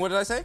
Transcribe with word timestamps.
What 0.00 0.08
did 0.08 0.18
I 0.18 0.22
say? 0.22 0.44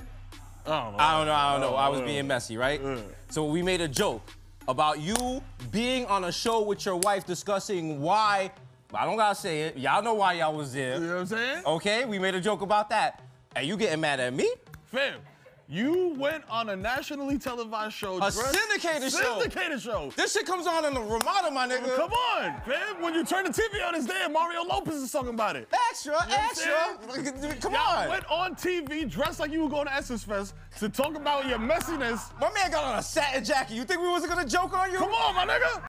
I 0.65 0.83
don't 0.83 0.93
know. 0.93 0.97
I 0.99 1.17
don't 1.17 1.25
know. 1.27 1.33
I 1.33 1.51
don't 1.53 1.61
know. 1.61 1.75
I 1.75 1.89
was 1.89 2.01
being 2.01 2.27
messy, 2.27 2.57
right? 2.57 2.81
So 3.29 3.45
we 3.45 3.61
made 3.61 3.81
a 3.81 3.87
joke 3.87 4.21
about 4.67 4.99
you 4.99 5.41
being 5.71 6.05
on 6.07 6.23
a 6.25 6.31
show 6.31 6.61
with 6.63 6.85
your 6.85 6.97
wife 6.97 7.25
discussing 7.25 8.01
why. 8.01 8.51
I 8.93 9.05
don't 9.05 9.17
gotta 9.17 9.35
say 9.35 9.63
it. 9.63 9.77
Y'all 9.77 10.01
know 10.01 10.13
why 10.15 10.33
y'all 10.33 10.55
was 10.55 10.73
there. 10.73 10.95
You 10.95 11.07
know 11.07 11.13
what 11.15 11.19
I'm 11.21 11.25
saying? 11.27 11.63
Okay, 11.65 12.05
we 12.05 12.17
made 12.19 12.35
a 12.35 12.41
joke 12.41 12.61
about 12.61 12.89
that. 12.89 13.21
Are 13.55 13.61
you 13.61 13.77
getting 13.77 14.01
mad 14.01 14.19
at 14.19 14.33
me? 14.33 14.49
Fam, 14.85 15.19
you 15.67 16.13
went 16.17 16.43
on 16.49 16.69
a 16.69 16.75
nationally 16.75 17.37
televised 17.37 17.93
show. 17.95 18.21
A 18.21 18.31
syndicated 18.31 19.11
show. 19.11 19.39
Syndicated 19.39 19.81
show. 19.81 20.11
This 20.15 20.33
shit 20.33 20.45
comes 20.45 20.67
on 20.67 20.85
in 20.85 20.93
the 20.93 21.01
Ramada, 21.01 21.49
my 21.51 21.67
nigga. 21.67 21.95
Come 21.95 22.11
on, 22.11 22.61
fam. 22.65 23.01
When 23.01 23.13
you 23.13 23.25
turn 23.25 23.45
the 23.45 23.49
TV 23.51 23.85
on, 23.85 23.95
it's 23.95 24.05
there. 24.05 24.29
Mario 24.29 24.63
Lopez 24.63 24.95
is 24.95 25.11
talking 25.11 25.29
about 25.33 25.55
it. 25.55 25.67
Extra, 25.89 26.13
You 26.23 26.29
know 26.29 26.35
extra. 26.43 27.59
Come 27.61 27.73
on. 27.73 27.79
Y'all 27.79 28.03
on. 28.03 28.09
went 28.09 28.25
on 28.31 28.55
TV 28.55 29.09
dressed 29.09 29.39
like 29.39 29.51
you 29.51 29.63
were 29.63 29.69
going 29.69 29.85
to 29.87 29.93
Essence 29.93 30.23
Fest 30.23 30.53
to 30.79 30.89
talk 30.89 31.15
about 31.15 31.47
your 31.47 31.59
messiness. 31.59 32.31
My 32.39 32.51
man 32.53 32.71
got 32.71 32.83
on 32.83 32.99
a 32.99 33.03
satin 33.03 33.43
jacket. 33.43 33.75
You 33.75 33.83
think 33.85 34.01
we 34.01 34.07
wasn't 34.07 34.33
gonna 34.33 34.47
joke 34.47 34.73
on 34.77 34.91
you? 34.91 34.97
Come 34.97 35.13
on, 35.13 35.35
my 35.35 35.45
nigga. 35.45 35.81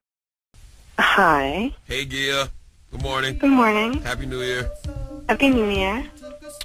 Hi. 0.99 1.73
Hey, 1.83 2.05
Gia. 2.05 2.49
Good 2.91 3.01
morning. 3.03 3.37
Good 3.37 3.51
morning. 3.51 4.01
Happy 4.01 4.25
New 4.25 4.41
Year. 4.41 4.71
Happy 5.29 5.49
New 5.49 5.69
Year. 5.69 6.09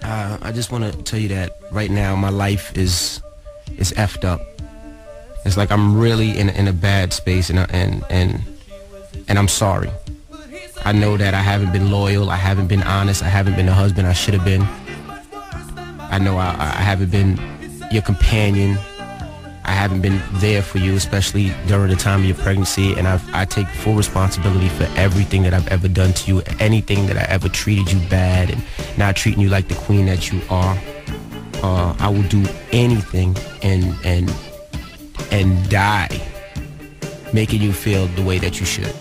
Uh, 0.03 0.39
I 0.43 0.53
just 0.53 0.73
want 0.73 0.85
to 0.85 1.03
tell 1.03 1.19
you 1.19 1.29
that 1.29 1.59
right 1.71 1.91
now 1.91 2.17
my 2.17 2.31
life 2.31 2.77
is 2.77 3.23
is 3.79 3.93
effed 3.93 4.25
up. 4.25 4.41
It's 5.45 5.57
like 5.57 5.71
I'm 5.71 5.99
really 5.99 6.37
in 6.39 6.49
in 6.51 6.69
a 6.69 6.73
bad 6.73 7.13
space, 7.13 7.51
and 7.51 7.59
and 7.59 8.05
and 8.11 8.43
and 9.29 9.39
I'm 9.39 9.49
sorry. 9.49 9.91
I 10.85 10.93
know 10.93 11.17
that 11.17 11.35
I 11.35 11.41
haven't 11.41 11.73
been 11.73 11.91
loyal. 11.91 12.31
I 12.31 12.37
haven't 12.37 12.67
been 12.67 12.83
honest. 12.83 13.23
I 13.23 13.29
haven't 13.29 13.55
been 13.55 13.67
the 13.67 13.75
husband 13.75 14.09
I 14.09 14.13
should 14.13 14.35
have 14.35 14.45
been. 14.45 14.67
I 16.11 16.19
know 16.19 16.37
I, 16.39 16.49
I 16.49 16.83
haven't 16.83 17.11
been 17.11 17.41
your 17.93 18.03
companion. 18.03 18.79
I 19.65 19.73
haven't 19.73 20.01
been 20.01 20.21
there 20.35 20.63
for 20.63 20.79
you, 20.79 20.95
especially 20.97 21.53
during 21.67 21.91
the 21.91 21.97
time 21.97 22.21
of 22.21 22.27
your 22.27 22.37
pregnancy. 22.37 22.95
And 22.95 23.07
I've, 23.07 23.23
I 23.35 23.45
take 23.45 23.69
full 23.69 23.95
responsibility 23.95 24.69
for 24.69 24.85
everything 24.97 25.43
that 25.43 25.55
I've 25.55 25.69
ever 25.69 25.89
done 25.89 26.13
to 26.13 26.29
you, 26.29 26.43
anything 26.59 27.07
that 27.07 27.17
I 27.17 27.23
ever 27.33 27.49
treated 27.49 27.93
you 27.93 28.01
bad 28.09 28.51
and 28.51 28.63
not 28.97 29.17
treating 29.17 29.41
you 29.41 29.49
like 29.49 29.69
the 29.69 29.75
queen 29.75 30.07
that 30.07 30.33
you 30.33 30.41
are. 30.51 30.77
Uh, 31.63 31.95
I 32.01 32.09
will 32.09 32.29
do 32.29 32.45
anything 32.73 33.37
and 33.63 33.95
and 34.05 34.35
and 35.31 35.71
die 35.71 36.21
making 37.33 37.63
you 37.63 37.73
feel 37.73 38.07
the 38.09 38.23
way 38.23 38.39
that 38.39 38.59
you 38.59 38.67
should. 38.67 38.95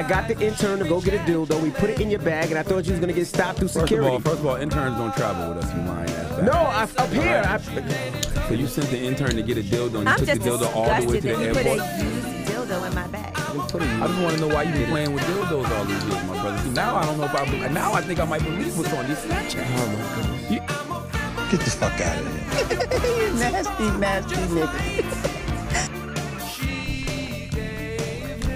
I 0.00 0.02
got 0.02 0.28
the 0.28 0.40
intern 0.40 0.78
to 0.78 0.86
go 0.88 0.98
get 0.98 1.12
a 1.12 1.18
dildo. 1.30 1.60
We 1.62 1.68
put 1.72 1.90
it 1.90 2.00
in 2.00 2.08
your 2.08 2.20
bag, 2.20 2.48
and 2.48 2.58
I 2.58 2.62
thought 2.62 2.86
you 2.86 2.92
was 2.92 3.00
gonna 3.00 3.12
get 3.12 3.26
stopped 3.26 3.58
through 3.58 3.68
First 3.68 3.76
of 3.76 3.88
security. 3.90 4.08
all, 4.08 4.18
first 4.20 4.38
of 4.40 4.46
all, 4.46 4.56
interns 4.56 4.96
don't 4.96 5.14
travel 5.14 5.54
with 5.54 5.62
us, 5.62 5.74
you 5.74 5.82
lying 5.82 6.08
ass. 6.08 6.42
no, 6.42 6.52
I, 6.52 6.82
up 7.04 7.10
here. 7.10 7.42
I, 7.44 8.48
So 8.48 8.54
you 8.54 8.66
sent 8.66 8.88
the 8.88 8.98
intern 8.98 9.36
to 9.36 9.42
get 9.42 9.58
a 9.58 9.62
dildo 9.62 9.96
and 9.96 10.04
you 10.04 10.08
I'm 10.08 10.16
took 10.16 10.26
just 10.28 10.40
the 10.40 10.48
dildo 10.48 10.74
all 10.74 10.86
the 10.86 11.06
way 11.06 11.20
to 11.20 11.28
the 11.28 11.34
that 11.34 11.40
you 11.44 11.52
put 11.52 11.66
airport. 11.66 11.80
a 11.80 12.02
used 12.02 12.48
dildo 12.50 12.88
in 12.88 12.94
my 12.94 13.06
bag. 13.08 13.34
I 13.36 14.06
just 14.06 14.22
want 14.22 14.34
to 14.36 14.40
know 14.40 14.48
why 14.48 14.62
you 14.62 14.72
been 14.72 14.88
playing 14.88 15.12
with 15.12 15.22
dildos 15.24 15.70
all 15.70 15.84
these 15.84 16.02
years, 16.06 16.24
my 16.24 16.40
brother. 16.40 16.58
See, 16.64 16.70
now 16.70 16.96
I 16.96 17.04
don't 17.04 17.18
know 17.18 17.24
if 17.24 17.34
I 17.34 17.44
believe. 17.44 17.70
Now 17.70 17.92
I 17.92 18.00
think 18.00 18.20
I 18.20 18.24
might 18.24 18.42
believe 18.42 18.78
what's 18.78 18.92
on 18.94 19.06
these 19.06 19.18
Snapchat. 19.18 19.66
Oh 19.68 19.86
my 19.86 20.14
goodness. 20.16 21.50
Get 21.50 21.60
the 21.60 21.70
fuck 21.72 22.00
out 22.00 22.16
of 22.16 22.24
here. 22.24 23.26
you 23.28 23.34
nasty, 23.38 23.90
nasty 23.98 24.36
nigga. 24.36 25.39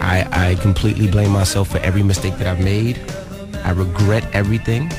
I, 0.05 0.51
I 0.51 0.55
completely 0.57 1.11
blame 1.11 1.31
myself 1.31 1.71
for 1.71 1.79
every 1.79 2.03
mistake 2.03 2.37
that 2.37 2.47
I've 2.47 2.63
made. 2.63 3.01
I 3.65 3.71
regret 3.71 4.29
everything, 4.35 4.93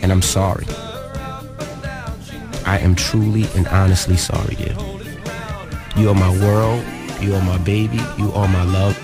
and 0.00 0.10
I'm 0.10 0.22
sorry. 0.22 0.64
I 2.64 2.78
am 2.78 2.94
truly 2.94 3.44
and 3.54 3.68
honestly 3.68 4.16
sorry, 4.16 4.54
dear. 4.54 4.74
You 5.98 6.08
are 6.08 6.14
my 6.14 6.30
world. 6.40 6.82
You 7.20 7.34
are 7.34 7.44
my 7.44 7.58
baby. 7.58 8.00
You 8.16 8.32
are 8.32 8.48
my 8.48 8.64
love. 8.64 8.96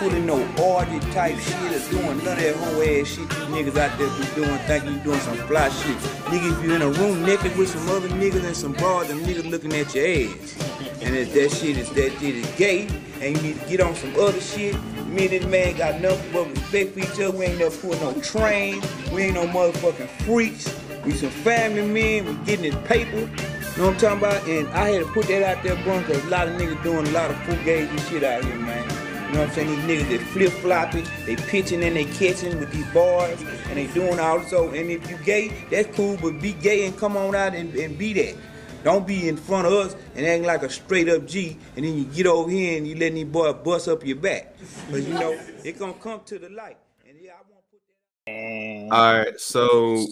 Room 0.00 0.24
no 0.24 0.48
orgy 0.62 0.98
type 1.12 1.36
shit 1.38 1.72
or 1.72 1.90
doing 1.90 2.18
none 2.24 2.28
of 2.28 2.42
that 2.42 2.56
whole 2.56 2.80
ass 2.80 3.06
shit 3.06 3.18
you 3.18 3.46
niggas 3.52 3.76
out 3.76 3.98
there 3.98 4.08
be 4.08 4.34
doing, 4.34 4.58
thinking 4.60 4.94
you 4.94 5.00
doing 5.00 5.20
some 5.20 5.36
fly 5.46 5.68
shit. 5.68 5.96
Nigga, 6.30 6.58
if 6.58 6.64
you 6.64 6.74
in 6.74 6.80
a 6.80 6.88
room 6.88 7.22
naked 7.22 7.54
with 7.58 7.68
some 7.68 7.86
other 7.90 8.08
niggas 8.08 8.44
and 8.44 8.56
some 8.56 8.72
broads, 8.72 9.08
them 9.08 9.20
niggas 9.20 9.50
looking 9.50 9.72
at 9.74 9.94
your 9.94 10.06
ass. 10.06 10.56
And 11.02 11.14
if 11.14 11.34
that 11.34 11.50
shit 11.50 11.76
is 11.76 11.90
that 11.90 12.12
shit 12.18 12.36
is 12.36 12.46
gay, 12.56 12.86
and 13.20 13.36
you 13.36 13.42
need 13.42 13.60
to 13.60 13.68
get 13.68 13.80
on 13.80 13.94
some 13.94 14.14
other 14.16 14.40
shit, 14.40 14.74
me 15.06 15.24
and 15.24 15.30
this 15.30 15.44
man 15.46 15.76
got 15.76 16.00
nothing 16.00 16.32
but 16.32 16.48
respect 16.48 16.94
for 16.94 17.00
each 17.00 17.20
other. 17.20 17.32
We 17.32 17.44
ain't 17.46 17.58
never 17.58 17.76
put 17.76 18.00
no 18.00 18.18
train. 18.22 18.82
We 19.12 19.22
ain't 19.24 19.34
no 19.34 19.46
motherfucking 19.46 20.08
freaks. 20.24 20.74
We 21.04 21.12
some 21.12 21.30
family 21.30 21.82
men. 21.82 22.24
We 22.24 22.44
getting 22.46 22.70
this 22.72 22.88
paper. 22.88 23.18
You 23.18 23.26
know 23.26 23.92
what 23.92 23.94
I'm 23.94 23.96
talking 23.98 24.18
about? 24.18 24.48
And 24.48 24.68
I 24.68 24.88
had 24.88 25.04
to 25.04 25.12
put 25.12 25.26
that 25.26 25.42
out 25.42 25.62
there, 25.62 25.76
bro, 25.84 26.00
because 26.00 26.24
a 26.24 26.28
lot 26.28 26.48
of 26.48 26.54
niggas 26.54 26.82
doing 26.82 27.06
a 27.06 27.10
lot 27.10 27.30
of 27.30 27.36
full 27.42 27.56
games 27.64 27.90
and 27.90 28.00
shit 28.02 28.24
out 28.24 28.44
here, 28.44 28.56
man. 28.56 28.99
You 29.30 29.36
know 29.36 29.42
what 29.42 29.50
I'm 29.50 29.54
saying? 29.54 29.86
These 29.86 30.02
niggas 30.02 30.18
that 30.18 30.26
flip 30.26 30.52
flopping, 30.54 31.06
they 31.24 31.36
pitching 31.36 31.84
and 31.84 31.94
they 31.94 32.04
catching 32.04 32.58
with 32.58 32.72
these 32.72 32.86
bars, 32.92 33.40
and 33.40 33.76
they 33.76 33.86
doing 33.94 34.18
all 34.18 34.42
so. 34.42 34.70
And 34.70 34.90
if 34.90 35.08
you 35.08 35.16
gay, 35.18 35.66
that's 35.70 35.94
cool, 35.94 36.18
but 36.20 36.40
be 36.40 36.52
gay 36.54 36.84
and 36.84 36.98
come 36.98 37.16
on 37.16 37.36
out 37.36 37.54
and, 37.54 37.72
and 37.76 37.96
be 37.96 38.12
that. 38.14 38.34
Don't 38.82 39.06
be 39.06 39.28
in 39.28 39.36
front 39.36 39.68
of 39.68 39.72
us 39.72 39.94
and 40.16 40.26
acting 40.26 40.48
like 40.48 40.64
a 40.64 40.68
straight 40.68 41.08
up 41.08 41.28
G, 41.28 41.56
and 41.76 41.84
then 41.84 41.96
you 41.96 42.06
get 42.06 42.26
over 42.26 42.50
here 42.50 42.76
and 42.76 42.88
you 42.88 42.96
letting 42.96 43.14
these 43.14 43.26
boys 43.26 43.54
bust 43.62 43.86
up 43.86 44.04
your 44.04 44.16
back. 44.16 44.52
But 44.90 45.04
you 45.04 45.14
know, 45.14 45.38
it 45.62 45.78
gonna 45.78 45.92
come 45.92 46.22
to 46.24 46.36
the 46.36 46.48
light. 46.48 46.78
And 47.08 47.16
yeah, 47.22 47.34
I 47.34 47.52
want 47.52 47.62
to 47.70 47.70
put 47.70 47.80
that. 48.26 48.96
All 48.96 49.16
right, 49.16 49.38
so 49.38 50.06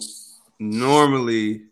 normally 0.59 1.63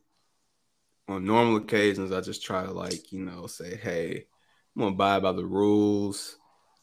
on 1.08 1.24
normal 1.24 1.56
occasions, 1.56 2.12
I 2.12 2.20
just 2.20 2.44
try 2.44 2.66
to 2.66 2.74
like 2.74 3.14
you 3.14 3.24
know 3.24 3.48
say, 3.48 3.78
hey, 3.78 4.26
I'm 4.76 4.82
gonna 4.82 4.94
abide 4.94 5.24
by 5.24 5.32
the 5.32 5.46
rules. 5.46 6.36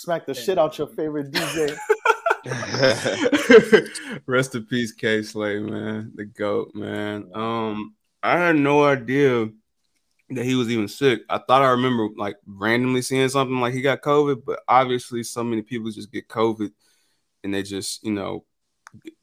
Smack 0.00 0.24
the 0.24 0.32
shit 0.32 0.56
out 0.56 0.78
your 0.78 0.86
favorite 0.86 1.30
DJ. 1.32 1.76
Rest 4.26 4.54
in 4.54 4.64
peace, 4.64 4.92
K 4.92 5.22
Slay, 5.22 5.58
man. 5.58 6.12
The 6.14 6.24
GOAT, 6.24 6.74
man. 6.74 7.30
Um, 7.34 7.94
I 8.22 8.38
had 8.38 8.56
no 8.56 8.82
idea 8.82 9.50
that 10.30 10.44
he 10.46 10.54
was 10.54 10.70
even 10.70 10.88
sick. 10.88 11.20
I 11.28 11.36
thought 11.36 11.60
I 11.60 11.72
remember 11.72 12.08
like 12.16 12.36
randomly 12.46 13.02
seeing 13.02 13.28
something 13.28 13.60
like 13.60 13.74
he 13.74 13.82
got 13.82 14.00
COVID, 14.00 14.42
but 14.46 14.60
obviously 14.66 15.22
so 15.22 15.44
many 15.44 15.60
people 15.60 15.90
just 15.90 16.10
get 16.10 16.28
COVID 16.28 16.70
and 17.44 17.52
they 17.52 17.62
just, 17.62 18.02
you 18.02 18.12
know, 18.12 18.46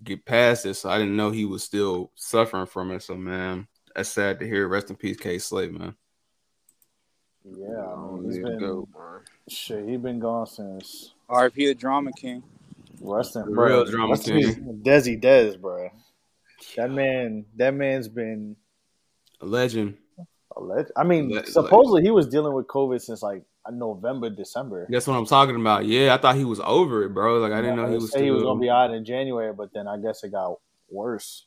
get 0.03 0.25
past 0.25 0.67
it. 0.67 0.75
So 0.75 0.91
I 0.91 0.99
didn't 0.99 1.17
know 1.17 1.31
he 1.31 1.45
was 1.45 1.63
still 1.63 2.11
suffering 2.13 2.67
from 2.67 2.91
it. 2.91 3.01
So 3.01 3.15
man, 3.15 3.67
that's 3.95 4.09
sad 4.09 4.39
to 4.41 4.45
hear. 4.45 4.67
Rest 4.67 4.91
in 4.91 4.95
peace, 4.95 5.17
K 5.17 5.39
Slay, 5.39 5.69
man. 5.69 5.95
Yeah, 7.55 7.93
I 7.93 7.95
mean, 7.95 8.23
he's 8.25 8.37
Yeah, 8.37 8.43
been 8.43 8.59
GOAT. 8.59 8.87
shit. 9.49 9.87
He's 9.87 9.99
been 9.99 10.19
gone 10.19 10.47
since 10.47 11.13
RP 11.29 11.67
the 11.67 11.75
Drama 11.75 12.11
King. 12.13 12.43
rest 13.01 13.35
in 13.35 13.45
The 13.45 13.51
bro. 13.51 13.65
real 13.67 13.85
drama 13.85 14.11
rest 14.13 14.27
in 14.27 14.37
peace, 14.39 14.55
Desi 14.55 15.19
Des, 15.19 15.57
bro. 15.57 15.89
That 16.75 16.89
man, 16.91 17.45
that 17.55 17.73
man's 17.73 18.07
been 18.07 18.55
A 19.41 19.45
legend. 19.45 19.97
a 20.55 20.59
leg- 20.61 20.91
I 20.97 21.03
mean, 21.03 21.29
Le- 21.29 21.45
supposedly 21.45 22.01
he 22.01 22.09
was 22.11 22.27
dealing 22.27 22.53
with 22.53 22.65
COVID 22.67 22.99
since 23.01 23.21
like 23.21 23.43
November, 23.71 24.29
December. 24.29 24.87
That's 24.89 25.05
what 25.05 25.15
I'm 25.15 25.25
talking 25.25 25.55
about. 25.55 25.85
Yeah, 25.85 26.13
I 26.13 26.17
thought 26.17 26.35
he 26.35 26.45
was 26.45 26.59
over 26.61 27.03
it, 27.03 27.13
bro. 27.13 27.37
Like 27.39 27.51
I 27.51 27.61
didn't 27.61 27.75
know 27.75 27.87
he 27.87 27.95
was 27.95 28.11
say 28.11 28.23
he 28.23 28.31
was 28.31 28.43
gonna 28.43 28.59
be 28.59 28.69
out 28.69 28.91
in 28.93 29.05
January, 29.05 29.53
but 29.53 29.71
then 29.73 29.87
I 29.87 29.97
guess 29.97 30.23
it 30.23 30.31
got 30.31 30.57
worse. 30.89 31.45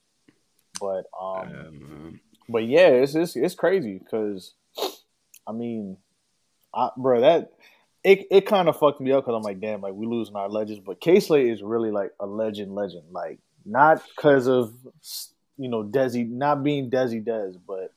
But 0.80 1.04
um, 1.20 2.20
but 2.48 2.64
yeah, 2.66 2.88
it's 2.88 3.14
it's, 3.14 3.34
it's 3.36 3.54
crazy 3.54 3.98
because 3.98 4.54
I 5.50 5.52
mean, 5.52 5.96
I, 6.72 6.90
bro, 6.96 7.20
that 7.22 7.52
it 8.04 8.26
it 8.30 8.46
kind 8.46 8.68
of 8.68 8.78
fucked 8.78 9.00
me 9.00 9.10
up 9.12 9.24
because 9.24 9.36
I'm 9.36 9.42
like, 9.42 9.60
damn, 9.60 9.80
like 9.80 9.94
we 9.94 10.06
losing 10.06 10.36
our 10.36 10.48
legends, 10.48 10.80
but 10.84 11.00
Casey 11.00 11.50
is 11.50 11.62
really 11.62 11.90
like 11.90 12.12
a 12.20 12.26
legend, 12.26 12.74
legend, 12.74 13.04
like 13.10 13.40
not 13.64 14.02
because 14.16 14.46
of 14.46 14.72
you 15.58 15.68
know 15.68 15.82
Desi 15.82 16.28
not 16.28 16.62
being 16.62 16.90
Desi 16.90 17.22
Des, 17.24 17.58
but 17.66 17.92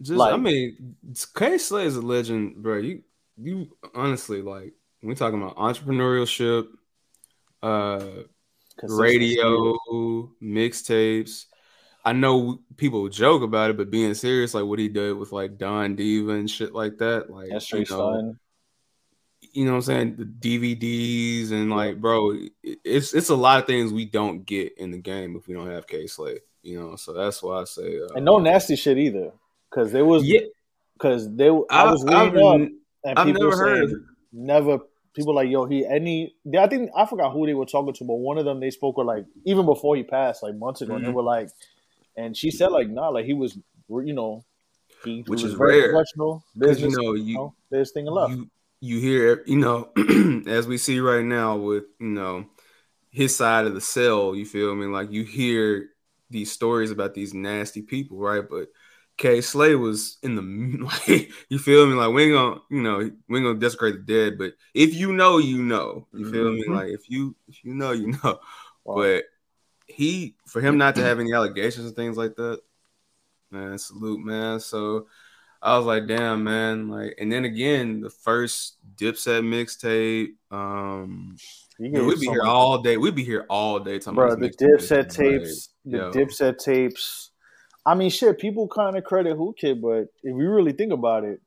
Just, 0.00 0.18
like 0.18 0.34
I 0.34 0.36
mean, 0.36 0.96
Casey 1.36 1.76
is 1.76 1.96
a 1.96 2.02
legend, 2.02 2.56
bro. 2.56 2.78
You, 2.78 3.02
you 3.40 3.68
honestly 3.94 4.42
like 4.42 4.74
when 5.00 5.08
we 5.08 5.14
talking 5.14 5.40
about 5.40 5.56
entrepreneurship, 5.56 6.66
uh, 7.62 8.04
radio, 8.82 9.76
mixtapes. 10.42 11.46
I 12.04 12.12
know 12.12 12.60
people 12.76 13.08
joke 13.08 13.42
about 13.42 13.70
it, 13.70 13.76
but 13.76 13.90
being 13.90 14.14
serious, 14.14 14.54
like 14.54 14.64
what 14.64 14.78
he 14.78 14.88
did 14.88 15.16
with 15.16 15.30
like 15.32 15.56
Don 15.58 15.94
Diva 15.94 16.32
and 16.32 16.50
shit 16.50 16.74
like 16.74 16.98
that, 16.98 17.30
like 17.30 17.50
That's 17.50 17.70
you 17.72 17.84
know, 17.90 18.12
fun. 18.12 18.38
you 19.52 19.64
know 19.64 19.72
what 19.72 19.76
I'm 19.76 19.82
saying, 19.82 20.16
the 20.16 20.24
DVDs 20.24 21.52
and 21.52 21.70
like, 21.70 22.00
bro, 22.00 22.36
it's 22.62 23.14
it's 23.14 23.28
a 23.28 23.36
lot 23.36 23.60
of 23.60 23.66
things 23.66 23.92
we 23.92 24.04
don't 24.04 24.44
get 24.44 24.76
in 24.78 24.90
the 24.90 24.98
game 24.98 25.36
if 25.36 25.46
we 25.46 25.54
don't 25.54 25.70
have 25.70 25.86
K 25.86 26.06
Slay, 26.06 26.38
you 26.62 26.78
know. 26.80 26.96
So 26.96 27.12
that's 27.12 27.42
why 27.42 27.60
I 27.60 27.64
say, 27.64 27.98
uh, 28.00 28.14
And 28.16 28.24
no 28.24 28.38
nasty 28.38 28.76
shit 28.76 28.98
either. 28.98 29.32
Because 29.70 29.92
there 29.92 30.04
was 30.04 30.24
Yeah. 30.24 30.40
because 30.94 31.32
they 31.34 31.48
I 31.48 31.52
I- 31.70 31.90
was 31.92 32.04
I've 32.06 32.32
reading 32.32 32.48
up 32.48 32.54
and 33.04 33.18
I've 33.18 33.26
people 33.26 33.42
never 33.42 33.56
saying 33.56 33.76
heard 33.76 33.92
of 33.92 34.00
never 34.32 34.78
people 35.14 35.34
like 35.34 35.48
yo 35.50 35.66
he 35.66 35.84
any 35.86 36.34
I 36.58 36.66
think 36.66 36.90
I 36.96 37.06
forgot 37.06 37.32
who 37.32 37.46
they 37.46 37.54
were 37.54 37.66
talking 37.66 37.92
to, 37.94 38.04
but 38.04 38.14
one 38.14 38.38
of 38.38 38.44
them 38.44 38.60
they 38.60 38.70
spoke 38.70 38.96
with 38.96 39.06
like 39.06 39.24
even 39.44 39.66
before 39.66 39.94
he 39.96 40.02
passed 40.02 40.42
like 40.42 40.56
months 40.56 40.80
ago, 40.82 40.94
and 40.96 41.04
they 41.04 41.10
were 41.10 41.22
like, 41.22 41.48
and 42.16 42.36
she 42.36 42.50
said 42.50 42.68
like 42.68 42.88
nah, 42.88 43.08
like 43.08 43.24
he 43.26 43.34
was 43.34 43.58
you 43.88 44.12
know 44.12 44.44
he, 45.04 45.24
Which 45.26 45.44
was 45.44 45.52
is 45.52 45.54
very 45.54 45.74
rare. 45.74 45.76
professional 45.76 46.44
'Cause, 46.64 46.80
you 46.80 46.90
know, 46.90 47.14
you 47.14 47.14
you- 47.14 47.40
know, 47.40 47.54
there's 47.70 47.92
thing 47.92 48.08
of 48.08 48.14
love. 48.14 48.32
you 48.32 48.50
you 48.80 48.98
hear 49.00 49.42
you 49.46 49.56
know 49.58 49.92
as 50.48 50.66
we 50.66 50.78
see 50.78 51.00
right 51.00 51.24
now 51.24 51.56
with 51.56 51.84
you 52.00 52.08
know 52.08 52.46
his 53.10 53.36
side 53.36 53.66
of 53.66 53.74
the 53.74 53.80
cell 53.80 54.34
you 54.36 54.46
feel 54.46 54.74
me 54.74 54.86
like 54.86 55.12
you 55.12 55.24
hear 55.24 55.90
these 56.30 56.52
stories 56.52 56.90
about 56.90 57.14
these 57.14 57.34
nasty 57.34 57.82
people 57.82 58.18
right 58.18 58.44
but 58.50 58.68
K 59.18 59.40
Slay 59.42 59.74
was 59.76 60.18
in 60.22 60.36
the 60.36 60.42
like 61.08 61.30
you 61.50 61.58
feel 61.58 61.86
me 61.86 61.94
like 61.94 62.12
we 62.12 62.24
ain't 62.24 62.34
gonna 62.34 62.60
you 62.70 62.82
know 62.82 62.98
we 63.28 63.38
ain't 63.38 63.46
gonna 63.46 63.58
desecrate 63.60 63.94
the 63.96 64.02
dead 64.02 64.38
but 64.38 64.54
if 64.74 64.94
you 64.94 65.12
know 65.12 65.38
you 65.38 65.62
know 65.62 66.06
you 66.14 66.24
feel 66.24 66.44
Mhm. 66.44 66.56
me 66.56 66.70
like 66.70 66.88
if 66.90 67.10
you 67.10 67.36
if 67.48 67.64
you 67.64 67.74
know 67.74 67.92
you 67.92 68.14
know 68.24 68.40
but 68.94 69.24
he 69.92 70.34
for 70.46 70.60
him 70.60 70.78
not 70.78 70.94
to 70.96 71.02
have 71.02 71.20
any 71.20 71.32
allegations 71.32 71.86
and 71.86 71.96
things 71.96 72.16
like 72.16 72.34
that 72.36 72.60
man 73.50 73.78
salute 73.78 74.20
man 74.24 74.58
so 74.60 75.06
I 75.64 75.76
was 75.76 75.86
like, 75.86 76.08
damn, 76.08 76.42
man. 76.42 76.88
Like, 76.88 77.14
and 77.20 77.30
then 77.30 77.44
again, 77.44 78.00
the 78.00 78.10
first 78.10 78.78
Dipset 78.96 79.44
mixtape. 79.44 80.30
Um, 80.50 81.36
You 81.78 81.92
man, 81.92 82.04
we'd 82.06 82.18
be 82.18 82.26
so 82.26 82.32
here 82.32 82.42
much- 82.42 82.50
all 82.50 82.78
day. 82.82 82.96
We'd 82.96 83.14
be 83.14 83.22
here 83.22 83.46
all 83.48 83.78
day 83.78 84.00
talking 84.00 84.16
bro. 84.16 84.26
about 84.32 84.40
The. 84.40 84.48
Dipset 84.50 84.90
Like, 84.90 85.08
tapes, 85.10 85.68
the 85.84 85.98
yo. 85.98 86.10
Dipset 86.10 86.58
tapes. 86.58 87.30
I 87.86 87.94
mean, 87.94 88.10
shit. 88.10 88.40
People 88.40 88.66
kind 88.66 88.96
of 88.96 89.04
credit 89.04 89.38
Whoo 89.38 89.52
Kid, 89.56 89.80
but 89.80 90.08
if 90.24 90.36
you 90.36 90.50
really 90.50 90.72
think 90.72 90.92
about 90.92 91.22
it, 91.22 91.40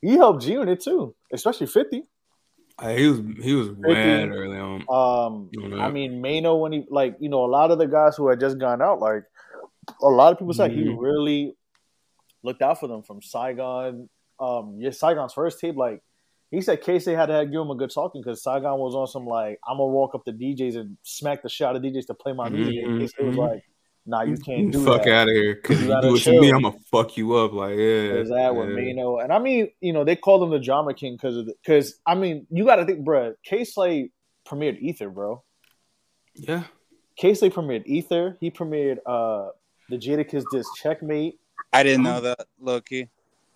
he 0.00 0.12
helped 0.12 0.42
G 0.44 0.52
Unit 0.52 0.80
too, 0.80 1.12
especially 1.32 1.66
Fifty. 1.66 2.04
He 2.82 3.06
was 3.08 3.20
he 3.42 3.54
was 3.54 3.70
mad 3.76 4.30
early 4.30 4.58
on. 4.58 4.84
Um, 4.88 5.48
You 5.52 5.68
know? 5.68 5.78
I 5.78 5.90
mean, 5.90 6.20
Mano 6.22 6.56
when 6.56 6.72
he 6.72 6.86
like 6.90 7.16
you 7.20 7.28
know 7.28 7.44
a 7.44 7.50
lot 7.50 7.70
of 7.70 7.78
the 7.78 7.86
guys 7.86 8.16
who 8.16 8.28
had 8.28 8.40
just 8.40 8.58
gone 8.58 8.80
out, 8.80 9.00
like 9.00 9.24
a 10.02 10.08
lot 10.08 10.32
of 10.32 10.38
people 10.38 10.54
said 10.54 10.70
he 10.70 10.84
Mhm. 10.84 10.96
really 10.98 11.56
looked 12.42 12.62
out 12.62 12.80
for 12.80 12.86
them 12.88 13.02
from 13.02 13.20
Saigon. 13.22 14.08
Um, 14.38 14.76
yeah, 14.78 14.90
Saigon's 14.90 15.34
first 15.34 15.60
tape, 15.60 15.76
like 15.76 16.02
he 16.50 16.60
said, 16.62 16.80
Casey 16.80 17.12
had 17.12 17.26
to 17.26 17.34
have, 17.34 17.52
give 17.52 17.60
him 17.60 17.70
a 17.70 17.74
good 17.76 17.90
talking 17.90 18.22
because 18.22 18.42
Saigon 18.42 18.78
was 18.78 18.94
on 18.94 19.06
some 19.06 19.26
like 19.26 19.58
I'm 19.68 19.76
gonna 19.76 19.86
walk 19.90 20.14
up 20.14 20.24
to 20.24 20.32
DJs 20.32 20.76
and 20.76 20.96
smack 21.02 21.42
the 21.42 21.48
shot 21.48 21.76
of 21.76 21.82
DJs 21.82 22.06
to 22.06 22.14
play 22.14 22.32
my 22.32 22.48
music. 22.48 22.76
And 22.82 23.00
Casey 23.00 23.22
was 23.22 23.36
like, 23.36 23.62
Nah, 24.10 24.22
you 24.22 24.36
can't 24.38 24.72
do 24.72 24.84
fuck 24.84 25.04
that. 25.04 25.14
out 25.14 25.28
of 25.28 25.34
here 25.34 25.54
because 25.54 25.80
You 25.80 25.86
you, 25.86 26.00
do 26.02 26.14
it 26.16 26.18
to 26.18 26.24
chill. 26.24 26.40
me, 26.40 26.50
I'm 26.50 26.62
gonna 26.62 26.76
fuck 26.90 27.16
you 27.16 27.34
up. 27.36 27.52
Like, 27.52 27.76
yeah, 27.76 28.08
There's 28.08 28.28
that 28.30 28.56
with 28.56 28.70
yeah. 28.70 28.92
Mano, 28.92 29.18
and 29.18 29.32
I 29.32 29.38
mean, 29.38 29.70
you 29.80 29.92
know, 29.92 30.02
they 30.02 30.16
called 30.16 30.42
him 30.42 30.50
the 30.50 30.58
drama 30.58 30.94
king 30.94 31.14
because 31.14 31.36
of 31.36 31.46
the, 31.46 31.54
because 31.62 32.00
I 32.04 32.16
mean, 32.16 32.44
you 32.50 32.64
got 32.64 32.76
to 32.76 32.84
think, 32.84 33.06
bruh, 33.06 33.34
K 33.44 33.62
Slay 33.62 34.10
premiered 34.44 34.80
Ether, 34.80 35.10
bro. 35.10 35.44
Yeah, 36.34 36.64
K 37.16 37.34
Slay 37.34 37.50
premiered 37.50 37.86
Ether. 37.86 38.36
He 38.40 38.50
premiered 38.50 38.98
uh 39.06 39.50
the 39.88 39.96
Jadakiss 39.96 40.50
disc 40.50 40.68
Checkmate. 40.82 41.38
I 41.72 41.84
didn't 41.84 42.02
know 42.02 42.20
that, 42.20 42.48
Loki. 42.58 43.08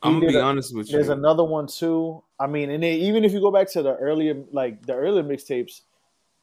I'm 0.03 0.21
gonna 0.21 0.29
be 0.29 0.37
a- 0.37 0.41
honest 0.41 0.73
with 0.73 0.89
you. 0.89 0.93
There's 0.99 1.09
another 1.09 1.43
one 1.43 1.67
too. 1.67 2.23
I 2.39 2.47
mean, 2.47 2.71
and 2.71 2.81
then 2.81 2.93
even 3.01 3.25
if 3.25 3.33
you 3.33 3.41
go 3.41 3.51
back 3.51 3.73
to 3.73 3.83
the 3.83 3.97
earlier, 3.97 4.37
like 4.53 4.87
the 4.87 4.95
earlier 4.95 5.25
mixtapes, 5.25 5.81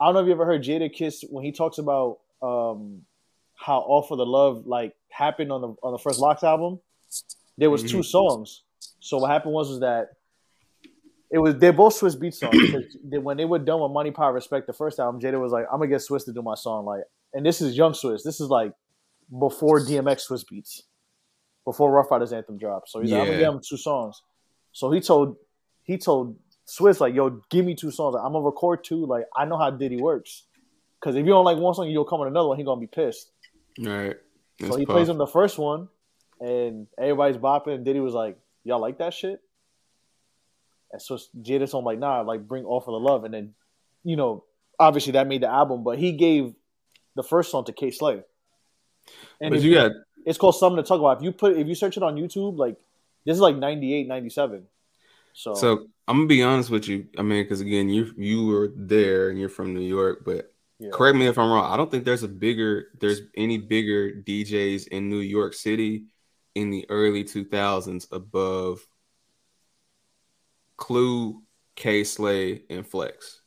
I 0.02 0.06
don't 0.08 0.16
know 0.16 0.20
if 0.20 0.26
you 0.26 0.34
ever 0.34 0.46
heard 0.46 0.64
Jadakiss 0.64 1.24
when 1.30 1.46
he 1.46 1.54
talks 1.54 1.78
about 1.78 2.20
um 2.42 3.04
how 3.62 3.80
All 3.80 4.02
for 4.02 4.18
the 4.18 4.26
Love 4.26 4.66
like 4.66 4.96
happened 5.10 5.52
on 5.52 5.62
the 5.62 5.70
on 5.84 5.92
the 5.92 6.00
first 6.00 6.20
LOX 6.20 6.44
album. 6.44 6.80
There 7.58 7.70
was 7.70 7.84
two 7.84 8.00
Mhm. 8.00 8.06
songs. 8.06 8.64
So 9.00 9.18
what 9.20 9.30
happened 9.30 9.54
was 9.54 9.70
was 9.70 9.80
that 9.82 10.10
it 11.30 11.38
was 11.38 11.56
they're 11.58 11.72
both 11.74 11.94
Swiss 11.94 12.16
beat 12.16 12.34
songs. 12.34 12.58
they- 13.04 13.18
when 13.20 13.38
they 13.38 13.46
were 13.46 13.60
done 13.60 13.82
with 13.82 13.92
Money 13.92 14.12
Power 14.12 14.34
Respect, 14.34 14.68
the 14.68 14.74
first 14.74 15.00
album, 15.00 15.22
Jada 15.22 15.40
was 15.40 15.52
like, 15.52 15.66
"I'm 15.72 15.80
gonna 15.80 15.88
get 15.88 16.02
Swizz 16.02 16.26
to 16.26 16.34
do 16.34 16.42
my 16.42 16.56
song." 16.56 16.86
Like, 16.86 17.04
and 17.34 17.46
this 17.46 17.62
is 17.62 17.78
Young 17.78 17.94
Swizz. 17.94 18.24
This 18.24 18.40
is 18.42 18.50
like 18.50 18.74
before 19.40 19.80
DMX 19.80 20.28
Swizz 20.28 20.44
Beatz, 20.52 20.82
before 21.64 21.92
Ruff 21.92 22.10
Ryders 22.12 22.34
Anthem 22.34 22.58
dropped. 22.58 22.90
So 22.90 23.00
he's 23.00 23.12
like, 23.12 23.22
"I'm 23.22 23.28
gonna 23.28 23.40
give 23.40 23.54
him 23.54 23.62
two 23.64 23.78
songs." 23.78 24.22
So 24.72 24.92
he 24.92 25.00
told 25.02 25.38
he 25.84 25.98
told 25.98 26.36
Swizz 26.68 27.00
like, 27.00 27.14
"Yo, 27.14 27.30
give 27.50 27.66
me 27.66 27.76
two 27.76 27.92
songs. 27.92 28.16
I'm 28.16 28.34
gonna 28.34 28.42
record 28.46 28.84
two. 28.84 29.06
Like, 29.06 29.26
I 29.36 29.46
know 29.46 29.58
how 29.58 29.70
Diddy 29.70 30.02
works. 30.02 30.46
Because 31.00 31.16
if 31.16 31.26
you 31.26 31.32
don't 31.32 31.44
like 31.46 31.58
one 31.58 31.74
song, 31.74 31.88
you'll 31.90 32.06
come 32.06 32.20
with 32.20 32.28
another 32.30 32.50
one. 32.50 32.58
He 32.58 32.64
gonna 32.64 32.80
be 32.80 32.88
pissed." 32.88 33.31
All 33.80 33.86
right. 33.86 34.18
So 34.60 34.76
he 34.76 34.86
puff. 34.86 34.96
plays 34.96 35.10
him 35.10 35.18
the 35.18 35.28
first 35.28 35.58
one, 35.58 35.88
and 36.40 36.88
everybody's 36.98 37.38
bopping. 37.38 37.76
And 37.76 37.86
Diddy 37.86 38.00
was 38.00 38.14
like, 38.14 38.38
"Y'all 38.64 38.80
like 38.80 39.00
that 39.00 39.14
shit?" 39.14 39.42
And 40.92 41.02
so 41.02 41.18
Jada's 41.42 41.74
on 41.74 41.84
like, 41.84 42.00
"Nah, 42.00 42.22
like 42.22 42.48
bring 42.48 42.66
all 42.66 42.82
for 42.82 42.92
the 42.92 43.00
love." 43.00 43.24
And 43.24 43.34
then, 43.34 43.54
you 44.04 44.16
know, 44.16 44.44
obviously 44.80 45.14
that 45.14 45.28
made 45.28 45.42
the 45.42 45.50
album, 45.50 45.84
but 45.84 45.98
he 45.98 46.12
gave 46.12 46.54
the 47.16 47.24
first 47.24 47.52
song 47.52 47.66
to 47.66 47.74
K 47.74 47.92
Slay. 47.92 48.24
And 49.40 49.56
if 49.56 49.64
you 49.64 49.74
got 49.74 49.92
it's 50.26 50.38
called 50.38 50.56
something 50.56 50.84
to 50.84 50.88
talk 50.88 51.00
about. 51.00 51.18
If 51.18 51.24
you 51.24 51.32
put 51.32 51.58
if 51.58 51.68
you 51.68 51.76
search 51.76 51.98
it 51.98 52.04
on 52.04 52.16
YouTube, 52.16 52.58
like 52.58 52.78
this 53.26 53.36
is 53.36 53.42
like 53.42 53.56
98, 53.56 54.08
97. 54.08 54.68
So, 55.34 55.54
So 55.54 55.88
I'm 56.08 56.18
gonna 56.18 56.28
be 56.28 56.44
honest 56.44 56.70
with 56.70 56.88
you. 56.88 57.08
I 57.18 57.22
mean, 57.22 57.44
because 57.44 57.62
again, 57.62 57.90
you 57.90 58.14
you 58.18 58.46
were 58.48 58.72
there 58.76 59.30
and 59.30 59.40
you're 59.40 59.50
from 59.50 59.74
New 59.74 59.82
York, 59.82 60.24
but 60.26 60.51
Yeah. 60.82 60.90
correct 60.92 61.16
me 61.16 61.28
if 61.28 61.38
I'm 61.38 61.52
wrong. 61.52 61.72
I 61.72 61.78
don't 61.78 61.92
think 61.92 62.06
there's 62.06 62.24
a 62.24 62.28
bigger 62.28 62.88
there's 63.00 63.22
any 63.38 63.60
bigger 63.60 64.12
DJs 64.12 64.88
in 64.88 65.10
New 65.10 65.20
York 65.20 65.54
City 65.54 66.06
in 66.56 66.72
the 66.72 66.88
early 66.90 67.24
2000s 67.24 68.08
above 68.12 68.80
Clue, 70.78 71.44
K 71.76 72.04
Slay, 72.04 72.64
and 72.72 72.86
Flex. 72.86 73.42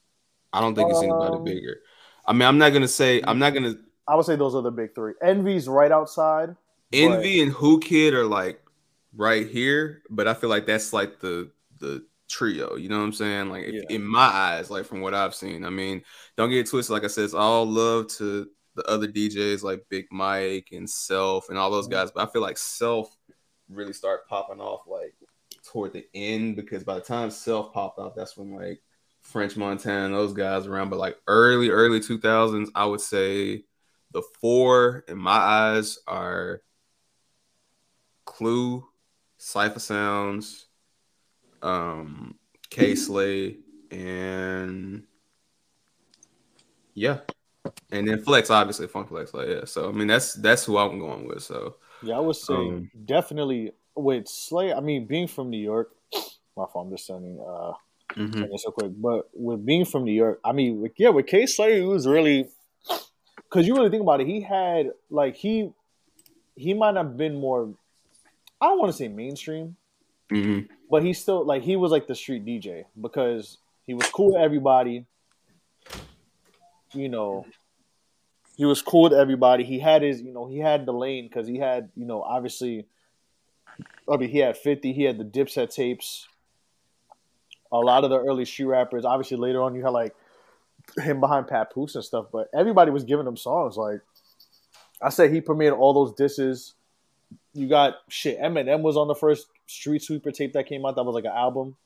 I 0.53 0.61
don't 0.61 0.77
think 0.77 0.91
it's 0.91 1.03
anybody 1.03 1.37
Um, 1.39 1.45
bigger. 1.45 1.81
I 2.25 2.33
mean, 2.33 2.43
I'm 2.47 2.59
not 2.59 2.73
gonna 2.73 2.87
say 2.87 3.21
I'm 3.27 3.41
not 3.41 3.53
gonna 3.53 3.75
I 4.07 4.15
would 4.15 4.27
say 4.27 4.37
those 4.37 4.55
are 4.55 4.63
the 4.63 4.71
big 4.71 4.95
three. 4.95 5.15
Envy's 5.21 5.67
right 5.69 5.91
outside. 5.91 6.51
but- 6.93 6.97
Envy 6.97 7.43
and 7.43 7.53
Whoo 7.55 7.81
Kid 7.81 8.15
are 8.15 8.27
like 8.27 8.63
right 9.17 9.49
here, 9.49 10.03
but 10.09 10.29
I 10.29 10.35
feel 10.35 10.51
like 10.51 10.67
that's 10.67 10.93
like 10.93 11.19
the 11.19 11.51
the 11.81 12.07
trio. 12.29 12.77
You 12.77 12.89
know 12.89 12.99
what 12.99 13.05
I'm 13.05 13.13
saying? 13.13 13.51
Like 13.51 13.65
if, 13.65 13.85
in 13.91 14.05
my 14.05 14.27
eyes, 14.27 14.71
like 14.71 14.85
from 14.85 15.01
what 15.01 15.15
I've 15.15 15.35
seen. 15.35 15.65
I 15.65 15.71
mean, 15.71 16.03
don't 16.37 16.51
get 16.51 16.61
it 16.61 16.71
twisted. 16.71 16.93
Like 16.93 17.05
I 17.05 17.09
said, 17.09 17.25
it's 17.25 17.35
all 17.35 17.67
love 17.67 18.09
to 18.19 18.49
the 18.75 18.89
other 18.89 19.07
DJs 19.07 19.63
like 19.63 19.87
Big 19.89 20.07
Mike 20.11 20.69
and 20.73 20.89
Self 20.89 21.49
and 21.49 21.59
all 21.59 21.71
those 21.71 21.87
mm-hmm. 21.87 21.95
guys. 21.95 22.11
But 22.11 22.29
I 22.29 22.33
feel 22.33 22.43
like 22.43 22.59
Self 22.59 23.15
really 23.69 23.93
start 23.93 24.29
popping 24.29 24.61
off 24.61 24.83
like 24.87 25.15
toward 25.65 25.93
the 25.93 26.07
end 26.15 26.57
because 26.57 26.85
by 26.85 26.95
the 26.95 27.01
time 27.01 27.31
Self 27.31 27.73
popped 27.73 27.99
off, 27.99 28.15
that's 28.15 28.37
when 28.37 28.55
like 28.55 28.81
French 29.21 29.57
Montana 29.57 30.07
and 30.07 30.15
those 30.15 30.33
guys 30.33 30.67
around. 30.67 30.91
But 30.91 30.99
like 30.99 31.17
early, 31.27 31.71
early 31.71 32.01
2000s, 32.01 32.69
I 32.75 32.85
would 32.85 33.01
say 33.01 33.65
the 34.13 34.23
four 34.41 35.05
in 35.09 35.19
my 35.19 35.33
eyes 35.33 35.99
are 36.07 36.63
Clue, 38.25 38.85
Cipha 39.39 39.81
Sounds, 39.81 40.64
um, 41.65 42.39
K 42.71 42.95
Slay, 42.95 43.59
and 43.91 45.05
yeah, 46.95 47.21
and 47.93 48.09
then 48.09 48.21
Flex, 48.23 48.51
obviously 48.51 48.87
Funk 48.89 49.09
Flex, 49.09 49.35
like 49.35 49.49
yeah. 49.49 49.65
So 49.65 49.89
I 49.89 49.93
mean, 49.93 50.09
that's 50.09 50.35
that's 50.35 50.65
who 50.65 50.79
I'm 50.79 50.99
going 50.99 51.27
with. 51.29 51.43
So 51.43 51.77
Yeah, 52.03 52.17
I 52.17 52.21
would 52.21 52.37
say 52.37 52.55
Um, 52.55 52.91
definitely 53.05 53.73
with 53.97 54.29
Slay. 54.29 54.73
I 54.73 54.81
mean, 54.81 55.07
being 55.07 55.27
from 55.29 55.51
New 55.51 55.59
York, 55.63 55.95
my 56.57 56.67
fault. 56.73 56.87
I'm 56.87 56.91
just 56.93 57.07
sending 57.07 57.41
uh 57.41 57.73
Mhm. 58.17 58.49
this 58.51 58.65
real 58.67 58.73
quick. 58.73 58.93
But 58.97 59.29
with 59.35 59.67
being 59.67 59.85
from 59.85 60.05
New 60.05 60.13
York, 60.13 60.41
I 60.45 60.53
mean, 60.53 60.81
with, 60.81 60.93
yeah, 60.99 61.11
with 61.11 61.27
K 61.27 61.47
Slay, 61.47 61.81
it 61.81 61.85
was 61.85 62.07
really 62.07 62.49
because 63.37 63.67
you 63.67 63.75
really 63.75 63.91
think 63.91 64.03
about 64.03 64.21
it. 64.21 64.27
He 64.27 64.41
had 64.41 64.93
like 65.11 65.37
he 65.37 65.73
he 66.57 66.75
might 66.75 66.97
have 66.97 67.17
been 67.17 67.35
more. 67.37 67.75
I 68.61 68.67
don't 68.69 68.79
want 68.79 68.93
to 68.93 68.97
say 68.97 69.09
mainstream, 69.09 69.77
mhm. 70.31 70.69
But 70.95 71.03
he 71.03 71.13
still 71.13 71.45
like 71.45 71.65
he 71.65 71.75
was 71.75 71.91
like 71.91 72.07
the 72.07 72.15
street 72.15 72.45
DJ 72.45 72.85
because 73.01 73.59
he 73.85 73.95
was 73.95 74.09
cool 74.11 74.35
to 74.35 74.39
everybody. 74.39 75.07
You 76.93 77.09
know, 77.09 77.47
he 78.57 78.65
was 78.65 78.81
cool 78.81 79.11
to 79.11 79.17
everybody. 79.17 79.65
He 79.65 79.81
had 79.81 80.03
his, 80.03 80.23
you 80.23 80.33
know, 80.33 80.47
he 80.47 80.61
had 80.61 80.87
the 80.87 80.93
lane 80.93 81.27
because 81.27 81.49
he 81.49 81.59
had, 81.59 81.89
you 81.97 82.07
know, 82.07 82.23
obviously. 82.23 82.87
I 84.09 84.17
mean, 84.19 84.29
he 84.29 84.39
had 84.39 84.57
fifty. 84.57 84.93
He 84.93 85.03
had 85.03 85.19
the 85.19 85.25
Dipset 85.25 85.75
tapes. 85.75 86.29
A 87.73 87.79
lot 87.79 88.05
of 88.05 88.11
the 88.11 88.21
early 88.21 88.45
street 88.45 88.67
rappers. 88.67 89.05
Obviously, 89.05 89.37
later 89.37 89.65
on, 89.65 89.75
you 89.75 89.83
had 89.83 89.91
like 89.91 90.15
him 90.97 91.19
behind 91.19 91.49
Papoose 91.49 91.97
and 91.97 92.05
stuff. 92.05 92.27
But 92.31 92.51
everybody 92.55 92.93
was 92.93 93.03
giving 93.03 93.27
him 93.27 93.37
songs. 93.37 93.77
Like, 93.77 93.99
I 95.03 95.09
said 95.09 95.33
he 95.33 95.41
premiered 95.41 95.77
all 95.77 95.93
those 95.93 96.15
disses. 96.15 96.75
You 97.53 97.67
got 97.69 97.97
shit. 98.09 98.39
Eminem 98.39 98.83
was 98.83 98.97
on 98.97 99.09
the 99.09 99.17
first 99.17 99.49
Street 99.67 100.03
Sweeper 100.03 100.31
tape 100.33 100.53
that 100.55 100.67
came 100.67 100.85
out. 100.85 100.97
That 100.97 101.05
was 101.05 101.15
like 101.15 101.25
an 101.25 101.33
album. 101.35 101.77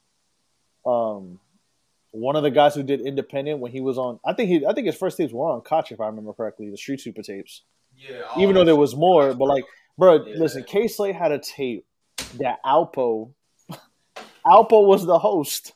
Um, 0.86 1.38
one 2.12 2.36
of 2.36 2.42
the 2.42 2.50
guys 2.50 2.74
who 2.74 2.82
did 2.82 3.00
Independent 3.02 3.60
when 3.60 3.70
he 3.70 3.80
was 3.80 3.98
on, 3.98 4.18
I 4.24 4.32
think 4.32 4.48
he, 4.48 4.64
I 4.66 4.72
think 4.72 4.86
his 4.86 4.96
first 4.96 5.16
tapes 5.16 5.32
were 5.32 5.50
on 5.50 5.60
Koch 5.60 5.92
if 5.92 6.00
I 6.00 6.06
remember 6.06 6.32
correctly, 6.32 6.70
the 6.70 6.76
Street 6.76 7.00
Sweeper 7.00 7.22
tapes. 7.22 7.62
Yeah. 7.96 8.22
Even 8.38 8.54
though 8.54 8.64
there 8.64 8.76
was 8.76 8.94
more, 8.96 9.34
but 9.34 9.44
like, 9.46 9.64
bro, 9.98 10.16
listen, 10.16 10.64
K 10.64 10.88
Slay 10.88 11.12
had 11.12 11.32
a 11.32 11.38
tape 11.38 11.84
that 12.38 12.58
Alpo, 12.64 13.30
Alpo 14.46 14.86
was 14.86 15.04
the 15.04 15.18
host. 15.18 15.72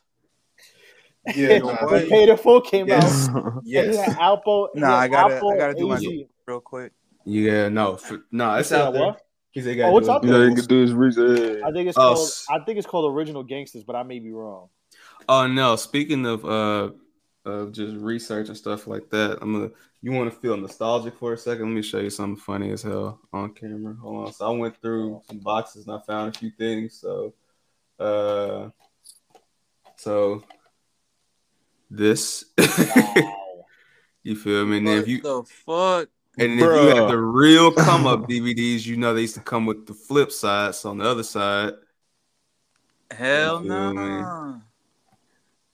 Yeah, 1.35 1.59
when 1.89 2.09
Paid 2.09 2.29
in 2.29 2.37
Full 2.37 2.61
came 2.61 2.87
Yes. 2.87 3.29
out. 3.29 3.61
Yes. 3.63 3.85
And 3.85 3.93
he 3.95 3.97
had 4.01 4.17
Alpo. 4.17 4.67
he 4.73 4.79
Nah, 4.81 4.87
had 4.87 4.95
I 4.99 5.07
gotta, 5.07 5.35
Alpo, 5.35 5.53
I 5.53 5.57
gotta 5.57 5.73
do 5.73 5.87
my 5.87 5.97
AG. 5.97 6.27
real 6.47 6.59
quick. 6.59 6.91
Yeah, 7.25 7.69
no, 7.69 7.95
for, 7.95 8.23
no, 8.31 8.55
it's 8.55 8.69
said 8.69 8.81
out 8.81 8.93
there. 8.93 9.01
what? 9.03 9.21
He 9.53 9.61
said, 9.61 9.75
he 9.75 9.81
Oh, 9.83 9.91
what's 9.91 10.07
do 10.07 10.13
out 10.13 10.25
it. 10.25 10.27
there? 10.27 10.49
You 10.49 10.55
can 10.55 10.65
do 10.65 10.81
his 10.81 10.93
research. 10.93 11.61
I 11.63 11.71
think 11.71 11.87
it's 11.87 11.97
Oh, 11.97 12.15
called. 12.15 12.27
s- 12.27 12.45
I 12.49 12.59
think 12.65 12.79
it's 12.79 12.87
called 12.87 13.13
Original 13.13 13.43
Gangsters, 13.43 13.83
but 13.83 13.95
I 13.95 14.01
may 14.03 14.17
be 14.19 14.31
wrong. 14.31 14.69
Oh 15.29 15.47
no! 15.47 15.75
Speaking 15.75 16.25
of 16.25 16.43
uh 16.43 16.89
of 17.45 17.71
just 17.71 17.95
research 17.97 18.47
and 18.47 18.57
stuff 18.57 18.87
like 18.87 19.09
that, 19.11 19.37
I'm 19.41 19.53
gonna. 19.53 19.69
You 20.01 20.11
want 20.11 20.33
to 20.33 20.37
feel 20.39 20.57
nostalgic 20.57 21.15
for 21.17 21.33
a 21.33 21.37
second? 21.37 21.65
Let 21.67 21.75
me 21.75 21.81
show 21.83 21.99
you 21.99 22.09
something 22.09 22.35
funny 22.35 22.71
as 22.71 22.81
hell 22.81 23.21
on 23.31 23.53
camera. 23.53 23.93
Hold 24.01 24.27
on. 24.27 24.33
So 24.33 24.47
I 24.47 24.57
went 24.57 24.81
through 24.81 25.21
some 25.29 25.37
boxes 25.39 25.87
and 25.87 25.95
I 25.95 25.99
found 26.05 26.35
a 26.35 26.37
few 26.39 26.49
things. 26.57 26.99
So, 26.99 27.33
uh, 27.99 28.69
so 29.97 30.43
this, 31.91 32.45
you 34.23 34.35
feel 34.35 34.65
me? 34.65 34.77
And 34.79 34.87
then 34.87 34.97
if 34.99 35.07
you 35.07 35.21
the 35.21 35.43
fuck? 35.43 36.09
And 36.37 36.59
if 36.59 36.59
you 36.59 36.65
Bruh. 36.65 36.95
had 36.95 37.07
the 37.09 37.17
real 37.17 37.71
come 37.71 38.07
up 38.07 38.27
DVDs, 38.27 38.85
you 38.85 38.97
know 38.97 39.13
they 39.13 39.21
used 39.21 39.35
to 39.35 39.41
come 39.41 39.65
with 39.65 39.85
the 39.85 39.93
flip 39.93 40.31
sides 40.31 40.79
So 40.79 40.89
on 40.89 40.97
the 40.97 41.05
other 41.05 41.23
side, 41.23 41.73
Hell 43.11 43.61
You 43.61 43.69
feel 43.69 43.93
me? 43.93 44.17
no. 44.23 44.61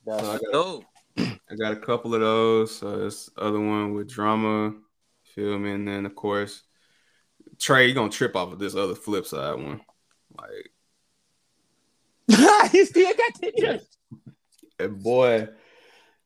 That's 0.06 0.22
So 0.22 0.30
I 0.32 0.34
got, 0.38 0.52
Dope. 0.52 0.86
I 1.18 1.56
got 1.56 1.74
a 1.74 1.78
couple 1.78 2.14
of 2.14 2.22
those. 2.22 2.76
So 2.76 2.98
this 2.98 3.30
other 3.38 3.60
one 3.60 3.94
with 3.94 4.10
drama, 4.10 4.74
feel 5.24 5.58
me, 5.58 5.72
and 5.72 5.88
then 5.88 6.06
of 6.06 6.16
course, 6.16 6.64
Trey, 7.58 7.88
you 7.88 7.94
gonna 7.94 8.10
trip 8.10 8.36
off 8.36 8.54
of 8.54 8.60
this 8.60 8.76
other 8.76 8.96
flip 8.96 9.26
side 9.26 9.56
one, 9.56 9.82
like, 10.38 10.72
he 12.72 12.86
still 12.86 13.14
got 13.16 13.42
that. 13.42 13.82
and 14.80 15.04
boy, 15.04 15.48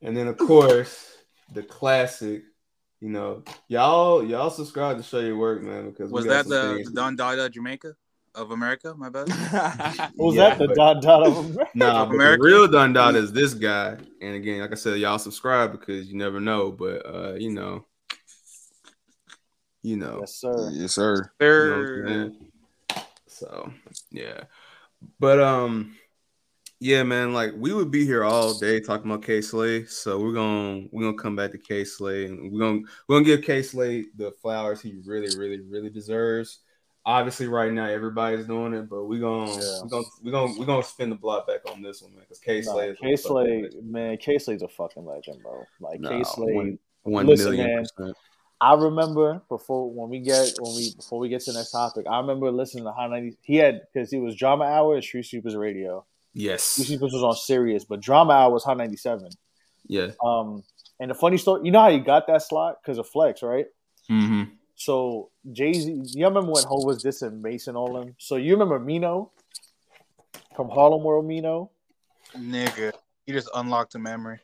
and 0.01 0.15
then 0.17 0.27
of 0.27 0.37
course 0.37 1.17
the 1.53 1.63
classic. 1.63 2.43
You 3.03 3.09
know, 3.09 3.43
y'all 3.67 4.23
y'all 4.25 4.49
subscribe 4.49 4.95
to 4.95 5.03
Show 5.03 5.19
Your 5.19 5.35
Work, 5.35 5.61
man, 5.61 5.89
because 5.89 6.09
we 6.09 6.13
Was 6.13 6.25
that 6.27 6.45
some 6.45 6.51
the 6.69 6.75
things- 6.75 6.91
Don 6.91 7.17
Dada 7.17 7.49
Jamaica 7.49 7.95
of 8.33 8.51
America? 8.51 8.95
My 8.95 9.09
bad. 9.09 9.27
was 10.15 10.35
Yeah, 10.35 10.51
that 10.51 10.57
the 10.57 10.67
but- 10.67 10.75
Dada 10.77 11.01
dot 11.01 11.27
of 11.27 11.37
America? 11.37 11.69
Nah, 11.75 12.05
but 12.05 12.15
America? 12.15 12.41
the 12.41 12.47
real 12.47 12.65
Don 12.69 12.93
Dada 12.93 13.17
is 13.17 13.33
this 13.33 13.53
guy. 13.55 13.97
And 14.21 14.35
again, 14.35 14.61
like 14.61 14.71
I 14.71 14.75
said, 14.75 14.99
y'all 14.99 15.19
subscribe 15.19 15.73
because 15.73 16.07
you 16.07 16.15
never 16.17 16.39
know. 16.39 16.71
But 16.71 17.05
uh, 17.05 17.33
you 17.33 17.49
know, 17.51 17.83
you 19.81 19.97
know, 19.97 20.19
Yes, 20.21 20.35
sir. 20.35 20.69
Yes, 20.71 20.93
sir. 20.93 21.29
you 21.41 21.47
know 21.47 21.51
what 21.59 21.77
I'm 21.77 22.05
They're 22.05 22.07
saying? 22.07 22.49
So 23.27 23.73
yeah, 24.11 24.43
but 25.19 25.41
um, 25.41 25.97
yeah, 26.83 27.01
man, 27.03 27.33
like 27.33 27.53
we 27.57 27.73
would 27.73 27.89
be 27.91 28.05
here 28.05 28.23
all 28.25 28.53
day 28.59 28.79
talking 28.81 29.09
about 29.09 29.23
K 29.23 29.41
Slay. 29.41 29.85
So 29.85 30.19
we're 30.19 30.33
gonna 30.33 30.87
we're 30.91 31.03
gonna 31.03 31.17
come 31.17 31.35
back 31.35 31.51
to 31.51 31.57
K 31.57 31.85
Slay 31.85 32.25
and 32.25 32.51
we're 32.51 32.59
gonna 32.59 32.81
we're 33.07 33.15
gonna 33.15 33.25
give 33.25 33.41
K 33.43 33.63
Slay 33.63 34.05
the 34.17 34.31
flowers 34.41 34.81
he 34.81 34.95
really, 35.05 35.35
really, 35.37 35.61
really 35.61 35.89
deserves. 35.89 36.59
Obviously, 37.05 37.47
right 37.47 37.71
now 37.71 37.85
everybody's 37.85 38.45
doing 38.45 38.73
it, 38.73 38.89
but 38.89 39.05
we're 39.05 39.19
gonna 39.21 39.51
Yeah. 39.51 39.79
we're 39.83 39.87
gonna 39.89 40.05
we're 40.23 40.31
gonna 40.31 40.53
we're 40.59 40.65
gonna 40.65 40.83
spin 40.83 41.09
the 41.09 41.15
block 41.15 41.47
back 41.47 41.61
on 41.71 41.81
this 41.81 42.01
one, 42.01 42.11
man, 42.13 42.21
because 42.21 42.39
K 42.39 42.61
Nah, 42.61 42.71
Slade, 42.73 42.97
K 43.01 43.15
Slay, 43.15 43.69
man, 43.81 44.17
K 44.17 44.37
Slay's 44.37 44.61
a 44.61 44.67
fucking 44.67 45.05
legend, 45.05 45.41
bro. 45.41 45.63
Like 45.79 46.01
K 46.01 46.17
Nah, 46.17 46.23
Slade. 46.23 46.55
one- 46.55 46.79
one 47.03 47.25
Listen, 47.27 47.51
million 47.51 47.67
man. 47.75 47.85
percent. 47.97 48.17
I 48.61 48.75
remember 48.75 49.41
before 49.49 49.89
when 49.91 50.09
we 50.09 50.19
get 50.19 50.53
when 50.61 50.73
we 50.75 50.93
before 50.95 51.19
we 51.19 51.27
get 51.27 51.41
to 51.41 51.51
the 51.51 51.57
next 51.59 51.71
topic. 51.71 52.05
I 52.09 52.17
remember 52.19 52.49
listening 52.49 52.85
to 52.85 52.91
Hot 52.93 53.09
90. 53.09 53.35
He 53.41 53.57
had 53.57 53.81
because 53.93 54.09
he 54.09 54.19
was 54.19 54.35
Drama 54.35 54.63
Hour 54.63 54.95
and 54.95 55.03
Street 55.03 55.25
Sweepers 55.25 55.57
Radio. 55.57 56.05
Street 56.35 56.43
Yes, 56.43 56.63
Sweepers 56.63 57.13
was 57.13 57.23
on 57.23 57.35
Sirius, 57.35 57.85
but 57.85 58.01
Drama 58.01 58.33
Hour 58.33 58.53
was 58.53 58.63
Hot 58.63 58.77
97. 58.77 59.29
yeah, 59.87 60.11
Um, 60.23 60.63
and 60.99 61.11
the 61.11 61.15
funny 61.15 61.37
story, 61.37 61.61
you 61.63 61.71
know 61.71 61.81
how 61.81 61.91
he 61.91 61.99
got 61.99 62.27
that 62.27 62.41
slot 62.41 62.77
because 62.81 62.97
of 62.97 63.07
Flex, 63.07 63.43
right? 63.43 63.65
mm-hmm. 64.09 64.43
So 64.75 65.29
Jay 65.51 65.73
Z, 65.73 66.01
you 66.13 66.25
remember 66.25 66.51
when 66.51 66.63
Ho 66.63 66.83
was 66.83 67.03
dissing 67.03 67.41
Mason 67.41 67.75
all 67.75 67.93
them? 67.93 68.15
So 68.17 68.35
you 68.35 68.53
remember 68.53 68.79
Mino 68.79 69.31
from 70.55 70.69
Harlem 70.69 71.03
World 71.03 71.25
Mino? 71.25 71.71
nigga. 72.35 72.93
You 73.25 73.33
just 73.33 73.49
unlocked 73.55 73.95
a 73.95 73.99
memory. 73.99 74.39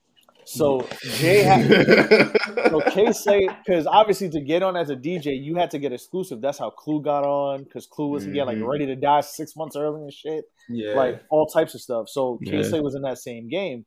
So 0.49 0.87
Jay 1.19 1.43
had 1.43 1.67
so 2.69 2.81
K 2.89 3.11
say 3.13 3.47
because 3.65 3.85
obviously 3.85 4.29
to 4.29 4.41
get 4.41 4.63
on 4.63 4.75
as 4.75 4.89
a 4.89 4.95
DJ, 4.95 5.39
you 5.39 5.55
had 5.55 5.69
to 5.71 5.79
get 5.79 5.93
exclusive. 5.93 6.41
That's 6.41 6.57
how 6.57 6.71
Clue 6.71 7.01
got 7.01 7.23
on 7.23 7.63
because 7.63 7.85
Clue 7.85 8.07
was 8.09 8.25
again 8.25 8.47
like 8.47 8.57
Mhm. 8.57 8.67
ready 8.67 8.85
to 8.87 8.95
die 8.95 9.21
six 9.21 9.55
months 9.55 9.75
early 9.75 10.01
and 10.01 10.11
shit, 10.13 10.45
yeah, 10.69 10.93
like 10.95 11.21
all 11.29 11.45
types 11.45 11.75
of 11.75 11.81
stuff. 11.81 12.09
So 12.09 12.39
Yeah. 12.41 12.51
K 12.51 12.63
Slay 12.63 12.79
was 12.81 12.95
in 12.95 13.03
that 13.03 13.19
same 13.19 13.47
game. 13.47 13.85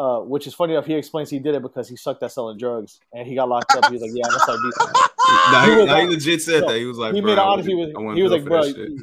Uh, 0.00 0.20
which 0.20 0.46
is 0.46 0.54
funny 0.54 0.72
enough. 0.72 0.86
He 0.86 0.94
explains 0.94 1.28
he 1.28 1.38
did 1.40 1.54
it 1.54 1.60
because 1.60 1.86
he 1.86 1.94
sucked 1.94 2.22
at 2.22 2.32
selling 2.32 2.56
drugs 2.56 3.00
and 3.12 3.28
he 3.28 3.34
got 3.34 3.50
locked 3.50 3.74
up. 3.76 3.84
He 3.84 3.92
was 3.92 4.00
like, 4.00 4.12
"Yeah, 4.14 4.22
that's 4.30 4.48
like 4.48 4.58
decent." 4.64 4.96
Nah, 5.52 5.64
He 5.64 5.70
he, 5.72 5.76
was 5.76 5.86
nah, 5.86 6.00
he 6.00 6.06
legit 6.06 6.40
said 6.42 6.60
No, 6.62 6.68
that. 6.68 6.78
He 6.78 6.86
was 6.86 6.96
like, 6.96 7.14
he 7.14 7.20
made 7.20 7.32
an 7.34 7.38
I 7.38 7.42
honest. 7.42 7.68
He 7.68 7.74
was, 7.74 7.88
I 7.94 7.98
wouldn't 7.98 8.16
he 8.16 8.22
was 8.22 8.30
go 8.32 8.36
like, 8.38 8.44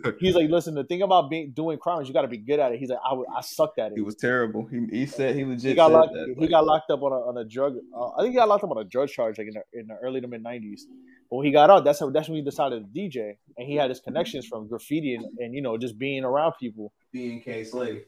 bro, 0.03 0.13
he's 0.19 0.33
like, 0.33 0.49
listen, 0.49 0.73
the 0.73 0.83
thing 0.85 1.03
about 1.03 1.29
being 1.29 1.51
doing 1.51 1.77
crimes, 1.77 2.07
you 2.07 2.15
got 2.15 2.23
to 2.23 2.27
be 2.27 2.37
good 2.39 2.59
at 2.59 2.71
it. 2.71 2.79
He's 2.79 2.89
like, 2.89 2.97
"I, 3.05 3.13
I 3.37 3.41
sucked 3.41 3.77
at 3.77 3.91
it. 3.91 3.95
He 3.95 4.01
was 4.01 4.15
terrible. 4.15 4.65
He, 4.65 4.87
he 4.91 5.05
said 5.05 5.35
he 5.35 5.45
legit 5.45 5.69
he 5.69 5.75
got 5.75 5.89
said 5.89 5.93
locked. 5.93 6.13
that. 6.13 6.33
he 6.35 6.41
like- 6.41 6.49
got 6.49 6.65
locked 6.65 6.89
up 6.89 7.03
on 7.03 7.11
a 7.11 7.15
on 7.15 7.37
a 7.37 7.45
drug. 7.45 7.75
Uh, 7.95 8.09
I 8.17 8.21
think 8.23 8.31
he 8.31 8.37
got 8.37 8.47
locked 8.49 8.63
up 8.63 8.71
on 8.71 8.79
a 8.79 8.83
drug 8.83 9.09
charge 9.09 9.37
like 9.37 9.47
in 9.47 9.53
the, 9.53 9.79
in 9.79 9.87
the 9.87 9.95
early 10.01 10.19
to 10.19 10.27
mid 10.27 10.41
nineties. 10.41 10.87
But 11.29 11.37
when 11.37 11.45
he 11.45 11.51
got 11.51 11.69
out, 11.69 11.83
that's 11.83 11.99
how 11.99 12.09
that's 12.09 12.27
when 12.27 12.37
he 12.37 12.41
decided 12.43 12.83
to 12.91 12.99
DJ, 12.99 13.35
and 13.55 13.67
he 13.67 13.75
had 13.75 13.91
his 13.91 13.99
connections 13.99 14.47
from 14.47 14.67
graffiti 14.67 15.13
and, 15.13 15.25
and 15.37 15.53
you 15.53 15.61
know 15.61 15.77
just 15.77 15.99
being 15.99 16.23
around 16.23 16.53
people, 16.59 16.91
being 17.13 17.39
K 17.39 17.63
Slay. 17.63 18.01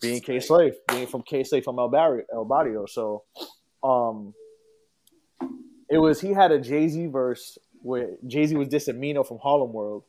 Being 0.00 0.20
K 0.20 0.38
Slay, 0.40 0.72
being 0.88 1.06
from 1.06 1.22
K 1.22 1.42
Slay 1.44 1.60
from 1.60 1.78
El 1.78 1.88
Barrio, 1.88 2.24
El 2.32 2.44
Barrio. 2.44 2.86
So, 2.86 3.24
um, 3.82 4.32
it 5.90 5.98
was 5.98 6.20
he 6.20 6.32
had 6.32 6.52
a 6.52 6.60
Jay 6.60 6.88
Z 6.88 7.06
verse 7.06 7.58
where 7.82 8.10
Jay 8.26 8.46
Z 8.46 8.54
was 8.56 8.68
dissing 8.68 8.98
Mino 8.98 9.22
from 9.24 9.38
Harlem 9.38 9.72
World, 9.72 10.04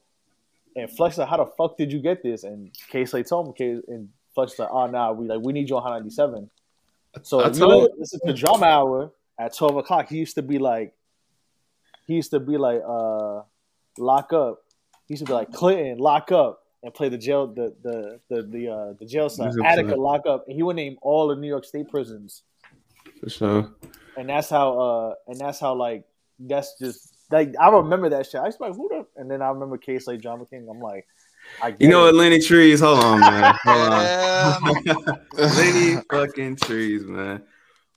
and 0.75 0.89
Flex 0.91 1.17
like, 1.17 1.27
"How 1.29 1.37
the 1.37 1.45
fuck 1.57 1.77
did 1.77 1.91
you 1.91 1.99
get 1.99 2.21
this?" 2.21 2.43
And 2.43 2.71
K 2.91 3.05
Slay 3.05 3.23
told 3.23 3.47
him, 3.47 3.53
K, 3.53 3.81
and 3.87 4.09
Flex 4.35 4.59
like, 4.59 4.69
"Oh 4.71 4.85
nah, 4.87 5.11
we 5.11 5.27
like 5.27 5.39
we 5.41 5.53
need 5.53 5.69
you 5.69 5.77
on 5.77 5.83
Hot 5.83 5.93
97." 5.93 6.49
So 7.23 7.39
I 7.41 7.47
if 7.47 7.55
you 7.55 7.61
told- 7.61 7.91
listen 7.97 8.19
to 8.27 8.33
Drama 8.33 8.65
Hour 8.67 9.11
at 9.39 9.55
twelve 9.55 9.75
o'clock, 9.77 10.09
he 10.09 10.17
used 10.17 10.35
to 10.35 10.43
be 10.43 10.59
like, 10.59 10.93
he 12.05 12.13
used 12.15 12.31
to 12.31 12.39
be 12.39 12.57
like, 12.57 12.81
uh, 12.87 13.41
lock 13.97 14.33
up. 14.33 14.61
He 15.07 15.13
used 15.13 15.25
to 15.25 15.29
be 15.29 15.33
like 15.33 15.51
Clinton, 15.51 15.97
lock 15.97 16.31
up, 16.31 16.61
and 16.83 16.93
play 16.93 17.09
the 17.09 17.17
jail, 17.17 17.47
the 17.47 17.73
the 17.83 18.19
the 18.29 18.43
the 18.43 18.67
uh, 18.69 18.93
the 18.99 19.05
jail 19.05 19.29
cell. 19.29 19.47
He's 19.47 19.57
a 19.57 19.65
Attica, 19.65 19.87
player. 19.89 19.97
lock 19.97 20.25
up, 20.25 20.45
and 20.47 20.55
he 20.55 20.63
would 20.63 20.75
name 20.75 20.97
all 21.01 21.27
the 21.27 21.35
New 21.35 21.47
York 21.47 21.65
State 21.65 21.89
prisons, 21.89 22.43
For 23.21 23.29
sure. 23.29 23.71
and 24.17 24.29
that's 24.29 24.49
how, 24.49 24.79
uh, 24.79 25.13
and 25.27 25.39
that's 25.39 25.59
how 25.59 25.75
like 25.75 26.05
that's 26.39 26.75
just 26.79 27.13
like 27.31 27.53
I 27.59 27.69
remember 27.69 28.09
that 28.09 28.25
shit. 28.27 28.41
I 28.41 28.45
was 28.45 28.57
like, 28.59 28.75
who 28.75 28.87
the? 28.89 29.05
And 29.21 29.29
then 29.29 29.41
I 29.41 29.49
remember 29.49 29.77
Case 29.77 30.07
like 30.07 30.21
Drama 30.21 30.45
King. 30.45 30.67
I'm 30.69 30.79
like, 30.79 31.05
I 31.61 31.75
You 31.79 31.89
know 31.89 32.01
it. 32.03 32.05
what, 32.07 32.15
Lenny 32.15 32.39
Trees? 32.39 32.79
Hold 32.79 33.03
on, 33.03 33.19
man. 33.19 33.55
Hold 33.63 33.91
Yeah. 33.91 34.57
on. 34.63 35.19
Lenny 35.37 36.01
fucking 36.11 36.55
Trees, 36.57 37.03
man. 37.05 37.43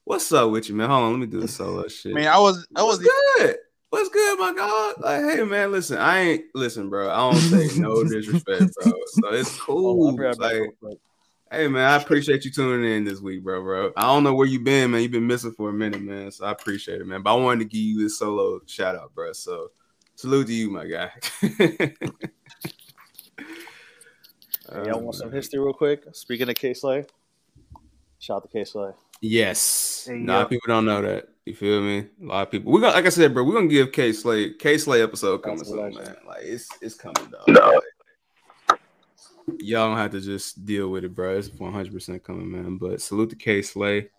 What's 0.05 0.29
up 0.33 0.51
with 0.51 0.67
you, 0.67 0.75
man? 0.75 0.89
Hold 0.89 1.03
on, 1.03 1.11
let 1.11 1.19
me 1.19 1.27
do 1.27 1.39
the 1.39 1.47
solo 1.47 1.87
shit. 1.87 2.11
I 2.11 2.15
mean, 2.15 2.27
I 2.27 2.37
was, 2.37 2.67
I 2.75 2.83
What's 2.83 2.99
was, 2.99 3.07
good? 3.37 3.55
What's 3.93 4.09
good, 4.09 4.39
my 4.39 4.53
God? 4.55 4.95
Like, 4.97 5.21
hey, 5.21 5.43
man, 5.43 5.71
listen, 5.71 5.99
I 5.99 6.19
ain't 6.19 6.45
listen, 6.55 6.89
bro. 6.89 7.11
I 7.11 7.31
don't 7.31 7.35
say 7.35 7.79
no 7.79 8.03
disrespect, 8.09 8.73
bro. 8.73 8.91
So 9.05 9.33
it's 9.33 9.55
Oh, 9.59 9.65
cool. 9.65 10.07
I'll 10.07 10.17
be 10.17 10.23
right 10.23 10.39
back 10.39 10.53
Like, 10.81 10.97
hey, 11.51 11.67
man, 11.67 11.87
I 11.87 11.97
appreciate 11.97 12.43
you 12.43 12.49
tuning 12.49 12.91
in 12.91 13.03
this 13.03 13.19
week, 13.19 13.43
bro, 13.43 13.61
bro. 13.61 13.91
I 13.95 14.01
don't 14.07 14.23
know 14.23 14.33
where 14.33 14.47
you 14.47 14.59
been, 14.61 14.89
man. 14.89 15.03
You've 15.03 15.11
been 15.11 15.27
missing 15.27 15.51
for 15.51 15.69
a 15.69 15.73
minute, 15.73 16.01
man. 16.01 16.31
So 16.31 16.43
I 16.47 16.51
appreciate 16.53 17.01
it, 17.01 17.05
man. 17.05 17.21
But 17.21 17.35
I 17.35 17.37
wanted 17.39 17.59
to 17.59 17.65
give 17.65 17.81
you 17.81 18.01
this 18.01 18.17
solo 18.17 18.61
shout 18.65 18.95
out, 18.95 19.13
bro. 19.13 19.31
So 19.31 19.69
salute 20.15 20.47
to 20.47 20.53
you, 20.53 20.71
my 20.71 20.87
guy. 20.87 21.11
Hey, 24.71 24.87
y'all 24.87 25.01
want 25.01 25.17
uh, 25.17 25.19
some 25.19 25.31
history 25.31 25.59
real 25.59 25.73
quick? 25.73 26.03
Speaking 26.13 26.49
of 26.49 26.55
K 26.55 26.73
Slay, 26.73 27.05
shout 28.17 28.37
out 28.37 28.43
to 28.43 28.47
K 28.47 28.63
Slay. 28.63 28.91
Yes. 29.25 30.05
Hey, 30.09 30.15
a 30.21 30.25
lot 30.25 30.33
yo. 30.39 30.41
of 30.41 30.49
people 30.49 30.67
don't 30.67 30.83
know 30.85 31.01
that. 31.01 31.29
You 31.45 31.55
feel 31.55 31.81
me? 31.81 31.99
A 32.21 32.25
lot 32.25 32.41
of 32.41 32.51
people. 32.51 32.73
We're 32.73 32.81
gonna 32.81 32.93
like 32.93 33.05
I 33.05 33.09
said, 33.09 33.33
bro, 33.33 33.45
we're 33.45 33.53
gonna 33.53 33.67
give 33.67 33.93
K 33.93 34.11
Slay 34.11 34.53
K 34.53 34.77
Slay 34.77 35.01
episode 35.01 35.37
coming 35.37 35.63
soon, 35.63 35.77
legend. 35.77 36.03
man. 36.05 36.15
Like 36.27 36.41
it's 36.43 36.67
it's 36.81 36.95
coming 36.95 37.31
dog. 37.31 37.47
Like, 37.47 38.79
y'all 39.59 39.87
don't 39.87 39.97
have 39.97 40.11
to 40.11 40.19
just 40.19 40.65
deal 40.65 40.89
with 40.89 41.05
it, 41.05 41.15
bro. 41.15 41.37
It's 41.37 41.49
100 41.49 41.93
percent 41.93 42.21
coming, 42.23 42.51
man. 42.51 42.75
But 42.77 43.01
salute 43.01 43.29
to 43.29 43.35
K 43.37 43.61
Slay. 43.61 44.09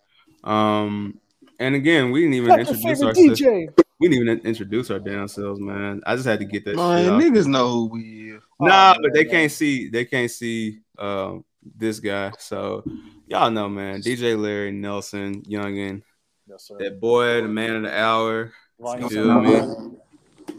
Um 0.42 1.20
and 1.60 1.74
again, 1.74 2.10
we 2.10 2.22
didn't 2.22 2.34
even 2.36 2.48
That's 2.48 2.70
introduce 2.70 2.98
favorite 3.00 3.18
ourselves. 3.18 3.40
DJ. 3.42 3.68
We 4.00 4.08
didn't 4.08 4.22
even 4.28 4.46
introduce 4.46 4.90
our 4.90 4.98
damn 4.98 5.28
selves, 5.28 5.60
man. 5.60 6.00
I 6.06 6.14
just 6.16 6.26
had 6.26 6.38
to 6.40 6.44
get 6.46 6.64
that. 6.64 6.76
Man, 6.76 7.04
shit 7.04 7.12
out. 7.12 7.22
niggas 7.22 7.46
know 7.46 7.68
who 7.68 7.86
we 7.86 8.32
is. 8.36 8.42
Nah, 8.58 8.94
Oh, 8.96 9.02
but 9.02 9.12
they 9.12 9.24
man. 9.24 9.30
can't 9.32 9.52
see. 9.52 9.88
They 9.88 10.04
can't 10.06 10.30
see 10.30 10.80
um, 10.98 11.44
this 11.76 12.00
guy. 12.00 12.32
So 12.38 12.84
y'all 13.26 13.50
know, 13.50 13.68
man. 13.68 14.00
DJ 14.00 14.38
Larry 14.40 14.72
Nelson, 14.72 15.42
youngin, 15.42 16.02
Yes, 16.46 16.64
sir. 16.68 16.76
that 16.78 17.00
boy, 17.00 17.42
the 17.42 17.48
man 17.48 17.76
of 17.76 17.82
the 17.84 17.98
hour. 17.98 18.52
Ronnie 18.78 19.02
You 19.04 19.08
Feel 19.08 19.24
feel 19.24 19.40
me? 19.40 19.88
me? 19.90 19.96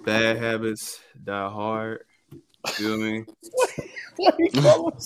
Bad 0.03 0.37
habits 0.37 0.99
die 1.23 1.49
hard. 1.49 2.03
You 2.31 2.41
feel 2.73 2.97
me? 2.97 3.25
What 4.17 4.35
he 4.37 4.49
call? 4.49 4.97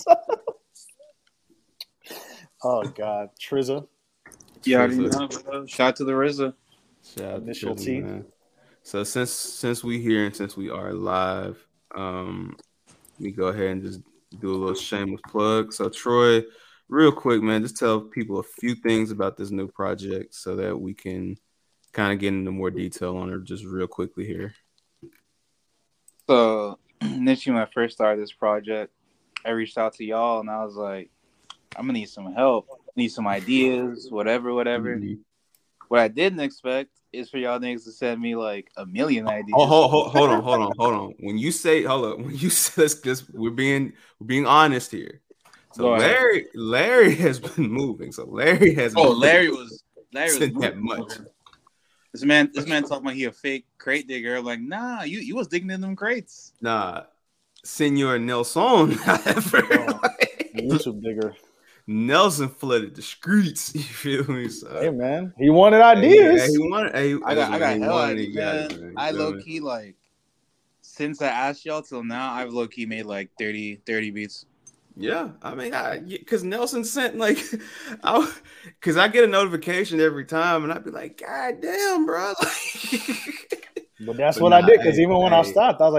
Oh 2.63 2.83
God, 2.83 3.29
Trizza. 3.39 3.87
You 4.65 4.77
already 4.77 4.97
Trizza. 4.97 5.19
know, 5.19 5.41
bro. 5.41 5.65
Shout 5.65 5.87
out 5.89 5.95
to 5.97 6.03
the 6.03 6.11
RZA. 6.11 6.53
Shout 7.03 7.25
out 7.25 7.35
to 7.37 7.41
Initial 7.41 7.75
Trizzy, 7.75 7.85
T. 7.85 7.99
man. 8.01 8.25
So 8.83 9.03
since 9.03 9.31
since 9.31 9.83
we 9.83 9.99
here 9.99 10.25
and 10.25 10.35
since 10.35 10.55
we 10.57 10.69
are 10.69 10.93
live, 10.93 11.65
um, 11.95 12.55
we 13.19 13.31
go 13.31 13.47
ahead 13.47 13.67
and 13.67 13.81
just 13.81 14.01
do 14.37 14.51
a 14.51 14.57
little 14.57 14.75
shameless 14.75 15.21
plug. 15.27 15.73
So 15.73 15.89
Troy, 15.89 16.43
real 16.87 17.11
quick, 17.11 17.41
man, 17.41 17.63
just 17.63 17.77
tell 17.77 18.01
people 18.01 18.39
a 18.39 18.43
few 18.43 18.75
things 18.75 19.11
about 19.11 19.37
this 19.37 19.51
new 19.51 19.67
project 19.67 20.35
so 20.35 20.55
that 20.57 20.79
we 20.79 20.93
can 20.93 21.37
kind 21.91 22.13
of 22.13 22.19
get 22.19 22.29
into 22.33 22.51
more 22.51 22.69
detail 22.69 23.17
on 23.17 23.31
it 23.31 23.43
just 23.43 23.65
real 23.65 23.87
quickly 23.87 24.25
here. 24.25 24.53
So, 26.27 26.77
initially, 27.01 27.53
when 27.55 27.63
I 27.63 27.69
first 27.73 27.95
started 27.95 28.21
this 28.21 28.31
project, 28.31 28.93
I 29.45 29.51
reached 29.51 29.77
out 29.77 29.93
to 29.95 30.05
y'all 30.05 30.41
and 30.41 30.49
I 30.49 30.63
was 30.63 30.75
like, 30.75 31.09
I'm 31.75 31.83
gonna 31.83 31.93
need 31.93 32.09
some 32.09 32.33
help, 32.33 32.67
need 32.95 33.09
some 33.09 33.27
ideas, 33.27 34.09
whatever, 34.11 34.53
whatever. 34.53 34.97
Mhm. 34.97 35.19
What 35.87 36.01
I 36.01 36.07
didn't 36.07 36.41
expect 36.41 36.91
is 37.11 37.29
for 37.29 37.37
y'all 37.37 37.59
niggas 37.59 37.83
to 37.85 37.91
send 37.91 38.21
me 38.21 38.35
like 38.35 38.71
a 38.77 38.85
million 38.85 39.27
ideas. 39.27 39.55
Oh, 39.57 39.65
hold, 39.65 39.91
hold, 39.91 40.11
hold 40.11 40.29
on, 40.29 40.43
hold 40.43 40.61
on, 40.61 40.73
hold 40.77 40.93
on. 40.93 41.13
When 41.19 41.37
you 41.37 41.51
say 41.51 41.83
hold 41.83 42.05
up, 42.05 42.17
when 42.25 42.35
you 42.35 42.49
say 42.49 42.83
let's 42.83 42.95
just 42.95 43.33
we're 43.33 43.51
being 43.51 43.93
we're 44.19 44.27
being 44.27 44.45
honest 44.45 44.91
here. 44.91 45.21
So 45.73 45.83
Go 45.83 45.93
ahead. 45.95 46.11
Larry 46.11 46.47
Larry 46.55 47.15
has 47.25 47.39
been 47.39 47.69
moving. 47.71 48.11
So 48.11 48.25
Larry 48.25 48.73
has 48.75 48.93
Oh, 48.95 49.09
been 49.11 49.19
Larry 49.19 49.49
was 49.49 49.83
Larry 50.13 50.29
was 50.29 50.37
Sent 50.37 50.59
that 50.59 50.77
much. 50.77 51.11
This 52.11 52.23
man, 52.23 52.49
this 52.53 52.65
man 52.65 52.83
talking 52.83 53.05
about 53.05 53.13
he 53.13 53.25
a 53.25 53.31
fake 53.31 53.67
crate 53.77 54.07
digger. 54.07 54.35
I'm 54.37 54.45
like, 54.45 54.59
nah, 54.59 55.03
you 55.03 55.19
you 55.19 55.35
was 55.35 55.47
digging 55.47 55.69
in 55.69 55.81
them 55.81 55.95
crates. 55.95 56.53
Nah, 56.59 57.03
Senor 57.63 58.17
Nelson, 58.17 58.91
however, 58.91 59.61
YouTube 60.55 61.03
digger. 61.03 61.35
Nelson 61.89 62.49
flooded 62.49 62.95
the 62.95 63.01
streets. 63.01 63.73
You 63.75 63.81
feel 63.81 64.23
me? 64.25 64.47
So, 64.49 64.69
Hey 64.79 64.91
man, 64.91 65.33
he 65.37 65.49
wanted 65.49 65.81
ideas. 65.81 66.45
hey, 66.45 66.51
he 66.51 66.57
wanted- 66.59 66.93
hey, 66.95 67.13
I 67.25 67.35
got, 67.35 67.49
I 67.49 67.53
hey, 67.53 67.59
got 67.59 67.75
he 67.75 67.79
hell 67.81 67.93
wanted, 67.93 68.19
ideas, 68.19 68.35
got 68.35 68.55
man. 68.55 68.71
it, 68.71 68.81
man. 68.81 68.93
I 68.97 69.11
low 69.11 69.33
me? 69.33 69.43
key 69.43 69.59
like 69.59 69.95
since 70.81 71.21
I 71.21 71.27
asked 71.27 71.65
y'all 71.65 71.81
till 71.81 72.03
now, 72.03 72.31
I've 72.33 72.51
low 72.51 72.67
key 72.67 72.85
made 72.85 73.05
like 73.05 73.31
30, 73.39 73.81
30 73.87 74.11
beats. 74.11 74.45
Yeah, 74.97 75.29
I 75.41 75.55
mean, 75.55 75.73
I 75.73 75.99
because 75.99 76.43
Nelson 76.43 76.83
sent 76.83 77.17
like, 77.17 77.39
I 78.03 78.31
because 78.65 78.97
I 78.97 79.07
get 79.07 79.23
a 79.23 79.27
notification 79.27 79.99
every 79.99 80.25
time, 80.25 80.63
and 80.63 80.73
I'd 80.73 80.83
be 80.83 80.91
like, 80.91 81.21
God 81.21 81.61
damn, 81.61 82.05
bro. 82.05 82.33
But 84.01 84.15
that's 84.17 84.37
But 84.37 84.43
what 84.43 84.49
nah, 84.49 84.57
I 84.57 84.61
did 84.61 84.79
because 84.79 84.97
even 84.99 85.17
when 85.17 85.33
I 85.33 85.41
stopped, 85.41 85.81
I 85.81 85.89
was 85.89 85.93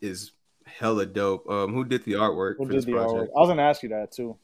is 0.00 0.32
hella 0.66 1.06
dope. 1.06 1.50
Um, 1.50 1.72
who 1.74 1.84
did 1.84 2.04
the 2.04 2.12
artwork 2.12 2.56
who 2.58 2.64
for 2.64 2.72
did 2.72 2.78
this 2.78 2.84
the 2.84 2.92
project? 2.92 3.32
artwork? 3.32 3.36
I 3.36 3.40
was 3.40 3.48
gonna 3.48 3.62
ask 3.62 3.82
you 3.82 3.88
that 3.90 4.12
too. 4.12 4.36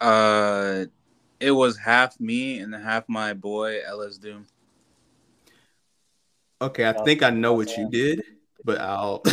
Uh, 0.00 0.86
it 1.40 1.52
was 1.52 1.78
half 1.78 2.18
me 2.18 2.58
and 2.58 2.74
half 2.74 3.08
my 3.08 3.34
boy 3.34 3.80
LS 3.86 4.18
Doom. 4.18 4.46
Okay, 6.60 6.86
I 6.86 6.92
think 7.04 7.22
I 7.22 7.30
know 7.30 7.54
what 7.54 7.76
you 7.76 7.88
did, 7.90 8.22
but 8.64 8.80
I'll. 8.80 9.22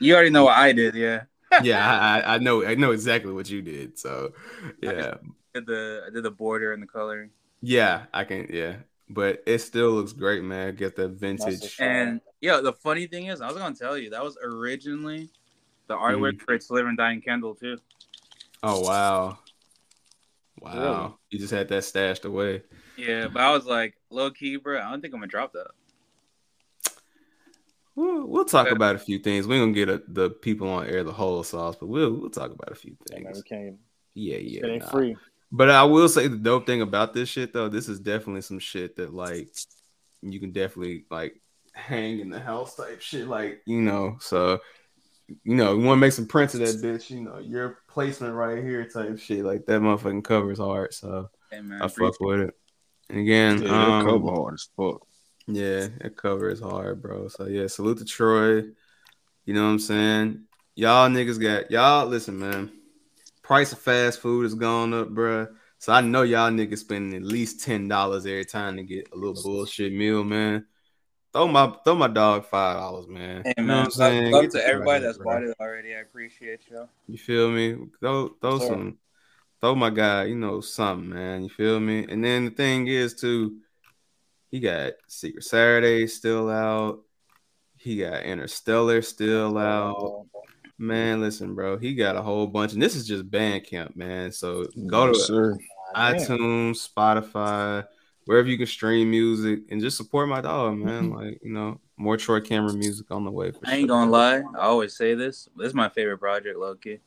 You 0.00 0.14
already 0.14 0.30
know 0.30 0.44
what 0.44 0.56
I 0.56 0.72
did, 0.72 0.94
yeah. 0.94 1.24
yeah, 1.62 1.86
I, 1.86 2.20
I 2.20 2.34
I 2.34 2.38
know 2.38 2.64
I 2.64 2.74
know 2.74 2.92
exactly 2.92 3.32
what 3.32 3.50
you 3.50 3.60
did. 3.60 3.98
So 3.98 4.32
yeah, 4.82 5.14
I 5.14 5.18
did 5.54 5.66
the 5.66 6.04
I 6.06 6.10
did 6.10 6.22
the 6.22 6.30
border 6.30 6.72
and 6.72 6.82
the 6.82 6.86
coloring. 6.86 7.30
yeah, 7.60 8.04
I 8.12 8.24
can 8.24 8.46
yeah, 8.50 8.76
but 9.08 9.42
it 9.46 9.58
still 9.58 9.90
looks 9.92 10.12
great, 10.12 10.42
man. 10.42 10.74
Get 10.76 10.96
that 10.96 11.10
vintage. 11.10 11.76
And 11.80 12.20
yeah, 12.40 12.60
the 12.60 12.72
funny 12.72 13.06
thing 13.06 13.26
is, 13.26 13.40
I 13.40 13.48
was 13.48 13.56
gonna 13.56 13.74
tell 13.74 13.98
you 13.98 14.10
that 14.10 14.22
was 14.22 14.38
originally 14.42 15.30
the 15.86 15.96
artwork 15.96 16.34
mm-hmm. 16.34 16.44
for 16.44 16.54
its 16.54 16.70
Live 16.70 16.86
and 16.86 16.96
Dying 16.96 17.20
Candle 17.20 17.54
too. 17.54 17.78
Oh 18.62 18.80
wow, 18.80 19.38
wow! 20.60 21.02
Really? 21.02 21.14
You 21.30 21.38
just 21.38 21.52
had 21.52 21.68
that 21.68 21.84
stashed 21.84 22.24
away. 22.24 22.62
Yeah, 22.96 23.28
but 23.28 23.42
I 23.42 23.52
was 23.52 23.64
like, 23.64 23.94
low 24.10 24.30
key, 24.30 24.56
bro. 24.56 24.78
I 24.78 24.90
don't 24.90 25.00
think 25.00 25.14
I'm 25.14 25.20
gonna 25.20 25.28
drop 25.28 25.52
that. 25.54 25.68
We'll, 27.96 28.26
we'll 28.26 28.44
talk 28.44 28.70
about 28.70 28.94
a 28.94 28.98
few 28.98 29.18
things. 29.18 29.46
We 29.46 29.56
ain't 29.56 29.74
gonna 29.74 29.86
get 29.86 29.88
a, 29.88 30.02
the 30.06 30.30
people 30.30 30.68
on 30.68 30.86
air 30.86 31.02
the 31.02 31.12
whole 31.12 31.42
sauce, 31.42 31.76
but 31.76 31.88
we'll 31.88 32.12
we'll 32.12 32.30
talk 32.30 32.52
about 32.52 32.70
a 32.70 32.74
few 32.74 32.96
things. 33.08 33.24
Man, 33.24 33.32
we 33.34 33.42
can't. 33.42 33.76
Yeah, 34.14 34.36
yeah. 34.38 34.66
It 34.66 34.70
ain't 34.70 34.84
nah. 34.84 34.90
free. 34.90 35.16
But 35.52 35.70
I 35.70 35.82
will 35.84 36.08
say 36.08 36.28
the 36.28 36.36
dope 36.36 36.66
thing 36.66 36.80
about 36.82 37.12
this 37.12 37.28
shit 37.28 37.52
though, 37.52 37.68
this 37.68 37.88
is 37.88 37.98
definitely 38.00 38.42
some 38.42 38.58
shit 38.58 38.96
that 38.96 39.12
like 39.12 39.48
you 40.22 40.38
can 40.38 40.52
definitely 40.52 41.06
like 41.10 41.40
hang 41.72 42.20
in 42.20 42.30
the 42.30 42.40
house 42.40 42.76
type 42.76 43.00
shit, 43.00 43.26
like 43.26 43.62
you 43.66 43.80
know. 43.80 44.16
So 44.20 44.60
you 45.44 45.54
know, 45.54 45.76
you 45.76 45.84
want 45.84 45.98
to 45.98 46.00
make 46.00 46.12
some 46.12 46.26
prints 46.26 46.54
of 46.54 46.60
that 46.60 46.76
bitch, 46.84 47.10
you 47.10 47.20
know, 47.20 47.38
your 47.38 47.78
placement 47.88 48.34
right 48.34 48.62
here 48.62 48.84
type 48.84 49.18
shit, 49.18 49.44
like 49.44 49.66
that 49.66 49.80
motherfucking 49.80 50.24
cover 50.24 50.50
is 50.50 50.58
hard. 50.58 50.92
So 50.94 51.30
Hey, 51.50 51.60
man, 51.60 51.82
I 51.82 51.88
fuck 51.88 52.20
with 52.20 52.40
it. 52.40 52.54
And 53.08 53.20
again, 53.20 53.62
Yeah, 53.62 53.68
that 53.68 53.74
um, 53.74 54.06
cover 54.06 54.30
hard 54.34 54.54
as 54.54 54.68
fuck. 54.76 55.06
yeah, 55.46 55.88
that 56.00 56.16
cover 56.16 56.48
is 56.48 56.60
hard, 56.60 57.02
bro. 57.02 57.28
So 57.28 57.46
yeah, 57.46 57.66
salute 57.66 57.98
to 57.98 58.04
Troy. 58.04 58.64
You 59.46 59.54
know 59.54 59.64
what 59.64 59.70
I'm 59.70 59.78
saying? 59.78 60.44
Y'all 60.76 61.08
niggas 61.08 61.40
got 61.40 61.70
y'all 61.70 62.06
listen, 62.06 62.38
man. 62.38 62.70
Price 63.50 63.72
of 63.72 63.80
fast 63.80 64.20
food 64.20 64.44
has 64.44 64.54
gone 64.54 64.94
up, 64.94 65.08
bro. 65.08 65.48
So 65.78 65.92
I 65.92 66.02
know 66.02 66.22
y'all 66.22 66.52
niggas 66.52 66.78
spending 66.78 67.20
at 67.20 67.26
least 67.26 67.64
ten 67.64 67.88
dollars 67.88 68.24
every 68.24 68.44
time 68.44 68.76
to 68.76 68.84
get 68.84 69.08
a 69.12 69.16
little 69.16 69.42
bullshit 69.42 69.92
meal, 69.92 70.22
man. 70.22 70.66
Throw 71.32 71.48
my 71.48 71.74
throw 71.84 71.96
my 71.96 72.06
dog 72.06 72.44
five 72.46 72.76
dollars, 72.76 73.08
man. 73.08 73.42
Hey 73.44 73.54
you 73.58 73.64
know 73.64 73.78
what 73.78 73.86
I'm 73.86 73.90
saying? 73.90 74.30
love 74.30 74.42
Get 74.42 74.52
to 74.52 74.64
everybody 74.64 75.02
that's 75.02 75.18
bought 75.18 75.42
it 75.42 75.56
already. 75.58 75.96
I 75.96 75.98
appreciate 75.98 76.60
you. 76.70 76.88
You 77.08 77.18
feel 77.18 77.50
me? 77.50 77.76
Throw 77.98 78.28
throw 78.40 78.60
Sure. 78.60 78.68
some 78.68 78.98
throw 79.60 79.74
my 79.74 79.90
guy, 79.90 80.26
you 80.26 80.36
know, 80.36 80.60
something, 80.60 81.08
man. 81.08 81.42
You 81.42 81.48
feel 81.48 81.80
me? 81.80 82.06
And 82.08 82.24
then 82.24 82.44
the 82.44 82.50
thing 82.52 82.86
is 82.86 83.14
too, 83.14 83.56
he 84.52 84.60
got 84.60 84.92
Secret 85.08 85.42
Saturday 85.42 86.06
still 86.06 86.48
out. 86.48 87.00
He 87.78 87.96
got 87.96 88.22
Interstellar 88.22 89.02
still 89.02 89.58
oh, 89.58 89.60
out. 89.60 89.96
Oh, 89.98 90.26
Man, 90.80 91.20
listen, 91.20 91.54
bro. 91.54 91.76
He 91.76 91.94
got 91.94 92.16
a 92.16 92.22
whole 92.22 92.46
bunch, 92.46 92.72
and 92.72 92.80
this 92.80 92.96
is 92.96 93.06
just 93.06 93.30
Bandcamp, 93.30 93.96
man. 93.96 94.32
So 94.32 94.66
go 94.86 95.12
to 95.12 95.14
sir. 95.14 95.58
iTunes, 95.94 96.88
Spotify, 96.88 97.86
wherever 98.24 98.48
you 98.48 98.56
can 98.56 98.66
stream 98.66 99.10
music, 99.10 99.60
and 99.68 99.82
just 99.82 99.98
support 99.98 100.30
my 100.30 100.40
dog, 100.40 100.78
man. 100.78 101.10
Like 101.14 101.40
you 101.42 101.52
know, 101.52 101.80
more 101.98 102.16
Troy 102.16 102.40
Cameron 102.40 102.78
music 102.78 103.10
on 103.10 103.26
the 103.26 103.30
way. 103.30 103.50
For 103.50 103.60
I 103.64 103.72
ain't 103.72 103.80
sure. 103.80 103.88
gonna 103.88 104.10
lie. 104.10 104.42
I 104.58 104.62
always 104.62 104.96
say 104.96 105.14
this. 105.14 105.50
This 105.54 105.68
is 105.68 105.74
my 105.74 105.90
favorite 105.90 106.16
project, 106.16 106.58
low 106.58 106.74
key. 106.76 107.00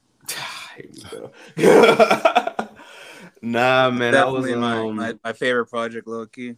Nah, 3.42 3.90
man, 3.90 4.16
I 4.16 4.24
was 4.24 4.46
my, 4.50 4.78
um, 4.78 4.96
my, 4.96 5.16
my 5.22 5.34
favorite 5.34 5.66
project, 5.66 6.08
low 6.08 6.26
key. 6.26 6.56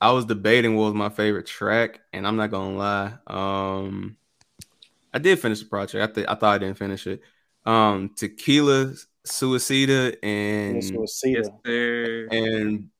I 0.00 0.12
was 0.12 0.24
debating 0.24 0.76
what 0.76 0.84
was 0.84 0.94
my 0.94 1.08
favorite 1.08 1.46
track, 1.46 2.00
and 2.12 2.24
I'm 2.24 2.36
not 2.36 2.52
gonna 2.52 2.76
lie. 2.76 3.14
Um, 3.26 4.17
I 5.12 5.18
did 5.18 5.38
finish 5.38 5.60
the 5.60 5.66
project. 5.66 6.10
I 6.10 6.12
think 6.12 6.28
I 6.28 6.34
thought 6.34 6.54
I 6.54 6.58
didn't 6.58 6.78
finish 6.78 7.06
it. 7.06 7.22
Um, 7.64 8.10
Tequila, 8.16 8.94
Suicida, 9.26 10.16
and 10.22 10.82
Suicida. 10.82 12.28
and 12.32 12.90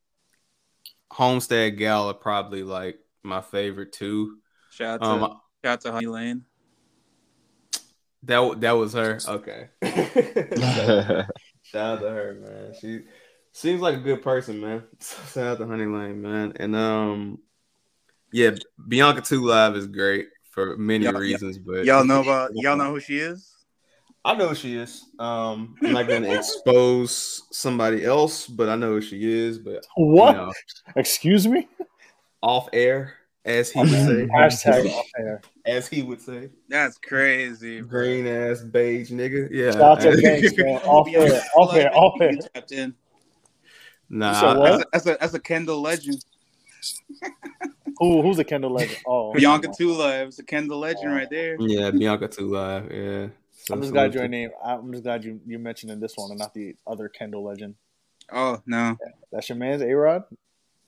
Homestead 1.11 1.77
Gal 1.77 2.11
are 2.11 2.15
probably 2.15 2.63
like 2.63 2.99
my 3.23 3.41
favorite 3.41 3.93
two. 3.93 4.39
Shout 4.71 5.03
out 5.03 5.05
to 5.05 5.25
Um, 5.25 5.41
shout 5.65 5.73
out 5.73 5.81
to 5.83 5.93
Honey 5.93 6.07
Lane. 6.07 6.45
That 8.25 8.61
that 8.61 8.73
was 8.73 8.93
her. 8.95 9.19
Okay. 9.27 9.69
Shout 11.63 11.99
out 11.99 12.01
to 12.01 12.11
her, 12.11 12.35
man. 12.41 12.75
She 12.81 13.01
seems 13.53 13.81
like 13.81 13.97
a 13.97 14.01
good 14.01 14.23
person, 14.23 14.61
man. 14.61 14.85
Shout 15.01 15.47
out 15.47 15.59
to 15.59 15.67
Honey 15.67 15.87
Lane, 15.87 16.21
man. 16.21 16.53
And 16.57 16.75
um, 16.75 17.39
yeah, 18.33 18.51
Bianca 18.87 19.23
Two 19.23 19.45
Live 19.45 19.77
is 19.77 19.87
great 19.87 20.29
for 20.59 20.77
many 20.77 21.05
Y'all- 21.05 21.15
reasons, 21.15 21.57
but 21.59 21.85
Y'all 21.85 22.05
know 22.05 22.21
about 22.27 22.51
y'all 22.55 22.77
know 22.77 22.91
who 22.93 23.01
she 23.01 23.19
is? 23.19 23.55
I 24.25 24.35
know 24.35 24.49
who 24.49 24.55
she 24.57 24.77
is. 24.77 25.05
Um, 25.19 25.77
I'm 25.83 25.93
not 25.93 26.09
gonna 26.09 26.29
expose 26.35 27.45
somebody 27.53 28.05
else, 28.05 28.47
but 28.47 28.69
I 28.69 28.75
know 28.77 28.91
who 28.91 29.01
she 29.01 29.19
is. 29.33 29.59
But 29.59 29.87
What? 29.97 30.33
you 30.35 30.41
know, 30.43 30.53
Excuse 30.97 31.47
me? 31.47 31.69
off 32.43 32.69
air, 32.73 33.15
as 33.45 33.71
he 33.71 33.79
would 33.81 33.89
say. 33.91 34.27
Hashtag 34.27 34.91
off 34.91 35.07
air. 35.19 35.41
As 35.65 35.87
he 35.89 36.03
would 36.03 36.21
say. 36.21 36.51
That's 36.69 36.99
crazy. 36.99 37.81
Green 37.81 38.27
ass 38.27 38.61
beige 38.63 39.11
nigga. 39.13 39.49
Yeah. 39.51 39.71
Shout 39.73 39.83
out 39.83 40.01
to 40.01 40.21
Banks, 40.21 40.57
man. 40.57 40.77
Off 40.83 41.09
air, 41.15 41.43
off 41.57 41.75
air, 41.75 41.91
off 41.97 42.21
air. 42.21 42.33
Tapped 42.55 42.73
in. 42.73 42.95
Nah, 44.11 44.55
You 44.55 44.59
what? 44.61 44.71
That's 44.71 44.83
a, 44.83 44.87
that's 44.93 45.07
a 45.07 45.17
that's 45.21 45.35
a 45.35 45.41
Kendall 45.41 45.81
legend. 45.81 46.25
Who, 47.99 48.23
who's 48.23 48.37
the 48.37 48.45
Kendall 48.45 48.73
legend? 48.73 48.99
Oh, 49.07 49.33
Bianca 49.33 49.69
Tula. 49.77 50.23
It 50.23 50.27
was 50.27 50.39
a 50.39 50.45
Kendall 50.45 50.79
legend 50.81 51.13
right 51.13 51.29
there. 51.31 51.57
yeah, 51.61 51.91
Bianca 51.91 52.29
Tula. 52.29 52.85
Yeah. 52.91 53.29
So 53.53 53.75
I'm 53.75 53.81
just 53.81 53.93
glad 53.93 54.15
your 54.15 54.29
name. 54.29 54.51
I'm 54.65 54.91
just 54.93 55.05
glad 55.05 55.25
you 55.25 55.41
you 55.47 55.59
mentioned 55.59 55.93
in 55.93 56.01
this 56.01 56.15
one 56.17 56.31
and 56.31 56.39
not 56.39 56.55
the 56.55 56.75
other 56.87 57.09
Kendall 57.09 57.45
legend. 57.45 57.75
Oh 58.33 58.61
no, 58.67 58.97
That's 59.33 59.49
your 59.49 59.57
man's 59.59 59.83
A 59.83 59.93
Rod. 59.93 60.23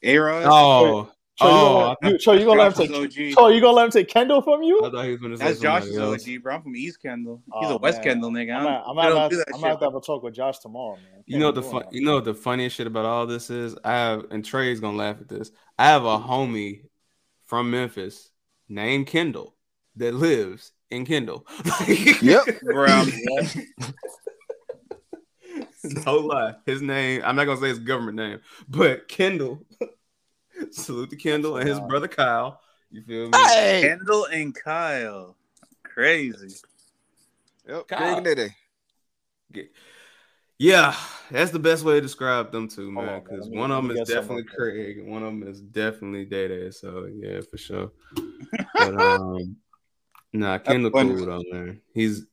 A 0.02 0.18
Rod. 0.18 0.44
Oh, 0.46 1.10
So 1.38 1.46
you 1.46 1.52
oh, 1.52 1.72
gonna 1.72 1.96
let, 2.02 2.12
you, 2.12 2.18
so 2.18 2.32
you 2.32 2.44
gonna 2.44 2.60
let 2.60 2.66
him 2.78 2.86
Josh's 2.86 3.12
take? 3.16 3.30
OG. 3.30 3.34
So 3.34 3.48
you 3.48 3.60
gonna 3.62 3.72
let 3.76 3.84
him 3.86 3.90
take 3.90 4.08
Kendall 4.08 4.42
from 4.42 4.62
you? 4.62 4.78
I 4.84 4.90
thought 4.90 5.04
he 5.06 5.10
was 5.12 5.20
gonna 5.20 5.36
say 5.38 5.44
That's 5.44 5.60
somebody 5.60 5.86
Josh's 5.86 5.98
else. 5.98 6.28
OG, 6.28 6.42
bro. 6.42 6.54
I'm 6.54 6.62
from 6.62 6.76
East 6.76 7.00
Kendall. 7.02 7.42
Oh, 7.52 7.60
He's 7.60 7.70
Oh, 7.70 7.74
a 7.76 7.78
West 7.78 7.98
man. 7.98 8.04
Kendall 8.04 8.30
nigga. 8.30 8.54
I'm 8.56 8.66
I 8.66 8.70
not. 8.70 8.84
I'm 8.86 8.86
don't- 8.86 8.96
not. 8.96 9.02
they 9.02 9.08
don't 9.08 9.16
about- 9.16 9.30
do 9.30 9.36
that 9.38 9.46
I'm 9.48 9.54
shit, 9.54 9.62
not 9.62 9.78
bro. 9.80 9.88
have 9.90 9.94
a 9.96 10.00
talk 10.00 10.22
with 10.22 10.34
Josh 10.34 10.58
tomorrow, 10.58 10.96
man. 10.96 11.22
You 11.26 11.38
know 11.38 11.46
what 11.46 11.54
the 11.54 11.62
fun, 11.62 11.84
you 11.90 12.04
know 12.04 12.14
what 12.16 12.24
the 12.24 12.34
funniest 12.34 12.76
shit 12.76 12.86
about 12.86 13.04
all 13.06 13.26
this 13.26 13.48
is? 13.50 13.74
I 13.84 13.92
have 13.92 14.24
and 14.30 14.44
Trey's 14.44 14.80
gonna 14.80 14.96
laugh 14.98 15.16
at 15.20 15.28
this. 15.28 15.50
I 15.78 15.86
have 15.86 16.04
a 16.04 16.18
homie 16.18 16.82
from 17.50 17.68
Memphis 17.72 18.30
named 18.68 19.08
Kendall 19.08 19.56
that 19.96 20.14
lives 20.14 20.70
in 20.88 21.04
Kendall. 21.04 21.44
Yep. 22.22 22.60
Bro, 22.62 22.86
I'm- 22.86 23.10
no 26.06 26.14
lie. 26.18 26.54
His 26.64 26.80
name, 26.80 27.22
I'm 27.24 27.34
not 27.34 27.46
gonna 27.46 27.60
say 27.60 27.68
his 27.68 27.80
government 27.80 28.16
name, 28.16 28.38
but 28.68 29.08
Kendall. 29.08 29.66
Salute 30.70 31.10
to 31.10 31.16
Kendall 31.16 31.56
and 31.56 31.68
his 31.68 31.80
brother 31.80 32.06
Kyle. 32.06 32.60
You 32.92 33.02
feel 33.02 33.28
me? 33.30 33.38
Hey. 33.48 33.82
Kendall 33.82 34.26
and 34.26 34.54
Kyle. 34.54 35.36
Crazy. 35.82 36.54
Yep. 37.68 37.88
Kyle. 37.88 38.20
Greg 38.20 38.54
Dede. 39.52 39.68
Yeah, 40.60 40.94
that's 41.30 41.52
the 41.52 41.58
best 41.58 41.84
way 41.84 41.94
to 41.94 42.00
describe 42.02 42.52
them 42.52 42.68
two, 42.68 42.92
Hold 42.92 43.06
man. 43.06 43.22
Because 43.22 43.48
me- 43.48 43.56
one 43.56 43.70
of 43.70 43.82
them 43.82 43.96
is 43.96 44.06
definitely 44.06 44.44
Craig, 44.44 44.98
and 44.98 45.10
one 45.10 45.22
of 45.22 45.28
them 45.28 45.48
is 45.48 45.62
definitely 45.62 46.26
Day 46.26 46.48
Day. 46.48 46.70
So 46.70 47.06
yeah, 47.06 47.40
for 47.50 47.56
sure. 47.56 47.90
But 48.78 48.94
um, 48.94 49.56
nah, 50.34 50.58
Kendall 50.58 50.90
cool 50.90 51.24
though, 51.24 51.42
man. 51.50 51.80
He's 51.94 52.26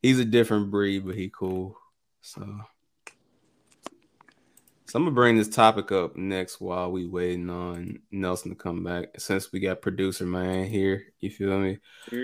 he's 0.00 0.18
a 0.18 0.24
different 0.24 0.70
breed, 0.70 1.04
but 1.04 1.14
he 1.14 1.28
cool. 1.28 1.76
So, 2.22 2.40
so 4.86 4.98
I'm 4.98 5.04
gonna 5.04 5.10
bring 5.10 5.36
this 5.36 5.48
topic 5.48 5.92
up 5.92 6.16
next 6.16 6.62
while 6.62 6.90
we 6.90 7.06
waiting 7.06 7.50
on 7.50 8.00
Nelson 8.10 8.50
to 8.50 8.56
come 8.56 8.82
back. 8.82 9.08
Since 9.18 9.52
we 9.52 9.60
got 9.60 9.82
producer 9.82 10.24
man 10.24 10.64
here, 10.64 11.04
you 11.20 11.28
feel 11.28 11.58
me? 11.58 11.78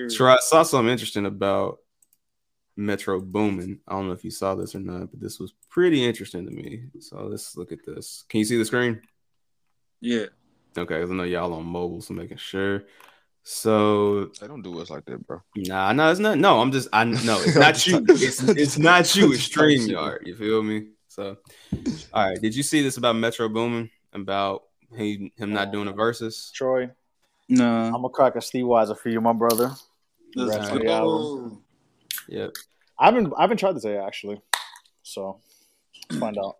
So 0.09 0.27
I 0.27 0.39
saw 0.41 0.63
something 0.63 0.91
interesting 0.91 1.27
about 1.27 1.80
Metro 2.77 3.21
Boomin. 3.21 3.81
I 3.87 3.93
don't 3.93 4.07
know 4.07 4.13
if 4.13 4.25
you 4.25 4.31
saw 4.31 4.55
this 4.55 4.75
or 4.75 4.81
not, 4.81 5.11
but 5.11 5.21
this 5.21 5.39
was 5.39 5.53
pretty 5.69 6.05
interesting 6.05 6.45
to 6.47 6.51
me. 6.51 6.85
So 7.01 7.25
let's 7.27 7.57
look 7.57 7.73
at 7.73 7.85
this. 7.85 8.25
Can 8.29 8.39
you 8.39 8.45
see 8.45 8.57
the 8.59 8.65
screen? 8.65 9.01
Yeah. 10.01 10.27
Okay, 10.79 11.01
'cause 11.01 11.11
I 11.11 11.15
know 11.15 11.25
y'all 11.25 11.53
on 11.53 11.65
mobile, 11.67 12.01
so 12.01 12.15
making 12.15 12.37
sure. 12.39 12.85
So 13.43 14.31
I 14.43 14.47
don't 14.47 14.63
do 14.63 14.79
us 14.81 14.91
like 14.91 15.05
that, 15.07 15.27
bro. 15.27 15.43
nah, 15.57 15.93
no, 15.93 16.11
it's 16.11 16.21
not. 16.21 16.39
No, 16.39 16.61
I'm 16.61 16.71
just 16.71 16.89
I 16.93 17.05
no, 17.25 17.41
it's 17.41 17.57
not 17.57 17.87
you. 17.87 18.05
It's 18.09 18.43
it's 18.43 18.79
not 18.79 19.15
you. 19.17 19.33
It's 19.33 19.49
StreamYard. 19.49 20.27
You 20.27 20.37
feel 20.37 20.63
me? 20.63 20.91
So, 21.09 21.37
all 22.13 22.29
right. 22.29 22.41
Did 22.41 22.55
you 22.55 22.63
see 22.63 22.83
this 22.83 22.97
about 22.99 23.17
Metro 23.17 23.49
Boomin? 23.49 23.91
About 24.13 24.65
he 24.97 25.33
him 25.37 25.53
not 25.53 25.73
doing 25.73 25.89
a 25.89 25.93
versus? 25.93 26.51
Troy, 26.55 26.91
No. 27.49 27.67
I'm 27.87 27.93
gonna 27.93 28.09
crack 28.11 28.37
a 28.37 28.41
Steve 28.41 28.65
Weiser 28.65 28.97
for 28.99 29.09
you, 29.09 29.21
my 29.21 29.33
brother. 29.33 29.73
Let's 30.37 30.55
Congrats 30.55 30.71
on 30.71 30.79
the 30.79 30.91
album. 30.93 31.23
go. 31.51 31.63
Yep. 32.31 32.53
I 32.99 33.05
haven't 33.07 33.33
I 33.37 33.43
haven't 33.43 33.57
tried 33.59 33.73
this 33.77 33.85
yet 33.85 34.05
actually, 34.07 34.41
so 35.03 35.41
let's 36.09 36.21
find 36.21 36.39
out. 36.39 36.57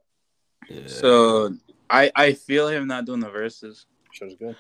Yeah. 0.69 0.87
So 0.89 1.55
I 1.89 2.11
I 2.15 2.33
feel 2.33 2.69
him 2.69 2.87
not 2.87 3.05
doing 3.07 3.21
the 3.21 3.31
verses. 3.31 3.87
Show's 4.13 4.35
good. 4.37 4.57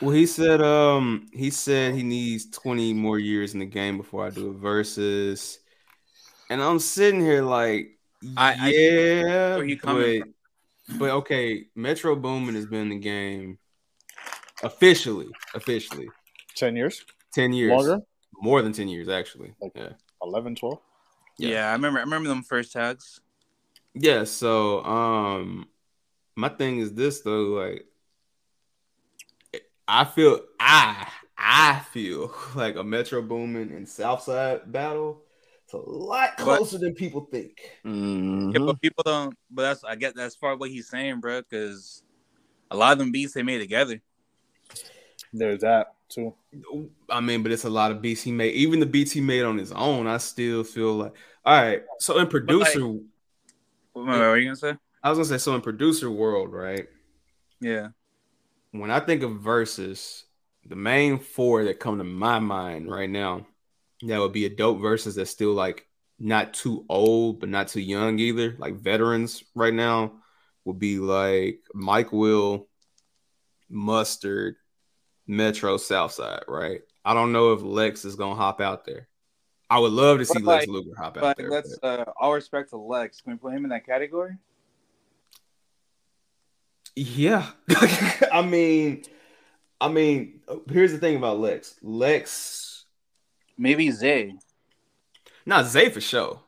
Well, 0.00 0.10
he 0.10 0.26
said 0.26 0.60
um 0.62 1.26
he 1.32 1.50
said 1.50 1.94
he 1.94 2.02
needs 2.02 2.50
20 2.50 2.92
more 2.94 3.18
years 3.18 3.54
in 3.54 3.60
the 3.60 3.66
game 3.66 3.96
before 3.96 4.26
I 4.26 4.30
do 4.30 4.48
a 4.50 4.52
versus. 4.52 5.58
And 6.50 6.62
I'm 6.62 6.78
sitting 6.78 7.20
here 7.20 7.42
like 7.42 7.98
I- 8.36 8.56
I- 8.60 8.68
yeah, 8.70 9.56
where 9.56 9.64
he 9.64 9.76
coming 9.76 10.34
but, 10.88 10.98
but 10.98 11.10
okay, 11.10 11.66
Metro 11.74 12.14
Boomin 12.16 12.54
has 12.54 12.66
been 12.66 12.82
in 12.82 12.88
the 12.90 12.98
game 12.98 13.58
officially, 14.62 15.28
officially 15.54 16.08
Ten 16.54 16.76
years, 16.76 17.04
10 17.34 17.52
years. 17.52 17.70
longer, 17.70 17.98
More 18.40 18.62
than 18.62 18.72
10 18.72 18.88
years 18.88 19.08
actually. 19.08 19.54
Like- 19.60 19.72
yeah. 19.74 19.92
11, 20.24 20.54
12. 20.56 20.78
Yeah. 21.38 21.48
Yeah. 21.48 21.68
I 21.70 21.72
remember 21.72 21.98
I 22.00 22.02
remember 22.02 22.28
them 22.28 22.42
first 22.42 22.72
tags. 22.72 23.20
Yeah, 23.94 24.24
so 24.24 24.84
um 24.84 25.68
my 26.36 26.48
thing 26.48 26.78
is 26.78 26.92
this 26.94 27.20
though, 27.20 27.44
like 27.44 27.86
I 29.86 30.04
feel 30.04 30.40
I 30.58 31.08
I 31.36 31.80
feel 31.92 32.32
like 32.54 32.76
a 32.76 32.84
Metro 32.84 33.22
Boomin 33.22 33.70
and 33.72 33.88
Southside 33.88 34.70
battle. 34.70 35.22
It's 35.64 35.72
a 35.74 35.78
lot 35.78 36.30
But- 36.38 36.44
closer 36.58 36.78
than 36.78 36.94
people 36.94 37.22
think. 37.30 37.58
Mm-hmm. 37.84 38.50
Yeah, 38.50 38.58
but 38.60 38.80
people 38.80 39.02
don't. 39.04 39.34
But 39.50 39.62
that's 39.62 39.84
I 39.84 39.94
get 39.96 40.14
that's 40.14 40.36
part 40.36 40.54
of 40.54 40.60
what 40.60 40.70
he's 40.70 40.88
saying, 40.88 41.20
bro. 41.20 41.40
Because 41.40 42.02
a 42.70 42.76
lot 42.76 42.92
of 42.92 42.98
them 42.98 43.12
beats 43.12 43.32
they 43.34 43.42
made 43.42 43.58
together. 43.58 44.00
There's 45.34 45.60
that 45.62 45.94
too. 46.08 46.34
I 47.10 47.20
mean, 47.20 47.42
but 47.42 47.52
it's 47.52 47.64
a 47.64 47.70
lot 47.70 47.90
of 47.90 48.00
beats 48.00 48.22
he 48.22 48.32
made. 48.32 48.54
Even 48.54 48.80
the 48.80 48.86
beats 48.86 49.12
he 49.12 49.20
made 49.20 49.42
on 49.42 49.58
his 49.58 49.72
own, 49.72 50.06
I 50.06 50.18
still 50.18 50.64
feel 50.64 50.94
like 50.94 51.12
all 51.44 51.60
right. 51.62 51.82
So 51.98 52.18
in 52.18 52.28
producer, 52.28 52.86
What, 52.86 53.02
what 53.94 54.06
were 54.06 54.38
you 54.38 54.46
gonna 54.46 54.56
say? 54.56 54.76
I 55.02 55.10
was 55.10 55.18
gonna 55.18 55.28
say 55.28 55.38
so 55.38 55.54
in 55.54 55.60
producer 55.60 56.10
world, 56.10 56.52
right? 56.52 56.86
Yeah. 57.60 57.88
when 58.72 58.90
I 58.90 59.00
think 59.00 59.22
of 59.22 59.40
verses, 59.40 60.24
the 60.66 60.76
main 60.76 61.18
four 61.18 61.64
that 61.64 61.80
come 61.80 61.98
to 61.98 62.04
my 62.04 62.38
mind 62.38 62.90
right 62.90 63.10
now, 63.10 63.46
that 64.02 64.18
would 64.20 64.32
be 64.32 64.46
a 64.46 64.50
dope 64.50 64.80
verses 64.80 65.16
that's 65.16 65.30
still 65.30 65.52
like 65.54 65.86
not 66.18 66.54
too 66.54 66.84
old, 66.88 67.40
but 67.40 67.48
not 67.48 67.68
too 67.68 67.80
young 67.80 68.18
either. 68.18 68.56
Like 68.58 68.76
veterans 68.76 69.44
right 69.54 69.74
now 69.74 70.14
would 70.64 70.78
be 70.78 70.98
like 70.98 71.60
Mike 71.74 72.12
Will, 72.12 72.68
Mustard, 73.68 74.56
Metro 75.26 75.76
Southside, 75.76 76.42
right? 76.48 76.80
I 77.04 77.14
don't 77.14 77.32
know 77.32 77.52
if 77.52 77.62
Lex 77.62 78.04
is 78.04 78.16
gonna 78.16 78.34
hop 78.34 78.60
out 78.60 78.84
there. 78.84 79.08
I 79.70 79.78
would 79.78 79.92
love 79.92 80.18
to 80.18 80.24
see 80.24 80.34
But, 80.34 80.44
Lex 80.44 80.66
like- 80.66 80.74
Luger 80.74 80.94
hop 80.96 81.16
out 81.16 81.20
But 81.22 81.36
there. 81.38 81.50
let's 81.50 81.78
but- 81.78 82.00
uh, 82.08 82.12
all 82.20 82.32
respect 82.34 82.70
to 82.70 82.76
Lex. 82.76 83.20
Can 83.20 83.32
we 83.32 83.38
put 83.38 83.52
him 83.52 83.64
in 83.64 83.70
that 83.70 83.86
category? 83.86 84.36
Yeah. 86.96 87.50
I 88.32 88.42
mean, 88.42 89.02
I 89.80 89.88
mean, 89.88 90.40
here's 90.70 90.92
the 90.92 90.98
thing 90.98 91.16
about 91.16 91.40
Lex. 91.40 91.76
Lex 91.82 92.84
Maybe 93.56 93.90
Zay. 93.90 94.34
Not 95.46 95.66
Zay 95.66 95.88
for 95.90 96.00
sure. 96.00 96.40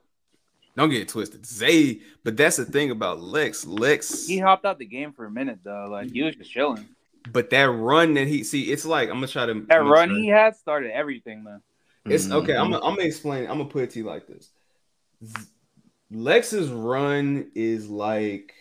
Don't 0.76 0.90
get 0.90 1.02
it 1.02 1.08
twisted. 1.08 1.46
Zay, 1.46 2.00
but 2.22 2.36
that's 2.36 2.56
the 2.56 2.64
thing 2.64 2.90
about 2.90 3.20
Lex. 3.20 3.64
Lex, 3.66 4.26
He 4.26 4.38
hopped 4.38 4.64
out 4.66 4.78
the 4.78 4.84
game 4.86 5.12
for 5.12 5.24
a 5.24 5.30
minute 5.30 5.60
though. 5.64 5.86
Like 5.90 6.10
he 6.12 6.22
was 6.22 6.36
just 6.36 6.50
chilling. 6.50 6.86
But 7.32 7.50
that 7.50 7.64
run 7.70 8.14
that 8.14 8.26
he 8.28 8.44
see, 8.44 8.70
it's 8.72 8.84
like 8.84 9.08
I'm 9.08 9.16
gonna 9.16 9.28
try 9.28 9.46
to 9.46 9.54
That 9.68 9.76
run 9.84 10.08
try- 10.08 10.18
he 10.18 10.26
had 10.28 10.56
started 10.56 10.92
everything 10.92 11.44
though. 11.44 11.60
It's 12.04 12.30
okay. 12.30 12.52
Mm-hmm. 12.52 12.62
I'm 12.62 12.70
gonna, 12.70 12.84
I'm 12.84 12.94
gonna 12.94 13.06
explain. 13.08 13.42
I'm 13.50 13.58
gonna 13.58 13.64
put 13.66 13.82
it 13.84 13.90
to 13.90 13.98
you 13.98 14.04
like 14.04 14.26
this. 14.26 14.50
Z- 15.24 15.34
Lex's 16.12 16.68
run 16.70 17.50
is 17.54 17.88
like 17.88 18.52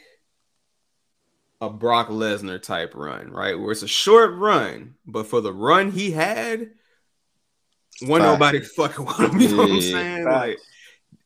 a 1.62 1.70
Brock 1.70 2.10
Lesnar 2.10 2.62
type 2.62 2.94
run, 2.96 3.30
right? 3.32 3.58
Where 3.60 3.72
it's 3.72 3.84
a 3.84 3.88
short 3.88 4.34
run, 4.36 4.96
but 5.06 5.28
for 5.28 5.42
the 5.42 5.54
run 5.54 5.92
he 5.92 6.12
had, 6.12 6.72
when 8.06 8.22
Facts. 8.22 8.32
nobody 8.34 8.60
fucking 8.76 9.06
with 9.06 9.20
him. 9.20 9.40
You 9.40 9.50
know 9.50 9.58
what 9.58 9.72
I'm 9.72 9.82
saying? 9.82 10.26
Like 10.26 10.60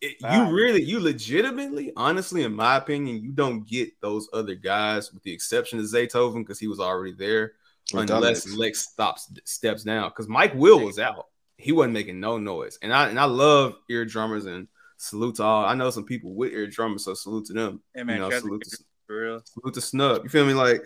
it, 0.01 0.15
you 0.21 0.55
really, 0.55 0.81
you 0.81 0.99
legitimately, 0.99 1.91
honestly, 1.97 2.43
in 2.43 2.53
my 2.53 2.77
opinion, 2.77 3.21
you 3.21 3.31
don't 3.31 3.67
get 3.67 3.99
those 4.01 4.29
other 4.31 4.55
guys 4.55 5.11
with 5.13 5.23
the 5.23 5.33
exception 5.33 5.79
of 5.79 5.85
Zaytoven 5.85 6.39
because 6.39 6.59
he 6.59 6.67
was 6.67 6.79
already 6.79 7.13
there, 7.13 7.53
Without 7.93 8.17
unless 8.17 8.45
Lex. 8.45 8.57
Lex 8.57 8.79
stops 8.79 9.31
steps 9.43 9.83
down. 9.83 10.09
Because 10.09 10.29
Mike 10.29 10.53
Will 10.55 10.79
was 10.79 10.99
out, 10.99 11.27
he 11.57 11.73
wasn't 11.73 11.93
making 11.93 12.19
no 12.19 12.37
noise, 12.37 12.79
and 12.81 12.93
I 12.93 13.09
and 13.09 13.19
I 13.19 13.25
love 13.25 13.75
EarDrummers 13.91 14.47
and 14.47 14.67
salute 14.95 15.35
to 15.35 15.43
all. 15.43 15.65
I 15.65 15.73
know 15.73 15.89
some 15.89 16.05
people 16.05 16.33
with 16.33 16.53
EarDrummers, 16.53 17.01
so 17.01 17.13
salute 17.13 17.47
to 17.47 17.53
them. 17.53 17.81
Hey 17.93 18.03
man, 18.03 18.15
you 18.15 18.21
know, 18.21 18.29
shout 18.29 18.37
out 18.37 18.41
to 18.41 18.47
salute 18.47 18.63
to, 18.63 18.77
for 19.05 19.21
real. 19.21 19.41
salute 19.43 19.73
to 19.73 19.81
Snub. 19.81 20.23
You 20.23 20.29
feel 20.29 20.45
me? 20.45 20.53
Like, 20.53 20.81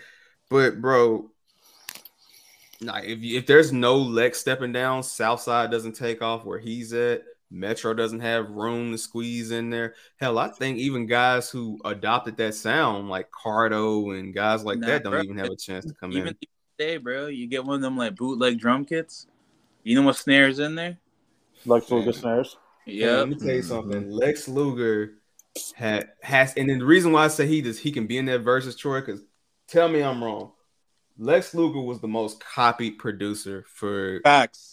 but 0.50 0.82
bro, 0.82 1.30
like 2.82 3.06
if 3.06 3.20
you, 3.20 3.38
if 3.38 3.46
there's 3.46 3.72
no 3.72 3.98
Lex 3.98 4.40
stepping 4.40 4.72
down, 4.72 5.04
Southside 5.04 5.70
doesn't 5.70 5.94
take 5.96 6.24
off 6.24 6.46
where 6.46 6.60
he's 6.60 6.94
at. 6.94 7.24
Metro 7.54 7.94
doesn't 7.94 8.22
have 8.22 8.50
room 8.50 8.92
to 8.92 8.98
squeeze 8.98 9.52
in 9.52 9.70
there. 9.70 9.94
Hell, 10.18 10.40
I 10.40 10.48
think 10.50 10.80
even 10.80 11.06
guys 11.06 11.52
who 11.52 11.80
adopted 11.86 12.36
that 12.38 12.56
sound, 12.56 13.10
like 13.10 13.30
Cardo 13.32 14.18
and 14.20 14.34
guys 14.34 14.64
like 14.64 14.80
Nah, 14.80 14.88
that, 14.88 15.04
don't 15.04 15.12
bro. 15.14 15.22
even 15.22 15.38
have 15.38 15.52
a 15.52 15.56
chance 15.56 15.86
to 15.86 15.94
come 15.94 16.12
Even 16.14 16.30
in. 16.30 16.36
the 16.42 16.48
day, 16.80 16.98
bro. 16.98 17.28
You 17.28 17.46
get 17.48 17.64
one 17.64 17.76
of 17.76 17.82
them 17.82 17.96
like 17.96 18.16
bootleg 18.16 18.60
drum 18.60 18.86
kits. 18.86 19.28
You 19.84 19.96
know 19.96 20.02
what 20.02 20.16
snares 20.16 20.58
in 20.60 20.74
there? 20.76 20.98
Lex 21.66 21.92
Luger 21.92 22.12
snares. 22.12 22.58
Yeah. 22.88 23.06
Yeah. 23.06 23.12
Let 23.18 23.30
me 23.30 23.36
tell 23.36 23.54
you 23.54 23.62
something. 23.62 24.10
Lex 24.10 24.48
Luger 24.48 25.14
had 25.76 26.10
has, 26.24 26.56
and 26.56 26.68
then 26.68 26.80
the 26.80 26.86
reason 26.86 27.12
why 27.12 27.26
I 27.26 27.28
say 27.28 27.46
he 27.46 27.62
does 27.62 27.78
he 27.78 27.92
can 27.92 28.08
be 28.08 28.18
in 28.18 28.26
that 28.26 28.40
versus 28.40 28.76
Troy 28.76 29.02
because 29.02 29.22
tell 29.68 29.88
me 29.88 30.02
I'm 30.02 30.24
wrong. 30.24 30.52
Lex 31.20 31.54
Luger 31.54 31.82
was 31.82 32.00
the 32.00 32.08
most 32.08 32.44
copied 32.44 32.98
producer 32.98 33.64
for 33.68 34.20
Facts. 34.24 34.73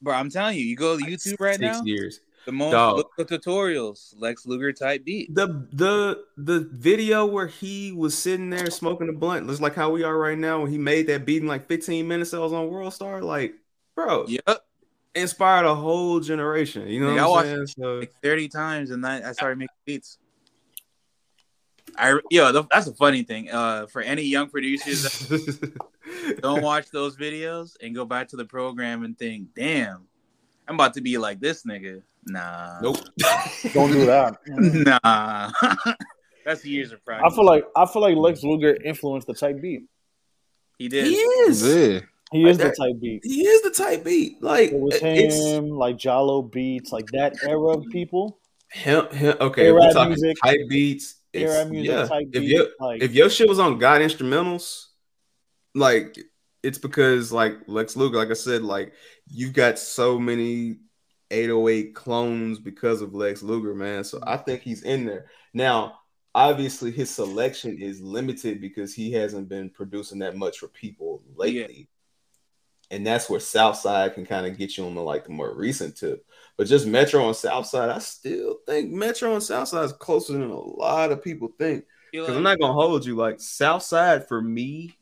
Bro, 0.00 0.14
I'm 0.14 0.30
telling 0.30 0.56
you, 0.58 0.64
you 0.64 0.76
go 0.76 0.98
to 0.98 1.04
YouTube 1.04 1.36
right 1.40 1.58
six 1.58 1.78
now. 1.78 1.82
years. 1.84 2.20
The 2.46 2.52
most 2.52 2.72
Dog. 2.72 3.04
tutorials, 3.18 4.14
Lex 4.16 4.46
Luger 4.46 4.72
type 4.72 5.04
beat. 5.04 5.34
The 5.34 5.66
the 5.72 6.24
the 6.38 6.60
video 6.72 7.26
where 7.26 7.46
he 7.46 7.92
was 7.92 8.16
sitting 8.16 8.48
there 8.48 8.70
smoking 8.70 9.08
a 9.10 9.12
blunt 9.12 9.46
looks 9.46 9.60
like 9.60 9.74
how 9.74 9.90
we 9.90 10.02
are 10.02 10.16
right 10.16 10.38
now 10.38 10.62
when 10.62 10.70
he 10.70 10.78
made 10.78 11.08
that 11.08 11.26
beat 11.26 11.42
in 11.42 11.48
like 11.48 11.68
15 11.68 12.08
minutes. 12.08 12.32
I 12.32 12.38
was 12.38 12.52
on 12.54 12.68
World 12.68 12.94
Star, 12.94 13.20
like, 13.20 13.54
bro, 13.94 14.26
Yep. 14.28 14.64
inspired 15.14 15.66
a 15.66 15.74
whole 15.74 16.20
generation. 16.20 16.86
You 16.88 17.00
know 17.00 17.08
Nigga, 17.08 17.18
I 17.18 17.26
what 17.26 17.30
watched 17.30 17.48
I'm 17.48 17.54
saying? 17.56 17.66
So 17.66 17.94
like 17.98 18.14
30 18.22 18.48
times 18.48 18.90
and 18.92 19.04
then 19.04 19.24
I 19.24 19.32
started 19.32 19.58
making 19.58 19.74
beats. 19.84 20.16
I 21.98 22.18
yo, 22.30 22.52
th- 22.52 22.66
that's 22.70 22.86
a 22.86 22.94
funny 22.94 23.22
thing. 23.22 23.50
Uh, 23.50 23.86
for 23.86 24.00
any 24.02 24.22
young 24.22 24.48
producers 24.48 25.28
don't 26.40 26.62
watch 26.62 26.90
those 26.90 27.16
videos 27.16 27.76
and 27.82 27.94
go 27.94 28.04
back 28.04 28.28
to 28.28 28.36
the 28.36 28.44
program 28.44 29.04
and 29.04 29.18
think, 29.18 29.48
"Damn, 29.54 30.06
I'm 30.66 30.74
about 30.76 30.94
to 30.94 31.00
be 31.00 31.18
like 31.18 31.40
this 31.40 31.64
nigga." 31.64 32.02
Nah, 32.26 32.80
nope. 32.82 32.98
Don't 33.72 33.90
do 33.90 34.04
that. 34.06 34.36
nah. 34.46 35.50
that's 36.44 36.64
years 36.64 36.92
of 36.92 37.02
practice. 37.04 37.32
I 37.32 37.34
feel 37.34 37.44
like 37.46 37.64
I 37.74 37.86
feel 37.86 38.02
like 38.02 38.16
Lex 38.16 38.42
Luger 38.42 38.76
influenced 38.84 39.26
the 39.26 39.34
type 39.34 39.60
beat. 39.60 39.84
he 40.78 40.88
did. 40.88 41.06
he 41.06 41.14
is. 41.14 41.62
Yeah. 41.66 42.00
He 42.30 42.46
is 42.46 42.58
the 42.58 42.70
type 42.70 43.00
beat. 43.00 43.22
He 43.24 43.46
is 43.46 43.62
the 43.62 43.70
type 43.70 44.04
beat. 44.04 44.42
Like 44.42 44.72
It 44.72 44.78
was 44.78 44.98
it's 45.02 45.36
him, 45.42 45.70
like 45.70 45.96
Jalo 45.96 46.50
beats, 46.50 46.92
like 46.92 47.06
that 47.12 47.34
era 47.42 47.58
of 47.78 47.86
people. 47.90 48.38
him. 48.70 49.06
him 49.06 49.36
okay, 49.40 49.66
Era 49.68 49.80
we're 49.80 49.92
talking 49.92 50.08
music. 50.10 50.36
type 50.44 50.60
beats. 50.68 51.14
Era 51.34 51.64
music 51.66 51.90
yeah. 51.90 52.06
type 52.06 52.28
if 52.32 52.40
beat, 52.40 52.50
your 52.50 52.66
like- 52.80 53.02
if 53.02 53.14
your 53.14 53.30
shit 53.30 53.48
was 53.48 53.58
on 53.58 53.78
God 53.78 54.00
instrumentals, 54.00 54.86
like 55.74 56.16
it's 56.62 56.78
because 56.78 57.32
like 57.32 57.56
Lex 57.66 57.96
Luger, 57.96 58.16
like 58.16 58.30
I 58.30 58.34
said, 58.34 58.62
like 58.62 58.92
you've 59.26 59.52
got 59.52 59.78
so 59.78 60.18
many 60.18 60.78
808 61.30 61.94
clones 61.94 62.58
because 62.58 63.02
of 63.02 63.14
Lex 63.14 63.42
Luger, 63.42 63.74
man. 63.74 64.04
So 64.04 64.20
I 64.26 64.36
think 64.36 64.62
he's 64.62 64.82
in 64.82 65.04
there 65.04 65.26
now. 65.52 65.94
Obviously, 66.34 66.92
his 66.92 67.10
selection 67.10 67.78
is 67.80 68.00
limited 68.00 68.60
because 68.60 68.94
he 68.94 69.10
hasn't 69.12 69.48
been 69.48 69.70
producing 69.70 70.20
that 70.20 70.36
much 70.36 70.58
for 70.58 70.68
people 70.68 71.22
lately. 71.34 71.88
And 72.90 73.06
that's 73.06 73.28
where 73.28 73.40
Southside 73.40 74.14
can 74.14 74.24
kind 74.24 74.46
of 74.46 74.56
get 74.56 74.76
you 74.76 74.86
on 74.86 74.94
the 74.94 75.02
like 75.02 75.24
the 75.24 75.30
more 75.30 75.54
recent 75.54 75.96
tip. 75.96 76.24
But 76.58 76.66
just 76.66 76.88
Metro 76.88 77.24
and 77.24 77.36
Southside, 77.36 77.88
I 77.88 78.00
still 78.00 78.58
think 78.66 78.90
Metro 78.90 79.32
and 79.32 79.42
Southside 79.42 79.84
is 79.84 79.92
closer 79.92 80.32
than 80.32 80.50
a 80.50 80.58
lot 80.58 81.12
of 81.12 81.22
people 81.22 81.52
think. 81.56 81.84
Feel 82.10 82.24
Because 82.24 82.36
I'm 82.36 82.42
not 82.42 82.58
gonna 82.58 82.72
hold 82.72 83.06
you. 83.06 83.14
Like 83.14 83.40
Southside 83.40 84.26
for 84.26 84.42
me, 84.42 84.98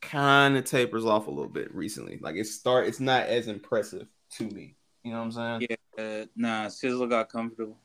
kind 0.00 0.56
of 0.56 0.64
tapers 0.64 1.04
off 1.04 1.26
a 1.26 1.30
little 1.30 1.52
bit 1.52 1.74
recently. 1.74 2.18
Like 2.22 2.36
it 2.36 2.46
start, 2.46 2.86
it's 2.86 3.00
not 3.00 3.26
as 3.26 3.48
impressive 3.48 4.06
to 4.38 4.44
me. 4.44 4.74
You 5.04 5.12
know 5.12 5.18
what 5.18 5.36
I'm 5.36 5.60
saying? 5.60 5.66
yeah, 5.98 6.02
uh, 6.02 6.24
nah, 6.36 6.68
Sizzle 6.68 7.06
got 7.06 7.28
comfortable. 7.28 7.76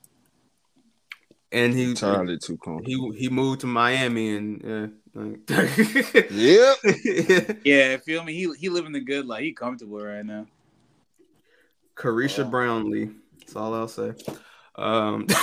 And 1.52 1.74
he 1.74 1.90
Entirely 1.90 2.38
too 2.38 2.58
cool. 2.58 2.80
he 2.86 3.12
he 3.18 3.28
moved 3.28 3.62
to 3.62 3.68
Miami 3.68 4.36
and 4.36 4.62
yeah. 4.64 5.22
like- 5.22 6.30
Yep. 6.32 7.58
Yeah, 7.66 7.98
feel 7.98 8.24
me? 8.24 8.34
He 8.34 8.50
he 8.58 8.70
living 8.70 8.94
the 8.94 9.02
good 9.02 9.26
life. 9.26 9.42
He 9.42 9.52
comfortable 9.52 10.00
right 10.00 10.26
now. 10.26 10.46
Carisha 11.98 12.50
Brownlee. 12.50 13.10
That's 13.40 13.56
all 13.56 13.74
I'll 13.74 13.88
say. 13.88 14.14
Um, 14.76 15.28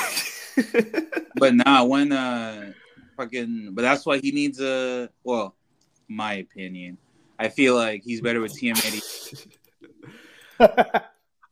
But 1.37 1.55
nah, 1.57 1.83
when 1.85 2.13
uh 2.13 2.73
fucking 3.17 3.71
but 3.73 3.83
that's 3.83 4.07
why 4.07 4.19
he 4.19 4.31
needs 4.31 4.61
a 4.61 5.11
well, 5.25 5.57
my 6.09 6.35
opinion. 6.35 6.97
I 7.41 7.49
feel 7.49 7.75
like 7.75 8.03
he's 8.05 8.21
better 8.21 8.41
with 8.41 8.53
TM88. 8.57 9.49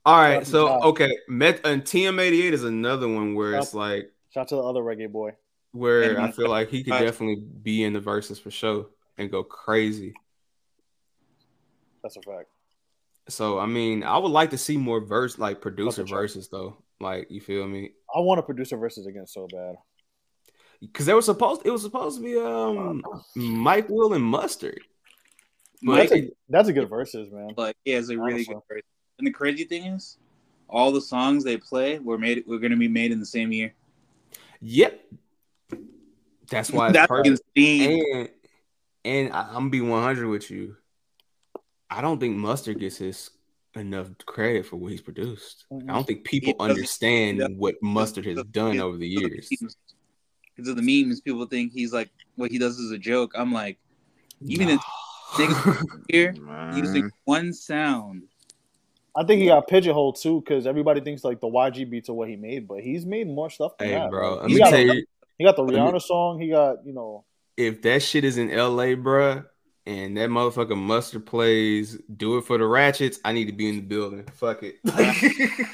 all 0.06 0.20
right, 0.22 0.46
so 0.46 0.68
out. 0.68 0.82
okay, 0.82 1.10
Met 1.26 1.60
and 1.64 1.82
TM88 1.82 2.52
is 2.52 2.62
another 2.62 3.08
one 3.08 3.34
where 3.34 3.54
it's 3.54 3.72
Shout- 3.72 3.74
like 3.80 4.12
Shout 4.30 4.42
out 4.42 4.48
to 4.50 4.54
the 4.54 4.62
other 4.62 4.82
reggae 4.82 5.10
boy. 5.10 5.32
where 5.72 6.20
I 6.20 6.30
feel 6.30 6.48
like 6.48 6.68
he 6.68 6.84
could 6.84 6.90
definitely 6.92 7.42
be 7.62 7.82
in 7.82 7.92
the 7.92 8.00
verses 8.00 8.38
for 8.38 8.52
sure 8.52 8.86
and 9.18 9.32
go 9.32 9.42
crazy. 9.42 10.14
That's 12.04 12.16
a 12.16 12.22
fact. 12.22 12.51
So 13.28 13.58
I 13.58 13.66
mean, 13.66 14.02
I 14.02 14.18
would 14.18 14.30
like 14.32 14.50
to 14.50 14.58
see 14.58 14.76
more 14.76 15.00
verse 15.00 15.38
like 15.38 15.60
producer 15.60 16.04
verses 16.04 16.48
though. 16.48 16.76
Like 17.00 17.30
you 17.30 17.40
feel 17.40 17.66
me? 17.66 17.92
I 18.14 18.20
want 18.20 18.40
a 18.40 18.42
producer 18.42 18.76
versus 18.76 19.06
again 19.06 19.26
so 19.26 19.48
bad. 19.50 19.76
Because 20.80 21.06
they 21.06 21.14
were 21.14 21.22
supposed 21.22 21.62
it 21.64 21.70
was 21.70 21.82
supposed 21.82 22.18
to 22.18 22.24
be 22.24 22.36
um 22.38 23.02
Mike 23.36 23.88
Will 23.88 24.14
and 24.14 24.24
Mustard. 24.24 24.80
Mike 25.82 26.10
That's 26.10 26.22
a, 26.22 26.30
that's 26.48 26.68
a 26.68 26.72
good 26.72 26.88
versus, 26.88 27.30
man. 27.32 27.54
like 27.56 27.76
he 27.84 27.90
has 27.92 28.08
a 28.10 28.16
really 28.16 28.34
Honestly. 28.34 28.54
good 28.54 28.62
verse. 28.68 28.82
And 29.18 29.26
the 29.26 29.32
crazy 29.32 29.64
thing 29.64 29.86
is, 29.86 30.16
all 30.68 30.92
the 30.92 31.00
songs 31.00 31.44
they 31.44 31.56
play 31.56 31.98
were 31.98 32.18
made 32.18 32.44
were 32.46 32.58
gonna 32.58 32.76
be 32.76 32.88
made 32.88 33.12
in 33.12 33.20
the 33.20 33.26
same 33.26 33.52
year. 33.52 33.74
Yep. 34.60 35.00
That's 36.50 36.70
why 36.70 36.88
it's 36.88 36.94
That's 36.94 37.08
perfect. 37.08 37.40
insane. 37.56 38.02
And 38.14 38.28
and 39.04 39.32
I, 39.32 39.48
I'm 39.48 39.54
gonna 39.54 39.70
be 39.70 39.80
100 39.80 40.28
with 40.28 40.50
you. 40.50 40.76
I 41.92 42.00
don't 42.00 42.18
think 42.18 42.36
Mustard 42.36 42.80
gets 42.80 42.96
his 42.96 43.30
enough 43.74 44.08
credit 44.26 44.66
for 44.66 44.76
what 44.76 44.92
he's 44.92 45.02
produced. 45.02 45.64
I 45.70 45.74
mm-hmm. 45.74 45.86
don't 45.88 46.06
think 46.06 46.24
people 46.24 46.54
understand 46.58 47.42
he 47.42 47.54
what 47.54 47.74
Mustard 47.82 48.26
has 48.26 48.42
done 48.44 48.80
over 48.80 48.96
the 48.96 49.08
years. 49.08 49.48
Because 49.48 50.68
of 50.68 50.76
the 50.76 50.82
memes, 50.82 51.20
people 51.20 51.44
think 51.46 51.72
he's 51.72 51.92
like 51.92 52.10
what 52.36 52.50
he 52.50 52.58
does 52.58 52.78
is 52.78 52.90
a 52.92 52.98
joke. 52.98 53.32
I'm 53.36 53.52
like, 53.52 53.78
even 54.40 54.68
in 54.68 54.78
niggas 55.32 55.84
here 56.08 56.34
using 56.74 57.10
one 57.24 57.52
sound. 57.52 58.24
I 59.14 59.24
think 59.24 59.42
he 59.42 59.48
got 59.48 59.68
pigeonholed 59.68 60.16
too 60.20 60.40
because 60.40 60.66
everybody 60.66 61.02
thinks 61.02 61.22
like 61.22 61.40
the 61.40 61.46
YG 61.46 61.88
beats 61.90 62.08
are 62.08 62.14
what 62.14 62.28
he 62.28 62.36
made, 62.36 62.66
but 62.66 62.80
he's 62.80 63.04
made 63.04 63.28
more 63.28 63.50
stuff 63.50 63.76
than 63.76 63.88
Hey, 63.88 63.94
that. 63.94 64.10
bro, 64.10 64.36
let 64.36 64.48
He 64.48 64.54
me 64.54 64.60
got, 64.60 64.70
tell 64.70 64.78
a- 64.78 64.94
you, 64.94 65.04
he 65.36 65.44
got 65.44 65.56
the 65.56 65.62
let 65.62 65.74
me- 65.74 65.80
Rihanna 65.80 66.00
song. 66.00 66.40
He 66.40 66.48
got 66.48 66.86
you 66.86 66.94
know 66.94 67.24
if 67.56 67.82
that 67.82 68.02
shit 68.02 68.24
is 68.24 68.38
in 68.38 68.48
LA, 68.48 68.94
bruh, 68.96 69.44
and 69.86 70.16
that 70.16 70.30
motherfucker 70.30 70.76
Mustard 70.76 71.26
plays 71.26 71.98
"Do 72.16 72.38
It 72.38 72.42
for 72.44 72.58
the 72.58 72.66
Ratchets," 72.66 73.18
I 73.24 73.32
need 73.32 73.46
to 73.46 73.52
be 73.52 73.68
in 73.68 73.76
the 73.76 73.82
building. 73.82 74.24
Fuck 74.34 74.62
it. 74.62 74.76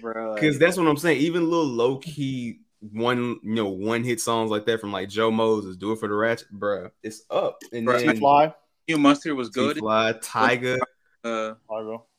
Bro. 0.00 0.34
Because 0.34 0.58
that's 0.58 0.76
what 0.76 0.86
I'm 0.86 0.96
saying. 0.96 1.18
Even 1.20 1.48
little 1.48 1.66
low 1.66 1.98
key 1.98 2.60
one, 2.92 3.40
you 3.42 3.54
know, 3.54 3.68
one 3.68 4.04
hit 4.04 4.20
songs 4.20 4.50
like 4.50 4.66
that 4.66 4.80
from 4.80 4.92
like 4.92 5.08
Joe 5.08 5.30
Moses, 5.30 5.76
"Do 5.76 5.92
It 5.92 5.98
for 5.98 6.08
the 6.08 6.14
Ratchet," 6.14 6.48
bruh, 6.52 6.90
it's 7.02 7.24
up. 7.30 7.58
And 7.72 7.86
Bruh, 7.86 8.04
then 8.04 8.18
Fly. 8.18 8.54
you 8.86 8.98
mustard 8.98 9.34
was 9.34 9.48
good. 9.48 9.78
Fly, 9.78 10.14
Tiger, 10.22 10.78
Uh, 11.24 11.54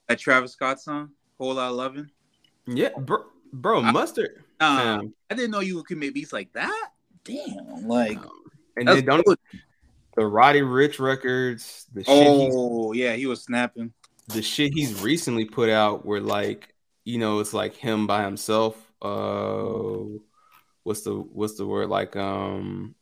that 0.08 0.20
Travis 0.20 0.54
Scott 0.54 0.82
song, 0.82 1.12
"Whole 1.38 1.54
Lot 1.54 1.70
of 1.70 1.76
Lovin'." 1.76 2.12
yeah, 2.66 2.90
bro, 2.98 3.26
bro 3.54 3.82
I- 3.82 3.92
Mustard. 3.92 4.44
Nah, 4.60 4.98
Fam. 5.00 5.14
I 5.30 5.36
didn't 5.36 5.52
know 5.52 5.60
you 5.60 5.82
could 5.84 5.98
make 6.00 6.14
beats 6.16 6.34
like 6.34 6.52
that. 6.54 6.90
Damn, 7.24 7.88
like 7.88 8.18
And 8.76 8.88
that's 8.88 8.98
then 8.98 9.06
don't 9.06 9.26
good. 9.26 9.38
The 10.18 10.26
Roddy 10.26 10.62
Ricch 10.62 11.00
records, 11.00 11.86
the 11.94 12.04
shit 12.04 12.34
he's 12.34 12.54
Oh 12.54 12.92
yeah, 12.92 13.14
he 13.14 13.28
was 13.28 13.44
snapping. 13.44 13.94
the 14.28 14.42
shit 14.42 14.74
he's 14.74 15.02
recently 15.02 15.46
put 15.46 15.70
out 15.70 16.06
where 16.06 16.20
like 16.20 16.74
you 17.06 17.18
know 17.20 17.40
it's 17.40 17.54
like 17.54 17.76
him 17.76 18.08
by 18.08 18.24
himself 18.24 18.76
uh 19.02 20.04
what's 20.84 21.02
the 21.02 21.14
what's 21.14 21.56
the 21.56 21.66
word 21.66 21.88
like 21.90 22.16
um 22.18 22.96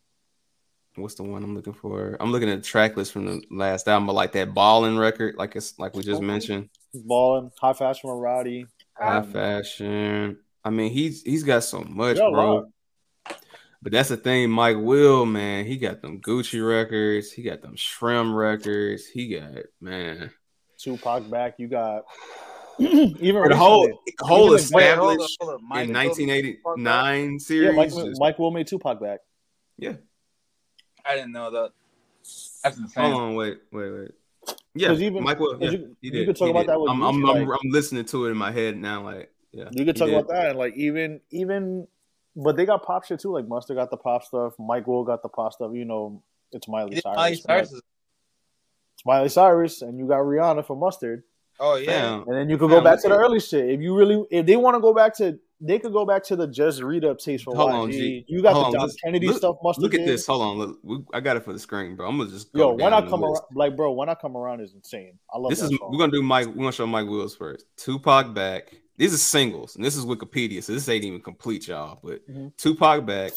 what's 0.98 1.16
the 1.16 1.24
one 1.24 1.44
i'm 1.44 1.56
looking 1.56 1.74
for 1.74 2.16
i'm 2.20 2.32
looking 2.32 2.50
at 2.50 2.58
the 2.62 2.68
track 2.68 2.96
list 2.98 3.12
from 3.12 3.26
the 3.26 3.42
last 3.50 3.88
album 3.88 4.06
but 4.08 4.14
like 4.14 4.34
that 4.34 4.54
balling 4.54 4.98
record 4.98 5.36
like 5.38 5.56
it's 5.56 5.80
like 5.80 5.96
we 5.96 6.04
just 6.04 6.22
mentioned 6.22 6.70
He's 6.92 7.02
balling. 7.02 7.52
High 7.60 7.74
fashion 7.74 8.10
with 8.10 8.20
Roddy. 8.20 8.68
high 8.94 9.18
Um, 9.18 9.32
fashion 9.32 10.38
i 10.64 10.70
mean 10.70 10.92
he's 10.92 11.22
he's 11.24 11.44
got 11.44 11.64
so 11.64 11.82
much 11.82 12.18
bro 12.18 12.54
lot. 12.56 12.66
But 13.86 13.92
that's 13.92 14.10
the 14.10 14.18
thing 14.18 14.50
mike 14.50 14.78
will 14.78 15.26
man 15.28 15.64
he 15.64 15.78
got 15.78 16.02
them 16.02 16.20
gucci 16.20 16.60
records 16.68 17.32
he 17.32 17.44
got 17.44 17.62
them 17.62 17.76
shrimp 17.76 18.34
records 18.36 19.06
he 19.08 19.30
got 19.38 19.52
man 19.80 20.32
Tupac 20.78 21.30
back. 21.30 21.56
You 21.58 21.68
got 21.70 22.04
even 22.80 23.44
the 23.48 23.56
whole 23.56 23.88
whole 24.20 24.54
even 24.54 24.68
the- 24.68 24.72
Wait, 24.76 24.94
hold 24.94 25.12
up, 25.12 25.20
established 25.22 25.38
hold 25.40 25.54
up. 25.54 25.62
in 25.62 25.68
Mike- 25.70 25.90
1989 25.96 27.32
Yeah, 27.32 27.38
series. 27.40 27.76
Mike, 27.78 27.90
just- 27.94 28.20
Mike 28.20 28.38
Will 28.40 28.52
made 28.52 28.68
Tupac 28.68 29.00
back. 29.00 29.20
yeah. 29.78 29.94
I 31.06 31.16
didn't 31.16 31.32
know 31.32 31.50
that. 31.52 31.72
That's 32.64 32.78
insane. 32.78 33.04
Hold 33.12 33.22
on, 33.22 33.36
wait, 33.36 33.60
wait, 33.72 33.92
wait. 33.92 34.12
Yeah, 34.74 34.90
'Cause 34.90 35.02
even- 35.02 35.24
Mike 35.24 35.40
Will. 35.40 35.54
'cause 35.58 35.62
Yeah, 35.62 35.80
you- 35.80 35.98
he 36.02 36.18
you 36.20 36.26
could 36.26 36.36
talk 36.36 36.46
he 36.48 36.52
about 36.52 36.62
did. 36.62 36.70
that 36.72 36.80
with 36.82 36.90
I'm, 36.92 37.02
I'm, 37.04 37.16
Gucci, 37.16 37.30
I'm, 37.36 37.48
like- 37.48 37.60
I'm 37.64 37.70
listening 37.72 38.06
to 38.06 38.26
it 38.26 38.32
in 38.32 38.38
my 38.38 38.52
head 38.52 38.78
now. 38.78 39.04
Like, 39.04 39.32
yeah, 39.54 39.70
You 39.72 39.86
could 39.86 39.96
talk 39.96 40.10
about 40.10 40.28
that, 40.28 40.50
and 40.50 40.60
like 40.60 40.76
even 40.76 41.22
even, 41.32 41.88
but 42.36 42.56
they 42.56 42.66
got 42.66 42.84
pop 42.84 43.06
shit 43.06 43.20
too. 43.20 43.32
Like 43.32 43.48
Mustard 43.48 43.78
got 43.78 43.90
the 43.92 43.98
pop 43.98 44.24
stuff. 44.24 44.54
Mike 44.60 44.88
Will 44.88 45.04
got 45.04 45.22
the 45.24 45.30
pop 45.30 45.54
stuff. 45.54 45.72
You 45.74 45.86
know, 45.86 46.22
it's 46.52 46.68
Miley 46.68 46.90
He 46.90 46.96
did 46.96 47.06
Miley 47.06 47.36
Cyrus. 47.36 47.42
but- 47.42 47.68
Cyrus. 47.68 47.82
Miley 49.06 49.30
Cyrus, 49.30 49.82
and 49.82 50.00
you 50.00 50.08
got 50.08 50.18
Rihanna 50.20 50.66
for 50.66 50.76
Mustard. 50.76 51.24
Oh 51.60 51.76
yeah. 51.76 51.86
Fam, 52.20 52.24
And 52.28 52.34
then 52.36 52.50
you 52.50 52.58
could 52.58 52.70
go 52.70 52.78
Fam, 52.78 52.84
back 52.84 53.02
to 53.04 53.08
the 53.10 53.16
early 53.16 53.40
shit. 53.40 53.70
If 53.70 53.80
you 53.82 53.96
really, 53.96 54.26
if 54.32 54.46
they 54.46 54.56
want 54.58 54.76
to 54.76 54.82
go 54.82 54.94
back 54.94 55.16
to, 55.18 55.40
they 55.62 55.80
could 55.80 55.94
go 55.94 56.06
back 56.06 56.24
to 56.26 56.36
the 56.36 56.48
just 56.48 56.82
read 56.82 57.06
up 57.06 57.18
tapes 57.20 57.44
for 57.44 57.56
Hold 57.56 57.72
YG. 57.72 57.74
on, 57.76 57.92
G. 57.92 58.26
You 58.28 58.42
got 58.42 58.54
Hold 58.54 58.74
the 58.74 58.80
on, 58.80 58.88
John 58.90 58.98
Kennedy 59.04 59.28
look- 59.28 59.38
stuff. 59.38 59.58
Mustard 59.64 59.84
Look 59.84 59.94
at 59.94 60.00
did. 60.00 60.08
this. 60.10 60.26
Hold 60.28 60.42
on. 60.42 60.58
Look, 60.58 60.80
we, 60.84 60.98
I 61.14 61.20
got 61.22 61.38
it 61.38 61.46
for 61.46 61.54
the 61.54 61.60
screen, 61.60 61.96
bro. 61.96 62.08
I'm 62.10 62.18
gonna 62.18 62.30
just 62.30 62.52
go 62.52 62.60
Yo, 62.72 62.76
go 62.78 62.84
when 62.84 62.94
I 62.94 63.08
come 63.08 63.24
around, 63.24 63.38
like 63.54 63.76
bro, 63.76 63.92
when 63.94 64.10
I 64.10 64.16
come 64.16 64.36
around 64.36 64.62
is 64.62 64.74
insane. 64.74 65.20
I 65.34 65.38
love 65.38 65.52
This 65.52 65.60
that 65.60 65.72
is 65.72 65.78
song. 65.78 65.90
we're 65.92 66.00
gonna 66.00 66.12
do 66.12 66.24
Mike. 66.24 66.48
We're 66.48 66.54
gonna 66.56 66.72
show 66.72 66.88
Mike 66.88 67.08
Wills 67.08 67.36
first. 67.36 67.66
Tupac 67.78 68.34
back. 68.34 68.76
These 68.98 69.14
are 69.14 69.18
singles, 69.18 69.76
and 69.76 69.84
this 69.84 69.96
is 69.98 70.06
Wikipedia, 70.06 70.64
so 70.64 70.74
this 70.74 70.88
ain't 70.88 71.04
even 71.04 71.22
complete, 71.22 71.68
y'all. 71.68 72.00
But 72.02 72.26
Mhm. 72.30 72.56
Tupac 72.58 73.06
back, 73.06 73.34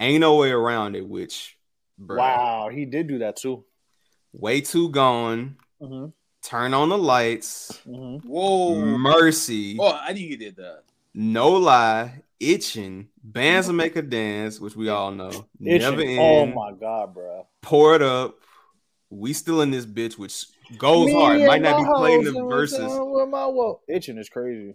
ain't 0.00 0.20
no 0.20 0.36
way 0.36 0.50
around 0.50 0.96
it. 0.96 1.06
Which, 1.08 1.56
bro, 1.96 2.18
Wow, 2.18 2.68
he 2.72 2.84
did 2.84 3.06
do 3.06 3.18
that 3.18 3.36
too. 3.36 3.64
way 4.32 4.60
too 4.60 4.88
gone. 4.90 5.56
hmm 5.80 6.06
Turn 6.42 6.72
on 6.72 6.88
the 6.88 6.96
lights. 6.98 7.78
hmm 7.84 8.16
Whoa. 8.24 8.74
Mercy. 8.98 9.76
Oh, 9.78 9.92
I 9.92 10.12
knew 10.12 10.26
you 10.26 10.36
did 10.36 10.56
that. 10.56 10.84
No 11.12 11.50
lie. 11.50 12.22
Itching. 12.38 13.08
Bands 13.22 13.66
will 13.66 13.74
make 13.74 13.96
a 13.96 14.02
dance, 14.02 14.58
which 14.58 14.74
we 14.74 14.88
all 14.88 15.10
know. 15.10 15.46
Never 15.58 16.00
end. 16.00 16.18
Oh 16.18 16.46
my 16.46 16.72
god, 16.72 17.12
bro. 17.12 17.46
Pour 17.60 17.94
it 17.94 18.02
up. 18.02 18.38
We 19.10 19.32
still 19.34 19.60
in 19.60 19.70
this 19.70 19.84
bitch, 19.84 20.16
which 20.16 20.46
goes 20.78 21.12
hard. 21.12 21.40
Might 21.42 21.62
not 21.62 21.76
be 21.76 21.84
playing 21.96 22.24
the 22.24 22.32
verses. 22.48 22.92
With 22.92 23.28
my 23.28 23.46
wo- 23.46 23.80
Itching 23.88 24.18
is 24.18 24.28
crazy. 24.28 24.74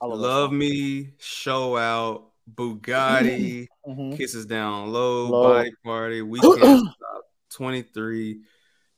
I 0.00 0.06
love, 0.06 0.20
Love 0.20 0.52
me, 0.52 1.10
show 1.18 1.76
out, 1.76 2.30
Bugatti, 2.54 3.66
hmm 3.84 4.14
kisses 4.14 4.46
down 4.46 4.92
low, 4.92 5.28
Low. 5.28 5.42
body 5.42 5.72
party, 5.84 6.22
we 6.22 6.40
can't 6.40 6.56
stop. 6.96 7.22
23. 7.50 8.40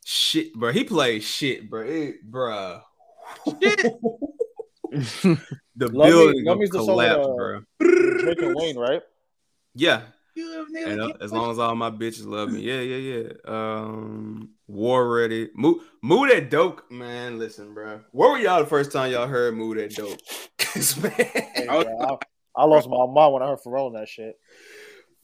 Shit, 0.05 0.55
bro. 0.55 0.73
He 0.73 0.85
plays 0.85 1.25
shit, 1.25 1.69
bro. 1.69 1.83
It, 1.83 2.31
bruh. 2.31 2.83
the 4.93 5.39
Love 5.79 5.91
Me- 5.91 6.11
building 6.11 6.45
Love 6.45 6.59
gonna 6.59 6.67
the 6.67 6.79
song 6.79 6.87
collapse, 6.87 7.27
with, 7.27 7.31
uh, 7.31 7.37
bro. 7.37 7.61
Drake 8.19 8.43
and 8.43 8.55
Wayne, 8.55 8.79
right? 8.79 9.03
Yeah. 9.75 10.03
You 10.35 10.67
And 10.87 11.01
uh, 11.01 11.13
as 11.21 11.33
long 11.33 11.51
as 11.51 11.59
all 11.59 11.75
my 11.75 11.91
bitches 11.91 12.27
love 12.27 12.51
me, 12.51 12.61
yeah, 12.61 12.81
yeah, 12.81 13.19
yeah. 13.19 13.33
Um, 13.47 14.51
war 14.71 15.09
ready. 15.13 15.51
Move, 15.55 15.83
move 16.03 16.29
that 16.31 16.51
dope, 16.51 16.91
man. 16.91 17.39
Listen, 17.39 17.75
bro. 17.75 18.01
Where 18.13 18.31
were 18.31 18.39
y'all 18.39 18.61
the 18.61 18.69
first 18.69 18.93
time 18.93 19.13
y'all 19.13 19.27
heard 19.27 19.55
"Move 19.55 19.77
That 19.77 19.95
Dope"? 19.95 20.21
'Cause, 20.59 20.97
man, 21.03 21.13
Hey, 21.19 21.67
bro, 21.67 21.85
I, 22.57 22.63
I 22.63 22.65
lost 22.65 22.89
my 22.89 23.07
mind 23.07 23.33
when 23.33 23.43
I 23.43 23.49
heard 23.49 23.59
Pharrell 23.61 23.87
on 23.87 23.95
that 23.95 24.09
shit. 24.09 24.37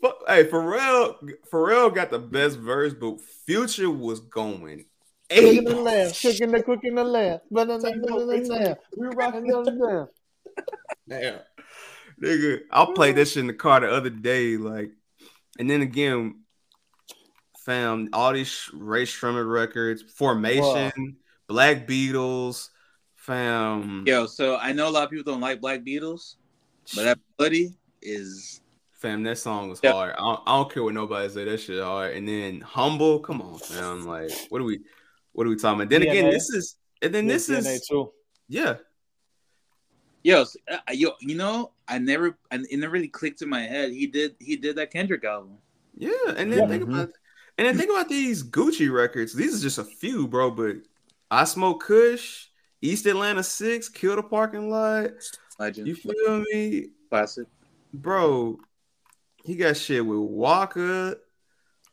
Fuck, 0.03 0.19
hey, 0.29 0.45
Pharrell, 0.45 1.17
Pharrell 1.51 1.95
got 1.95 2.11
the 2.11 2.19
best 2.19 2.59
verse, 2.59 2.93
but 2.93 3.21
Future 3.47 3.91
was 3.91 4.21
going 4.21 4.85
Cooking 5.31 5.65
the 5.65 5.75
lamb, 5.75 6.13
cooking 6.23 6.53
the 6.53 6.63
cooking 6.63 6.95
the 6.95 7.05
lamb, 7.05 7.41
but 7.51 7.67
the 7.67 7.79
lamb. 7.79 8.77
We 8.97 9.07
rocking 9.09 9.47
the 9.47 9.59
lamb. 9.59 10.09
Damn, 11.09 11.41
nigga, 12.23 12.61
I'll 12.71 12.93
play 12.93 13.13
this 13.13 13.33
shit 13.33 13.41
in 13.41 13.47
the 13.47 13.55
car 13.55 13.81
the 13.81 13.91
other 13.91 14.11
day, 14.11 14.57
like, 14.57 14.91
and 15.59 15.69
then 15.69 15.83
again, 15.83 16.43
found 17.67 18.09
all 18.13 18.33
these 18.33 18.71
Rae 18.73 19.03
Sremmurd 19.05 19.51
records, 19.53 20.03
Formation, 20.03 21.17
Black 21.49 21.87
Beatles, 21.87 22.71
found 23.17 24.07
Yo, 24.07 24.27
so 24.27 24.57
I 24.57 24.73
know 24.73 24.89
a 24.89 24.91
lot 24.91 25.03
of 25.03 25.11
people 25.11 25.31
don't 25.33 25.41
like 25.41 25.61
Black 25.61 25.83
Beatles, 25.83 26.37
but 26.95 27.03
that 27.03 27.19
buddy 27.37 27.75
is 28.01 28.61
Fam, 28.93 29.25
that 29.25 29.37
song 29.37 29.69
was 29.69 29.81
Yeah. 29.83 29.93
hard. 29.93 30.15
I 30.17 30.21
don't, 30.23 30.41
I 30.47 30.57
don't 30.57 30.73
care 30.73 30.83
what 30.85 30.95
nobody 30.95 31.29
say. 31.29 31.45
That 31.45 31.59
shit 31.59 31.83
hard. 31.83 32.17
And 32.17 32.27
then 32.27 32.61
humble. 32.63 33.19
Come 33.21 33.43
on, 33.43 33.59
fam. 33.59 34.07
Like, 34.07 34.31
what 34.49 34.63
are 34.63 34.65
we? 34.65 34.81
What 35.33 35.47
are 35.47 35.51
we 35.51 35.57
talking 35.57 35.81
about? 35.83 35.91
Then 35.91 36.01
again, 36.03 36.31
this 36.31 36.49
is. 36.49 36.77
And 37.03 37.15
then 37.15 37.27
this 37.27 37.47
DNA 37.51 37.75
is. 37.75 37.87
too. 37.87 38.11
Yeah. 38.49 38.77
yo, 40.23 40.41
s- 40.43 40.57
uh, 40.71 40.79
yo. 40.93 41.11
You 41.21 41.35
know, 41.37 41.73
I 41.87 41.99
never, 41.99 42.39
I, 42.51 42.57
it 42.71 42.79
never 42.79 42.93
really 42.95 43.09
clicked 43.09 43.43
in 43.43 43.51
my 43.51 43.61
head. 43.63 43.91
He 43.93 44.07
did, 44.07 44.35
he 44.41 44.57
did 44.57 44.77
that 44.77 44.91
Kendrick 44.91 45.25
album. 45.25 45.59
Yeah. 45.95 46.11
And 46.37 46.51
then 46.51 46.61
Yeah. 46.61 46.69
think 46.69 46.83
about. 46.85 47.11
And 47.59 47.67
then 47.67 47.77
think 47.79 47.91
about 47.91 48.09
these 48.09 48.43
Gucci 48.45 48.93
records. 48.93 49.33
These 49.33 49.59
are 49.59 49.63
just 49.63 49.79
a 49.79 49.85
few, 49.85 50.29
bro. 50.29 50.51
But 50.51 50.77
I 51.31 51.45
smoke 51.45 51.83
Kush, 51.85 52.47
East 52.83 53.07
Atlanta 53.07 53.43
Six, 53.43 53.89
Kill 53.89 54.17
the 54.17 54.23
Parking 54.23 54.69
Lot. 54.71 55.11
Legend, 55.59 55.87
You 55.89 55.95
feel 55.95 56.45
me, 56.53 56.89
classic. 57.09 57.47
bro? 57.95 58.59
He 59.45 59.57
got 59.57 59.77
shit 59.77 60.05
with 60.05 60.19
Walker, 60.19 61.17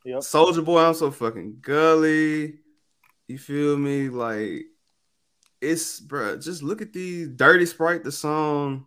Yep. 0.05 0.23
Soldier 0.23 0.61
Boy. 0.63 0.79
I'm 0.81 0.93
so 0.93 1.11
fucking 1.11 1.59
gully. 1.61 2.55
You 3.29 3.37
feel 3.37 3.77
me? 3.77 4.09
Like 4.09 4.65
it's 5.61 6.01
bro. 6.01 6.35
Just 6.37 6.61
look 6.61 6.81
at 6.81 6.91
these 6.91 7.29
Dirty 7.29 7.65
Sprite, 7.65 8.03
the 8.03 8.11
song. 8.11 8.85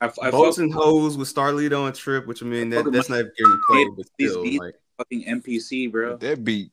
I, 0.00 0.06
I 0.22 0.30
Boats 0.32 0.56
fuck 0.56 0.64
and 0.64 0.74
Hoes 0.74 1.16
with 1.16 1.32
Starlito 1.32 1.86
and 1.86 1.94
Trip, 1.94 2.26
which 2.26 2.42
I 2.42 2.46
mean 2.46 2.68
that, 2.70 2.90
that's 2.90 3.08
not 3.08 3.24
getting 3.38 3.60
played, 3.68 3.88
but 3.96 4.06
these 4.18 4.30
still, 4.32 4.42
beats. 4.42 4.58
like 4.58 4.74
fucking 4.98 5.24
NPC, 5.24 5.90
bro. 5.90 6.16
That 6.16 6.44
beat. 6.44 6.70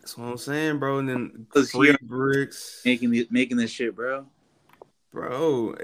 that's 0.00 0.16
what 0.16 0.26
I'm 0.26 0.38
saying, 0.38 0.78
bro. 0.78 0.98
And 0.98 1.08
then 1.08 1.46
Cause 1.52 1.70
Free 1.70 1.88
here- 1.88 1.98
Bricks, 2.02 2.82
Making 2.84 3.10
the, 3.10 3.26
making 3.30 3.56
this 3.56 3.70
shit, 3.70 3.94
bro. 3.94 4.26
bro. 5.12 5.74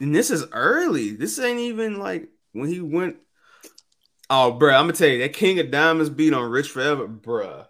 And 0.00 0.14
this 0.14 0.30
is 0.30 0.44
early. 0.52 1.10
This 1.10 1.38
ain't 1.38 1.60
even 1.60 1.98
like 1.98 2.28
when 2.52 2.68
he 2.68 2.80
went. 2.80 3.16
Oh, 4.30 4.52
bro, 4.52 4.74
I'm 4.74 4.84
gonna 4.84 4.94
tell 4.94 5.08
you 5.08 5.18
that 5.18 5.34
King 5.34 5.58
of 5.60 5.70
Diamonds 5.70 6.08
beat 6.10 6.32
on 6.32 6.50
Rich 6.50 6.70
Forever, 6.70 7.06
bruh. 7.06 7.66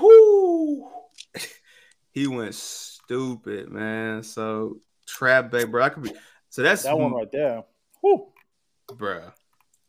Whoo! 0.00 0.88
he 2.10 2.26
went 2.26 2.54
stupid, 2.54 3.70
man. 3.70 4.24
So 4.24 4.80
trap 5.06 5.52
back, 5.52 5.68
bro. 5.68 5.84
I 5.84 5.88
could 5.90 6.02
be. 6.02 6.12
So 6.50 6.62
that's 6.62 6.82
That 6.82 6.98
one 6.98 7.12
right 7.12 7.30
there. 7.30 7.62
Whew. 8.00 8.26
bruh. 8.88 9.32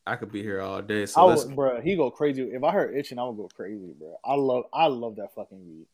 I 0.07 0.15
could 0.15 0.31
be 0.31 0.41
here 0.43 0.61
all 0.61 0.81
day. 0.81 1.03
I 1.03 1.05
So 1.05 1.25
let's, 1.25 1.45
would, 1.45 1.55
bro. 1.55 1.81
He 1.81 1.95
go 1.95 2.11
crazy. 2.11 2.43
If 2.43 2.63
I 2.63 2.71
heard 2.71 2.95
itching, 2.95 3.17
I 3.19 3.23
would 3.23 3.37
go 3.37 3.49
crazy, 3.55 3.93
bro. 3.97 4.15
I 4.23 4.35
love, 4.35 4.65
I 4.73 4.87
love 4.87 5.15
that 5.17 5.33
fucking 5.33 5.63
beat. 5.65 5.87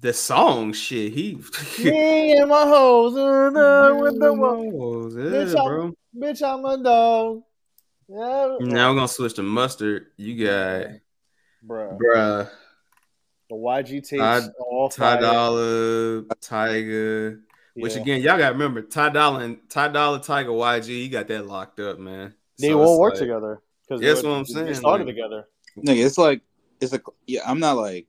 the 0.00 0.12
song 0.12 0.72
shit. 0.72 1.12
He 1.12 1.40
Me 1.82 2.36
and 2.38 2.48
my 2.48 2.62
hoes 2.66 3.14
with 3.14 3.54
the 4.20 4.32
one. 4.32 4.70
Knows, 4.78 5.14
Bitch, 5.14 5.54
yeah, 5.54 5.60
I'm, 5.60 5.66
bro. 5.66 5.92
bitch, 6.16 6.42
I'm 6.42 6.64
a 6.64 6.82
dog. 6.82 7.42
Yeah, 8.10 8.56
Now 8.60 8.90
we're 8.90 8.94
gonna 8.96 9.08
switch 9.08 9.34
to 9.34 9.42
mustard. 9.42 10.06
You 10.16 10.46
got 10.46 10.86
bro. 11.62 11.98
bruh. 12.00 12.48
The 13.50 13.54
YG 13.56 13.88
tapes, 14.06 14.08
Ty, 14.10 14.38
are 14.38 14.52
all 14.70 14.88
Ty 14.88 15.14
fire. 15.14 15.20
Dollar, 15.20 16.22
Tyga. 16.22 17.40
Which 17.74 17.94
Yeah. 17.94 18.00
again, 18.02 18.20
y'all 18.22 18.38
gotta 18.38 18.52
remember, 18.52 18.82
Ty 18.82 19.10
Dolla 19.10 19.38
and 19.40 19.58
Ty 19.70 19.88
Dolla, 19.88 20.20
Tyga, 20.20 20.48
YG, 20.48 20.86
he 20.86 21.08
got 21.08 21.28
that 21.28 21.46
locked 21.46 21.80
up, 21.80 21.98
man. 21.98 22.34
They 22.58 22.68
So 22.68 22.80
all 22.82 22.98
work 23.00 23.14
like- 23.14 23.20
together. 23.20 23.60
Because 23.88 24.02
That's 24.02 24.22
what 24.22 24.32
I'm 24.32 24.44
saying. 24.44 24.66
They 24.66 24.72
saying, 24.72 24.80
started 24.80 25.06
like- 25.06 25.14
together. 25.16 25.48
Nigga, 25.78 26.04
it's 26.04 26.18
like 26.18 26.42
it's 26.80 26.92
a 26.92 27.00
yeah. 27.26 27.40
I'm 27.46 27.58
not 27.60 27.76
like 27.76 28.06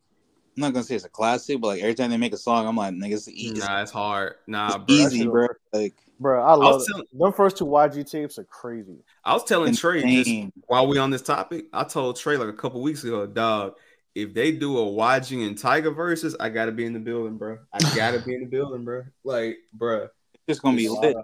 I'm 0.57 0.61
not 0.61 0.73
gonna 0.73 0.83
say 0.83 0.95
it's 0.95 1.05
a 1.05 1.09
classic, 1.09 1.61
but 1.61 1.67
like 1.67 1.81
every 1.81 1.93
time 1.95 2.09
they 2.09 2.17
make 2.17 2.33
a 2.33 2.37
song, 2.37 2.67
I'm 2.67 2.75
like, 2.75 2.93
nigga, 2.93 3.13
it's, 3.13 3.27
e- 3.29 3.51
it's 3.51 3.59
Nah, 3.61 3.81
it's 3.81 3.91
hard. 3.91 4.35
Nah, 4.47 4.77
bro. 4.79 4.85
easy, 4.89 5.25
bro. 5.25 5.47
Like 5.71 5.93
Bro, 6.19 6.43
I 6.43 6.53
love 6.55 6.73
was 6.75 6.83
it. 6.83 6.91
telling- 6.91 7.07
Them 7.13 7.31
first 7.31 7.57
two 7.57 7.65
YG 7.65 8.03
tapes 8.09 8.37
are 8.39 8.43
crazy. 8.43 8.97
I 9.23 9.33
was 9.33 9.45
telling 9.45 9.73
Trey 9.73 10.01
just 10.23 10.53
while 10.67 10.85
we 10.87 10.97
on 10.97 11.11
this 11.11 11.21
topic, 11.21 11.67
I 11.71 11.85
told 11.85 12.17
Trey 12.17 12.35
like 12.35 12.49
a 12.49 12.53
couple 12.53 12.81
weeks 12.81 13.03
ago, 13.05 13.25
dog. 13.25 13.75
If 14.15 14.33
they 14.33 14.51
do 14.51 14.77
a 14.79 14.81
YG 14.85 15.47
and 15.47 15.55
Tyga 15.57 15.95
versus, 15.95 16.35
I 16.41 16.49
gotta 16.49 16.73
be 16.73 16.83
in 16.85 16.91
the 16.91 16.99
building, 16.99 17.37
bro. 17.37 17.59
I 17.71 17.79
gotta 17.95 18.19
be 18.19 18.33
in 18.35 18.41
the 18.41 18.47
building, 18.47 18.83
bro. 18.83 19.03
Like, 19.23 19.59
bro, 19.71 20.03
it's 20.33 20.43
just 20.49 20.61
gonna 20.61 20.75
be 20.75 20.87
It's 20.87 20.93
a 20.95 20.99
lit. 20.99 21.17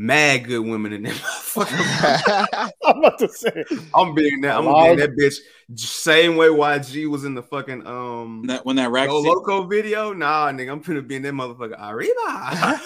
Lot 0.00 0.06
mad 0.06 0.46
good 0.46 0.60
women 0.60 0.92
in 0.92 1.02
there. 1.02 1.12
motherfucker. 1.50 2.70
I'm 2.84 2.98
about 2.98 3.18
to 3.18 3.28
say. 3.28 3.64
I'm 3.94 4.14
being 4.14 4.40
that. 4.42 4.56
I'm 4.56 4.64
Live. 4.66 4.96
being 4.96 4.96
that 4.96 5.16
bitch. 5.16 5.36
Same 5.78 6.36
way 6.36 6.48
YG 6.48 7.06
was 7.08 7.24
in 7.24 7.34
the 7.34 7.42
fucking 7.42 7.86
um 7.86 8.40
When 8.40 8.46
that 8.48 8.66
when 8.66 8.76
that 8.76 8.90
rack 8.90 9.08
Go 9.08 9.22
Loko 9.22 9.68
video. 9.68 10.12
Nah, 10.12 10.50
nigga, 10.52 10.72
I'm 10.72 10.80
gonna 10.80 11.02
be 11.02 11.16
in 11.16 11.22
that 11.22 11.34
motherfucker. 11.34 11.76
Arriba. 11.78 12.80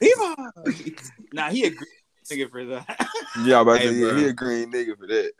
Viva! 0.00 0.52
nah, 1.32 1.50
he 1.50 1.64
agreed, 1.64 1.88
nigga, 2.30 2.50
for 2.50 2.64
that. 2.66 3.08
Yeah, 3.44 3.60
I'm 3.60 3.68
about 3.68 3.80
Hey, 3.80 3.88
say, 3.88 3.94
yeah, 3.94 4.18
he 4.18 4.24
a 4.26 4.32
green 4.32 4.72
nigga 4.72 4.96
for 4.98 5.06
that. 5.06 5.32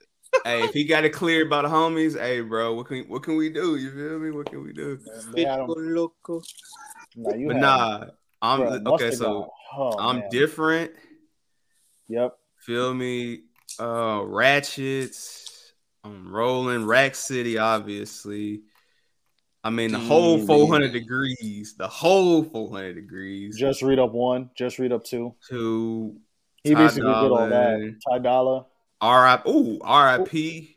hey, 0.45 0.65
if 0.65 0.73
he 0.73 0.85
got 0.85 1.05
it 1.05 1.11
cleared 1.11 1.51
by 1.51 1.63
the 1.63 1.69
homies, 1.69 2.19
hey, 2.19 2.41
bro, 2.41 2.75
what 2.75 2.87
can 2.87 3.05
what 3.05 3.23
can 3.23 3.37
we 3.37 3.51
do? 3.51 3.77
You 3.77 3.91
feel 3.91 4.19
me? 4.19 4.31
What 4.31 4.47
can 4.51 4.63
we 4.65 4.73
do? 4.73 4.99
They 5.35 5.45
had 5.45 5.61
'em- 5.61 5.69
Loco. 5.69 6.43
Nah, 7.17 7.35
you 7.35 7.49
But 7.49 7.57
had 7.57 8.03
'em. 8.03 8.11
Nah, 8.45 8.53
I'm 8.53 8.85
Bro, 8.85 8.95
okay. 8.95 9.11
So 9.11 9.51
oh, 9.75 9.99
I'm 9.99 10.19
man. 10.19 10.29
different. 10.31 10.93
Yep. 12.09 12.37
Feel 12.61 12.93
me? 12.93 13.45
Uh, 13.81 14.23
ratchets. 14.25 15.73
I'm 16.05 16.31
rolling. 16.31 16.85
Rack 16.85 17.15
City, 17.15 17.57
obviously. 17.57 18.63
I 19.63 19.71
mean, 19.71 19.93
the 19.93 19.99
whole 19.99 20.37
Damn, 20.37 20.47
400 20.47 20.93
degrees. 20.93 21.75
The 21.79 21.89
whole 21.89 22.45
400 22.45 22.95
degrees. 22.95 23.57
Just 23.59 23.81
Re'd 23.81 23.99
Up 23.99 24.13
one. 24.13 24.51
Just 24.55 24.79
Re'd 24.79 24.93
Up 24.93 25.05
two. 25.05 25.35
to 25.49 26.15
He 26.63 26.75
Ty 26.75 26.81
basically 26.83 27.15
did 27.15 27.31
all 27.31 27.49
that. 27.49 27.97
Ty 28.07 28.19
Dolla. 28.19 28.67
R.I. 29.01 29.43
Ooh, 29.49 29.81
R.I.P. 29.83 30.77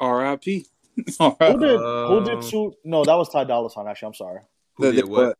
R.I.P. 0.00 0.66
Who 1.18 1.58
did 1.58 1.78
who 1.80 2.24
did 2.24 2.42
two? 2.42 2.74
No, 2.84 3.04
that 3.04 3.14
was 3.14 3.28
Ty 3.30 3.44
Dolla 3.44 3.70
Sign. 3.70 3.86
Actually, 3.86 4.06
I'm 4.08 4.14
sorry. 4.14 4.40
Who 4.76 4.92
did 4.92 5.06
what? 5.06 5.36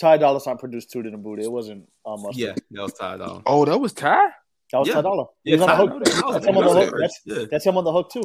Ty 0.00 0.18
Dolla 0.18 0.40
Sign 0.40 0.58
produced 0.58 0.90
Tooted 0.92 1.12
and 1.14 1.22
Booty. 1.22 1.42
It 1.44 1.50
wasn't 1.52 1.88
uh, 2.04 2.16
Mustard. 2.16 2.36
Yeah, 2.36 2.54
that 2.72 2.82
was 2.82 2.92
Ty 2.94 3.16
Dolla. 3.16 3.42
Oh, 3.46 3.64
that 3.64 3.78
was 3.78 3.92
Ty. 3.92 4.28
That 4.72 4.78
was 4.80 4.88
Yeah. 4.88 4.94
Ty 4.94 5.02
Dolla. 5.02 5.26
Yeah, 5.44 5.56
was 5.56 5.62
on 5.62 5.68
the 5.68 5.74
Ty 5.74 5.76
hook. 5.76 5.90
know 5.90 5.98
that. 5.98 6.32
That's 6.32 6.46
him 6.46 6.56
on 6.56 6.64
the 6.64 6.72
hook. 6.80 6.94
That's, 7.00 7.20
Yeah. 7.24 7.44
that's 7.50 7.66
him 7.66 7.76
on 7.78 7.84
the 7.84 7.92
hook 7.92 8.10
too. 8.12 8.22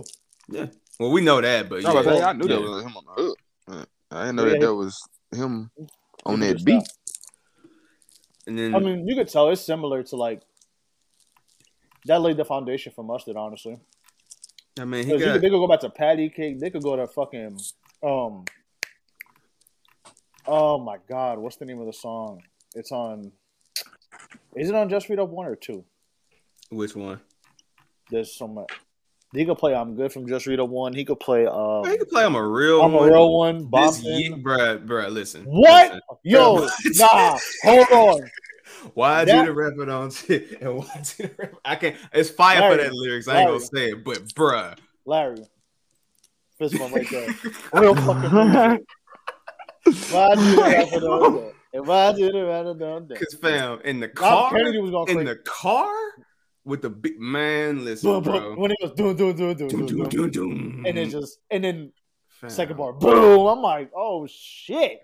Yeah. 0.50 0.66
Well, 1.00 1.12
we 1.12 1.22
know 1.22 1.40
that, 1.42 1.70
but 1.70 1.82
No, 1.84 1.94
yeah, 1.94 2.02
but 2.04 2.22
I 2.24 2.34
knew 2.34 2.48
yeah. 2.48 2.56
that 2.56 2.62
was 2.62 2.84
him 2.84 2.98
on 2.98 3.04
the 3.06 3.22
hook. 3.24 3.38
I 4.12 4.22
didn't 4.26 4.36
know 4.36 4.44
Yeah, 4.44 4.50
that 4.50 4.56
he- 4.58 4.66
that 4.66 4.74
was 4.76 5.08
him 5.32 5.72
on 6.26 6.40
that 6.42 6.66
beat. 6.66 6.84
And 8.48 8.58
then 8.60 8.76
I 8.76 8.80
mean, 8.80 9.08
you 9.08 9.16
could 9.16 9.30
tell 9.30 9.50
it's 9.50 9.62
similar 9.62 10.04
to 10.04 10.16
like 10.16 10.42
that 12.06 12.22
laid 12.22 12.38
the 12.38 12.46
foundation 12.46 12.92
for 12.94 13.04
Mustard, 13.04 13.38
honestly. 13.38 13.78
I 14.80 14.86
mean, 14.86 15.06
he 15.06 15.12
'Cause 15.12 15.22
got 15.22 15.34
could, 15.34 15.42
they 15.42 15.50
could 15.50 15.58
go 15.60 15.68
back 15.68 15.82
to 15.82 15.90
Patty 15.90 16.30
Cake. 16.30 16.60
They 16.60 16.70
could 16.72 16.82
go 16.84 16.96
to 16.96 17.08
fucking 17.08 17.60
um. 18.04 18.44
Oh 20.48 20.80
my 20.80 20.98
God! 21.08 21.38
What's 21.40 21.56
the 21.58 21.66
name 21.66 21.80
of 21.80 21.86
the 21.86 21.94
song? 21.94 22.42
It's 22.76 22.92
on. 22.92 23.32
Is 24.56 24.70
it 24.70 24.76
on 24.76 24.90
Just 24.90 25.10
Re'd 25.10 25.20
Up 25.20 25.30
one 25.30 25.46
or 25.46 25.56
two? 25.56 25.84
which 26.70 26.96
one? 26.96 27.20
There's 28.10 28.36
so 28.36 28.48
much. 28.48 28.72
He 29.34 29.46
could 29.46 29.58
play 29.58 29.74
"I'm 29.76 29.96
Good" 29.96 30.12
from 30.12 30.28
Just 30.28 30.48
Re'd 30.48 30.60
Up 30.60 30.70
one. 30.70 30.94
He 30.94 31.06
could 31.06 31.20
play. 31.20 31.46
Um, 31.46 31.84
He 31.86 31.98
could 31.98 32.10
play 32.10 32.24
"I'm 32.26 32.36
a 32.36 32.46
real 32.48 32.80
one. 32.80 32.90
I'm 32.92 32.96
a 33.02 33.06
real 33.12 33.38
one. 33.38 33.70
This 33.72 34.04
ye- 34.04 34.30
bruh, 34.32 34.86
bruh, 34.86 35.10
listen. 35.12 35.44
What? 35.46 35.86
listen. 35.92 36.02
Yo, 36.24 36.68
nah, 36.96 37.38
hold 37.64 37.92
on. 37.92 38.30
Why 38.94 39.24
That- 39.26 39.42
do 39.42 39.46
the 39.46 39.54
rap 39.54 39.74
it 39.80 39.90
on 39.90 40.12
shit? 40.12 40.60
And 40.62 40.78
why 40.78 41.04
do 41.18 41.24
the 41.24 41.32
rap? 41.38 41.54
I 41.64 41.76
can't. 41.76 41.96
It's 42.14 42.30
fire 42.30 42.60
Larry, 42.62 42.78
for 42.78 42.84
that 42.84 42.94
lyrics. 42.94 43.28
I 43.28 43.42
ain't 43.42 43.50
Larry. 43.50 43.60
gonna 43.60 43.66
say 43.74 43.90
it, 43.92 44.04
but 44.04 44.18
bruh. 44.30 44.78
Larry. 45.06 45.38
Fist 46.58 46.80
one 46.80 46.92
right 46.92 47.10
there. 47.10 47.28
Real 47.74 47.96
fucking 47.96 48.86
music. 49.86 50.04
If 50.04 50.14
I 50.16 50.36
do 50.36 50.56
the 50.56 50.62
rap 50.62 50.88
it 50.94 51.04
on 51.04 51.34
that. 51.36 51.54
If 51.74 51.90
I 51.90 52.14
do 52.14 52.32
the 52.32 52.46
rap 52.46 52.66
it 52.66 52.82
on 52.84 53.08
that. 53.08 53.18
Cause 53.20 53.38
fam, 53.42 53.80
in 53.84 54.00
the 54.00 54.10
car, 54.10 54.52
Kennedy 54.52 54.80
was 54.80 54.92
going 54.92 55.10
in 55.10 55.16
crazy. 55.18 55.30
the 55.30 55.36
car 55.46 55.94
with 56.66 56.82
the 56.82 56.90
big 56.90 57.20
man. 57.20 57.84
Listen, 57.86 58.10
Boom, 58.12 58.24
boom, 58.24 58.34
bro. 58.34 58.56
when 58.56 58.72
it 58.72 58.78
was 58.82 58.92
doom, 58.92 59.16
doom, 59.16 59.36
doom, 59.36 59.56
doom, 59.56 59.68
Doom, 59.70 59.80
doom, 59.80 59.88
doom, 59.88 60.10
doom. 60.10 60.10
doom, 60.10 60.30
doom. 60.32 60.84
and 60.86 60.98
then 60.98 61.10
just 61.10 61.40
and 61.50 61.64
then 61.64 61.92
Fam. 62.30 62.50
second 62.50 62.78
bar, 62.78 62.94
boom. 62.94 63.48
I'm 63.48 63.62
like, 63.62 63.92
oh 63.96 64.28
shit. 64.30 65.00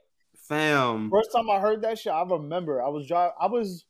fam. 0.47 1.09
First 1.11 1.31
time 1.35 1.49
I 1.49 1.59
heard 1.59 1.81
that 1.83 1.99
shit, 1.99 2.11
I 2.13 2.23
remember 2.23 2.81
I 2.83 2.89
was 2.89 3.07
driving. 3.07 3.33
I 3.39 3.47
was, 3.47 3.85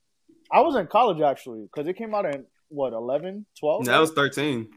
I 0.51 0.61
was 0.61 0.75
in 0.75 0.87
college 0.87 1.21
actually 1.21 1.63
because 1.63 1.87
it 1.87 1.95
came 1.97 2.13
out 2.15 2.25
in 2.25 2.45
what 2.69 2.93
11, 2.93 3.45
12? 3.59 3.85
That 3.85 3.99
was 3.99 4.11
thirteen. 4.11 4.67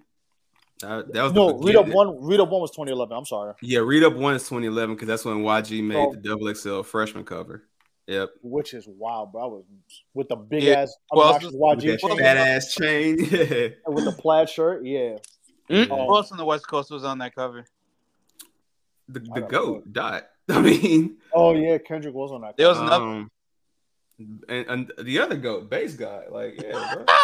That, 0.81 1.13
that 1.13 1.23
was 1.25 1.33
no. 1.33 1.53
the 1.53 1.67
Re'd 1.67 1.77
Up 1.77 1.89
one. 1.89 2.23
Re'd 2.23 2.41
Up 2.41 2.49
one 2.49 2.61
was 2.63 2.71
2011. 2.71 3.17
I'm 3.17 3.25
sorry. 3.27 3.55
Yeah, 3.63 3.81
Re'd 3.81 4.03
Up 4.05 4.15
one 4.15 4.35
is 4.35 4.43
2011 4.45 4.95
because 4.95 5.09
that's 5.09 5.25
when 5.25 5.39
YG 5.43 5.83
made 5.83 5.97
Oh. 5.97 6.11
the 6.13 6.17
double 6.19 6.53
XL 6.55 6.83
freshman 6.83 7.25
cover. 7.25 7.65
Yep. 8.07 8.31
Which 8.43 8.75
is 8.75 8.89
wild, 8.89 9.33
bro. 9.33 9.43
I 9.43 9.47
was 9.47 9.65
with 10.15 10.29
the 10.29 10.37
big 10.37 10.63
Yeah. 10.65 10.81
ass 10.81 10.97
Well, 11.13 11.29
obnoxious 11.35 11.53
With 11.53 11.79
YG 11.79 11.91
that 11.93 12.01
chain 12.01 12.19
fat 12.19 12.37
ass 12.37 12.75
chain. 12.75 13.19
Yeah. 13.31 13.69
with 13.87 14.05
the 14.05 14.13
plaid 14.19 14.49
shirt. 14.49 14.85
Yeah. 14.85 15.19
Who 15.69 15.87
Oh. 15.91 16.17
else 16.17 16.33
on 16.33 16.39
the 16.39 16.45
West 16.45 16.67
Coast 16.67 16.91
was 16.91 17.05
on 17.05 17.19
that 17.19 17.35
cover? 17.35 17.65
The, 19.09 19.21
the 19.21 19.27
don't 19.41 19.49
goat 19.49 19.93
dot. 19.93 20.29
I 20.49 20.61
mean, 20.61 21.19
Oh 21.33 21.55
yeah, 21.55 21.79
Kendrick 21.79 22.15
was 22.15 22.33
on 22.33 22.41
that. 22.41 22.57
There 22.57 22.69
was 22.69 22.79
cover. 22.79 22.87
another. 22.95 23.05
um, 23.05 23.31
and, 24.49 24.67
and 24.69 24.93
the 25.07 25.19
other 25.21 25.37
goat, 25.37 25.71
bass 25.71 25.95
guy. 25.95 26.25
Like, 26.31 26.61
yeah, 26.63 26.95
bro. 26.95 27.05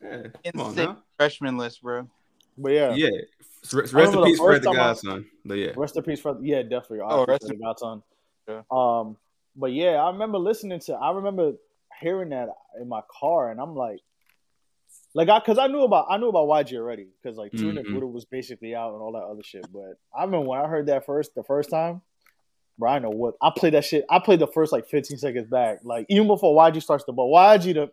Yeah, 0.00 0.22
come 0.52 0.60
on 0.60 0.66
Insane 0.70 0.84
now. 0.86 1.02
freshman 1.16 1.56
list, 1.58 1.82
bro. 1.82 2.08
But 2.58 2.72
yeah, 2.72 2.94
Yeah. 2.94 3.08
Rest, 3.72 3.94
I 3.94 3.98
rest 3.98 4.14
in 4.14 4.22
peace, 4.24 4.38
Fred 4.38 4.62
the 4.62 4.66
time 4.66 4.74
I- 4.74 4.76
Godson. 4.76 5.26
But 5.44 5.54
yeah. 5.58 5.72
Rest 5.76 5.96
in 5.96 6.02
peace, 6.02 6.20
for 6.20 6.36
yeah, 6.42 6.62
definitely. 6.62 7.00
Oh, 7.02 7.24
rest 7.26 7.44
in 7.44 7.54
in- 7.54 7.60
Godson. 7.60 8.02
Yeah. 8.48 8.62
Um, 8.70 9.16
but 9.56 9.72
yeah, 9.72 9.96
I 10.02 10.10
remember 10.10 10.38
listening 10.38 10.78
to. 10.80 10.94
I 10.94 11.10
remember 11.12 11.52
hearing 12.00 12.28
that 12.30 12.48
in 12.80 12.88
my 12.88 13.02
car, 13.20 13.50
and 13.50 13.60
I'm 13.60 13.74
like, 13.74 14.00
like 15.14 15.28
I, 15.28 15.40
cause 15.40 15.58
I 15.58 15.66
knew 15.66 15.82
about 15.82 16.06
I 16.08 16.16
knew 16.18 16.28
about 16.28 16.46
YG 16.48 16.76
already, 16.76 17.08
cause 17.22 17.36
like 17.36 17.52
Tune 17.52 17.76
and 17.78 17.86
Mhm. 17.86 17.94
Buddha 17.94 18.06
was 18.06 18.24
basically 18.24 18.74
out 18.74 18.92
and 18.92 19.02
all 19.02 19.12
that 19.12 19.24
other 19.24 19.42
shit. 19.42 19.66
But 19.72 19.98
I 20.16 20.24
remember 20.24 20.46
when 20.48 20.60
I 20.60 20.66
heard 20.68 20.86
that 20.86 21.04
first, 21.04 21.34
the 21.34 21.42
first 21.42 21.68
time, 21.70 22.00
bro, 22.78 22.90
I 22.92 22.98
know 23.00 23.10
what 23.10 23.34
I 23.42 23.50
played 23.54 23.74
that 23.74 23.84
shit. 23.84 24.04
I 24.08 24.18
played 24.20 24.38
the 24.38 24.46
first 24.46 24.70
like 24.72 24.86
15 24.86 25.18
seconds 25.18 25.48
back, 25.48 25.80
like 25.82 26.06
even 26.08 26.26
before 26.26 26.54
YG 26.56 26.80
starts 26.80 27.04
to, 27.04 27.12
but 27.12 27.24
YG 27.24 27.74
to 27.74 27.90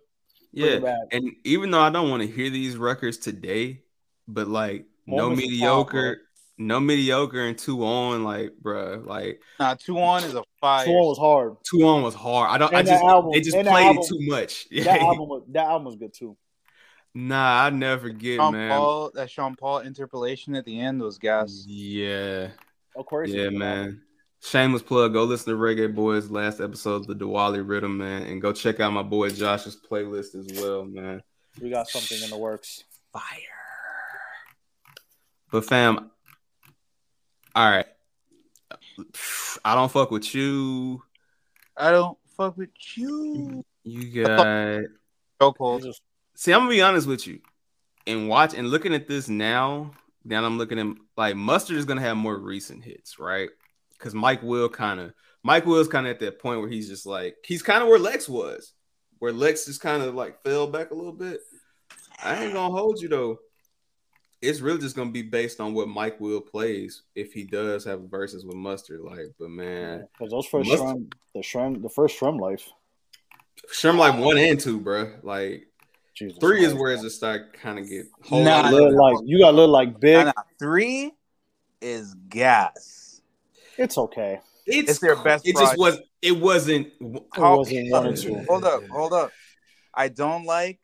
bring 0.53 0.84
Yeah. 0.84 0.95
And 1.11 1.32
even 1.43 1.72
though 1.72 1.82
I 1.82 1.89
don't 1.89 2.09
want 2.11 2.22
to 2.22 2.28
hear 2.30 2.49
these 2.49 2.78
records 2.78 3.18
today, 3.18 3.82
but 4.28 4.47
like 4.47 4.86
no 5.07 5.30
Moments 5.30 5.43
of 5.43 5.45
time, 5.45 5.51
mediocre, 5.51 6.17
no 6.57 6.80
mediocre 6.80 7.41
and 7.47 7.57
two 7.57 7.86
on, 7.86 8.23
like, 8.23 8.51
bruh, 8.61 9.05
like 9.05 9.41
Nah, 9.59 9.76
two 9.76 9.99
on 9.99 10.23
is 10.23 10.34
a 10.36 10.43
fire. 10.61 10.86
Two 10.86 10.91
on 10.93 11.07
was 11.09 11.17
hard. 11.17 11.55
two 11.69 11.86
on 11.88 12.01
was 12.03 12.15
hard. 12.15 12.49
I 12.51 12.57
don't. 12.57 12.73
I 12.73 12.80
And 12.80 12.88
that 12.88 12.91
just 12.93 13.03
album- 13.03 13.32
they 13.34 13.41
just 13.41 13.55
played 13.57 13.67
album- 13.86 14.01
it 14.03 14.07
too 14.07 14.19
much. 14.21 14.67
That 14.86 15.01
album, 15.01 15.30
was, 15.30 15.43
that 15.49 15.65
album 15.67 15.86
was 15.86 15.95
good 15.97 16.13
too. 16.13 16.36
nah, 17.13 17.65
I 17.65 17.69
never 17.69 18.07
forget, 18.09 18.38
Sean 18.38 18.53
man. 18.53 18.71
Paul, 18.78 19.11
that 19.15 19.30
Sean 19.30 19.55
Paul 19.55 19.80
interpolation 19.80 20.55
at 20.55 20.65
the 20.65 20.80
end 20.80 21.01
was 21.01 21.17
gas. 21.17 21.63
Yeah, 21.67 22.49
Of 22.95 23.05
course, 23.05 23.30
yeah, 23.30 23.49
man. 23.49 24.01
Shameless 24.41 24.84
plug. 24.84 25.13
Go 25.13 25.23
listen 25.23 25.53
to 25.53 25.59
Reggae 25.59 25.93
Boys 25.93 26.30
last 26.30 26.59
episode 26.61 26.95
of 27.01 27.07
the 27.07 27.15
Diwali 27.15 27.67
Rhythm, 27.67 27.97
man, 27.97 28.23
and 28.23 28.41
go 28.41 28.53
check 28.53 28.80
out 28.80 28.93
my 28.93 29.01
boy 29.03 29.30
Josh's 29.30 29.76
playlist 29.76 30.36
as 30.36 30.61
well, 30.61 30.86
man. 30.86 31.21
We 31.61 31.69
got 31.69 31.88
something 31.88 32.21
in 32.23 32.30
the 32.30 32.38
works. 32.38 32.84
Fire. 33.11 33.23
But 35.56 35.64
fam, 35.64 36.12
all 37.56 37.72
right. 37.72 37.86
I 39.64 39.74
don't 39.74 39.89
fuck 39.89 40.12
with 40.12 40.36
you. 40.36 41.01
I 41.78 41.91
don't 41.91 42.18
fuck 42.36 42.58
with 42.58 42.72
you. 42.97 43.64
You 43.86 44.26
got 44.26 44.82
Chokehold. 45.39 45.93
See, 46.36 46.51
I'm 46.51 46.60
gonna 46.60 46.72
be 46.72 46.82
honest 46.82 47.08
with 47.08 47.26
you. 47.26 47.39
And 48.06 48.28
watch 48.28 48.53
and 48.53 48.68
looking 48.68 48.93
at 48.93 49.08
this 49.08 49.30
now, 49.30 49.91
then 50.26 50.43
I'm 50.43 50.58
looking 50.58 50.78
at 50.78 50.88
like 51.16 51.38
Mustard 51.38 51.78
is 51.78 51.86
gonna 51.86 52.01
have 52.01 52.18
more 52.18 52.38
recent 52.38 52.84
hits, 52.84 53.18
right? 53.18 53.47
Because 53.97 54.14
Mike 54.14 54.43
Will 54.43 54.68
kind 54.68 54.99
of 54.99 55.14
Mike 55.41 55.66
Will's 55.66 55.88
kind 55.88 56.06
of 56.06 56.12
at 56.12 56.20
that 56.20 56.39
point 56.39 56.60
where 56.60 56.70
he's 56.70 56.89
just 56.89 57.06
like 57.06 57.38
he's 57.45 57.64
kind 57.64 57.82
of 57.82 57.88
where 57.88 57.97
Lex 57.97 58.28
was, 58.28 58.74
where 59.20 59.32
Lex 59.32 59.68
just 59.68 59.80
kind 59.80 60.03
of 60.03 60.16
like 60.16 60.43
fell 60.43 60.68
back 60.68 60.91
a 60.91 60.95
little 60.95 61.14
bit. 61.14 61.39
I 62.22 62.43
ain't 62.43 62.53
gonna 62.53 62.76
hold 62.76 62.99
you 62.99 63.08
though. 63.08 63.39
It's 64.46 64.62
really 64.62 64.80
just 64.80 64.96
gonna 64.96 65.12
be 65.12 65.22
based 65.22 65.60
on 65.60 65.74
what 65.74 65.88
Mike 65.88 66.20
Will 66.20 66.41
plays 66.41 67.04
if 67.16 67.34
he 67.34 67.43
does 67.43 67.84
have 67.86 68.02
verses 68.10 68.46
with 68.46 68.56
Mustard. 68.56 69.02
Like, 69.02 69.34
but 69.39 69.50
man, 69.50 70.08
Because 70.14 70.32
those 70.32 70.46
first 70.46 70.70
Must- 70.70 70.84
Shrem, 70.84 71.14
the 71.34 71.41
Shrem, 71.41 71.82
the 71.82 71.89
first 71.89 72.20
SremmLife. 72.20 72.62
Sherm 73.74 73.98
like 73.98 74.18
one 74.20 74.38
and 74.38 74.60
two, 74.60 74.80
bro. 74.80 75.14
Like 75.24 75.68
Jesus 76.14 76.38
three 76.39 76.64
is 76.64 76.74
where 76.74 76.91
it's 76.93 77.02
just 77.02 77.18
start 77.18 77.54
kind 77.54 77.80
of 77.80 77.88
get 77.88 78.06
You 78.32 78.43
Nah, 78.43 78.62
gotta 78.62 78.76
look 78.76 78.93
like 78.96 79.18
you 79.26 79.39
gotta 79.39 79.58
look 79.58 79.70
like 79.70 80.00
big. 80.00 80.18
Nah, 80.18 80.34
nah, 80.36 80.43
Three 80.60 81.12
is 81.82 82.14
gas. 82.30 83.22
It's 83.78 83.98
okay. 83.98 84.39
It's, 84.66 84.91
It's 84.91 85.00
their 85.00 85.16
best 85.16 85.48
It 85.48 85.56
just 85.56 85.78
was. 85.78 86.00
It 86.22 86.39
wasn't. 86.39 86.88
It 87.00 87.22
wasn't 87.38 87.91
one 87.91 88.08
and 88.08 88.18
two. 88.18 88.43
Hold 88.48 88.66
up, 88.66 88.84
hold 88.89 89.14
up. 89.14 89.32
I 89.93 90.10
don't 90.10 90.46
like 90.46 90.80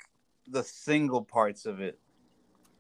the 0.48 0.64
single 0.64 1.24
parts 1.24 1.66
of 1.66 1.82
it. 1.82 2.00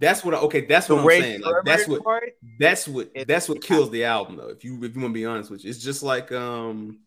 That's 0.02 0.26
what. 0.26 0.34
I, 0.34 0.39
okay, 0.39 0.66
that's 0.66 0.88
The 0.88 0.95
what 0.95 1.02
I'm 1.04 1.08
Ray 1.08 1.22
saying. 1.22 1.41
Like, 1.41 1.54
that's 1.64 1.88
what. 1.88 2.04
part, 2.04 2.24
That's 2.60 2.88
what. 2.88 3.12
That's 3.28 3.47
what 3.47 3.62
kills 3.62 3.89
the 3.91 4.04
album, 4.04 4.36
though. 4.36 4.49
If 4.49 4.66
you 4.66 4.84
if 4.84 4.95
you 4.95 5.02
want 5.02 5.14
to 5.14 5.20
be 5.20 5.26
honest 5.26 5.49
with 5.52 5.64
you, 5.64 5.70
it's 5.70 5.80
just 5.80 6.02
like 6.04 6.32
um, 6.34 6.99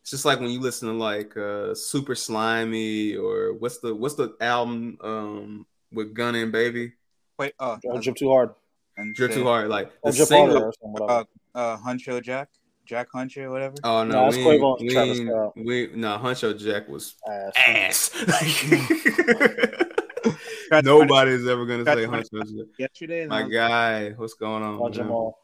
it's 0.00 0.10
just 0.10 0.24
like 0.24 0.40
when 0.40 0.50
you 0.50 0.58
listen 0.60 0.88
to 0.88 0.94
like 0.94 1.36
uh 1.36 1.74
Super 1.74 2.14
Slimey 2.14 3.16
or 3.16 3.52
what's 3.54 3.78
the 3.78 3.94
what's 3.94 4.14
the 4.16 4.34
album 4.40 4.96
um 5.02 5.66
with 5.92 6.14
Gun 6.14 6.34
and 6.34 6.50
Baby 6.50 6.94
Wait, 7.38 7.52
uh, 7.60 7.76
Don't 7.82 8.02
drip 8.02 8.16
too 8.16 8.30
hard. 8.30 8.50
and 8.96 9.14
Drip 9.14 9.30
Too. 9.32 9.44
Hard 9.44 9.68
like 9.68 9.92
Or 10.02 10.10
the 10.10 10.16
drip 10.16 10.28
harder 10.30 10.52
single. 10.52 10.68
or 10.68 10.72
something. 10.82 11.06
Uh, 11.54 11.58
uh, 11.58 11.76
Huncho 11.76 12.22
Jack, 12.22 12.48
Jack 12.86 13.08
Huncho, 13.14 13.50
whatever. 13.50 13.74
Oh 13.84 14.04
no, 14.04 14.12
No, 14.14 14.24
that's 14.24 14.36
we, 14.38 14.42
Quavo 14.44 14.80
and 14.80 14.80
ain't- 14.80 14.88
we, 14.88 14.88
Travis 14.94 15.18
ain't- 15.20 15.28
Scott. 15.28 15.52
we 15.56 15.90
no 15.94 16.16
Huncho 16.18 16.58
Jack 16.58 16.88
was 16.88 17.14
Ass. 17.28 17.52
ass. 17.66 18.10
Tried 20.68 20.84
Nobody's 20.84 21.46
ever 21.46 21.64
gonna 21.66 21.84
say 21.84 21.94
to 22.04 22.06
find 22.10 22.24
Huncho 22.24 22.44
Jack. 22.56 22.66
Yesterday, 22.78 23.26
My 23.26 23.42
was- 23.44 23.52
guy, 23.52 24.10
what's 24.10 24.34
going 24.34 24.62
on? 24.62 24.78
Man? 24.78 24.92
Jamal. 24.92 25.38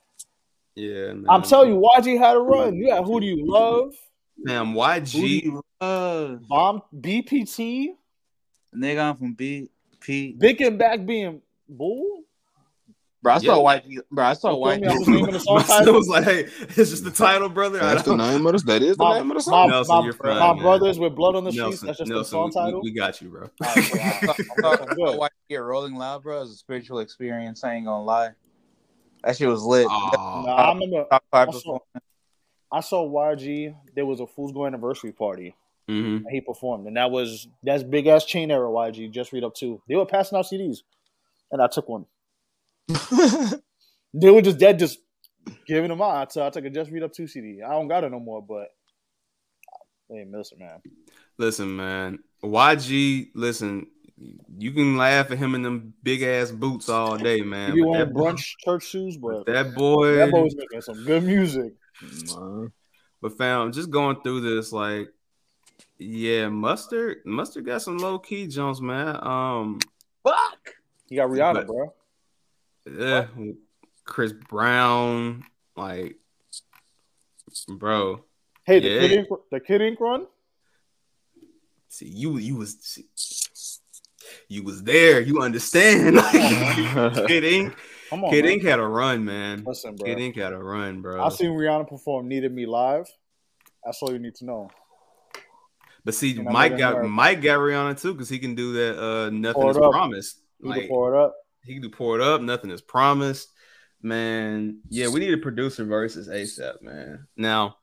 Yeah, 0.75 1.13
man. 1.13 1.27
I'm 1.29 1.43
telling 1.43 1.71
you, 1.71 1.81
YG 1.81 2.19
had 2.19 2.37
a 2.37 2.41
run. 2.41 2.75
You 2.77 2.89
got 2.89 3.05
who 3.05 3.21
do 3.21 3.27
you 3.27 3.45
love? 3.47 3.95
man, 4.39 4.67
Who 4.69 4.73
do 4.75 4.79
YG. 4.81 5.43
you 5.45 5.63
love? 5.81 6.49
Bomb 6.49 6.83
BPT, 6.99 7.89
Nigga, 8.75 9.11
I'm 9.11 9.17
from 9.17 9.35
B 9.35 9.69
P. 10.01 10.33
Big 10.33 10.61
and 10.63 10.79
Back 10.79 11.05
being 11.05 11.43
bull. 11.69 12.23
Bro, 13.23 13.35
I 13.35 13.39
saw 13.39 13.45
Yeah. 13.57 13.57
white. 13.63 13.85
Bro, 14.11 14.25
I 14.25 14.33
saw 14.33 14.49
Don't 14.51 14.61
white. 14.61 14.83
tell 14.83 14.93
I 14.93 14.97
was 14.99 15.07
naming 15.09 15.31
the 15.31 15.39
song 15.41 15.57
My 15.57 15.63
son 15.63 15.79
title. 15.79 15.95
was 15.95 16.09
like, 16.09 16.25
"Hey, 16.25 16.41
it's 16.61 16.75
just 16.91 17.05
the 17.05 17.11
title, 17.13 17.49
brother." 17.49 17.79
That's 17.79 18.03
the 18.03 18.17
name 18.17 18.45
of 18.47 18.53
the, 18.53 18.59
that 18.67 18.83
is 18.83 18.97
the 18.97 19.05
My, 19.05 19.19
name 19.19 19.31
of 19.31 19.45
the 19.45 19.51
my. 19.51 19.67
Nelson, 19.67 19.97
my, 19.97 20.05
you're 20.05 20.13
fine, 20.13 20.39
my 20.41 20.53
man. 20.55 20.63
brothers 20.63 20.99
with 20.99 21.15
blood 21.15 21.37
on 21.37 21.45
the 21.45 21.53
streets. 21.53 21.81
That's 21.83 21.99
just 21.99 22.11
the 22.11 22.25
song 22.25 22.51
title. 22.51 22.81
We, 22.83 22.91
we 22.91 22.97
got 22.97 23.21
you, 23.23 23.29
bro. 23.29 23.49
I 23.63 23.81
saw, 23.81 23.97
I 24.03 24.21
saw, 24.21 24.33
I 24.91 24.95
saw 24.95 25.17
white 25.17 25.31
get 25.49 25.57
rolling 25.59 25.95
loud, 25.95 26.25
bro. 26.25 26.39
It 26.39 26.41
was 26.41 26.51
a 26.51 26.57
spiritual 26.57 26.99
experience. 26.99 27.63
I 27.63 27.75
ain't 27.75 27.87
gonna 27.87 28.03
lie. 28.03 28.31
That 29.23 29.37
shit 29.37 29.49
was 29.49 29.63
lit. 29.63 29.87
Nah, 29.87 30.45
I 30.47 30.73
remember. 30.75 31.05
Top 31.09 31.25
five 31.31 31.49
I 31.49 31.53
saw, 31.53 31.79
I 32.73 32.81
saw 32.81 33.09
YG. 33.09 33.73
There 33.95 34.05
was 34.05 34.19
a 34.19 34.27
Fool's 34.27 34.51
Gold 34.53 34.67
anniversary 34.67 35.13
party. 35.13 35.55
Mm-hmm. 35.89 36.27
And 36.27 36.31
he 36.31 36.41
performed, 36.41 36.87
and 36.89 36.97
that 36.97 37.11
was 37.13 37.47
that's 37.63 37.83
big 37.85 38.07
ass 38.09 38.25
chain 38.25 38.51
era 38.51 38.69
YG. 38.69 39.11
Just 39.13 39.33
Re'd 39.33 39.45
Up 39.45 39.55
too. 39.55 39.81
They 39.89 39.95
were 39.97 40.07
passing 40.07 40.39
out 40.39 40.47
CDs, 40.47 40.79
and 41.53 41.61
I 41.63 41.69
took 41.69 41.89
one. 41.89 42.07
they 44.15 44.31
were 44.31 44.43
just 44.43 44.59
dead, 44.59 44.79
just 44.79 44.99
giving 45.67 45.89
them 45.91 46.03
out. 46.03 46.33
So 46.33 46.47
I 46.47 46.51
took 46.51 46.65
a 46.65 46.71
Just 46.71 46.91
Re'd 46.91 47.03
Up 47.03 47.13
two 47.13 47.27
CD. 47.27 47.63
I 47.63 47.71
don't 47.71 47.89
got 47.89 48.05
it 48.05 48.11
no 48.13 48.21
more, 48.21 48.43
but 48.43 48.69
they 50.11 50.19
ain't 50.21 50.31
miss 50.31 50.53
it, 50.53 50.59
man. 50.59 50.81
Listen, 51.39 51.75
man. 51.77 52.19
YG, 52.45 53.31
listen, 53.35 53.87
you 54.59 54.73
can 54.73 54.97
laugh 54.97 55.31
at 55.31 55.39
him 55.39 55.55
in 55.55 55.63
them 55.63 55.95
big 56.03 56.23
ass 56.23 56.51
boots 56.51 56.89
all 56.89 57.17
day, 57.17 57.41
man. 57.41 57.71
You 57.71 57.75
be 57.75 57.81
but 57.83 57.89
wearing 57.91 58.07
that 58.09 58.15
boy- 58.15 58.33
brunch 58.33 58.45
church 58.65 58.85
shoes, 58.85 59.17
but 59.17 59.47
that 59.47 59.75
boy, 59.75 60.17
that 60.17 60.31
boy's 60.31 60.55
making 60.57 60.81
some 60.83 61.05
good 61.05 61.23
music. 61.25 61.73
But 63.21 63.39
fam, 63.39 63.71
just 63.73 63.91
going 63.91 64.21
through 64.23 64.41
this, 64.41 64.73
like, 64.73 65.09
yeah, 65.99 66.49
mustard, 66.49 67.19
mustard 67.25 67.65
got 67.67 67.81
some 67.83 67.99
low 67.99 68.19
key 68.19 68.49
jumps, 68.49 68.81
man. 68.81 69.17
Um, 69.25 69.79
fuck, 70.25 70.75
he 71.09 71.17
got 71.17 71.29
Rihanna, 71.31 71.55
But- 71.55 71.67
bro. 71.69 71.95
Yeah, 72.87 73.27
Chris 74.05 74.33
Brown, 74.33 75.45
like, 75.77 76.17
bro. 77.69 78.25
Hey, 78.65 78.81
the 78.81 78.89
yeah. 78.89 79.01
kid, 79.01 79.13
Ink, 79.13 79.29
the 79.51 79.61
kid 79.61 79.81
Ink 79.83 80.01
run. 80.01 80.27
See, 81.89 82.07
you 82.07 82.39
you 82.39 82.57
was 82.57 82.79
see, 82.81 83.05
you 84.49 84.63
was 84.63 84.83
there. 84.83 85.21
You 85.21 85.41
understand? 85.43 86.17
Like, 86.23 86.33
Kid 87.27 87.45
Ink, 87.45 87.75
Come 88.11 88.25
on, 88.25 88.31
Kid 88.31 88.45
man. 88.45 88.55
Ink 88.55 88.63
had 88.63 88.79
a 88.79 88.87
run, 88.87 89.25
man. 89.25 89.65
Listen, 89.67 89.97
bro. 89.97 90.07
Kid 90.07 90.19
Ink 90.19 90.37
had 90.37 90.53
a 90.53 90.59
run, 90.59 91.03
bro. 91.03 91.23
I 91.25 91.29
seen 91.31 91.51
Rihanna 91.51 91.89
perform 91.89 92.29
"Needed 92.29 92.53
Me" 92.53 92.67
live. 92.67 93.09
That's 93.85 94.03
all 94.03 94.13
you 94.13 94.19
need 94.19 94.35
to 94.37 94.45
know. 94.45 94.71
But 96.05 96.15
see, 96.15 96.35
Mike 96.35 96.79
got 96.79 96.97
her- 96.97 97.05
Mike 97.05 97.43
got 97.43 97.59
Rihanna 97.59 98.01
too 98.01 98.13
because 98.13 98.29
he 98.29 98.39
can 98.39 98.55
do 98.55 98.73
that. 98.75 99.03
Uh, 99.03 99.31
nothing 99.31 99.63
Pour 99.63 99.71
is 99.71 99.77
up. 99.77 99.91
promised. 99.91 100.41
Like, 100.61 100.89
pour 100.89 101.15
it 101.15 101.21
up. 101.25 101.35
He 101.65 101.75
can 101.75 101.83
do 101.83 101.91
pour 101.91 102.19
it 102.19 102.23
up. 102.23 102.41
Nothing 102.41 102.71
is 102.71 102.83
promised. 102.83 103.51
Man, 104.03 104.81
yeah, 104.89 105.09
we 105.09 105.21
need 105.21 105.33
a 105.33 105.39
producer 105.39 105.85
versus 105.85 106.29
ASAP, 106.29 106.83
man. 106.83 107.29
Now, 107.37 107.77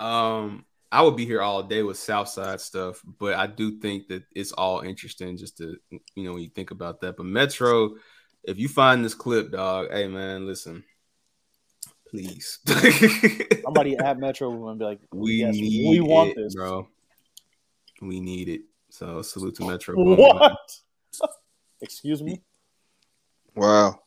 um, 0.00 0.64
I 0.90 1.02
would 1.02 1.16
be 1.16 1.26
here 1.26 1.42
all 1.42 1.62
day 1.62 1.82
with 1.82 1.98
Southside 1.98 2.60
stuff, 2.60 3.02
but 3.18 3.34
I 3.34 3.46
do 3.46 3.78
think 3.78 4.08
that 4.08 4.22
it's 4.34 4.52
all 4.52 4.80
interesting 4.80 5.36
just 5.36 5.58
to 5.58 5.76
you 6.14 6.24
know 6.24 6.32
when 6.32 6.42
you 6.42 6.48
think 6.48 6.70
about 6.70 7.00
that. 7.02 7.16
But 7.16 7.26
Metro, 7.26 7.96
if 8.42 8.58
you 8.58 8.68
find 8.68 9.04
this 9.04 9.14
clip, 9.14 9.52
dog, 9.52 9.88
hey 9.90 10.08
man, 10.08 10.46
listen, 10.46 10.82
please. 12.08 12.60
Somebody 13.64 13.96
at 13.98 14.18
Metro 14.18 14.68
and 14.68 14.78
be 14.78 14.84
like, 14.84 15.00
We 15.12 15.32
yes, 15.32 15.54
need 15.54 15.88
we 15.88 16.00
want 16.00 16.30
it, 16.30 16.36
this, 16.36 16.54
bro. 16.54 16.88
We 18.00 18.20
need 18.20 18.48
it. 18.48 18.62
So 18.90 19.20
salute 19.22 19.56
to 19.56 19.66
Metro. 19.66 19.94
What? 20.16 20.58
Excuse 21.80 22.22
me. 22.22 22.42
Wow. 23.54 24.00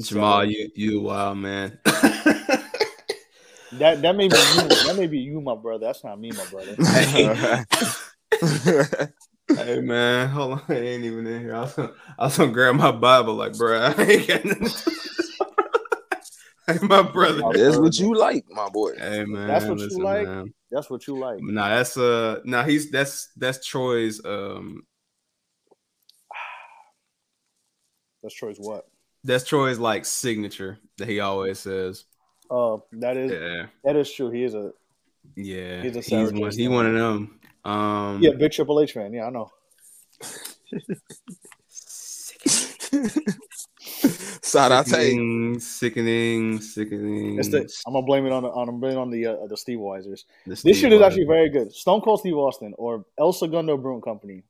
Jamal, 0.00 0.44
you 0.44 0.70
you 0.74 1.00
a 1.00 1.02
wild 1.02 1.38
man. 1.38 1.78
That 3.72 4.00
that 4.02 4.16
may 4.16 4.28
be 4.28 4.34
you. 4.34 4.68
That 4.86 4.96
may 4.96 5.06
be 5.06 5.18
you, 5.18 5.40
my 5.40 5.54
brother. 5.54 5.86
That's 5.86 6.02
not 6.02 6.18
me, 6.18 6.32
my 6.32 6.46
brother. 6.46 6.74
hey 9.56 9.80
man, 9.80 10.28
hold 10.28 10.52
on, 10.52 10.62
I 10.68 10.74
ain't 10.74 11.04
even 11.04 11.26
in 11.26 11.42
here. 11.42 11.54
I 11.54 11.60
was 11.60 11.74
gonna, 11.74 11.92
I 12.18 12.24
was 12.24 12.38
gonna 12.38 12.52
grab 12.52 12.76
my 12.76 12.92
Bible, 12.92 13.34
like, 13.34 13.56
bro, 13.58 13.78
I 13.78 14.02
ain't 14.02 14.28
got 14.28 14.44
nothing. 14.44 14.94
hey, 16.66 16.78
my 16.82 17.02
brother. 17.02 17.42
That's 17.52 17.76
what 17.76 17.98
you 17.98 18.14
like, 18.14 18.46
my 18.48 18.70
boy. 18.70 18.92
Hey 18.98 19.24
man, 19.24 19.46
That's 19.46 19.66
what 19.66 19.78
listen, 19.78 19.98
you 19.98 20.04
like. 20.04 20.26
man. 20.26 20.54
That's 20.70 20.88
what 20.88 21.06
you 21.06 21.18
like. 21.18 21.42
Nah, 21.42 21.68
that's 21.68 21.98
uh, 21.98 22.40
nah, 22.44 22.64
he's 22.64 22.90
that's 22.90 23.28
that's 23.36 23.66
Troy's 23.66 24.24
um, 24.24 24.82
That's 28.22 28.34
Troy's 28.34 28.58
what? 28.58 28.86
that's 29.24 29.44
Troy's 29.44 29.78
like 29.78 30.04
signature 30.04 30.78
that 30.96 31.08
he 31.08 31.20
always 31.20 31.58
says. 31.60 32.04
Uh, 32.50 32.78
that 32.92 33.16
is 33.16 33.32
Yeah, 33.32 33.66
that 33.84 33.96
is 33.96 34.10
true. 34.12 34.30
He 34.30 34.44
is 34.44 34.54
a 34.54 34.72
yeah, 35.36 35.82
He's 35.82 35.96
a 35.96 36.00
he's 36.00 36.32
one, 36.32 36.50
Jane 36.50 36.58
he 36.58 36.68
one 36.68 36.86
of 36.86 36.94
them. 36.94 37.40
Um, 37.64 38.22
yeah 38.22 38.30
big 38.32 38.52
Triple 38.52 38.80
H 38.80 38.92
fan. 38.92 39.12
Yeah, 39.12 39.26
I 39.26 39.30
know. 39.30 39.50
Side 44.40 44.72
I 44.72 44.82
take. 44.82 44.92
sickening, 44.94 45.60
sickening, 45.60 46.60
sickening. 46.60 47.38
It's 47.38 47.48
the, 47.48 47.68
I'm 47.86 47.92
gonna 47.92 48.06
blame 48.06 48.24
it 48.24 48.32
on 48.32 48.44
the 48.44 48.48
on, 48.48 48.68
I'm 48.68 48.80
blame 48.80 48.96
it 48.96 48.98
on 48.98 49.10
the 49.10 49.26
uh, 49.26 49.46
the 49.46 49.56
Steve 49.56 49.78
Weisers. 49.78 50.24
The 50.46 50.50
This 50.50 50.60
Steve 50.60 50.76
shit 50.76 50.92
is 50.92 51.02
actually 51.02 51.26
very 51.26 51.50
good. 51.50 51.70
Stone 51.74 52.00
Cold 52.00 52.20
Steve 52.20 52.36
Austin 52.36 52.72
or 52.78 53.04
El 53.18 53.34
Segundo 53.34 53.76
Brewing 53.76 54.00
Company. 54.00 54.44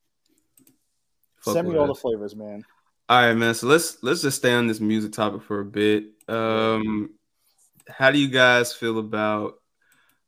Fuck 1.40 1.54
Send 1.54 1.66
me 1.66 1.72
with 1.72 1.80
all 1.80 1.88
the 1.88 1.94
flavors, 1.94 2.36
man. 2.36 2.64
All 3.08 3.20
right, 3.26 3.34
man. 3.34 3.54
So 3.54 3.66
let's 3.66 4.02
let's 4.02 4.22
just 4.22 4.36
stay 4.38 4.52
on 4.52 4.66
this 4.66 4.80
music 4.80 5.12
topic 5.12 5.42
for 5.42 5.60
a 5.60 5.64
bit. 5.64 6.04
Um, 6.28 7.10
how 7.88 8.10
do 8.10 8.18
you 8.18 8.28
guys 8.28 8.72
feel 8.72 8.98
about? 8.98 9.54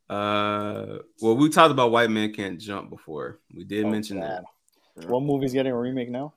Uh, 0.09 0.97
well, 1.21 1.35
we 1.37 1.49
talked 1.49 1.71
about 1.71 1.91
White 1.91 2.09
Man 2.09 2.33
Can't 2.33 2.59
Jump 2.59 2.89
before. 2.89 3.39
We 3.53 3.63
did 3.63 3.85
Oh, 3.85 3.89
mention 3.89 4.19
God. 4.19 4.43
that. 4.97 5.07
What 5.09 5.21
movie's 5.21 5.53
getting 5.53 5.71
a 5.71 5.77
remake 5.77 6.09
now? 6.09 6.33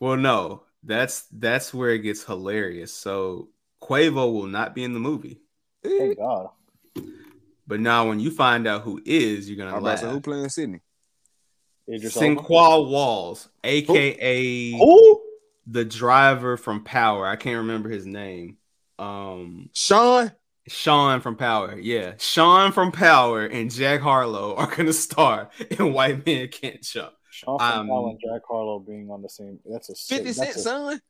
Well, 0.00 0.16
no, 0.16 0.62
that's 0.82 1.26
that's 1.30 1.72
where 1.74 1.90
it 1.90 2.00
gets 2.00 2.24
hilarious. 2.24 2.92
So 2.92 3.50
Quavo 3.82 4.32
will 4.32 4.46
not 4.46 4.74
be 4.74 4.82
in 4.84 4.94
the 4.94 4.98
movie, 4.98 5.40
Thank 5.84 6.18
God. 6.18 6.48
but 7.66 7.80
now 7.80 8.08
when 8.08 8.18
you 8.18 8.30
find 8.30 8.66
out 8.66 8.82
who 8.82 9.00
is, 9.04 9.48
you're 9.48 9.58
gonna 9.58 9.70
I'm 9.70 9.76
about 9.78 9.84
laugh. 9.84 10.00
to 10.00 10.06
say, 10.06 10.10
who 10.12 10.20
playing 10.20 10.48
Sydney? 10.48 10.80
Idris 11.88 12.16
Elba? 12.16 12.40
Sinqua 12.42 12.88
Walls, 12.90 13.48
aka 13.62 14.70
Who? 14.72 15.21
The 15.66 15.84
driver 15.84 16.56
from 16.56 16.82
Power. 16.84 17.26
I 17.26 17.36
can't 17.36 17.58
remember 17.58 17.88
his 17.88 18.06
name. 18.06 18.56
Um, 18.98 19.70
Sean. 19.74 20.32
Sean 20.68 21.20
from 21.20 21.36
Power. 21.36 21.76
Yeah, 21.78 22.14
Sean 22.18 22.70
from 22.72 22.92
Power 22.92 23.44
and 23.46 23.70
Jack 23.70 24.00
Harlow 24.00 24.54
are 24.54 24.66
gonna 24.76 24.92
star 24.92 25.50
in 25.70 25.92
White 25.92 26.24
Man 26.24 26.48
Can't 26.48 26.82
Jump. 26.82 27.12
Sean 27.30 27.58
from 27.58 27.68
Um, 27.80 27.88
Power 27.88 28.08
and 28.10 28.20
Jack 28.20 28.42
Harlow 28.48 28.78
being 28.78 29.10
on 29.10 29.22
the 29.22 29.28
same. 29.28 29.58
That's 29.64 29.88
a 29.90 29.96
sick, 29.96 30.18
50 30.18 30.24
that's 30.32 30.36
Cent 30.38 30.56
a- 30.56 30.60
son. 30.60 31.00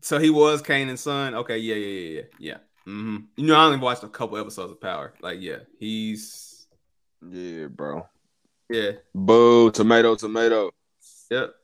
So 0.00 0.18
he 0.18 0.30
was 0.30 0.62
Kanan's 0.62 1.00
son. 1.00 1.34
Okay, 1.34 1.58
yeah, 1.58 1.74
yeah, 1.76 1.86
yeah, 1.86 2.10
yeah, 2.20 2.22
yeah. 2.38 2.56
hmm 2.84 3.16
You 3.36 3.46
know, 3.46 3.54
I 3.56 3.66
only 3.66 3.78
watched 3.78 4.02
a 4.02 4.08
couple 4.08 4.36
episodes 4.38 4.72
of 4.72 4.80
Power. 4.80 5.14
Like, 5.20 5.40
yeah, 5.40 5.58
he's 5.78 6.66
Yeah, 7.30 7.66
bro. 7.66 8.06
yeah, 8.68 8.92
Boo, 9.14 9.70
tomato, 9.70 10.16
tomato. 10.16 10.70
yep. 11.30 11.54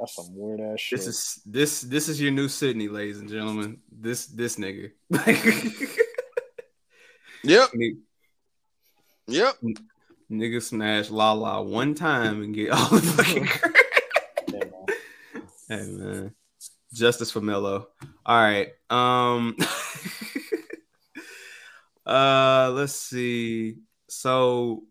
That's 0.00 0.16
some 0.16 0.34
weird 0.34 0.60
ass 0.60 0.80
shit. 0.80 0.98
This 0.98 1.06
is 1.06 1.42
this 1.44 1.80
this 1.82 2.08
is 2.08 2.20
your 2.20 2.32
new 2.32 2.48
Sydney, 2.48 2.88
ladies 2.88 3.20
and 3.20 3.28
gentlemen. 3.28 3.80
This 3.92 4.26
this 4.26 4.56
nigga. 4.56 4.92
Yep. 7.42 7.70
Yep. 9.28 9.54
Nigga 10.30 10.62
smash 10.62 11.10
La 11.10 11.32
La 11.32 11.60
one 11.60 11.94
time 11.94 12.42
and 12.42 12.54
get 12.54 12.70
all 12.70 12.88
the 12.88 13.00
fucking 13.00 13.46
credit. 13.46 14.74
Hey 15.68 15.86
man. 15.86 16.34
Justice 16.92 17.30
for 17.30 17.40
Mello. 17.40 17.88
All 18.26 18.40
right. 18.40 18.68
Um 18.90 19.56
uh 22.06 22.70
let's 22.74 22.94
see. 22.94 23.78
So 24.08 24.84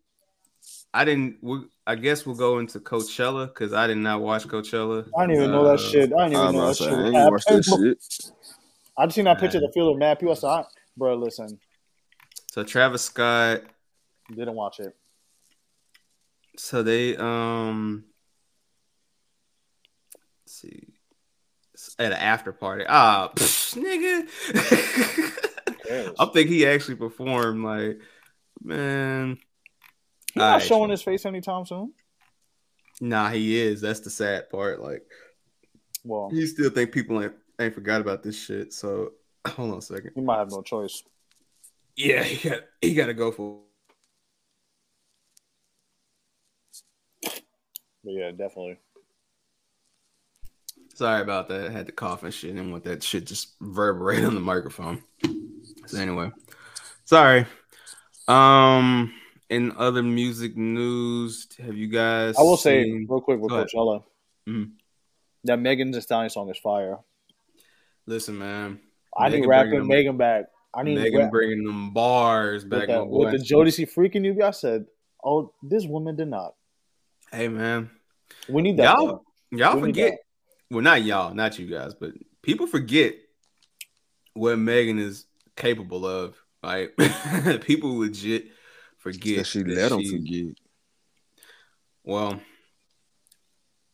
I 0.94 1.06
didn't 1.06 1.38
we, 1.42 1.66
I 1.90 1.96
guess 1.96 2.24
we'll 2.24 2.36
go 2.36 2.60
into 2.60 2.80
Coachella 2.80 3.48
because 3.48 3.74
I 3.74 3.88
did 3.88 3.98
not 3.98 4.22
watch 4.22 4.48
Coachella. 4.48 5.08
I 5.18 5.26
didn't 5.26 5.38
even 5.38 5.52
know 5.52 5.64
that 5.64 5.74
Uh, 5.74 5.78
shit. 5.78 6.14
I 6.14 6.30
didn't 6.30 6.34
even 6.34 6.46
I'm 6.46 6.54
know 6.54 6.68
that 6.68 6.78
shit. 6.78 6.88
say, 6.88 6.94
I 6.94 6.98
was 6.98 7.06
ain't 7.06 7.14
gonna 7.16 7.32
watch 7.32 7.46
that 7.46 7.66
shit. 7.66 8.34
I 8.96 9.06
just 9.08 9.16
seen 9.16 9.26
that 9.26 9.40
picture 9.40 9.58
of 9.58 9.64
the 9.64 9.72
field 9.74 9.94
of 9.96 9.98
mad 9.98 10.20
people. 10.20 10.34
I 10.34 10.36
said, 10.36 10.66
bro, 10.96 11.16
listen, 11.16 11.60
So 12.52 12.64
Travis 12.64 13.02
Scott. 13.02 13.64
didn't 14.30 14.54
watch 14.54 14.80
it. 14.82 14.96
So 16.58 16.84
they 16.84 17.18
um 17.18 18.04
let's 20.46 20.54
see 20.60 20.90
at 21.98 22.12
an 22.12 22.20
after 22.20 22.52
party. 22.52 22.86
Ah, 22.88 23.32
psh, 23.36 23.74
nigga. 23.78 24.28
I 26.20 26.26
think 26.28 26.50
he 26.50 26.68
actually 26.68 26.98
performed 26.98 27.64
like 27.64 28.00
man. 28.62 29.40
He's 30.40 30.46
not 30.46 30.54
Alright. 30.54 30.68
showing 30.68 30.90
his 30.90 31.02
face 31.02 31.26
anytime 31.26 31.66
soon. 31.66 31.92
Nah, 33.02 33.30
he 33.30 33.60
is. 33.60 33.82
That's 33.82 34.00
the 34.00 34.10
sad 34.10 34.50
part. 34.50 34.82
Like 34.82 35.04
Well, 36.06 36.30
you 36.32 36.48
still 36.48 36.70
think 36.70 36.94
people 36.94 37.22
ain't 37.22 37.34
ain't 37.60 37.76
forgot 37.76 38.00
about 38.00 38.24
this 38.24 38.42
shit. 38.42 38.72
So 38.72 39.12
hold 39.48 39.72
on 39.74 39.78
a 39.80 39.82
second. 39.82 40.12
he 40.16 40.22
might 40.22 40.38
have 40.40 40.50
no 40.50 40.62
choice. 40.62 41.04
Yeah, 41.98 42.24
he 42.24 42.50
got 42.50 42.60
he 42.82 42.94
got 42.94 43.08
to 43.08 43.14
go 43.14 43.34
for. 43.34 43.60
But 47.22 47.34
yeah, 48.14 48.32
definitely. 48.32 48.78
Sorry 50.94 51.22
about 51.22 51.50
that. 51.50 51.68
I 51.68 51.70
had 51.70 51.86
to 51.88 51.92
cough 51.92 52.24
and 52.24 52.34
shit. 52.34 52.56
and 52.56 52.72
want 52.72 52.86
that 52.86 53.04
shit 53.04 53.26
just 53.26 53.56
reverberate 53.60 54.24
on 54.24 54.36
the 54.36 54.42
microphone. 54.42 55.04
So 55.88 55.98
anyway, 56.00 56.32
sorry. 57.04 57.46
Um, 58.30 59.14
in 59.50 59.74
other 59.78 60.04
music 60.04 60.56
news, 60.56 61.48
have 61.58 61.76
you 61.76 61.88
guys? 61.88 62.36
I 62.38 62.42
will 62.42 62.58
say 62.58 62.84
real 63.10 63.22
quick 63.22 63.40
with 63.40 63.52
ahead. 63.52 63.68
Coachella. 63.74 64.04
Mhm. 64.48 64.72
That 65.46 65.60
Megan 65.60 65.92
Thee 65.92 66.02
Stallion 66.02 66.30
song 66.30 66.50
is 66.50 66.58
fire. 66.58 67.00
Listen, 68.06 68.38
man. 68.38 68.80
I 69.18 69.30
need 69.30 69.46
rapping 69.46 69.88
Megan 69.88 70.18
back. 70.18 70.46
I 70.74 70.84
need 70.84 71.00
Megan 71.00 71.22
rap- 71.22 71.32
bringing 71.32 71.64
them 71.64 71.94
bars 71.94 72.64
with, 72.64 72.72
back, 72.72 72.88
that, 72.88 73.08
with 73.08 73.32
the 73.32 73.38
Jodeci 73.38 73.92
freaking 73.92 74.24
you. 74.24 74.44
I 74.44 74.52
said, 74.52 74.86
"Oh, 75.24 75.54
this 75.64 75.86
woman 75.86 76.16
did 76.16 76.28
not." 76.28 76.56
Hey, 77.32 77.48
man. 77.48 77.90
We 78.48 78.62
need 78.62 78.78
that. 78.78 78.98
Y'all, 78.98 79.24
y'all 79.52 79.76
We 79.76 79.90
forget. 79.90 80.20
Well, 80.70 80.82
not 80.82 81.04
y'all, 81.04 81.34
not 81.34 81.58
you 81.58 81.66
guys, 81.66 81.96
but 81.96 82.12
people 82.44 82.68
forget 82.68 83.16
what 84.34 84.60
Megan 84.60 85.00
is 85.00 85.26
capable 85.56 86.06
of. 86.06 86.36
Right? 86.64 86.90
people 87.62 87.98
legit 87.98 88.48
forget 89.00 89.38
That 89.40 89.44
she 89.48 89.64
that 89.64 89.68
let 89.76 89.92
'em 89.92 90.02
she- 90.02 90.12
forget. 90.12 90.56
Well, 92.04 92.40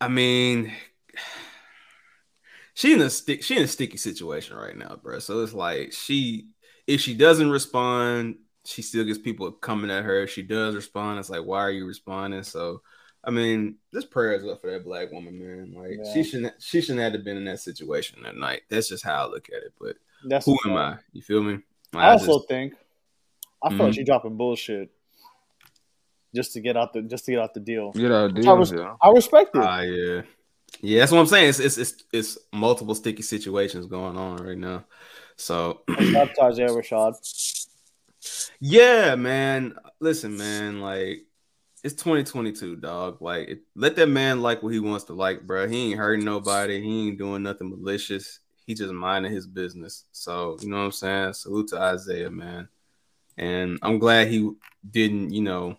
I 0.02 0.08
mean, 0.10 0.72
she 2.74 2.94
in 2.94 3.02
a 3.02 3.10
stick. 3.10 3.44
She 3.44 3.58
in 3.58 3.64
a 3.64 3.68
sticky 3.68 3.98
situation 3.98 4.56
right 4.58 4.78
now, 4.78 5.00
bro. 5.02 5.20
So 5.20 5.42
it's 5.42 5.54
like 5.54 5.94
she, 5.94 6.48
if 6.88 7.02
she 7.02 7.14
doesn't 7.14 7.50
respond, 7.50 8.36
she 8.66 8.82
still 8.82 9.04
gets 9.06 9.20
people 9.20 9.52
coming 9.52 9.92
at 9.92 10.04
her. 10.04 10.24
If 10.24 10.32
she 10.32 10.42
does 10.44 10.76
respond, 10.76 11.20
it's 11.20 11.30
like, 11.30 11.44
why 11.46 11.60
are 11.62 11.72
you 11.72 11.86
responding? 11.86 12.44
So, 12.44 12.82
I 13.24 13.32
mean, 13.32 13.76
this 13.92 14.06
prayer 14.06 14.34
is 14.34 14.46
up 14.46 14.62
for 14.62 14.72
that 14.72 14.84
black 14.84 15.12
woman, 15.12 15.40
man. 15.40 15.74
Like 15.74 16.00
Yeah. 16.04 16.14
she 16.14 16.24
shouldn't, 16.24 16.54
she 16.62 16.82
shouldn't 16.82 17.14
have 17.14 17.24
been 17.24 17.38
in 17.38 17.46
that 17.46 17.60
situation 17.60 18.22
that 18.24 18.38
night. 18.38 18.62
That's 18.70 18.90
just 18.90 19.04
how 19.04 19.26
I 19.26 19.30
look 19.30 19.48
at 19.50 19.64
it. 19.64 19.74
But 19.80 19.98
That's 20.28 20.46
who 20.46 20.58
am. 20.66 20.76
I? 20.78 20.98
You 21.14 21.22
feel 21.22 21.42
me? 21.44 21.60
Like, 21.94 22.04
I 22.04 22.10
also 22.12 22.38
just- 22.40 22.48
think 22.50 22.74
I 23.64 23.70
feel 23.70 23.78
like 23.80 23.92
Mhm. 23.94 23.96
she 23.96 24.04
dropping 24.04 24.38
bullshit 24.38 24.92
just 26.36 26.54
to 26.54 26.60
get 26.60 26.78
out 26.78 26.94
the 26.94 27.02
just 27.02 27.26
to 27.26 27.32
get 27.32 27.40
out 27.40 27.54
the 27.54 27.60
deal. 27.60 27.92
Get 27.92 28.12
out 28.12 28.34
Which 28.34 28.46
I, 28.46 28.50
deal, 28.50 28.58
res- 28.58 28.72
yeah. 28.72 28.96
I 29.02 29.10
respect 29.10 29.56
it. 29.56 29.62
Ah, 29.64 29.82
yeah, 29.82 30.22
yeah. 30.82 31.00
That's 31.00 31.12
what 31.12 31.20
I'm 31.20 31.26
saying. 31.28 31.50
It's 31.50 31.60
it's 31.60 31.78
it's, 31.78 32.04
it's 32.12 32.38
multiple 32.54 32.96
sticky 32.96 33.24
situations 33.24 33.86
going 33.88 34.18
on 34.18 34.38
right 34.38 34.58
now. 34.58 34.86
So 35.38 35.82
Sabotage 35.90 36.58
there, 36.58 36.70
Rashad. 36.70 37.68
yeah, 38.60 39.16
man. 39.16 39.76
Listen, 40.00 40.38
man. 40.38 40.82
Like 40.82 41.26
it's 41.84 41.96
2022, 41.96 42.78
dog. 42.78 43.22
Like 43.22 43.48
it, 43.48 43.60
let 43.76 43.96
that 43.96 44.08
man 44.08 44.42
like 44.42 44.64
what 44.64 44.74
he 44.74 44.80
wants 44.80 45.06
to 45.06 45.14
like, 45.14 45.46
bro. 45.46 45.68
He 45.68 45.92
ain't 45.92 46.00
hurting 46.00 46.26
nobody. 46.26 46.82
He 46.82 47.08
ain't 47.08 47.18
doing 47.18 47.44
nothing 47.44 47.70
malicious. 47.70 48.40
He 48.66 48.74
just 48.74 48.94
minding 48.94 49.32
his 49.32 49.46
business. 49.46 50.06
So 50.12 50.58
you 50.62 50.70
know 50.70 50.78
what 50.78 50.84
I'm 50.86 50.92
saying. 50.92 51.34
Salute 51.34 51.68
to 51.70 51.80
Isaiah, 51.80 52.32
man. 52.32 52.68
And 53.38 53.80
I'm 53.82 54.00
glad 54.00 54.30
he 54.30 54.50
didn't, 54.90 55.32
you 55.32 55.42
know, 55.42 55.78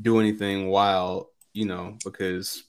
do 0.00 0.20
anything 0.20 0.68
wild, 0.68 1.26
you 1.52 1.66
know, 1.66 1.96
because 2.04 2.64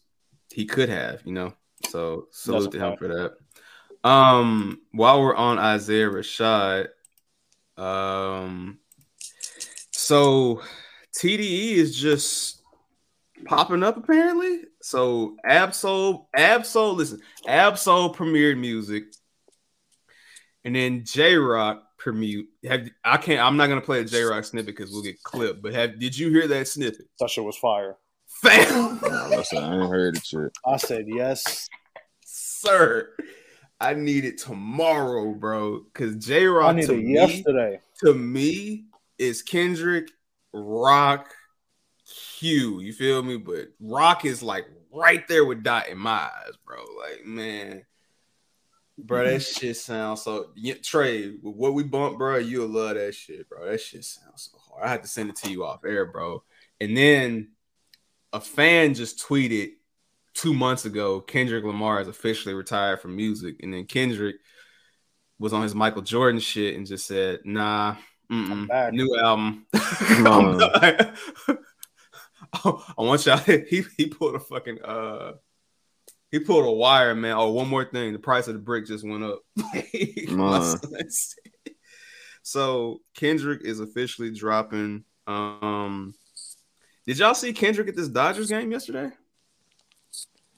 he 0.51 0.65
could 0.65 0.89
have, 0.89 1.21
you 1.26 1.34
know. 1.34 1.53
So 1.89 2.28
salute 2.32 2.71
to 2.71 2.80
him 2.80 2.97
for 2.97 3.07
that. 3.07 4.07
Um, 4.07 4.82
while 4.91 5.21
we're 5.21 5.36
on 5.36 5.57
Isaiah 5.57 6.09
Rashad, 6.09 6.88
um, 7.78 8.80
so 9.91 10.61
TDE 11.17 11.73
is 11.73 11.97
just 11.97 12.61
popping 13.45 13.84
up 13.84 13.97
apparently. 13.97 14.61
So 14.82 15.36
Ab-Soul, 15.43 16.30
Ab-Soul, 16.36 16.93
listen, 16.93 17.21
Ab-Soul 17.47 18.13
premiered 18.13 18.59
music, 18.59 19.05
and 20.63 20.76
then 20.76 21.03
Jay 21.03 21.36
Rock 21.36 21.84
premiered. 22.06 22.45
Have 22.68 22.89
I 23.03 23.18
can't? 23.18 23.41
I'm 23.41 23.58
not 23.58 23.68
gonna 23.68 23.82
play 23.82 24.01
a 24.01 24.06
Jay 24.06 24.24
Rock 24.24 24.43
snippet 24.43 24.76
because 24.76 24.91
we'll 24.91 25.01
get 25.03 25.22
clipped. 25.24 25.62
But 25.62 25.74
have 25.74 25.99
did 25.99 26.18
you 26.18 26.30
hear 26.30 26.47
that 26.47 26.68
snippet? 26.68 27.08
That 27.20 27.30
shit 27.30 27.43
was 27.43 27.58
fire. 27.58 27.97
Fam, 28.28 28.99
Listen, 29.30 29.64
I 29.64 29.80
ain't 29.80 29.89
heard 29.89 30.18
it 30.18 30.34
yet. 30.34 30.51
I 30.66 30.78
said 30.78 31.06
yes. 31.08 31.70
sir. 32.26 33.10
I 33.80 33.93
need 33.93 34.26
it 34.26 34.38
tomorrow, 34.38 35.34
bro. 35.34 35.82
Cause 35.93 36.16
Jay 36.16 36.45
Rock 36.45 36.76
to 36.78 36.93
it 36.93 37.03
me, 37.03 37.14
yesterday. 37.14 37.80
to 38.03 38.14
me 38.14 38.86
is 39.18 39.41
Kendrick, 39.41 40.10
Rock, 40.53 41.34
Q. 42.38 42.80
You 42.80 42.93
feel 42.93 43.22
me? 43.22 43.38
But 43.38 43.70
Rock 43.80 44.26
is 44.26 44.41
like 44.41 44.66
right 44.93 45.28
there 45.28 45.45
with 45.45 45.64
Dot 45.64 45.89
in 45.89 45.97
my 45.97 46.12
eyes, 46.12 46.53
bro. 46.66 46.78
Like, 46.78 47.26
man. 47.26 47.84
Bro, 48.97 49.25
that 49.25 49.41
shit 49.41 49.75
sounds 49.75 50.21
so 50.21 50.51
yeah, 50.55 50.75
Trey, 50.81 51.31
with 51.41 51.55
what 51.55 51.73
we 51.73 51.83
bump, 51.83 52.17
bro, 52.17 52.37
you'll 52.37 52.67
love 52.67 52.95
that 52.95 53.13
shit, 53.13 53.49
bro. 53.49 53.69
That 53.69 53.81
shit 53.81 54.05
sounds 54.05 54.49
so 54.51 54.57
hard. 54.57 54.85
I 54.87 54.89
had 54.89 55.03
to 55.03 55.09
send 55.09 55.29
it 55.29 55.35
to 55.37 55.51
you 55.51 55.65
off 55.65 55.83
air, 55.83 56.05
bro. 56.05 56.43
And 56.79 56.95
then 56.95 57.49
a 58.31 58.39
fan 58.39 58.93
just 58.93 59.25
tweeted 59.25 59.71
two 60.33 60.53
months 60.53 60.85
ago, 60.85 61.19
Kendrick 61.21 61.63
Lamar 61.63 62.01
is 62.01 62.07
officially 62.07 62.53
retired 62.53 63.01
from 63.01 63.15
music. 63.15 63.57
And 63.61 63.73
then 63.73 63.85
Kendrick 63.85 64.35
was 65.39 65.53
on 65.53 65.63
his 65.63 65.75
Michael 65.75 66.01
Jordan 66.01 66.39
shit 66.39 66.75
and 66.75 66.85
just 66.85 67.07
said, 67.07 67.39
nah, 67.43 67.95
mm-mm, 68.31 68.91
new 68.93 69.17
album. 69.17 69.65
No. 70.19 70.57
I 72.53 72.81
want 72.97 73.25
y'all. 73.25 73.37
He 73.69 73.83
he 73.97 74.07
pulled 74.07 74.35
a 74.35 74.39
fucking 74.39 74.81
uh 74.83 75.33
he 76.32 76.39
pulled 76.39 76.65
a 76.65 76.71
wire, 76.71 77.15
man. 77.15 77.36
Oh, 77.38 77.51
one 77.51 77.67
more 77.67 77.86
thing. 77.86 78.13
The 78.13 78.19
price 78.19 78.47
of 78.47 78.53
the 78.53 78.59
brick 78.59 78.86
just 78.86 79.07
went 79.07 79.23
up. 79.23 79.39
My 79.57 80.59
Man. 80.59 80.61
son 80.61 81.09
said. 81.09 81.73
so 82.41 82.99
Kendrick 83.15 83.61
is 83.63 83.80
officially 83.80 84.32
dropping. 84.32 85.03
Um 85.28 86.13
did 87.07 87.19
y'all 87.19 87.36
see 87.36 87.53
Kendrick 87.53 87.88
at 87.88 87.95
this 87.95 88.07
Dodgers 88.07 88.49
game 88.49 88.71
yesterday? 88.71 89.11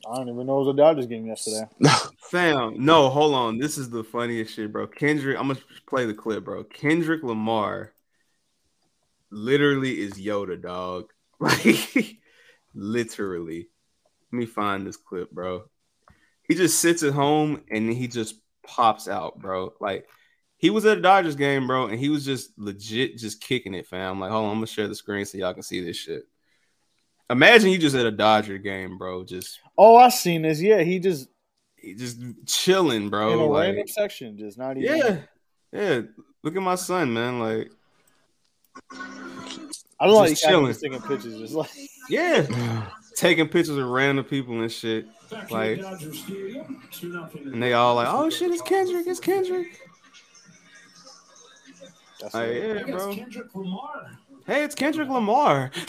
I 0.09 0.15
don't 0.15 0.29
even 0.29 0.47
know 0.47 0.61
it 0.61 0.65
was 0.65 0.73
a 0.73 0.77
Dodgers 0.77 1.05
game 1.07 1.25
yesterday. 1.25 1.65
Fam, 2.31 2.85
no, 2.85 3.09
hold 3.09 3.33
on. 3.33 3.57
This 3.57 3.77
is 3.77 3.89
the 3.89 4.03
funniest 4.03 4.53
shit, 4.53 4.71
bro. 4.71 4.87
Kendrick, 4.87 5.37
I'm 5.37 5.47
gonna 5.47 5.59
play 5.87 6.05
the 6.05 6.13
clip, 6.13 6.45
bro. 6.45 6.63
Kendrick 6.63 7.23
Lamar 7.23 7.91
literally 9.29 9.99
is 9.99 10.13
Yoda, 10.13 10.61
dog. 10.61 11.11
Like 11.39 12.17
literally. 12.73 13.69
Let 14.37 14.41
me 14.41 14.45
find 14.45 14.85
this 14.85 14.97
clip, 14.97 15.31
bro. 15.31 15.63
He 16.43 16.53
just 16.53 16.79
sits 16.79 17.01
at 17.01 17.11
home 17.13 17.63
and 17.71 17.91
he 17.91 18.07
just 18.07 18.35
pops 18.63 19.07
out, 19.07 19.41
bro. 19.41 19.73
Like 19.81 20.07
he 20.57 20.69
was 20.69 20.85
at 20.85 20.99
a 20.99 21.01
Dodgers 21.01 21.35
game, 21.35 21.65
bro, 21.65 21.87
and 21.87 21.99
he 21.99 22.09
was 22.09 22.23
just 22.23 22.51
legit 22.55 23.17
just 23.17 23.41
kicking 23.41 23.73
it, 23.73 23.87
fam. 23.87 24.19
Like, 24.19 24.29
hold 24.29 24.45
on, 24.45 24.51
I'm 24.51 24.57
gonna 24.57 24.67
share 24.67 24.87
the 24.87 24.93
screen 24.93 25.25
so 25.25 25.39
y'all 25.39 25.55
can 25.55 25.63
see 25.63 25.83
this 25.83 25.97
shit. 25.97 26.27
Imagine 27.31 27.71
you 27.71 27.79
just 27.79 27.95
at 27.95 28.05
a 28.05 28.11
Dodger 28.11 28.59
game, 28.59 28.99
bro. 28.99 29.23
Just 29.23 29.59
Oh, 29.75 29.95
I 29.95 30.09
seen 30.09 30.43
this. 30.43 30.61
Yeah, 30.61 30.81
he 30.83 30.99
just 30.99 31.29
he 31.75 31.95
just 31.95 32.19
chilling, 32.45 33.09
bro. 33.09 33.33
in 33.33 33.39
a 33.39 33.45
like- 33.47 33.65
random 33.69 33.87
section, 33.87 34.37
just 34.37 34.59
not 34.59 34.77
even. 34.77 34.97
yeah, 34.99 35.17
yeah. 35.71 36.01
Look 36.43 36.55
at 36.55 36.61
my 36.61 36.75
son, 36.75 37.11
man. 37.11 37.39
Like, 37.39 37.71
I 39.99 40.05
don't 40.05 40.13
know. 40.13 40.21
He 40.25 40.29
just 40.29 40.43
kind 40.43 40.51
chilling. 40.53 40.69
of 40.69 40.79
taking 40.79 41.01
pictures, 41.01 41.39
just 41.39 41.55
like 41.55 41.71
yeah, 42.07 42.45
taking 43.17 43.47
pictures 43.49 43.75
of 43.75 43.87
random 43.87 44.23
people 44.23 44.61
and 44.61 44.71
shit. 44.71 45.07
Like, 45.49 45.79
and 45.81 47.61
they 47.61 47.73
all 47.73 47.95
like, 47.95 48.07
"Oh 48.09 48.29
shit, 48.29 48.51
it's 48.51 48.61
Kendrick! 48.61 49.07
It's 49.07 49.19
Kendrick!" 49.19 49.81
That's 52.21 52.33
Like, 52.33 52.53
yeah, 52.53 52.83
bro. 52.83 53.13
Hey, 54.45 54.63
it's 54.63 54.75
Kendrick 54.75 55.09
Lamar. 55.09 55.71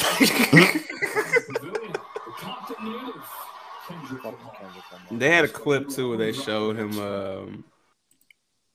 they 5.11 5.31
had 5.31 5.45
a 5.45 5.49
clip 5.49 5.89
too 5.89 6.09
where 6.09 6.19
they 6.19 6.33
showed 6.33 6.77
him, 6.77 6.99
um, 6.99 7.65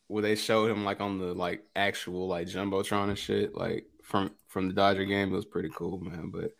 where 0.07 0.23
they 0.23 0.35
showed 0.35 0.71
him 0.71 0.85
like 0.85 1.01
on 1.01 1.19
the 1.19 1.33
like 1.33 1.63
actual 1.75 2.27
like 2.27 2.47
jumbotron 2.47 3.09
and 3.09 3.17
shit, 3.17 3.55
like 3.55 3.87
from 4.03 4.31
from 4.47 4.67
the 4.67 4.73
Dodger 4.73 5.05
game. 5.05 5.33
It 5.33 5.35
was 5.35 5.45
pretty 5.45 5.69
cool, 5.75 5.99
man. 5.99 6.29
But 6.31 6.51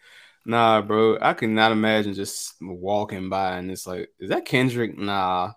nah, 0.46 0.82
bro, 0.82 1.18
I 1.22 1.34
could 1.34 1.50
not 1.50 1.72
imagine 1.72 2.14
just 2.14 2.56
walking 2.62 3.30
by 3.30 3.58
and 3.58 3.72
it's 3.72 3.88
like, 3.88 4.10
is 4.20 4.30
that 4.30 4.46
Kendrick? 4.46 4.98
Nah. 4.98 5.54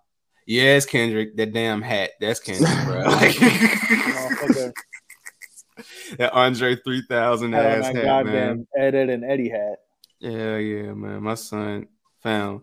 Yeah, 0.46 0.76
it's 0.76 0.86
Kendrick. 0.86 1.36
That 1.36 1.52
damn 1.52 1.82
hat. 1.82 2.12
That's 2.20 2.40
Kendrick, 2.40 2.84
bro. 2.84 3.02
Like, 3.04 3.36
that 6.18 6.32
Andre 6.32 6.76
3000 6.76 7.52
had 7.52 7.66
ass 7.66 7.86
hat, 7.86 8.04
goddamn 8.04 8.32
man. 8.32 8.66
Ed, 8.78 8.94
Edd, 8.94 9.10
and 9.10 9.24
Eddy 9.24 9.48
hat. 9.48 9.80
Yeah, 10.20 10.56
yeah, 10.56 10.94
man. 10.94 11.22
My 11.22 11.34
son 11.34 11.88
found 12.22 12.62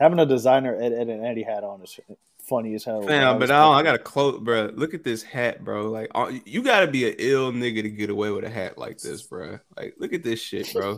Having 0.00 0.20
a 0.20 0.26
designer 0.26 0.80
Ed, 0.80 0.92
Edd, 0.92 1.08
and 1.08 1.26
Eddy 1.26 1.42
hat 1.42 1.64
on 1.64 1.82
is 1.82 1.98
funny 2.48 2.74
as 2.74 2.84
hell. 2.84 3.02
Fam, 3.02 3.38
but 3.38 3.50
I, 3.50 3.68
I 3.68 3.82
got 3.82 3.94
a 3.94 3.98
close, 3.98 4.40
bro. 4.40 4.70
Look 4.74 4.94
at 4.94 5.04
this 5.04 5.22
hat, 5.22 5.64
bro. 5.64 5.90
Like, 5.90 6.10
uh, 6.14 6.32
you 6.44 6.62
got 6.62 6.80
to 6.80 6.86
be 6.86 7.08
an 7.08 7.16
ill 7.18 7.52
nigga 7.52 7.82
to 7.82 7.90
get 7.90 8.10
away 8.10 8.30
with 8.30 8.44
a 8.44 8.50
hat 8.50 8.78
like 8.78 8.98
this, 8.98 9.22
bro. 9.22 9.58
Like, 9.76 9.94
look 9.98 10.12
at 10.12 10.22
this 10.22 10.40
shit, 10.40 10.72
bro. 10.72 10.92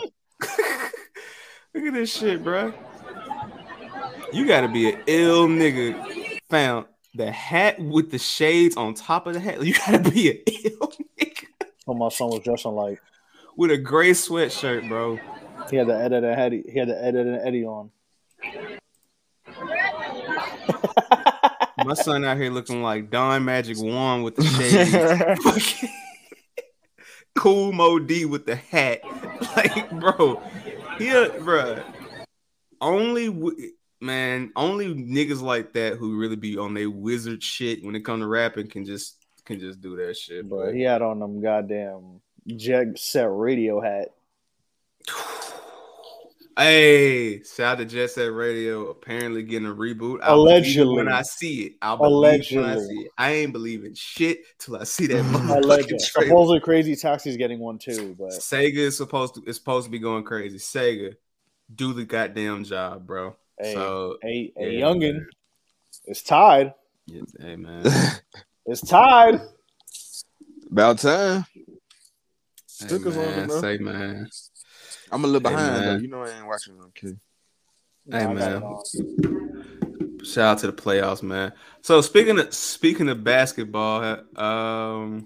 look 1.75 1.85
at 1.85 1.93
this 1.93 2.17
shit, 2.17 2.43
bro. 2.43 2.73
You 4.33 4.47
gotta 4.47 4.69
be 4.69 4.93
an 4.93 5.03
ill 5.07 5.49
nigga. 5.49 6.39
Found 6.51 6.87
the 7.15 7.31
hat 7.31 7.81
with 7.81 8.11
the 8.11 8.19
shades 8.19 8.77
on 8.77 8.95
top 8.95 9.27
of 9.27 9.35
the 9.35 9.41
hat. 9.41 9.63
You 9.65 9.75
gotta 9.75 9.99
be 9.99 10.31
an 10.31 10.39
ill 10.47 10.93
When 11.85 11.99
my 11.99 12.09
son 12.11 12.29
was 12.29 12.41
dressing 12.41 12.73
like 12.73 13.01
with 13.57 13.73
a 13.73 13.77
gray 13.77 14.13
sweatshirt, 14.13 14.89
bro. 14.89 15.19
he 15.71 15.77
had 15.77 15.89
the 15.89 15.97
edit 15.97 16.25
and 16.25 16.41
Eddie. 16.41 16.65
He 16.73 16.79
had 16.79 16.89
the 16.89 17.05
edit 17.05 17.27
and 17.27 17.47
Eddie 17.47 17.65
on. 17.65 17.91
My 21.85 21.95
son 21.95 22.25
out 22.25 22.37
here 22.37 22.51
looking 22.51 22.83
like 22.83 23.11
Don 23.11 23.45
Magic 23.45 23.79
Juan 23.79 24.23
with 24.23 24.37
the 24.37 24.45
shades. 24.45 25.85
Kool 27.37 27.73
Moe 27.73 27.99
Dee 27.99 28.25
with 28.25 28.47
the 28.47 28.57
hat. 28.57 29.01
Like, 29.57 29.91
bro, 29.99 30.43
here, 30.99 31.31
bro. 31.41 31.83
Only 32.81 33.27
w- 33.29 33.73
man, 34.01 34.53
only 34.57 34.95
niggas 34.95 35.41
like 35.41 35.73
that 35.75 35.95
who 35.95 36.19
really 36.19 36.37
be 36.37 36.59
on 36.59 36.75
their 36.75 36.91
wizard 36.91 37.43
shit 37.43 37.85
when 37.85 37.95
it 37.95 38.05
come 38.05 38.21
to 38.21 38.27
rapping 38.27 38.69
can 38.69 38.85
just 38.85 39.17
can 39.45 39.59
just 39.59 39.81
do 39.81 39.97
that 39.97 40.17
shit. 40.17 40.49
But 40.49 40.75
he 40.75 40.83
had 40.83 41.03
on 41.03 41.19
them 41.19 41.41
goddamn 41.41 42.21
jet 42.47 42.99
set 42.99 43.29
radio 43.31 43.81
hat. 43.81 44.09
Hey, 46.59 47.43
shout 47.45 47.61
out 47.73 47.79
to 47.79 47.85
Jet 47.87 48.11
Set 48.11 48.33
Radio. 48.33 48.89
Apparently 48.91 49.43
getting 49.43 49.69
a 49.69 49.75
reboot. 49.75 50.19
I'll 50.23 50.35
Allegedly. 50.35 50.85
believe 50.85 50.97
when 50.97 51.09
I 51.09 51.23
see 51.23 51.63
it. 51.63 51.73
I'll 51.81 51.97
believe 51.97 52.45
when 52.51 52.65
I 52.65 52.73
Allegedly. 52.75 52.87
see 52.97 53.03
it. 53.05 53.11
I 53.17 53.31
ain't 53.33 53.53
believing 53.53 53.95
shit 53.95 54.41
till 54.59 54.77
I 54.77 54.85
see 54.85 55.07
that 55.07 55.21
Alleged. 55.25 55.89
motherfucking 55.89 56.11
trailer. 56.11 56.29
Supposedly 56.29 56.61
Crazy 56.61 56.97
Taxi's 56.97 57.37
getting 57.37 57.61
one 57.61 57.79
too, 57.79 58.15
but 58.19 58.31
Sega 58.31 58.77
is 58.77 58.97
supposed 58.97 59.37
to 59.37 59.43
is 59.47 59.57
supposed 59.57 59.87
to 59.87 59.91
be 59.91 59.99
going 59.99 60.25
crazy. 60.25 60.59
Sega, 60.59 61.15
do 61.75 61.93
the 61.95 62.05
goddamn 62.05 62.65
job, 62.65 63.07
bro. 63.07 63.37
hey, 63.59 63.73
so 63.73 64.17
a, 64.25 64.53
a 64.59 64.71
yeah, 64.73 64.85
youngin 64.87 65.15
man. 65.15 65.27
is 66.07 66.23
tied. 66.23 66.75
Yeah, 67.07 67.23
hey 67.41 67.57
man. 67.57 67.85
It's 68.67 68.83
tied. 68.83 69.41
About 70.71 70.99
time. 70.99 71.45
Hey, 71.55 71.65
Stickers 72.67 73.17
on 73.17 73.25
man, 73.25 73.39
it, 73.41 73.47
bro. 73.49 73.61
say 73.61 73.79
man. 73.79 74.29
I'm 75.13 75.25
a 75.25 75.27
little 75.27 75.49
Hey, 75.49 75.57
behind 75.57 75.87
though. 75.87 75.97
You 75.97 76.09
know 76.09 76.23
I 76.23 76.31
ain't 76.31 76.47
watching 76.47 76.79
on 76.81 76.93
kid. 76.95 77.19
Hey 78.11 78.25
Nah, 78.25 78.31
I 78.31 78.35
got 78.35 78.53
it 78.53 78.61
man. 78.61 80.25
Shout 80.25 80.45
out 80.45 80.59
to 80.59 80.67
the 80.67 80.73
playoffs, 80.73 81.23
man. 81.23 81.53
So 81.81 82.01
speaking 82.01 82.39
of 82.39 82.53
speaking 82.55 83.09
of 83.09 83.25
basketball, 83.25 84.19
um, 84.37 85.25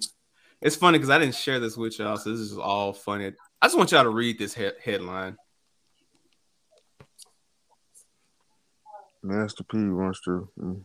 it's 0.61 0.77
funny 0.77 0.99
because 0.99 1.11
I 1.11 1.19
didn't 1.19 1.35
share 1.35 1.61
this 1.61 1.77
with 1.77 1.99
y'all, 1.99 2.17
so 2.17 2.31
this 2.31 2.41
is 2.41 2.57
all 2.57 2.93
funny. 2.93 3.33
I 3.61 3.67
just 3.67 3.77
want 3.77 3.93
y'all 3.93 4.05
to 4.05 4.11
read 4.11 4.39
this 4.39 4.55
he- 4.55 4.71
headline. 4.83 5.37
Master 9.23 9.65
P 9.65 9.79
wants 9.79 10.21
to. 10.23 10.49
Mm. 10.61 10.85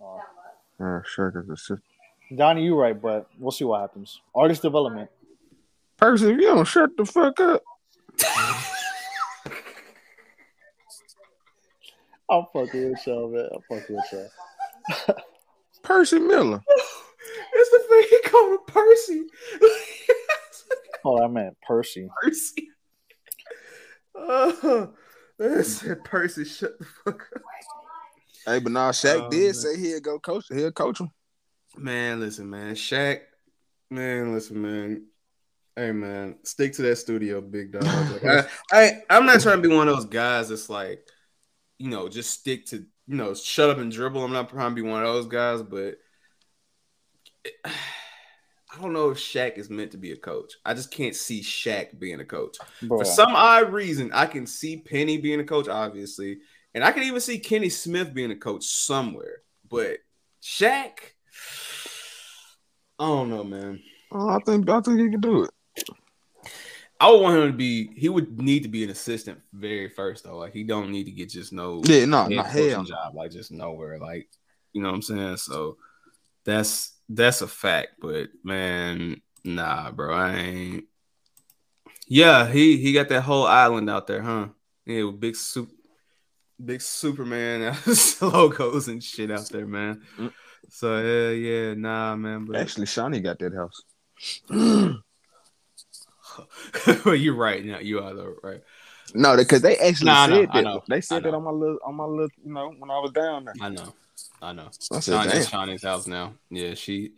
Oh. 0.00 0.20
Yeah, 0.78 1.00
Shaq 1.16 1.40
is 1.40 1.48
the 1.48 1.56
sister. 1.56 1.82
Donnie, 2.34 2.64
you 2.64 2.78
right, 2.78 3.00
but 3.00 3.28
we'll 3.38 3.50
see 3.50 3.64
what 3.64 3.80
happens. 3.80 4.20
Artist 4.34 4.62
development. 4.62 5.10
Percy, 5.96 6.30
if 6.30 6.40
you 6.40 6.42
don't 6.42 6.64
shut 6.64 6.96
the 6.96 7.04
fuck 7.04 7.40
up. 7.40 7.62
I'm 12.28 12.44
fucking 12.52 12.90
with 12.90 13.06
y'all, 13.06 13.28
man. 13.30 13.48
I'm 13.54 13.62
fucking 13.68 13.96
with 13.96 14.12
y'all. 14.12 15.16
Percy 15.82 16.18
Miller. 16.18 16.60
It's 17.54 17.70
the 17.70 17.78
thing 17.88 18.04
he 18.10 18.20
called 18.28 18.52
him 18.52 18.58
Percy. 18.66 19.22
Oh, 21.08 21.22
I 21.22 21.28
meant 21.28 21.56
Percy. 21.62 22.08
Percy. 22.20 22.68
Uh, 24.12 24.52
oh, 24.64 24.92
man 25.38 25.62
said 25.62 26.02
Percy, 26.02 26.44
shut 26.44 26.76
the 26.80 26.84
fuck 26.84 27.28
up. 27.36 27.42
Hey, 28.44 28.58
but 28.58 28.72
now 28.72 28.90
Shaq 28.90 29.26
Oh, 29.26 29.30
did 29.30 29.44
man. 29.44 29.54
say 29.54 29.78
he'll 29.78 30.00
go 30.00 30.18
coach. 30.18 30.46
He'll 30.52 30.72
coach 30.72 30.98
him. 31.00 31.10
Man, 31.76 32.18
listen, 32.18 32.50
man. 32.50 32.74
Shaq, 32.74 33.20
man, 33.88 34.32
listen, 34.34 34.60
man. 34.60 35.06
Hey, 35.78 35.92
man, 35.92 36.36
stick 36.42 36.72
to 36.74 36.82
that 36.82 36.96
studio, 36.96 37.42
big 37.42 37.72
dog. 37.72 37.84
Like, 38.22 38.24
I, 38.24 38.46
I, 38.72 39.02
I'm 39.10 39.26
not 39.26 39.42
trying 39.42 39.60
to 39.60 39.68
be 39.68 39.74
one 39.74 39.88
of 39.88 39.94
those 39.94 40.06
guys 40.06 40.48
that's 40.48 40.70
like, 40.70 41.06
you 41.78 41.90
know, 41.90 42.08
just 42.08 42.30
stick 42.30 42.64
to, 42.66 42.78
you 43.06 43.14
know, 43.14 43.34
shut 43.34 43.68
up 43.68 43.76
and 43.76 43.92
dribble. 43.92 44.24
I'm 44.24 44.32
not 44.32 44.48
trying 44.48 44.70
to 44.70 44.74
be 44.74 44.88
one 44.88 45.02
of 45.02 45.12
those 45.12 45.26
guys, 45.26 45.62
but 45.62 45.96
I 47.66 48.80
don't 48.80 48.94
know 48.94 49.10
if 49.10 49.18
Shaq 49.18 49.58
is 49.58 49.68
meant 49.68 49.90
to 49.90 49.98
be 49.98 50.12
a 50.12 50.16
coach. 50.16 50.54
I 50.64 50.72
just 50.72 50.90
can't 50.90 51.14
see 51.14 51.42
Shaq 51.42 51.98
being 51.98 52.20
a 52.20 52.24
coach. 52.24 52.56
Bro. 52.82 52.98
For 52.98 53.04
some 53.04 53.36
odd 53.36 53.70
reason, 53.70 54.10
I 54.14 54.24
can 54.26 54.46
see 54.46 54.78
Penny 54.78 55.18
being 55.18 55.40
a 55.40 55.44
coach, 55.44 55.68
obviously, 55.68 56.38
and 56.74 56.82
I 56.82 56.92
can 56.92 57.02
even 57.02 57.20
see 57.20 57.38
Kenny 57.38 57.68
Smith 57.68 58.14
being 58.14 58.30
a 58.30 58.36
coach 58.36 58.64
somewhere. 58.64 59.42
But 59.68 59.98
Shaq, 60.42 60.90
I 62.98 63.06
don't 63.06 63.28
know, 63.28 63.44
man. 63.44 63.82
Oh, 64.10 64.30
I 64.30 64.38
think 64.38 64.66
I 64.70 64.80
think 64.80 65.00
he 65.00 65.10
can 65.10 65.20
do 65.20 65.44
it. 65.44 65.50
I 66.98 67.10
would 67.10 67.20
want 67.20 67.36
him 67.36 67.52
to 67.52 67.56
be. 67.56 67.90
He 67.94 68.08
would 68.08 68.40
need 68.40 68.62
to 68.62 68.68
be 68.68 68.84
an 68.84 68.90
assistant 68.90 69.40
very 69.52 69.88
first, 69.88 70.24
though. 70.24 70.38
Like 70.38 70.52
he 70.52 70.64
don't 70.64 70.90
need 70.90 71.04
to 71.04 71.10
get 71.10 71.28
just 71.28 71.52
no 71.52 71.82
Yeah, 71.84 72.06
no, 72.06 72.26
no, 72.26 72.42
hell 72.42 72.84
job 72.84 73.14
like 73.14 73.30
just 73.30 73.52
nowhere. 73.52 73.98
Like 73.98 74.28
you 74.72 74.82
know 74.82 74.88
what 74.88 74.94
I'm 74.94 75.02
saying. 75.02 75.36
So 75.36 75.76
that's 76.44 76.94
that's 77.08 77.42
a 77.42 77.48
fact. 77.48 77.94
But 78.00 78.28
man, 78.42 79.20
nah, 79.44 79.90
bro, 79.90 80.14
I 80.14 80.36
ain't. 80.36 80.84
Yeah, 82.08 82.48
he 82.48 82.78
he 82.78 82.92
got 82.92 83.08
that 83.10 83.22
whole 83.22 83.46
island 83.46 83.90
out 83.90 84.06
there, 84.06 84.22
huh? 84.22 84.48
Yeah, 84.86 85.04
with 85.04 85.20
big 85.20 85.36
soup, 85.36 85.70
big 86.64 86.80
Superman 86.80 87.76
logos 88.22 88.88
and 88.88 89.02
shit 89.02 89.30
out 89.30 89.48
there, 89.50 89.66
man. 89.66 90.02
Mm. 90.18 90.32
So 90.70 90.98
yeah, 91.02 91.30
yeah, 91.30 91.74
nah, 91.74 92.16
man. 92.16 92.46
But 92.46 92.56
Actually, 92.56 92.86
Shaunie 92.86 93.22
got 93.22 93.38
that 93.40 93.52
house. 93.52 93.82
well, 97.04 97.14
you're 97.14 97.34
right. 97.34 97.64
Now 97.64 97.78
you 97.78 98.00
are 98.00 98.14
though, 98.14 98.34
right? 98.42 98.60
No, 99.14 99.36
because 99.36 99.62
they 99.62 99.76
actually 99.76 100.06
Nah, 100.06 100.26
know, 100.26 100.40
said 100.40 100.64
that. 100.64 100.82
They 100.88 101.00
said 101.00 101.22
that 101.22 101.34
on 101.34 101.44
my 101.44 101.50
little 101.50 101.78
on 101.84 101.94
my 101.94 102.04
little, 102.04 102.28
you 102.44 102.52
know, 102.52 102.74
when 102.78 102.90
I 102.90 102.98
was 102.98 103.12
down 103.12 103.44
there. 103.44 103.54
I 103.60 103.68
know, 103.68 103.94
I 104.42 104.52
know. 104.52 104.70
I 104.92 105.00
said. 105.00 105.14
Shaunie's 105.14 105.82
house 105.82 106.06
now. 106.06 106.34
Yeah, 106.50 106.74
she, 106.74 107.12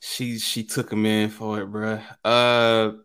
she, 0.00 0.38
she 0.38 0.64
took 0.64 0.92
him 0.92 1.06
in 1.06 1.30
for 1.30 1.60
it, 1.60 1.70
bruh. 1.70 2.02
Uh, 2.24 2.98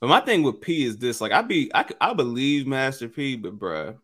but 0.00 0.08
my 0.08 0.20
thing 0.20 0.42
with 0.42 0.60
P 0.60 0.84
is 0.84 0.98
this: 0.98 1.20
like, 1.20 1.32
I 1.32 1.42
be, 1.42 1.70
I, 1.74 1.86
I 2.00 2.12
believe 2.12 2.66
Master 2.66 3.08
P, 3.08 3.36
but 3.36 3.58
bruh, 3.58 3.96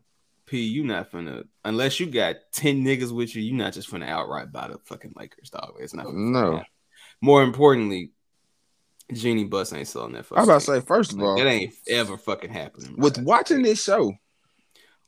P, 0.47 0.61
you 0.63 0.83
not 0.83 1.11
finna 1.11 1.45
unless 1.63 1.99
you 1.99 2.07
got 2.07 2.35
ten 2.51 2.83
niggas 2.83 3.13
with 3.13 3.35
you, 3.35 3.41
you 3.41 3.53
not 3.53 3.73
just 3.73 3.89
finna 3.89 4.07
outright 4.07 4.51
buy 4.51 4.67
the 4.67 4.79
fucking 4.85 5.13
Lakers, 5.15 5.49
dog. 5.49 5.75
It's 5.79 5.93
not. 5.93 6.11
No. 6.13 6.63
More 7.21 7.43
importantly, 7.43 8.11
Jeanie 9.13 9.45
Buss 9.45 9.73
ain't 9.73 9.87
selling 9.87 10.13
that. 10.13 10.19
I 10.19 10.23
Fucking 10.23 10.37
was 10.37 10.47
about 10.47 10.59
to 10.61 10.81
say, 10.81 10.85
first 10.85 11.13
of 11.13 11.19
Like, 11.19 11.27
all, 11.27 11.37
that 11.37 11.47
ain't 11.47 11.73
ever 11.87 12.17
fucking 12.17 12.51
happening. 12.51 12.95
with 12.97 13.17
watching 13.19 13.61
this 13.61 13.83
show, 13.83 14.13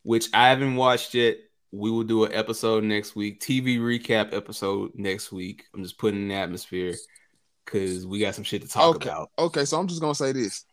which 0.02 0.28
I 0.34 0.48
haven't 0.48 0.76
watched 0.76 1.14
yet. 1.14 1.38
We 1.72 1.90
will 1.90 2.04
do 2.04 2.24
an 2.24 2.32
episode 2.32 2.84
next 2.84 3.16
week, 3.16 3.40
TV 3.40 3.78
recap 3.80 4.32
episode 4.32 4.92
next 4.94 5.32
week. 5.32 5.64
I'm 5.74 5.82
just 5.82 5.98
putting 5.98 6.22
in 6.22 6.28
the 6.28 6.34
atmosphere 6.34 6.94
because 7.64 8.06
we 8.06 8.20
got 8.20 8.36
some 8.36 8.44
shit 8.44 8.62
to 8.62 8.68
talk 8.68 8.94
okay, 8.96 9.08
about. 9.08 9.30
okay, 9.36 9.64
so 9.64 9.80
I'm 9.80 9.88
just 9.88 10.00
gonna 10.00 10.14
say 10.14 10.30
this: 10.30 10.64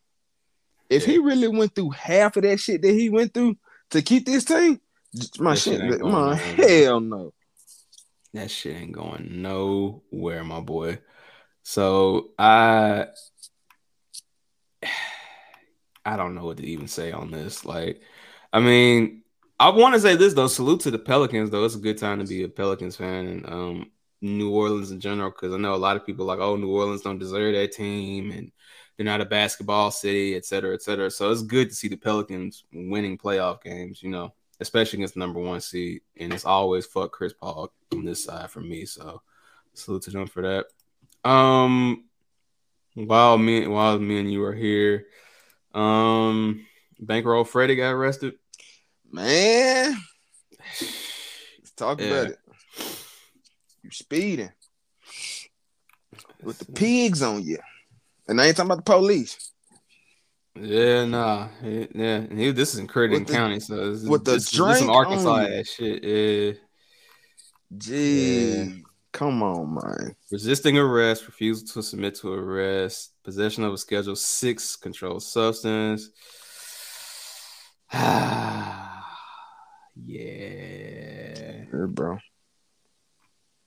if 0.92 1.04
he 1.04 1.18
really 1.18 1.48
went 1.48 1.74
through 1.74 1.90
half 1.92 2.38
of 2.38 2.44
that 2.44 2.60
shit 2.60 2.84
that 2.84 2.92
he 2.94 3.10
went 3.10 3.34
through 3.34 3.58
to 3.90 4.04
keep 4.04 4.28
this 4.28 4.46
team, 4.46 4.80
my 5.40 5.54
That 5.54 5.60
shit 5.60 5.82
shit, 5.82 6.02
my 6.02 6.36
hell 6.36 7.00
no. 7.00 7.34
That 8.34 8.52
shit 8.52 8.76
ain't 8.78 8.92
going 8.92 9.42
nowhere, 9.42 10.44
my 10.44 10.60
boy. 10.60 11.00
So 11.64 12.32
I 12.38 13.07
I 16.05 16.18
don't 16.18 16.36
know 16.36 16.45
what 16.45 16.57
to 16.57 16.66
even 16.66 16.88
say 16.88 17.12
on 17.12 17.32
this. 17.32 17.64
Like, 17.64 18.01
I 18.51 18.59
mean, 18.59 19.24
I 19.59 19.70
want 19.70 19.93
to 19.93 20.01
say 20.01 20.16
this 20.16 20.34
though. 20.34 20.47
Salute 20.47 20.82
to 20.82 20.91
the 20.91 20.99
Pelicans 20.99 21.49
though. 21.51 21.64
It's 21.66 21.76
a 21.76 21.80
good 21.80 21.97
time 21.97 22.20
to 22.20 22.26
be 22.26 22.43
a 22.43 22.49
Pelicans 22.49 22.95
fan 22.95 23.28
and 23.28 23.45
um 23.47 23.91
New 24.22 24.51
Orleans 24.51 24.91
in 24.91 24.99
general 24.99 25.32
because 25.32 25.53
I 25.53 25.57
know 25.57 25.74
a 25.74 25.78
lot 25.78 25.97
of 25.97 26.05
people 26.05 26.26
like, 26.26 26.39
oh, 26.39 26.55
New 26.55 26.72
Orleans 26.72 27.01
don't 27.01 27.20
deserve 27.20 27.53
that 27.55 27.72
team 27.72 28.32
and 28.32 28.51
they're 28.95 29.05
not 29.05 29.22
a 29.22 29.26
basketball 29.26 29.89
city, 29.91 30.36
et 30.36 30.45
cetera, 30.45 30.74
et 30.74 30.82
cetera. 30.82 31.09
So 31.09 31.32
it's 31.32 31.41
good 31.41 31.70
to 31.70 31.76
see 31.76 31.88
the 31.88 31.95
Pelicans 31.95 32.66
winning 32.72 33.18
playoff 33.18 33.64
games, 33.64 34.03
you 34.03 34.09
know, 34.09 34.34
especially 34.59 34.97
against 34.99 35.16
the 35.16 35.22
number 35.22 35.39
one 35.39 35.62
seed. 35.62 36.01
And 36.18 36.34
it's 36.34 36.45
always 36.45 36.86
fuck 36.86 37.12
Chris 37.12 37.34
Paul 37.34 37.72
on 37.93 38.05
this 38.05 38.24
side 38.24 38.51
for 38.51 38.62
me. 38.62 38.86
So 38.86 39.22
salute 39.74 40.03
to 40.03 40.12
them 40.12 40.28
for 40.28 40.43
that. 40.43 40.66
Um, 41.24 42.05
while 42.95 43.38
me 43.38 43.67
while 43.67 43.99
me 43.99 44.19
and 44.19 44.32
you 44.32 44.43
are 44.43 44.53
here, 44.53 45.05
um, 45.74 46.65
Bankroll 46.99 47.43
Freddie 47.43 47.76
got 47.76 47.91
arrested. 47.91 48.36
Man, 49.11 49.95
let's 50.59 51.72
talk 51.76 51.99
Yeah. 51.99 52.07
about 52.07 52.32
it. 52.32 52.39
You 53.84 53.91
speeding 53.91 54.51
with 56.41 56.59
the 56.59 56.72
pigs 56.72 57.22
on 57.22 57.43
you, 57.43 57.59
and 58.28 58.39
I 58.41 58.47
ain't 58.47 58.57
talking 58.57 58.72
about 58.72 58.86
the 58.86 58.91
police. 58.91 59.51
Yeah, 60.55 61.05
nah, 61.05 61.47
He- 61.61 61.88
yeah. 61.95 62.15
and 62.17 62.38
He, 62.38 62.51
this 62.51 62.74
is 62.74 62.80
in 62.80 62.88
Crittenden 62.88 63.26
the- 63.26 63.32
County, 63.32 63.59
so 63.59 63.93
this, 63.93 64.03
with 64.03 64.26
the 64.26 64.34
this, 64.34 64.51
this 64.51 64.80
some 64.80 64.89
Arkansas 64.89 65.38
ass 65.45 65.67
shit. 65.69 66.03
Yeah. 66.03 66.53
Gee, 67.78 68.84
come 69.12 69.43
on, 69.43 69.76
man. 69.76 70.16
Resisting 70.32 70.78
arrest, 70.78 71.28
refusal 71.28 71.68
to 71.68 71.84
submit 71.84 72.16
to 72.16 72.34
arrest, 72.34 73.12
possession 73.24 73.64
of 73.64 73.74
a 73.74 73.78
Schedule 73.78 74.16
Six 74.16 74.76
controlled 74.76 75.24
substance. 75.24 76.09
yeah. 77.93 79.01
Yeah, 80.05 81.86
bro. 81.88 82.20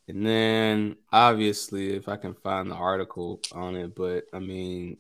And 0.07 0.27
then 0.27 0.97
obviously, 1.13 1.95
if 1.95 2.09
I 2.09 2.17
can 2.17 2.35
find 2.35 2.71
the 2.71 2.75
article 2.75 3.41
on 3.53 3.77
it, 3.77 3.95
but 3.95 4.25
I 4.33 4.39
mean, 4.39 4.99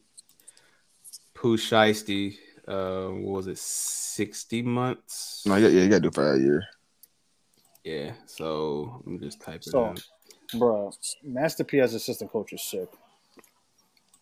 Pooh 1.35 1.59
Shiesty, 1.59 2.37
uh, 2.67 3.09
what 3.09 3.33
was 3.37 3.47
it, 3.47 3.59
60 3.59 4.63
months? 4.63 5.43
No, 5.45 5.57
yeah, 5.57 5.69
yeah, 5.69 5.83
you 5.83 5.89
gotta 5.89 6.01
do 6.01 6.11
five 6.11 6.41
years. 6.41 6.65
Yeah, 7.83 8.13
so 8.25 9.03
let 9.05 9.07
me 9.07 9.19
just 9.19 9.43
type 9.43 9.57
it 9.57 9.65
So, 9.65 9.91
in. 9.91 9.97
Bro, 10.59 10.93
Master 11.23 11.65
P 11.65 11.81
as 11.81 11.95
assistant 11.95 12.31
coach 12.31 12.53
is 12.53 12.63
sick. 12.63 12.89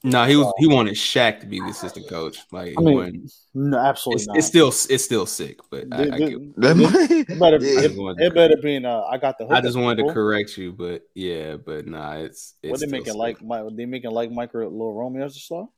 No, 0.04 0.24
he 0.24 0.34
was 0.34 0.52
he 0.58 0.66
wanted 0.66 0.94
Shaq 0.94 1.38
to 1.40 1.46
be 1.46 1.60
the 1.60 1.68
assistant 1.68 2.08
coach. 2.08 2.38
Like, 2.50 2.74
I 2.76 2.80
mean, 2.82 2.94
wasn't- 2.96 3.32
no, 3.54 3.78
absolutely 3.78 4.22
it's, 4.22 4.26
not. 4.26 4.36
it's 4.38 4.46
still 4.48 4.68
it's 4.68 5.04
still 5.04 5.26
sick, 5.26 5.60
but 5.70 5.84
I, 5.92 6.02
I 6.02 6.04
Th- 6.04 6.18
get. 6.18 6.28
th- 6.28 7.28
it 7.28 7.38
better, 7.38 7.56
I 7.60 7.60
it, 7.60 7.82
just 7.88 7.96
wanted 7.96 8.20
it 8.24 8.28
to- 8.30 8.34
better 8.34 8.56
be 8.56 8.74
in. 8.74 8.84
Uh, 8.84 9.02
I 9.02 9.16
got 9.18 9.38
the. 9.38 9.44
Hook 9.46 9.52
I 9.56 9.60
just 9.60 9.76
at 9.76 9.82
wanted 9.82 10.04
to 10.08 10.12
correct 10.12 10.56
you, 10.56 10.72
but 10.72 11.02
yeah, 11.14 11.54
but 11.56 11.86
nah, 11.86 12.14
it's 12.14 12.54
it's 12.64 12.70
What 12.72 12.80
they 12.80 12.86
still 12.88 12.98
making 12.98 13.12
sick. 13.12 13.16
like? 13.16 13.42
My, 13.42 13.62
they 13.72 13.86
making 13.86 14.10
like 14.10 14.32
Mike 14.32 14.52
or 14.56 14.66
Lil 14.66 14.92
Romeo 14.92 15.24
as 15.24 15.36
a 15.36 15.38
star? 15.38 15.68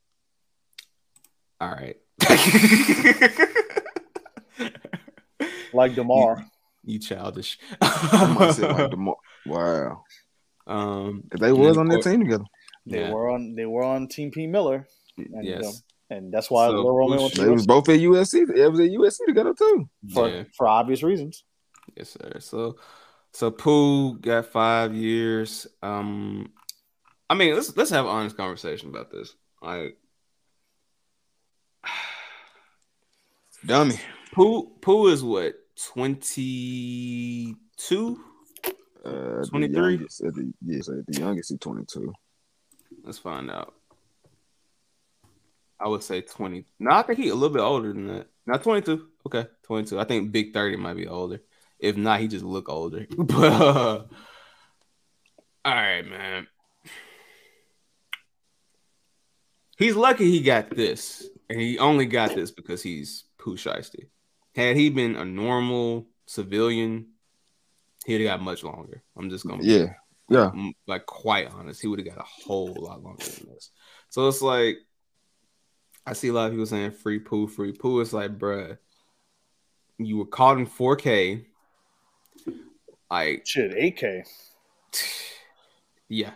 All 1.61 1.69
right, 1.71 1.97
Like 5.73 5.93
Demar. 5.95 6.45
you 6.83 6.99
childish. 6.99 7.59
I 7.81 8.35
might 8.39 8.53
say 8.53 8.71
like 8.71 8.91
the 8.91 8.97
mo- 8.97 9.19
wow. 9.45 10.03
Um, 10.67 11.23
If 11.31 11.39
they 11.39 11.51
was 11.51 11.77
on 11.77 11.87
that 11.89 12.01
team 12.03 12.21
together, 12.21 12.45
They 12.87 13.01
Yeah. 13.01 13.11
were 13.11 13.29
on. 13.29 13.55
They 13.55 13.65
were 13.65 13.83
on 13.83 14.07
Team 14.07 14.31
P 14.31 14.47
Miller. 14.47 14.87
And, 15.17 15.43
Yes. 15.45 15.65
um, 15.65 15.73
and 16.17 16.33
that's 16.33 16.51
why 16.51 16.67
So, 16.67 16.73
Lil 16.81 16.91
Romeo 16.95 17.21
went 17.21 17.33
to 17.33 17.41
they 17.41 17.49
was 17.49 17.65
both 17.65 17.89
at 17.89 17.99
USC. 17.99 18.45
They 18.45 18.67
was 18.67 18.79
at 18.79 18.91
USC 18.91 19.25
together 19.25 19.53
too. 19.53 19.89
for 20.13 20.29
Yeah. 20.29 20.43
for 20.57 20.67
obvious 20.67 21.01
reasons. 21.03 21.43
Yes, 21.95 22.09
sir. 22.11 22.39
So, 22.39 22.77
so 23.31 23.49
Pooh 23.51 24.17
got 24.19 24.47
five 24.47 24.93
years. 24.93 25.67
Um, 25.81 26.51
I 27.29 27.33
mean, 27.35 27.53
let's 27.55 27.75
let's 27.77 27.89
have 27.91 28.05
an 28.05 28.11
honest 28.11 28.37
conversation 28.37 28.89
about 28.89 29.09
this. 29.11 29.35
Like, 29.61 29.97
Dummy. 33.65 33.99
Pooh 34.31 34.69
Pooh 34.81 35.07
is 35.07 35.23
what 35.23 35.55
twenty 35.75 37.55
two. 37.77 38.19
Uh, 39.05 39.45
23? 39.45 39.93
youngest, 39.93 40.23
at 40.23 40.33
the, 40.33 40.53
yes, 40.65 40.89
at 40.89 41.05
the 41.05 41.19
youngest, 41.19 41.51
he 41.51 41.57
twenty 41.57 41.85
two. 41.85 42.13
Let's 43.03 43.19
find 43.19 43.51
out. 43.51 43.73
I 45.79 45.87
would 45.87 46.03
say 46.03 46.21
twenty. 46.21 46.65
No, 46.79 46.91
I 46.91 47.03
think 47.03 47.19
he 47.19 47.29
a 47.29 47.35
little 47.35 47.53
bit 47.53 47.61
older 47.61 47.93
than 47.93 48.07
that. 48.07 48.27
Not 48.47 48.63
twenty 48.63 48.81
two. 48.81 49.07
Okay, 49.25 49.45
twenty 49.63 49.87
two. 49.87 49.99
I 49.99 50.05
think 50.05 50.31
Big 50.31 50.53
Thirty 50.53 50.77
might 50.77 50.95
be 50.95 51.07
older. 51.07 51.41
If 51.77 51.97
not, 51.97 52.19
he 52.19 52.27
just 52.27 52.45
look 52.45 52.69
older. 52.69 53.05
but 53.17 53.51
uh, 53.51 54.03
all 55.65 55.73
right, 55.73 56.07
man. 56.07 56.47
He's 59.77 59.95
lucky 59.95 60.31
he 60.31 60.41
got 60.41 60.69
this, 60.69 61.27
and 61.49 61.59
he 61.59 61.77
only 61.77 62.05
got 62.05 62.33
this 62.33 62.49
because 62.51 62.81
he's 62.81 63.25
Shiesty. 63.53 64.07
Had 64.55 64.75
he 64.75 64.89
been 64.89 65.15
a 65.15 65.25
normal 65.25 66.07
civilian, 66.25 67.07
he'd 68.05 68.21
have 68.21 68.39
got 68.39 68.43
much 68.43 68.63
longer. 68.63 69.03
I'm 69.17 69.29
just 69.29 69.45
gonna 69.47 69.61
be 69.61 69.67
Yeah, 69.67 69.93
yeah. 70.29 70.51
like 70.87 71.05
quite 71.05 71.49
honest, 71.51 71.81
he 71.81 71.87
would 71.87 71.99
have 71.99 72.07
got 72.07 72.23
a 72.23 72.45
whole 72.45 72.75
lot 72.79 73.03
longer 73.03 73.23
than 73.25 73.53
this. 73.53 73.71
So 74.09 74.27
it's 74.27 74.41
like 74.41 74.77
I 76.05 76.13
see 76.13 76.27
a 76.27 76.33
lot 76.33 76.45
of 76.47 76.51
people 76.51 76.65
saying 76.67 76.91
free 76.91 77.19
Pooh, 77.19 77.47
free 77.47 77.71
Pooh. 77.71 77.99
It's 77.99 78.13
like, 78.13 78.37
bruh, 78.37 78.77
you 79.97 80.17
were 80.17 80.25
caught 80.25 80.57
in 80.59 80.67
4K. 80.67 81.45
Like 83.09 83.45
shit, 83.45 83.71
8K. 83.71 84.23
Yeah. 86.07 86.33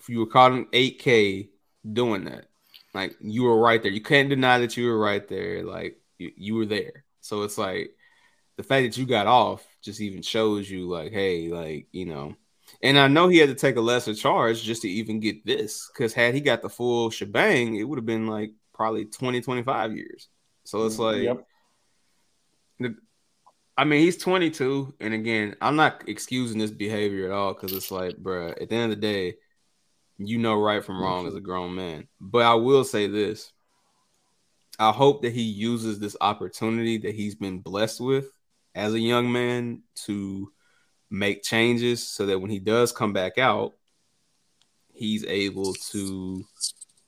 If 0.00 0.08
you 0.08 0.18
were 0.18 0.26
caught 0.26 0.50
in 0.50 0.64
8K 0.66 1.50
doing 1.92 2.24
that, 2.24 2.46
like 2.92 3.14
you 3.20 3.44
were 3.44 3.56
right 3.56 3.80
there. 3.80 3.92
You 3.92 4.00
can't 4.02 4.28
deny 4.28 4.58
that 4.58 4.76
you 4.76 4.88
were 4.88 4.98
right 4.98 5.26
there. 5.28 5.62
Like 5.62 6.00
you, 6.18 6.32
you 6.36 6.54
were 6.56 6.66
there. 6.66 7.04
So 7.20 7.42
it's 7.44 7.56
like 7.56 7.92
the 8.56 8.64
fact 8.64 8.84
that 8.84 8.98
you 8.98 9.06
got 9.06 9.28
off 9.28 9.64
just 9.82 10.00
even 10.00 10.22
shows 10.22 10.70
you 10.70 10.88
like, 10.88 11.12
hey, 11.12 11.48
like, 11.48 11.88
you 11.92 12.06
know. 12.06 12.34
And 12.82 12.98
I 12.98 13.08
know 13.08 13.28
he 13.28 13.38
had 13.38 13.48
to 13.48 13.54
take 13.54 13.76
a 13.76 13.80
lesser 13.80 14.14
charge 14.14 14.62
just 14.62 14.82
to 14.82 14.88
even 14.88 15.20
get 15.20 15.44
this. 15.44 15.88
Cause 15.96 16.12
had 16.12 16.34
he 16.34 16.40
got 16.40 16.62
the 16.62 16.68
full 16.70 17.10
shebang, 17.10 17.76
it 17.76 17.84
would 17.84 17.98
have 17.98 18.06
been 18.06 18.26
like 18.26 18.52
probably 18.74 19.06
20, 19.06 19.40
25 19.40 19.96
years. 19.96 20.28
So 20.64 20.86
it's 20.86 20.96
mm, 20.96 20.98
like 20.98 21.22
Yep. 21.22 21.46
the- 22.78 22.96
I 23.76 23.84
mean, 23.84 24.02
he's 24.02 24.18
22, 24.18 24.94
and 25.00 25.14
again, 25.14 25.56
I'm 25.62 25.74
not 25.76 26.04
excusing 26.06 26.58
this 26.58 26.70
behavior 26.70 27.24
at 27.26 27.32
all 27.32 27.54
because 27.54 27.72
it's 27.72 27.90
like, 27.90 28.16
bruh, 28.16 28.50
at 28.60 28.68
the 28.68 28.74
end 28.74 28.84
of 28.84 28.90
the 28.90 28.96
day, 28.96 29.36
you 30.18 30.36
know 30.38 30.54
right 30.60 30.84
from 30.84 31.00
wrong 31.00 31.26
as 31.26 31.34
a 31.34 31.40
grown 31.40 31.74
man. 31.74 32.06
But 32.20 32.42
I 32.42 32.54
will 32.54 32.84
say 32.84 33.06
this: 33.06 33.52
I 34.78 34.92
hope 34.92 35.22
that 35.22 35.32
he 35.32 35.42
uses 35.42 35.98
this 35.98 36.16
opportunity 36.20 36.98
that 36.98 37.14
he's 37.14 37.34
been 37.34 37.60
blessed 37.60 38.00
with 38.00 38.30
as 38.80 38.94
a 38.94 39.00
young 39.00 39.30
man 39.30 39.82
to 40.06 40.50
make 41.10 41.42
changes 41.42 42.06
so 42.06 42.24
that 42.26 42.38
when 42.38 42.50
he 42.50 42.58
does 42.58 42.92
come 42.92 43.12
back 43.12 43.36
out, 43.36 43.74
he's 44.94 45.22
able 45.26 45.74
to 45.74 46.42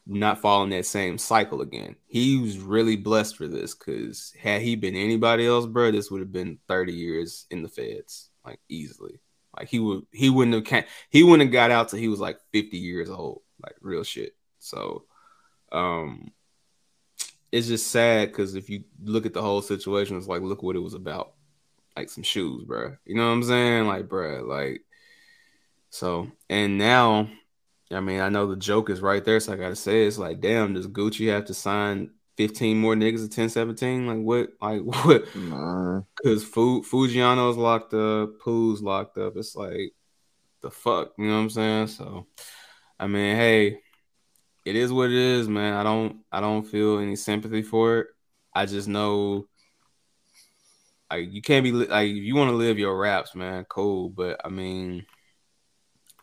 not 0.06 0.40
fall 0.40 0.64
in 0.64 0.70
that 0.70 0.84
same 0.84 1.16
cycle 1.16 1.62
again. 1.62 1.96
He 2.06 2.36
was 2.36 2.58
really 2.58 2.96
blessed 2.96 3.38
for 3.38 3.48
this 3.48 3.74
because 3.74 4.34
had 4.38 4.60
he 4.60 4.76
been 4.76 4.94
anybody 4.94 5.46
else, 5.46 5.64
bro, 5.64 5.90
this 5.90 6.10
would 6.10 6.20
have 6.20 6.32
been 6.32 6.58
30 6.68 6.92
years 6.92 7.46
in 7.50 7.62
the 7.62 7.70
feds, 7.70 8.28
like 8.44 8.60
easily. 8.68 9.20
Like 9.56 9.68
he 9.68 9.78
would 9.78 10.06
he 10.12 10.28
wouldn't 10.28 10.54
have 10.54 10.64
can 10.64 10.84
he 11.08 11.22
wouldn't 11.22 11.48
have 11.48 11.52
got 11.52 11.70
out 11.70 11.88
till 11.88 11.98
he 11.98 12.08
was 12.08 12.20
like 12.20 12.38
50 12.52 12.76
years 12.76 13.08
old, 13.08 13.42
like 13.62 13.76
real 13.80 14.02
shit. 14.02 14.34
So 14.58 15.04
um 15.70 16.32
it's 17.50 17.68
just 17.68 17.88
sad 17.88 18.28
because 18.28 18.54
if 18.54 18.68
you 18.68 18.84
look 19.02 19.24
at 19.24 19.34
the 19.34 19.42
whole 19.42 19.62
situation, 19.62 20.16
it's 20.18 20.26
like 20.26 20.42
look 20.42 20.62
what 20.62 20.76
it 20.76 20.80
was 20.80 20.94
about. 20.94 21.34
Like 21.96 22.08
some 22.10 22.22
shoes, 22.22 22.64
bro. 22.64 22.96
You 23.04 23.14
know 23.14 23.26
what 23.26 23.32
I'm 23.32 23.42
saying? 23.42 23.86
Like, 23.86 24.08
bro, 24.08 24.44
like 24.44 24.82
so 25.90 26.30
and 26.48 26.78
now 26.78 27.28
I 27.90 28.00
mean, 28.00 28.20
I 28.20 28.28
know 28.28 28.46
the 28.46 28.56
joke 28.56 28.90
is 28.90 29.00
right 29.00 29.24
there, 29.24 29.40
so 29.40 29.52
I 29.52 29.56
gotta 29.56 29.76
say 29.76 30.06
it's 30.06 30.18
like, 30.18 30.40
damn, 30.40 30.74
does 30.74 30.86
Gucci 30.86 31.28
have 31.28 31.46
to 31.46 31.54
sign 31.54 32.10
15 32.36 32.78
more 32.78 32.94
niggas 32.94 33.16
at 33.16 33.36
1017? 33.36 34.06
Like 34.06 34.18
what 34.18 34.50
like 34.60 34.80
what 35.04 35.36
Nah. 35.36 36.02
Cause 36.22 36.44
Fu 36.44 36.82
Foogiano's 36.82 37.56
locked 37.56 37.94
up, 37.94 38.38
Pooh's 38.40 38.82
locked 38.82 39.18
up. 39.18 39.36
It's 39.36 39.54
like 39.54 39.92
the 40.62 40.70
fuck, 40.70 41.12
you 41.18 41.26
know 41.26 41.34
what 41.34 41.42
I'm 41.42 41.50
saying? 41.50 41.86
So 41.88 42.26
I 42.98 43.06
mean, 43.06 43.36
hey, 43.36 43.80
it 44.64 44.76
is 44.76 44.92
what 44.92 45.10
it 45.10 45.16
is, 45.16 45.48
man. 45.48 45.74
I 45.74 45.82
don't 45.82 46.20
I 46.30 46.40
don't 46.40 46.64
feel 46.64 46.98
any 46.98 47.16
sympathy 47.16 47.62
for 47.62 47.98
it. 47.98 48.06
I 48.54 48.66
just 48.66 48.88
know 48.88 49.46
like 51.12 51.32
you 51.32 51.42
can't 51.42 51.64
be 51.64 51.72
like 51.72 52.08
if 52.08 52.16
you 52.16 52.34
want 52.34 52.50
to 52.50 52.56
live 52.56 52.78
your 52.78 52.98
raps, 52.98 53.34
man, 53.34 53.64
cool. 53.68 54.08
But 54.08 54.40
I 54.44 54.48
mean, 54.48 55.06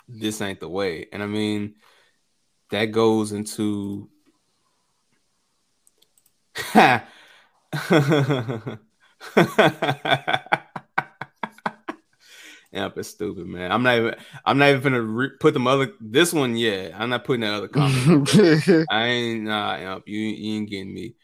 this 0.07 0.41
ain't 0.41 0.59
the 0.59 0.69
way. 0.69 1.07
And 1.13 1.21
I 1.21 1.27
mean, 1.27 1.75
that 2.71 2.85
goes 2.85 3.31
into 3.31 4.09
Yep, 12.71 12.99
it's 12.99 13.09
stupid, 13.09 13.47
man. 13.47 13.71
I'm 13.71 13.81
not 13.81 13.97
even. 13.97 14.15
I'm 14.45 14.59
not 14.59 14.69
even 14.69 14.83
gonna 14.83 15.01
re- 15.01 15.31
put 15.39 15.55
them 15.55 15.65
other. 15.65 15.91
This 15.99 16.31
one, 16.31 16.55
yeah. 16.55 16.95
I'm 16.95 17.09
not 17.09 17.23
putting 17.23 17.41
that 17.41 17.55
other 17.55 17.67
comment. 17.67 18.29
I 18.91 19.05
ain't. 19.05 19.43
Nah, 19.45 19.75
yep, 19.77 20.03
you, 20.05 20.19
you 20.19 20.55
ain't 20.55 20.69
getting 20.69 20.93
me. 20.93 21.15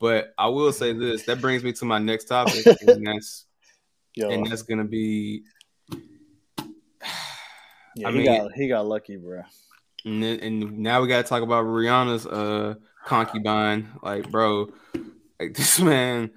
But 0.00 0.32
I 0.38 0.48
will 0.48 0.72
say 0.72 0.92
this. 0.98 1.24
That 1.24 1.40
brings 1.40 1.62
me 1.64 1.72
to 1.74 1.84
my 1.84 1.98
next 1.98 2.24
topic, 2.26 2.64
and 2.86 3.06
that's 3.06 3.46
Yo. 4.14 4.30
and 4.30 4.46
that's 4.46 4.62
gonna 4.62 4.84
be. 4.84 5.42
Yeah, 7.96 8.08
I 8.08 8.12
he 8.12 8.18
mean- 8.18 8.26
got 8.26 8.52
he 8.52 8.68
got 8.68 8.86
lucky, 8.86 9.16
bro. 9.16 9.42
And, 10.04 10.22
then, 10.22 10.38
and 10.40 10.78
now 10.78 11.02
we 11.02 11.08
gotta 11.08 11.26
talk 11.26 11.42
about 11.42 11.64
Rihanna's 11.64 12.26
uh 12.26 12.74
concubine. 13.04 13.88
Like, 14.02 14.30
bro, 14.30 14.68
like 15.40 15.54
this 15.56 15.80
man. 15.80 16.30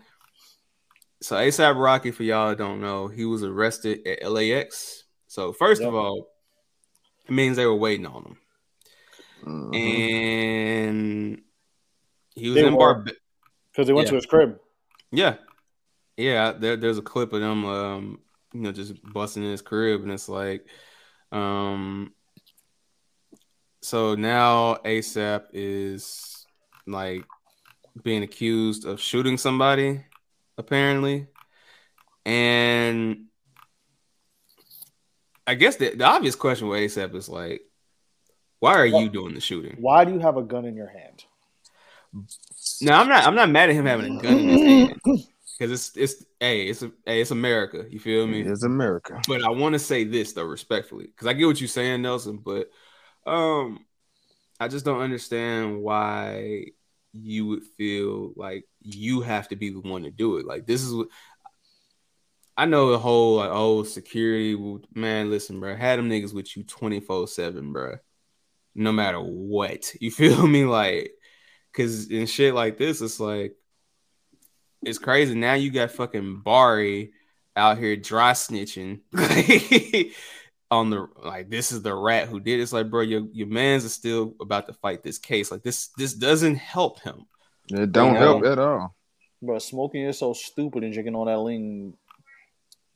So 1.21 1.35
ASAP 1.35 1.79
Rocky, 1.79 2.09
for 2.09 2.23
y'all 2.23 2.49
that 2.49 2.57
don't 2.57 2.81
know, 2.81 3.07
he 3.07 3.25
was 3.25 3.43
arrested 3.43 4.07
at 4.07 4.27
LAX. 4.31 5.03
So 5.27 5.53
first 5.53 5.83
of 5.83 5.93
all, 5.93 6.29
it 7.27 7.31
means 7.31 7.57
they 7.57 7.67
were 7.67 7.75
waiting 7.75 8.07
on 8.07 8.35
him, 9.45 9.73
and 9.75 11.41
he 12.33 12.47
was 12.49 12.55
They 12.55 12.65
in 12.65 12.75
were. 12.75 13.05
Because 13.71 13.87
they 13.87 13.93
went 13.93 14.07
Yeah. 14.07 14.11
to 14.11 14.15
his 14.15 14.25
crib. 14.25 14.59
Yeah, 15.11 15.35
yeah. 16.17 16.51
There, 16.53 16.77
there's 16.77 16.97
a 16.97 17.01
clip 17.01 17.33
of 17.33 17.41
them, 17.41 17.65
um, 17.65 18.19
you 18.53 18.61
know, 18.61 18.71
just 18.71 18.93
busting 19.03 19.43
in 19.43 19.51
his 19.51 19.61
crib, 19.61 20.03
and 20.03 20.11
it's 20.11 20.29
like, 20.29 20.65
um, 21.31 22.13
so 23.81 24.15
now 24.15 24.75
ASAP 24.75 25.45
is 25.53 26.45
like 26.85 27.25
being 28.03 28.23
accused 28.23 28.85
of 28.85 28.99
shooting 28.99 29.37
somebody, 29.37 30.03
apparently, 30.57 31.27
and 32.25 33.25
I 35.47 35.55
guess 35.55 35.77
the, 35.77 35.95
the 35.95 36.05
obvious 36.05 36.35
question 36.35 36.67
with 36.67 36.79
ASAP 36.79 37.15
is 37.15 37.27
like, 37.27 37.61
why 38.59 38.75
are 38.75 38.85
you 38.85 39.09
doing 39.09 39.33
the 39.33 39.41
shooting? 39.41 39.77
Why 39.79 40.05
do 40.05 40.13
you 40.13 40.19
have 40.19 40.37
a 40.37 40.43
gun 40.43 40.65
in 40.65 40.75
your 40.75 40.87
hand? 40.87 41.25
No, 42.81 42.93
I'm 42.93 43.07
not. 43.07 43.25
I'm 43.25 43.35
not 43.35 43.49
mad 43.49 43.69
at 43.69 43.75
him 43.75 43.85
having 43.85 44.17
a 44.17 44.21
gun 44.21 44.39
in 44.39 44.49
his 44.49 44.61
hand 44.61 44.99
because 45.61 45.71
it's 45.71 45.95
it's 45.95 46.25
hey 46.39 46.63
it's 46.63 46.81
a, 46.81 46.91
hey 47.05 47.21
it's 47.21 47.31
America. 47.31 47.85
You 47.89 47.99
feel 47.99 48.25
me? 48.25 48.41
It's 48.41 48.63
America. 48.63 49.21
But 49.27 49.43
I 49.43 49.49
want 49.49 49.73
to 49.73 49.79
say 49.79 50.03
this 50.03 50.33
though, 50.33 50.45
respectfully, 50.45 51.05
because 51.05 51.27
I 51.27 51.33
get 51.33 51.45
what 51.45 51.61
you're 51.61 51.67
saying, 51.67 52.01
Nelson. 52.01 52.37
But 52.37 52.69
um, 53.27 53.85
I 54.59 54.67
just 54.67 54.85
don't 54.85 55.01
understand 55.01 55.81
why 55.81 56.65
you 57.13 57.45
would 57.47 57.63
feel 57.77 58.33
like 58.35 58.65
you 58.81 59.21
have 59.21 59.49
to 59.49 59.55
be 59.55 59.69
the 59.69 59.81
one 59.81 60.03
to 60.03 60.11
do 60.11 60.37
it. 60.37 60.45
Like 60.45 60.65
this 60.65 60.81
is 60.81 60.93
what 60.93 61.09
I 62.57 62.65
know 62.65 62.91
the 62.91 62.99
whole 62.99 63.35
like 63.37 63.51
oh 63.51 63.83
security 63.83 64.57
man. 64.95 65.29
Listen, 65.29 65.59
bro, 65.59 65.75
had 65.75 65.99
them 65.99 66.09
niggas 66.09 66.33
with 66.33 66.55
you 66.57 66.63
24 66.63 67.27
seven, 67.27 67.71
bro. 67.71 67.97
No 68.73 68.91
matter 68.91 69.19
what, 69.19 69.93
you 70.01 70.09
feel 70.11 70.47
me? 70.47 70.65
Like, 70.65 71.11
cause 71.73 72.09
in 72.09 72.25
shit 72.25 72.53
like 72.53 72.77
this, 72.77 73.01
it's 73.01 73.19
like 73.19 73.55
it's 74.83 74.97
crazy. 74.97 75.35
Now 75.35 75.53
you 75.53 75.71
got 75.71 75.91
fucking 75.91 76.41
Bari 76.41 77.11
out 77.55 77.77
here 77.77 77.95
dry 77.95 78.31
snitching 78.31 79.01
on 80.71 80.89
the 80.89 81.07
like 81.23 81.49
this 81.49 81.71
is 81.71 81.81
the 81.81 81.93
rat 81.93 82.27
who 82.27 82.39
did 82.39 82.59
it. 82.59 82.63
It's 82.63 82.73
like, 82.73 82.89
bro, 82.89 83.01
your 83.01 83.27
your 83.31 83.47
man's 83.47 83.85
is 83.85 83.93
still 83.93 84.35
about 84.39 84.67
to 84.67 84.73
fight 84.73 85.03
this 85.03 85.19
case. 85.19 85.51
Like 85.51 85.63
this 85.63 85.89
this 85.97 86.13
doesn't 86.13 86.55
help 86.55 87.01
him. 87.01 87.25
It 87.69 87.91
don't 87.91 88.13
You 88.13 88.19
help 88.19 88.45
at 88.45 88.59
all. 88.59 88.95
Bro, 89.41 89.59
smoking 89.59 90.03
is 90.03 90.19
so 90.19 90.33
stupid 90.33 90.83
and 90.83 90.93
drinking 90.93 91.15
all 91.15 91.25
that 91.25 91.39
lean. 91.39 91.93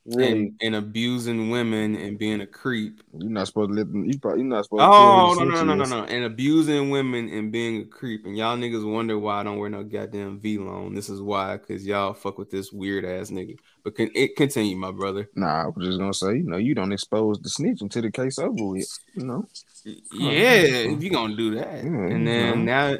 Really? 0.05 0.31
And, 0.31 0.55
and 0.61 0.75
abusing 0.75 1.49
women 1.49 1.95
and 1.95 2.19
being 2.19 2.41
a 2.41 2.45
creep. 2.45 3.01
You're 3.17 3.31
not 3.31 3.47
supposed 3.47 3.71
to 3.71 3.75
let 3.75 3.91
them. 3.91 4.05
You 4.05 4.19
probably 4.19 4.41
you're 4.41 4.49
not 4.49 4.65
supposed. 4.65 4.83
Oh 4.83 5.33
to 5.33 5.45
no 5.45 5.63
no 5.63 5.63
no 5.63 5.75
no 5.75 5.85
no! 5.85 6.03
And 6.03 6.25
abusing 6.25 6.91
women 6.91 7.27
and 7.29 7.51
being 7.51 7.81
a 7.81 7.85
creep, 7.85 8.23
and 8.25 8.37
y'all 8.37 8.55
niggas 8.55 8.89
wonder 8.89 9.17
why 9.17 9.39
I 9.39 9.43
don't 9.43 9.57
wear 9.57 9.69
no 9.69 9.83
goddamn 9.83 10.39
Vlone. 10.39 10.93
This 10.93 11.09
is 11.09 11.21
why, 11.21 11.57
cause 11.57 11.83
y'all 11.83 12.13
fuck 12.13 12.37
with 12.37 12.51
this 12.51 12.71
weird 12.71 13.03
ass 13.03 13.31
nigga. 13.31 13.57
But 13.83 13.95
can 13.95 14.11
it 14.13 14.35
continue, 14.35 14.75
my 14.75 14.91
brother? 14.91 15.27
Nah, 15.35 15.63
I 15.63 15.67
was 15.69 15.87
just 15.87 15.97
gonna 15.97 16.13
say, 16.13 16.35
you 16.37 16.43
know, 16.43 16.57
you 16.57 16.75
don't 16.75 16.91
expose 16.91 17.39
the 17.39 17.49
snitch 17.49 17.81
until 17.81 18.03
the 18.03 18.11
case 18.11 18.37
over 18.37 18.51
with. 18.53 18.99
You 19.15 19.25
know. 19.25 19.47
Yeah, 19.85 20.61
if 20.91 21.01
you 21.01 21.09
gonna 21.09 21.35
do 21.35 21.55
that, 21.55 21.83
and 21.83 22.27
then 22.27 22.59
Mhm. 22.59 22.63
now, 22.63 22.97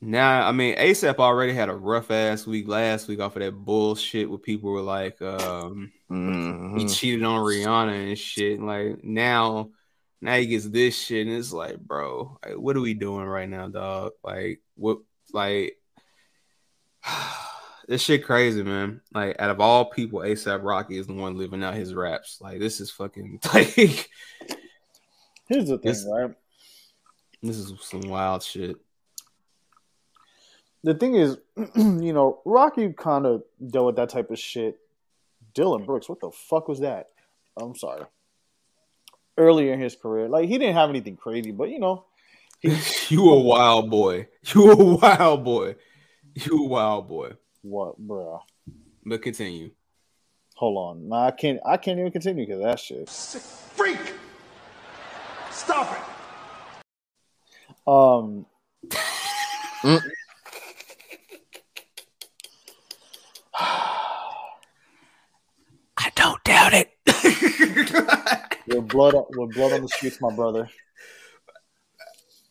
now 0.00 0.46
I 0.48 0.52
mean, 0.52 0.76
ASAP 0.76 1.16
already 1.16 1.52
had 1.52 1.68
a 1.68 1.74
rough 1.74 2.10
ass 2.10 2.46
week 2.46 2.68
last 2.68 3.08
week 3.08 3.20
off 3.20 3.36
of 3.36 3.42
that 3.42 3.52
bullshit 3.52 4.28
where 4.28 4.38
people 4.38 4.70
were 4.70 4.80
like, 4.82 5.20
um, 5.22 5.92
he 6.08 6.14
Mhm. 6.14 6.96
cheated 6.96 7.24
on 7.24 7.40
Rihanna 7.44 8.08
and 8.08 8.18
shit. 8.18 8.60
Like 8.60 9.02
now, 9.04 9.70
now 10.20 10.36
he 10.36 10.46
gets 10.46 10.68
this 10.68 10.96
shit, 11.00 11.26
and 11.26 11.36
it's 11.36 11.52
like, 11.52 11.78
bro, 11.78 12.38
like, 12.44 12.54
what 12.56 12.76
are 12.76 12.80
we 12.80 12.94
doing 12.94 13.24
right 13.26 13.48
now, 13.48 13.68
dog? 13.68 14.12
Like, 14.22 14.60
what, 14.76 14.98
like. 15.32 15.76
This 17.86 18.02
shit 18.02 18.26
crazy, 18.26 18.62
man. 18.62 19.00
Like, 19.14 19.36
out 19.40 19.48
of 19.48 19.62
all 19.62 19.86
people, 19.86 20.18
ASAP 20.20 20.62
Rocky 20.62 20.98
is 20.98 21.06
the 21.06 21.14
one 21.14 21.38
living 21.38 21.64
out 21.64 21.72
his 21.72 21.94
raps. 21.94 22.38
Like, 22.38 22.58
this 22.58 22.80
is 22.80 22.90
fucking 22.90 23.40
like. 23.54 24.10
Here's 25.48 25.68
the 25.68 25.78
thing, 25.78 25.80
This- 25.82 26.06
right? 26.06 26.34
This 27.42 27.56
is 27.56 27.72
some 27.80 28.02
wild 28.02 28.42
shit. 28.42 28.76
The 30.84 30.94
thing 30.94 31.14
is, 31.14 31.38
you 31.76 32.12
know, 32.12 32.40
Rocky 32.44 32.92
kind 32.92 33.26
of 33.26 33.42
dealt 33.66 33.86
with 33.86 33.96
that 33.96 34.10
type 34.10 34.30
of 34.30 34.38
shit. 34.38 34.78
Dillon 35.54 35.84
Brooks, 35.84 36.08
what 36.08 36.20
the 36.20 36.30
fuck 36.30 36.68
was 36.68 36.80
that? 36.80 37.08
I'm 37.56 37.74
sorry. 37.74 38.04
Earlier 39.36 39.72
in 39.72 39.80
his 39.80 39.96
career, 39.96 40.28
like 40.28 40.48
he 40.48 40.58
didn't 40.58 40.74
have 40.74 40.90
anything 40.90 41.16
crazy, 41.16 41.52
but 41.52 41.70
you 41.70 41.78
know, 41.78 42.04
you 42.62 43.30
a 43.30 43.38
wild 43.38 43.90
boy. 43.90 44.28
You 44.54 44.72
a 44.72 44.76
wild 44.96 45.44
boy. 45.44 45.76
You 46.34 46.64
a 46.64 46.66
wild 46.66 47.08
boy. 47.08 47.32
what, 47.62 47.98
bro? 47.98 48.40
But 49.04 49.22
continue. 49.22 49.70
Hold 50.56 50.76
on, 50.76 51.08
nah, 51.08 51.26
I 51.26 51.30
can't. 51.30 51.60
I 51.64 51.76
can't 51.76 52.00
even 52.00 52.10
continue 52.10 52.44
because 52.44 52.62
that 52.62 52.80
shit. 52.80 53.08
Freak! 53.08 53.98
Stop 55.52 55.92
it! 55.92 55.98
Um. 57.86 58.44
I 65.96 66.10
don't 66.16 66.42
doubt 66.42 66.74
it. 66.74 66.90
with 68.68 68.88
blood, 68.88 69.14
on- 69.14 69.26
with 69.30 69.54
blood 69.54 69.72
on 69.72 69.82
the 69.82 69.88
streets, 69.88 70.20
my 70.20 70.34
brother. 70.34 70.68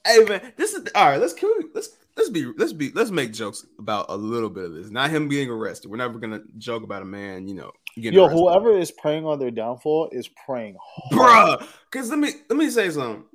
Hey 0.05 0.23
man, 0.23 0.53
this 0.55 0.73
is 0.73 0.87
all 0.95 1.09
right. 1.09 1.19
Let's 1.19 1.33
can 1.33 1.51
we, 1.57 1.65
let's 1.73 1.89
let's 2.15 2.29
be 2.29 2.45
let's 2.57 2.71
be 2.73 2.91
let's 2.91 3.11
make 3.11 3.33
jokes 3.33 3.65
about 3.77 4.05
a 4.09 4.15
little 4.15 4.49
bit 4.49 4.65
of 4.65 4.73
this. 4.73 4.89
Not 4.89 5.09
him 5.09 5.27
being 5.27 5.49
arrested. 5.49 5.91
We're 5.91 5.97
never 5.97 6.17
gonna 6.17 6.41
joke 6.57 6.83
about 6.83 7.01
a 7.01 7.05
man, 7.05 7.47
you 7.47 7.55
know, 7.55 7.71
getting 7.95 8.13
Yo, 8.13 8.23
arrested. 8.25 8.37
whoever 8.39 8.77
is 8.77 8.91
preying 8.91 9.25
on 9.25 9.37
their 9.39 9.51
downfall 9.51 10.09
is 10.13 10.29
preying 10.45 10.77
hard. 10.81 11.59
bruh. 11.59 11.67
Because 11.91 12.09
let 12.09 12.19
me 12.19 12.29
let 12.49 12.57
me 12.57 12.69
say 12.69 12.89
something. 12.89 13.25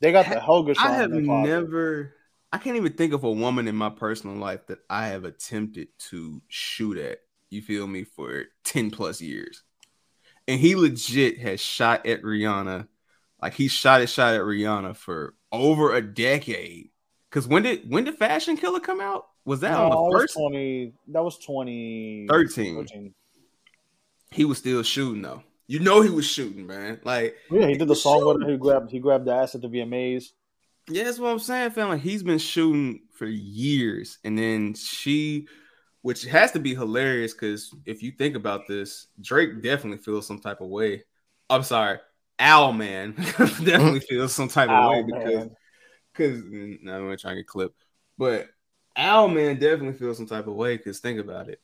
They 0.00 0.12
got 0.12 0.26
the 0.28 0.40
Helga. 0.40 0.74
I 0.78 0.92
have 0.92 1.04
in 1.06 1.10
their 1.12 1.22
closet. 1.24 1.48
never. 1.50 2.14
I 2.52 2.58
can't 2.58 2.76
even 2.76 2.92
think 2.94 3.12
of 3.12 3.24
a 3.24 3.30
woman 3.30 3.68
in 3.68 3.76
my 3.76 3.90
personal 3.90 4.36
life 4.36 4.66
that 4.68 4.78
I 4.88 5.08
have 5.08 5.24
attempted 5.24 5.88
to 6.10 6.40
shoot 6.48 6.96
at. 6.96 7.18
You 7.50 7.60
feel 7.60 7.86
me 7.86 8.04
for 8.04 8.44
ten 8.64 8.90
plus 8.90 9.20
years, 9.20 9.62
and 10.48 10.60
he 10.60 10.76
legit 10.76 11.38
has 11.38 11.60
shot 11.60 12.06
at 12.06 12.22
Rihanna, 12.22 12.88
like 13.42 13.54
he 13.54 13.68
shot 13.68 14.00
at 14.00 14.08
shot 14.08 14.34
at 14.34 14.40
Rihanna 14.42 14.96
for 14.96 15.34
over 15.52 15.94
a 15.94 16.02
decade. 16.02 16.90
Because 17.30 17.48
when 17.48 17.62
did 17.64 17.90
when 17.90 18.04
did 18.04 18.16
Fashion 18.16 18.56
Killa 18.56 18.80
come 18.80 19.00
out? 19.00 19.26
Was 19.44 19.60
that 19.60 19.72
No, 19.72 19.84
on 19.84 19.90
that 19.90 19.96
the 19.96 20.02
was 20.02 20.22
first? 20.22 20.34
twenty. 20.34 20.92
That 21.08 21.24
was 21.24 21.38
twenty 21.38 22.26
13. 22.28 23.14
He 24.30 24.44
was 24.44 24.58
still 24.58 24.82
shooting 24.82 25.22
though. 25.22 25.42
You 25.68 25.80
know 25.80 26.00
he 26.00 26.10
was 26.10 26.26
shooting, 26.26 26.66
man. 26.66 27.00
Like 27.04 27.36
Yeah, 27.50 27.66
he 27.66 27.76
did 27.76 27.88
the 27.88 27.96
song 27.96 28.24
with. 28.24 28.48
He 28.48 28.56
grabbed. 28.56 28.90
He 28.90 29.00
grabbed 29.00 29.26
the 29.26 29.34
ass 29.34 29.54
at 29.54 29.62
the 29.62 29.68
VMAs. 29.68 30.30
Yeah, 30.88 31.04
that's 31.04 31.18
what 31.18 31.30
I'm 31.30 31.38
saying, 31.40 31.70
fam. 31.72 31.88
Like 31.88 32.00
he's 32.00 32.22
been 32.22 32.38
shooting 32.38 33.00
for 33.12 33.26
years, 33.26 34.18
and 34.24 34.38
then 34.38 34.74
she, 34.74 35.48
which 36.06 36.22
has 36.22 36.52
to 36.52 36.60
be 36.60 36.72
hilarious 36.72 37.34
because 37.34 37.74
if 37.84 38.00
you 38.00 38.12
think 38.12 38.36
about 38.36 38.68
this, 38.68 39.08
Drake 39.20 39.60
definitely 39.60 39.98
feels 39.98 40.24
some 40.24 40.38
type 40.38 40.60
of 40.60 40.68
way. 40.68 41.02
I'm 41.50 41.64
sorry, 41.64 41.98
Owl 42.38 42.72
Man 42.74 43.14
definitely 43.38 43.98
feels 44.08 44.32
some 44.32 44.46
type 44.46 44.68
of 44.68 44.76
Owl 44.76 44.90
way 44.92 45.02
because 45.02 45.34
Man. 45.34 45.50
because 46.12 46.42
mm, 46.42 46.80
no, 46.80 46.94
I'm 46.94 47.02
gonna 47.02 47.16
try 47.16 47.32
and 47.32 47.40
get 47.40 47.48
clipped, 47.48 47.74
but 48.16 48.46
Owl 48.96 49.26
Man 49.26 49.58
definitely 49.58 49.98
feels 49.98 50.16
some 50.16 50.28
type 50.28 50.46
of 50.46 50.54
way 50.54 50.76
because 50.76 51.00
think 51.00 51.18
about 51.18 51.48
it, 51.48 51.60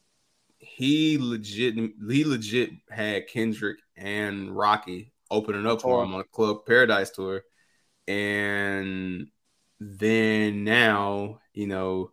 he 0.59 1.19
legit 1.21 1.77
he 1.77 2.25
legit 2.25 2.71
had 2.91 3.29
Kendrick 3.29 3.79
and 3.97 4.51
Rocky 4.51 5.13
opening 5.31 5.69
up 5.69 5.83
for 5.83 6.03
him 6.03 6.15
on 6.15 6.21
a 6.21 6.25
Club 6.25 6.67
Paradise 6.67 7.11
tour, 7.11 7.45
and 8.09 9.29
then 9.79 10.65
now 10.65 11.39
you 11.55 11.69
know 11.69 12.11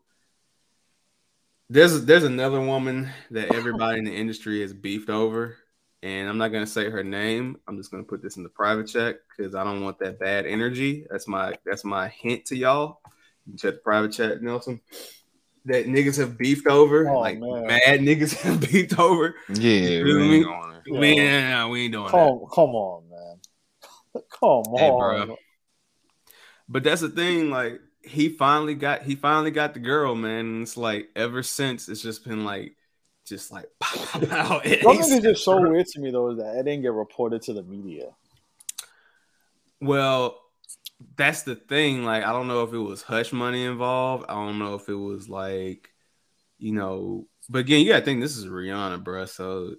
there's 1.70 2.06
there's 2.06 2.24
another 2.24 2.60
woman 2.60 3.10
that 3.32 3.52
oh. 3.52 3.56
everybody 3.56 4.00
in 4.00 4.06
the 4.06 4.16
industry 4.16 4.62
has 4.62 4.74
beefed 4.74 5.10
over, 5.10 5.58
and 6.02 6.28
I'm 6.28 6.38
not 6.38 6.50
gonna 6.50 6.66
say 6.68 6.90
her 6.90 7.04
name. 7.04 7.58
I'm 7.68 7.78
just 7.78 7.92
gonna 7.92 8.04
put 8.04 8.22
this 8.24 8.38
in 8.38 8.44
the 8.44 8.50
private 8.50 8.88
chat 8.88 9.18
because 9.38 9.54
I 9.56 9.64
don't 9.64 9.84
want 9.84 10.00
that 10.00 10.20
bad 10.20 10.46
energy. 10.46 11.06
That's 11.10 11.28
my 11.28 11.56
that's 11.66 11.86
my 11.86 12.08
hint 12.08 12.46
to 12.46 12.56
y'all. 12.56 13.02
You 13.46 13.54
can 13.54 13.58
check 13.58 13.74
the 13.76 13.82
private 13.82 14.12
chat, 14.12 14.42
Nelson. 14.42 14.82
That 15.66 15.86
niggas 15.86 16.18
have 16.18 16.38
beefed 16.38 16.68
over, 16.68 17.10
Oh, 17.12 17.20
like 17.20 17.40
man. 17.40 17.68
mad 17.68 18.00
niggas 18.00 18.34
have 18.42 18.62
beefed 18.62 18.98
over. 18.98 19.36
Yeah, 19.50 19.72
You 19.72 20.06
feel 20.06 20.18
we 20.18 20.36
ain't 20.38 20.46
going 20.46 20.72
there. 20.72 21.00
We, 21.00 21.08
ain't- 21.08 21.72
we 21.72 21.82
ain't 21.84 21.94
doing 21.94 22.06
that. 22.06 22.12
Come, 22.12 22.40
come 22.52 22.70
on, 22.76 23.10
man. 23.10 23.40
Come 24.40 24.64
Hey, 24.76 24.90
on. 24.90 25.28
bro. 25.28 25.38
But 26.68 26.84
that's 26.84 27.02
the 27.02 27.10
thing, 27.10 27.50
like 27.50 27.80
he 28.10 28.30
finally 28.30 28.76
got 28.76 29.04
he 29.04 29.16
finally 29.16 29.52
got 29.52 29.74
the 29.74 29.80
girl, 29.80 30.16
man. 30.16 30.46
And 30.46 30.62
it's 30.64 30.78
like 30.78 31.10
ever 31.16 31.44
since 31.44 31.88
it's 31.88 32.02
just 32.02 32.26
been 32.26 32.44
like 32.44 32.76
just 33.26 33.52
like 33.52 33.68
pow, 33.80 34.06
pow, 34.06 34.20
pow. 34.26 34.62
Something 34.62 35.10
that's 35.10 35.24
just 35.24 35.44
so 35.44 35.62
weird 35.70 35.86
to 35.88 36.00
me 36.00 36.12
though 36.12 36.32
is 36.32 36.38
that 36.38 36.58
it 36.58 36.66
didn't 36.66 36.82
get 36.82 36.94
reported 36.94 37.42
to 37.44 37.54
the 37.54 37.64
media. 37.64 38.10
Well, 39.80 40.40
that's 41.16 41.44
the 41.44 41.56
thing. 41.56 42.04
Like, 42.04 42.26
I 42.26 42.34
don't 42.34 42.50
know 42.50 42.64
if 42.64 42.74
it 42.74 42.80
was 42.80 43.02
hush 43.02 43.32
money 43.32 43.64
involved. 43.64 44.26
I 44.28 44.34
don't 44.34 44.60
know 44.60 44.76
if 44.76 44.90
it 44.90 44.96
was 44.96 45.30
like 45.30 45.90
you 46.58 46.74
know, 46.74 47.28
but 47.50 47.60
again, 47.60 47.82
you 47.82 47.92
gotta 47.92 48.04
think 48.04 48.22
this 48.22 48.36
is 48.36 48.46
Rihanna, 48.46 49.04
bro. 49.04 49.26
So 49.26 49.76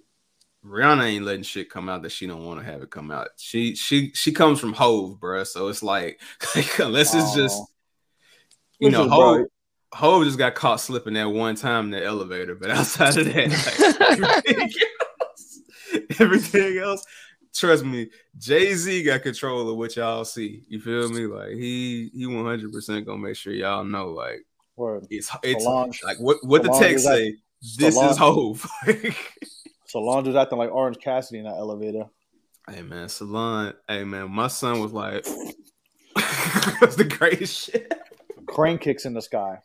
Rihanna 0.65 1.03
ain't 1.03 1.25
letting 1.25 1.43
shit 1.43 1.69
come 1.69 1.89
out 1.89 2.03
that 2.03 2.11
she 2.11 2.27
don't 2.27 2.45
want 2.45 2.59
to 2.59 2.65
have 2.65 2.81
it 2.81 2.89
come 2.89 3.11
out. 3.11 3.29
She 3.37 3.75
she 3.75 4.11
she 4.13 4.31
comes 4.31 4.59
from 4.59 4.73
Hove, 4.73 5.19
bro. 5.19 5.43
So 5.43 5.67
it's 5.67 5.83
like, 5.83 6.21
like 6.55 6.79
unless 6.79 7.13
it's 7.13 7.33
just 7.33 7.61
You 8.81 8.89
know, 8.91 9.07
Hove, 9.07 9.37
bro. 9.37 9.45
Hove 9.93 10.23
just 10.25 10.37
got 10.37 10.55
caught 10.55 10.81
slipping 10.81 11.13
that 11.13 11.29
one 11.29 11.55
time 11.55 11.85
in 11.85 11.91
the 11.91 12.03
elevator, 12.03 12.55
but 12.55 12.69
outside 12.77 13.15
of 13.17 13.25
that, 13.25 13.49
like, 13.99 14.19
everything 14.19 14.69
else, 14.99 16.19
everything 16.19 16.77
else, 16.77 17.05
trust 17.53 17.83
me, 17.85 18.09
Jay 18.37 18.73
Z 18.73 19.03
got 19.03 19.21
control 19.23 19.69
of 19.69 19.77
what 19.77 19.95
y'all 19.95 20.25
see. 20.25 20.63
You 20.67 20.79
feel 20.81 21.09
me? 21.09 21.25
Like 21.27 21.51
he 21.51 22.09
he 22.13 22.25
one 22.25 22.45
hundred 22.45 22.71
percent 22.71 23.05
gonna 23.05 23.19
make 23.19 23.35
sure 23.35 23.53
y'all 23.53 23.83
know 23.83 24.09
like 24.09 24.43
Word. 24.75 25.05
it's 25.09 25.29
it's 25.43 25.63
Solange- 25.63 26.01
like 26.03 26.17
what 26.19 26.37
what 26.43 26.63
the 26.63 26.69
text 26.79 27.05
say. 27.05 27.35
This 27.77 27.93
Solange- 27.95 28.11
is 28.11 28.17
Hove. 28.17 28.65
Solange 29.87 30.27
was 30.27 30.35
acting 30.35 30.57
like 30.57 30.71
Orange 30.71 30.97
Cassidy 30.99 31.39
in 31.39 31.45
that 31.45 31.51
elevator. 31.57 32.05
Hey 32.69 32.81
man, 32.81 33.09
Salon. 33.09 33.73
Hey 33.87 34.05
man, 34.05 34.31
my 34.31 34.47
son 34.47 34.79
was 34.81 34.93
like, 34.93 35.25
"That's 36.79 36.95
the 36.95 37.03
greatest 37.03 37.69
shit." 37.69 37.91
Crane 38.51 38.77
kicks 38.77 39.05
in 39.05 39.13
the 39.13 39.21
sky. 39.21 39.59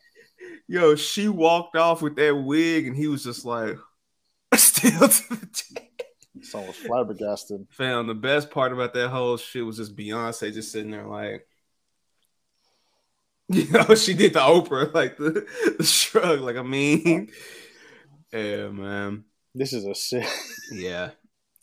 Yo, 0.68 0.94
she 0.94 1.28
walked 1.28 1.76
off 1.76 2.02
with 2.02 2.16
that 2.16 2.34
wig, 2.34 2.86
and 2.86 2.96
he 2.96 3.08
was 3.08 3.24
just 3.24 3.44
like, 3.44 3.76
still 4.54 5.08
to 5.08 5.22
the 5.28 5.80
Son 6.42 6.66
was 6.66 6.76
flabbergasted. 6.76 7.66
Fam, 7.70 8.06
the 8.06 8.14
best 8.14 8.50
part 8.50 8.72
about 8.72 8.94
that 8.94 9.08
whole 9.08 9.36
shit 9.36 9.64
was 9.64 9.78
just 9.78 9.96
Beyonce 9.96 10.52
just 10.52 10.70
sitting 10.70 10.90
there 10.90 11.06
like, 11.06 11.46
you 13.48 13.70
know, 13.70 13.94
she 13.94 14.14
did 14.14 14.34
the 14.34 14.40
Oprah, 14.40 14.92
like 14.92 15.16
the, 15.16 15.46
the 15.78 15.84
shrug. 15.84 16.40
Like, 16.40 16.56
I 16.56 16.62
mean, 16.62 17.30
yeah, 18.32 18.68
man. 18.68 19.24
This 19.54 19.72
is 19.72 19.84
a 19.86 19.94
shit. 19.94 20.26
Yeah. 20.72 21.10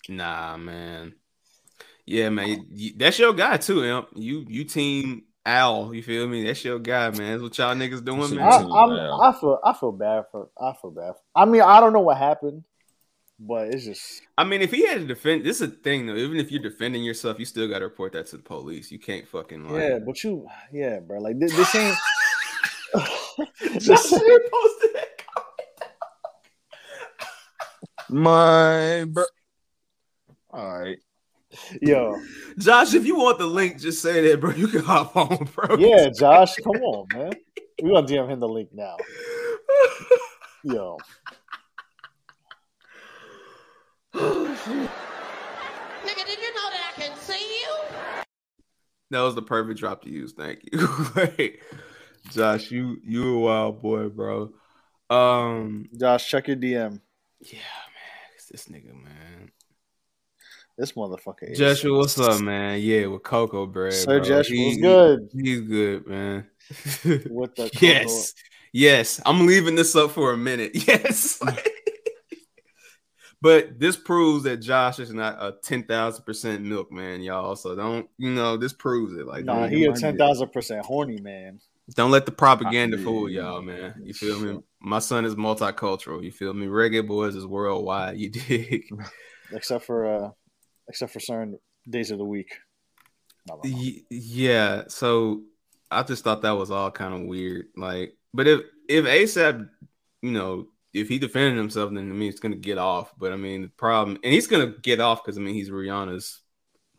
Nah, 0.10 0.58
man. 0.58 1.14
Yeah, 2.06 2.30
man. 2.30 2.66
you- 2.72 2.94
that's 2.98 3.20
your 3.20 3.34
guy 3.34 3.58
too, 3.58 3.84
Imp. 3.84 4.08
You 4.16 4.46
you 4.48 4.64
team 4.64 5.24
Al. 5.46 5.94
You 5.94 6.04
feel 6.04 6.28
me? 6.28 6.46
That's 6.46 6.64
your 6.64 6.80
guy, 6.80 7.10
man. 7.12 7.32
That's 7.32 7.44
what 7.44 7.58
y'all 7.58 7.76
niggas 7.76 8.04
doing, 8.04 8.36
man. 8.36 8.48
I, 8.48 8.58
I'm, 8.58 9.22
I 9.22 9.39
feel 9.39 9.60
I 9.64 9.74
feel 9.74 9.91
bad 9.91 10.26
for 10.32 10.50
I 10.60 10.74
feel 10.82 10.91
bad. 10.91 11.14
For, 11.14 11.22
I 11.36 11.46
mean, 11.46 11.62
I 11.62 11.80
don't 11.80 11.94
know 11.94 12.00
what 12.00 12.18
happened, 12.18 12.64
but 13.39 13.68
it's 13.68 13.86
just 13.86 14.22
I 14.38 14.44
mean, 14.44 14.62
if 14.62 14.72
he 14.72 14.88
had 14.88 15.00
to 15.00 15.06
defend, 15.06 15.44
this 15.44 15.62
is 15.62 15.70
a 15.70 15.72
thing 15.72 16.08
though. 16.08 16.16
Even 16.16 16.38
if 16.38 16.52
you're 16.52 16.62
defending 16.62 17.04
yourself, 17.04 17.39
you 17.39 17.46
still 17.46 17.68
got 17.68 17.80
to 17.80 17.86
report 17.86 18.14
that 18.14 18.28
to 18.28 18.38
the 18.38 18.44
police. 18.44 18.91
You 18.91 19.00
can't 19.00 19.28
fucking 19.28 19.70
like. 19.70 19.82
yeah. 19.82 20.00
But 20.00 20.24
you, 20.24 20.48
yeah, 20.72 21.00
bro. 21.00 21.20
Like 21.20 21.39
this, 21.39 21.56
this 21.56 21.76
ain't. 21.76 21.98
Just 23.80 24.12
posted 24.12 24.89
that. 24.94 25.08
My 28.10 29.06
bro. 29.08 29.24
All 30.52 30.80
right. 30.80 31.00
Yo, 31.82 32.20
Josh, 32.58 32.93
if 32.93 33.06
you 33.06 33.18
want 33.18 33.38
the 33.38 33.45
link, 33.45 33.80
just 33.80 34.01
say 34.01 34.30
that, 34.30 34.39
bro. 34.39 34.51
You 34.51 34.68
can 34.68 34.82
hop 34.82 35.16
on, 35.16 35.49
bro. 35.54 35.78
yeah, 35.78 36.10
Josh, 36.10 36.56
come 36.58 36.82
on, 36.82 37.08
man. 37.14 37.32
We 37.82 37.91
gonna 37.91 38.08
DM 38.08 38.30
him 38.30 38.39
the 38.39 38.47
link 38.47 38.70
now. 38.74 38.97
Yo, 40.64 40.97
Nigga, 44.14 44.89
did 46.26 46.39
you 46.39 46.54
know 46.54 46.70
that 46.70 46.93
I 46.95 47.01
can 47.01 47.18
see 47.18 47.34
you? 47.34 47.76
That 49.10 49.22
was 49.22 49.36
the 49.36 49.41
perfect 49.41 49.80
drop 49.80 50.04
to 50.04 50.10
use. 50.10 50.34
Thank 50.34 50.70
you. 50.72 50.88
Wait, 51.16 51.62
Josh, 52.30 52.70
you 52.70 52.97
you 53.04 53.36
a 53.36 53.39
wild 53.39 53.82
boy, 53.82 54.10
bro. 54.10 54.51
Um, 55.10 55.88
Josh, 55.99 56.30
check 56.30 56.47
your 56.47 56.58
DM. 56.58 56.99
Yeah, 57.39 57.60
man. 57.60 58.30
It's 58.36 58.47
this 58.47 58.68
nigga, 58.68 58.93
man. 58.93 59.51
This 60.78 60.94
motherfucker. 60.94 61.52
is- 61.52 61.58
Joshua, 61.60 61.98
what's 61.98 62.18
up, 62.20 62.42
man? 62.42 62.80
Yeah, 62.82 63.06
with 63.08 63.24
Cocoa 63.24 63.66
Bread. 63.68 63.94
Sir 63.94 64.20
bro. 64.20 64.28
Joshua, 64.28 64.56
He- 64.56 64.82
good? 64.82 65.30
He's 65.34 65.62
good, 65.62 66.08
man. 66.08 66.48
With 67.30 67.56
the 67.56 67.70
yes, 67.82 68.34
yes. 68.72 69.20
I'm 69.26 69.46
leaving 69.46 69.76
this 69.76 69.96
up 69.96 70.12
for 70.12 70.32
a 70.32 70.38
minute. 70.38 70.72
Yes. 70.88 71.40
but 73.42 73.78
this 73.80 73.98
proves 73.98 74.44
that 74.46 74.58
Josh 74.58 75.00
is 75.00 75.14
not 75.14 75.36
a 75.40 75.56
ten 75.62 75.84
thousand 75.84 76.24
percent 76.24 76.64
milk 76.64 76.92
man, 76.92 77.22
y'all. 77.22 77.56
So 77.58 77.76
don't 77.76 78.10
you 78.18 78.30
know 78.32 78.56
this 78.56 78.72
proves 78.74 79.14
it. 79.18 79.28
Like, 79.28 79.44
Nah, 79.46 79.68
he 79.68 79.84
a 79.86 79.94
ten 79.94 80.18
thousand 80.18 80.54
percent 80.54 80.86
horny 80.86 81.20
man. 81.20 81.60
don't 81.96 82.12
let 82.12 82.26
the 82.26 82.32
propaganda 82.32 82.98
fool 82.98 83.30
y'all, 83.30 83.62
man. 83.62 83.96
You 84.02 84.14
feel 84.14 84.40
me? 84.40 84.60
My 84.80 85.00
son 85.00 85.26
is 85.26 85.36
multicultural. 85.36 86.24
You 86.24 86.32
feel 86.32 86.54
me? 86.54 86.68
Reggae 86.68 87.06
boys 87.06 87.36
is 87.36 87.46
worldwide. 87.46 88.18
You 88.18 88.30
dig? 88.30 88.86
except 89.52 89.84
for 89.86 90.06
uh, 90.06 90.30
except 90.88 91.12
for 91.14 91.20
certain 91.20 91.58
days 91.90 92.12
of 92.12 92.18
the 92.18 92.26
week. 92.26 92.52
Yeah 94.10 94.84
so 94.88 95.42
i 95.92 96.02
just 96.02 96.24
thought 96.24 96.42
that 96.44 96.52
was 96.52 96.72
all 96.72 96.90
kind 96.90 97.14
of 97.14 97.22
weird 97.28 97.66
like 97.76 98.16
but 98.34 98.48
if 98.48 98.62
if 98.88 99.06
asap 99.06 99.68
you 100.22 100.32
know 100.32 100.68
if 100.94 101.10
he 101.10 101.20
defended 101.20 101.58
himself 101.58 101.90
then 101.94 102.10
i 102.10 102.14
mean 102.14 102.30
it's 102.30 102.40
gonna 102.40 102.56
get 102.56 102.78
off 102.78 103.14
but 103.18 103.34
i 103.34 103.36
mean 103.36 103.62
the 103.64 103.68
problem 103.68 104.18
and 104.24 104.34
he's 104.34 104.48
gonna 104.48 104.74
get 104.82 105.00
off 105.02 105.24
because 105.24 105.38
i 105.38 105.42
mean 105.42 105.54
he's 105.54 105.70
rihanna's 105.70 106.40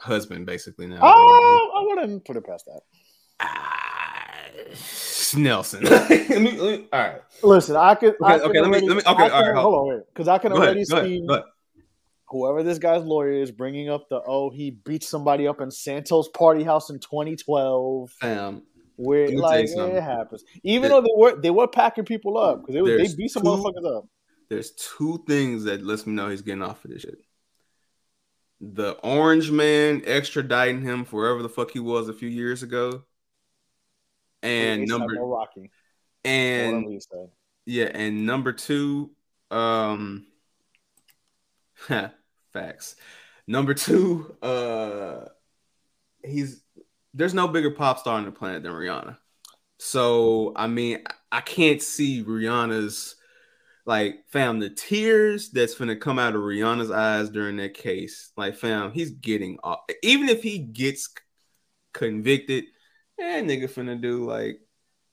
husband 0.00 0.44
basically 0.46 0.86
now 0.86 0.98
Oh, 1.02 1.70
I 1.76 1.80
wouldn't 1.86 2.24
put 2.26 2.36
it 2.36 2.44
past 2.46 2.66
that. 2.66 2.82
Ah, 3.40 4.44
nelson 5.36 5.82
let 5.84 6.10
me, 6.10 6.26
let 6.28 6.40
me- 6.80 6.88
all 6.92 7.00
right 7.00 7.20
Listen, 7.42 7.76
I 7.76 7.94
could. 7.94 8.14
I 8.22 8.34
Okay, 8.36 8.42
could 8.42 8.50
okay, 8.50 8.60
let 8.60 8.70
me- 8.70 8.88
let 8.88 8.96
me- 8.96 9.02
okay, 9.12 9.22
I 9.24 9.28
all 9.30 9.42
right, 9.42 9.54
hold- 9.54 9.74
hold 9.74 9.74
on, 9.74 9.88
wait, 9.96 10.02
because 10.12 10.28
I 10.28 10.38
can 10.38 10.52
already 10.52 10.80
ahead, 10.82 10.86
see 10.86 11.24
ahead. 11.28 11.42
Whoever 12.28 12.62
this 12.62 12.78
guy's 12.78 13.04
lawyer 13.04 13.32
is 13.32 13.50
bringing 13.50 13.88
up 13.90 14.08
the 14.08 14.20
oh 14.26 14.50
he 14.50 14.70
beat 14.70 15.02
somebody 15.04 15.46
up 15.46 15.60
in 15.60 15.70
Santos 15.70 16.28
party 16.28 16.62
house 16.64 16.90
in 16.90 16.98
2012. 16.98 18.10
Fam, 18.20 18.62
where 18.96 19.28
let 19.28 19.30
me 19.60 19.66
tell 19.66 19.86
like 19.86 19.96
it 19.96 20.02
happens. 20.02 20.44
Even 20.62 20.82
There- 20.82 20.90
though 20.90 21.06
they 21.06 21.14
were 21.16 21.40
they 21.40 21.50
were 21.50 21.68
packing 21.68 22.04
people 22.04 22.36
up 22.38 22.60
because 22.60 22.74
they, 22.74 22.96
they 22.96 23.14
beat 23.14 23.30
some 23.30 23.42
two- 23.42 23.48
motherfuckers 23.50 23.96
up. 23.98 24.04
there's 24.48 24.72
two 24.72 25.22
things 25.26 25.64
that 25.64 25.82
lets 25.84 26.06
me 26.06 26.12
know 26.14 26.28
he's 26.28 26.42
getting 26.42 26.62
off 26.62 26.84
of 26.84 26.90
this 26.90 27.02
shit. 27.02 27.18
The 28.60 28.92
orange 29.02 29.50
man 29.50 30.00
extraditing 30.02 30.82
him 30.82 31.04
for 31.04 31.16
wherever 31.16 31.42
the 31.42 31.48
fuck 31.48 31.70
he 31.72 31.80
was 31.80 32.08
a 32.08 32.14
few 32.14 32.28
years 32.28 32.62
ago. 32.62 33.02
And 34.42 34.80
A$AP 34.80 34.88
number 34.88 35.14
Rocky, 35.20 35.70
and 36.24 36.72
whatever 36.72 36.92
you 36.92 37.00
said. 37.00 37.28
yeah, 37.66 37.90
and 37.92 38.26
number 38.26 38.52
two, 38.52 39.10
um 39.50 40.26
facts. 42.52 42.96
Number 43.46 43.74
two, 43.74 44.36
uh 44.42 45.26
he's 46.22 46.62
there's 47.12 47.34
no 47.34 47.48
bigger 47.48 47.70
pop 47.70 47.98
star 47.98 48.18
on 48.18 48.24
the 48.24 48.32
planet 48.32 48.62
than 48.62 48.72
Rihanna. 48.72 49.16
So 49.78 50.52
I 50.56 50.66
mean, 50.66 51.04
I 51.30 51.40
can't 51.40 51.82
see 51.82 52.24
Rihanna's 52.24 53.16
like 53.86 54.24
fam 54.30 54.60
the 54.60 54.70
tears 54.70 55.50
that's 55.50 55.74
gonna 55.74 55.96
come 55.96 56.18
out 56.18 56.34
of 56.34 56.40
Rihanna's 56.40 56.90
eyes 56.90 57.28
during 57.30 57.56
that 57.58 57.74
case. 57.74 58.30
Like 58.36 58.56
fam, 58.56 58.92
he's 58.92 59.10
getting 59.10 59.58
off. 59.62 59.80
Even 60.02 60.28
if 60.28 60.42
he 60.42 60.58
gets 60.58 61.10
convicted, 61.92 62.64
eh, 63.18 63.42
nigga 63.42 63.64
finna 63.64 64.00
do 64.00 64.24
like 64.24 64.60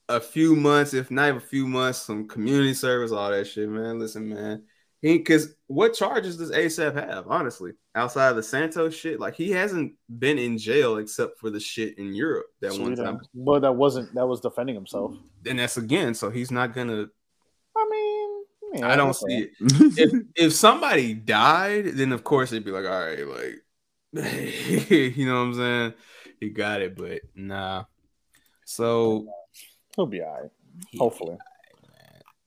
a 0.08 0.20
few 0.20 0.56
months, 0.56 0.94
if 0.94 1.10
not 1.10 1.36
a 1.36 1.40
few 1.40 1.66
months, 1.66 2.00
some 2.00 2.28
community 2.28 2.74
service, 2.74 3.12
all 3.12 3.30
that 3.30 3.46
shit, 3.46 3.68
man. 3.68 3.98
Listen, 3.98 4.28
man. 4.28 4.64
He 5.02 5.18
because 5.18 5.54
what 5.66 5.94
charges 5.94 6.36
does 6.36 6.52
ASAP 6.52 6.94
have, 6.94 7.26
honestly, 7.26 7.72
outside 7.96 8.28
of 8.28 8.36
the 8.36 8.42
Santos 8.42 8.94
shit? 8.94 9.18
Like 9.18 9.34
he 9.34 9.50
hasn't 9.50 9.94
been 10.18 10.38
in 10.38 10.56
jail 10.56 10.98
except 10.98 11.40
for 11.40 11.50
the 11.50 11.58
shit 11.58 11.98
in 11.98 12.14
Europe 12.14 12.46
that 12.60 12.78
one 12.78 12.94
time. 12.94 13.20
But 13.34 13.60
that 13.60 13.72
wasn't 13.72 14.14
that 14.14 14.26
was 14.26 14.40
defending 14.40 14.76
himself. 14.76 15.16
And 15.44 15.58
that's 15.58 15.76
again, 15.76 16.14
so 16.14 16.30
he's 16.30 16.52
not 16.52 16.72
gonna 16.72 17.08
I 17.76 17.88
mean, 17.90 18.44
yeah, 18.74 18.92
I 18.92 18.96
don't 18.96 19.14
see 19.14 19.48
it. 19.48 19.50
if 19.60 20.22
if 20.36 20.52
somebody 20.52 21.14
died, 21.14 21.86
then 21.94 22.12
of 22.12 22.22
course 22.22 22.52
it'd 22.52 22.64
be 22.64 22.70
like, 22.70 22.84
all 22.84 23.04
right, 23.04 23.26
like 23.26 23.60
you 24.88 25.26
know 25.26 25.34
what 25.34 25.40
I'm 25.40 25.54
saying? 25.54 25.94
He 26.38 26.50
got 26.50 26.80
it, 26.80 26.96
but 26.96 27.22
nah. 27.34 27.84
So 28.64 29.26
He'll 29.96 30.06
be 30.06 30.22
all 30.22 30.42
right. 30.42 30.50
Hopefully. 30.96 31.36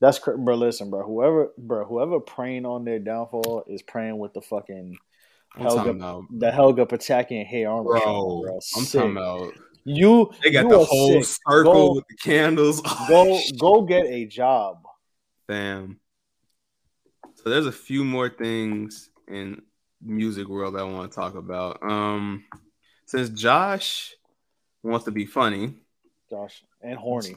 That's 0.00 0.18
bro. 0.18 0.54
Listen, 0.56 0.90
bro. 0.90 1.02
Whoever, 1.04 1.52
bro, 1.56 1.84
whoever 1.84 2.20
praying 2.20 2.66
on 2.66 2.84
their 2.84 2.98
downfall 2.98 3.64
is 3.66 3.82
praying 3.82 4.18
with 4.18 4.34
the 4.34 4.42
fucking 4.42 4.96
I'm 5.54 5.62
Helga, 5.62 5.90
about- 5.90 6.24
the 6.30 6.50
Helga 6.52 6.86
and 6.90 7.46
Hey 7.46 7.64
Armstrong, 7.64 8.02
Bro, 8.02 8.42
bro. 8.42 8.60
I'm 8.76 8.84
talking 8.84 9.10
about 9.12 9.52
you. 9.84 10.30
they 10.42 10.50
got 10.50 10.64
you 10.64 10.70
the 10.70 10.84
whole 10.84 11.22
sick. 11.22 11.38
circle 11.48 11.72
Go, 11.72 11.94
with 11.94 12.04
the 12.08 12.16
candles. 12.16 12.80
go, 13.08 13.40
go 13.58 13.82
get 13.82 14.04
a 14.06 14.26
job. 14.26 14.82
Damn. 15.48 15.98
So 17.36 17.50
there's 17.50 17.66
a 17.66 17.72
few 17.72 18.04
more 18.04 18.28
things 18.28 19.08
in 19.28 19.62
music 20.02 20.48
world 20.48 20.76
I 20.76 20.82
want 20.82 21.10
to 21.10 21.14
talk 21.14 21.36
about. 21.36 21.82
Um, 21.82 22.44
since 23.06 23.28
Josh 23.30 24.14
wants 24.82 25.04
to 25.06 25.10
be 25.10 25.24
funny, 25.24 25.74
Josh 26.28 26.62
and 26.82 26.98
horny. 26.98 27.36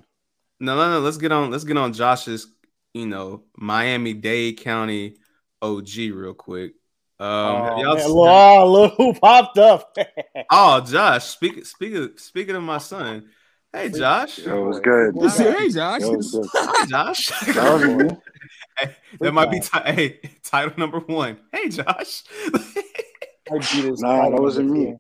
No, 0.60 0.76
no, 0.76 0.92
no. 0.92 1.00
Let's 1.00 1.18
get 1.18 1.32
on. 1.32 1.52
Let's 1.52 1.64
get 1.64 1.78
on 1.78 1.94
Josh's, 1.94 2.48
you 2.94 3.02
you 3.02 3.08
know, 3.08 3.44
Miami 3.58 4.14
Dade 4.14 4.60
County 4.60 5.16
OG 5.62 5.90
real 6.14 6.34
quick. 6.34 6.74
Um, 7.20 7.28
oh, 7.28 7.82
y'all 7.82 7.96
man, 7.96 8.06
seen- 8.06 8.16
look, 8.16 8.28
oh, 8.30 8.72
look 8.72 8.94
who 8.96 9.14
popped 9.14 9.58
up. 9.58 9.96
oh, 10.52 10.82
Josh, 10.82 11.26
speak, 11.26 11.66
speaking 11.66 12.12
speaking 12.18 12.56
of 12.56 12.64
my 12.64 12.78
son. 12.78 13.30
Hey, 13.72 13.90
Josh. 13.90 14.40
It 14.40 14.52
was 14.52 14.80
good? 14.80 15.16
Hey, 15.16 15.70
Josh. 15.70 16.02
Yo, 16.02 16.14
what's 16.14 16.32
good? 16.32 16.48
Hi, 16.54 16.86
Josh. 16.88 17.28
That. 17.28 18.18
Hey, 18.80 18.96
that 19.20 19.32
might 19.34 19.52
be 19.52 19.60
ti- 19.60 19.70
hey, 19.86 20.20
title 20.44 20.74
number 20.78 21.00
one. 21.00 21.38
Hey, 21.52 21.70
Josh. 21.70 22.24
Nah, 23.50 24.30
that 24.30 24.42
wasn't 24.42 24.70
me. 24.72 24.96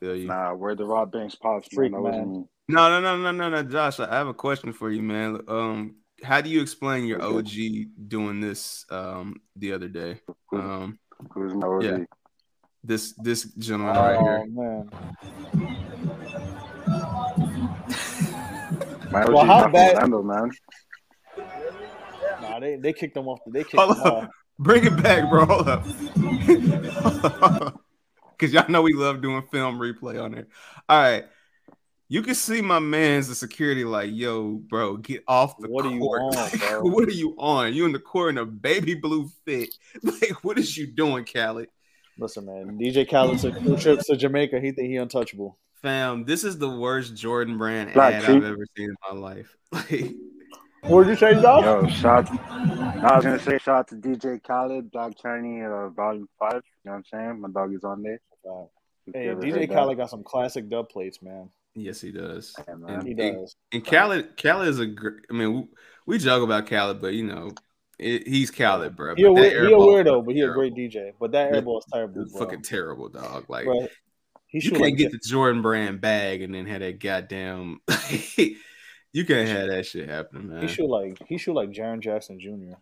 Nah, 0.00 0.54
where 0.54 0.74
the 0.74 0.84
Rob 0.84 1.12
Banks 1.12 1.34
pops, 1.34 1.68
Freak, 1.72 1.92
man. 1.92 2.02
That 2.02 2.08
wasn't 2.08 2.30
me. 2.30 2.44
No, 2.70 2.90
no, 2.90 3.00
no, 3.00 3.16
no, 3.16 3.30
no, 3.32 3.48
no, 3.48 3.62
Josh. 3.62 3.98
I 3.98 4.14
have 4.14 4.26
a 4.28 4.34
question 4.34 4.72
for 4.74 4.90
you, 4.90 5.00
man. 5.02 5.40
Um, 5.48 5.96
how 6.22 6.40
do 6.42 6.50
you 6.50 6.60
explain 6.60 7.06
your 7.06 7.22
OG 7.22 7.48
doing 8.08 8.40
this 8.40 8.84
um 8.90 9.40
the 9.56 9.72
other 9.72 9.88
day? 9.88 10.20
Um, 10.52 10.98
Who's 11.32 11.54
my 11.54 11.66
OG? 11.66 11.82
yeah, 11.82 11.98
this 12.84 13.12
this 13.14 13.44
gentleman 13.54 13.94
right 13.96 14.16
Oh 14.18 14.22
here. 14.24 14.44
man. 14.50 14.90
My 19.10 19.22
OG 19.22 19.32
Well, 19.32 19.46
how 19.46 19.68
bad- 19.68 19.94
Orlando, 19.94 20.22
man. 20.22 20.50
Nah, 22.42 22.60
they, 22.60 22.76
they 22.76 22.92
kicked 22.92 23.14
them 23.14 23.26
off. 23.28 23.40
They 23.46 23.64
kicked 23.64 23.76
Hold 23.78 23.96
them 23.96 24.06
up. 24.06 24.12
off. 24.24 24.24
Bring 24.58 24.84
it 24.84 25.02
back, 25.02 25.30
bro. 25.30 25.46
Hold 25.46 25.68
up. 25.68 25.84
Because 28.38 28.54
y'all 28.54 28.68
know 28.70 28.82
we 28.82 28.92
love 28.92 29.20
doing 29.20 29.42
film 29.50 29.80
replay 29.80 30.22
on 30.22 30.30
there. 30.30 30.46
All 30.88 31.00
right. 31.00 31.24
You 32.10 32.22
can 32.22 32.34
see 32.34 32.62
my 32.62 32.78
man's 32.78 33.28
the 33.28 33.34
security 33.34 33.84
like, 33.84 34.10
yo, 34.12 34.52
bro, 34.54 34.96
get 34.96 35.22
off 35.28 35.58
the 35.58 35.68
What 35.68 35.84
are 35.84 35.90
you 35.90 36.00
court. 36.00 36.22
on, 36.22 36.58
bro? 36.58 36.80
what 36.90 37.06
are 37.06 37.12
you 37.12 37.34
on? 37.38 37.74
You 37.74 37.84
in 37.84 37.92
the 37.92 37.98
court 37.98 38.30
in 38.30 38.38
a 38.38 38.46
baby 38.46 38.94
blue 38.94 39.28
fit. 39.44 39.68
Like, 40.02 40.42
what 40.42 40.58
is 40.58 40.76
you 40.76 40.86
doing, 40.86 41.26
Khaled? 41.26 41.68
Listen, 42.18 42.46
man. 42.46 42.78
DJ 42.78 43.08
Khaled 43.08 43.38
took 43.38 43.62
two 43.62 43.76
trips 43.76 44.06
to 44.06 44.16
Jamaica. 44.16 44.58
He 44.58 44.72
think 44.72 44.88
he 44.88 44.96
untouchable. 44.96 45.58
Fam, 45.82 46.24
this 46.24 46.44
is 46.44 46.58
the 46.58 46.68
worst 46.68 47.14
Jordan 47.14 47.58
Brand 47.58 47.92
Black 47.92 48.14
ad 48.14 48.22
Sheep. 48.22 48.30
I've 48.36 48.44
ever 48.44 48.66
seen 48.76 48.88
in 48.90 48.96
my 49.10 49.16
life. 49.18 49.54
Like, 49.72 50.90
What 50.90 51.04
did 51.04 51.10
you 51.10 51.16
say, 51.16 51.34
Josh? 51.42 51.64
Yo, 51.64 51.86
shout. 51.88 52.30
I 52.30 53.16
was 53.16 53.24
gonna 53.24 53.38
say 53.38 53.58
shout 53.58 53.80
out 53.80 53.88
to 53.88 53.96
DJ 53.96 54.42
Khaled, 54.42 54.90
Black 54.90 55.12
Chiney, 55.22 55.62
uh, 55.62 55.90
Volume 55.90 56.28
Five. 56.38 56.54
You 56.54 56.60
know 56.86 56.92
what 56.92 56.96
I'm 56.98 57.04
saying? 57.12 57.40
My 57.42 57.48
dog 57.50 57.74
is 57.74 57.84
on 57.84 58.02
there. 58.02 58.20
If 59.06 59.14
Hey, 59.14 59.26
DJ 59.26 59.52
heard 59.52 59.68
that. 59.68 59.74
Khaled 59.74 59.96
got 59.98 60.08
some 60.10 60.22
classic 60.24 60.68
dub 60.70 60.88
plates, 60.88 61.20
man. 61.20 61.50
Yes, 61.80 62.00
he 62.00 62.12
does. 62.12 62.54
man. 62.76 63.04
He 63.04 63.12
And, 63.12 63.36
does. 63.36 63.56
and 63.72 63.84
Khaled, 63.84 64.36
Khaled 64.36 64.68
is 64.68 64.78
a 64.78 64.86
great. 64.86 65.24
I 65.30 65.32
mean, 65.34 65.54
we, 65.54 65.64
we 66.06 66.18
joke 66.18 66.42
about 66.42 66.66
Khaled, 66.66 67.00
but 67.00 67.14
you 67.14 67.24
know, 67.24 67.50
it, 67.98 68.26
he's 68.26 68.50
Khaled, 68.50 68.96
bro. 68.96 69.14
He 69.14 69.24
a, 69.24 69.30
he 69.32 69.36
a 69.38 69.42
air 69.50 69.70
ball 69.70 69.96
is 69.98 70.06
weirdo, 70.06 70.24
but 70.24 70.34
he 70.34 70.40
a 70.42 70.52
great 70.52 70.74
DJ. 70.74 71.12
But 71.18 71.32
that 71.32 71.52
airball 71.52 71.78
is 71.78 71.84
terrible, 71.92 72.26
bro. 72.30 72.40
fucking 72.40 72.62
terrible, 72.62 73.08
dog. 73.08 73.46
Like 73.48 73.66
he 74.46 74.60
you 74.60 74.70
can't 74.70 74.82
like 74.82 74.96
get 74.96 75.12
the 75.12 75.18
Jordan 75.18 75.62
Brand 75.62 76.00
bag 76.00 76.42
and 76.42 76.54
then 76.54 76.66
have 76.66 76.80
that 76.80 77.00
goddamn. 77.00 77.80
you 78.36 79.24
can't 79.24 79.48
have 79.48 79.68
that 79.68 79.84
shit 79.86 80.08
happen, 80.08 80.48
man. 80.48 80.62
He 80.62 80.68
shoot 80.68 80.88
like 80.88 81.18
he 81.26 81.38
shoot 81.38 81.54
like 81.54 81.70
Jaren 81.70 82.00
Jackson 82.00 82.38
Jr. 82.40 82.76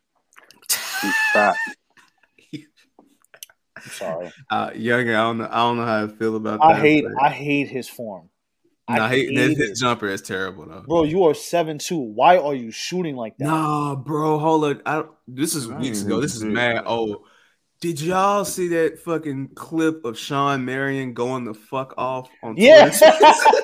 He's 1.02 1.14
fat. 1.32 1.56
I'm 3.76 3.90
sorry. 3.90 4.32
Uh, 4.50 4.70
younger, 4.74 5.12
I 5.16 5.22
don't 5.22 5.38
know. 5.38 5.48
I 5.50 5.56
don't 5.58 5.76
know 5.76 5.84
how 5.84 6.04
I 6.04 6.08
feel 6.08 6.36
about 6.36 6.60
that. 6.60 6.64
I 6.66 6.74
that. 6.74 6.80
hate 6.80 7.04
but- 7.04 7.22
I 7.22 7.28
hate 7.30 7.68
his 7.68 7.88
form. 7.88 8.30
I 8.88 8.98
Nah, 8.98 9.08
he, 9.08 9.26
hate 9.26 9.36
his, 9.36 9.56
his 9.58 9.80
jumper 9.80 10.06
is 10.06 10.22
terrible 10.22 10.66
though. 10.66 10.84
Bro, 10.86 11.04
you 11.04 11.24
are 11.24 11.34
seven 11.34 11.78
two. 11.78 11.98
Why 11.98 12.36
are 12.38 12.54
you 12.54 12.70
shooting 12.70 13.16
like 13.16 13.36
that? 13.38 13.46
Nah, 13.46 13.96
bro, 13.96 14.38
hold 14.38 14.64
on. 14.64 14.82
I, 14.86 15.04
this 15.26 15.54
is 15.56 15.66
weeks 15.66 16.02
ago. 16.02 16.20
This 16.20 16.36
is 16.36 16.44
mad. 16.44 16.84
Oh, 16.86 17.24
did 17.80 18.00
y'all 18.00 18.44
see 18.44 18.68
that 18.68 19.00
fucking 19.00 19.48
clip 19.54 20.04
of 20.04 20.16
Shawn 20.18 20.64
Marion 20.64 21.14
going 21.14 21.44
the 21.44 21.54
fuck 21.54 21.94
off 21.98 22.30
on 22.42 22.54
Yeah. 22.56 22.88
Twitter? 22.90 23.14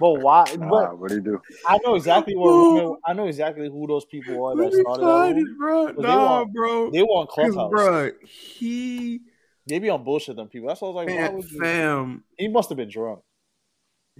But 0.00 0.14
why? 0.14 0.44
Nah, 0.58 0.68
But 0.68 0.98
what 0.98 1.08
do 1.10 1.14
you 1.16 1.20
do? 1.20 1.40
I 1.64 1.78
know 1.84 1.94
exactly 1.94 2.34
what 2.34 2.98
I 3.06 3.12
know 3.12 3.26
exactly 3.26 3.68
who 3.68 3.86
those 3.86 4.04
people 4.04 4.44
are 4.46 4.56
that 4.56 4.72
started 4.72 5.04
that 5.36 5.54
bro. 5.56 5.86
But 5.92 5.96
they 5.96 6.02
Nah, 6.08 6.38
want- 6.40 6.52
bro. 6.52 6.90
They 6.90 7.02
want 7.02 7.28
'Cause, 7.30 7.52
clubhouse. 7.54 7.70
bro, 7.70 8.10
he 8.26 9.20
They 9.68 9.78
be 9.78 9.90
on 9.90 10.02
bullshit. 10.02 10.34
Them 10.34 10.48
people. 10.48 10.66
That's 10.68 10.80
what 10.80 10.88
I 10.88 10.90
was 10.90 10.96
like. 10.96 11.06
Why 11.08 11.22
man, 11.22 11.34
would 11.36 11.50
you? 11.52 11.58
fam. 11.60 12.24
He 12.36 12.48
must 12.48 12.68
have 12.70 12.78
been 12.78 12.88
drunk. 12.88 13.20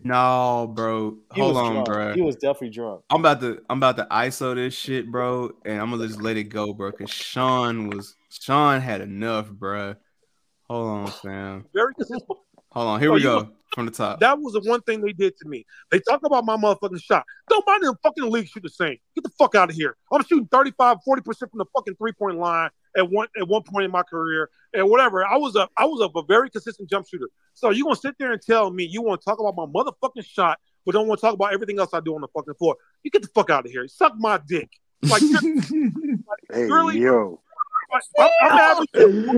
No, 0.05 0.73
bro. 0.75 1.17
He 1.35 1.41
Hold 1.41 1.57
on, 1.57 1.73
drunk. 1.73 1.87
bro. 1.87 2.15
He 2.15 2.23
was 2.23 2.37
definitely 2.37 2.71
drunk. 2.71 3.03
I'm 3.11 3.21
about 3.21 3.41
to 3.41 3.61
I'm 3.71 3.79
about 3.79 3.97
to 3.99 4.07
ISO 4.11 4.55
this 4.55 4.75
shit, 4.75 5.11
bro, 5.11 5.51
and 5.65 5.81
I'm 5.81 5.91
gonna 5.91 6.07
just 6.07 6.21
let 6.21 6.37
it 6.37 6.45
go, 6.45 6.73
bro. 6.73 6.93
Cause 6.93 7.11
Shawn 7.11 7.89
was 7.89 8.15
Shawn 8.31 8.81
had 8.81 9.01
enough, 9.01 9.51
bro. 9.51 9.95
Hold 10.69 10.89
on, 10.89 11.07
fam. 11.09 11.65
Very 11.75 11.95
consistent. 11.95 12.39
Hold 12.73 12.89
on. 12.89 13.01
Here 13.01 13.11
Oh, 13.11 13.15
we 13.15 13.23
go 13.23 13.51
from 13.75 13.87
the 13.87 13.93
top. 13.93 14.21
That 14.21 14.39
was 14.41 14.55
the 14.55 14.61
one 14.61 14.81
thing 14.83 15.03
they 15.03 15.13
did 15.13 15.37
to 15.39 15.49
me. 15.49 15.67
They 15.91 16.01
talk 16.01 16.25
about 16.25 16.45
my 16.45 16.57
motherfucking 16.57 17.03
shot. 17.03 17.25
Don't 17.49 17.67
mind 17.67 17.83
the 17.83 17.95
fucking 18.03 18.31
league 18.31 18.49
shoot 18.49 18.63
the 18.63 18.71
same. 18.71 18.97
Get 19.15 19.25
the 19.25 19.31
fuck 19.39 19.55
out 19.55 19.71
of 19.71 19.77
here. 19.77 19.97
I'm 20.13 20.25
shooting 20.25 20.49
35, 20.49 20.99
40% 21.07 21.25
from 21.39 21.49
the 21.55 21.67
fucking 21.75 21.97
three 21.97 22.13
point 22.13 22.39
line 22.39 22.71
at 22.97 23.11
one 23.11 23.29
at 23.41 23.47
one 23.49 23.63
point 23.63 23.85
in 23.85 23.91
my 23.91 24.03
career 24.03 24.51
and 24.75 24.89
whatever. 24.89 25.25
I 25.27 25.37
was 25.37 25.57
a 25.57 25.69
I 25.77 25.85
was 25.87 26.01
a, 26.01 26.19
a 26.19 26.25
very 26.25 26.51
consistent 26.51 26.89
jump 26.91 27.07
shooter. 27.09 27.29
So 27.55 27.71
you 27.71 27.85
gonna 27.85 27.97
sit 27.97 28.15
there 28.19 28.33
and 28.33 28.41
tell 28.43 28.71
me 28.71 28.85
you 28.85 29.03
want 29.03 29.21
to 29.21 29.25
talk 29.25 29.39
about 29.41 29.55
my 29.57 29.67
motherfucking 29.67 30.25
shot, 30.27 30.59
but 30.85 30.93
don't 30.93 31.07
want 31.09 31.21
to 31.21 31.27
talk 31.27 31.35
about 31.35 31.53
everything 31.53 31.79
else 31.79 31.91
I 31.93 32.01
do 32.01 32.15
on 32.15 32.21
the 32.21 32.29
fucking 32.29 32.55
floor. 32.55 32.77
You 33.03 33.11
get 33.11 33.23
the 33.23 33.29
fuck 33.29 33.51
out 33.51 33.65
of 33.67 33.71
here. 33.73 33.87
Suck 33.89 34.15
my 34.19 34.41
dick. 34.47 34.71
Like, 35.03 35.23
Hey, 36.53 36.65
really? 36.65 36.99
yo. 36.99 37.41
I'm, 38.19 38.31
I'm 38.43 38.59
averaging 38.59 39.29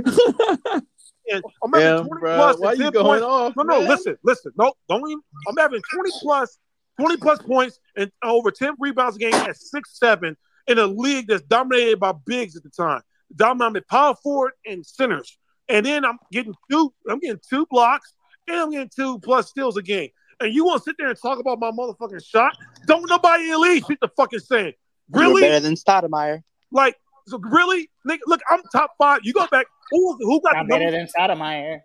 and 1.30 1.42
I'm 1.64 1.74
averaging 1.74 1.96
Damn, 1.96 2.06
20 2.06 2.20
bro, 2.20 2.34
plus. 2.36 2.58
why 2.58 2.72
you 2.72 2.82
10 2.84 2.92
going 2.92 3.04
points. 3.06 3.24
off, 3.24 3.56
No, 3.56 3.62
no, 3.64 3.80
man? 3.80 3.88
listen, 3.88 4.16
listen. 4.22 4.52
No, 4.56 4.72
don't 4.88 5.08
even. 5.10 5.22
I'm 5.48 5.56
having 5.56 5.80
20 5.92 6.10
plus, 6.22 6.58
20 7.00 7.16
plus 7.16 7.38
points 7.40 7.78
and 7.96 8.10
over 8.22 8.50
10 8.50 8.74
rebounds 8.78 9.16
a 9.16 9.18
game 9.18 9.34
at 9.34 9.56
six 9.56 9.98
seven 9.98 10.36
in 10.68 10.78
a 10.78 10.86
league 10.86 11.26
that's 11.28 11.42
dominated 11.42 11.98
by 11.98 12.12
bigs 12.26 12.56
at 12.56 12.62
the 12.62 12.70
time, 12.70 13.00
dominated 13.36 13.86
power 13.88 14.14
forward 14.22 14.52
and 14.66 14.84
centers. 14.84 15.38
And 15.68 15.86
then 15.86 16.04
I'm 16.04 16.18
getting 16.30 16.54
two. 16.70 16.92
I'm 17.08 17.18
getting 17.20 17.40
two 17.48 17.66
blocks 17.66 18.14
and 18.48 18.56
I'm 18.56 18.70
getting 18.70 18.90
two 18.94 19.18
plus 19.20 19.48
steals 19.48 19.76
a 19.76 19.82
game. 19.82 20.10
And 20.40 20.52
you 20.52 20.64
want 20.64 20.82
to 20.82 20.90
sit 20.90 20.96
there 20.98 21.08
and 21.08 21.18
talk 21.20 21.38
about 21.38 21.60
my 21.60 21.70
motherfucking 21.70 22.24
shot? 22.24 22.56
Don't 22.86 23.08
nobody 23.08 23.44
in 23.44 23.50
the 23.50 23.58
league 23.58 23.84
shoot 23.86 23.98
the 24.00 24.08
fucking 24.16 24.40
same. 24.40 24.72
Really? 25.10 25.42
You're 25.42 25.50
better 25.50 25.60
than 25.60 25.74
Stoudemire. 25.74 26.42
Like, 26.72 26.96
so 27.26 27.38
really, 27.38 27.88
nigga, 28.06 28.18
look, 28.26 28.40
I'm 28.50 28.60
top 28.72 28.92
five. 28.98 29.20
You 29.22 29.32
go 29.32 29.46
back. 29.50 29.66
Who 29.90 30.16
who 30.20 30.40
got 30.42 30.56
I'm 30.56 30.66
the 30.66 30.74
better 30.74 30.90
than 30.90 31.06
Stoudemire. 31.06 31.80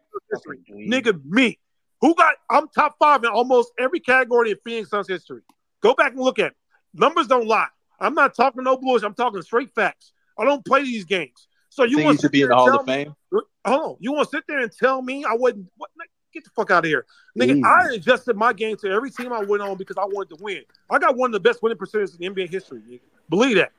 Nigga, 0.71 1.21
me. 1.25 1.59
Who 2.01 2.15
got? 2.15 2.35
I'm 2.49 2.67
top 2.69 2.95
five 2.99 3.23
in 3.23 3.29
almost 3.29 3.71
every 3.79 3.99
category 3.99 4.51
in 4.51 4.57
Phoenix 4.63 4.89
Suns 4.89 5.07
history. 5.07 5.41
Go 5.81 5.93
back 5.93 6.13
and 6.13 6.21
look 6.21 6.39
at 6.39 6.47
it. 6.47 6.53
Numbers 6.93 7.27
don't 7.27 7.47
lie. 7.47 7.67
I'm 7.99 8.13
not 8.13 8.35
talking 8.35 8.63
no 8.63 8.77
bullshit. 8.77 9.05
I'm 9.05 9.13
talking 9.13 9.41
straight 9.41 9.73
facts. 9.75 10.13
I 10.39 10.45
don't 10.45 10.65
play 10.65 10.83
these 10.83 11.03
games. 11.03 11.47
So 11.69 11.83
you 11.83 11.97
Think 11.97 12.05
want 12.05 12.19
to 12.21 12.29
be 12.29 12.41
in 12.41 12.49
the 12.49 12.55
Hall 12.55 12.79
of 12.79 12.85
Fame? 12.85 13.13
Hold 13.31 13.45
on. 13.67 13.95
You 13.99 14.13
want 14.13 14.29
to 14.29 14.37
sit 14.37 14.45
there 14.47 14.59
and 14.59 14.71
tell 14.71 15.01
me 15.01 15.25
I 15.25 15.33
wouldn't? 15.33 15.67
What, 15.77 15.89
get 16.33 16.43
the 16.43 16.49
fuck 16.51 16.71
out 16.71 16.85
of 16.85 16.89
here, 16.89 17.05
nigga. 17.37 17.57
Easy. 17.57 17.63
I 17.63 17.95
adjusted 17.95 18.37
my 18.37 18.53
game 18.53 18.77
to 18.77 18.89
every 18.89 19.11
team 19.11 19.33
I 19.33 19.43
went 19.43 19.61
on 19.61 19.77
because 19.77 19.97
I 19.97 20.05
wanted 20.05 20.37
to 20.37 20.43
win. 20.43 20.63
I 20.89 20.97
got 20.97 21.17
one 21.17 21.29
of 21.29 21.33
the 21.33 21.39
best 21.39 21.61
winning 21.61 21.77
percentages 21.77 22.15
in 22.19 22.33
NBA 22.33 22.49
history. 22.49 22.81
Nigga. 22.89 23.01
Believe 23.29 23.57
that. 23.57 23.71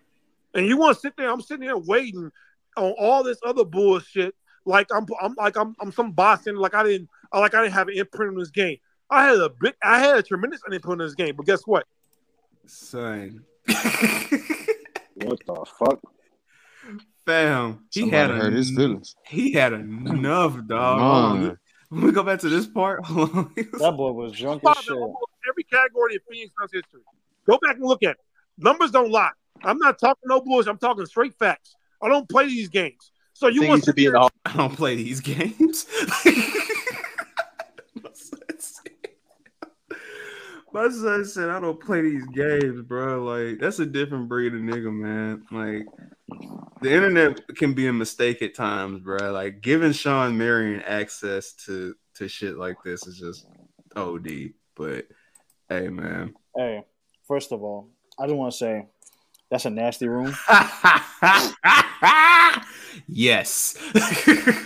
And 0.55 0.67
you 0.67 0.77
want 0.77 0.97
to 0.97 1.01
sit 1.01 1.17
there? 1.17 1.31
I'm 1.31 1.41
sitting 1.41 1.63
here 1.63 1.77
waiting 1.77 2.31
on 2.77 2.95
all 2.99 3.23
this 3.23 3.39
other 3.45 3.65
bullshit. 3.65 4.35
Like 4.67 4.89
I'm, 4.95 5.07
I'm 5.21 5.35
like 5.39 5.57
I'm, 5.57 5.75
I'm 5.81 5.93
some 5.93 6.13
Boston. 6.13 6.57
Like 6.57 6.75
I 6.75 6.83
didn't, 6.83 7.09
like 7.33 7.55
I 7.55 7.63
didn't 7.63 7.75
have 7.75 7.89
an 7.89 7.95
imprint 7.97 8.35
on 8.35 8.39
this 8.39 8.51
game. 8.51 8.79
I 9.09 9.27
had 9.27 9.39
a 9.39 9.49
big, 9.49 9.75
I 9.83 9.99
had 9.99 10.17
a 10.17 10.23
tremendous 10.23 10.61
imprint 10.71 11.01
on 11.01 11.07
this 11.07 11.15
game. 11.15 11.35
But 11.37 11.47
guess 11.47 11.63
what? 11.67 11.87
Son. 12.67 13.45
What 15.25 15.45
the 15.45 15.65
fuck? 15.79 16.01
Fam, 17.27 17.85
he 17.93 18.01
Somebody 18.01 18.17
had 18.17 18.31
hurt 18.31 18.53
his 18.53 18.71
feelings. 18.71 19.15
He 19.27 19.53
had 19.53 19.73
enough, 19.73 20.59
dog. 20.67 21.01
Hold 21.01 21.25
on. 21.25 21.43
Man. 21.43 21.59
Let 21.91 22.05
me 22.05 22.13
go 22.13 22.23
back 22.23 22.39
to 22.41 22.49
this 22.49 22.67
part. 22.67 23.05
That 23.09 23.95
boy 23.97 24.13
was 24.13 24.33
drunk 24.33 24.63
as 24.65 24.77
shit. 24.79 24.97
every 25.49 25.65
category 25.65 26.15
in 26.15 26.21
Phoenix 26.31 26.53
Suns 26.59 26.71
history. 26.73 27.01
Go 27.47 27.59
back 27.63 27.77
and 27.77 27.85
look 27.85 28.03
at 28.03 28.11
it. 28.11 28.17
Numbers 28.59 28.91
don't 28.91 29.11
lie. 29.11 29.31
I'm 29.63 29.79
not 29.79 29.99
talking 29.99 30.23
no 30.27 30.41
bullshit. 30.41 30.69
I'm 30.69 30.79
talking 30.79 31.05
straight 31.07 31.35
facts. 31.35 31.75
I 32.03 32.09
don't 32.09 32.29
play 32.29 32.47
these 32.47 32.69
games. 32.69 33.11
So 33.33 33.49
you 33.49 33.67
want 33.67 33.85
to 33.85 33.93
be 33.93 34.07
in 34.07 34.13
the 34.13 34.21
Hall. 34.21 34.31
I 34.45 34.57
don't 34.57 34.77
play 34.77 34.97
these 34.97 35.21
games. 35.21 35.87
My 40.73 40.89
son 40.89 41.25
said 41.25 41.49
I 41.49 41.59
don't 41.61 41.81
play 41.81 42.03
these 42.03 42.27
games, 42.27 42.83
bro. 42.83 43.25
Like 43.25 43.59
that's 43.59 43.81
a 43.81 43.87
different 43.87 44.29
breed 44.29 44.55
of 44.55 44.61
nigga, 44.61 44.93
man. 44.93 45.43
Like 45.51 45.87
the 46.81 46.93
internet 46.93 47.41
can 47.57 47.75
be 47.75 47.89
a 47.89 47.93
mistake 47.93 48.41
at 48.43 48.55
times, 48.55 49.01
bro. 49.01 49.33
Like 49.33 49.61
giving 49.61 49.93
Shawn 49.93 50.39
Marion 50.39 50.83
access 50.83 51.53
to 51.65 51.95
to 52.15 52.29
shit 52.29 52.57
like 52.57 52.77
this 52.85 53.07
is 53.07 53.19
just 53.19 53.47
OD. 53.97 54.51
But 54.77 55.07
hey, 55.69 55.89
man, 55.89 56.35
Hey, 56.57 56.85
first 57.27 57.53
of 57.53 57.63
all, 57.63 57.89
I 58.19 58.27
just 58.27 58.37
want 58.37 58.53
to 58.53 58.59
say, 58.59 58.87
That's 59.51 59.65
a 59.65 59.71
nasty 59.71 60.09
room. 60.09 60.35
yes. 63.09 63.77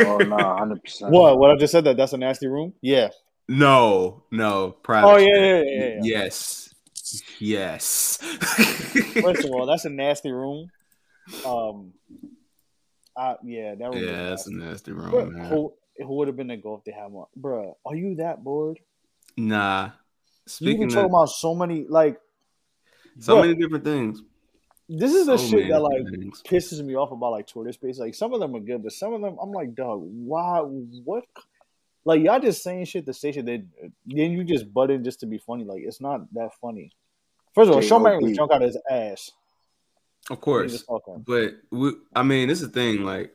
oh 0.01 0.19
no, 0.19 0.57
hundred 0.59 0.83
percent. 0.83 1.13
What? 1.13 1.39
What 1.39 1.51
I 1.51 1.57
just 1.57 1.73
said 1.73 1.85
that 1.85 1.97
that's 1.97 2.13
a 2.13 2.19
nasty 2.19 2.47
room? 2.47 2.75
Yeah. 2.81 3.11
No, 3.49 4.25
no. 4.31 4.73
Private. 4.83 5.09
Oh, 5.09 5.17
yeah, 5.17 5.37
yeah, 5.37 5.63
yeah, 5.63 5.89
yeah. 5.89 6.01
Yes. 6.03 6.75
Yes. 7.39 8.19
First 8.19 9.45
of 9.45 9.51
all, 9.51 9.67
that's 9.67 9.85
a 9.85 9.91
nasty 9.91 10.31
room. 10.33 10.71
Um, 11.45 11.93
uh, 13.17 13.35
yeah, 13.45 13.75
that 13.75 13.95
is 13.95 14.03
yeah, 14.03 14.31
that's 14.31 14.47
a 14.47 14.53
nasty. 14.53 14.71
nasty 14.71 14.93
room, 14.93 15.13
Bruh, 15.13 15.31
man. 15.31 15.51
who, 15.51 15.73
who 15.99 16.15
would 16.17 16.29
have 16.29 16.37
been 16.37 16.49
the 16.49 16.57
goal 16.57 16.79
if 16.79 16.85
they 16.85 16.93
had 16.93 17.11
one? 17.11 17.27
Bruh, 17.39 17.75
are 17.85 17.95
you 17.95 18.17
that 18.17 18.43
bored? 18.43 18.79
Nah. 19.37 19.91
Speaking 20.47 20.81
been 20.81 20.89
talking 20.89 21.05
of 21.05 21.11
about 21.11 21.29
so 21.29 21.55
many 21.55 21.87
like 21.89 22.19
so 23.19 23.37
bruh, 23.37 23.43
many 23.43 23.55
different 23.55 23.85
things. 23.85 24.23
This 24.89 25.15
is 25.15 25.27
the 25.27 25.39
so 25.39 25.47
shit 25.47 25.69
that 25.69 25.81
like 25.81 26.03
things. 26.11 26.43
pisses 26.43 26.85
me 26.85 26.95
off 26.95 27.13
about 27.13 27.33
like 27.33 27.47
Twitter 27.47 27.73
space. 27.73 27.99
Like 27.99 28.15
some 28.15 28.35
of 28.35 28.41
them 28.41 28.55
are 28.55 28.61
good, 28.61 28.83
but 28.83 28.93
some 28.93 29.15
of 29.15 29.23
them 29.23 29.37
I'm 29.41 29.53
like, 29.53 29.75
dog, 29.75 30.01
why? 30.03 30.59
What? 30.59 31.25
Like 32.05 32.23
y'all 32.23 32.41
just 32.41 32.63
saying 32.63 32.85
shit 32.85 33.07
to 33.07 33.15
say 33.15 33.33
shit. 33.33 33.47
Then 33.47 33.71
then 34.07 34.33
you 34.33 34.45
just 34.45 34.73
butt 34.73 34.91
in 34.91 35.05
just 35.05 35.21
to 35.21 35.27
be 35.27 35.39
funny. 35.39 35.65
Like 35.65 35.83
it's 35.83 36.01
not 36.01 36.33
that 36.35 36.51
funny. 36.61 36.91
First 37.55 37.71
of 37.71 37.77
all, 37.77 37.83
Shawn 37.83 38.03
Michaels 38.03 38.23
J.O.P.. 38.25 38.37
junk 38.37 38.53
out 38.53 38.63
of 38.63 38.69
his 38.69 38.79
ass. 38.91 39.31
Of 40.31 40.41
course, 40.41 40.85
but 41.27 41.53
we, 41.71 41.93
I 42.15 42.23
mean, 42.23 42.49
this 42.49 42.63
is 42.63 42.69
the 42.69 42.73
thing. 42.73 43.05
Like, 43.05 43.35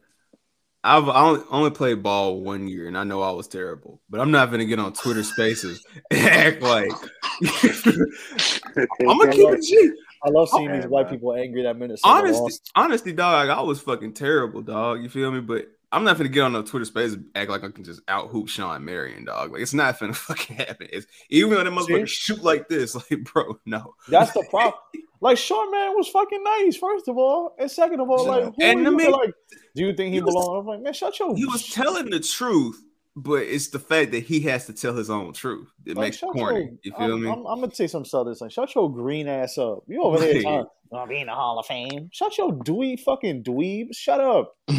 I've 0.83 1.07
I 1.07 1.21
only, 1.21 1.45
only 1.51 1.69
played 1.69 2.01
ball 2.01 2.41
one 2.41 2.67
year, 2.67 2.87
and 2.87 2.97
I 2.97 3.03
know 3.03 3.21
I 3.21 3.31
was 3.31 3.47
terrible. 3.47 4.01
But 4.09 4.19
I'm 4.19 4.31
not 4.31 4.49
gonna 4.49 4.65
get 4.65 4.79
on 4.79 4.93
Twitter 4.93 5.23
Spaces 5.23 5.85
and 6.11 6.27
act 6.27 6.61
like 6.63 6.91
I'm 7.43 9.17
gonna 9.19 9.31
keep 9.31 9.49
it 9.49 9.61
G. 9.61 9.91
I 10.23 10.29
love 10.29 10.49
oh, 10.51 10.57
seeing 10.57 10.69
Okay, 10.69 10.79
these 10.79 10.89
white 10.89 11.05
man. 11.05 11.13
people 11.13 11.33
angry 11.33 11.63
that 11.63 11.77
Minnesota 11.77 12.13
Honestly, 12.13 12.41
lost. 12.41 12.71
honesty, 12.75 13.13
dog. 13.13 13.49
I 13.49 13.61
was 13.61 13.79
fucking 13.79 14.13
terrible, 14.13 14.61
dog. 14.61 15.01
You 15.03 15.09
feel 15.09 15.31
me? 15.31 15.41
But 15.41 15.67
I'm 15.91 16.03
not 16.03 16.17
gonna 16.17 16.29
get 16.29 16.41
on 16.41 16.53
the 16.53 16.63
Twitter 16.63 16.85
space 16.85 17.13
and 17.13 17.25
act 17.33 17.49
like 17.49 17.63
I 17.63 17.69
can 17.69 17.83
just 17.83 18.01
out 18.07 18.29
hoop 18.29 18.47
Shawn 18.47 18.85
Marion, 18.85 19.25
dog. 19.25 19.51
Like 19.51 19.61
it's 19.61 19.73
not 19.73 19.97
finna 19.97 20.15
fucking 20.15 20.57
happen. 20.57 20.87
It's 20.91 21.07
even 21.29 21.55
when 21.55 21.65
the 21.65 21.71
motherfuckers 21.71 22.07
shoot 22.07 22.43
like 22.43 22.67
this, 22.69 22.93
like 23.11 23.23
bro, 23.23 23.59
no. 23.65 23.95
That's 24.07 24.31
the 24.33 24.45
problem. 24.49 24.75
like 25.21 25.37
Shawn 25.37 25.71
Man 25.71 25.95
was 25.95 26.07
fucking 26.09 26.43
nice, 26.43 26.77
first 26.77 27.07
of 27.07 27.17
all, 27.17 27.55
and 27.57 27.69
second 27.71 27.99
of 28.01 28.09
all, 28.09 28.25
like, 28.25 28.53
And 28.61 28.81
you 28.81 28.95
me- 28.95 29.07
like, 29.07 29.33
do 29.75 29.83
you 29.83 29.93
think 29.93 30.09
he, 30.13 30.19
he 30.19 30.21
belongs? 30.21 30.61
I'm 30.61 30.67
like, 30.67 30.81
man, 30.81 30.93
shut 30.93 31.17
your. 31.19 31.35
He 31.35 31.45
was 31.45 31.67
telling 31.69 32.09
the 32.11 32.19
truth, 32.19 32.79
but 33.15 33.43
it's 33.43 33.67
the 33.67 33.79
fact 33.79 34.11
that 34.11 34.23
he 34.23 34.41
has 34.41 34.65
to 34.67 34.73
tell 34.73 34.93
his 34.95 35.09
own 35.09 35.33
truth. 35.33 35.69
It 35.85 35.97
Like, 35.97 36.05
makes 36.07 36.19
corny. 36.19 36.59
your- 36.61 36.69
You 36.83 36.91
feel 36.97 37.13
I'm, 37.15 37.21
me? 37.23 37.29
I'm, 37.29 37.45
I'm 37.47 37.59
gonna 37.59 37.73
say 37.75 37.87
some 37.87 38.05
southern 38.05 38.35
like, 38.39 38.51
shut 38.51 38.73
your 38.75 38.91
green 38.91 39.27
ass 39.27 39.57
up. 39.57 39.83
You 39.87 40.01
over 40.03 40.19
there 40.19 40.41
trying 40.41 40.65
to 40.91 41.05
be 41.07 41.19
in 41.19 41.27
the 41.27 41.33
Hall 41.33 41.59
of 41.59 41.65
Fame. 41.65 42.09
Shut 42.13 42.37
your 42.37 42.51
dweeb 42.51 42.99
fucking 43.01 43.43
dweeb. 43.43 43.95
Shut 43.95 44.19
up. 44.21 44.55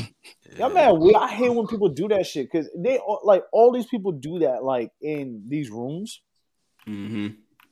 Y'all 0.59 0.71
mad 0.71 0.93
weird. 0.93 1.17
I 1.17 1.29
hate 1.29 1.51
when 1.55 1.67
people 1.67 1.89
do 1.89 2.09
that 2.09 2.27
shit 2.27 2.51
because 2.51 2.69
they 2.77 2.99
all- 2.99 3.21
like 3.25 3.45
all 3.53 3.73
these 3.73 3.87
people 3.87 4.13
do 4.13 4.39
that 4.41 4.65
like 4.65 4.91
in 5.01 5.45
these 5.49 5.71
rooms. 5.71 6.21
hmm 6.85 7.29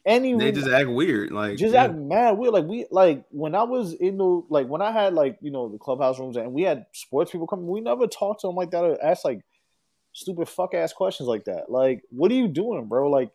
Any 0.06 0.34
They 0.34 0.46
room- 0.46 0.54
just 0.54 0.68
act 0.68 0.88
weird. 0.88 1.30
Like 1.32 1.56
just 1.58 1.74
yeah. 1.74 1.84
act 1.84 1.94
mad 1.94 2.32
weird. 2.38 2.52
Like 2.54 2.64
we 2.66 2.86
like 2.90 3.24
when 3.30 3.54
I 3.54 3.62
was 3.64 3.92
in 3.94 4.16
the 4.18 4.42
like 4.48 4.66
when 4.68 4.82
I 4.82 4.92
had 4.92 5.14
like 5.14 5.38
you 5.40 5.50
know 5.50 5.68
the 5.68 5.78
clubhouse 5.78 6.18
rooms 6.18 6.36
and 6.36 6.52
we 6.52 6.62
had 6.62 6.86
sports 6.92 7.30
people 7.32 7.46
come, 7.46 7.66
we 7.66 7.80
never 7.80 8.06
talked 8.06 8.42
to 8.42 8.46
them 8.46 8.56
like 8.56 8.70
that 8.70 8.84
or 8.84 9.02
ask 9.04 9.24
like 9.24 9.40
stupid 10.12 10.48
fuck 10.48 10.74
ass 10.74 10.92
questions 10.92 11.28
like 11.28 11.44
that. 11.44 11.70
Like, 11.70 12.02
what 12.10 12.30
are 12.30 12.34
you 12.34 12.48
doing, 12.48 12.86
bro? 12.86 13.10
Like, 13.10 13.30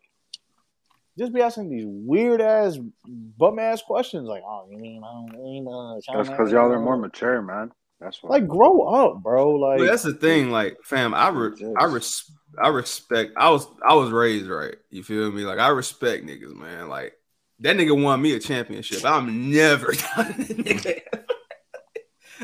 just 1.18 1.34
be 1.34 1.42
asking 1.42 1.70
these 1.70 1.86
weird 1.88 2.42
ass 2.42 2.78
bum 3.06 3.60
ass 3.60 3.82
questions. 3.82 4.28
Like, 4.28 4.44
oh, 4.46 4.68
you 4.70 4.78
mean 4.78 5.04
I 5.04 5.12
don't 5.12 5.44
mean 5.44 5.68
uh, 5.68 6.00
That's 6.16 6.30
because 6.30 6.52
y'all 6.52 6.72
are 6.72 6.80
more 6.80 6.98
mature, 6.98 7.42
man. 7.42 7.72
That's 8.00 8.22
why. 8.22 8.32
like 8.32 8.48
grow 8.48 8.82
up, 8.82 9.24
bro. 9.24 9.52
Like 9.52 9.80
But 9.80 9.86
that's 9.86 10.04
the 10.04 10.14
thing, 10.14 10.52
like, 10.52 10.78
fam, 10.84 11.14
I 11.14 11.30
re- 11.30 11.76
I 11.78 11.86
res- 11.86 12.30
I 12.62 12.68
respect. 12.68 13.34
I 13.38 13.50
was 13.50 13.68
I 13.88 13.94
was 13.94 14.12
raised 14.12 14.48
right. 14.48 14.76
You 14.90 15.04
feel 15.04 15.32
me? 15.32 15.44
Like, 15.44 15.60
I 15.60 15.70
respect 15.70 16.26
niggas, 16.26 16.56
man. 16.56 16.90
Like, 16.90 17.14
that 17.60 17.78
nigga 17.78 18.02
won 18.02 18.22
me 18.22 18.34
a 18.34 18.40
championship. 18.40 19.06
I'm 19.06 19.52
never. 19.52 19.94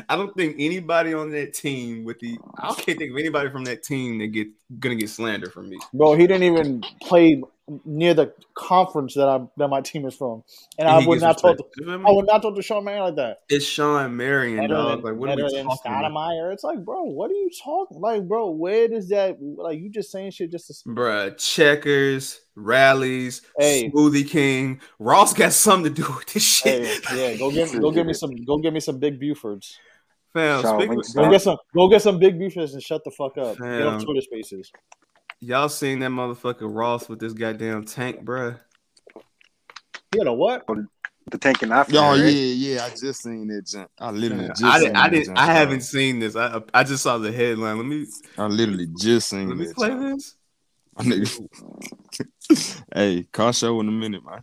I 0.08 0.16
don't 0.16 0.34
think 0.36 0.56
anybody 0.58 1.14
on 1.14 1.30
that 1.30 1.54
team 1.54 2.04
with 2.04 2.18
the 2.20 2.38
I 2.58 2.68
oh. 2.68 2.74
can't 2.74 2.98
think 2.98 3.12
of 3.12 3.18
anybody 3.18 3.50
from 3.50 3.64
that 3.64 3.82
team 3.82 4.18
that 4.18 4.28
get 4.28 4.48
gonna 4.78 4.94
get 4.96 5.10
slandered 5.10 5.52
from 5.52 5.68
me. 5.68 5.78
Bro, 5.92 6.14
he 6.14 6.26
didn't 6.26 6.44
even 6.44 6.82
play 7.02 7.42
near 7.84 8.14
the 8.14 8.32
conference 8.54 9.14
that 9.14 9.28
I 9.28 9.40
that 9.56 9.68
my 9.68 9.80
team 9.80 10.06
is 10.06 10.14
from, 10.14 10.42
and 10.78 10.88
And 10.88 10.88
I 10.88 11.00
he 11.00 11.06
would 11.06 11.20
not 11.20 11.38
talk. 11.38 11.56
To, 11.56 11.62
respect. 11.64 11.74
You 11.76 11.86
feel 11.86 11.98
me? 11.98 12.04
I 12.06 12.12
would 12.12 12.26
not 12.26 12.42
talk 12.42 12.56
to 12.56 12.62
Shawn 12.62 12.84
Man 12.84 13.00
like 13.00 13.16
that. 13.16 13.40
It's 13.48 13.64
Shawn 13.64 14.16
Marion, 14.16 14.58
Better 14.58 14.74
dog. 14.74 15.02
than, 15.02 15.12
Like, 15.12 15.20
what 15.20 15.28
are 15.30 15.36
better 15.36 15.44
we 15.44 15.56
than 15.56 15.66
talking 15.66 15.92
about? 15.92 16.12
Stoudemire. 16.12 16.52
It's 16.52 16.64
like, 16.64 16.84
bro, 16.84 17.04
what 17.04 17.30
are 17.30 17.34
you 17.34 17.50
talking? 17.62 18.00
Like, 18.00 18.26
bro, 18.26 18.50
where 18.50 18.88
does 18.88 19.08
that? 19.10 19.40
Like, 19.40 19.78
you 19.78 19.90
just 19.90 20.10
saying 20.10 20.32
shit 20.32 20.50
just 20.50 20.66
to. 20.68 20.88
Bruh, 20.88 21.36
checkers, 21.38 22.40
Rally's, 22.56 23.42
Hey. 23.58 23.90
Smoothie 23.90 24.28
King. 24.28 24.80
Ross 24.98 25.32
got 25.32 25.52
something 25.52 25.94
to 25.94 26.02
do 26.02 26.08
with 26.12 26.26
this 26.26 26.42
shit. 26.42 27.04
Hey, 27.04 27.32
yeah, 27.32 27.38
go 27.38 27.50
get 27.50 27.72
go 27.80 27.90
get 27.90 28.06
me 28.06 28.12
some 28.14 28.34
go 28.44 28.58
get 28.58 28.72
me 28.72 28.80
some 28.80 28.98
big 28.98 29.20
Bufords. 29.20 29.76
Fam, 30.32 30.62
Shout 30.62 30.80
speaking 30.80 30.98
out 30.98 31.14
Go 31.14 31.30
get 31.30 31.42
some 31.42 31.56
go 31.74 31.88
get 31.88 32.02
some 32.02 32.18
big 32.18 32.38
Bufords 32.38 32.72
and 32.72 32.82
shut 32.82 33.02
the 33.04 33.10
fuck 33.10 33.36
up. 33.38 33.56
Get 33.58 33.86
on 33.86 34.04
Twitter 34.04 34.20
Spaces. 34.20 34.70
y'all 35.40 35.68
seen 35.68 35.98
that 36.00 36.10
motherfucker 36.10 36.72
Ross 36.72 37.08
with 37.08 37.18
this 37.18 37.32
goddamn 37.32 37.84
tank, 37.84 38.24
bruh? 38.24 38.58
He 40.12 40.18
had 40.18 40.26
a 40.26 40.32
what? 40.32 40.64
Oh, 40.68 40.84
the 41.30 41.38
tanking 41.38 41.72
after. 41.72 41.94
Yo, 41.94 42.02
right? 42.02 42.18
yeah, 42.18 42.30
yeah. 42.30 42.84
I 42.84 42.90
just 42.90 43.22
seen 43.22 43.46
that 43.48 43.66
jump. 43.66 43.90
I 43.98 44.10
literally 44.10 44.48
just 44.48 44.64
I, 44.64 44.78
seen 44.78 44.88
didn't, 44.88 44.96
I 44.96 45.08
that 45.08 45.14
didn't. 45.14 45.38
I 45.38 45.46
bro. 45.46 45.54
haven't 45.54 45.80
seen 45.82 46.18
this. 46.18 46.36
I 46.36 46.60
I 46.74 46.84
just 46.84 47.02
saw 47.02 47.18
the 47.18 47.32
headline. 47.32 47.76
Let 47.76 47.86
me 47.86 48.06
I 48.38 48.46
literally 48.46 48.88
just 48.98 49.28
seen 49.28 49.48
let 49.48 49.58
me 49.58 49.72
play 49.72 49.88
junk. 49.88 50.16
this. 50.16 50.36
My 50.96 51.04
nigga. 51.04 52.84
hey, 52.94 53.22
car 53.32 53.52
show 53.52 53.80
in 53.80 53.88
a 53.88 53.92
minute, 53.92 54.24
man. 54.24 54.42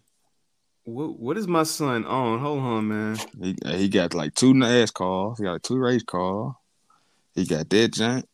What 0.88 1.20
what 1.20 1.38
is 1.38 1.50
my 1.50 1.64
son 1.64 2.06
on? 2.06 2.40
Hold 2.40 2.60
on, 2.60 2.88
man. 2.88 3.18
He 3.42 3.58
he 3.66 3.90
got 3.90 4.14
like 4.14 4.34
two 4.36 4.54
NASCAR. 4.54 5.38
He 5.38 5.44
got 5.44 5.52
like 5.52 5.62
two 5.62 5.78
race 5.78 6.04
car. 6.04 6.56
He 7.36 7.46
got 7.46 7.70
that 7.70 7.94
junk. 7.94 8.26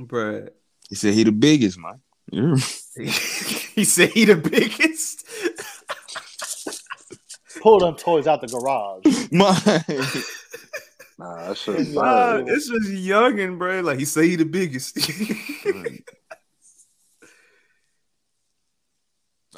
Bruh. 0.00 0.48
He 0.88 0.94
said 0.94 1.14
he 1.14 1.24
the 1.24 1.32
biggest, 1.32 1.76
man. 1.76 2.00
Yeah. 2.30 2.54
he 3.74 3.82
said 3.82 4.10
he 4.10 4.26
the 4.26 4.36
biggest. 4.36 5.26
Pull 7.60 7.80
them 7.80 7.96
toys 7.96 8.28
out 8.28 8.40
the 8.40 8.46
garage. 8.46 9.02
My 9.32 9.54
Nah, 11.18 11.48
that 11.48 11.56
shit 11.58 11.80
is 11.80 11.94
Nah, 11.96 12.02
fire. 12.02 12.44
it's 12.46 12.68
just 12.68 12.90
youngin, 12.90 13.58
bro. 13.58 13.80
Like 13.80 13.98
he 13.98 14.04
say 14.04 14.28
he 14.28 14.36
the 14.36 14.44
biggest. 14.44 14.96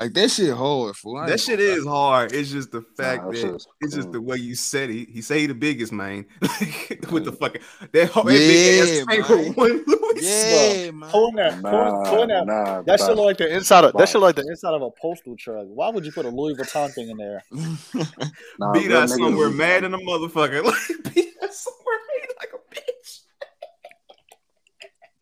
Like 0.00 0.12
that 0.14 0.30
shit 0.30 0.54
hard, 0.54 0.96
fool. 0.96 1.24
That 1.26 1.38
shit 1.38 1.60
is 1.60 1.84
hard. 1.86 2.32
It's 2.32 2.50
just 2.50 2.72
the 2.72 2.80
fact 2.80 3.22
that 3.24 3.32
that 3.32 3.36
shit 3.36 3.54
is 3.54 3.66
it's 3.82 3.94
just 3.94 4.10
the 4.12 4.20
way 4.20 4.36
you 4.38 4.54
said 4.54 4.88
it. 4.90 5.08
He 5.10 5.20
say 5.20 5.40
he 5.40 5.46
the 5.46 5.54
biggest 5.54 5.92
man 5.92 6.24
with 6.40 7.24
the 7.26 7.32
fucking 7.38 7.60
that 7.92 8.08
whole 8.10 8.30
Yeah, 8.30 8.38
big 8.38 8.80
ass 8.80 9.04
paper 9.06 9.36
man. 9.36 9.52
one 9.54 9.84
Louis. 9.86 10.20
Yeah, 10.22 10.90
man. 10.92 11.10
Pulling 11.10 11.36
that, 11.36 11.60
pulling, 11.60 11.72
Nah, 11.72 12.10
pulling 12.10 12.28
that. 12.28 12.46
nah, 12.46 12.82
that 12.82 12.98
shit 12.98 13.08
look 13.08 13.18
like 13.26 13.36
the 13.38 13.54
inside 13.54 13.84
of 13.84 13.92
that 13.92 14.08
shit 14.08 14.20
like 14.20 14.36
the 14.36 14.46
inside 14.48 14.74
of 14.74 14.82
a 14.82 14.90
postal 14.90 15.36
truck. 15.36 15.66
Why 15.68 15.90
would 15.90 16.04
you 16.06 16.12
put 16.12 16.24
a 16.24 16.30
Louis 16.30 16.54
Vuitton 16.54 16.92
thing 16.94 17.10
in 17.10 17.16
there? 17.18 17.42
Nah, 18.58 18.72
Beat 18.72 18.88
real 18.88 18.96
out 18.98 19.08
niggas 19.08 19.16
somewhere 19.18 19.50
mad 19.50 19.84
in 19.84 19.94
a 19.94 19.98
motherfucker. 19.98 20.62
Like 20.64 21.14
beat 21.14 21.34
out 21.42 21.52
somewhere 21.52 21.98
mad 22.08 22.28
like 22.38 22.50
a 22.54 22.74
bitch. 22.74 23.20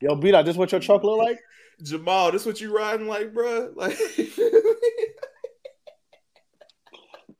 Yo, 0.00 0.14
beat 0.16 0.34
out. 0.34 0.44
This 0.44 0.56
what 0.56 0.70
your 0.72 0.80
truck 0.80 1.02
look 1.04 1.18
like? 1.18 1.38
Jamal, 1.82 2.32
this 2.32 2.44
what 2.46 2.60
you 2.60 2.74
riding 2.76 3.06
like, 3.06 3.32
bro? 3.32 3.72
Like 3.74 3.96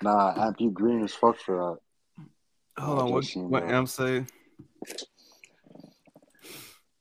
Nah, 0.03 0.47
Amp, 0.47 0.61
you 0.61 0.71
green 0.71 1.03
as 1.03 1.13
fuck 1.13 1.37
for 1.39 1.57
that. 1.57 1.79
Hold 2.83 2.99
on, 3.01 3.11
what, 3.11 3.25
what 3.35 3.67
that. 3.67 3.75
am 3.75 3.87
saying? 3.87 4.29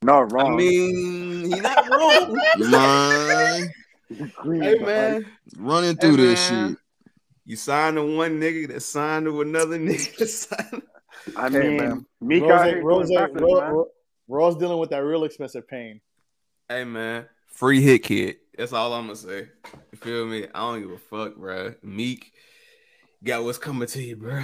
Not 0.02 0.32
wrong. 0.32 0.54
I 0.54 0.56
mean, 0.56 1.46
he 1.46 1.60
not 1.60 1.88
wrong. 1.92 2.36
Man, 2.58 3.70
green, 4.42 4.64
hey 4.64 4.76
bro. 4.76 4.86
man, 4.86 5.26
running 5.58 5.96
Hey, 5.96 6.08
through 6.08 6.18
this 6.18 6.50
man. 6.50 6.70
shit. 6.70 6.78
You 7.46 7.56
signed 7.56 7.98
to 7.98 8.04
one 8.18 8.40
nigga 8.42 8.68
that 8.70 8.82
signed 8.82 9.26
to 9.26 9.42
another 9.42 9.78
nigga. 9.78 10.18
that 10.18 10.28
signed- 10.28 10.82
I 11.36 11.50
Hey, 11.50 11.70
mean, 11.70 11.78
man. 11.78 12.06
Meek 12.22 12.42
Rose, 12.44 12.52
out 12.52 12.84
Rose, 12.84 13.10
doing 13.10 13.34
Rose. 13.34 13.62
Rose, 13.62 13.88
Rose 14.28 14.56
dealing 14.58 14.80
with 14.80 14.90
that 14.92 15.04
real 15.04 15.24
expensive 15.24 15.68
pain. 15.68 16.02
Hey 16.70 16.84
man, 16.84 17.26
free 17.48 17.82
hit 17.82 18.04
kid. 18.04 18.38
That's 18.58 18.74
all 18.74 18.94
I'm 18.94 19.04
gonna 19.06 19.16
say. 19.16 19.48
You 19.92 19.98
feel 19.98 20.26
me? 20.26 20.48
I 20.54 20.60
don't 20.60 20.82
give 20.82 20.92
a 20.92 20.98
fuck, 20.98 21.36
bro. 21.38 21.74
Meek 21.82 22.34
got 23.24 23.44
what's 23.44 23.58
coming 23.58 23.88
to 23.88 24.02
you, 24.04 24.18
bro. 24.18 24.42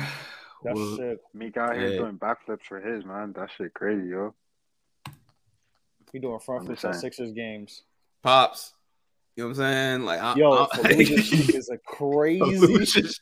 That 0.63 0.73
Well, 0.75 0.95
shit. 0.95 1.19
Meek 1.33 1.57
out 1.57 1.75
here 1.75 1.89
Yeah. 1.91 1.97
doing 1.97 2.17
backflips 2.17 2.63
for 2.67 2.79
his 2.79 3.03
man. 3.03 3.33
That 3.35 3.49
shit 3.57 3.73
crazy, 3.73 4.07
yo. 4.07 4.33
He 6.13 6.19
doing 6.19 6.39
front 6.39 6.65
flips 6.65 6.83
just 6.83 6.95
at. 6.95 7.01
Sixers 7.01 7.31
games. 7.33 7.83
pops. 8.21 8.73
You 9.35 9.43
know 9.43 9.47
what 9.49 9.57
I'm 9.57 9.63
saying? 9.63 10.05
Like, 10.05 10.21
I, 10.21 10.35
Yo, 10.35 10.53
I, 10.53 10.67
Fallujah 10.77 11.53
is 11.55 11.69
a 11.69 11.77
crazy. 11.79 12.39
Fallujah 12.41 13.19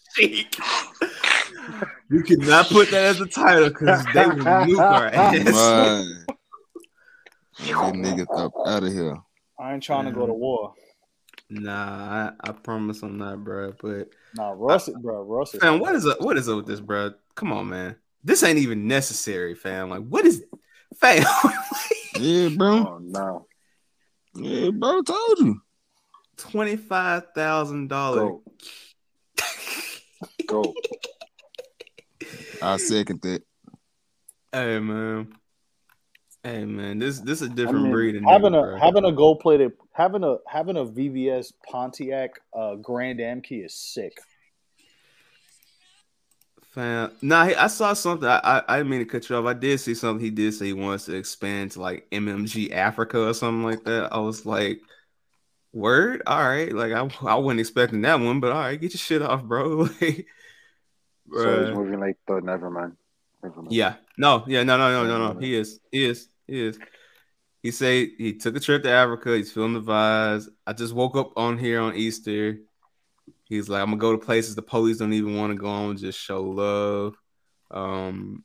You 2.09 2.21
cannot 2.21 2.67
put 2.67 2.91
that 2.91 3.03
as 3.05 3.21
a 3.21 3.25
title 3.25 3.69
because 3.69 4.05
they 4.13 4.27
will 4.27 4.35
nuke 4.35 4.79
our 4.91 5.07
ass. 5.13 5.43
Man. 5.55 6.20
Get 7.65 7.93
niggas 7.93 8.37
up 8.37 8.53
out 8.65 8.83
of 8.83 8.91
here. 8.91 9.17
I 9.59 9.73
ain't 9.73 9.83
trying 9.83 10.05
to 10.05 10.11
go 10.11 10.25
to 10.25 10.33
war. 10.33 10.73
Nah, 11.49 12.31
I, 12.43 12.49
I 12.49 12.51
promise 12.53 13.03
I'm 13.03 13.17
not, 13.17 13.43
bro. 13.43 13.73
But 13.81 14.09
Nah, 14.35 14.53
Russ, 14.55 14.89
bro, 14.89 15.23
Russ. 15.23 15.53
Is 15.53 15.59
fam, 15.59 15.79
what 15.79 15.95
is 15.95 16.05
up? 16.05 16.21
What 16.21 16.37
is 16.37 16.47
up 16.47 16.57
with 16.57 16.65
this, 16.67 16.79
bro? 16.79 17.11
Come 17.35 17.51
on, 17.51 17.69
man. 17.69 17.95
This 18.23 18.43
ain't 18.43 18.59
even 18.59 18.87
necessary, 18.87 19.55
fam. 19.55 19.89
Like, 19.89 20.03
what 20.03 20.25
is, 20.25 20.43
fam? 20.99 21.23
Yeah, 22.19 22.49
bro. 22.49 22.73
Oh 22.87 22.99
no. 23.01 23.47
Yeah, 24.35 24.69
bro. 24.71 25.01
Told 25.01 25.39
you. 25.39 25.61
Twenty 26.37 26.75
five 26.75 27.23
thousand 27.33 27.87
dollars. 27.87 28.41
Go. 30.45 30.63
Go. 30.63 30.73
I 32.61 32.77
second 32.77 33.21
that. 33.21 33.43
Hey 34.51 34.79
man. 34.79 35.33
Hey 36.43 36.65
man, 36.65 36.99
this 36.99 37.19
this 37.19 37.41
is 37.41 37.49
a 37.49 37.51
I 37.51 37.55
different 37.55 37.83
mean, 37.83 37.91
breed 37.91 38.15
having 38.27 38.53
nigga, 38.53 38.53
a 38.53 38.61
bro. 38.61 38.79
having 38.79 39.05
a 39.05 39.11
gold 39.11 39.39
plated 39.41 39.73
having 39.93 40.23
a 40.23 40.37
having 40.47 40.77
a 40.77 40.85
VVS 40.85 41.53
Pontiac 41.69 42.31
uh, 42.53 42.75
Grand 42.75 43.21
Am 43.21 43.41
key 43.41 43.57
is 43.57 43.75
sick. 43.75 44.17
Fam, 46.73 47.11
nah, 47.21 47.41
I 47.41 47.67
saw 47.67 47.93
something. 47.93 48.27
I, 48.27 48.39
I 48.39 48.63
I 48.67 48.77
didn't 48.77 48.89
mean 48.91 48.99
to 48.99 49.05
cut 49.05 49.29
you 49.29 49.35
off. 49.35 49.45
I 49.45 49.53
did 49.53 49.79
see 49.79 49.93
something. 49.93 50.23
He 50.23 50.31
did 50.31 50.53
say 50.53 50.67
he 50.67 50.73
wants 50.73 51.05
to 51.05 51.15
expand 51.15 51.71
to 51.71 51.81
like 51.81 52.09
MMG 52.11 52.71
Africa 52.71 53.27
or 53.27 53.33
something 53.33 53.63
like 53.63 53.83
that. 53.83 54.13
I 54.13 54.19
was 54.19 54.45
like, 54.45 54.79
word, 55.73 56.23
all 56.25 56.39
right. 56.41 56.73
Like 56.73 56.93
I 56.93 57.09
I 57.27 57.35
wasn't 57.35 57.59
expecting 57.59 58.01
that 58.03 58.19
one, 58.19 58.39
but 58.39 58.51
all 58.53 58.59
right, 58.61 58.79
get 58.79 58.93
your 58.93 58.99
shit 58.99 59.21
off, 59.21 59.43
bro. 59.43 59.87
like, 60.01 60.27
So 61.33 61.65
he's 61.65 61.75
moving 61.75 61.99
like 61.99 62.17
the 62.27 62.39
never 62.41 62.69
mind. 62.69 62.95
Never 63.43 63.61
mind. 63.61 63.73
Yeah. 63.73 63.95
No, 64.17 64.43
yeah, 64.47 64.63
no, 64.63 64.77
no, 64.77 65.03
no, 65.03 65.07
no, 65.07 65.33
no. 65.33 65.39
He 65.39 65.55
is. 65.55 65.79
He 65.91 66.05
is. 66.05 66.27
He 66.51 66.67
is. 66.67 66.77
He 67.63 67.71
say 67.71 68.13
he 68.17 68.33
took 68.33 68.57
a 68.57 68.59
trip 68.59 68.83
to 68.83 68.89
Africa. 68.89 69.37
He's 69.37 69.53
feeling 69.53 69.73
the 69.73 69.81
vibes. 69.81 70.49
I 70.67 70.73
just 70.73 70.93
woke 70.93 71.15
up 71.15 71.31
on 71.37 71.57
here 71.57 71.79
on 71.79 71.95
Easter. 71.95 72.57
He's 73.45 73.69
like, 73.69 73.81
I'm 73.81 73.87
gonna 73.87 73.97
go 73.97 74.11
to 74.11 74.17
places 74.17 74.55
the 74.55 74.61
police 74.61 74.97
don't 74.97 75.13
even 75.13 75.37
want 75.37 75.53
to 75.53 75.57
go 75.57 75.67
on, 75.67 75.95
just 75.95 76.19
show 76.19 76.43
love. 76.43 77.15
Um 77.71 78.43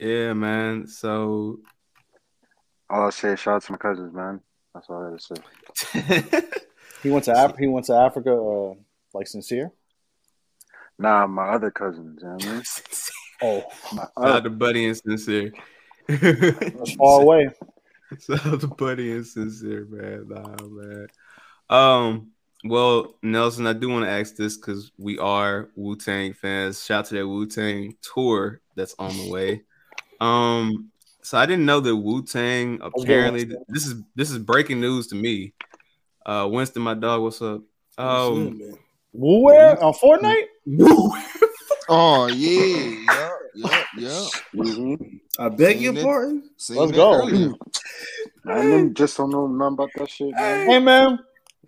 Yeah, 0.00 0.32
man. 0.32 0.88
So 0.88 1.60
All 2.90 3.04
I'll 3.04 3.12
say 3.12 3.34
is 3.34 3.40
shout 3.40 3.56
out 3.56 3.62
to 3.62 3.72
my 3.72 3.78
cousins, 3.78 4.12
man. 4.12 4.40
That's 4.74 4.90
all 4.90 5.06
I 5.06 5.10
gotta 5.10 6.24
say. 6.32 6.50
He 7.02 7.10
went 7.10 7.26
to 7.26 7.44
Af- 7.44 7.56
he 7.56 7.68
went 7.68 7.86
to 7.86 7.94
Africa 7.94 8.32
uh, 8.34 8.74
like 9.14 9.28
sincere. 9.28 9.70
Nah, 10.98 11.28
my 11.28 11.50
other 11.50 11.70
cousins, 11.70 12.18
you 12.20 12.28
know 12.28 12.34
what 12.34 12.44
I 12.44 12.52
mean? 12.52 12.62
Oh, 13.42 13.62
my 13.92 14.02
shout 14.02 14.10
out 14.16 14.36
other, 14.36 14.48
Buddy 14.48 14.86
and 14.86 14.96
Sincere. 14.96 15.52
That's 16.08 16.94
far 16.94 17.22
away. 17.22 17.48
Shout 18.20 18.46
out 18.46 18.60
to 18.60 18.68
Buddy 18.68 19.12
and 19.12 19.26
Sincere, 19.26 19.86
man. 19.88 20.28
Nah, 20.28 20.56
man. 20.66 21.06
Um, 21.68 22.30
well, 22.64 23.14
Nelson, 23.22 23.66
I 23.66 23.72
do 23.72 23.88
want 23.88 24.04
to 24.04 24.10
ask 24.10 24.36
this 24.36 24.56
because 24.56 24.92
we 24.98 25.18
are 25.18 25.68
Wu 25.74 25.96
Tang 25.96 26.32
fans. 26.32 26.84
Shout 26.84 27.00
out 27.00 27.06
to 27.06 27.14
that 27.16 27.28
Wu 27.28 27.46
Tang 27.46 27.96
tour 28.00 28.60
that's 28.74 28.94
on 28.98 29.16
the 29.16 29.30
way. 29.30 29.62
Um, 30.20 30.90
so 31.22 31.38
I 31.38 31.46
didn't 31.46 31.66
know 31.66 31.80
that 31.80 31.96
Wu 31.96 32.22
Tang 32.22 32.80
apparently 32.82 33.44
this 33.68 33.86
is 33.86 33.96
this 34.14 34.30
is 34.30 34.38
breaking 34.38 34.80
news 34.80 35.08
to 35.08 35.16
me. 35.16 35.52
Uh, 36.24 36.48
Winston, 36.50 36.82
my 36.82 36.94
dog, 36.94 37.22
what's 37.22 37.42
up? 37.42 37.62
Um, 37.98 38.60
Wu 39.12 39.42
Wear 39.42 39.82
on 39.82 39.92
Fortnite. 39.92 40.46
Oh 41.88 42.26
yeah, 42.26 43.35
yeah, 43.56 43.84
yeah, 43.98 44.08
yeah. 44.54 44.62
Mm-hmm. 44.62 45.16
I 45.38 45.48
beg 45.48 45.80
your 45.80 45.94
pardon. 45.94 46.50
Let's 46.70 46.92
go. 46.92 47.22
I 48.48 48.62
didn't- 48.62 48.94
just 48.94 49.16
don't 49.16 49.30
know 49.30 49.46
nothing 49.46 49.74
about 49.74 49.90
that 49.96 50.08
shit, 50.10 50.30
man. 50.34 50.68
Hey 50.68 50.78
man, 50.78 51.18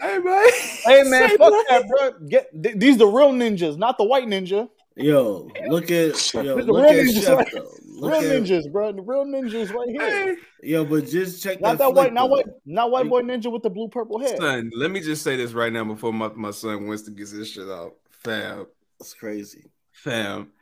hey 0.01 0.19
man, 0.19 0.49
hey 0.85 1.03
man, 1.07 1.29
fuck 1.37 1.53
that, 1.69 1.89
bro. 1.89 2.13
Get 2.29 2.51
th- 2.63 2.77
these 2.77 2.99
the 2.99 3.07
real 3.07 3.33
ninjas, 3.33 3.77
not 3.77 3.99
the 3.99 4.05
white 4.05 4.27
ninja. 4.27 4.69
Yo, 4.97 5.49
look 5.69 5.85
at 5.93 6.35
yo, 6.35 6.57
the 6.57 6.73
look 6.73 6.91
real 6.91 7.01
at 7.01 7.07
ninjas, 7.07 7.23
Chef 7.23 7.39
right? 7.39 7.55
Look 8.01 8.13
Real 8.13 8.33
at 8.33 8.43
ninjas, 8.43 8.71
bro. 8.73 8.93
The 8.93 9.03
real 9.03 9.25
ninjas 9.25 9.73
right 9.73 9.89
here. 9.89 10.37
yo, 10.63 10.85
but 10.85 11.07
just 11.07 11.43
check 11.43 11.61
Not 11.61 11.79
that, 11.79 11.79
that 11.79 11.95
white, 11.95 12.03
flick, 12.07 12.13
not 12.15 12.31
white, 12.31 12.47
not 12.65 12.91
white 12.93 13.09
boy 13.09 13.23
ninja 13.23 13.51
with 13.53 13.63
the 13.63 13.71
blue 13.71 13.89
purple 13.89 14.19
hair. 14.21 14.37
son, 14.37 14.71
let 14.77 14.91
me 14.93 15.01
just 15.01 15.23
say 15.23 15.37
this 15.37 15.53
right 15.53 15.73
now 15.73 15.85
before 15.85 16.13
my, 16.13 16.29
my 16.35 16.51
son 16.53 16.87
Winston 16.87 17.15
gets 17.17 17.31
his 17.33 17.49
shit 17.51 17.69
out. 17.69 17.95
Fam, 18.11 18.67
That's 19.01 19.15
crazy. 19.15 19.71
fam. 19.93 20.53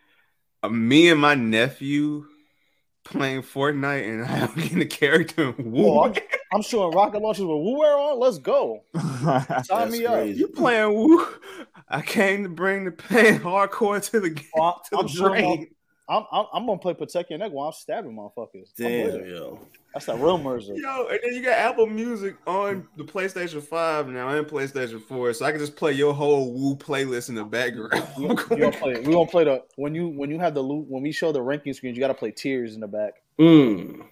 Uh, 0.67 0.71
me 0.71 1.09
and 1.11 1.21
my 1.21 1.35
nephew 1.37 2.27
playing 3.05 3.43
Fortnite, 3.43 4.09
and 4.09 4.25
I'm 4.25 4.53
getting 4.55 4.83
a 4.83 4.87
character 4.87 5.55
in 5.57 5.71
Wu. 5.71 5.87
Oh, 5.87 6.05
I'm, 6.05 6.15
I'm 6.53 6.63
showing 6.63 6.93
rocket 6.93 7.23
launchers 7.23 7.45
with 7.45 7.51
Wu 7.51 7.79
Wear 7.79 7.97
on. 7.97 8.19
Let's 8.19 8.39
go. 8.39 8.83
Sign 8.95 9.45
That's 9.69 9.93
me 9.93 10.07
up. 10.07 10.27
You 10.27 10.49
playing 10.49 10.93
Wu? 10.93 11.25
I 11.89 12.03
came 12.03 12.43
to 12.43 12.49
bring 12.49 12.85
the 12.85 12.91
pain 12.91 13.39
hardcore 13.39 14.05
to 14.11 14.19
the 14.21 14.37
Oh, 14.57 14.75
to 14.91 14.99
I'm 14.99 15.07
the 15.07 15.13
sure 15.13 15.29
drain. 15.29 15.69
I'm, 16.09 16.25
I'm, 16.31 16.47
I'm 16.53 16.67
gonna 16.67 16.79
play 16.79 16.95
protect 16.95 17.31
your 17.31 17.39
neck 17.39 17.51
while 17.51 17.69
I'm 17.69 17.73
stabbing 17.73 18.17
motherfuckers. 18.17 18.69
Damn, 18.77 19.27
yo. 19.29 19.59
That's 19.93 20.07
that 20.07 20.19
real 20.19 20.39
Mercer. 20.39 20.75
Yo, 20.77 21.09
and 21.09 21.19
then 21.23 21.35
you 21.35 21.43
got 21.43 21.59
Apple 21.59 21.87
Music 21.87 22.37
on 22.47 22.87
the 22.97 23.03
PlayStation 23.03 23.63
5 23.63 24.09
now 24.09 24.29
and 24.29 24.47
PlayStation 24.47 25.01
4, 25.01 25.33
so 25.33 25.45
I 25.45 25.51
can 25.51 25.59
just 25.59 25.75
play 25.75 25.93
your 25.93 26.13
whole 26.13 26.53
Wu 26.53 26.77
playlist 26.77 27.29
in 27.29 27.35
the 27.35 27.45
background. 27.45 28.07
We 28.17 28.29
gonna 28.29 28.71
play. 28.73 29.01
We 29.01 29.13
gonna 29.13 29.27
play 29.27 29.45
the 29.45 29.65
when 29.77 29.95
you 29.95 30.09
when 30.09 30.31
you 30.31 30.39
have 30.39 30.55
the 30.55 30.63
loot 30.63 30.87
when 30.89 31.03
we 31.03 31.13
show 31.13 31.33
the 31.33 31.43
ranking 31.43 31.73
screens. 31.73 31.97
You 31.97 32.01
gotta 32.01 32.15
play 32.15 32.31
tears 32.31 32.75
in 32.75 32.81
the 32.81 32.89
back. 32.89 33.15
Mm. 33.41 34.05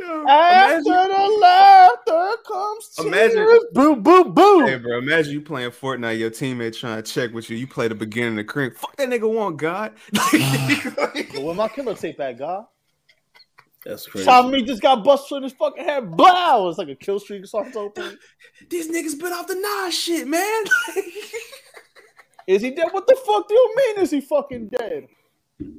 Yo, 0.00 0.26
After 0.26 0.78
imagine, 0.78 1.08
the 1.10 1.38
laughter 1.40 2.36
comes 2.46 2.88
tears. 2.88 3.06
Imagine- 3.06 3.60
boo 3.72 3.96
boo 3.96 4.24
boo. 4.24 4.66
hey, 4.66 4.76
bro, 4.78 4.98
imagine 4.98 5.32
you 5.34 5.40
playing 5.42 5.70
Fortnite, 5.70 6.18
your 6.18 6.30
teammate 6.30 6.78
trying 6.78 7.02
to 7.02 7.10
check 7.12 7.32
with 7.34 7.50
you. 7.50 7.56
You 7.56 7.66
play 7.66 7.88
the 7.88 7.94
beginning 7.94 8.30
of 8.30 8.36
the 8.36 8.44
cream. 8.44 8.70
Fuck 8.72 8.96
that 8.96 9.08
nigga 9.08 9.30
want 9.32 9.56
God. 9.58 9.92
But 11.32 11.42
with 11.44 11.56
my 11.56 11.68
killer 11.68 11.94
tape 11.94 12.16
back, 12.18 12.38
God. 12.38 12.64
That's 13.84 14.06
crazy. 14.06 14.26
Tommy 14.26 14.62
just 14.62 14.82
got 14.82 15.04
busted 15.04 15.38
in 15.38 15.42
his 15.44 15.52
fucking 15.52 15.84
head. 15.84 16.10
Blow! 16.16 16.68
It's 16.68 16.78
like 16.78 16.88
a 16.88 16.94
kill 16.94 17.18
streak 17.18 17.46
starts 17.46 17.76
open. 17.76 18.18
These 18.68 18.90
niggas 18.90 19.18
been 19.18 19.32
off 19.32 19.46
the 19.46 19.54
Nas 19.54 19.94
shit, 19.94 20.26
man. 20.28 20.64
Is 22.46 22.62
he 22.62 22.70
dead? 22.72 22.88
What 22.90 23.06
the 23.06 23.16
fuck 23.24 23.48
do 23.48 23.54
you 23.54 23.74
mean? 23.76 23.98
Is 24.04 24.10
he 24.10 24.20
fucking 24.20 24.68
dead? 24.68 25.06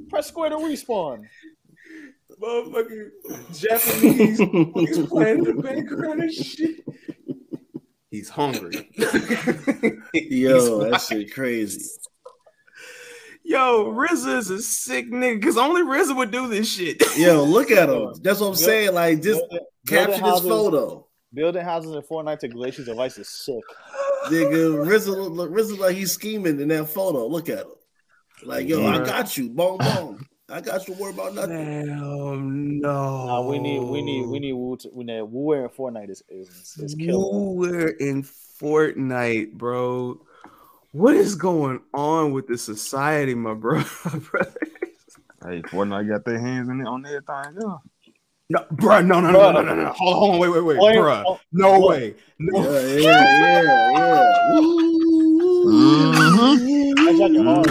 Press 0.10 0.28
square 0.28 0.50
to 0.50 0.56
respawn. 0.56 1.26
Motherfucking 2.42 3.10
Japanese 3.60 4.40
he's 4.40 5.08
playing 5.10 5.44
the 5.44 5.54
background 5.54 6.22
and 6.24 6.34
shit. 6.34 6.84
He's 8.10 8.30
hungry. 8.30 8.90
Yo, 10.14 10.90
that 10.90 11.02
shit 11.02 11.34
crazy. 11.34 11.86
Yo, 13.44 13.92
RZA 13.94 14.38
is 14.38 14.50
a 14.50 14.62
sick 14.62 15.10
nigga 15.12 15.40
because 15.40 15.58
only 15.58 15.82
RZA 15.82 16.16
would 16.16 16.32
do 16.32 16.48
this 16.48 16.72
shit. 16.72 17.02
Yo, 17.18 17.44
look 17.44 17.72
at 17.72 17.90
him. 17.90 18.14
That's 18.22 18.40
what 18.40 18.48
I'm 18.48 18.52
Build- 18.54 18.58
saying. 18.58 18.94
Like, 18.94 19.22
just 19.22 19.40
building- 19.40 19.60
capture 19.88 20.06
building 20.08 20.12
this 20.22 20.30
houses- 20.32 20.50
photo. 20.50 21.08
Building 21.34 21.64
houses 21.64 21.96
in 21.96 22.02
Fortnite 22.02 22.40
to 22.40 22.50
Glaciers 22.50 22.90
of 22.90 23.00
Ice 23.00 23.18
is 23.18 23.30
sick. 23.30 23.64
Nigga, 24.26 24.86
RZA 24.86 25.08
look, 25.08 25.32
look 25.32 25.52
RZA 25.52 25.78
like 25.80 25.96
he's 25.96 26.12
scheming 26.12 26.60
in 26.60 26.68
that 26.68 26.88
photo. 26.90 27.26
Look 27.28 27.48
at 27.48 27.60
him. 27.60 27.72
Like, 28.44 28.68
yo, 28.68 28.86
I 28.86 28.98
got 28.98 29.38
you. 29.38 29.50
Boom, 29.50 29.78
boom. 29.78 30.28
I 30.52 30.62
got 30.62 30.88
you. 30.88 30.94
Worry 30.96 31.14
about 31.14 31.34
nothing. 31.34 31.86
Damn, 31.86 32.80
no. 32.80 33.26
Nah, 33.26 33.42
we 33.42 33.58
need, 33.60 33.80
we 33.80 34.02
need, 34.02 34.26
we 34.28 34.40
need 34.40 34.54
Wu. 34.54 34.76
To, 34.78 34.90
we 34.94 35.04
need 35.04 35.22
Wu 35.22 35.42
Wear 35.44 35.64
in 35.64 35.70
Fortnite 35.70 36.10
is 36.10 36.24
is, 36.30 36.78
is 36.82 36.96
killer. 36.96 37.50
We're 37.54 37.90
in 37.90 38.24
Fortnite, 38.24 39.54
bro. 39.54 40.20
What 40.92 41.16
is 41.16 41.36
going 41.36 41.80
on 41.94 42.32
with 42.34 42.48
this 42.48 42.64
society, 42.64 43.34
my 43.36 43.54
bro? 43.54 43.82
Hey, 45.44 45.64
Fortnite 45.64 46.08
got 46.08 46.24
their 46.24 46.38
hands 46.40 46.70
in 46.70 46.82
it 46.82 46.86
on 46.88 47.04
everything. 47.04 47.56
Yeah. 47.60 47.78
No, 48.52 48.66
bro, 48.70 49.02
no, 49.02 49.20
no, 49.22 49.32
no, 49.32 49.52
no, 49.52 49.62
no, 49.64 49.74
no, 49.74 49.84
no. 49.86 49.92
Hold 49.94 50.14
on, 50.14 50.20
hold 50.20 50.34
on, 50.36 50.40
wait, 50.40 50.50
wait, 50.50 50.62
wait, 50.62 50.78
Wait, 50.80 50.98
bro. 51.00 51.24
oh, 51.26 51.40
No 51.52 51.80
look. 51.80 51.90
way. 51.90 52.14
No. 52.38 52.62
Yeah, 52.62 52.80
yeah, 52.82 53.62
yeah, 53.64 53.92
yeah. 53.92 54.62
Mm-hmm. 55.66 57.08
I 57.08 57.18
got 57.18 57.32
your 57.32 57.44
heart. 57.44 57.68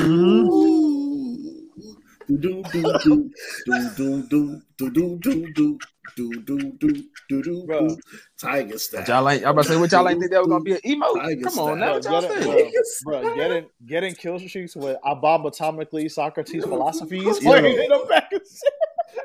Do 2.38 2.62
do 2.72 2.82
do 3.02 3.30
do 3.66 3.90
do 3.96 4.22
do 4.22 4.22
do 4.28 5.18
do 5.18 5.18
do 5.18 5.18
do 5.18 5.78
do 6.16 6.42
do 6.42 6.72
do 6.72 7.04
do 7.28 7.42
do 7.42 7.64
Bro. 7.66 7.88
do. 7.88 7.96
Tiger 8.40 8.78
style. 8.78 9.00
What 9.00 9.08
y'all 9.08 9.22
like? 9.24 9.44
I 9.44 9.50
about 9.50 9.62
to 9.62 9.68
say 9.68 9.76
what 9.76 9.90
y'all 9.90 10.04
like 10.04 10.18
think 10.18 10.30
that 10.30 10.38
was 10.38 10.48
gonna 10.48 10.62
be 10.62 10.72
an 10.74 10.80
emo? 10.86 11.14
Tiger 11.14 11.42
Come 11.48 11.58
on 11.58 11.76
style. 11.76 11.76
now, 11.76 12.00
Bro, 12.00 12.12
what 12.12 12.22
y'all 12.22 12.22
get 12.22 12.42
say? 12.42 12.58
it, 12.68 12.84
bro, 13.04 13.20
bro, 13.22 13.34
getting 13.34 13.66
getting 13.86 14.14
kill 14.14 14.38
streaks 14.38 14.76
with 14.76 14.96
Abab 15.04 15.44
atomically 15.44 16.10
Socrates 16.10 16.62
philosophies 16.72 17.22
Yo. 17.22 17.32
playing 17.40 17.64
in 17.66 17.88
the 17.88 18.06
back 18.08 18.32
of 18.32 18.42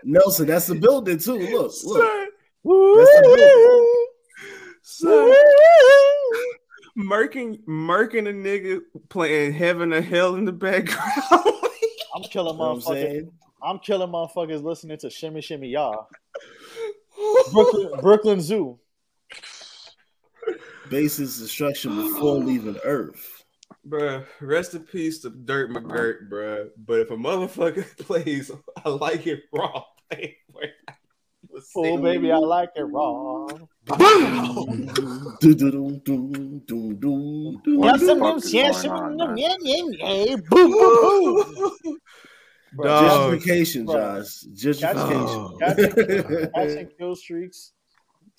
Nelson, 0.04 0.48
that's 0.48 0.68
the 0.68 0.76
building 0.76 1.20
too. 1.20 1.34
Look, 1.38 1.72
look. 1.84 2.30
Woo! 2.64 2.98
That's 2.98 3.12
the 3.18 3.22
building. 3.36 4.08
Son, 4.82 5.34
Murking, 6.98 7.60
murking 7.68 8.30
a 8.30 8.34
nigga 8.34 8.80
playing 9.10 9.54
heaven 9.54 9.92
or 9.94 10.02
hell 10.02 10.36
in 10.36 10.46
the 10.46 10.54
background. 10.54 11.12
I'm 12.16 12.24
killing 12.24 12.58
know 12.58 12.76
what 12.76 12.88
I'm 12.88 12.96
motherfuckers. 12.96 13.02
saying? 13.02 13.32
I'm 13.62 13.80
killing 13.80 14.10
motherfuckers 14.10 14.64
listening 14.64 14.98
to 15.00 15.10
Shimmy 15.10 15.42
Shimmy 15.42 15.68
Y'all. 15.68 16.08
Brooklyn, 17.52 17.92
Brooklyn 18.02 18.42
Zoo. 18.42 18.80
Basis 20.90 21.40
destruction 21.40 21.96
before 21.96 22.36
leaving 22.36 22.78
Earth. 22.86 23.44
Bruh, 23.88 24.26
rest 24.40 24.76
in 24.76 24.84
peace 24.84 25.20
to 25.20 25.30
Dirt 25.30 25.72
McGirt, 25.72 26.30
bruh. 26.30 26.70
But 26.78 27.02
if 27.02 27.12
a 27.12 27.18
motherfucker 27.18 27.86
plays, 28.00 28.50
I 28.84 28.90
like 28.90 29.28
it 29.28 29.42
raw. 29.54 29.84
play 30.10 30.38
for 30.52 30.64
it, 30.64 30.72
I 30.88 30.94
will 31.50 31.62
Oh 31.76 31.98
baby, 31.98 32.32
I 32.32 32.38
like 32.38 32.70
it 32.76 32.84
raw. 32.84 33.48
Wow. 42.78 43.30
Justification, 43.30 43.88
Josh. 43.88 44.42
Justification. 44.54 45.58
Gotcha, 45.60 46.88
kill 46.98 47.16
streaks 47.16 47.74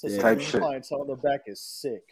to 0.00 0.10
yeah. 0.10 0.20
type 0.20 0.40
shit. 0.40 0.60
clients 0.60 0.92
on 0.92 1.06
the 1.06 1.14
back 1.16 1.42
is 1.46 1.62
sick. 1.62 2.02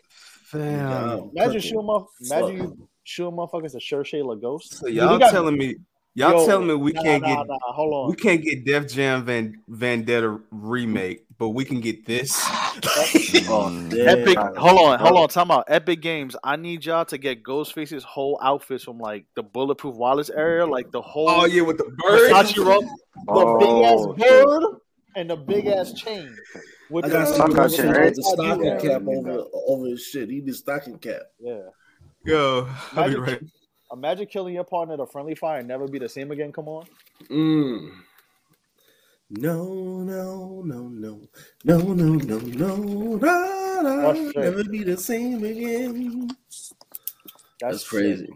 Damn. 0.52 1.31
Imagine 1.35 1.61
shooting 1.61 2.06
imagine 2.31 2.56
you 2.56 2.89
shooting 3.02 3.36
motherfuckers 3.36 3.74
a 3.74 3.78
Cherchez 3.78 4.23
LaGhost. 4.23 4.74
So 4.74 4.86
y'all 4.86 5.19
got, 5.19 5.32
telling 5.32 5.56
me 5.59 5.77
y'all 6.15 6.40
yo, 6.40 6.47
telling 6.47 6.69
me 6.69 6.74
we 6.74 6.93
nah, 6.93 7.02
can't 7.02 7.23
nah, 7.23 7.28
get 7.28 7.47
nah, 7.48 7.59
hold 7.62 7.94
on. 7.94 8.11
we 8.11 8.16
can't 8.16 8.43
get 8.43 8.65
Def 8.65 8.89
Jam 8.89 9.24
Van 9.24 9.55
Vendetta 9.69 10.40
remake 10.51 11.24
but 11.39 11.51
we 11.51 11.65
can 11.65 11.81
get 11.81 12.06
this. 12.06 12.40
Oh, 13.47 13.89
Epic, 13.97 14.36
hold 14.39 14.81
on, 14.81 14.98
hold 14.98 15.19
on. 15.19 15.28
Time 15.28 15.51
out. 15.51 15.65
Epic 15.69 16.01
Games. 16.01 16.35
I 16.43 16.56
need 16.56 16.85
y'all 16.85 17.05
to 17.06 17.19
get 17.19 17.43
Ghostface's 17.43 18.02
whole 18.02 18.39
outfits 18.43 18.85
from 18.85 18.98
like 18.98 19.27
the 19.36 19.43
Bulletproof 19.43 19.94
Wallets 19.97 20.31
area, 20.31 20.66
like 20.66 20.90
the 20.90 21.01
whole. 21.01 21.28
Oh 21.28 21.44
yeah, 21.47 21.62
with 21.62 21.78
the 21.78 21.85
bird. 21.85 22.32
Versace 22.32 22.65
robe. 22.65 22.85
The 22.85 23.23
Oh, 23.28 23.59
big 23.59 23.85
ass 23.85 24.27
shit. 24.28 24.44
bird 24.44 24.62
and 25.16 25.31
the 25.31 25.36
big 25.36 25.66
ass 25.66 25.93
chain. 25.93 26.35
With 26.90 27.05
I 27.05 27.09
the 27.09 27.15
got 27.15 27.28
some 27.28 27.51
Stocking 27.52 27.77
shit 27.77 27.94
cap, 27.94 28.12
the 28.15 28.23
stocking 28.23 28.65
Yeah. 28.65 28.78
cap 28.81 29.02
over 29.06 29.44
over 29.69 29.86
his 29.86 30.02
shit. 30.05 30.28
He 30.31 30.40
did 30.40 30.55
stocking 30.55 30.98
cap. 30.98 31.23
Yeah. 31.39 31.61
Yo, 32.24 32.69
I'll 32.93 33.09
be 33.09 33.15
Imagine, 33.15 33.20
right. 33.23 33.43
imagine 33.93 34.27
killing 34.27 34.55
your 34.55 34.65
partner 34.65 34.94
at 34.94 35.01
a 35.01 35.06
friendly 35.06 35.35
fire 35.35 35.59
and 35.59 35.69
never 35.69 35.86
be 35.86 35.98
the 35.98 36.09
same 36.09 36.31
again. 36.31 36.52
Come 36.52 36.69
on. 36.69 36.86
Mm. 37.31 37.90
No, 39.31 39.65
no, 40.03 40.63
no, 40.65 40.89
no, 40.89 41.29
no, 41.65 41.79
no, 41.79 41.95
no, 41.95 42.39
no, 42.39 42.39
no, 42.39 43.17
no. 43.17 44.13
That's. 44.13 44.37
Never 44.37 44.65
be 44.65 44.85
the 44.85 44.97
same 44.97 45.43
again. 45.45 46.31
That's, 47.61 47.81
sick. 47.81 47.89
crazy. 47.89 48.29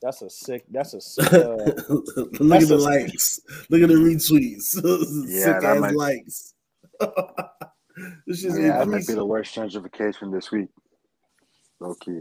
That's 0.00 0.22
a 0.22 0.30
sick. 0.30 0.64
That's 0.70 0.94
a 0.94 1.00
sick. 1.00 1.32
Uh, 1.32 1.56
Look 2.38 2.62
at 2.62 2.68
the 2.68 2.76
a- 2.76 2.78
likes. 2.78 3.40
Look 3.68 3.82
at 3.82 3.88
the 3.88 3.94
retweets. 3.94 4.74
Yeah, 5.28 5.44
Sick 5.44 5.60
that 5.60 5.76
ass 5.76 5.80
might- 5.80 5.94
likes. 5.94 6.54
this 8.26 8.40
shit's 8.40 8.58
Yeah, 8.58 8.78
that 8.78 8.88
might 8.88 9.06
be 9.06 9.14
the 9.14 9.24
worst 9.24 9.54
gentrification 9.54 10.32
this 10.32 10.50
week. 10.50 10.68
Low 11.78 11.94
key. 11.94 12.20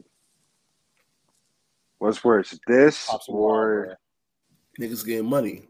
What's 1.99 2.23
worse, 2.23 2.59
this 2.67 3.07
Pops 3.07 3.29
and 3.29 3.37
or 3.37 3.97
Niggas 4.79 5.05
getting 5.05 5.29
money. 5.29 5.69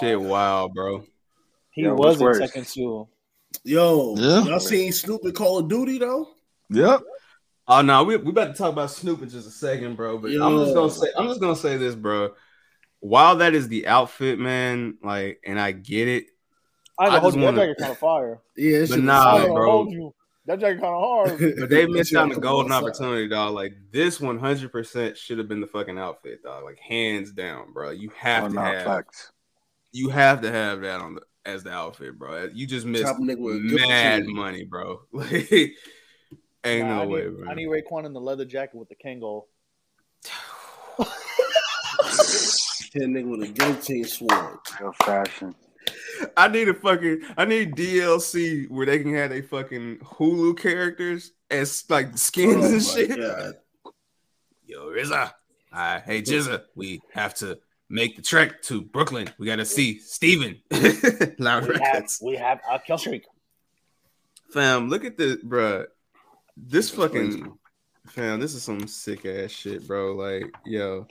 Shit, 0.00 0.20
wow, 0.20 0.68
bro. 0.68 1.04
he 1.70 1.82
Yo, 1.82 1.94
was 1.94 2.20
in 2.20 2.34
second 2.34 2.66
two. 2.66 3.08
Yo, 3.64 4.14
Yeah. 4.16 4.44
y'all 4.44 4.60
seen 4.60 4.92
Snoop 4.92 5.22
in 5.24 5.32
Call 5.32 5.58
of 5.58 5.68
Duty 5.68 5.98
though? 5.98 6.28
Yep. 6.70 7.00
Oh 7.66 7.82
no, 7.82 8.04
we 8.04 8.16
we 8.16 8.30
about 8.30 8.48
to 8.48 8.52
talk 8.54 8.72
about 8.72 8.90
Snoop 8.90 9.22
in 9.22 9.28
just 9.28 9.46
a 9.48 9.50
second, 9.50 9.96
bro. 9.96 10.18
But 10.18 10.30
I'm 10.32 10.58
just 10.64 10.74
gonna 10.74 10.90
say, 10.90 11.06
I'm 11.16 11.26
just 11.28 11.40
gonna 11.40 11.56
say 11.56 11.76
this, 11.76 11.94
bro. 11.94 12.30
While 13.00 13.36
that 13.36 13.54
is 13.54 13.68
the 13.68 13.86
outfit, 13.86 14.38
man, 14.38 14.98
like, 15.02 15.40
and 15.46 15.58
I 15.60 15.72
get 15.72 16.08
it, 16.08 16.26
I, 16.98 17.04
I 17.04 17.06
I 17.16 17.18
hold 17.20 17.34
just 17.34 17.36
you. 17.36 17.40
That 17.42 17.46
wanna- 17.54 17.66
jacket 17.68 17.78
kind 17.80 17.92
of 17.92 17.98
fire. 17.98 18.40
Yeah, 18.56 18.84
but 18.88 18.98
I 18.98 19.02
nah, 19.02 19.38
ain't 19.38 19.54
bro. 19.54 19.70
hold 19.70 19.92
you. 19.92 20.14
That 20.46 20.60
jacket 20.60 20.80
kind 20.80 20.94
of 20.94 21.02
hard. 21.02 21.56
But 21.60 21.68
they 21.70 21.86
missed 21.86 22.14
out 22.14 22.22
on 22.22 22.28
the 22.34 22.40
golden 22.40 22.72
outside. 22.72 22.88
opportunity, 22.88 23.28
dog. 23.28 23.54
Like 23.54 23.74
this, 23.92 24.18
100 24.20 24.72
percent 24.72 25.16
should 25.16 25.38
have 25.38 25.46
been 25.48 25.60
the 25.60 25.66
fucking 25.66 25.98
outfit, 25.98 26.42
dog. 26.42 26.64
Like 26.64 26.78
hands 26.78 27.32
down, 27.32 27.72
bro. 27.72 27.90
You 27.90 28.10
have 28.16 28.44
Oh, 28.44 28.48
to 28.48 28.54
nah, 28.54 28.64
have, 28.64 28.84
facts. 28.84 29.30
You 29.92 30.10
have 30.10 30.42
to 30.42 30.50
have 30.50 30.82
that 30.82 31.00
on 31.00 31.14
the 31.14 31.22
as 31.46 31.64
the 31.64 31.70
outfit, 31.70 32.18
bro. 32.18 32.48
You 32.52 32.66
just 32.66 32.86
missed 32.86 33.14
with 33.18 33.38
mad 33.62 34.26
money, 34.26 34.64
bro. 34.64 35.00
Like, 35.12 35.50
ain't 36.64 36.86
Nah, 36.88 36.96
no 36.96 37.02
I 37.02 37.06
way, 37.06 37.24
need, 37.24 37.36
bro. 37.36 37.48
I 37.48 37.54
need 37.54 37.68
Raekwon 37.68 38.04
in 38.04 38.12
the 38.12 38.20
leather 38.20 38.44
jacket 38.44 38.76
with 38.76 38.88
the 38.88 38.96
Kango. 38.96 39.44
Ten 42.92 43.12
nigga 43.12 43.28
with 43.30 43.42
a 43.42 43.52
guillotine 43.52 44.04
sword. 44.04 44.58
Real 44.80 44.92
fashion. 45.04 45.54
I 46.36 46.48
need 46.48 46.68
a 46.68 46.74
fucking 46.74 47.22
I 47.36 47.44
need 47.44 47.74
DLC 47.74 48.68
where 48.70 48.86
they 48.86 48.98
can 48.98 49.14
have 49.14 49.30
they 49.30 49.42
fucking 49.42 49.98
Hulu 49.98 50.58
characters 50.58 51.32
as 51.50 51.84
like 51.88 52.16
skins 52.18 52.56
Oh 52.56 52.72
and 52.74 52.82
shit. 52.82 53.18
God. 53.18 53.54
Yo, 54.66 54.86
RZA. 54.90 55.32
Uh, 55.72 56.00
hey 56.00 56.22
GZA, 56.22 56.62
we 56.74 57.00
have 57.12 57.34
to 57.36 57.58
make 57.88 58.16
the 58.16 58.22
trek 58.22 58.62
to 58.62 58.82
Brooklyn. 58.82 59.28
We 59.38 59.46
gotta 59.46 59.64
see 59.64 59.98
Steven. 59.98 60.60
Loud 61.38 61.68
We 61.68 61.78
have, 61.80 62.10
we 62.22 62.36
have 62.36 62.60
a 62.70 62.78
kill 62.78 62.98
streak. 62.98 63.24
Fam, 64.52 64.88
look 64.88 65.04
at 65.04 65.16
this, 65.16 65.36
bruh. 65.36 65.86
This 66.56 66.90
fucking 66.90 67.58
fam, 68.08 68.40
this 68.40 68.54
is 68.54 68.62
some 68.62 68.86
sick 68.88 69.26
ass 69.26 69.50
shit, 69.50 69.86
bro. 69.86 70.14
Like, 70.14 70.46
yo, 70.64 71.06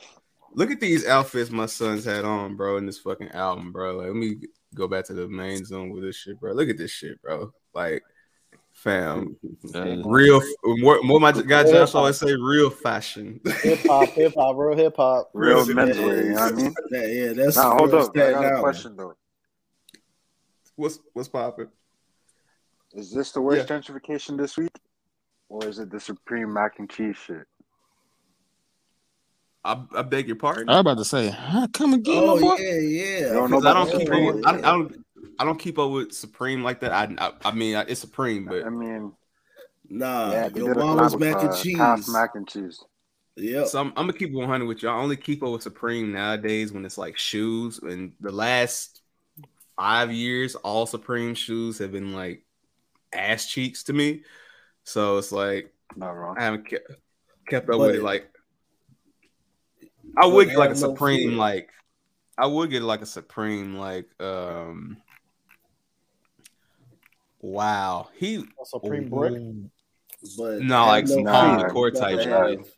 look 0.54 0.72
at 0.72 0.80
these 0.80 1.06
outfits 1.06 1.52
my 1.52 1.68
sons 1.68 2.04
had 2.04 2.26
on, 2.26 2.56
bro, 2.56 2.78
in 2.78 2.86
this 2.86 3.00
fucking 3.00 3.30
album, 3.30 3.72
bro. 3.72 3.98
Like, 3.98 4.08
let 4.08 4.16
me 4.16 4.38
go 4.76 4.88
back 4.88 5.06
to 5.06 5.14
the 5.14 5.28
main 5.28 5.64
zone 5.64 5.90
with 5.92 6.04
this 6.04 6.16
shit, 6.16 6.40
bro. 6.40 6.54
Look 6.54 6.70
at 6.70 6.78
this 6.78 6.92
shit, 6.92 7.22
bro. 7.22 7.52
Like, 7.74 8.04
fam, 8.78 9.36
real. 10.06 10.42
What, 10.64 11.04
what 11.06 11.22
my 11.22 11.32
guy 11.32 11.64
Josh 11.64 11.96
always 11.96 12.18
say, 12.18 12.34
real 12.36 12.70
fashion. 12.70 13.42
Hip 13.64 13.80
hop, 13.88 14.14
hip 14.16 14.34
hop, 14.38 14.56
real 14.58 14.78
hip 14.78 14.96
hop. 14.96 15.32
Real 15.34 15.66
Real 15.66 15.76
menswear, 15.76 16.24
you 16.26 16.34
know 16.34 16.40
what 16.40 16.42
I 16.42 16.52
mean? 16.52 16.76
That, 16.92 17.10
yeah, 17.10 17.34
that's 17.34 17.58
Nah, 17.58 17.76
hold 17.76 17.94
up. 17.94 18.16
I 18.16 18.32
got 18.32 18.58
a 18.58 18.60
question 18.60 18.96
though. 18.96 19.16
what's 20.76 21.00
what's 21.14 21.28
popping? 21.28 21.68
Is 22.94 23.12
this 23.12 23.32
the 23.32 23.42
worst 23.42 23.68
gentrification 23.68 24.38
this 24.38 24.58
week? 24.58 24.72
Or 25.50 25.68
is 25.68 25.80
it 25.80 25.90
the 25.90 26.00
supreme 26.00 26.54
mac 26.54 26.80
and 26.80 26.90
cheese 26.90 27.18
shit? 27.18 27.46
I, 29.64 29.84
I 29.96 30.02
beg 30.02 30.28
your 30.28 30.38
pardon. 30.38 30.70
I'm 30.70 30.80
about 30.80 30.98
to 30.98 31.06
say, 31.06 31.30
huh, 31.30 31.68
come 31.74 31.94
again, 31.94 32.24
Oh 32.24 32.36
my 32.36 32.42
boy. 32.42 32.56
yeah, 32.58 32.74
yeah. 32.76 33.18
You 33.20 33.34
don't 33.34 33.52
know 33.52 33.60
Because 33.60 33.66
I 33.66 33.74
don't 33.74 33.92
keep 33.92 34.08
Supreme? 34.08 34.46
I, 34.46 34.50
I 34.52 34.62
don't 34.62 35.06
I 35.40 35.46
don't 35.46 35.60
keep 35.60 35.78
up 35.80 35.92
with 35.92 36.14
Supreme 36.14 36.64
like 36.64 36.80
that. 36.82 36.92
I 36.92 37.14
I, 37.18 37.32
I 37.46 37.52
mean 37.52 37.76
it's 37.88 38.02
Supreme, 38.02 38.46
but 38.46 38.66
I 38.66 38.70
mean, 38.70 39.14
Nah, 39.90 40.32
yeah, 40.32 40.50
your 40.54 40.76
mama's 40.76 41.18
mac 41.18 41.40
and 41.42 41.50
uh, 41.50 41.56
cheese. 41.56 42.10
Mac 42.10 42.36
and 42.36 42.48
cheese. 42.48 42.84
Yeah. 43.36 43.66
So 43.66 43.80
I'm, 43.80 43.88
I'm 43.90 44.08
gonna 44.08 44.14
keep 44.14 44.34
100 44.34 44.66
with 44.66 44.84
you. 44.84 44.90
I 44.90 44.94
only 44.96 45.16
keep 45.16 45.44
up 45.44 45.52
with 45.52 45.62
Supreme 45.62 46.12
nowadays 46.12 46.74
when 46.74 46.84
it's 46.86 46.98
like 46.98 47.18
shoes. 47.18 47.80
And 47.80 48.14
the 48.20 48.32
last 48.32 49.02
five 49.78 50.12
years, 50.12 50.56
all 50.56 50.86
Supreme 50.86 51.36
shoes 51.36 51.78
have 51.78 51.92
been 51.92 52.14
like 52.14 52.44
ass 53.14 53.46
cheeks 53.48 53.84
to 53.84 53.94
me. 53.94 54.24
So 54.84 55.18
it's 55.18 55.32
like 55.32 55.74
Not 55.96 56.12
wrong. 56.12 56.36
I 56.38 56.44
haven't 56.44 56.68
kept, 56.68 56.92
kept 57.48 57.70
up 57.70 57.78
But- 57.78 57.80
with 57.80 57.96
it. 57.96 58.04
Like 58.04 58.30
I 60.18 60.26
would 60.26 60.50
get 60.50 60.58
like 60.58 60.72
a 60.72 60.74
have 60.74 60.82
no 60.82 60.90
Supreme, 60.90 61.38
like 61.38 61.70
I 62.38 62.46
would 62.48 62.70
get 62.70 62.82
like 62.82 63.02
a 63.02 63.06
Supreme, 63.06 63.78
like 63.78 64.08
um. 64.20 64.98
Wow, 67.48 68.10
he 68.18 68.36
A 68.62 68.66
Supreme 68.66 69.08
brick. 69.10 69.42
But 70.38 70.60
No, 70.62 70.86
like 70.88 71.04
have 71.04 71.10
some 71.10 71.24
no 71.24 71.32
Home 71.32 71.58
fear. 71.60 71.68
Decor 71.68 71.92
type 71.92 72.18
That- 72.18 72.50
shit. 72.60 72.74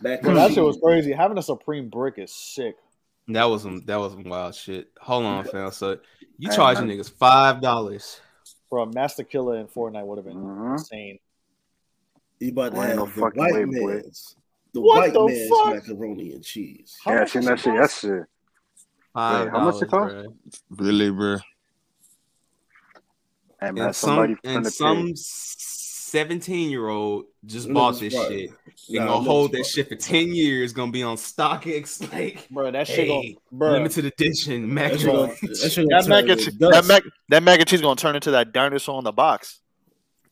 That, 0.00 0.22
Bro, 0.22 0.34
that 0.34 0.52
shit 0.52 0.64
was 0.64 0.78
crazy. 0.82 1.12
Having 1.12 1.38
a 1.38 1.42
Supreme 1.42 1.88
brick 1.90 2.14
is 2.18 2.32
sick. 2.32 2.76
That 3.28 3.44
was 3.44 3.62
some 3.62 3.84
that 3.84 3.96
was 3.98 4.12
some 4.12 4.24
wild 4.24 4.54
shit. 4.54 4.90
Hold 5.00 5.24
on, 5.26 5.44
fam. 5.44 5.70
So 5.72 5.98
you 6.38 6.48
Hey, 6.50 6.56
charging 6.56 6.86
man. 6.88 6.96
niggas 6.98 7.10
five 7.10 7.60
dollars. 7.60 8.20
for 8.70 8.78
a 8.78 8.86
Masta 8.86 9.24
Killa 9.24 9.56
in 9.56 9.66
Fortnite 9.66 10.04
would 10.06 10.16
have 10.18 10.24
been 10.24 10.36
Mm-hmm. 10.38 10.72
insane. 10.72 11.18
He 12.40 12.48
about 12.48 12.74
to 12.74 12.80
have 12.80 12.96
no 12.96 13.06
the 13.06 13.20
white 13.20 13.52
way, 13.52 13.64
man's 13.66 14.36
the 14.72 14.80
What 14.80 14.98
white 15.00 15.12
the 15.12 15.26
man's 15.26 15.48
fuck? 15.50 15.74
macaroni 15.88 16.32
and 16.32 16.42
cheese. 16.42 16.96
How 17.04 17.10
yeah, 17.12 17.16
I 17.16 17.20
much 17.20 17.30
seen 17.30 17.42
that 17.44 17.52
it 17.52 17.60
shit 17.60 17.74
cost? 17.76 17.92
yesterday. 18.04 18.24
Five 19.12 19.44
Wait, 19.44 19.50
how 19.52 19.64
much 19.70 19.82
it 19.82 19.88
cost? 19.88 20.14
bro. 20.14 20.24
Really, 20.70 21.10
bro. 21.10 21.36
Hey 23.66 23.70
man, 23.72 23.86
And 23.86 23.96
somebody 23.96 24.34
some 24.44 24.54
and 24.56 24.66
some 24.66 25.06
pay. 25.08 25.12
seventeen 25.16 26.70
year 26.70 26.88
old 26.88 27.24
just 27.46 27.68
Niggas 27.68 27.74
bought 27.74 27.98
this 28.00 28.14
right. 28.14 28.28
shit. 28.28 28.50
Nah, 28.90 29.06
gonna 29.06 29.10
niggas 29.20 29.24
hold 29.26 29.52
that 29.52 29.56
right. 29.58 29.66
shit 29.66 29.88
for 29.88 29.94
ten 29.96 30.34
years. 30.34 30.72
Gonna 30.72 30.92
be 30.92 31.02
on 31.02 31.16
StockX. 31.16 32.00
Like, 32.12 32.48
Bro, 32.50 32.70
that 32.72 32.86
shit 32.86 33.08
hey, 33.08 33.08
gon' 33.08 33.34
bro. 33.58 33.72
limited 33.72 34.04
edition 34.04 34.72
mac 34.72 34.92
That 34.92 35.04
gonna- 35.04 35.26
that 35.28 35.86
That 35.88 36.08
mac, 36.08 36.28
and 36.28 36.40
to 36.40 36.50
that 36.50 36.58
dust. 36.72 36.88
mac 36.88 37.02
that 37.30 37.42
mac 37.42 37.58
and 37.60 37.68
cheese 37.68 37.80
gonna 37.80 37.96
turn 37.96 38.14
into 38.14 38.30
that 38.32 38.52
dinosaur 38.52 38.98
in 38.98 39.04
the 39.04 39.12
box. 39.12 39.60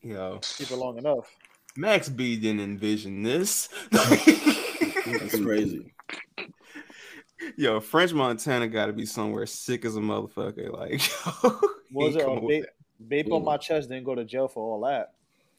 Yo, 0.03 0.41
Keep 0.43 0.71
it 0.73 0.77
long 0.77 0.99
enough. 0.99 1.31
Max 1.77 2.09
B 2.09 2.37
didn't 2.37 2.61
envision 2.61 3.23
this. 3.23 3.69
That's 3.91 5.41
crazy. 5.41 5.93
Yo, 7.57 7.81
French 7.81 8.13
Montana 8.13 8.69
got 8.69 8.87
to 8.87 8.93
be 8.93 9.05
somewhere 9.05 9.47
sick 9.47 9.85
as 9.85 9.97
a 9.97 10.01
motherfucker. 10.01 10.71
Like, 10.73 11.01
What 11.91 12.07
was 12.07 12.15
he 12.15 12.21
it? 12.21 12.25
come 12.25 12.37
up 12.39 12.43
with 12.45 12.67
vape, 13.09 13.29
vape 13.29 13.33
on 13.33 13.45
my 13.45 13.57
chest 13.57 13.89
didn't 13.89 14.05
go 14.05 14.15
to 14.15 14.25
jail 14.25 14.49
for 14.49 14.61
all 14.75 14.81
that. 14.83 15.13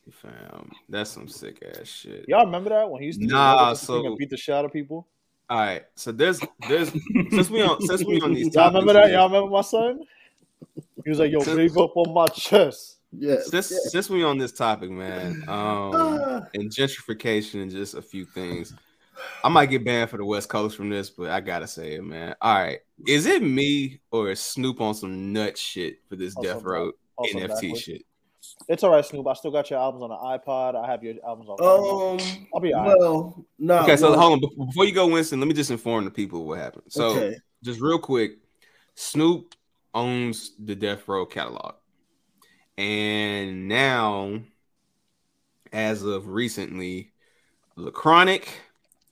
that, 0.05 0.13
fam. 0.13 0.71
That's 0.89 1.09
some 1.09 1.27
sick 1.27 1.63
ass 1.79 1.87
shit. 1.87 2.25
Y'all 2.27 2.45
remember 2.45 2.69
that 2.69 2.89
when 2.89 3.01
he 3.01 3.07
used 3.07 3.21
to 3.21 3.27
Nah, 3.27 3.69
that 3.71 3.77
thing 3.77 3.85
so- 3.85 4.05
and 4.05 4.17
beat 4.17 4.29
the 4.29 4.37
shit 4.37 4.55
out 4.55 4.65
of 4.65 4.73
people? 4.73 5.07
All 5.49 5.59
right, 5.59 5.83
so 5.95 6.11
there's 6.11 6.39
there's 6.69 6.89
since 7.29 7.49
we 7.49 7.61
on 7.61 7.79
since 7.81 8.03
we 8.05 8.19
on 8.21 8.33
these 8.33 8.53
Y'all 8.55 8.67
remember 8.67 8.93
that? 8.93 9.07
here- 9.07 9.15
Y'all 9.17 9.27
remember 9.27 9.49
my 9.51 9.61
son? 9.61 9.99
He 11.03 11.09
was 11.09 11.19
like, 11.19 11.31
"Yo, 11.31 11.39
vape 11.41 11.77
up 11.83 11.95
on 11.97 12.13
my 12.13 12.25
chest." 12.27 12.99
Yeah. 13.11 13.35
Since 13.41 13.73
since 13.91 14.09
we 14.09 14.23
on 14.23 14.37
this 14.37 14.53
topic, 14.53 14.89
man, 14.89 15.43
um, 15.49 15.93
and 16.53 16.71
gentrification 16.71 17.61
and 17.61 17.69
just 17.69 17.93
a 17.93 18.01
few 18.01 18.25
things, 18.25 18.73
I 19.43 19.49
might 19.49 19.67
get 19.67 19.83
banned 19.85 20.09
for 20.09 20.17
the 20.17 20.25
West 20.25 20.47
Coast 20.49 20.77
from 20.77 20.89
this, 20.89 21.09
but 21.09 21.29
I 21.29 21.41
gotta 21.41 21.67
say 21.67 21.95
it, 21.95 22.03
man. 22.03 22.35
All 22.41 22.55
right, 22.55 22.79
is 23.05 23.25
it 23.25 23.43
me 23.43 23.99
or 24.11 24.31
is 24.31 24.39
Snoop 24.39 24.79
on 24.81 24.95
some 24.95 25.33
nut 25.33 25.57
shit 25.57 25.97
for 26.07 26.15
this 26.15 26.35
Also 26.37 26.53
Death 26.53 26.63
Row 26.63 26.85
back- 26.87 26.95
also 27.17 27.39
NFT 27.39 27.47
backwards. 27.49 27.81
shit? 27.81 28.01
It's 28.67 28.83
all 28.83 28.91
right, 28.91 29.05
Snoop. 29.05 29.25
I 29.27 29.33
still 29.33 29.51
got 29.51 29.69
your 29.69 29.79
albums 29.79 30.03
on 30.03 30.09
the 30.09 30.15
iPod. 30.15 30.75
I 30.75 30.89
have 30.89 31.03
your 31.03 31.15
albums 31.25 31.49
on. 31.49 32.19
Um, 32.19 32.47
I'll 32.53 32.59
be 32.59 32.73
all 32.73 32.81
right. 32.81 32.97
well, 32.99 33.45
no. 33.57 33.79
okay, 33.79 33.95
so 33.95 34.11
well, 34.11 34.19
hold 34.19 34.43
on. 34.43 34.67
Before 34.67 34.85
you 34.85 34.91
go, 34.93 35.07
Winston, 35.07 35.39
let 35.39 35.47
me 35.47 35.53
just 35.53 35.71
inform 35.71 36.05
the 36.05 36.11
people 36.11 36.45
what 36.45 36.59
happened. 36.59 36.83
So, 36.89 37.09
Okay. 37.11 37.35
just 37.63 37.79
real 37.79 37.99
quick, 37.99 38.33
Snoop 38.95 39.55
owns 39.93 40.51
the 40.59 40.75
Death 40.75 41.07
Row 41.07 41.25
catalog, 41.25 41.75
and 42.77 43.67
now, 43.67 44.39
as 45.71 46.03
of 46.03 46.27
recently, 46.27 47.13
the 47.77 47.91
Lacronic, 47.91 48.45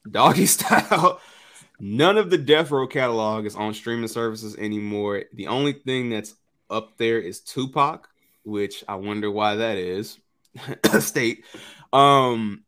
Doggy 0.09 0.45
Style, 0.47 1.19
none 1.79 2.17
of 2.17 2.29
the 2.29 2.37
Death 2.37 2.71
Row 2.71 2.87
catalog 2.87 3.45
is 3.45 3.55
on 3.55 3.73
streaming 3.73 4.07
services 4.07 4.55
anymore. 4.57 5.23
The 5.33 5.47
only 5.47 5.73
thing 5.73 6.09
that's 6.09 6.35
up 6.71 6.97
there 6.97 7.19
is 7.19 7.41
Tupac, 7.41 8.07
which 8.43 8.83
I 8.87 8.95
wonder 8.95 9.29
why 9.29 9.55
that 9.55 9.77
is. 9.77 10.17
State. 10.99 11.45
Um, 11.93 12.63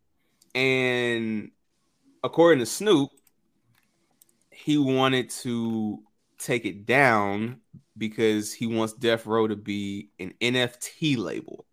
and 0.54 1.52
according 2.24 2.60
to 2.60 2.66
Snoop, 2.66 3.10
he 4.52 4.78
wanted 4.78 5.30
to 5.30 6.00
take 6.38 6.66
it 6.66 6.86
down 6.86 7.62
because 7.98 8.54
he 8.54 8.68
wants 8.68 8.94
Death 8.94 9.26
Row 9.26 9.48
to 9.48 9.56
be 9.56 10.10
an 10.20 10.34
NFT 10.42 11.18
label. 11.18 11.66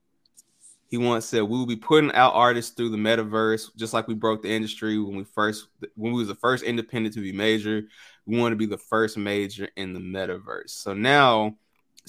He 0.86 0.96
once 0.96 1.24
said 1.26 1.42
we 1.42 1.56
will 1.56 1.66
be 1.66 1.76
putting 1.76 2.12
out 2.12 2.34
artists 2.34 2.72
through 2.74 2.88
the 2.88 2.96
metaverse, 2.96 3.76
just 3.76 3.94
like 3.94 4.08
we 4.08 4.14
broke 4.14 4.42
the 4.42 4.50
industry 4.50 4.98
when 4.98 5.16
we 5.16 5.22
first 5.22 5.68
when 5.94 6.12
we 6.12 6.18
was 6.18 6.26
the 6.26 6.34
first 6.34 6.64
independent 6.64 7.14
to 7.14 7.20
be 7.20 7.32
major. 7.32 7.82
We 8.26 8.38
want 8.38 8.52
to 8.52 8.56
be 8.56 8.66
the 8.66 8.76
first 8.76 9.16
major 9.16 9.68
in 9.76 9.92
the 9.92 10.00
metaverse. 10.00 10.70
So 10.70 10.92
now 10.92 11.56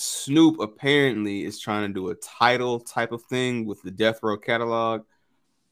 Snoop 0.02 0.60
apparently 0.60 1.44
is 1.44 1.60
trying 1.60 1.88
to 1.88 1.94
do 1.94 2.10
a 2.10 2.16
title 2.16 2.80
type 2.80 3.12
of 3.12 3.22
thing 3.24 3.66
with 3.66 3.82
the 3.84 3.92
Death 3.92 4.20
Row 4.24 4.36
catalog. 4.36 5.04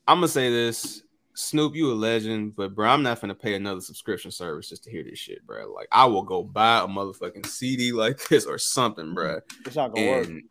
I'm 0.08 0.18
gonna 0.18 0.28
say 0.28 0.52
this, 0.52 1.04
Snoop, 1.34 1.76
you 1.76 1.92
a 1.92 1.94
legend, 1.94 2.56
but 2.56 2.76
bro, 2.76 2.90
I'm 2.90 3.02
not 3.02 3.20
gonna 3.20 3.34
pay 3.34 3.56
another 3.56 3.82
subscription 3.82 4.30
service 4.30 4.70
just 4.70 4.84
to 4.84 4.92
hear 4.92 5.04
this 5.04 5.18
shit, 5.18 5.46
bro. 5.48 5.74
Like 5.74 5.88
I 5.92 6.06
will 6.06 6.22
go 6.22 6.44
buy 6.44 6.80
a 6.80 6.88
motherfucking 6.88 7.48
CD 7.48 7.92
like 7.92 8.28
this 8.30 8.46
or 8.46 8.60
something, 8.60 9.16
bro. 9.16 9.40
It's 9.66 9.76
not 9.76 9.94
gonna 9.94 10.08
work. 10.08 10.28
And 10.28 10.44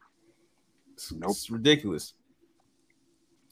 it's, 0.95 1.13
it's 1.13 1.51
ridiculous. 1.51 2.15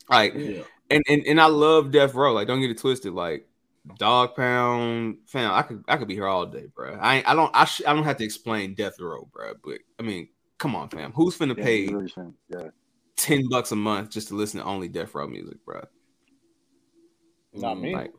Like, 0.09 0.35
and, 0.35 1.03
and 1.09 1.27
and 1.27 1.41
I 1.41 1.47
love 1.47 1.93
Death 1.93 2.15
Row. 2.15 2.33
Like, 2.33 2.49
don't 2.49 2.61
get 2.61 2.71
it 2.71 2.79
twisted. 2.79 3.13
Like, 3.13 3.49
Dogg 3.99 4.35
Pound, 4.35 5.19
fam, 5.27 5.53
I 5.53 5.63
could 5.63 5.85
I 5.89 5.97
could 5.97 6.09
be 6.09 6.15
here 6.15 6.27
all 6.27 6.47
day, 6.47 6.67
bro. 6.75 6.99
I 7.01 7.23
I 7.27 7.35
don't 7.35 7.51
I, 7.55 7.65
sh- 7.65 7.83
I 7.87 7.93
don't 7.95 8.05
have 8.05 8.17
to 8.19 8.25
explain 8.25 8.75
Death 8.75 8.99
Row, 9.01 9.29
bro. 9.33 9.53
But 9.63 9.79
I 9.99 10.03
mean, 10.03 10.29
come 10.59 10.75
on, 10.75 10.89
fam. 10.89 11.13
Who's 11.13 11.39
finna 11.39 11.57
Yeah, 11.57 11.65
pay 11.65 11.87
really. 11.87 12.13
Yeah. 12.49 12.69
ten 13.17 13.49
bucks 13.49 13.73
a 13.73 13.77
month 13.77 14.11
just 14.11 14.29
to 14.29 14.35
listen 14.35 14.61
to 14.61 14.67
only 14.67 14.89
Death 14.89 15.15
Row 15.15 15.27
music, 15.27 15.65
bro? 15.65 15.85
Not 17.55 17.77
mm, 17.77 17.81
me. 17.81 17.95
Like, 17.95 18.13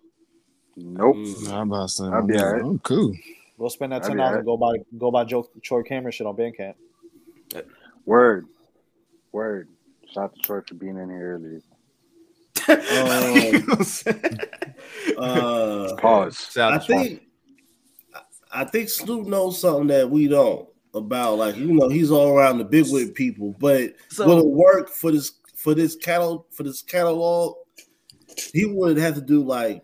Nope. 0.77 1.15
Mm. 1.15 1.51
I'm 1.51 1.71
about 1.71 1.89
to 1.89 1.89
say, 1.89 2.05
I'll 2.05 2.25
be 2.25 2.37
all 2.37 2.51
right. 2.51 2.63
I'm 2.63 2.79
cool. 2.79 3.13
Go 3.57 3.67
spend 3.67 3.91
that 3.91 4.03
ten 4.03 4.11
be 4.13 4.17
dollars 4.17 4.27
alright. 4.27 4.37
and 4.39 4.45
go 4.45 4.57
buy 4.57 4.77
go 4.97 5.11
buy 5.11 5.25
Joe 5.25 5.49
Troy 5.63 5.81
Cameron 5.81 6.11
shit 6.11 6.27
on 6.27 6.35
Bandcamp. 6.35 6.75
Word. 8.05 8.45
Word. 9.31 9.69
Shout 10.13 10.25
out 10.25 10.35
to 10.35 10.41
Troy 10.41 10.61
for 10.67 10.75
being 10.75 10.97
in 10.97 11.09
here 11.09 11.33
earlier. 11.33 11.61
uh, 15.17 15.95
Pause. 15.97 16.57
I 16.57 16.77
think 16.79 17.21
I 18.51 18.65
think 18.65 18.89
Snoop 18.89 19.27
knows 19.27 19.61
something 19.61 19.87
that 19.87 20.09
we 20.09 20.27
don't 20.27 20.67
about. 20.93 21.37
Like 21.37 21.55
you 21.55 21.73
know, 21.73 21.87
he's 21.89 22.11
all 22.11 22.37
around 22.37 22.57
the 22.57 22.65
big 22.65 22.85
wig 22.89 23.15
people, 23.15 23.55
but 23.59 23.93
So- 24.09 24.27
will 24.27 24.39
it 24.39 24.47
work 24.47 24.89
for 24.89 25.11
this 25.11 25.31
for 25.55 25.73
this 25.73 25.95
catalog 25.95 26.45
for 26.51 26.63
this 26.63 26.81
catalog? 26.81 27.55
He 28.53 28.65
would 28.65 28.97
have 28.97 29.15
to 29.15 29.21
do 29.21 29.43
like 29.43 29.81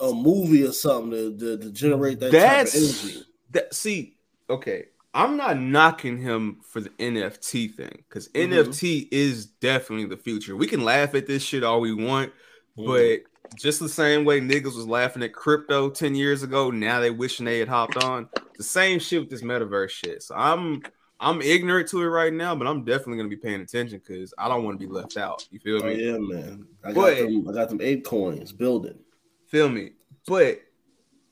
a 0.00 0.12
movie 0.12 0.64
or 0.66 0.72
something 0.72 1.10
to, 1.10 1.36
to, 1.36 1.58
to 1.58 1.70
generate 1.72 2.20
that 2.20 2.30
type 2.32 2.66
of 2.68 2.74
energy. 2.74 3.22
that. 3.50 3.74
See, 3.74 4.16
okay, 4.48 4.86
I'm 5.16 5.36
not 5.36 5.58
knocking 5.58 6.18
him 6.18 6.58
for 6.62 6.80
the 6.80 6.90
NFT 6.90 7.68
thing 7.74 8.04
because 8.08 8.28
Mhm. 8.28 8.52
NFT 8.52 9.08
is 9.10 9.46
definitely 9.46 10.06
the 10.06 10.16
future. 10.16 10.54
We 10.56 10.66
can 10.66 10.84
laugh 10.84 11.14
at 11.14 11.26
this 11.26 11.42
shit 11.42 11.64
all 11.64 11.80
we 11.80 11.94
want, 11.94 12.32
Mhm. 12.78 12.86
but 12.86 13.56
just 13.58 13.80
the 13.80 13.88
same 13.88 14.24
way 14.24 14.40
niggas 14.40 14.76
was 14.76 14.86
laughing 14.86 15.22
at 15.22 15.32
crypto 15.32 15.88
ten 15.88 16.14
years 16.14 16.42
ago, 16.42 16.70
now 16.70 17.00
they 17.00 17.10
wishing 17.10 17.46
they 17.46 17.58
had 17.60 17.68
hopped 17.68 17.96
on. 18.04 18.28
The 18.58 18.62
same 18.64 18.98
shit 18.98 19.20
with 19.20 19.30
this 19.30 19.42
metaverse 19.42 19.90
shit. 19.90 20.22
So 20.22 20.34
I'm 20.34 20.82
I'm 21.18 21.40
ignorant 21.40 21.88
to 21.88 22.02
it 22.02 22.06
right 22.08 22.30
now, 22.32 22.54
but 22.54 22.66
I'm 22.66 22.84
definitely 22.84 23.16
gonna 23.16 23.30
be 23.30 23.36
paying 23.36 23.62
attention 23.62 24.02
because 24.06 24.34
I 24.36 24.48
don't 24.48 24.64
want 24.64 24.78
to 24.78 24.86
be 24.86 24.92
left 24.92 25.16
out. 25.16 25.48
You 25.50 25.58
feel 25.60 25.82
Oh 25.82 25.86
me? 25.88 26.04
yeah, 26.04 26.18
man. 26.18 26.66
I 26.84 26.92
got 26.92 26.94
But- 26.94 27.16
them. 27.16 27.48
I 27.48 27.52
got 27.54 27.68
them 27.70 27.80
ape 27.80 28.04
coins 28.04 28.52
building. 28.52 28.98
Feel 29.46 29.70
me? 29.70 29.92
But 30.26 30.60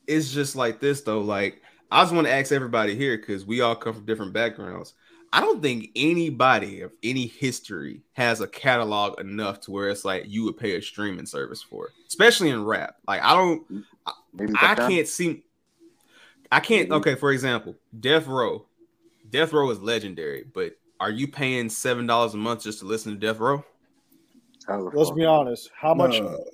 it's 0.06 0.32
just 0.32 0.56
like 0.56 0.80
this 0.80 1.02
though. 1.02 1.20
Like 1.20 1.60
I 1.90 2.02
just 2.02 2.14
want 2.14 2.26
to 2.26 2.32
ask 2.32 2.52
everybody 2.52 2.96
here 2.96 3.16
because 3.16 3.44
we 3.44 3.60
all 3.60 3.76
come 3.76 3.94
from 3.94 4.04
different 4.04 4.32
backgrounds. 4.32 4.94
I 5.32 5.40
don't 5.40 5.60
think 5.60 5.90
anybody 5.96 6.82
of 6.82 6.92
any 7.02 7.26
history 7.26 8.02
has 8.12 8.40
a 8.40 8.46
catalog 8.46 9.18
enough 9.18 9.60
to 9.62 9.72
where 9.72 9.88
it's 9.88 10.04
like 10.04 10.24
you 10.28 10.44
would 10.44 10.56
pay 10.56 10.76
a 10.76 10.82
streaming 10.82 11.26
service 11.26 11.60
for, 11.60 11.90
especially 12.06 12.50
in 12.50 12.64
rap. 12.64 12.96
Like 13.06 13.20
I 13.22 13.34
don't, 13.34 13.84
I, 14.06 14.12
I 14.60 14.74
can't 14.76 15.08
see. 15.08 15.42
I 16.52 16.60
can't. 16.60 16.90
Okay, 16.90 17.16
for 17.16 17.32
example, 17.32 17.74
Death 17.98 18.28
Row. 18.28 18.66
Death 19.30 19.52
Row 19.52 19.68
is 19.70 19.80
legendary, 19.80 20.44
but 20.54 20.76
are 21.00 21.10
you 21.10 21.26
paying 21.26 21.68
seven 21.68 22.06
dollars 22.06 22.34
a 22.34 22.36
month 22.36 22.62
just 22.62 22.78
to 22.78 22.84
listen 22.84 23.12
to 23.12 23.18
Death 23.18 23.40
Row? 23.40 23.64
Let's 24.68 25.10
be 25.10 25.24
honest. 25.24 25.70
How 25.74 25.94
much? 25.94 26.20
No. 26.20 26.44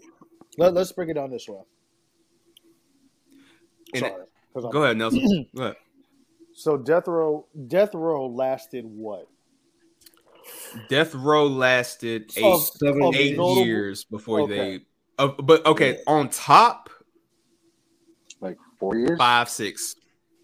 Let, 0.56 0.74
let's 0.74 0.92
break 0.92 1.10
it 1.10 1.14
down 1.14 1.30
this 1.30 1.46
way. 1.48 1.60
And 3.92 4.00
Sorry, 4.00 4.24
'cause 4.52 4.64
I'm- 4.64 4.72
Go 4.72 4.84
ahead, 4.84 4.96
Nelson. 4.96 5.46
Go 5.56 5.62
ahead. 5.62 5.76
So 6.52 6.76
Death 6.76 7.06
Row, 7.08 7.46
Death 7.68 7.94
Row 7.94 8.26
lasted 8.26 8.84
what? 8.84 9.28
Death 10.88 11.14
Row 11.14 11.46
lasted 11.46 12.30
eight, 12.36 12.44
Of- 12.44 12.70
of 12.82 13.14
eight 13.14 13.36
notable- 13.36 13.64
years 13.64 14.04
before 14.04 14.40
Okay. 14.42 14.78
they. 14.78 14.86
Uh, 15.18 15.28
but 15.42 15.64
okay, 15.66 16.00
on 16.06 16.28
top, 16.30 16.88
like 18.40 18.56
four 18.78 18.96
years, 18.96 19.18
five, 19.18 19.48
six, 19.48 19.94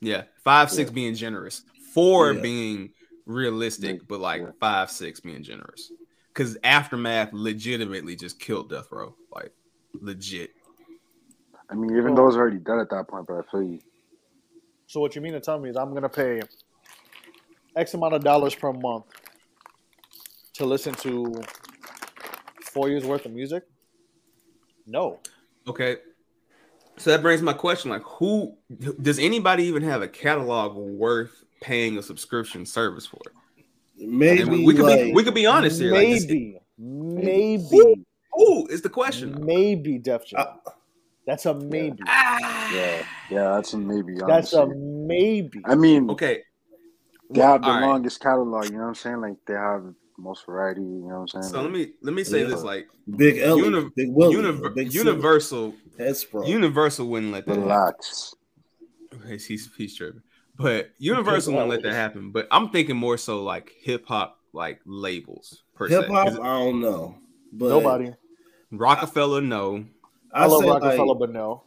yeah, 0.01 0.25
five, 0.45 0.71
six 0.71 0.91
Yeah. 0.91 0.95
being 0.95 1.15
generous, 1.15 1.63
four 1.95 2.33
Yeah. 2.33 2.41
being 2.41 2.93
realistic, 3.25 4.07
but 4.07 4.21
like 4.21 4.43
five, 4.61 4.91
six 4.91 5.21
being 5.21 5.43
generous. 5.43 5.91
Because 6.29 6.59
Aftermath 6.63 7.31
legitimately 7.33 8.15
just 8.17 8.39
killed 8.39 8.69
Death 8.69 8.89
Row, 8.93 9.17
like 9.35 9.53
legit. 9.95 10.51
I 11.71 11.75
mean, 11.75 11.97
even 11.97 12.15
though 12.15 12.29
it's 12.29 12.37
already 12.37 12.59
done 12.59 12.79
at 12.79 12.91
that 12.91 13.09
point, 13.09 13.27
but 13.27 13.39
I 13.39 13.43
feel 13.51 13.63
you. 13.63 13.81
So 14.87 15.01
what 15.01 15.15
you 15.17 15.21
mean 15.21 15.33
to 15.33 15.41
tell 15.41 15.59
me 15.59 15.71
is 15.71 15.77
I'm 15.77 15.93
gonna 15.93 16.09
pay 16.09 16.41
X 17.75 17.95
amount 17.95 18.15
of 18.15 18.23
dollars 18.23 18.55
per 18.55 18.73
month 18.73 19.05
to 20.55 20.65
listen 20.65 20.95
to 20.95 21.43
four 22.63 22.89
years 22.89 23.05
worth 23.05 23.27
of 23.27 23.33
music? 23.33 23.65
No. 24.87 25.21
Okay. 25.67 25.97
So 26.99 27.11
that 27.11 27.21
brings 27.21 27.43
my 27.43 27.53
question: 27.53 27.91
like, 27.91 28.03
who 28.03 28.57
does 29.03 29.19
anybody 29.19 29.65
even 29.65 29.83
have 29.83 30.03
a 30.03 30.09
catalog 30.09 30.77
worth 30.77 31.45
paying 31.61 31.99
a 31.99 32.03
subscription 32.03 32.65
service 32.65 33.07
for? 33.07 33.21
Maybe 33.99 34.43
And 34.43 34.51
we, 34.51 34.65
we 34.65 34.75
could 34.75 34.87
be 34.87 35.13
we 35.13 35.25
could 35.25 35.35
be 35.35 35.47
honest 35.47 35.81
here. 35.81 35.93
like, 35.93 36.07
Maybe, 36.09 36.59
maybe, 36.79 37.65
Who, 37.71 37.97
who 38.33 38.67
is 38.69 38.83
the 38.83 38.89
question? 38.91 39.45
maybe 39.45 39.99
Def 39.99 40.27
Jam. 40.27 40.41
Uh, 40.41 40.71
That's 41.27 41.47
a 41.47 41.55
maybe. 41.55 41.99
Ah. 42.07 42.73
Yeah, 42.73 43.03
yeah, 43.31 43.43
that's 43.55 43.73
a 43.75 43.79
maybe. 43.79 44.15
That's 44.27 44.53
a 44.53 44.67
maybe. 44.67 45.61
I 45.65 45.75
mean, 45.75 46.11
okay. 46.11 46.43
they 47.31 47.41
have 47.41 47.63
the 47.63 47.69
All 47.69 47.75
right. 47.75 47.87
longest 47.87 48.21
catalog. 48.21 48.67
You 48.67 48.73
know 48.73 48.83
what 48.83 48.89
I'm 48.89 48.95
saying? 48.95 49.21
Like 49.21 49.37
they 49.47 49.55
have 49.55 49.93
most 50.19 50.47
variety. 50.47 50.83
You 50.83 50.87
know 51.09 51.21
what 51.21 51.35
I'm 51.35 51.43
saying? 51.43 51.53
So 51.53 51.63
let 51.63 51.73
me 51.73 51.93
let 52.03 52.15
me 52.15 52.23
say 52.25 52.43
Yeah. 52.43 52.49
this 52.49 52.63
like 52.63 52.87
Big 53.17 53.39
Ellie, 53.39 53.63
uni- 53.65 53.91
Big 53.97 54.09
Willie, 54.11 54.37
univer- 54.37 54.75
Big 54.75 54.95
Universal 54.95 55.75
Head. 55.99 56.17
Universal 56.47 57.09
wouldn't 57.09 57.33
let 57.33 57.47
that 57.47 57.59
Relax. 57.59 58.35
happen. 59.13 59.29
He's, 59.29 59.47
he's 59.47 59.69
he's 59.77 59.97
tripping. 59.97 60.23
But 60.57 60.91
Universal 60.99 61.53
wouldn't 61.55 61.71
let 61.71 61.83
that 61.83 61.93
happen. 61.93 62.31
But 62.31 62.47
I'm 62.51 62.71
thinking 62.71 62.97
more 62.97 63.19
so 63.19 63.43
like 63.43 63.73
hip 63.83 64.07
hop 64.07 64.39
like 64.53 64.81
labels 64.87 65.65
per 65.75 65.89
hip 65.89 66.07
hop, 66.09 66.29
I 66.29 66.59
don't 66.61 66.81
know. 66.81 67.19
But 67.53 67.69
Nobody. 67.69 68.13
Rockefeller, 68.73 69.41
no. 69.41 69.85
I, 70.37 70.45
I 70.45 70.47
love 70.47 70.63
say 70.63 70.69
Rockefeller, 70.71 71.07
like, 71.07 71.19
but 71.19 71.33
no. 71.33 71.63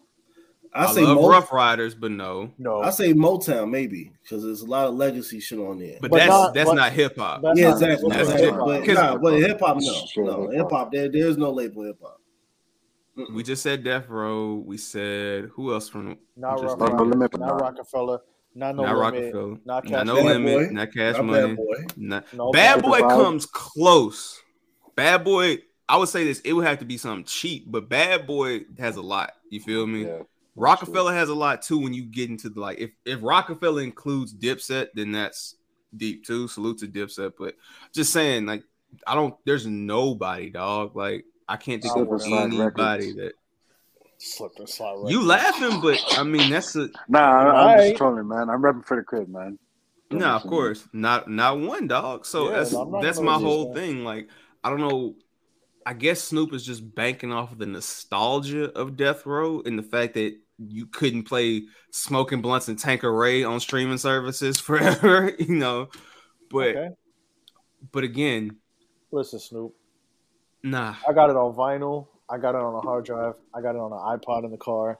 I, 0.74 0.86
I, 0.86 0.92
say 0.92 1.02
love 1.02 1.18
Mo- 1.18 1.30
Ruff 1.30 1.52
Ryders, 1.52 1.96
but 1.96 2.12
no. 2.12 2.52
No. 2.60 2.82
I 2.82 2.92
say 2.92 3.14
Motown 3.14 3.72
maybe 3.72 4.12
because 4.22 4.44
there's 4.44 4.62
a 4.62 4.68
lot 4.68 4.88
of 4.88 4.94
legacy 4.94 5.40
shit 5.40 5.58
on 5.58 5.80
there. 5.80 5.98
But, 6.00 6.12
that's 6.12 6.52
that's 6.54 6.72
not 6.72 6.92
hip 6.92 7.18
hop. 7.18 7.42
yeah, 7.56 7.72
exactly. 7.72 8.10
that's 8.10 8.30
That's 8.30 8.44
not 8.44 8.66
but, 8.66 8.84
hip-hop. 8.84 9.14
nah, 9.14 9.18
but 9.18 9.34
hip 9.40 9.60
hop, 9.60 9.78
no, 9.80 9.94
Sure, 10.14 10.26
no, 10.26 10.50
hip-hop. 10.52 10.92
There, 10.92 11.10
there's 11.10 11.38
no 11.38 11.50
label 11.50 11.84
hip 11.86 11.98
hop. 12.02 12.22
We 13.34 13.42
just 13.44 13.64
said 13.64 13.84
Death 13.84 14.08
Row. 14.08 14.64
We 14.66 14.78
said 14.78 15.50
who 15.54 15.74
else 15.74 15.90
from? 15.90 16.18
Not 16.38 16.58
we 16.58 16.68
just 16.68 16.78
Ruff 16.78 16.92
Ryders, 16.92 17.18
not 17.18 17.40
not- 17.40 17.62
Rockefeller, 17.62 18.20
not 18.54 18.76
no 18.76 18.84
not 18.84 18.96
limit, 18.96 19.34
Rockefeller, 19.34 19.50
not 19.50 19.60
not 19.66 19.86
Cash 19.86 20.06
no 20.06 20.16
Bad 20.16 20.26
limit, 20.26 20.70
Boy. 20.70 20.74
not 20.74 20.94
Cash 20.94 21.16
Not 21.16 21.26
Money. 21.26 21.48
Bad 21.48 21.58
Boy. 21.58 21.86
Not, 21.98 22.34
No, 22.34 22.52
Bad 22.52 22.76
Bad 22.76 22.84
Boy 22.84 23.02
Boy. 23.02 23.10
comes 23.10 23.46
close. 23.48 24.42
Bad 24.96 25.24
Boy, 25.24 25.58
I 25.90 25.98
would 25.98 26.08
say 26.10 26.24
this. 26.24 26.40
It 26.42 26.54
would 26.54 26.66
have 26.68 26.80
to 26.80 26.86
be 26.86 26.98
something 26.98 27.26
cheap, 27.26 27.66
but 27.70 27.90
Bad 27.90 28.26
Boy 28.28 28.62
has 28.78 28.96
a 28.96 29.02
lot. 29.02 29.32
You 29.50 29.60
feel 29.60 29.86
me? 29.88 30.06
Yeah. 30.06 30.20
Rockefeller 30.56 31.14
has 31.14 31.30
a 31.30 31.34
lot 31.34 31.62
too. 31.64 31.80
When 31.80 31.94
you 31.94 32.04
get 32.04 32.30
into 32.30 32.50
the 32.50 32.60
like, 32.62 32.78
if 32.80 32.92
if 33.06 33.20
Rockefeller 33.24 33.82
includes 33.82 34.34
Dipset, 34.34 34.88
then 34.94 35.12
that's 35.12 35.56
deep 35.98 36.26
too. 36.26 36.48
Salute 36.48 36.78
to 36.80 36.88
Dipset, 36.88 37.34
but 37.40 37.56
just 37.94 38.14
saying, 38.14 38.46
like, 38.46 38.64
I 39.08 39.16
don't. 39.16 39.36
There's 39.46 39.66
nobody, 39.66 40.50
dog. 40.50 40.96
Like, 40.96 41.26
I 41.48 41.58
can't 41.58 41.82
think 41.82 41.94
Slip 41.94 42.12
of 42.12 42.22
and 42.22 42.34
anybody 42.54 43.14
records. 43.14 43.16
that 43.16 43.34
Slip 44.18 44.52
and 44.60 44.70
slide. 44.70 45.10
you 45.10 45.24
laughing, 45.26 45.80
but 45.82 45.98
I 46.18 46.24
mean 46.24 46.50
that's 46.52 46.76
a 46.76 46.90
Nah, 47.08 47.20
I- 47.20 47.40
I'm 47.42 47.48
Alright. 47.48 47.80
just 47.88 47.96
trolling, 47.98 48.28
man. 48.28 48.50
I'm 48.50 48.62
repping 48.62 48.86
for 48.86 48.98
the 48.98 49.04
crib, 49.04 49.30
man. 49.30 49.58
no, 50.12 50.26
of 50.32 50.44
course, 50.44 50.84
not 50.92 51.30
not 51.30 51.58
one 51.60 51.88
dog. 51.88 52.26
So 52.26 52.50
Yeah, 52.50 52.58
that's 52.58 52.76
that's 53.02 53.20
my 53.22 53.36
whole 53.36 53.74
that. 53.74 53.80
thing. 53.80 54.04
Like, 54.04 54.28
I 54.64 54.70
don't 54.70 54.82
know. 54.82 55.16
I 55.86 55.94
guess 55.94 56.22
Snoop 56.22 56.54
is 56.54 56.66
just 56.66 56.94
banking 56.96 57.32
off 57.32 57.52
of 57.52 57.58
the 57.58 57.66
nostalgia 57.66 58.72
of 58.78 58.98
Death 58.98 59.26
Row 59.26 59.62
and 59.66 59.78
the 59.80 59.84
fact 59.84 60.14
that 60.16 60.36
you 60.58 60.86
couldn't 60.88 61.24
play 61.24 61.64
Smoking 61.92 62.42
Blunts 62.42 62.68
and 62.68 62.78
Tanqueray 62.78 63.44
on 63.44 63.60
streaming 63.60 63.98
services 63.98 64.60
forever, 64.60 65.34
you 65.40 65.56
know. 65.56 65.88
But 66.52 66.76
Okay. 66.76 66.90
but 67.92 68.04
again, 68.04 68.58
Listen, 69.12 69.40
Snoop. 69.40 69.74
nah. 70.64 70.96
I 71.08 71.14
got 71.14 71.30
it 71.30 71.36
on 71.36 71.56
vinyl. 71.56 72.08
I 72.30 72.38
got 72.38 72.54
it 72.56 72.62
on 72.62 72.76
a 72.76 72.82
hard 72.82 73.06
drive. 73.06 73.34
I 73.56 73.62
got 73.62 73.76
it 73.76 73.80
on 73.80 73.92
an 73.92 74.20
iPod 74.20 74.46
in 74.46 74.52
the 74.52 74.58
car. 74.58 75.00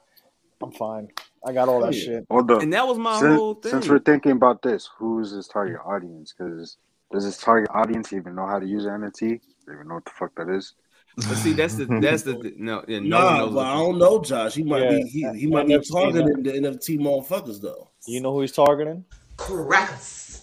I'm 0.64 0.72
fine. 0.72 1.10
I 1.46 1.54
got 1.54 1.70
all 1.70 1.82
that 1.82 1.94
Yeah. 1.94 2.04
shit. 2.04 2.28
Hold 2.30 2.52
up. 2.52 2.62
And 2.64 2.74
that 2.74 2.88
was 2.88 2.98
my 2.98 3.20
since, 3.20 3.38
whole 3.38 3.54
thing. 3.56 3.72
since 3.72 3.88
we're 3.88 4.00
thinking 4.00 4.32
about 4.32 4.62
this, 4.62 4.90
who's 4.98 5.32
his 5.32 5.48
target 5.48 5.80
audience? 5.86 6.34
Because 6.36 6.78
does 7.12 7.24
his 7.24 7.38
target 7.38 7.70
audience 7.74 8.14
even 8.14 8.36
know 8.36 8.48
how 8.48 8.60
to 8.60 8.66
use 8.66 8.86
NFT? 8.86 9.42
They 9.70 9.76
even 9.76 9.88
know 9.88 9.96
what 9.96 10.06
the 10.06 10.12
fuck 10.12 10.34
that 10.36 10.50
is? 10.50 10.74
But 11.16 11.38
see, 11.38 11.54
that's 11.54 11.76
the 11.76 11.86
that's 12.02 12.24
the 12.24 12.54
no, 12.58 12.84
yeah, 12.88 12.98
no 13.00 13.26
one 13.26 13.38
Nah, 13.38 13.38
knows 13.38 13.54
but 13.54 13.66
I 13.68 13.76
don't 13.76 14.00
know, 14.00 14.20
Josh. 14.20 14.56
He 14.56 14.64
might 14.64 14.82
Yeah, 14.82 14.90
be 14.90 15.04
he, 15.04 15.40
he 15.42 15.46
might 15.48 15.68
be 15.68 15.80
targeting 15.80 16.42
the 16.42 16.52
NFT 16.54 16.98
motherfuckers 17.00 17.62
though. 17.62 17.92
You 18.08 18.20
know 18.20 18.34
who 18.34 18.42
he's 18.42 18.52
targeting? 18.52 19.06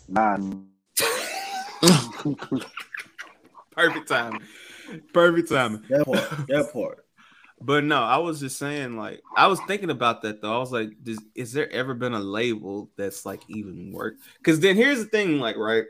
Nah, 0.08 0.36
perfect 3.72 4.08
time. 4.08 4.38
Perfect 5.12 5.50
time. 5.50 5.84
That 5.88 6.06
part, 6.06 6.30
that 6.48 6.72
part. 6.72 7.04
But 7.60 7.84
no, 7.84 8.00
I 8.00 8.18
was 8.18 8.38
just 8.38 8.58
saying, 8.58 8.96
like, 8.96 9.22
I 9.36 9.46
was 9.48 9.60
thinking 9.60 9.90
about 9.90 10.22
that 10.22 10.40
though. 10.40 10.54
I 10.54 10.58
was 10.58 10.70
like, 10.70 10.90
does, 11.02 11.20
is 11.34 11.52
there 11.52 11.72
ever 11.72 11.94
been 11.94 12.12
a 12.14 12.20
label 12.20 12.90
that's 12.96 13.26
like 13.26 13.42
even 13.48 13.92
work? 13.92 14.14
Because 14.38 14.60
then 14.60 14.76
here's 14.76 14.98
the 14.98 15.06
thing, 15.06 15.40
like, 15.40 15.56
right? 15.56 15.84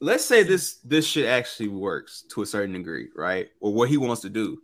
Let's 0.00 0.24
say 0.24 0.42
this 0.42 0.78
this 0.84 1.06
shit 1.06 1.26
actually 1.26 1.68
works 1.68 2.24
to 2.32 2.42
a 2.42 2.46
certain 2.46 2.74
degree, 2.74 3.08
right? 3.16 3.48
Or 3.60 3.72
what 3.72 3.88
he 3.88 3.96
wants 3.96 4.22
to 4.22 4.30
do. 4.30 4.60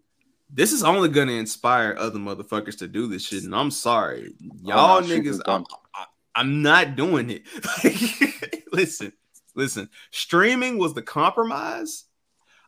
This 0.53 0.73
is 0.73 0.83
only 0.83 1.09
gonna 1.09 1.33
inspire 1.33 1.95
other 1.99 2.19
motherfuckers 2.19 2.79
to 2.79 2.89
do 2.89 3.07
this 3.07 3.25
shit, 3.25 3.45
and 3.45 3.55
I'm 3.55 3.71
sorry, 3.71 4.35
oh, 4.43 4.57
y'all 4.63 5.01
no, 5.01 5.07
shit 5.07 5.25
niggas. 5.25 5.41
I'm. 5.47 5.65
I- 5.95 6.07
I'm 6.35 6.63
not 6.63 6.97
doing 6.97 7.29
it. 7.31 7.43
Like, 7.85 8.65
listen, 8.73 9.13
listen. 9.55 9.89
Streaming 10.11 10.79
was 10.79 10.95
the 10.95 11.03
compromise. 11.03 12.05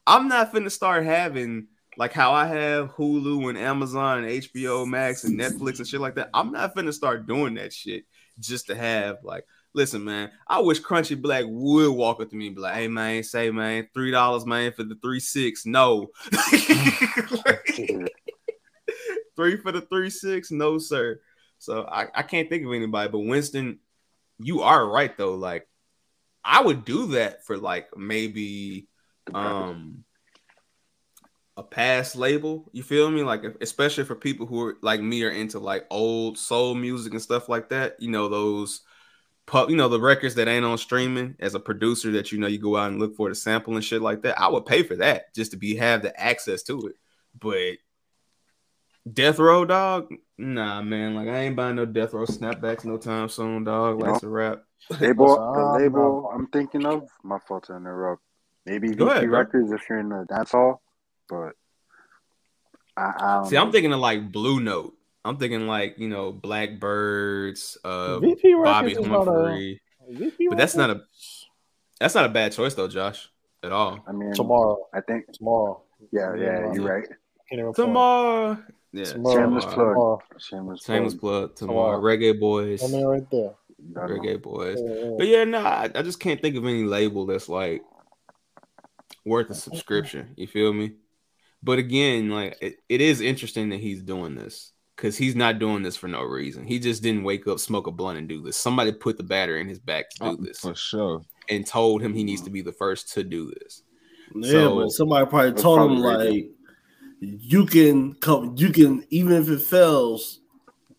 I'm 0.07 0.29
not 0.29 0.53
finna 0.53 0.71
start 0.71 1.05
having 1.05 1.69
like 1.97 2.13
how 2.13 2.33
I 2.33 2.47
have 2.47 2.93
Hulu 2.95 3.49
and 3.49 3.59
Amazon 3.59 4.25
and 4.25 4.43
HBO 4.43 4.87
Max 4.87 5.25
and 5.25 5.39
Netflix 5.39 5.79
and 5.79 5.87
shit 5.87 6.01
like 6.01 6.17
that. 6.17 6.31
I'm 6.35 6.51
not 6.51 6.75
finna 6.75 6.93
start 6.93 7.27
doing 7.27 7.55
that 7.55 7.73
shit 7.73 8.05
just 8.41 8.67
to 8.67 8.75
have 8.75 9.19
like. 9.23 9.45
Listen, 9.75 10.05
man. 10.05 10.31
I 10.47 10.61
wish 10.61 10.83
Crunchy 10.83 11.21
Black 11.21 11.45
would 11.47 11.91
walk 11.93 12.21
up 12.21 12.29
to 12.31 12.37
me 12.37 12.49
and 12.49 12.57
be 12.57 12.63
like, 12.63 12.75
"Hey, 12.75 12.89
man, 12.89 13.23
say, 13.23 13.51
man, 13.51 13.89
three 13.95 14.11
dollars, 14.11 14.45
man, 14.45 14.73
for 14.73 14.85
the 14.85 14.97
three 14.97 15.21
six. 15.21 15.65
No, 15.65 16.09
three 19.37 19.57
for 19.57 19.73
the 19.73 19.87
three 19.89 20.11
six. 20.11 20.51
No, 20.51 20.79
sir." 20.79 21.21
So 21.59 21.85
I, 21.85 22.09
I 22.15 22.23
can't 22.23 22.51
think 22.51 22.67
of 22.67 22.73
anybody. 22.73 23.09
But 23.09 23.21
Winston, 23.21 23.79
you 24.39 24.63
are 24.63 24.87
right 24.87 25.17
though. 25.17 25.37
Like 25.37 25.69
I 26.45 26.61
would 26.61 26.85
do 26.85 27.09
that 27.09 27.47
for 27.47 27.57
like 27.57 27.97
maybe 27.97 28.89
um 29.33 30.05
a 31.57 31.63
past 31.63 32.17
label. 32.17 32.69
You 32.73 32.83
feel 32.83 33.11
me? 33.11 33.23
Like 33.23 33.45
especially 33.61 34.05
for 34.05 34.17
people 34.17 34.47
who 34.47 34.61
are 34.63 34.77
like 34.83 35.01
me 35.01 35.23
are 35.25 35.31
into 35.31 35.59
like 35.59 35.87
old 35.91 36.37
soul 36.37 36.75
music 36.75 37.13
and 37.13 37.23
stuff 37.23 37.49
like 37.49 37.69
that. 37.71 37.97
You 38.01 38.11
know 38.11 38.29
those 38.29 38.83
pub, 39.47 39.71
you 39.71 39.77
know 39.77 39.89
the 39.89 40.01
records 40.01 40.35
that 40.37 40.49
ain't 40.49 40.65
on 40.65 40.79
streaming. 40.79 41.37
As 41.41 41.55
a 41.55 41.61
producer, 41.61 42.13
that 42.13 42.33
you 42.33 42.39
know 42.39 42.47
you 42.47 42.59
go 42.59 42.77
out 42.77 42.91
and 42.91 43.01
look 43.01 43.17
for 43.17 43.29
the 43.29 43.35
sample 43.35 43.75
and 43.75 43.85
shit 43.85 44.03
like 44.03 44.23
that. 44.23 44.41
I 44.41 44.49
would 44.49 44.67
pay 44.67 44.83
for 44.83 44.97
that 44.97 45.35
just 45.35 45.53
to 45.53 45.57
be 45.57 45.77
have 45.77 46.03
the 46.03 46.19
access 46.19 46.63
to 46.65 46.89
it. 46.89 46.97
But 47.39 47.79
Death 49.11 49.39
Row, 49.39 49.65
dog. 49.65 50.13
Nah, 50.39 50.83
man. 50.83 51.15
Like 51.15 51.29
I 51.29 51.41
ain't 51.41 51.57
buying 51.57 51.77
no 51.77 51.87
Death 51.87 52.13
Row 52.13 52.27
snapbacks 52.27 52.85
no 52.85 52.97
time 52.97 53.29
soon, 53.29 53.65
dog. 53.65 53.99
You 53.99 54.07
Like 54.07 54.15
it's 54.15 54.25
a 54.25 54.29
wrap. 54.29 54.63
label, 55.01 55.53
the 55.55 55.79
label 55.79 56.31
I'm 56.33 56.47
thinking 56.49 56.87
of, 56.87 57.09
my 57.23 57.39
fault 57.39 57.65
to 57.65 57.77
interrupt. 57.77 58.23
Maybe 58.67 58.89
VP 58.89 58.99
Go 58.99 59.09
ahead, 59.09 59.29
bro. 59.29 59.39
Records 59.41 59.73
if 59.73 59.83
you're 59.89 59.99
in 59.99 60.09
the 60.09 60.25
dance 60.29 60.53
hall, 60.53 60.83
but 61.29 61.53
I, 62.97 63.13
I 63.17 63.35
don't 63.37 63.47
See, 63.47 63.57
I'm 63.57 63.73
thinking 63.73 63.93
of 63.93 64.01
like 64.01 64.31
Blue 64.31 64.61
Note. 64.61 64.95
I'm 65.25 65.37
thinking 65.37 65.67
like 65.67 65.99
you 65.99 66.09
know 66.09 66.33
Blackbirds, 66.33 67.79
uh, 67.85 68.19
VP 68.19 68.55
Bobby 68.55 68.89
Records 68.89 69.07
is 69.07 69.07
not 69.07 69.29
a- 69.29 69.79
VP 70.11 70.49
But 70.49 70.59
that's 70.59 70.75
not 70.75 70.91
a 70.91 71.03
that's 72.01 72.15
not 72.15 72.25
a 72.25 72.29
bad 72.29 72.53
choice 72.53 72.75
though, 72.75 72.89
Josh, 72.89 73.29
at 73.63 73.71
all. 73.73 74.05
I 74.07 74.13
mean, 74.13 74.33
Tomorrow. 74.33 74.89
I 74.93 75.01
think 75.01 75.31
Tomorrow. 75.33 75.83
Yeah, 76.11 76.35
yeah, 76.35 76.73
you're 76.73 76.83
right. 76.83 77.09
Can't 77.49 77.75
Tomorrow, 77.77 78.59
yeah, 78.93 79.05
Tomorrow. 79.05 79.37
Shameless 79.37 79.65
plug. 79.65 79.75
Tomorrow. 79.77 80.19
Shameless, 80.39 80.85
Shameless 80.85 81.15
plug. 81.15 81.21
plug 81.21 81.57
tomorrow. 81.57 81.97
Tomorrow. 81.97 82.17
Reggae 82.17 82.41
Boys, 82.41 82.83
I 82.83 82.89
mean, 82.89 83.07
right 83.07 83.31
there. 83.31 83.55
Reggae 83.93 84.43
Boys. 84.43 84.79
Yeah, 84.83 84.95
yeah. 84.95 85.11
But 85.17 85.27
yeah, 85.29 85.45
no, 85.45 85.59
I, 85.61 85.91
I 85.95 86.03
just 86.03 86.19
can't 86.19 86.41
think 86.43 86.57
of 86.57 86.65
any 86.65 86.83
label 86.85 87.27
that's 87.27 87.49
like 87.49 87.83
worth 89.25 89.51
a 89.51 89.55
subscription. 89.55 90.35
You 90.37 90.47
feel 90.49 90.73
me? 90.73 90.95
But 91.63 91.79
again, 91.79 92.31
like 92.31 92.59
it, 92.61 92.79
it 92.89 93.01
is 93.01 93.21
interesting 93.21 93.69
that 93.69 93.79
he's 93.81 94.03
doing 94.03 94.35
this 94.35 94.73
because 95.03 95.19
he's 95.19 95.35
not 95.35 95.59
doing 95.59 95.83
this 95.83 95.97
for 95.97 96.07
no 96.07 96.23
reason. 96.23 96.65
He 96.65 96.79
just 96.79 97.03
didn't 97.03 97.25
wake 97.25 97.49
up, 97.49 97.59
smoke 97.59 97.89
a 97.89 97.91
blunt, 97.91 98.19
and 98.19 98.29
do 98.29 98.41
this. 98.41 98.57
Somebody 98.57 98.93
put 98.93 99.17
the 99.17 99.25
battery 99.25 99.61
in 99.61 99.69
his 99.69 99.81
back 99.81 100.09
to 100.11 100.19
do 100.21 100.25
Uh, 100.27 100.37
this 100.39 100.61
for 100.61 100.77
sure. 100.77 101.23
and 101.49 101.67
told 101.67 102.01
him 102.03 102.15
he 102.15 102.23
needs 102.23 102.43
to 102.43 102.51
be 102.51 102.61
the 102.63 102.71
first 102.71 103.13
to 103.15 103.25
do 103.25 103.51
this. 103.59 103.83
Yeah, 104.33 104.51
So- 104.53 104.75
but 104.77 104.91
somebody 104.91 105.27
probably 105.29 105.51
That's 105.51 105.63
told 105.63 105.91
him 105.91 106.01
probably 106.03 106.31
like 106.43 106.51
you 107.21 107.67
can 107.67 108.15
come 108.15 108.55
you 108.57 108.71
can 108.71 109.05
even 109.11 109.33
if 109.43 109.49
it 109.49 109.61
fails, 109.61 110.41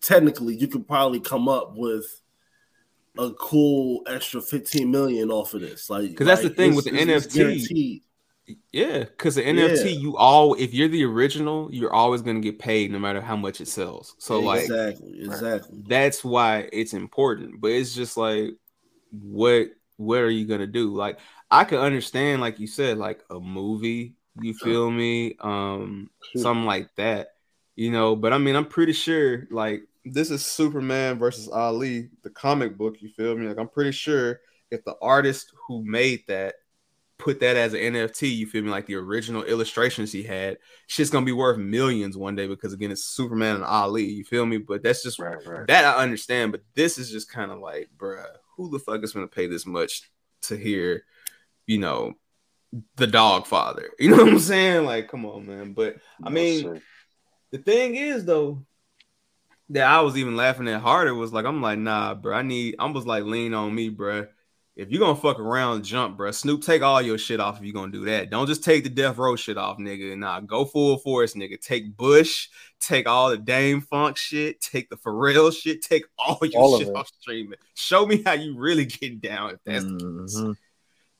technically 0.02 0.54
you 0.54 0.68
could 0.68 0.86
probably 0.86 1.18
come 1.20 1.48
up 1.48 1.72
with 1.74 2.04
a 3.18 3.30
cool 3.30 4.02
extra 4.06 4.42
15 4.42 4.90
million 4.90 5.30
off 5.30 5.54
of 5.54 5.62
this. 5.62 5.88
Like 5.88 6.10
Because 6.10 6.26
that's 6.26 6.42
the 6.42 6.48
like, 6.48 6.56
thing 6.58 6.74
with 6.74 6.84
the 6.84 6.94
it's- 6.94 7.24
it's 7.24 7.34
NFT. 7.34 7.38
guaranteed. 7.38 8.02
Yeah, 8.72 9.00
because 9.00 9.36
the 9.36 9.42
NFT, 9.46 9.90
Yeah. 9.90 10.00
you 10.00 10.16
all 10.16 10.54
if 10.54 10.74
you're 10.74 10.88
the 10.88 11.04
original, 11.04 11.72
you're 11.72 11.92
always 11.92 12.20
gonna 12.22 12.40
get 12.40 12.58
paid 12.58 12.90
no 12.90 12.98
matter 12.98 13.20
how 13.22 13.36
much 13.36 13.60
it 13.60 13.68
sells. 13.68 14.14
So 14.18 14.40
like 14.40 14.64
exactly, 14.64 15.20
exactly. 15.22 15.78
that's 15.86 16.22
why 16.24 16.68
it's 16.72 16.92
important. 16.92 17.60
But 17.60 17.70
it's 17.72 17.94
just 17.94 18.16
like 18.16 18.50
what 19.10 19.68
what 19.96 20.18
are 20.20 20.30
you 20.30 20.46
gonna 20.46 20.66
do? 20.66 20.94
Like 20.94 21.18
I 21.50 21.64
can 21.64 21.78
understand, 21.78 22.40
like 22.42 22.58
you 22.60 22.66
said, 22.66 22.98
like 22.98 23.22
a 23.30 23.40
movie, 23.40 24.14
you 24.40 24.54
feel 24.54 24.90
me? 24.90 25.36
Um 25.40 26.10
something 26.36 26.66
like 26.66 26.94
that, 26.96 27.28
you 27.76 27.90
know, 27.90 28.16
but 28.16 28.32
I 28.34 28.38
mean 28.38 28.56
I'm 28.56 28.66
pretty 28.66 28.92
sure 28.92 29.46
like 29.50 29.82
this 30.04 30.30
is 30.30 30.44
Superman 30.44 31.18
versus 31.18 31.48
Ali, 31.48 32.10
the 32.22 32.30
comic 32.30 32.76
book, 32.76 33.00
you 33.00 33.08
feel 33.10 33.36
me? 33.36 33.46
Like 33.48 33.58
I'm 33.58 33.68
pretty 33.68 33.92
sure 33.92 34.40
if 34.70 34.84
the 34.84 34.96
artist 35.00 35.52
who 35.66 35.82
made 35.84 36.24
that 36.28 36.56
put 37.18 37.40
that 37.40 37.56
as 37.56 37.74
an 37.74 37.80
NFT, 37.80 38.34
you 38.34 38.46
feel 38.46 38.62
me? 38.62 38.70
Like 38.70 38.86
the 38.86 38.96
original 38.96 39.44
illustrations 39.44 40.12
he 40.12 40.22
had, 40.22 40.58
shit's 40.86 41.10
gonna 41.10 41.26
be 41.26 41.32
worth 41.32 41.58
millions 41.58 42.16
one 42.16 42.36
day 42.36 42.46
because 42.46 42.72
again, 42.72 42.90
it's 42.90 43.04
Superman 43.04 43.56
and 43.56 43.64
Ali. 43.64 44.04
You 44.04 44.24
feel 44.24 44.46
me? 44.46 44.58
But 44.58 44.82
that's 44.82 45.02
just 45.02 45.18
that 45.18 45.84
I 45.84 46.02
understand. 46.02 46.52
But 46.52 46.62
this 46.74 46.98
is 46.98 47.10
just 47.10 47.30
kind 47.30 47.50
of 47.50 47.58
like, 47.58 47.90
bruh, 47.96 48.24
who 48.56 48.70
the 48.70 48.78
fuck 48.78 49.02
is 49.02 49.12
gonna 49.12 49.28
pay 49.28 49.46
this 49.46 49.66
much 49.66 50.10
to 50.42 50.56
hear, 50.56 51.04
you 51.66 51.78
know, 51.78 52.14
the 52.96 53.06
dog 53.06 53.46
father? 53.46 53.90
You 53.98 54.10
know 54.10 54.24
what 54.24 54.28
I'm 54.28 54.38
saying? 54.38 54.84
Like, 54.84 55.08
come 55.08 55.24
on, 55.24 55.46
man. 55.46 55.72
But 55.72 55.96
I 56.22 56.30
mean, 56.30 56.80
the 57.52 57.58
thing 57.58 57.94
is 57.94 58.24
though, 58.24 58.64
that 59.70 59.86
I 59.86 60.00
was 60.00 60.16
even 60.16 60.36
laughing 60.36 60.68
at 60.68 60.80
harder 60.80 61.14
was 61.14 61.32
like, 61.32 61.46
I'm 61.46 61.62
like, 61.62 61.78
nah, 61.78 62.14
bro. 62.14 62.36
I 62.36 62.42
need. 62.42 62.76
I 62.78 62.90
was 62.90 63.06
like, 63.06 63.24
lean 63.24 63.54
on 63.54 63.74
me, 63.74 63.88
bro. 63.88 64.26
If 64.76 64.90
you're 64.90 65.00
gonna 65.00 65.14
fuck 65.14 65.38
around, 65.38 65.84
jump, 65.84 66.16
bro. 66.16 66.32
Snoop, 66.32 66.62
take 66.62 66.82
all 66.82 67.00
your 67.00 67.16
shit 67.16 67.38
off 67.38 67.58
if 67.58 67.64
you're 67.64 67.72
gonna 67.72 67.92
do 67.92 68.04
that. 68.06 68.30
Don't 68.30 68.48
just 68.48 68.64
take 68.64 68.82
the 68.82 68.90
death 68.90 69.18
row 69.18 69.36
shit 69.36 69.56
off, 69.56 69.78
nigga. 69.78 70.18
Nah, 70.18 70.40
go 70.40 70.64
full 70.64 70.98
force, 70.98 71.34
nigga. 71.34 71.60
Take 71.60 71.96
Bush, 71.96 72.48
take 72.80 73.08
all 73.08 73.30
the 73.30 73.38
Dam-Funk 73.38 74.16
shit, 74.16 74.60
take 74.60 74.90
the 74.90 74.96
Pharrell 74.96 75.56
shit, 75.56 75.80
take 75.80 76.04
all 76.18 76.38
your 76.42 76.60
All 76.60 76.78
shit 76.78 76.88
it. 76.88 76.96
off 76.96 77.08
streaming. 77.20 77.58
Show 77.74 78.04
me 78.04 78.22
how 78.24 78.32
you 78.32 78.56
really 78.56 78.84
get 78.84 79.20
down 79.20 79.50
if 79.50 79.60
that's 79.64 79.84
the 79.84 79.90
mm-hmm. 79.90 80.46
case. 80.46 80.58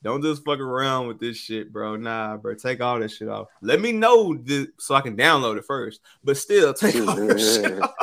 Don't 0.02 0.22
just 0.22 0.44
fuck 0.44 0.58
around 0.58 1.06
with 1.06 1.18
this 1.18 1.38
shit, 1.38 1.72
bro. 1.72 1.96
Nah, 1.96 2.36
bro. 2.36 2.54
Take 2.54 2.82
all 2.82 3.00
that 3.00 3.10
shit 3.10 3.28
off. 3.28 3.48
Let 3.62 3.80
me 3.80 3.90
know 3.90 4.36
the, 4.36 4.68
so 4.78 4.94
I 4.94 5.00
can 5.00 5.16
download 5.16 5.56
it 5.56 5.64
first. 5.64 6.00
But 6.22 6.36
still, 6.36 6.74
take 6.74 6.96
all 6.96 7.16
that 7.16 7.40
shit 7.40 7.80
off. 7.82 7.94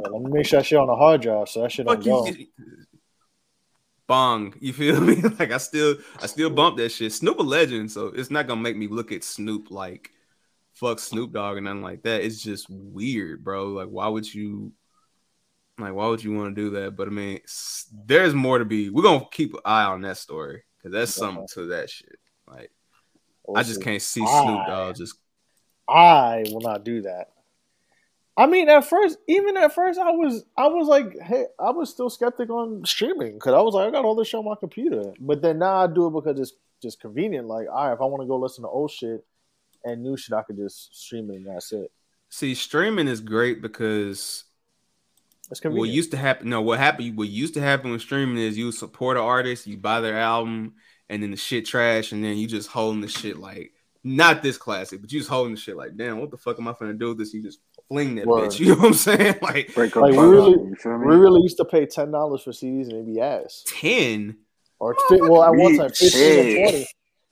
Let 0.00 0.22
me 0.22 0.30
make 0.32 0.46
sure 0.46 0.58
that 0.58 0.66
shit 0.66 0.78
on 0.78 0.86
the 0.88 0.94
hard 0.96 1.22
drive 1.22 1.48
so 1.48 1.62
that 1.62 1.72
shit 1.72 1.86
don't 1.86 2.04
go. 2.04 2.28
Bong, 4.06 4.54
you 4.60 4.72
feel 4.72 5.00
me? 5.02 5.16
Like 5.16 5.52
I 5.52 5.58
still, 5.58 5.96
I 6.20 6.26
still 6.26 6.50
bump 6.50 6.76
that 6.78 6.90
shit. 6.90 7.12
Snoop 7.12 7.38
a 7.38 7.42
legend, 7.42 7.90
so 7.90 8.06
it's 8.08 8.30
not 8.30 8.46
gonna 8.46 8.60
make 8.60 8.76
me 8.76 8.88
look 8.88 9.12
at 9.12 9.24
Snoop 9.24 9.70
like 9.70 10.10
fuck 10.76 10.98
Snoop 10.98 11.32
Dogg 11.32 11.56
and 11.56 11.64
nothing 11.64 11.82
like 11.82 12.02
that. 12.02 12.22
It's 12.22 12.42
just 12.42 12.66
weird, 12.68 13.42
bro. 13.42 13.68
Like, 13.68 13.88
why 13.88 14.08
would 14.08 14.32
you, 14.32 14.72
like, 15.78 15.94
why 15.94 16.06
would 16.06 16.22
you 16.22 16.34
want 16.34 16.54
to 16.54 16.62
do 16.62 16.70
that? 16.80 16.96
But 16.96 17.08
I 17.08 17.10
mean, 17.10 17.40
there's 18.04 18.34
more 18.34 18.58
to 18.58 18.64
be. 18.64 18.90
We're 18.90 19.02
gonna 19.02 19.26
keep 19.30 19.54
an 19.54 19.60
eye 19.64 19.84
on 19.84 20.02
that 20.02 20.18
story 20.18 20.62
because 20.78 20.92
that's 20.92 21.14
something 21.14 21.46
to 21.54 21.66
that 21.68 21.90
shit. 21.90 22.18
Like, 22.46 22.70
I 23.54 23.62
just 23.62 23.82
can't 23.82 24.02
see 24.02 24.24
Snoop 24.26 24.66
Dogg 24.66 24.96
just. 24.96 25.16
I 25.88 26.44
will 26.50 26.60
not 26.60 26.84
do 26.84 27.02
that. 27.02 27.30
I 28.38 28.46
mean, 28.46 28.68
at 28.68 28.84
first, 28.84 29.16
even 29.28 29.56
at 29.56 29.74
first, 29.74 29.98
I 29.98 30.10
was, 30.10 30.44
I 30.58 30.66
was 30.66 30.86
like, 30.88 31.18
hey, 31.20 31.46
I 31.58 31.70
was 31.70 31.88
still 31.88 32.10
skeptic 32.10 32.50
on 32.50 32.84
streaming 32.84 33.34
because 33.34 33.54
I 33.54 33.60
was 33.60 33.74
like, 33.74 33.88
I 33.88 33.90
got 33.90 34.04
all 34.04 34.14
this 34.14 34.28
shit 34.28 34.38
on 34.38 34.44
my 34.44 34.56
computer. 34.60 35.14
But 35.18 35.40
then 35.40 35.58
now 35.58 35.76
I 35.76 35.86
do 35.86 36.06
it 36.06 36.10
because 36.10 36.38
it's 36.38 36.52
just 36.82 37.00
convenient. 37.00 37.46
Like, 37.46 37.66
all 37.68 37.86
right, 37.86 37.94
if 37.94 38.00
I 38.00 38.04
want 38.04 38.22
to 38.22 38.26
go 38.26 38.36
listen 38.36 38.62
to 38.64 38.68
old 38.68 38.90
shit 38.90 39.24
and 39.84 40.02
new 40.02 40.18
shit, 40.18 40.34
I 40.34 40.42
could 40.42 40.58
just 40.58 40.94
stream 40.94 41.30
it 41.30 41.36
and 41.36 41.46
that's 41.46 41.72
it. 41.72 41.90
See, 42.28 42.54
streaming 42.54 43.08
is 43.08 43.20
great 43.22 43.62
because 43.62 44.44
It's 45.50 45.64
what 45.64 45.88
used 45.88 46.10
to 46.10 46.18
happen. 46.18 46.50
No, 46.50 46.60
what 46.60 46.78
happened? 46.78 47.16
What 47.16 47.28
used 47.28 47.54
to 47.54 47.62
happen 47.62 47.90
with 47.90 48.02
streaming 48.02 48.36
is 48.36 48.58
you 48.58 48.70
support 48.72 49.16
an 49.16 49.22
artist, 49.22 49.66
you 49.66 49.78
buy 49.78 50.00
their 50.00 50.18
album, 50.18 50.74
and 51.08 51.22
then 51.22 51.30
the 51.30 51.36
shit 51.38 51.64
trash, 51.64 52.12
and 52.12 52.22
then 52.22 52.36
you 52.36 52.46
just 52.46 52.68
holding 52.68 53.00
the 53.00 53.08
shit 53.08 53.38
like 53.38 53.72
not 54.04 54.42
this 54.42 54.58
classic, 54.58 55.00
but 55.00 55.10
you 55.10 55.20
just 55.20 55.30
holding 55.30 55.54
the 55.54 55.60
shit 55.60 55.76
like, 55.76 55.96
damn, 55.96 56.20
what 56.20 56.30
the 56.30 56.36
fuck 56.36 56.58
am 56.58 56.68
I 56.68 56.74
gonna 56.78 56.94
do 56.94 57.08
with 57.08 57.18
this? 57.18 57.32
You 57.32 57.42
just 57.42 57.60
fling 57.88 58.16
that 58.16 58.26
Word. 58.26 58.50
bitch. 58.50 58.58
You 58.60 58.66
know 58.70 58.74
what 58.76 58.84
I'm 58.88 58.94
saying? 58.94 59.34
Like, 59.42 59.76
like 59.76 59.94
we 59.94 60.16
really, 60.18 60.56
we 60.56 61.16
really 61.16 61.42
used 61.42 61.56
to 61.58 61.64
pay 61.64 61.86
ten 61.86 62.10
dollars 62.10 62.42
for 62.42 62.50
CDs 62.52 62.84
and 62.84 62.92
it'd 62.92 63.06
be 63.06 63.20
ass. 63.20 63.64
ten 63.66 64.38
or 64.78 64.94
fi- 65.08 65.16
well 65.20 65.44
at 65.44 65.54
one 65.54 65.76
time 65.76 65.90
fifteen 65.90 66.20
Hey. 66.20 66.64
or 66.64 66.70
20. 66.70 66.86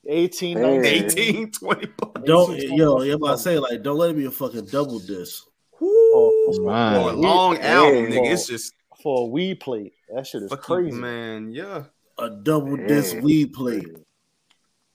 18, 0.07 0.61
19. 0.61 0.85
18, 0.85 1.51
20 1.51 1.87
bucks. 1.97 2.21
Don't 2.27 2.59
yo, 2.59 3.01
you 3.03 3.15
about 3.15 3.37
to 3.37 3.39
say 3.39 3.59
like, 3.59 3.83
don't 3.83 3.97
let 3.97 4.11
it 4.11 4.17
be 4.19 4.27
a 4.27 4.31
fucking 4.31 4.67
double 4.67 4.99
disc. 4.99 5.45
Oh, 5.81 6.55
Or 6.63 7.11
a 7.11 7.17
long 7.17 7.57
album, 7.59 8.07
nigga. 8.07 8.33
It's 8.33 8.47
just 8.47 8.75
for 9.03 9.23
a 9.23 9.27
weed 9.27 9.61
plate. 9.61 9.93
That 10.15 10.27
shit 10.27 10.43
is 10.43 10.51
fuck 10.51 10.61
you, 10.69 10.75
crazy. 10.75 10.97
man. 10.97 11.51
Yeah. 11.53 11.85
A 12.19 12.29
double 12.31 12.77
disc 12.77 13.17
weed 13.23 13.55
plate. 13.55 13.89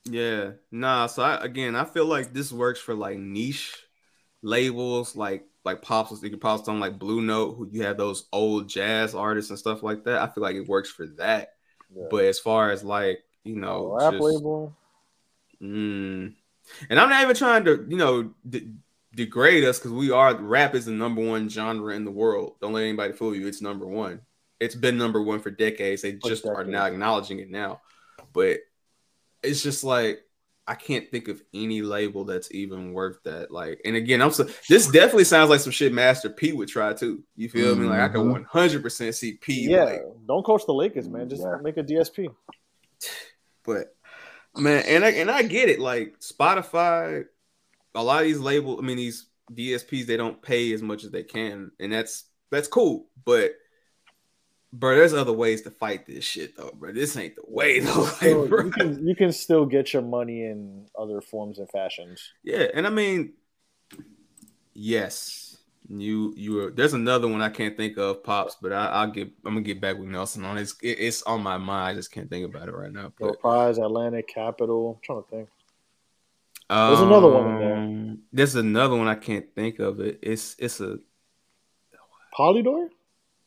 Yeah, 0.06 0.52
nah. 0.72 1.08
So 1.08 1.24
I, 1.24 1.44
again, 1.44 1.76
I 1.76 1.86
feel 1.86 2.06
like 2.06 2.32
this 2.34 2.52
works 2.52 2.80
for 2.80 2.94
like 2.96 3.18
niche 3.18 3.76
labels, 4.42 5.16
like 5.16 5.46
like 5.70 5.82
pops. 5.82 6.22
You 6.22 6.30
can 6.30 6.40
post 6.40 6.68
on 6.68 6.80
like 6.80 7.00
Blue 7.00 7.22
Note, 7.22 7.56
who 7.56 7.70
you 7.72 7.84
have 7.84 7.98
those 7.98 8.28
old 8.32 8.68
jazz 8.68 9.16
artists 9.16 9.50
and 9.50 9.60
stuff 9.60 9.84
like 9.84 10.04
that. 10.06 10.22
I 10.22 10.28
feel 10.28 10.44
like 10.44 10.56
it 10.56 10.68
works 10.68 10.90
for 10.90 11.06
that. 11.18 11.54
But 12.12 12.26
as 12.26 12.40
far 12.40 12.72
as 12.72 12.84
like 12.84 13.24
you 13.44 13.56
know, 13.56 13.98
Rap 14.00 14.14
just- 14.14 14.24
label. 14.24 14.76
Mm. 15.62 16.34
And 16.90 17.00
I'm 17.00 17.10
not 17.10 17.24
even 17.24 17.36
trying 17.36 17.66
to, 17.66 17.86
you 17.90 17.98
know, 17.98 18.34
de- 18.48 18.72
degrade 19.16 19.64
us 19.64 19.80
because 19.80 19.92
we 19.92 20.12
are 20.12 20.36
rap 20.36 20.76
is 20.76 20.86
the 20.86 20.92
number 20.92 21.22
one 21.22 21.50
genre 21.50 21.96
in 21.96 22.06
the 22.06 22.12
world. 22.12 22.56
Don't 22.62 22.74
let 22.74 22.84
anybody 22.84 23.14
fool 23.14 23.36
you. 23.36 23.48
It's 23.48 23.62
number 23.62 23.86
one. 23.86 24.22
It's 24.60 24.76
been 24.76 24.98
number 24.98 25.22
one 25.22 25.40
for 25.40 25.52
decades. 25.52 26.02
They 26.02 26.14
just 26.14 26.46
are 26.46 26.64
now 26.64 26.86
acknowledging 26.86 27.40
it 27.40 27.50
now. 27.50 27.82
But 28.34 28.60
it's 29.42 29.64
just 29.64 29.84
like 29.84 30.22
I 30.70 30.76
can't 30.76 31.10
think 31.10 31.30
of 31.30 31.42
any 31.52 31.82
label 31.82 32.26
that's 32.26 32.54
even 32.54 32.94
worth 32.94 33.24
that. 33.24 33.50
Like, 33.50 33.82
and 33.86 33.96
again, 33.96 34.22
I'm 34.22 34.30
so 34.30 34.44
this 34.70 34.86
definitely 34.88 35.24
sounds 35.24 35.50
like 35.50 35.62
some 35.62 35.72
shit 35.72 35.92
Master 35.92 36.30
P 36.30 36.54
would 36.54 36.70
try 36.70 36.94
too. 36.94 37.24
You 37.36 37.50
feel 37.50 37.76
me? 37.76 37.88
Like 37.88 38.02
I 38.02 38.10
can 38.10 38.22
Mhm. 38.22 38.32
100 38.34 38.84
percent 38.84 39.16
see 39.16 39.34
P. 39.34 39.68
Yeah, 39.68 39.86
Like, 39.86 40.02
don't 40.28 40.44
coach 40.46 40.68
the 40.68 40.74
Lakers, 40.76 41.10
man. 41.10 41.28
Just 41.28 41.44
make 41.64 41.78
a 41.78 41.84
DSP. 41.84 42.30
But 43.66 43.96
man, 44.56 44.84
and 44.86 45.04
I 45.04 45.10
and 45.10 45.32
I 45.32 45.42
get 45.42 45.70
it. 45.70 45.80
Like 45.80 46.20
Spotify, 46.20 47.26
a 47.96 48.04
lot 48.04 48.22
of 48.22 48.28
these 48.28 48.40
labels, 48.40 48.80
I 48.80 48.86
mean 48.86 48.98
these 48.98 49.26
DSPs, 49.52 50.06
they 50.06 50.18
don't 50.18 50.40
pay 50.40 50.72
as 50.74 50.84
much 50.84 51.04
as 51.04 51.10
they 51.10 51.24
can, 51.24 51.72
and 51.80 51.92
that's 51.92 52.26
that's 52.52 52.68
cool. 52.68 53.10
But 53.26 53.54
bro, 54.74 54.96
there's 54.96 55.14
other 55.14 55.34
ways 55.34 55.62
to 55.64 55.72
fight 55.72 56.06
this 56.06 56.24
shit 56.24 56.56
though, 56.58 56.72
bro. 56.74 56.92
This 56.92 57.16
ain't 57.18 57.36
the 57.36 57.44
way 57.48 57.80
though. 57.80 58.04
Like, 58.22 58.22
So 58.22 58.46
you 58.46 58.72
can 58.72 59.08
you 59.08 59.16
can 59.16 59.32
still 59.32 59.66
get 59.66 59.94
your 59.94 60.02
money 60.04 60.46
in 60.46 60.86
other 60.98 61.22
forms 61.22 61.60
and 61.60 61.70
fashions. 61.70 62.34
Yeah, 62.44 62.68
and 62.74 62.86
I 62.88 62.90
mean, 62.90 63.34
yes, 64.74 65.58
you 65.88 66.34
you 66.38 66.60
are. 66.66 66.72
There's 66.72 66.94
another 66.94 67.28
one 67.28 67.42
I 67.42 67.50
can't 67.50 67.76
think 67.76 67.98
of, 67.98 68.24
pops, 68.24 68.58
but 68.62 68.72
I, 68.72 68.88
I'll 68.88 69.12
get. 69.12 69.28
I'm 69.46 69.54
gonna 69.54 69.62
get 69.62 69.82
back 69.82 69.98
with 69.98 70.08
Nelson 70.10 70.46
on 70.46 70.58
it. 70.58 70.62
It's, 70.62 70.76
it- 70.82 71.00
it's 71.00 71.24
on 71.24 71.42
my 71.42 71.58
mind. 71.58 71.92
I 71.92 71.94
just 71.96 72.12
can't 72.12 72.30
think 72.30 72.46
about 72.46 72.68
it 72.70 72.76
right 72.76 72.92
now. 72.92 73.12
But 73.20 73.40
Prize, 73.40 73.78
Atlantic, 73.78 74.28
Capitol. 74.28 74.96
I'm 74.96 75.02
trying 75.04 75.24
to 75.24 75.30
think. 75.30 75.50
There's 76.70 77.00
another 77.00 77.30
one 77.30 77.50
in 77.54 77.60
there. 77.60 77.76
um, 77.78 78.20
There's 78.32 78.54
another 78.54 78.96
one 78.96 79.08
I 79.08 79.16
can't 79.16 79.48
think 79.56 79.80
of 79.80 80.00
it. 80.00 80.20
It's 80.22 80.56
it's 80.60 80.80
a 80.80 81.00
Polydor? 82.38 82.90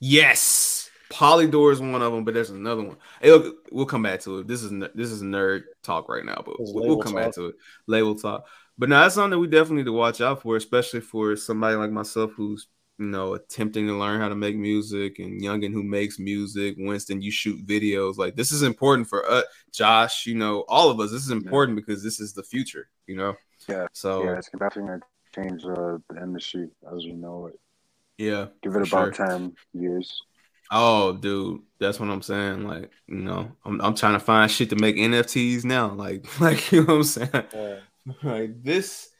yes. 0.01 0.72
Polydor 1.13 1.73
is 1.73 1.81
one 1.81 2.01
of 2.03 2.13
them, 2.13 2.25
but 2.25 2.35
there's 2.35 2.51
another 2.51 2.83
one. 2.83 2.97
It'll- 3.21 3.53
we'll 3.71 3.87
come 3.87 4.03
back 4.03 4.21
to 4.21 4.39
it. 4.39 4.49
This 4.49 4.63
is 4.63 4.71
this 4.95 5.11
is 5.11 5.23
nerd 5.23 5.65
talk 5.83 6.09
right 6.09 6.25
now, 6.25 6.43
but 6.45 6.57
we'll, 6.59 6.87
we'll 6.87 7.03
come 7.03 7.15
back 7.15 7.33
to 7.35 7.47
it. 7.47 7.57
Label 7.87 8.15
talk. 8.15 8.47
But 8.79 8.89
now 8.89 9.03
that's 9.03 9.15
something 9.15 9.39
we 9.39 9.47
definitely 9.47 9.77
need 9.79 9.85
to 9.87 9.93
watch 9.93 10.21
out 10.21 10.43
for, 10.43 10.57
especially 10.57 11.01
for 11.01 11.37
somebody 11.37 11.77
like 11.77 11.91
myself 11.91 12.33
who's 12.37 12.69
you 12.99 13.07
know 13.07 13.35
attempting 13.35 13.87
to 13.87 13.95
learn 13.95 14.21
how 14.21 14.29
to 14.29 14.35
make 14.35 14.57
music, 14.57 15.19
and 15.19 15.41
Youngin 15.41 15.73
who 15.73 15.83
makes 15.83 16.19
music. 16.19 16.77
Winston, 16.79 17.21
you 17.21 17.31
shoot 17.31 17.67
videos. 17.67 18.17
Like 18.17 18.35
this 18.35 18.51
is 18.51 18.63
important 18.63 19.09
for 19.09 19.29
us. 19.31 19.45
Josh, 19.73 20.27
you 20.27 20.35
know, 20.35 20.65
all 20.69 20.91
of 20.91 20.99
us. 21.01 21.11
This 21.11 21.23
is 21.23 21.31
important 21.31 21.77
because 21.77 22.03
this 22.03 22.21
is 22.21 22.33
the 22.33 22.43
future. 22.43 22.89
You 23.07 23.17
know. 23.17 23.35
Yeah. 23.69 23.87
So 23.93 24.25
yeah, 24.25 24.39
it's 24.39 24.51
definitely 24.51 24.83
gonna 24.83 25.01
change 25.35 25.65
uh, 25.65 25.99
the 26.11 26.23
industry 26.23 26.69
as 26.91 27.05
we 27.05 27.13
know 27.13 27.47
it. 27.47 27.59
yeah, 28.19 28.47
Give 28.63 28.75
it 28.77 28.89
about 28.89 29.15
sure. 29.15 29.27
ten 29.27 29.55
years. 29.75 30.23
Oh, 30.75 31.13
dude, 31.13 31.61
that's 31.79 32.01
what 32.01 32.09
I'm 32.09 32.23
saying. 32.23 32.67
Like, 32.67 32.91
you 33.07 33.17
know, 33.17 33.53
I'm 33.67 33.79
I'm 33.83 33.95
trying 33.95 34.15
to 34.15 34.21
find 34.21 34.51
shit 34.51 34.71
to 34.71 34.77
make 34.77 34.97
NFTs 34.97 35.65
now. 35.65 35.93
Like, 35.93 36.25
like 36.41 36.73
you 36.73 36.81
know 36.81 36.95
what 36.95 36.95
I'm 36.95 37.05
saying? 37.05 37.45
Like 38.23 38.63
this, 38.63 39.11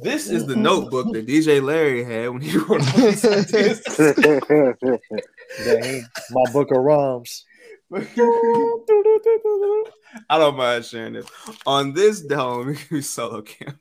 this 0.00 0.30
is 0.30 0.46
the 0.46 0.56
notebook 0.70 1.12
that 1.12 1.26
DJ 1.26 1.62
Larry 1.62 2.02
had 2.02 2.30
when 2.30 2.40
he 2.40 2.56
wrote 2.58 2.80
all 2.80 3.00
these 3.02 3.24
ideas. 3.24 3.82
Dang, 5.64 6.06
my 6.30 6.44
book 6.50 6.70
of 6.70 6.78
rhymes. 6.78 7.44
I 10.30 10.38
don't 10.38 10.56
mind 10.56 10.86
sharing 10.86 11.12
this. 11.12 11.26
On 11.66 11.92
this 11.92 12.22
dome, 12.22 12.74
we 12.90 13.02
solo 13.02 13.42
cam. 13.42 13.78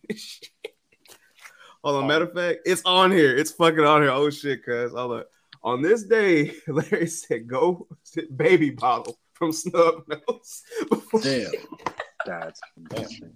Hold 1.81 1.95
on, 1.95 2.03
oh. 2.03 2.07
matter 2.07 2.25
of 2.25 2.33
fact, 2.33 2.59
it's 2.65 2.81
on 2.85 3.09
here. 3.09 3.35
It's 3.35 3.51
fucking 3.51 3.79
on 3.79 4.01
here. 4.01 4.11
Oh 4.11 4.29
shit, 4.29 4.65
cuz. 4.65 4.91
Hold 4.91 5.13
on. 5.13 5.23
On 5.63 5.81
this 5.81 6.03
day, 6.03 6.53
Larry 6.67 7.07
said, 7.07 7.47
"Go 7.47 7.87
baby 8.35 8.71
bottle 8.71 9.17
from 9.33 9.51
Snub 9.51 10.03
Nose." 10.07 10.63
Damn. 11.21 11.51
That's 12.25 12.61
interesting. 12.77 13.33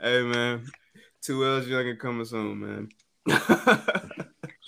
Hey 0.00 0.22
man, 0.22 0.66
two 1.22 1.44
L's 1.44 1.68
young 1.68 1.88
and 1.88 1.98
coming 1.98 2.24
soon, 2.24 2.60
man. 2.60 2.88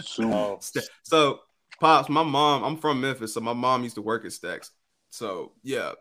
Soon. 0.00 0.58
So, 1.04 1.40
pops, 1.80 2.08
my 2.08 2.22
mom, 2.22 2.64
I'm 2.64 2.76
from 2.76 3.00
Memphis, 3.00 3.34
so 3.34 3.40
my 3.40 3.52
mom 3.52 3.82
used 3.82 3.96
to 3.96 4.02
work 4.02 4.24
at 4.24 4.30
Stax. 4.30 4.70
So 5.10 5.52
yeah, 5.62 5.92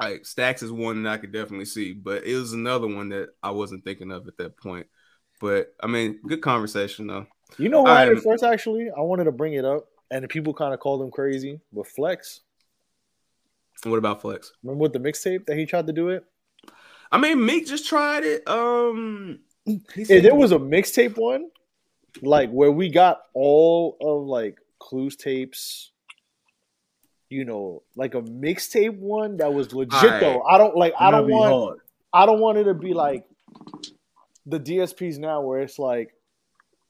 like 0.00 0.22
Stax 0.22 0.62
is 0.62 0.72
one 0.72 1.02
that 1.02 1.12
I 1.12 1.18
could 1.18 1.32
definitely 1.32 1.66
see, 1.66 1.92
but 1.92 2.24
it 2.24 2.34
was 2.36 2.52
another 2.52 2.86
one 2.86 3.10
that 3.10 3.30
I 3.42 3.50
wasn't 3.50 3.84
thinking 3.84 4.10
of 4.10 4.26
at 4.28 4.36
that 4.38 4.58
point. 4.58 4.86
But 5.40 5.74
I 5.82 5.86
mean, 5.86 6.20
good 6.26 6.40
conversation 6.40 7.06
though. 7.06 7.26
You 7.58 7.68
know 7.68 7.84
had 7.84 8.08
it 8.08 8.22
first? 8.22 8.42
Actually, 8.44 8.90
I 8.96 9.00
wanted 9.00 9.24
to 9.24 9.32
bring 9.32 9.54
it 9.54 9.64
up, 9.64 9.86
and 10.10 10.28
people 10.28 10.54
kind 10.54 10.72
of 10.74 10.80
called 10.80 11.02
him 11.02 11.10
crazy. 11.10 11.60
But 11.72 11.86
Flex, 11.86 12.40
What 13.84 13.98
about 13.98 14.20
Flex? 14.22 14.52
remember 14.62 14.82
with 14.82 14.92
the 14.92 14.98
mixtape 15.00 15.46
that 15.46 15.56
he 15.56 15.66
tried 15.66 15.86
to 15.86 15.92
do 15.92 16.08
it? 16.10 16.24
I 17.10 17.18
mean, 17.18 17.44
Meek 17.44 17.66
just 17.66 17.86
tried 17.86 18.24
it. 18.24 18.46
Um, 18.48 19.40
If 19.66 20.06
said- 20.08 20.22
there 20.24 20.34
was 20.34 20.52
a 20.52 20.58
mixtape 20.58 21.16
one, 21.18 21.50
like 22.22 22.50
where 22.50 22.70
we 22.72 22.88
got 22.88 23.22
all 23.34 23.96
of 24.00 24.26
like 24.26 24.58
clues 24.78 25.16
tapes, 25.16 25.90
you 27.28 27.44
know, 27.44 27.82
like 27.96 28.14
a 28.14 28.22
mixtape 28.22 28.98
one 28.98 29.36
that 29.38 29.52
was 29.52 29.72
legit 29.74 29.94
Alright. 30.02 30.20
though. 30.20 30.42
I 30.42 30.58
don't 30.58 30.76
like. 30.76 30.94
I 30.98 31.10
don't 31.10 31.30
want. 31.30 31.52
hard. 31.52 31.78
I 32.12 32.26
don't 32.26 32.40
want 32.40 32.58
it 32.58 32.64
to 32.64 32.74
be 32.74 32.92
like 32.92 33.24
the 34.46 34.58
DSPs 34.60 35.18
now, 35.18 35.40
where 35.42 35.60
it's 35.60 35.78
like 35.78 36.14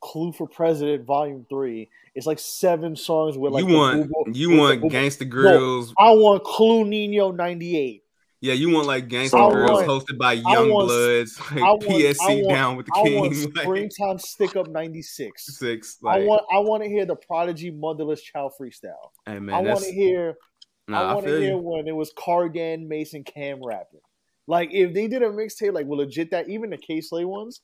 Clue 0.03 0.33
for 0.33 0.47
President 0.47 1.05
Volume 1.07 1.47
Three. 1.49 1.89
It's 2.15 2.27
like 2.27 2.39
seven 2.39 2.97
songs 2.97 3.39
with 3.39 3.53
like 3.53 3.65
you 3.65 3.75
want 3.77 4.11
you 4.37 4.51
want 4.57 4.83
Gangsta 4.83 5.27
No, 5.27 5.35
Grillz. 5.35 5.93
I 5.99 6.11
want 6.11 6.45
Clue 6.45 6.85
Nino 6.85 7.31
ninety 7.31 7.79
eight. 7.79 8.03
Yeah, 8.41 8.55
you 8.55 8.71
want 8.71 8.89
like 8.89 9.07
Gangsta 9.09 9.31
Grillz 9.53 9.71
want- 9.71 9.87
hosted 9.89 10.19
by 10.19 10.33
Young 10.33 10.71
want- 10.71 10.89
Bloods, 10.89 11.39
like 11.53 11.59
I 11.63 11.71
want- 11.71 11.83
PSC 11.85 12.19
want- 12.43 12.49
down 12.49 12.77
with 12.77 12.87
the 12.87 12.93
I 12.97 13.03
king. 13.05 13.21
want 13.21 13.33
like, 13.55 13.65
springtime 13.65 14.19
stick 14.19 14.57
up 14.57 14.67
ninety 14.69 15.01
six. 15.03 15.57
six. 15.57 15.99
I 16.05 16.25
want 16.25 16.43
I 16.53 16.59
want 16.59 16.83
to 16.83 16.89
hear 16.89 17.07
the 17.07 17.17
Prodigy 17.17 17.71
Motherless 17.71 18.21
Child 18.23 18.53
freestyle. 18.61 19.11
Hey, 19.25 19.39
man, 19.39 19.55
I 19.55 19.61
want 19.61 19.85
to 19.85 19.93
hear 19.93 20.35
Nah, 20.89 21.11
I 21.11 21.15
want 21.15 21.27
to 21.27 21.39
hear 21.39 21.51
you. 21.51 21.59
when 21.59 21.87
it 21.87 21.95
was 21.95 22.13
Cargan, 22.19 22.89
Mason, 22.89 23.23
Cam 23.23 23.63
rapping. 23.65 24.01
Like 24.49 24.71
if 24.73 24.93
they 24.93 25.07
did 25.07 25.23
a 25.23 25.29
mixtape, 25.31 25.73
like 25.73 25.87
with 25.87 26.01
legit 26.01 26.33
that 26.33 26.49
even 26.49 26.71
the 26.71 26.77
K 26.77 27.01
Slay 27.01 27.25
ones, 27.25 27.61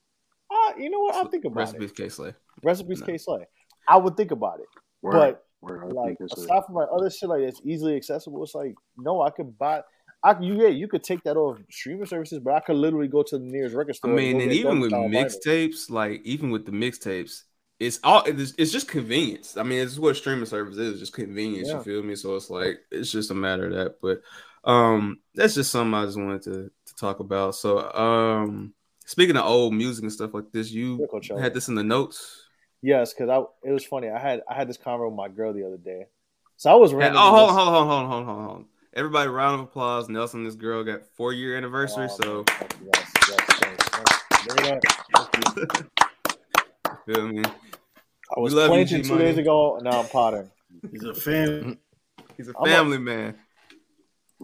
uh, 0.50 0.72
you 0.78 0.90
know 0.90 1.00
what? 1.00 1.14
I'll 1.14 1.28
think 1.28 1.44
about 1.44 1.56
recipes 1.56 1.90
it. 1.90 1.96
K 1.96 2.08
Slay. 2.08 2.34
Recipes 2.62 3.02
K 3.02 3.18
Slay. 3.18 3.46
I 3.86 3.96
would 3.96 4.16
think 4.16 4.30
about 4.30 4.60
it. 4.60 4.66
Word, 5.02 5.12
but 5.12 5.44
word, 5.60 5.92
like 5.92 6.18
think 6.18 6.30
K-Slay. 6.30 6.44
aside 6.44 6.66
from 6.66 6.74
like 6.74 6.88
other 6.92 7.10
shit 7.10 7.28
like 7.28 7.42
that's 7.42 7.60
easily 7.64 7.96
accessible, 7.96 8.42
it's 8.42 8.54
like 8.54 8.74
no, 8.96 9.22
I 9.22 9.30
could 9.30 9.56
buy. 9.58 9.82
I 10.22 10.38
you 10.40 10.60
yeah, 10.60 10.68
you 10.68 10.88
could 10.88 11.04
take 11.04 11.22
that 11.24 11.36
off 11.36 11.58
streaming 11.70 12.06
services, 12.06 12.40
but 12.40 12.54
I 12.54 12.60
could 12.60 12.76
literally 12.76 13.08
go 13.08 13.22
to 13.22 13.38
the 13.38 13.44
nearest 13.44 13.76
record 13.76 13.96
store. 13.96 14.10
I 14.10 14.14
mean, 14.14 14.36
and, 14.36 14.44
and 14.44 14.52
even 14.52 14.80
with 14.80 14.90
style 14.90 15.08
vinyl. 15.08 15.24
mixtapes, 15.46 15.90
like 15.90 16.22
even 16.24 16.50
with 16.50 16.66
the 16.66 16.72
mixtapes, 16.72 17.42
it's 17.78 18.00
all 18.02 18.24
it's, 18.24 18.54
it's 18.58 18.72
just 18.72 18.88
convenience. 18.88 19.56
I 19.56 19.62
mean, 19.62 19.80
it's 19.80 19.98
what 19.98 20.16
streaming 20.16 20.46
service 20.46 20.76
is, 20.76 20.98
just 20.98 21.12
convenience. 21.12 21.68
Yeah. 21.68 21.78
You 21.78 21.82
feel 21.84 22.02
me? 22.02 22.16
So 22.16 22.34
it's 22.34 22.50
like 22.50 22.80
it's 22.90 23.12
just 23.12 23.30
a 23.30 23.34
matter 23.34 23.66
of 23.66 23.74
that. 23.74 24.00
But 24.02 24.22
um, 24.68 25.20
that's 25.34 25.54
just 25.54 25.70
something 25.70 25.94
I 25.94 26.04
just 26.04 26.18
wanted 26.18 26.42
to 26.42 26.70
to 26.86 26.94
talk 26.96 27.20
about. 27.20 27.54
So 27.54 27.92
um, 27.92 28.74
speaking 29.08 29.36
of 29.36 29.44
old 29.46 29.72
music 29.72 30.02
and 30.02 30.12
stuff 30.12 30.34
like 30.34 30.52
this, 30.52 30.70
you 30.70 31.06
Coachella. 31.10 31.40
had 31.40 31.54
this 31.54 31.68
in 31.68 31.74
the 31.74 31.82
notes. 31.82 32.44
Yes, 32.82 33.12
because 33.14 33.28
I 33.30 33.68
it 33.68 33.72
was 33.72 33.84
funny. 33.84 34.08
I 34.08 34.18
had 34.18 34.42
I 34.48 34.54
had 34.54 34.68
this 34.68 34.78
convo 34.78 35.06
with 35.08 35.16
my 35.16 35.28
girl 35.28 35.52
the 35.52 35.66
other 35.66 35.78
day. 35.78 36.06
So 36.56 36.70
I 36.70 36.74
was 36.74 36.92
Hey, 36.92 37.10
oh, 37.12 37.18
hold 37.18 37.50
on, 37.50 37.54
hold 37.56 37.68
on, 37.68 37.74
hold 37.74 37.88
on, 37.88 38.08
hold 38.10 38.28
on, 38.28 38.34
hold 38.44 38.50
on. 38.56 38.66
Everybody, 38.94 39.28
round 39.28 39.54
of 39.60 39.66
applause. 39.68 40.08
Nelson, 40.08 40.44
this 40.44 40.54
girl 40.54 40.84
got 40.84 41.02
four 41.16 41.32
year 41.32 41.56
anniversary. 41.56 42.08
Oh, 42.10 42.16
so 42.22 42.44
Yes, 42.84 43.12
yes, 43.28 43.40
thanks, 43.60 43.84
thanks. 43.88 44.24
Bring 44.46 44.64
it 44.64 44.72
up. 44.72 44.82
Thank 45.34 45.78
you. 47.06 47.14
feel 47.14 47.28
me? 47.28 47.42
I 48.36 48.40
was 48.40 48.54
We 48.54 48.66
planting 48.66 49.02
two 49.02 49.02
G-Money. 49.02 49.24
days 49.24 49.38
ago, 49.38 49.76
and 49.76 49.84
now 49.84 50.00
I'm 50.02 50.08
potting. 50.08 50.50
He's 50.92 51.02
a 51.04 51.14
fan. 51.14 51.78
He's 52.36 52.48
a 52.48 52.52
I'm 52.60 52.64
a- 52.68 52.74
family 52.74 52.98
man. 52.98 53.36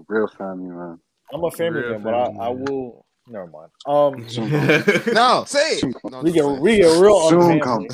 Real 0.09 0.27
family, 0.27 0.71
man. 0.71 0.99
I'm 1.33 1.45
a 1.45 1.51
family 1.51 1.81
Real 1.83 1.93
man, 1.93 2.03
but 2.03 2.15
I, 2.15 2.47
I 2.47 2.49
will. 2.49 3.04
Never 3.27 3.47
mind. 3.47 3.71
Um, 3.87 4.21
No, 5.15 5.45
say 5.47 5.79
it. 5.79 5.95
No, 6.05 6.21
we 6.23 6.33
get 6.33 6.45
say 6.45 6.59
we 6.59 6.77
get 6.77 7.01
real 7.01 7.29
Soon 7.29 7.61
come. 7.61 7.89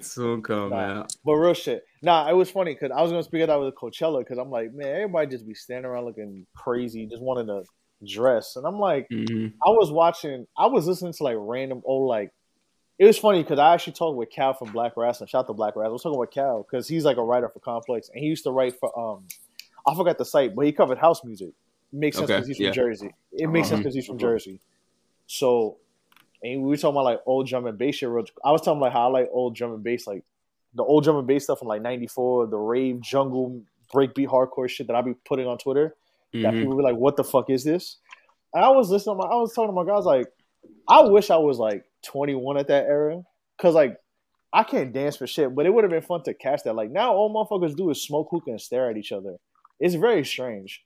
Soon 0.00 0.42
come, 0.42 0.70
man. 0.70 1.06
But 1.24 1.32
real 1.34 1.54
shit. 1.54 1.84
Nah, 2.02 2.28
it 2.30 2.34
was 2.34 2.50
funny 2.50 2.74
because 2.74 2.92
I 2.96 3.02
was 3.02 3.10
gonna 3.10 3.24
speak 3.24 3.42
of 3.42 3.48
that 3.48 3.58
with 3.60 3.74
Coachella 3.74 4.20
because 4.20 4.38
I'm 4.38 4.50
like, 4.50 4.72
man, 4.72 4.86
everybody 4.88 5.28
just 5.28 5.46
be 5.46 5.54
standing 5.54 5.86
around 5.90 6.04
looking 6.04 6.46
crazy, 6.56 7.06
just 7.06 7.22
wanting 7.22 7.48
to 7.48 7.62
dress, 8.06 8.56
and 8.56 8.66
I'm 8.66 8.78
like, 8.78 9.08
Mhm. 9.10 9.52
I 9.64 9.70
was 9.70 9.90
watching, 9.90 10.46
I 10.56 10.66
was 10.66 10.86
listening 10.86 11.12
to 11.14 11.22
like 11.24 11.36
random 11.38 11.82
old 11.84 12.08
like. 12.08 12.30
It 12.98 13.04
was 13.04 13.18
funny 13.18 13.42
because 13.42 13.58
I 13.58 13.74
actually 13.74 13.92
talked 13.92 14.16
with 14.16 14.30
Cal 14.30 14.54
from 14.54 14.72
Black 14.72 14.96
Wrestling. 14.96 15.28
Shout 15.28 15.40
out 15.40 15.46
to 15.48 15.52
Black 15.52 15.76
Wrestling. 15.76 15.90
I 15.90 15.92
was 15.92 16.02
talking 16.02 16.18
with 16.18 16.30
Cal 16.30 16.62
because 16.62 16.88
he's 16.88 17.04
like 17.04 17.18
a 17.18 17.22
writer 17.22 17.48
for 17.50 17.60
Complex, 17.60 18.08
and 18.08 18.20
he 18.22 18.26
used 18.28 18.44
to 18.44 18.52
write 18.52 18.74
for 18.78 18.96
um, 18.98 19.24
I 19.86 19.94
forgot 19.94 20.16
the 20.18 20.24
site, 20.24 20.54
but 20.54 20.64
he 20.64 20.72
covered 20.72 20.98
house 20.98 21.22
music. 21.24 21.50
Makes 21.92 22.16
sense 22.18 22.30
Okay, 22.30 22.36
because 22.36 22.48
he's 22.48 22.56
from 22.58 22.66
yeah. 22.66 22.72
Jersey. 22.72 23.14
It 23.32 23.46
makes 23.48 23.68
sense 23.68 23.78
because 23.80 23.94
he's 23.94 24.06
from 24.06 24.18
Jersey. 24.18 24.60
So, 25.26 25.78
and 26.42 26.62
we 26.62 26.68
were 26.68 26.76
talking 26.76 26.94
about 26.96 27.04
like 27.04 27.20
old 27.26 27.46
drum 27.46 27.66
and 27.66 27.78
bass 27.78 27.96
shit. 27.96 28.08
real- 28.08 28.24
I 28.44 28.52
was 28.52 28.60
talking 28.62 28.80
like 28.80 28.92
how 28.92 29.08
I 29.08 29.10
like 29.10 29.28
old 29.32 29.54
drum 29.54 29.72
and 29.72 29.82
bass, 29.82 30.06
like 30.06 30.24
the 30.74 30.82
old 30.84 31.04
drum 31.04 31.16
and 31.16 31.26
bass 31.26 31.44
stuff 31.44 31.58
from 31.60 31.68
like 31.68 31.82
'94, 31.82 32.48
the 32.48 32.58
rave 32.58 33.00
jungle 33.00 33.62
breakbeat 33.92 34.26
hardcore 34.28 34.68
shit 34.68 34.86
that 34.88 34.96
I 34.96 35.00
be 35.02 35.14
putting 35.24 35.46
on 35.46 35.58
Twitter. 35.58 35.96
That 36.32 36.52
Mhm. 36.54 36.58
people 36.60 36.76
be 36.76 36.82
like, 36.82 36.96
"What 36.96 37.16
the 37.16 37.24
fuck 37.24 37.48
is 37.50 37.64
this?" 37.64 37.98
And 38.52 38.64
I 38.64 38.68
was 38.70 38.90
listening. 38.90 39.16
To 39.16 39.22
my, 39.22 39.28
I 39.32 39.36
was 39.36 39.54
talking 39.54 39.68
to 39.68 39.72
my 39.72 39.84
guys 39.84 40.04
like, 40.04 40.26
I 40.88 41.02
wish 41.02 41.30
I 41.30 41.36
was 41.36 41.58
like 41.58 41.84
21 42.02 42.56
at 42.58 42.68
that 42.68 42.86
era, 42.86 43.24
cause 43.58 43.74
like 43.74 43.98
I 44.52 44.62
can't 44.62 44.92
dance 44.92 45.16
for 45.16 45.26
shit, 45.26 45.54
but 45.54 45.66
it 45.66 45.70
would 45.74 45.84
have 45.84 45.90
been 45.90 46.02
fun 46.02 46.22
to 46.22 46.32
catch 46.34 46.62
that. 46.64 46.74
Like 46.74 46.90
now, 46.90 47.12
all 47.14 47.32
motherfuckers 47.32 47.76
do 47.76 47.90
is 47.90 48.02
smoke 48.02 48.28
hookah 48.30 48.50
and 48.52 48.60
stare 48.60 48.88
at 48.90 48.96
each 48.96 49.12
other. 49.12 49.36
It's 49.80 49.94
very 49.94 50.24
strange. 50.24 50.84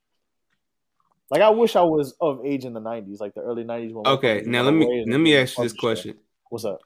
Like 1.31 1.43
I 1.43 1.51
wish 1.51 1.77
I 1.77 1.82
was 1.82 2.15
of 2.20 2.44
age 2.44 2.65
in 2.65 2.73
the 2.73 2.81
90s, 2.81 3.20
like 3.20 3.35
the 3.35 3.43
early 3.43 3.65
90s. 3.65 3.93
When 3.94 4.05
Okay, 4.05 4.43
motherfuckers 4.43 4.47
now 4.47 4.62
let 4.62 4.74
me 4.74 4.86
let 5.07 5.19
me 5.19 5.36
ask 5.36 5.59
you 5.59 5.65
this 5.65 5.73
fun 5.73 5.78
shit. 5.78 5.81
question. 5.81 6.19
What's 6.48 6.65
up? 6.65 6.81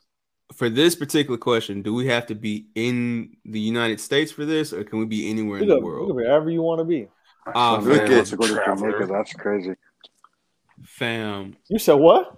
For 0.55 0.69
this 0.71 0.95
particular 0.95 1.39
question, 1.39 1.83
do 1.83 1.93
we 1.95 2.07
have 2.07 2.27
to 2.27 2.35
be 2.35 2.69
in 2.75 3.37
the 3.45 3.61
United 3.61 4.01
States 4.01 4.31
for 4.31 4.45
this, 4.45 4.73
or 4.73 4.85
can 4.85 4.99
we 4.99 5.07
be 5.07 5.29
anywhere 5.31 5.59
You 5.59 5.65
in 5.65 5.69
the 5.69 5.77
could, 5.77 5.85
you 5.85 5.87
world? 5.87 6.15
wherever 6.15 6.51
you 6.51 6.63
want 6.63 6.81
to 6.81 6.85
be. 6.85 7.09
Ah, 7.47 7.77
Some 7.77 7.85
good 7.85 8.07
fam, 8.07 8.25
to 8.27 8.37
go 8.37 8.47
to 8.47 8.61
Jamaica. 8.65 9.07
That's 9.11 9.33
crazy. 9.35 9.75
fam. 10.85 11.57
You 11.69 11.79
said 11.79 11.95
what? 11.95 12.37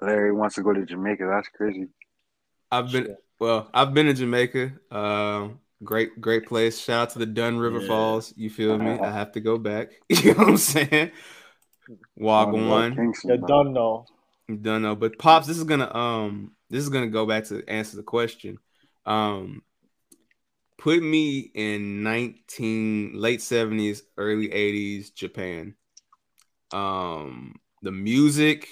Larry 0.00 0.32
wants 0.32 0.54
to 0.54 0.62
go 0.62 0.72
to 0.72 0.84
Jamaica. 0.86 1.26
That's 1.30 1.48
crazy. 1.48 1.88
I've 2.70 2.90
been 2.92 3.16
well. 3.38 3.70
I've 3.72 3.94
been 3.94 4.06
to 4.06 4.14
Jamaica. 4.14 4.72
Um, 4.90 5.60
great, 5.84 6.20
great 6.20 6.46
place. 6.46 6.78
Shout 6.78 7.02
out 7.02 7.10
to 7.10 7.18
the 7.18 7.26
Dun 7.26 7.58
River 7.58 7.80
Yeah. 7.80 7.86
Falls. 7.86 8.32
You 8.36 8.50
feel 8.50 8.78
me? 8.78 8.98
I 9.00 9.10
have 9.12 9.32
to 9.32 9.40
go 9.40 9.58
back. 9.58 9.92
you 10.08 10.32
know 10.34 10.38
what 10.40 10.48
I'm 10.48 10.56
saying? 10.56 11.12
Walk 12.16 12.52
Oh, 12.52 12.56
one. 12.68 12.92
Kingston, 12.94 13.30
You're 13.30 13.38
man. 13.40 13.46
done 13.46 13.72
though. 13.74 14.06
Don't 14.62 14.82
know, 14.82 14.94
but 14.94 15.18
pops, 15.18 15.46
this 15.46 15.58
is 15.58 15.64
gonna 15.64 15.92
um, 15.94 16.52
this 16.70 16.82
is 16.82 16.88
gonna 16.88 17.08
go 17.08 17.26
back 17.26 17.44
to 17.46 17.64
answer 17.68 17.96
the 17.96 18.04
question. 18.04 18.58
Um, 19.04 19.62
put 20.78 21.02
me 21.02 21.50
in 21.54 22.02
nineteen 22.02 23.12
late 23.14 23.42
seventies, 23.42 24.02
early 24.16 24.52
eighties 24.52 25.10
Japan. 25.10 25.74
Um, 26.72 27.56
the 27.82 27.92
music, 27.92 28.68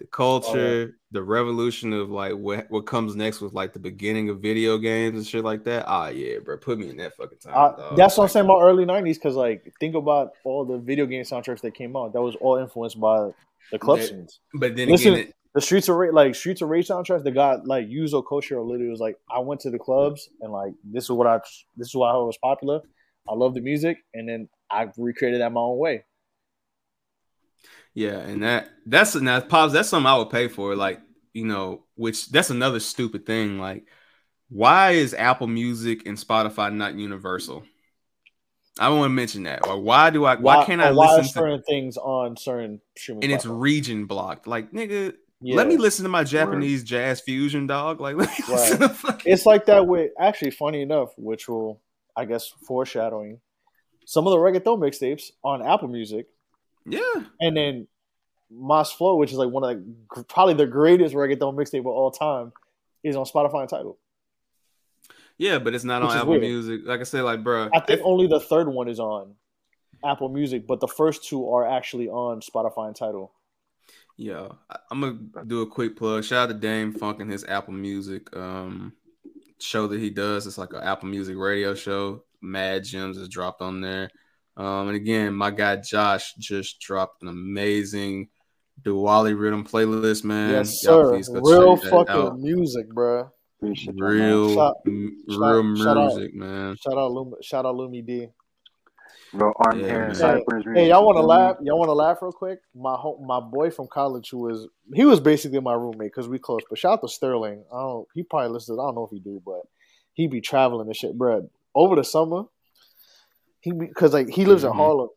the 0.00 0.06
culture, 0.06 0.96
the 1.10 1.22
revolution 1.22 1.92
of 1.92 2.10
like 2.10 2.32
what 2.32 2.70
what 2.70 2.86
comes 2.86 3.14
next 3.14 3.42
with 3.42 3.52
like 3.52 3.74
the 3.74 3.78
beginning 3.78 4.30
of 4.30 4.40
video 4.40 4.78
games 4.78 5.16
and 5.16 5.26
shit 5.26 5.44
like 5.44 5.62
that. 5.64 5.84
Ah, 5.86 6.08
yeah, 6.08 6.38
bro, 6.42 6.56
put 6.56 6.78
me 6.78 6.88
in 6.88 6.96
that 6.96 7.14
fucking 7.16 7.38
time. 7.38 7.52
Dog. 7.52 7.96
that's 7.96 8.16
what 8.16 8.24
I'm 8.24 8.30
saying 8.30 8.46
about 8.46 8.62
early 8.62 8.86
90s, 8.86 9.14
because 9.14 9.36
like 9.36 9.70
think 9.78 9.94
about 9.94 10.30
all 10.42 10.64
the 10.64 10.78
video 10.78 11.04
game 11.04 11.22
soundtracks 11.22 11.60
that 11.60 11.74
came 11.74 11.94
out. 11.96 12.14
That 12.14 12.22
was 12.22 12.34
all 12.36 12.56
influenced 12.56 12.98
by 12.98 13.30
the 13.70 13.78
club 13.78 13.98
That- 13.98 14.08
scenes. 14.08 14.40
but 14.54 14.74
then 14.74 14.88
Listen, 14.88 15.12
again, 15.14 15.26
it- 15.28 15.34
the 15.52 15.60
Streets 15.60 15.88
of 15.88 15.96
Rage, 15.96 16.12
like 16.14 16.34
Streets 16.34 16.62
of 16.62 16.68
Rage 16.70 16.88
soundtracks, 16.88 17.24
that 17.24 17.32
got 17.32 17.66
like 17.66 17.86
Yuzo 17.88 18.24
Koshiro 18.24 18.64
literally 18.66 18.88
was 18.90 19.00
like, 19.00 19.16
I 19.30 19.40
went 19.40 19.60
to 19.62 19.70
the 19.70 19.78
clubs 19.78 20.30
and 20.40 20.50
like 20.52 20.72
this 20.84 21.04
is 21.04 21.10
what 21.10 21.26
I 21.26 21.40
this 21.76 21.88
is 21.88 21.94
why 21.94 22.10
I 22.10 22.16
was 22.16 22.38
popular. 22.42 22.80
I 23.28 23.34
love 23.34 23.52
the 23.54 23.60
music, 23.60 23.98
and 24.14 24.26
then 24.28 24.48
I 24.70 24.88
recreated 24.96 25.40
that 25.42 25.52
my 25.52 25.60
own 25.60 25.76
way. 25.76 26.04
Yeah, 27.94 28.18
and 28.18 28.42
that 28.42 28.70
that's 28.86 29.14
now 29.16 29.40
pops. 29.40 29.72
That's 29.72 29.88
something 29.88 30.06
I 30.06 30.16
would 30.16 30.30
pay 30.30 30.48
for. 30.48 30.76
Like 30.76 31.00
you 31.32 31.46
know, 31.46 31.84
which 31.96 32.28
that's 32.30 32.50
another 32.50 32.80
stupid 32.80 33.26
thing. 33.26 33.58
Like, 33.58 33.86
why 34.48 34.92
is 34.92 35.14
Apple 35.14 35.46
Music 35.48 36.06
and 36.06 36.16
Spotify 36.18 36.72
not 36.72 36.94
universal? 36.94 37.64
I 38.78 38.88
want 38.90 39.04
to 39.04 39.08
mention 39.10 39.42
that. 39.44 39.66
Or 39.66 39.78
why 39.80 40.10
do 40.10 40.24
I? 40.24 40.36
Why, 40.36 40.64
can't 40.64 40.80
I 40.80 40.92
why 40.92 41.16
listen 41.16 41.24
to? 41.24 41.28
certain 41.30 41.62
things 41.62 41.96
on 41.96 42.36
certain 42.36 42.80
streaming 42.96 43.24
And 43.24 43.32
it's 43.32 43.44
platforms? 43.44 43.62
region 43.62 44.06
blocked. 44.06 44.46
Like 44.46 44.72
nigga, 44.72 45.14
Yeah. 45.40 45.56
let 45.56 45.66
me 45.66 45.76
listen 45.76 46.04
to 46.04 46.08
my 46.08 46.24
Japanese 46.24 46.84
jazz 46.84 47.20
fusion, 47.20 47.66
dog. 47.66 48.00
Like, 48.00 48.16
let 48.20 48.28
me 48.28 48.44
listen 48.48 48.78
to 48.78 48.88
Right. 48.88 49.22
it's 49.24 49.44
like 49.46 49.66
that 49.66 49.86
with 49.86 50.12
actually 50.18 50.52
funny 50.52 50.82
enough, 50.82 51.10
which 51.18 51.48
will 51.48 51.80
I 52.16 52.24
guess 52.24 52.48
foreshadowing 52.66 53.40
some 54.06 54.26
of 54.26 54.32
the 54.32 54.38
reggaeton 54.38 54.78
mixtapes 54.78 55.30
on 55.44 55.66
Apple 55.66 55.88
Music. 55.88 56.26
Yeah. 56.86 57.24
And 57.40 57.56
then 57.56 57.86
Mas 58.50 58.90
Flow, 58.92 59.16
which 59.16 59.30
is 59.32 59.38
like 59.38 59.50
one 59.50 59.64
of 59.64 59.84
the 60.16 60.24
probably 60.24 60.54
the 60.54 60.66
greatest 60.66 61.14
reggaeton 61.14 61.54
mixtape 61.54 61.80
of 61.80 61.86
all 61.86 62.10
time, 62.10 62.52
is 63.04 63.16
on 63.16 63.24
Spotify 63.24 63.60
and 63.60 63.68
Tidal. 63.68 63.98
yeah, 65.38 65.58
but 65.58 65.74
it's 65.74 65.84
not 65.84 66.02
Which 66.02 66.10
on 66.12 66.16
Apple 66.18 66.30
weird. 66.30 66.42
Music. 66.42 66.80
Like 66.84 67.00
I 67.00 67.04
said, 67.04 67.22
like 67.22 67.42
bro, 67.44 67.68
I 67.74 67.80
think 67.80 68.00
only 68.04 68.26
the 68.26 68.40
third 68.40 68.68
one 68.68 68.88
is 68.88 69.00
on. 69.00 69.34
Apple 70.04 70.30
Music, 70.30 70.66
but 70.66 70.80
the 70.80 70.88
first 70.88 71.24
two 71.28 71.48
are 71.50 71.66
actually 71.68 72.08
on 72.08 72.40
Spotify 72.40 72.86
and 72.88 72.96
Tidal. 72.96 73.32
Yo, 74.16 74.56
I- 74.70 74.78
I'm 74.90 75.00
gonna 75.00 75.44
do 75.46 75.60
a 75.62 75.66
quick 75.66 75.96
plug. 75.96 76.24
Shout 76.24 76.48
out 76.50 76.52
to 76.54 76.58
Dam-Funk 76.58 77.20
and 77.20 77.30
his 77.30 77.44
Apple 77.44 77.74
Music 77.74 78.34
um 78.36 78.94
show 79.60 79.86
that 79.88 80.00
he 80.00 80.08
does. 80.10 80.46
It's 80.46 80.56
like 80.58 80.72
an 80.72 80.82
Apple 80.82 81.08
Music 81.08 81.36
radio 81.36 81.74
show. 81.74 82.24
Mad 82.40 82.84
Gems 82.84 83.18
is 83.18 83.28
dropped 83.28 83.60
on 83.60 83.80
there. 83.82 84.10
Um, 84.60 84.88
and 84.88 84.96
again, 84.96 85.32
my 85.32 85.50
guy 85.50 85.76
Josh 85.76 86.34
just 86.34 86.80
dropped 86.80 87.22
an 87.22 87.28
amazing 87.28 88.28
Diwali 88.82 89.34
riddim 89.34 89.66
playlist, 89.66 90.22
man. 90.22 90.50
yes, 90.50 90.82
sir. 90.82 91.18
go 91.18 91.40
Real 91.40 91.76
fucking 91.76 92.42
music, 92.42 92.88
bro. 92.90 93.30
Real, 93.62 94.54
Shout- 94.54 94.76
m- 94.86 95.22
shout- 95.30 95.38
real 95.38 95.76
shout 95.76 95.96
out- 95.96 96.14
music, 96.14 96.34
man. 96.34 96.76
Shout 96.76 96.98
out, 96.98 97.10
Lum- 97.12 97.34
shout 97.40 97.64
out, 97.64 97.74
Lumidee. 97.74 98.30
Bro, 99.32 99.52
arm 99.56 99.80
hair 99.80 100.12
Hey, 100.12 100.44
hey, 100.74 100.88
y'all 100.88 101.06
want 101.06 101.16
to 101.16 101.22
laugh? 101.22 101.56
Y'all 101.62 101.78
want 101.78 101.88
to 101.88 101.94
laugh 101.94 102.18
real 102.20 102.32
quick? 102.32 102.60
My 102.74 102.96
home, 102.96 103.26
my 103.26 103.40
boy 103.40 103.70
from 103.70 103.86
college, 103.86 104.28
who 104.30 104.38
was 104.38 104.66
he 104.92 105.04
was 105.06 105.20
basically 105.20 105.60
my 105.60 105.72
roommate 105.74 106.10
because 106.12 106.28
we 106.28 106.38
close. 106.38 106.60
But 106.68 106.78
shout 106.78 106.94
out 106.94 107.00
to 107.02 107.08
Sterling. 107.08 107.64
I 107.72 107.78
don't. 107.78 108.08
He 108.14 108.24
probably 108.24 108.50
listens. 108.50 108.78
I 108.78 108.82
don't 108.82 108.96
know 108.96 109.04
if 109.04 109.10
he 109.10 109.20
do, 109.20 109.40
but 109.46 109.62
he 110.12 110.26
be 110.26 110.40
traveling 110.42 110.86
and 110.88 110.96
shit, 110.96 111.16
bro. 111.16 111.48
Over 111.74 111.96
the 111.96 112.04
summer, 112.04 112.44
he 113.60 113.72
because 113.72 114.12
like 114.12 114.28
he 114.28 114.44
lives 114.44 114.64
in 114.64 114.70
Mhm. 114.70 114.76
Harlem, 114.76 115.08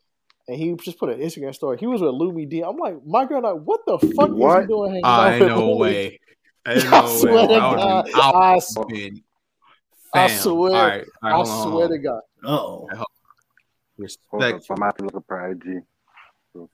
and 0.47 0.57
he 0.57 0.73
just 0.75 0.99
put 0.99 1.09
an 1.09 1.19
Instagram 1.19 1.53
story. 1.55 1.77
He 1.77 1.87
was 1.87 2.01
with 2.01 2.11
Lumidee. 2.11 2.67
I'm 2.67 2.77
like, 2.77 2.95
my 3.05 3.25
girl, 3.25 3.41
like, 3.41 3.61
what 3.63 3.81
the 3.85 3.97
fuck 3.99 4.29
is 4.31 4.35
he 4.35 4.41
you 4.61 4.67
doing? 4.67 4.91
hanging 4.91 5.05
I 5.05 5.27
out 5.27 5.33
ain't 5.33 5.39
with 5.39 5.47
no 5.49 5.67
Lumi? 5.69 5.77
way. 5.79 6.19
Ain't 6.67 6.87
I 6.93 7.01
no 7.01 7.17
swear 7.17 7.33
way. 7.33 7.47
to 7.47 7.59
God. 7.59 8.05
I 8.13 8.31
I, 8.53 8.59
been- 8.87 9.23
I 10.13 10.27
swear. 10.27 10.75
All 10.75 10.87
right, 10.87 11.05
all 11.21 11.29
right, 11.29 11.33
I 11.33 11.35
hold 11.35 11.47
on, 11.47 11.57
hold 11.57 11.73
swear 11.73 11.85
on. 11.85 11.91
to 11.91 11.97
God. 11.99 12.21
Oh, 12.45 12.89
Hold 12.89 12.91
up, 13.01 13.07
Respect, 13.97 14.65
I'm 14.69 14.75
gonna 14.75 14.85
have 14.85 14.95
to 14.97 15.03
look 15.05 15.15
up 15.15 15.25
her 15.29 15.51
IG. 15.51 15.83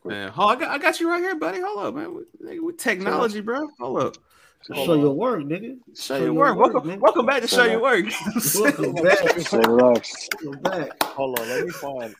Man. 0.06 0.30
Hold, 0.32 0.52
I 0.52 0.56
got, 0.60 0.70
I 0.72 0.78
got 0.78 1.00
you 1.00 1.10
right 1.10 1.22
here, 1.22 1.36
buddy. 1.36 1.62
Hold 1.62 1.80
up, 1.86 1.96
man. 1.96 2.14
With, 2.14 2.26
with 2.62 2.78
technology, 2.78 3.42
bro. 3.42 3.68
Hold 3.80 4.02
up. 4.02 4.18
Show 4.66 4.94
your 4.96 5.14
work, 5.14 5.42
nigga. 5.44 5.78
Show 5.96 6.18
your 6.18 6.34
work. 6.34 6.58
Welcome, 6.58 6.90
nigga. 6.90 7.00
welcome 7.00 7.26
back 7.26 7.42
to 7.42 7.48
show 7.48 7.66
your 7.66 7.82
work. 7.82 8.06
Welcome 8.56 8.94
back. 9.04 9.40
Say 9.40 9.62
back. 10.62 11.04
Hold 11.04 11.40
on, 11.40 11.48
let 11.50 11.66
me 11.66 11.72
find. 11.72 12.16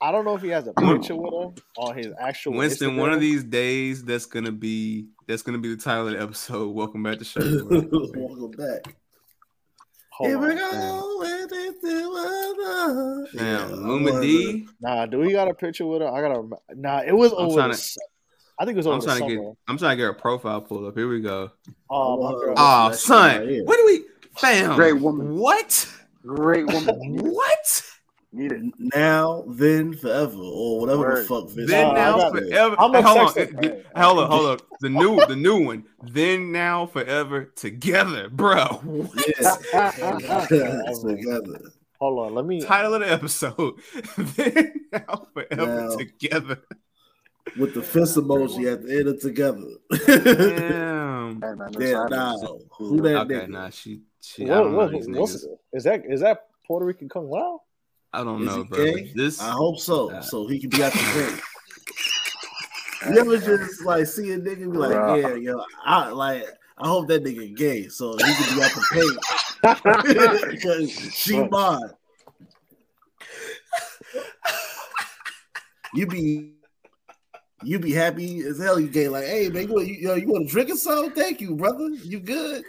I 0.00 0.10
don't 0.10 0.24
know 0.24 0.34
if 0.34 0.42
he 0.42 0.48
has 0.48 0.66
a 0.66 0.72
picture 0.72 1.14
with 1.14 1.32
him 1.32 1.54
on 1.78 1.96
his 1.96 2.08
actual. 2.18 2.54
Winston, 2.54 2.96
one 2.96 3.12
of 3.12 3.20
these 3.20 3.44
days, 3.44 4.04
that's 4.04 4.26
gonna 4.26 4.50
be 4.52 5.06
that's 5.28 5.42
gonna 5.42 5.58
be 5.58 5.74
the 5.74 5.80
title 5.80 6.08
of 6.08 6.14
the 6.14 6.20
episode. 6.22 6.70
Welcome 6.74 7.02
back 7.04 7.18
to 7.18 7.24
show 7.24 7.40
your 7.42 7.64
work. 7.66 7.84
Welcome 7.92 8.50
back. 8.52 8.96
Hold 10.10 10.28
Here 10.28 10.38
we 10.38 10.54
go. 10.54 11.16
with 11.20 11.52
it. 11.52 13.28
Damn, 13.34 13.70
Yeah, 13.70 13.76
Luma 13.76 14.18
I 14.18 14.20
D. 14.20 14.66
Nah, 14.80 15.06
do 15.06 15.18
we 15.20 15.32
got 15.32 15.48
a 15.48 15.54
picture 15.54 15.86
with 15.86 16.02
her? 16.02 16.08
I 16.08 16.20
gotta. 16.20 16.48
Nah, 16.74 17.02
it 17.06 17.12
was 17.12 17.32
I'm 17.32 17.38
over. 17.46 17.68
to- 17.68 17.74
su- 17.74 18.00
I 18.58 18.64
think 18.64 18.76
it 18.76 18.78
was 18.78 18.86
over 18.86 18.94
I'm 18.94 19.00
the 19.00 19.06
trying 19.06 19.28
to 19.28 19.34
get 19.36 19.44
I'm 19.68 19.78
trying 19.78 19.92
to 19.92 19.96
get 19.96 20.04
her 20.04 20.12
profile 20.12 20.60
pulled 20.60 20.84
up. 20.86 20.96
Here 20.96 21.08
we 21.08 21.20
go. 21.20 21.50
Oh, 21.90 22.22
my 22.22 22.32
girl. 22.32 22.54
Oh, 22.56 22.92
son, 22.92 23.46
right 23.46 23.64
what 23.64 23.76
do 23.76 23.84
we, 23.86 24.04
fam? 24.38 24.74
Great 24.76 25.00
woman. 25.00 25.36
What? 25.36 25.88
Great 26.24 26.66
woman. 26.66 27.16
What? 27.32 27.82
Need 28.34 28.52
it. 28.52 28.62
Now, 28.78 29.44
then, 29.46 29.94
forever, 29.94 30.38
or 30.38 30.80
whatever 30.80 31.00
Word. 31.00 31.24
the 31.24 31.28
fuck. 31.28 31.50
Vince 31.50 31.70
Then 31.70 31.88
Nah, 31.88 31.92
now 31.92 32.16
got- 32.16 32.32
forever. 32.32 32.76
I'm 32.78 32.94
Hey, 32.94 33.02
gonna 33.02 33.08
hold 33.08 33.18
on. 33.28 33.34
text 33.34 33.54
her. 33.64 33.82
Hold 33.94 34.18
up, 34.20 34.30
hold 34.30 34.46
up. 34.46 34.62
The 34.80 34.88
new 34.88 35.26
the 35.26 35.36
new 35.36 35.62
one. 35.66 35.84
Then 36.02 36.50
now 36.50 36.86
forever 36.86 37.44
together, 37.56 38.30
bro. 38.30 38.64
What? 38.84 39.26
Yeah. 39.38 39.90
together. 41.00 41.60
Hold 42.00 42.18
on, 42.26 42.34
let 42.34 42.46
me. 42.46 42.62
Title 42.62 42.94
of 42.94 43.00
the 43.02 43.12
episode. 43.12 43.74
then 44.16 44.72
now 44.92 45.26
forever 45.34 45.88
Now. 45.90 45.96
together. 45.96 46.58
With 47.56 47.74
the 47.74 47.82
fist 47.82 48.16
emoji 48.16 48.72
at 48.72 48.82
the 48.82 48.98
end 48.98 49.08
of 49.08 49.20
together. 49.20 49.60
Damn. 50.06 51.40
Hey, 51.42 51.54
man, 51.54 51.72
Damn, 51.78 52.10
happening. 52.10 52.68
who 52.78 53.00
that 53.02 53.16
Okay, 53.22 53.34
nigga? 53.34 53.48
nah, 53.50 53.70
she 53.70 54.00
she 54.20 54.44
I 54.44 54.46
What, 54.48 54.64
don't 54.64 54.74
what, 54.74 54.90
these 54.90 55.08
what's, 55.08 55.44
niggas. 55.44 55.48
is 55.74 55.84
that? 55.84 56.02
Is 56.08 56.20
that 56.20 56.46
Puerto 56.66 56.86
Rican 56.86 57.08
Kung 57.08 57.28
Lao? 57.28 57.60
I 58.12 58.24
don't 58.24 58.40
Is 58.42 58.46
know, 58.46 58.64
bro. 58.64 58.78
gay? 58.84 59.12
This 59.14 59.40
I 59.40 59.52
hope 59.52 59.78
so, 59.80 60.10
Nah. 60.10 60.20
so 60.20 60.46
he 60.46 60.58
can 60.60 60.70
be 60.70 60.82
out 60.82 60.92
the 60.94 61.12
paint. 61.12 61.40
You 63.12 63.18
ever 63.20 63.36
just 63.38 63.82
like 63.82 64.06
see 64.06 64.32
a 64.32 64.38
nigga 64.38 64.58
be 64.72 64.78
like, 64.78 64.92
Bruh. 64.92 65.20
yeah, 65.22 65.34
yo, 65.34 65.62
I 65.84 66.08
like, 66.10 66.44
I 66.78 66.88
hope 66.88 67.08
that 67.08 67.24
nigga 67.24 67.54
gay, 67.56 67.88
so 67.88 68.16
he 68.16 68.34
can 68.34 68.54
be 68.54 68.62
out 68.62 68.70
the 68.74 68.86
paint. 68.90 69.18
'Cause 70.62 71.12
she 71.14 71.42
mine. 71.48 71.80
You 75.94 76.06
be, 76.06 76.54
you 77.64 77.78
be 77.78 77.92
happy 77.92 78.40
as 78.40 78.58
hell. 78.58 78.78
You 78.80 78.88
gay, 78.88 79.08
like, 79.08 79.24
hey 79.24 79.48
man, 79.48 79.68
you, 79.68 79.74
want- 79.74 79.86
you, 79.88 79.94
yo, 79.94 80.14
you 80.14 80.28
want 80.28 80.46
to 80.46 80.52
drink 80.52 80.70
or 80.70 80.76
something? 80.76 81.10
Thank 81.12 81.40
you, 81.40 81.54
brother. 81.56 81.88
You 81.90 82.20
good? 82.20 82.64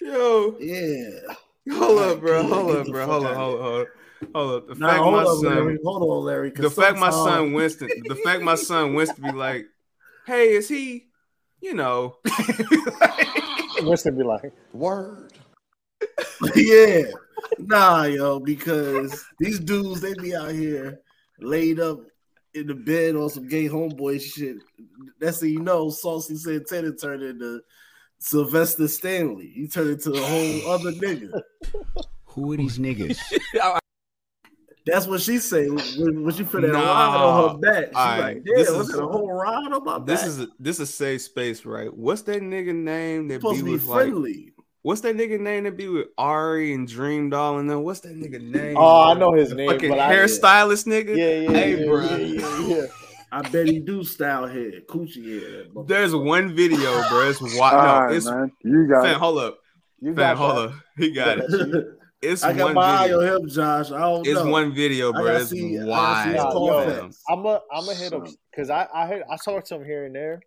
yo. 0.00 0.56
Yeah. 0.58 1.34
Hold 1.76 1.98
up, 2.00 2.20
bro. 2.20 2.42
Hold 2.42 2.76
up, 2.76 2.86
bro. 2.88 3.06
Hold 3.06 3.24
up, 3.26 3.36
hold 3.36 3.54
up, 3.54 3.60
hold 3.62 3.80
up. 3.82 3.88
Hold 4.34 4.54
up. 4.54 4.68
The 4.68 4.74
Nah, 4.76 4.88
fact 4.88 5.02
hold 5.02 5.14
my 5.14 5.22
on, 5.22 5.40
son 5.40 5.54
Larry. 5.54 5.78
Hold 5.84 6.02
on, 6.10 6.24
Larry. 6.24 6.50
'cause 6.50 6.62
the 6.62 6.70
fact 6.82 6.98
my 6.98 7.10
son 7.10 7.24
sometimes- 7.28 7.54
Winston, 7.54 7.88
the 8.08 8.14
fact 8.16 8.42
my 8.42 8.54
son 8.56 8.94
Winston 8.94 9.22
be 9.24 9.32
like, 9.32 9.66
hey, 10.26 10.52
is 10.54 10.68
he, 10.68 11.06
you 11.60 11.74
know, 11.74 12.16
Winston 13.82 14.16
be 14.16 14.24
like, 14.24 14.52
Word. 14.72 15.32
yeah. 16.56 17.02
Nah, 17.58 18.04
yo, 18.04 18.40
because 18.40 19.24
these 19.38 19.58
dudes 19.60 20.00
they 20.00 20.14
be 20.14 20.34
out 20.34 20.50
here 20.52 21.00
laid 21.40 21.78
up 21.80 22.00
in 22.54 22.66
the 22.66 22.74
bed 22.74 23.16
on 23.16 23.30
some 23.30 23.46
gay 23.48 23.68
homeboy 23.68 24.20
shit. 24.20 24.56
That's 25.20 25.40
how 25.40 25.46
you 25.46 25.60
know 25.60 25.90
Saucy 25.90 26.36
Santana 26.36 26.92
turned 26.92 27.22
into 27.22 27.60
Sylvester 28.18 28.88
Stanley. 28.88 29.52
He 29.54 29.66
turned 29.68 29.90
into 29.90 30.12
a 30.12 30.20
whole 30.22 30.70
other 30.72 30.92
nigga. 30.92 31.30
Who 32.26 32.52
are 32.52 32.56
these 32.56 32.78
niggas? 32.78 33.18
That's 34.84 35.06
what 35.06 35.20
she 35.20 35.38
say 35.38 35.68
when, 35.68 36.24
when 36.24 36.34
she 36.34 36.42
put 36.42 36.62
that 36.62 36.72
Nah. 36.72 36.80
ride 36.80 37.16
on 37.16 37.50
her 37.52 37.58
back. 37.58 37.84
She 37.90 37.94
Alright, 37.94 38.20
like, 38.36 38.44
this 38.44 38.68
damn, 38.68 38.78
was 38.78 38.88
is- 38.90 38.98
a 38.98 39.06
whole 39.06 39.30
ride 39.32 39.72
on 39.72 39.84
my 39.84 39.98
back? 39.98 40.06
this 40.06 40.26
is 40.26 40.40
a, 40.40 40.48
this 40.58 40.80
is 40.80 40.88
a 40.88 40.92
safe 40.92 41.22
space, 41.22 41.64
right? 41.64 41.94
What's 41.96 42.22
that 42.22 42.42
nigga 42.42 42.74
name 42.74 43.28
that 43.28 43.34
supposed 43.36 43.56
be 43.56 43.60
to 43.60 43.64
be 43.66 43.72
with 43.72 43.84
like? 43.86 44.06
Friendly. 44.82 44.88
What's 44.90 45.00
that 45.02 45.16
nigga 45.16 45.40
name 45.40 45.64
that 45.64 45.76
be 45.76 45.88
with 45.88 46.08
Ari 46.18 46.74
and 46.74 46.88
Dream 46.88 47.30
Doll 47.30 47.58
and 47.58 47.70
then 47.70 47.82
What's 47.82 48.00
that 48.00 48.14
nigga 48.16 48.36
oh, 48.36 48.58
name? 48.58 48.76
Oh, 48.76 49.10
I 49.10 49.14
know 49.14 49.32
his 49.32 49.52
name, 49.52 49.70
Fucking 49.70 49.90
but 49.90 49.98
I- 50.00 50.12
hairstylist 50.14 50.86
nigga. 50.86 51.16
yeah, 51.16 51.50
yeah, 51.50 51.58
Hey, 51.58 51.80
yeah, 51.80 51.86
bro. 51.86 52.00
yeah, 52.04 52.16
yeah, 52.16 52.66
yeah. 52.76 52.86
I 53.34 53.40
bet 53.48 53.66
he 53.66 53.78
do 53.78 54.04
style 54.04 54.46
head, 54.46 54.82
coochie 54.88 55.24
head. 55.40 55.42
that 55.66 55.74
motherfucker. 55.74 55.88
There's 55.88 56.14
one 56.14 56.54
video, 56.54 56.92
bro. 57.08 57.30
It's 57.30 57.40
All 57.40 57.58
wild. 57.58 57.74
right, 57.74 58.10
No, 58.10 58.16
it's 58.16 58.26
man. 58.26 58.52
You 58.62 58.86
got 58.88 59.04
fam. 59.04 59.14
it. 59.14 59.18
Hold 59.18 59.38
up, 59.38 59.58
You 60.00 60.08
fam. 60.08 60.16
got 60.16 60.36
Hold 60.36 60.56
that. 60.56 60.62
up. 60.68 60.74
He 60.98 61.10
got 61.12 61.38
it. 61.38 61.86
It's 62.20 62.44
I 62.44 62.52
got 62.52 62.66
one 62.66 62.74
my 62.74 63.02
video. 63.02 63.20
eye 63.20 63.30
on 63.34 63.42
him, 63.42 63.48
Josh. 63.48 63.90
I 63.90 63.98
don't 64.00 64.24
It's 64.26 64.34
know. 64.38 64.50
one 64.50 64.72
video, 64.74 65.08
I 65.08 65.12
bro. 65.12 65.24
gotta 65.24 65.38
It's 65.40 65.50
see- 65.50 65.78
wild. 65.78 66.36
Nah, 66.36 66.52
yo, 66.54 67.10
I'm 67.30 67.46
a, 67.46 67.60
I'm 67.72 67.88
a 67.88 67.94
hit 67.94 68.12
him 68.12 68.26
because 68.50 68.68
I 68.70 68.86
I 68.94 69.06
hit, 69.08 69.22
I 69.30 69.36
talked 69.44 69.66
to 69.68 69.76
him 69.76 69.84
here 69.84 70.04
and 70.04 70.14
there 70.14 70.40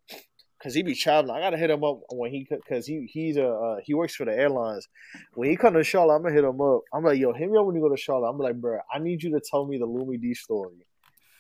because 0.66 0.74
he 0.74 0.82
be 0.82 0.96
traveling. 0.96 1.36
I 1.36 1.40
gotta 1.40 1.58
hit 1.58 1.70
him 1.70 1.84
up 1.84 2.00
when 2.12 2.32
he 2.32 2.48
because 2.50 2.88
he 2.88 3.08
he's 3.08 3.38
a 3.38 3.48
uh, 3.48 3.78
he 3.84 3.94
works 3.94 4.16
for 4.16 4.26
the 4.26 4.36
airlines. 4.36 4.88
When 5.36 5.48
he 5.48 5.56
come 5.56 5.76
to 5.76 5.84
Charlotte, 5.84 6.16
I'm 6.16 6.24
gonna 6.24 6.34
hit 6.34 6.44
him 6.44 6.60
up. 6.60 6.82
I'm 6.92 7.04
like, 7.04 7.20
yo, 7.20 7.34
hit 7.34 7.52
me 7.52 7.56
up 7.60 7.68
when 7.68 7.76
you 7.76 7.82
go 7.82 7.90
to 7.90 7.98
Charlotte. 7.98 8.30
I'm 8.30 8.40
like, 8.40 8.56
bro, 8.60 8.80
I 8.92 8.98
need 8.98 9.22
you 9.22 9.32
to 9.34 9.42
tell 9.48 9.68
me 9.68 9.78
the 9.78 9.86
Lumidee 9.86 10.36
story. 10.36 10.88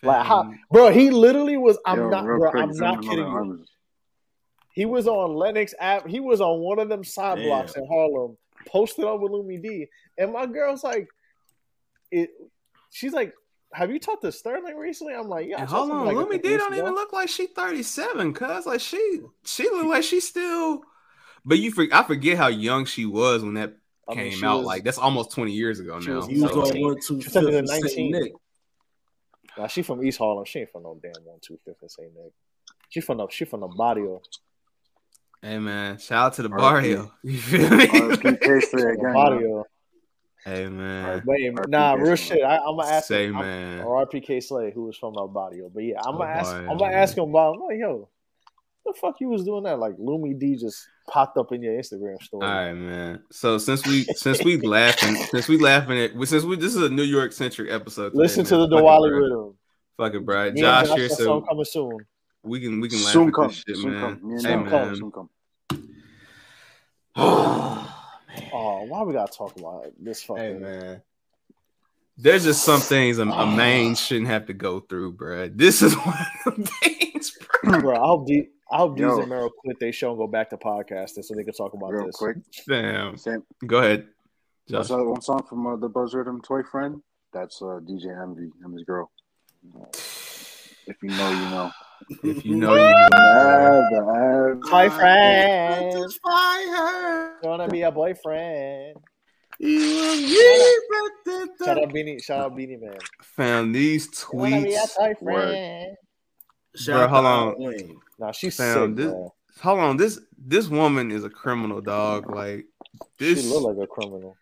Like, 0.03 0.27
how, 0.27 0.53
bro? 0.69 0.91
He 0.91 1.09
literally 1.09 1.57
was. 1.57 1.79
I'm 1.87 1.97
Yo, 1.97 2.09
not, 2.09 2.25
bro. 2.25 2.51
quick, 2.51 2.61
I'm 2.61 2.77
not 2.77 3.01
kidding 3.01 3.25
you. 3.25 3.65
He 4.73 4.85
was 4.85 5.07
on 5.07 5.33
Lenox 5.33 5.73
app. 5.79 6.05
He 6.07 6.19
was 6.19 6.39
on 6.39 6.59
one 6.59 6.77
of 6.77 6.87
them 6.87 7.03
side 7.03 7.37
Damn. 7.37 7.45
blocks 7.45 7.75
in 7.75 7.87
Harlem, 7.87 8.37
posted 8.67 9.05
up 9.05 9.21
with 9.21 9.31
Lumidee. 9.31 9.87
And 10.19 10.33
my 10.33 10.45
girl's 10.45 10.83
like, 10.83 11.07
it. 12.11 12.29
She's 12.91 13.13
like, 13.13 13.33
have 13.75 13.91
you 13.91 13.99
talked 13.99 14.21
to 14.23 14.31
Sterling 14.31 14.77
recently? 14.77 15.13
I'm 15.13 15.27
like, 15.27 15.47
yeah. 15.47 15.61
I 15.61 15.65
hold 15.65 15.91
on, 15.91 16.05
like, 16.05 16.15
Lumidee 16.15 16.57
don't 16.57 16.73
ago." 16.73 16.81
even 16.81 16.95
look 16.95 17.11
like 17.13 17.29
she 17.29 17.47
37, 17.47 18.33
cuz 18.33 18.65
like 18.65 18.79
she 18.81 19.19
she 19.43 19.63
look 19.69 19.85
like 19.87 20.03
she 20.03 20.19
still 20.19 20.81
but 21.47 21.59
you 21.59 21.71
for, 21.71 21.85
I 21.91 22.03
forget 22.03 22.37
how 22.37 22.47
young 22.47 22.85
she 22.85 23.05
was 23.05 23.43
when 23.43 23.53
that 23.55 23.75
I 24.09 24.15
mean, 24.15 24.31
came 24.31 24.39
she 24.39 24.45
out. 24.45 24.57
was- 24.59 24.65
like 24.65 24.83
that's 24.83 24.97
almost 24.97 25.31
20 25.31 25.51
years 25.51 25.79
ago 25.79 25.99
she 25.99 26.09
now. 26.09 26.15
was- 26.17 26.27
He 26.27 26.41
was 26.41 26.51
So- 26.51 26.61
on 26.61 26.81
one 26.81 26.95
two 27.05 27.21
She 27.21 27.29
took 27.29 27.43
it 27.43 27.45
fifth 27.45 27.51
to 27.51 27.57
and 27.59 27.69
Saint 27.69 27.83
19. 27.83 28.11
Nick. 28.11 28.31
Nah, 29.57 29.67
she 29.67 29.81
from 29.83 30.03
East 30.03 30.17
Harlem. 30.17 30.43
She 30.45 30.59
ain't 30.59 30.69
from 30.71 30.83
no 30.83 30.99
damn 31.01 31.23
one 31.23 31.39
two 31.41 31.57
fifth 31.65 31.81
and 31.81 31.91
Saint 31.91 32.13
Nick. 32.13 32.33
She 32.89 33.01
from 33.01 33.17
the 33.17 33.27
she 33.29 33.45
from 33.45 33.59
the 33.61 33.67
barrio. 33.67 34.21
Hey 35.41 35.59
man, 35.59 35.97
shout 35.99 36.25
out 36.25 36.33
to 36.33 36.41
the 36.43 36.49
RIP. 36.49 36.57
barrio. 36.59 37.11
You 37.23 37.37
feel 37.37 37.69
me? 37.69 37.85
RIP 37.85 38.41
K-Slay 38.41 38.61
From 38.61 38.79
the 38.79 38.87
again, 38.89 39.03
man. 39.03 39.13
barrio. 39.13 39.65
Hey 40.45 40.69
man. 40.69 41.23
Wait, 41.25 41.49
RIP 41.57 41.69
nah, 41.69 41.93
real 41.93 42.15
K-Slay. 42.15 42.37
shit. 42.37 42.45
I, 42.45 42.57
I'm 42.57 42.77
gonna 42.77 42.87
ask 42.87 43.07
Say 43.07 43.25
him. 43.25 43.37
I'm- 43.37 43.45
man. 43.45 43.83
RPK 43.85 44.43
Slay, 44.43 44.71
who 44.71 44.83
was 44.83 44.95
from 44.95 45.15
El 45.17 45.27
Barrio. 45.27 45.69
But 45.73 45.83
yeah, 45.83 45.95
I'm 46.05 46.17
gonna 46.17 46.25
oh, 46.25 46.39
ask. 46.39 46.53
I'm 46.53 46.77
gonna 46.77 46.93
ask 46.95 47.17
him 47.17 47.23
about. 47.29 47.55
I'm 47.55 47.61
like, 47.61 47.79
yo, 47.79 48.07
the 48.85 48.93
fuck 48.93 49.19
you 49.19 49.29
was 49.29 49.43
doing 49.43 49.63
that? 49.63 49.79
Like 49.79 49.97
Lumidee 49.97 50.59
just 50.59 50.87
popped 51.09 51.37
up 51.39 51.51
in 51.51 51.63
your 51.63 51.73
Instagram 51.73 52.21
story. 52.21 52.45
All 52.47 52.53
right, 52.53 52.73
man. 52.73 53.23
So 53.31 53.57
since 53.57 53.87
we 53.87 54.03
since 54.15 54.43
we 54.43 54.57
laughing 54.61 55.15
since 55.15 55.47
we 55.47 55.57
laughing 55.57 55.97
at 55.97 56.11
since 56.27 56.43
we 56.43 56.55
this 56.57 56.75
is 56.75 56.81
a 56.83 56.89
New 56.89 57.01
York 57.03 57.31
centric 57.33 57.71
episode. 57.71 58.11
today, 58.11 58.21
Listen 58.21 58.45
to 58.45 58.57
the 58.57 58.67
fuck 58.69 58.83
Diwali 58.83 59.11
riddim. 59.11 59.55
Fuck 59.97 60.13
it, 60.13 60.25
bro. 60.25 60.51
Josh 60.51 60.87
Josh 60.89 60.97
here, 60.97 61.09
so 61.09 61.41
coming 61.41 61.65
soon. 61.65 61.97
we 62.43 62.59
can 62.59 62.79
we 62.81 62.87
can 62.89 62.99
laugh 63.03 63.13
Soon 63.13 63.29
at 63.29 63.33
come. 63.33 63.47
this 63.47 63.63
shit, 63.67 63.77
Soon 63.77 63.91
man. 63.93 64.19
come. 64.19 64.29
Me 64.29 64.35
and 64.35 64.69
Hey, 64.69 64.95
Soon 64.95 65.11
come. 65.11 65.29
Soon 67.15 67.81
come. 67.81 67.87
Oh, 68.53 68.83
why 68.83 69.03
we 69.03 69.13
gotta 69.13 69.31
talk 69.31 69.57
about 69.57 69.87
this 69.99 70.23
fucking 70.23 70.61
man? 70.61 71.01
There's 72.17 72.45
just 72.45 72.63
some 72.63 72.79
things 72.79 73.17
a, 73.19 73.23
a 73.23 73.45
man 73.45 73.95
shouldn't 73.95 74.27
have 74.27 74.45
to 74.47 74.53
go 74.53 74.79
through, 74.79 75.13
bro. 75.13 75.49
This 75.49 75.81
is 75.81 75.93
one 76.05 76.17
of 76.45 76.55
them 76.55 76.63
things, 76.65 77.37
bro? 77.63 77.93
I 77.95 77.99
hope 77.99 78.25
the, 78.27 78.47
I 78.71 78.77
hope 78.77 78.97
Yo. 78.97 79.09
Desus 79.09 79.19
and 79.21 79.29
Mero 79.29 79.49
quit 79.49 79.79
they 79.79 79.91
show 79.91 80.09
and 80.11 80.17
go 80.17 80.27
back 80.27 80.49
to 80.51 80.57
podcasting 80.57 81.23
so 81.25 81.33
they 81.35 81.43
can 81.43 81.53
talk 81.53 81.73
about 81.73 81.91
Real 81.91 82.05
this. 82.05 82.15
quick. 82.15 82.37
Damn. 82.67 83.17
Same. 83.17 83.43
Go 83.65 83.79
ahead, 83.79 84.07
That's 84.69 84.87
Josh. 84.87 84.97
uh, 84.97 85.03
one 85.03 85.21
song 85.21 85.43
from 85.47 85.67
uh, 85.67 85.75
the 85.75 85.89
Buzz 85.89 86.13
Rhythm 86.13 86.41
Toy 86.41 86.63
Friend. 86.63 87.01
That's 87.33 87.61
uh, 87.61 87.79
DJ 87.83 88.19
Envy 88.21 88.49
and 88.63 88.73
his 88.73 88.83
girl. 88.83 89.11
If 90.87 90.95
you 91.01 91.09
know, 91.09 91.29
you 91.31 91.49
know. 91.49 91.71
If 92.23 92.45
you 92.45 92.55
know, 92.57 92.73
you 92.75 92.81
know. 92.81 93.07
Yeah, 93.11 93.81
the- 93.91 94.59
My 94.71 94.89
friend, 94.89 96.11
Fire. 96.23 97.37
gonna 97.43 97.67
be 97.67 97.81
a 97.83 97.91
boyfriend. 97.91 98.97
You 99.59 100.15
Shout 101.63 101.77
out 101.81 101.93
Beenie, 101.93 102.19
shout 102.19 102.41
out 102.41 102.55
Beenie 102.55 102.77
Man. 102.77 102.97
Fam, 103.21 103.71
these 103.71 104.09
Wanna 104.33 104.61
be 104.63 104.71
tweets. 104.71 104.95
boyfriend. 105.19 105.95
Bro, 106.85 107.07
hold 107.07 107.25
on. 107.25 107.55
Nah, 108.19 108.31
she's 108.33 108.57
Fam, 108.57 108.89
sick, 108.89 108.95
this, 108.97 109.05
bro. 109.11 109.33
hold 109.61 109.79
on. 109.79 109.97
This 109.97 110.19
this 110.37 110.67
woman 110.67 111.09
is 111.11 111.23
a 111.23 111.29
criminal, 111.29 111.79
dog. 111.81 112.29
Like 112.29 112.65
this. 113.17 113.41
She 113.43 113.47
look 113.49 113.63
like 113.63 113.77
a 113.83 113.87
criminal. 113.87 114.35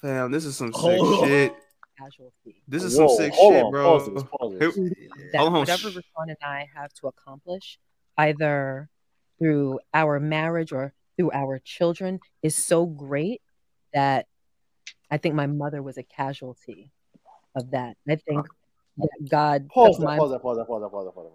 Fam, 0.00 0.30
this 0.30 0.44
is 0.44 0.56
some 0.56 0.72
sick 0.72 0.82
Hold 0.82 1.24
on. 1.24 1.50
Shit. 2.08 2.54
This 2.68 2.82
is 2.82 2.96
Whoa, 2.96 3.08
some 3.08 3.16
sick 3.16 3.34
hold 3.34 3.52
shit, 3.54 3.64
on, 3.64 3.70
bro. 3.70 3.98
pause 3.98 4.14
this, 4.14 4.22
pause 4.24 4.56
Here- 4.58 4.90
that 5.32 5.38
hold 5.38 5.52
on. 5.54 5.58
whatever 5.60 5.90
Rashawn 5.90 6.28
and 6.28 6.36
I 6.42 6.66
have 6.74 6.92
to 6.94 7.08
accomplish, 7.08 7.78
either 8.16 8.88
through 9.38 9.80
our 9.94 10.20
marriage 10.20 10.72
or 10.72 10.92
through 11.16 11.32
our 11.32 11.58
children, 11.64 12.20
is 12.42 12.56
so 12.56 12.86
great 12.86 13.42
that 13.92 14.26
I 15.10 15.16
think 15.18 15.34
my 15.34 15.46
mother 15.46 15.82
was 15.82 15.98
a 15.98 16.02
casualty 16.02 16.90
of 17.54 17.70
that. 17.72 17.96
I 18.08 18.16
think 18.16 18.46
that 18.98 19.08
God 19.30 19.68
Pause 19.68 19.96
took 19.96 20.04
my 20.06 20.18
pause 20.18 20.30
that, 20.30 20.40
pause 20.42 20.56
that, 20.58 20.66
pause 20.66 20.88
pause 20.90 21.12
pause 21.14 21.26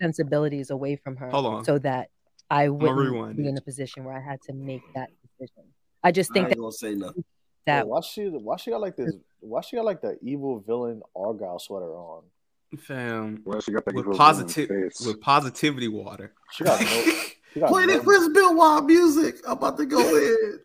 sensibilities 0.00 0.70
away 0.70 0.96
from 0.96 1.16
her 1.16 1.30
Hold 1.30 1.46
on. 1.46 1.64
so 1.64 1.78
that 1.78 2.08
I 2.50 2.68
wouldn't 2.68 3.36
be 3.36 3.48
in 3.48 3.56
a 3.56 3.60
position 3.60 4.04
where 4.04 4.16
I 4.16 4.20
had 4.20 4.40
to 4.42 4.52
make 4.52 4.82
that 4.94 5.08
decision. 5.22 5.64
I 6.02 6.12
just 6.12 6.32
think 6.32 6.44
ain't 6.44 6.50
that 6.50 6.60
gonna 6.60 6.72
say 6.72 6.94
nothing. 6.94 7.24
That 7.66 7.80
Yo, 7.80 7.86
why 7.86 8.00
she 8.00 8.28
why 8.28 8.56
she 8.56 8.70
got 8.70 8.80
like 8.80 8.96
this 8.96 9.14
why 9.40 9.60
she 9.60 9.76
got 9.76 9.84
like 9.84 10.00
the 10.00 10.18
evil 10.22 10.60
villain 10.60 11.02
Argyle 11.14 11.58
sweater 11.58 11.94
on? 11.94 12.22
Fam, 12.78 13.42
Well, 13.44 13.60
she 13.60 13.72
got 13.72 13.84
that 13.84 13.94
with 13.94 14.04
girl 14.04 14.16
positive 14.16 14.92
with 15.04 15.20
positivity 15.20 15.88
water. 15.88 16.32
She 16.52 16.64
got 16.64 16.80
no 16.80 17.02
she 17.52 17.60
got 17.60 17.68
Play 17.70 17.86
no, 17.86 17.94
that 17.94 18.04
Chris 18.04 18.28
Benoit 18.28 18.84
music. 18.84 19.36
I'm 19.46 19.52
about 19.52 19.76
to 19.78 19.86
go 19.86 20.16
in. 20.16 20.60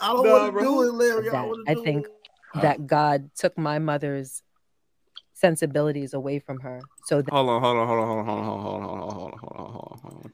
I 0.00 0.12
don't 0.12 0.26
Nah, 0.26 0.32
want 0.32 0.54
to 0.54 0.60
do 0.60 0.82
it, 0.82 0.94
Larry. 0.94 1.28
I, 1.28 1.32
that 1.32 1.46
wanna 1.46 1.62
I 1.66 1.74
think 1.74 2.06
it. 2.06 2.62
that 2.62 2.86
God 2.86 3.30
took 3.36 3.56
my 3.56 3.78
mother's 3.78 4.42
sensibilities 5.32 6.14
away 6.14 6.38
from 6.38 6.60
her 6.60 6.82
so 7.04 7.22
that 7.22 7.32
Hold 7.32 7.48
on, 7.48 7.62
hold 7.62 7.76
on, 7.76 7.86
hold 7.88 8.00
on, 8.00 8.06
hold 8.06 8.18
on, 8.18 8.24
hold 8.26 8.38
on, 8.38 8.62
hold 8.62 8.82
on, 8.82 8.90
hold 8.90 9.02
on, 9.02 9.16
hold 9.16 9.32
on, 9.32 9.38
hold 9.38 9.54
on, 9.54 9.72
hold 9.72 9.88
on, 9.92 9.98
hold 10.02 10.24
on. 10.24 10.32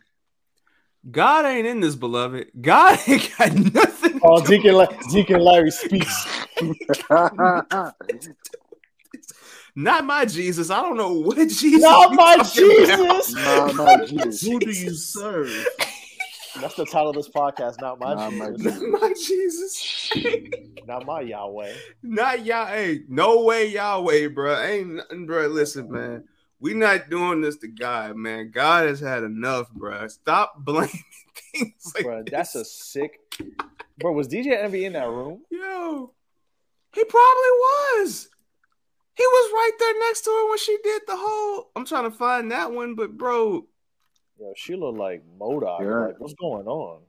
God 1.10 1.46
ain't 1.46 1.66
in 1.66 1.80
this, 1.80 1.94
beloved. 1.94 2.50
God 2.60 2.98
ain't 3.06 3.32
got 3.38 3.54
nothing. 3.74 4.20
Oh, 4.22 4.44
Deacon, 4.44 4.74
La- 4.74 4.86
Deacon 5.10 5.40
Larry 5.40 5.70
speaks. 5.70 6.26
Not 9.76 10.04
my 10.04 10.24
Jesus. 10.24 10.70
I 10.70 10.82
don't 10.82 10.96
know 10.96 11.12
what 11.12 11.36
Jesus. 11.48 11.82
Not 11.82 12.12
my. 12.12 12.36
Jesus. 12.38 13.34
Not 13.44 13.74
my 13.74 13.96
Jesus. 14.06 14.42
Who 14.42 14.58
do 14.58 14.70
you 14.70 14.94
serve? 14.94 15.66
That's 16.60 16.74
the 16.74 16.84
title 16.86 17.10
of 17.10 17.16
this 17.16 17.28
podcast. 17.28 17.80
Not 17.80 18.00
my 18.00 18.14
Not 18.14 18.32
my 18.32 18.50
Jesus. 18.50 18.80
Not 18.80 19.00
my 19.00 19.12
Jesus. 19.14 20.12
Not 20.86 21.06
my 21.06 21.20
Yahweh. 21.20 21.74
Not 22.02 22.44
y'all. 22.44 22.66
Hey, 22.66 23.02
no 23.08 23.44
way, 23.44 23.68
Yahweh, 23.68 24.28
bro. 24.28 24.58
Ain't 24.60 24.94
nothing, 24.94 25.26
bro. 25.26 25.46
Listen, 25.46 25.90
man. 25.92 26.24
We 26.60 26.74
not 26.74 27.08
doing 27.08 27.40
this 27.40 27.56
to 27.58 27.68
God, 27.68 28.16
man. 28.16 28.50
God 28.50 28.86
has 28.86 28.98
had 29.00 29.22
enough, 29.22 29.70
bro. 29.70 30.08
Stop 30.08 30.54
blaming 30.58 30.90
things 31.52 31.92
like 31.94 32.04
Bro, 32.04 32.22
this. 32.24 32.32
that's 32.32 32.54
a 32.56 32.64
sick. 32.64 33.20
Bro, 33.98 34.12
was 34.12 34.28
DJ 34.28 34.56
Envy 34.62 34.84
in 34.84 34.92
that 34.94 35.08
room? 35.08 35.42
Yo, 35.50 36.12
he 36.94 37.04
probably 37.04 37.50
was. 38.00 38.28
He 39.16 39.24
was 39.24 39.52
right 39.52 39.70
there 39.78 39.98
next 40.00 40.22
to 40.22 40.30
her 40.30 40.48
when 40.48 40.58
she 40.58 40.78
did 40.82 41.02
the 41.06 41.16
whole. 41.16 41.70
I'm 41.76 41.84
trying 41.84 42.04
to 42.04 42.16
find 42.16 42.50
that 42.52 42.72
one, 42.72 42.94
but 42.94 43.16
bro, 43.16 43.66
Yo, 44.40 44.52
she 44.56 44.76
looked 44.76 44.98
like 44.98 45.22
MODOK. 45.38 45.80
Yeah. 45.80 46.06
Like, 46.06 46.20
what's 46.20 46.34
going 46.34 46.66
on? 46.68 47.00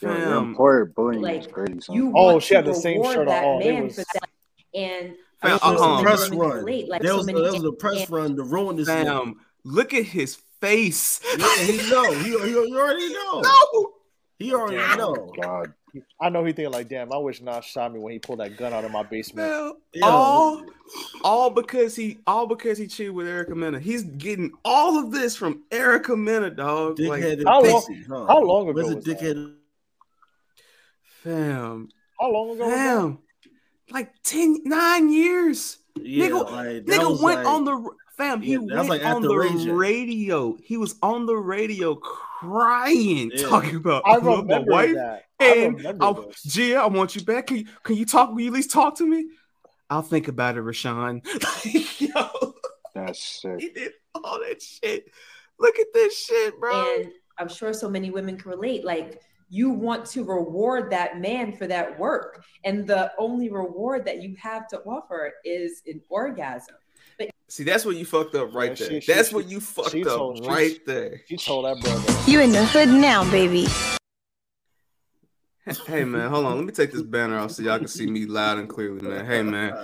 Yo, 0.00 0.08
your 0.10 0.18
fam, 0.18 0.44
employer 0.50 0.84
bullying 0.86 1.22
Like, 1.22 1.40
is 1.40 1.46
crazy. 1.46 1.92
You 1.92 2.12
Oh, 2.14 2.38
she 2.40 2.54
had 2.54 2.66
the 2.66 2.74
same 2.74 3.02
shirt 3.04 3.18
on. 3.20 3.26
that 3.26 3.44
Oh, 3.44 3.58
it 3.60 3.72
man 3.72 3.84
was- 3.84 3.94
for 3.96 4.04
that. 4.14 4.28
And 4.74 5.14
Fam, 5.44 5.58
I'm 5.62 5.76
um, 5.76 5.82
uh-uh. 5.82 5.96
so 5.98 6.02
press 6.02 6.30
run. 6.30 6.50
relate, 6.64 6.88
like 6.88 7.02
there 7.02 7.10
so 7.12 7.16
was, 7.18 7.26
many 7.26 7.42
there 7.42 7.52
was 7.52 7.64
a 7.64 7.72
press 7.72 8.00
and- 8.00 8.10
run 8.10 8.36
to 8.36 8.42
ruin 8.42 8.76
this. 8.76 8.88
nigga. 8.88 9.04
fam, 9.04 9.40
look 9.64 9.94
at 9.94 10.04
his 10.04 10.36
face. 10.60 11.20
Yeah, 11.38 11.56
he 11.64 11.76
know. 11.90 12.12
He, 12.12 12.30
he, 12.30 12.38
he 12.38 12.56
already 12.76 13.12
know. 13.12 13.40
no, 13.42 13.92
He 14.38 14.54
already 14.54 14.76
Damn. 14.78 14.98
know. 14.98 15.16
Oh, 15.18 15.32
God. 15.40 15.72
I 16.20 16.28
know 16.28 16.44
he 16.44 16.52
thinking 16.52 16.72
like, 16.72 16.88
damn, 16.88 17.12
I 17.12 17.18
wish 17.18 17.40
Nas 17.40 17.64
shot 17.64 17.92
me 17.92 18.00
when 18.00 18.12
he 18.12 18.18
pulled 18.18 18.40
that 18.40 18.56
gun 18.56 18.72
out 18.72 18.84
of 18.84 18.90
my 18.90 19.04
basement. 19.04 19.48
Fam, 19.48 19.72
Yeah. 19.92 20.06
all, 20.06 20.64
all 21.22 21.50
because 21.50 21.94
he, 21.94 22.18
all 22.26 22.46
because 22.48 22.78
he 22.78 22.88
cheated 22.88 23.14
with 23.14 23.28
Erica 23.28 23.54
Mena. 23.54 23.78
He's 23.78 24.02
getting 24.02 24.50
all 24.64 24.98
of 24.98 25.12
this 25.12 25.36
from 25.36 25.62
Erica 25.70 26.16
Mena, 26.16 26.50
dog. 26.50 26.98
Like, 26.98 27.22
Dickhead 27.22 27.32
and 27.38 27.46
How 27.48 27.62
long- 27.62 27.72
pussy, 27.82 28.02
huh? 28.08 28.26
how 28.26 28.42
long 28.42 28.68
ago 28.70 28.72
Where's 28.74 28.88
the 28.88 28.96
was 28.96 29.04
that? 29.04 29.18
dickhead? 29.20 29.54
How 31.24 31.30
fam, 31.30 31.88
Oh, 32.20 32.30
long 32.30 32.50
ago? 32.50 32.64
was 32.64 32.70
that? 32.74 32.76
fam, 32.76 33.18
like 33.90 34.12
10, 34.22 34.62
nine 34.64 35.12
years. 35.12 35.78
Yeah, 36.00 36.28
nigga, 36.28 36.50
like, 36.50 36.84
nigga 36.86 37.22
went 37.22 37.38
like- 37.44 37.46
on 37.46 37.64
the 37.64 37.90
fam. 38.16 38.40
He 38.42 38.52
Yeah, 38.52 38.58
was 38.58 38.72
went 38.72 38.88
like 38.88 39.04
on 39.04 39.22
the 39.22 39.34
Ray 39.36 39.66
radio. 39.70 40.56
He 40.62 40.76
was 40.76 40.96
on 41.02 41.26
the 41.26 41.36
radio 41.36 41.94
crying, 41.94 43.30
Yeah. 43.34 43.48
talking 43.48 43.76
about 43.76 44.02
I 44.06 44.12
I 44.12 44.16
love 44.16 44.46
my 44.46 44.54
remember 44.56 44.70
wife. 44.72 44.94
that. 44.94 45.24
I 45.40 45.44
And 45.44 45.76
remember 45.76 46.04
I, 46.04 46.12
this. 46.12 46.42
Gia, 46.44 46.76
I 46.76 46.86
want 46.86 47.14
you 47.16 47.22
back. 47.22 47.46
Can 47.48 47.58
you, 47.58 47.64
can 47.82 47.96
you 47.96 48.06
talk? 48.06 48.30
Will 48.32 48.40
you 48.40 48.46
at 48.48 48.52
least 48.54 48.70
talk 48.70 48.96
to 48.98 49.06
me? 49.06 49.26
I'll 49.90 50.02
think 50.02 50.28
about 50.28 50.56
it, 50.56 50.64
Rashawn. 50.64 51.22
Like, 51.64 52.00
yo, 52.00 52.54
That's 52.94 53.22
sick. 53.40 53.60
he 53.60 53.68
did 53.70 53.92
all 54.14 54.38
that 54.40 54.62
shit. 54.62 55.06
Look 55.58 55.78
at 55.78 55.86
this 55.92 56.18
shit, 56.18 56.58
bro. 56.58 56.96
and 57.00 57.12
I'm 57.38 57.48
sure 57.48 57.72
so 57.72 57.88
many 57.88 58.10
women 58.10 58.36
can 58.38 58.50
relate. 58.50 58.84
Like 58.84 59.20
you 59.54 59.70
want 59.70 60.04
to 60.04 60.24
reward 60.24 60.90
that 60.90 61.20
man 61.20 61.52
for 61.52 61.68
that 61.68 61.96
work, 61.98 62.44
and 62.64 62.84
the 62.86 63.12
only 63.18 63.48
reward 63.50 64.04
that 64.04 64.20
you 64.20 64.34
have 64.42 64.66
to 64.68 64.80
offer 64.80 65.32
is 65.44 65.80
an 65.86 66.00
orgasm. 66.08 66.74
But 67.18 67.30
See, 67.48 67.62
that's 67.62 67.84
what 67.84 67.94
you 67.94 68.04
fucked 68.04 68.34
up 68.34 68.52
right 68.52 68.70
Yeah, 68.70 68.74
there. 68.88 69.00
she- 69.00 69.00
she- 69.06 69.12
that's 69.12 69.28
she- 69.28 69.34
what 69.36 69.46
you 69.48 69.60
fucked 69.60 69.90
she 69.92 70.02
up 70.02 70.08
told- 70.08 70.38
she- 70.38 70.50
right 70.50 70.84
there. 70.86 71.20
She 71.28 71.36
told 71.36 71.66
that 71.66 71.80
brother. 71.80 72.30
You 72.30 72.40
in 72.40 72.50
the 72.50 72.64
hood 72.64 72.88
now, 72.88 73.30
baby. 73.30 73.66
Hey 75.86 76.04
man, 76.04 76.28
hold 76.28 76.44
on. 76.44 76.56
Let 76.56 76.66
me 76.66 76.72
take 76.72 76.92
this 76.92 77.00
banner 77.02 77.38
off 77.38 77.52
so 77.52 77.62
y'all 77.62 77.78
can 77.78 77.88
see 77.88 78.06
me 78.06 78.26
loud 78.26 78.58
and 78.58 78.68
clearly, 78.68 79.00
man. 79.00 79.24
Hey 79.24 79.42
man, 79.42 79.74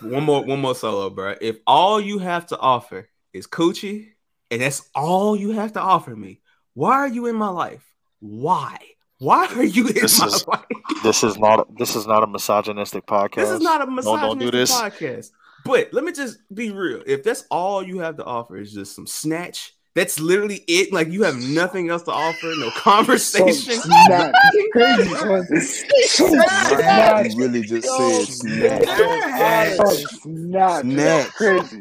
one 0.00 0.24
more, 0.24 0.44
one 0.44 0.60
more 0.60 0.74
solo, 0.74 1.08
bro. 1.10 1.36
If 1.40 1.58
all 1.64 2.00
you 2.00 2.18
have 2.18 2.46
to 2.46 2.58
offer 2.58 3.08
is 3.32 3.46
coochie, 3.46 4.08
and 4.50 4.60
that's 4.62 4.88
all 4.94 5.36
you 5.36 5.50
have 5.52 5.74
to 5.74 5.80
offer 5.80 6.16
me, 6.16 6.40
why 6.74 6.94
are 6.94 7.06
you 7.08 7.26
in 7.26 7.36
my 7.36 7.48
life? 7.50 7.89
Why? 8.20 8.76
Why 9.18 9.46
are 9.54 9.64
you 9.64 9.86
in 9.88 9.94
This 9.94 10.18
my 10.20 10.26
is 10.26 10.46
life? 10.46 10.64
this 11.02 11.22
is 11.24 11.36
not 11.38 11.76
this 11.76 11.94
is 11.94 12.06
not 12.06 12.22
a 12.22 12.26
misogynistic 12.26 13.04
podcast. 13.06 13.34
This 13.36 13.50
is 13.50 13.60
not 13.60 13.82
a 13.86 13.90
No, 13.90 14.02
don't 14.16 14.38
do 14.38 14.46
misogynistic 14.46 14.52
this. 14.52 14.70
podcast. 14.72 15.30
But 15.64 15.92
let 15.92 16.04
me 16.04 16.12
just 16.12 16.38
be 16.54 16.70
real. 16.70 17.02
If 17.06 17.22
that's 17.22 17.44
all 17.50 17.82
you 17.82 17.98
have 17.98 18.16
to 18.16 18.24
offer 18.24 18.56
is 18.56 18.72
just 18.72 18.94
some 18.96 19.06
snatch, 19.06 19.74
that's 19.94 20.18
literally 20.18 20.64
it. 20.66 20.90
Like 20.90 21.08
you 21.10 21.22
have 21.24 21.36
nothing 21.36 21.90
else 21.90 22.02
to 22.04 22.12
offer, 22.12 22.46
no 22.56 22.70
conversation. 22.70 23.74
snatch. 23.80 24.34
Crazy, 24.72 25.14
son. 26.06 27.30
You 27.30 27.36
really 27.36 27.60
just 27.62 27.86
said 27.88 28.24
snatch. 28.26 28.84
Oh, 28.88 29.94
snatch. 30.22 30.82
Snatch. 30.82 31.26
Crazy. 31.34 31.80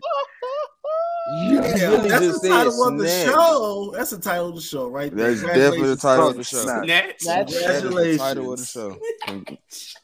You 1.31 1.61
Yeah, 1.61 1.88
really 1.89 2.10
that's 2.10 2.26
just 2.26 2.41
the 2.41 2.49
title 2.49 2.84
of 2.88 2.97
the 2.97 3.07
snatch. 3.07 3.34
show. 3.34 3.93
That's 3.95 4.10
the 4.10 4.19
title 4.19 4.49
of 4.49 4.56
the 4.56 4.61
show, 4.61 4.88
right 4.88 5.15
there. 5.15 5.27
That's 5.27 5.41
definitely 5.41 5.88
the 5.89 5.95
title 5.95 6.30
of 6.30 6.35
the 6.38 6.43
show. 6.43 6.65
Snatch. 6.65 6.88
That 6.88 7.45
is 7.45 7.84
the 7.84 8.18
title 8.18 8.53
of 8.53 8.60
the 8.60 8.65
show. 8.65 8.97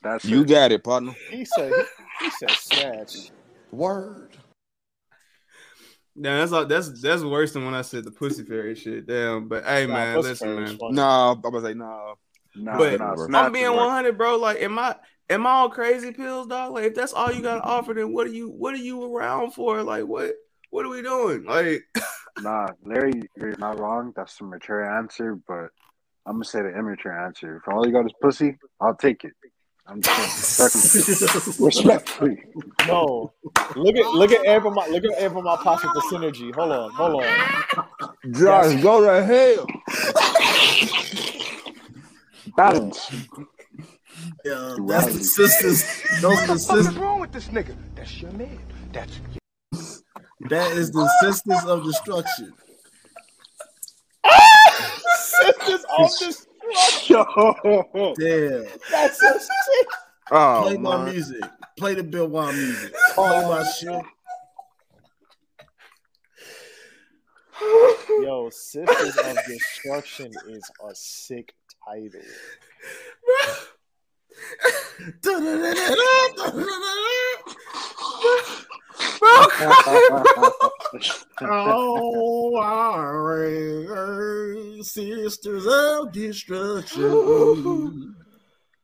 That's 0.03 0.26
You 0.26 0.41
it. 0.41 0.47
got 0.47 0.72
it, 0.72 0.84
partner. 0.84 1.14
He 1.31 1.43
said 1.45 1.73
he 2.22 2.30
said 2.30 2.52
snatch. 2.52 3.31
Word. 3.72 4.38
Damn, 6.19 6.39
that's 6.39 6.52
all, 6.52 6.65
that's 6.65 7.02
that's 7.02 7.23
worse 7.23 7.53
than 7.53 7.65
when 7.65 7.73
I 7.73 7.81
said 7.81 8.06
the 8.06 8.11
pussy 8.11 8.43
fairy 8.43 8.76
shit. 8.76 9.07
Damn, 9.07 9.47
but 9.47 9.65
hey 9.65 9.85
Nah, 9.85 9.93
man, 9.95 10.18
Pussy 10.18 10.30
listen 10.30 10.56
man. 10.56 10.77
funny. 10.77 10.95
Nah, 10.95 11.31
I'm 11.31 11.41
gonna 11.41 11.61
say 11.61 11.73
nah. 11.73 12.14
Nah, 12.56 12.77
But 12.77 12.99
nah, 12.99 13.11
I'm 13.11 13.18
snatch 13.18 13.53
being 13.53 13.73
100, 13.73 14.18
bro. 14.18 14.38
Like, 14.38 14.61
am 14.61 14.80
I 14.80 14.95
am 15.30 15.45
I 15.45 15.64
on 15.64 15.72
crazy 15.72 16.14
pills, 16.14 16.47
dog? 16.47 16.72
Like, 16.73 16.85
if 16.85 16.95
that's 16.95 17.11
all 17.14 17.31
you 17.31 17.41
got 17.41 17.56
to 17.56 17.64
offer, 17.64 17.93
then 17.93 18.14
what 18.14 18.27
are 18.27 18.31
you 18.31 18.49
what 18.49 18.73
are 18.73 18.77
you 18.77 19.03
around 19.03 19.52
for? 19.52 19.84
Like, 19.84 20.06
what 20.06 20.35
what 20.76 20.85
are 20.85 20.89
we 20.89 21.02
doing? 21.02 21.45
Like, 21.45 21.84
Nah, 22.41 22.68
Larry, 22.84 23.22
you're 23.38 23.56
not 23.57 23.80
wrong. 23.80 24.11
That's 24.14 24.35
the 24.38 24.43
mature 24.43 24.84
answer, 24.99 25.39
but 25.47 25.69
I'm 26.26 26.34
gonna 26.34 26.43
say 26.43 26.61
the 26.64 26.77
immature 26.77 27.18
answer. 27.18 27.57
If 27.57 27.73
all 27.73 27.88
you 27.88 27.93
got 27.93 28.06
is 28.06 28.11
pussy, 28.22 28.57
I'll 28.81 28.93
take 28.93 29.23
it. 29.23 29.31
I'm 29.88 30.02
just 30.02 30.60
respectfully. 30.60 31.65
respectfully. 31.65 32.43
No, 32.88 33.31
look 33.77 33.95
at 33.95 34.06
look 34.15 34.34
at 34.34 34.45
every 34.45 34.69
my 34.72 34.85
look 34.88 35.06
at 35.06 35.14
every 35.18 35.41
my 35.41 35.56
pops 35.56 35.84
the 35.84 36.03
synergy. 36.11 36.53
Hold 36.53 36.72
on, 36.73 36.91
hold 36.91 37.23
on. 37.23 38.34
Josh, 38.34 38.81
go 38.81 38.99
to 38.99 39.23
hell. 39.23 39.65
Balance. 42.57 43.11
Yeah, 44.43 44.76
that's 44.88 45.14
the 45.14 45.23
sisters. 45.23 45.85
Those 46.22 46.38
are 46.41 46.47
the 46.47 46.60
sisters. 46.60 46.97
wrong 46.97 47.22
with 47.22 47.31
this 47.31 47.47
nigga? 47.47 47.76
That's 47.95 48.22
your 48.22 48.31
man. 48.31 48.60
That's 48.91 49.18
That 50.41 50.72
is 50.74 50.91
the 50.91 51.07
sisters 51.22 51.64
of 51.66 51.84
destruction. 51.84 52.53
Sisters 55.41 55.86
of 55.98 56.10
destruction. 56.20 56.45
Damn. 58.20 58.66
That's 58.91 59.20
so 59.20 59.38
sick. 59.38 59.88
Oh, 60.32 60.62
Play 60.64 60.78
my 60.78 60.98
man. 60.98 61.14
music. 61.14 61.44
Play 61.78 61.94
the 61.95 62.03
Bill 62.03 62.28
Wild 62.28 62.56
music. 62.56 62.94
Oh, 63.18 63.28
Play 63.28 63.41
my 63.48 63.64
shit. 63.64 64.06
Yo, 68.22 68.49
Sisters 68.49 69.18
of 69.18 69.38
Destruction 69.48 70.32
is 70.49 70.72
a 70.90 70.94
sick 70.95 71.53
title. 71.88 72.22
oh, 81.41 82.56
our 82.57 83.48
sisters 84.82 85.66
of 85.68 86.12
destruction. 86.12 88.16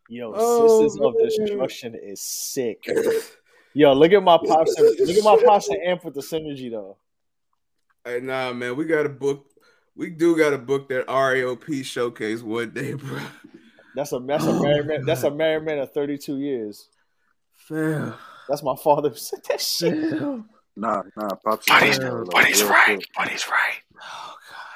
Yo, 0.10 0.34
Oh, 0.36 0.82
Sisters 0.82 1.00
of 1.02 1.14
man. 1.16 1.30
Destruction 1.30 1.96
is 2.02 2.22
sick. 2.22 2.84
Yo, 3.74 3.94
look 3.94 4.12
at 4.12 4.22
my 4.22 4.38
pops. 4.46 4.76
Look 4.78 5.18
at 5.18 5.24
my 5.24 5.42
pops 5.46 5.70
and 5.70 5.78
amp 5.86 6.04
with 6.04 6.16
the 6.16 6.22
synergy 6.22 6.70
though. 6.70 6.98
hey, 8.04 8.20
nah, 8.20 8.52
man, 8.52 8.76
we 8.76 8.84
got 8.86 9.04
to 9.04 9.10
book. 9.10 9.46
We 9.96 10.10
do 10.10 10.38
got 10.38 10.50
to 10.52 10.58
book 10.58 10.90
that 10.90 11.08
RAOP 11.08 11.84
showcase 11.86 12.42
one 12.42 12.72
day, 12.72 12.94
bro. 12.94 13.20
That's 13.96 14.14
a 14.14 14.20
that's 14.20 14.46
a 14.46 14.50
oh, 14.50 14.64
married 14.64 14.88
man. 14.88 15.06
That's 15.06 15.24
a 15.24 15.32
married 15.32 15.64
man 15.64 15.80
of 15.80 15.92
thirty 15.92 16.18
two 16.18 16.40
years. 16.40 16.88
Fam. 17.54 18.14
That's 18.48 18.64
my 18.64 18.76
father 18.76 19.10
who 19.10 19.16
said 19.18 19.40
that 19.50 19.62
shit. 19.62 20.12
Nah, 20.76 21.04
nah, 21.16 21.36
pops. 21.44 21.68
But 21.68 21.84
he's, 21.84 22.00
Like, 22.00 22.26
but 22.32 22.46
he's 22.46 22.64
right. 22.64 22.86
quick. 22.86 23.08
But 23.16 23.28
he's 23.28 23.48
right. 23.48 23.82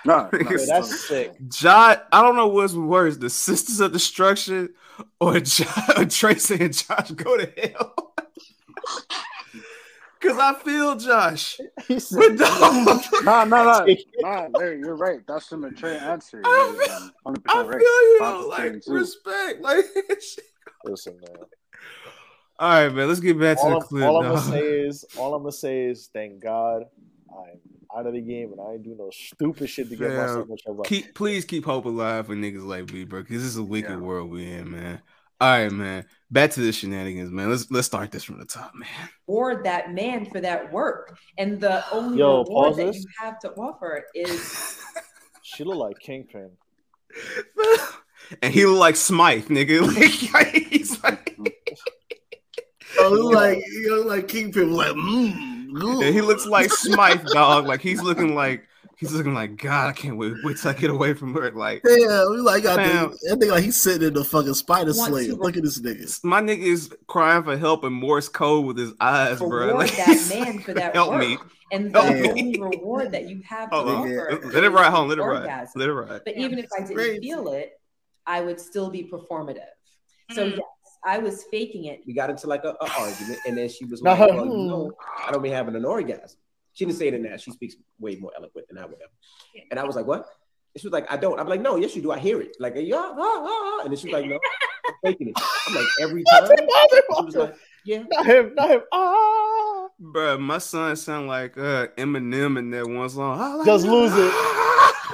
Nah, 0.06 0.30
nah, 0.32 0.40
Yo, 0.52 0.66
that's 0.66 1.08
sick. 1.08 1.34
Josh, 1.48 1.98
I 2.12 2.22
don't 2.22 2.36
know 2.36 2.48
what's 2.48 2.74
worse, 2.74 3.18
the 3.18 3.30
Sisters 3.30 3.80
of 3.80 3.92
Destruction 3.92 4.74
or, 5.20 5.40
Josh, 5.40 5.90
or 5.98 6.06
Tracy 6.06 6.64
and 6.64 6.74
Josh 6.74 7.12
go 7.12 7.38
to 7.38 7.52
hell. 7.58 8.14
Cause 10.26 10.40
I 10.40 10.54
feel 10.64 10.96
Josh. 10.96 11.60
He 11.88 12.00
But 12.16 12.38
dog, 12.38 13.02
Nah, 13.24 13.44
nah, 13.44 13.64
nah, 13.64 13.86
nah, 14.22 14.48
Larry, 14.58 14.80
you're 14.80 14.96
right. 14.96 15.20
That's 15.28 15.48
the 15.50 15.58
mature 15.58 15.94
answer. 15.94 16.42
I 16.44 17.10
Hundred 17.26 17.44
I 17.48 17.54
feel 17.54 17.68
right. 17.68 17.82
you 17.82 18.18
know, 18.22 18.48
like 18.50 18.84
respect. 18.88 19.62
Like 19.62 19.86
Listen, 20.84 21.20
man. 21.22 21.38
all 22.60 22.70
right, 22.70 22.94
man. 22.94 23.08
Let's 23.08 23.20
get 23.20 23.40
back 23.40 23.58
to 23.62 23.70
the 23.70 23.80
clip. 23.82 24.04
all 24.04 24.24
I'm 24.24 24.34
gonna 24.34 24.42
say 24.42 24.62
is, 24.62 25.06
all 25.18 25.36
I'm 25.36 25.44
gonna 25.44 25.52
say 25.52 25.86
is, 25.86 26.10
thank 26.14 26.40
God 26.40 26.86
I'm 27.30 27.60
out 27.96 28.08
of 28.08 28.14
the 28.14 28.22
game 28.22 28.52
and 28.52 28.62
I 28.62 28.74
ain't 28.74 28.84
do 28.84 28.96
no 28.98 29.10
stupid 29.12 29.70
shit 29.70 29.90
to 29.90 29.96
get 29.96 30.10
Fam, 30.10 30.18
myself 30.18 30.50
in 30.50 30.58
trouble. 30.58 30.84
keep 30.84 31.14
please 31.14 31.46
keep 31.46 31.66
hope 31.66 31.86
alive 31.86 32.28
for 32.28 32.36
niggas 32.36 32.66
like 32.66 32.92
me, 32.92 33.04
bro. 33.04 33.22
Cause 33.22 33.32
this 33.32 33.44
is 33.44 33.58
a 33.58 33.64
wicked 33.64 34.00
world 34.00 34.30
we 34.32 34.52
in, 34.52 34.72
man. 34.72 35.02
All 35.42 35.50
right, 35.50 35.72
man. 35.72 36.06
Back 36.32 36.52
to 36.52 36.62
the 36.62 36.72
shenanigans, 36.72 37.30
man. 37.32 37.50
Let's 37.50 37.70
let's 37.70 37.88
start 37.88 38.12
this 38.12 38.24
from 38.24 38.40
the 38.40 38.46
top, 38.46 38.74
man. 38.74 38.88
reward 39.28 39.64
that 39.66 39.94
man 39.94 40.26
for 40.26 40.40
that 40.42 40.72
work. 40.72 41.18
And 41.38 41.60
the 41.60 41.84
only 41.92 42.20
Yo, 42.20 42.44
reward 42.44 42.76
that 42.78 42.86
this. 42.88 42.98
you 43.04 43.06
have 43.20 43.40
to 43.40 43.52
offer 43.54 44.06
is 44.14 44.80
She 45.44 45.64
look 45.64 45.78
like 45.78 46.00
Kingpin. 46.00 46.52
And 48.42 48.52
he 48.52 48.66
look 48.66 48.80
like 48.80 48.96
Smythe, 48.96 49.48
nigga. 49.50 49.82
Like, 50.34 50.48
he's 50.68 51.04
like, 51.04 51.38
Oh, 52.98 53.14
you 53.14 53.32
like 53.32 53.58
you 53.68 53.96
look 53.98 54.08
like 54.08 54.28
Kingpin, 54.28 54.72
like 54.74 54.94
mm, 54.94 56.04
and 56.04 56.16
he 56.16 56.22
looks 56.22 56.46
like 56.46 56.72
Smythe, 56.72 57.26
dog. 57.28 57.68
Like 57.68 57.82
he's 57.82 58.02
looking 58.02 58.34
like 58.34 58.68
he's 58.98 59.12
looking 59.14 59.34
like 59.34 59.58
God. 59.58 59.88
I 59.90 59.94
can't 59.94 60.18
wait 60.18 60.34
wait 60.44 60.58
till 60.58 60.72
I 60.72 60.74
get 60.74 60.90
away 60.90 61.14
from 61.14 61.34
her. 61.34 61.52
Like 61.52 61.82
yeah, 61.86 61.96
you 62.24 62.44
like 62.44 62.64
got 62.64 62.78
Fam. 62.78 63.12
the, 63.22 63.32
I 63.34 63.36
think 63.38 63.52
like 63.52 63.64
he's 63.64 63.76
sitting 63.76 64.08
in 64.08 64.14
the 64.14 64.24
fucking 64.24 64.54
spider 64.54 64.94
Want 64.96 65.10
slayer. 65.12 65.30
to- 65.30 65.36
Look 65.36 65.58
at 65.58 65.64
this 65.64 65.80
nigga. 65.82 66.24
my 66.24 66.42
nigga 66.42 66.64
is 66.64 66.94
crying 67.08 67.44
for 67.44 67.58
help 67.58 67.84
in 67.84 67.94
Morse 67.94 68.30
code 68.30 68.66
with 68.66 68.78
his 68.78 68.94
eyes, 69.00 69.40
bro. 69.40 69.76
Like, 69.76 69.96
that 69.98 70.28
man 70.46 70.60
for 70.60 70.74
that 70.74 70.94
help 70.96 71.12
work. 71.12 71.20
me. 71.22 71.38
And 71.72 71.92
the 71.94 72.02
Help 72.02 72.16
me. 72.16 72.30
only 72.30 72.60
reward 72.78 73.12
that 73.14 73.28
you 73.28 73.42
have 73.44 73.72
to 73.72 73.76
Hold 73.76 73.90
on. 73.90 73.96
offer 74.02 74.40
Let 74.54 74.64
it 74.64 74.64
is 74.66 74.72
ride 74.72 74.92
home. 74.92 75.10
Let 75.10 75.18
it 75.18 75.22
ride. 75.24 75.42
orgasm. 75.42 75.80
Let 75.80 75.90
it 75.90 75.94
ride. 75.94 76.22
But 76.24 76.36
even 76.38 76.60
if 76.60 76.68
I 76.78 76.82
didn't 76.82 76.96
crazy. 76.96 77.20
feel 77.22 77.48
it, 77.54 77.72
I 78.28 78.42
would 78.42 78.60
still 78.60 78.90
be 78.92 79.04
performative. 79.12 79.66
So 80.32 80.46
Mm. 80.48 80.52
yes, 80.58 80.62
I 81.04 81.18
was 81.18 81.44
faking 81.52 81.86
it. 81.86 82.02
We 82.06 82.14
got 82.14 82.30
into 82.30 82.46
like 82.48 82.64
a, 82.66 82.76
a 82.82 82.92
argument, 83.00 83.40
and 83.48 83.58
then 83.58 83.68
she 83.70 83.86
was 83.86 84.02
Nah, 84.04 84.12
like, 84.14 84.32
"Well, 84.32 84.46
hmm. 84.46 84.52
you 84.52 84.68
know, 84.68 84.92
I 85.28 85.32
don't 85.32 85.42
be 85.42 85.50
having 85.50 85.76
an 85.76 85.86
orgasm." 85.86 86.38
She 86.76 86.86
didn't 86.86 86.98
say 86.98 87.08
it 87.08 87.14
in 87.14 87.24
that. 87.24 87.40
She 87.40 87.52
speaks 87.52 87.76
way 88.00 88.18
more 88.18 88.32
eloquent 88.38 88.68
than 88.68 88.78
I 88.78 88.86
would 88.86 88.98
have. 89.02 89.10
And 89.72 89.80
I 89.80 89.84
was 89.86 89.96
like, 89.96 90.06
"What?" 90.06 90.28
And 90.74 90.82
she 90.82 90.88
was 90.88 90.92
like, 90.92 91.10
"I 91.12 91.16
don't." 91.16 91.40
I'm 91.40 91.48
like, 91.48 91.62
"No, 91.62 91.78
yes, 91.78 91.96
you 91.96 92.02
do. 92.02 92.12
I 92.12 92.20
hear 92.20 92.42
it." 92.42 92.58
Like, 92.60 92.76
yeah, 92.76 92.98
ah, 92.98 93.16
ah, 93.18 93.46
ah. 93.48 93.82
and 93.84 93.92
then 93.92 93.98
she 93.98 94.08
was 94.08 94.14
like, 94.14 94.30
"No, 94.30 94.36
I'm 94.36 94.94
faking 95.04 95.30
it." 95.30 95.36
I'm 95.68 95.74
like, 95.74 95.88
every 96.02 96.24
time. 96.30 96.48
She 96.48 97.26
was 97.26 97.36
like, 97.36 97.56
"Yeah." 97.86 98.04
Not 98.12 98.26
him, 98.26 98.56
not 98.56 98.70
him. 98.70 98.82
Ah, 98.92 99.88
Bruh, 100.02 100.38
my 100.38 100.58
son 100.58 100.98
sound 100.98 101.28
like 101.28 101.58
uh, 101.58 101.88
Eminem 101.98 102.60
in 102.60 102.72
that 102.72 102.86
one 102.86 103.10
song. 103.10 103.40
I 103.40 103.56
like 103.56 103.66
just 103.66 103.86
lose 103.86 104.12
it. 104.14 104.34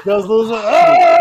Just 0.03 0.27
lose 0.27 0.49
it. 0.49 0.55
Ah! 0.57 1.19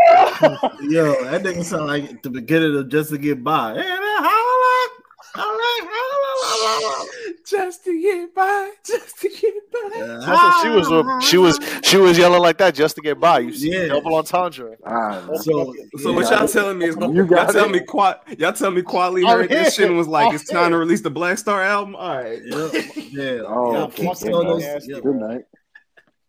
Yo, 0.88 1.22
that 1.24 1.42
nigga 1.42 1.62
sound 1.62 1.88
like 1.88 2.22
the 2.22 2.30
beginning 2.30 2.74
of 2.78 2.88
just 2.88 3.10
to 3.10 3.18
get 3.18 3.44
by. 3.44 3.74
Hey, 3.74 3.80
man, 3.80 4.00
holla, 4.00 4.88
holla, 5.34 5.86
holla, 5.90 7.06
Just 7.50 7.84
to 7.84 8.00
get 8.00 8.34
by, 8.34 8.70
just 8.86 9.18
to 9.20 9.28
get 9.28 9.54
by. 9.72 9.90
holla. 9.98 10.20
That's 10.20 10.28
what 10.28 10.62
she 10.62 10.68
was. 10.68 11.24
She 11.24 11.36
was. 11.38 11.80
She 11.84 11.96
was 11.96 12.16
yelling 12.16 12.40
like 12.40 12.58
that 12.58 12.74
just 12.74 12.94
to 12.96 13.02
get 13.02 13.18
by. 13.18 13.40
You 13.40 13.52
see, 13.52 13.72
Yeah. 13.72 13.86
double 13.88 14.14
entendre. 14.14 14.76
Ah, 14.86 15.26
So, 15.34 15.74
So 15.98 16.12
what 16.12 16.30
y'all 16.30 16.46
telling 16.46 16.78
me 16.78 16.86
is 16.86 16.96
You 16.96 17.12
y'all 17.12 17.24
got 17.24 17.52
tell 17.52 17.68
me 17.68 17.80
Quad 17.80 18.20
y'all 18.38 18.52
tell 18.52 18.70
me 18.70 18.82
Kweli 18.82 19.26
heard 19.28 19.48
this 19.50 19.74
shit 19.74 19.88
and 19.88 19.96
was 19.98 20.06
like 20.06 20.28
I'm 20.28 20.34
it's 20.36 20.44
time 20.48 20.70
to 20.70 20.78
release 20.78 21.00
the 21.00 21.10
Black 21.10 21.38
Star 21.38 21.62
album. 21.62 21.96
All 21.96 22.16
right. 22.22 22.40
yeah, 22.44 22.68
yeah. 23.10 23.40
Oh, 23.46 23.72
yeah, 23.72 23.86
keep 23.92 24.06
Fucking 24.06 24.30
those, 24.30 24.62
nasty, 24.62 24.92
yeah, 24.92 25.00
Good 25.00 25.16
night. 25.16 25.42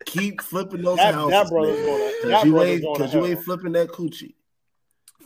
keep 0.05 0.41
flipping 0.41 0.81
those 0.81 0.97
That- 0.97 1.13
houses, 1.13 1.31
that 1.31 1.49
brother's 1.49 1.77
man. 1.77 1.85
going 1.85 1.99
to- 1.99 2.31
Cause 2.31 2.45
you 2.45 2.61
ain't, 2.61 2.97
cause 2.97 3.13
you 3.13 3.25
ain't 3.27 3.43
flipping 3.43 3.71
that 3.73 3.89
coochie. 3.89 4.33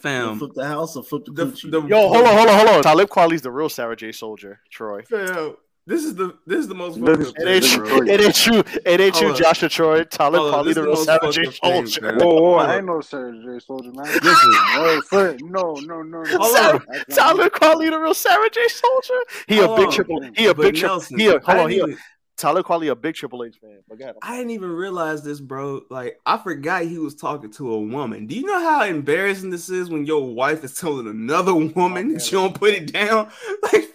Fam. 0.01 0.37
flip 0.37 0.51
the 0.53 0.65
house 0.67 0.95
or 0.97 1.03
flip 1.03 1.25
the, 1.25 1.31
The, 1.31 1.45
coochie. 1.47 1.71
the, 1.71 1.81
Yo, 1.81 1.97
hold 2.09 2.17
on, 2.17 2.35
hold 2.35 2.47
on, 2.49 2.57
hold 2.57 2.69
on. 2.77 2.83
Talib 2.83 3.09
Kweli's 3.09 3.41
the 3.41 3.49
real 3.51 3.69
Sarah 3.69 3.95
J. 3.95 4.11
Soldier, 4.11 4.59
Troy. 4.69 5.01
Fam, 5.09 5.55
this 5.87 6.03
is 6.03 6.15
the 6.15 6.35
this 6.47 6.59
is 6.59 6.67
the 6.67 6.73
most 6.73 6.99
fucked 6.99 7.21
up 7.21 7.33
It 7.37 7.47
ain't 7.47 7.65
true. 7.65 8.07
It 8.07 8.21
ain't 8.21 8.35
true. 8.35 8.63
It 8.85 9.01
ain't 9.01 9.15
true, 9.15 9.33
Joshua 9.33 9.69
Troy. 9.69 10.03
Talib 10.03 10.41
Hold 10.41 10.65
Kweli 10.65 10.73
the 10.73 10.83
real 10.83 10.95
the 10.95 11.03
Sarah 11.03 11.19
most 11.21 11.35
J. 11.35 11.43
thing, 11.43 11.87
Soldier. 11.87 12.17
Whoa, 12.17 12.41
whoa, 12.41 12.53
I 12.55 12.77
ain't 12.77 12.85
no 12.85 13.01
Sarah 13.01 13.33
J. 13.33 13.59
Soldier, 13.59 13.91
man. 13.91 14.05
Listen. 14.05 14.51
No, 14.73 15.01
sir. 15.01 15.37
No, 15.41 15.73
no, 15.73 16.01
no, 16.01 16.23
no. 16.23 16.37
Hold 16.37 16.57
on. 16.57 16.85
That's 16.89 17.09
not 17.09 17.37
Talib 17.37 17.51
Kweli 17.53 17.91
the 17.91 17.99
real 17.99 18.13
Sarah 18.13 18.49
J. 18.49 18.67
Soldier. 18.67 19.19
He 19.47 19.59
a 19.59 19.67
big 19.67 19.87
on. 19.87 19.91
triple. 19.91 20.21
He 20.35 20.45
a 20.47 20.53
But 20.55 20.61
big 20.63 20.75
triple. 20.75 21.01
He 21.01 21.27
a, 21.27 21.39
hold 21.39 21.59
on. 21.59 21.69
He 21.69 21.79
a, 21.79 21.85
didn't 21.85 21.99
Talib 22.37 22.65
Kweli 22.65 22.91
a 22.91 22.95
big 22.95 23.15
Triple 23.15 23.43
H 23.45 23.57
fan. 23.61 23.79
But 23.87 23.99
go. 23.99 24.13
I 24.21 24.37
didn't 24.37 24.51
even 24.51 24.69
realize 24.69 25.23
this, 25.23 25.39
bro. 25.39 25.81
Like, 25.89 26.19
I 26.25 26.37
forgot 26.37 26.83
he 26.83 26.97
was 26.97 27.15
talking 27.15 27.51
to 27.53 27.73
a 27.73 27.79
woman. 27.79 28.27
Do 28.27 28.35
you 28.35 28.45
know 28.45 28.59
how 28.59 28.83
embarrassing 28.83 29.51
this 29.51 29.69
is 29.69 29.89
when 29.89 30.05
your 30.05 30.33
wife 30.33 30.63
is 30.63 30.73
telling 30.73 31.07
another 31.07 31.55
woman 31.55 32.11
oh, 32.11 32.13
that 32.13 32.31
you 32.31 32.37
don't 32.37 32.53
put 32.53 32.73
it 32.73 32.91
down? 32.91 33.31
Like, 33.63 33.94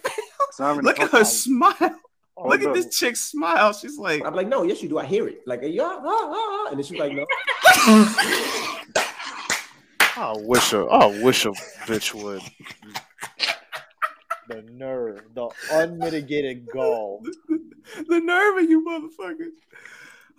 look 0.59 0.99
at 0.99 1.11
her 1.11 1.19
off. 1.19 1.27
smile. 1.27 1.99
Oh, 2.37 2.47
Look 2.47 2.63
at 2.63 2.73
this 2.73 2.97
chick 2.97 3.15
smile. 3.17 3.73
She's 3.73 3.97
like, 3.97 4.25
I'm 4.25 4.33
like, 4.33 4.47
"No, 4.47 4.63
yes, 4.63 4.81
you 4.81 4.89
do. 4.89 4.97
I 4.97 5.05
hear 5.05 5.27
it." 5.27 5.41
Like, 5.45 5.61
yeah, 5.63 5.83
ah, 5.83 6.01
ah, 6.03 6.31
ah. 6.33 6.67
and 6.69 6.77
then 6.77 6.83
she 6.83 6.93
was 6.93 6.99
like, 7.01 7.13
"No." 7.13 7.25
I 10.17 10.33
wish 10.37 10.73
a, 10.73 10.79
I 10.85 11.23
wish 11.23 11.45
a 11.45 11.51
bitch 11.85 12.13
would. 12.13 12.41
The 14.47 14.61
nerve, 14.71 15.21
the 15.33 15.49
unmitigated 15.71 16.67
gall. 16.73 17.23
the 18.07 18.19
nerve 18.19 18.63
of 18.63 18.69
you 18.69 18.83
motherfuckers. 18.85 19.51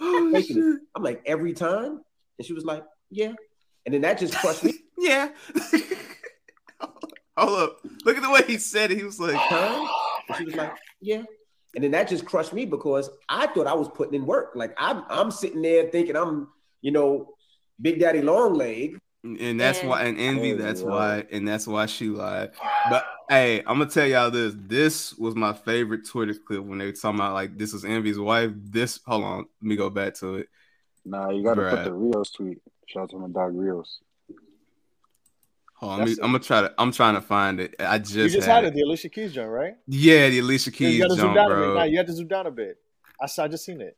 Oh, 0.01 0.41
shit. 0.41 0.57
it. 0.57 0.81
I'm 0.95 1.03
like, 1.03 1.23
every 1.25 1.53
time, 1.53 2.01
and 2.39 2.47
she 2.47 2.53
was 2.53 2.65
like, 2.65 2.85
"Yeah," 3.11 3.33
and 3.87 3.95
then 3.95 4.01
that 4.03 4.19
just 4.19 4.35
crushed 4.35 4.65
me. 4.65 4.75
Yeah. 4.99 5.31
Hold 7.37 7.59
up. 7.59 7.79
Look 8.05 8.17
at 8.17 8.23
the 8.23 8.31
way 8.31 8.43
he 8.47 8.57
said 8.59 8.93
it. 8.93 8.99
He 8.99 9.03
was 9.05 9.19
like, 9.19 9.35
huh? 9.35 9.89
And 10.33 10.37
she 10.39 10.45
was 10.45 10.55
like, 10.55 10.75
yeah. 11.01 11.23
And 11.75 11.85
then 11.85 11.91
that 11.93 12.09
just 12.09 12.27
crushed 12.27 12.53
me 12.53 12.65
because 12.67 13.09
I 13.29 13.47
thought 13.47 13.67
I 13.67 13.75
was 13.75 13.89
putting 13.89 14.15
in 14.15 14.27
work. 14.27 14.53
Like 14.55 14.75
I'm, 14.77 15.05
I'm 15.09 15.31
sitting 15.31 15.63
there 15.63 15.89
thinking 15.91 16.17
I'm, 16.17 16.49
you 16.83 16.91
know, 16.91 17.35
Big 17.81 17.99
Daddy 18.01 18.21
Long 18.23 18.55
Leg. 18.55 18.99
and 19.25 19.59
that's 19.61 19.83
why 19.83 20.03
and 20.05 20.19
envy 20.19 20.53
Oh, 20.53 20.57
that's 20.57 20.83
wow. 20.83 20.91
why 20.91 21.25
and 21.31 21.47
that's 21.47 21.67
why 21.67 21.87
she 21.87 22.09
lied 22.09 22.51
but 22.91 23.05
hey 23.29 23.61
i'm 23.61 23.79
gonna 23.79 23.87
tell 23.89 24.05
y'all 24.07 24.33
this 24.33 24.53
this 24.59 25.15
was 25.15 25.37
my 25.37 25.53
favorite 25.53 26.05
twitter 26.09 26.35
clip 26.35 26.65
when 26.65 26.79
they 26.79 26.87
were 26.87 26.93
talking 26.93 27.21
about 27.21 27.33
like 27.33 27.57
this 27.57 27.73
is 27.73 27.85
envy's 27.85 28.19
wife 28.19 28.51
this 28.57 28.99
hold 29.07 29.23
on 29.23 29.39
let 29.39 29.47
me 29.63 29.77
go 29.77 29.89
back 29.91 30.15
to 30.15 30.37
it 30.39 30.49
Nah, 31.05 31.31
you 31.31 31.45
gotta 31.45 31.71
put 31.71 31.85
the 31.85 31.93
Rios 31.93 32.31
tweet. 32.31 32.59
Shout 32.89 33.05
out 33.05 33.11
to 33.11 33.19
my 33.19 33.29
dog 33.29 33.57
Rios. 33.57 34.01
Hold 35.83 35.93
on 35.95 35.99
let 35.99 36.09
me, 36.09 36.15
i'm 36.23 36.29
gonna 36.33 36.39
try 36.39 36.61
to 36.61 36.73
i'm 36.79 36.93
trying 36.93 37.15
to 37.15 37.21
find 37.21 37.59
it 37.61 37.75
i 37.81 37.99
just, 37.99 38.15
You 38.15 38.29
just 38.29 38.47
had 38.47 38.63
had 38.63 38.65
it, 38.67 38.75
the 38.75 38.83
Alicia 38.83 39.09
Keys 39.09 39.33
joint, 39.35 39.49
right? 39.51 39.75
yeah 39.89 40.29
the 40.29 40.39
alicia 40.39 40.71
Yeah, 40.71 40.77
keys 40.79 40.95
you 40.97 41.03
gotta 41.03 41.15
zoom 41.17 41.25
jump, 41.25 41.35
down 41.35 41.47
a 41.47 41.49
bit. 41.49 41.57
bro 41.57 41.75
Nah, 41.75 41.85
you 41.85 41.97
have 41.99 42.07
to 42.07 42.13
zoom 42.13 42.29
down 42.29 42.47
a 42.47 42.51
bit. 42.53 42.77
I 43.21 43.27
saw, 43.27 43.45
I 43.45 43.49
just 43.49 43.65
seen 43.65 43.81
it. 43.81 43.97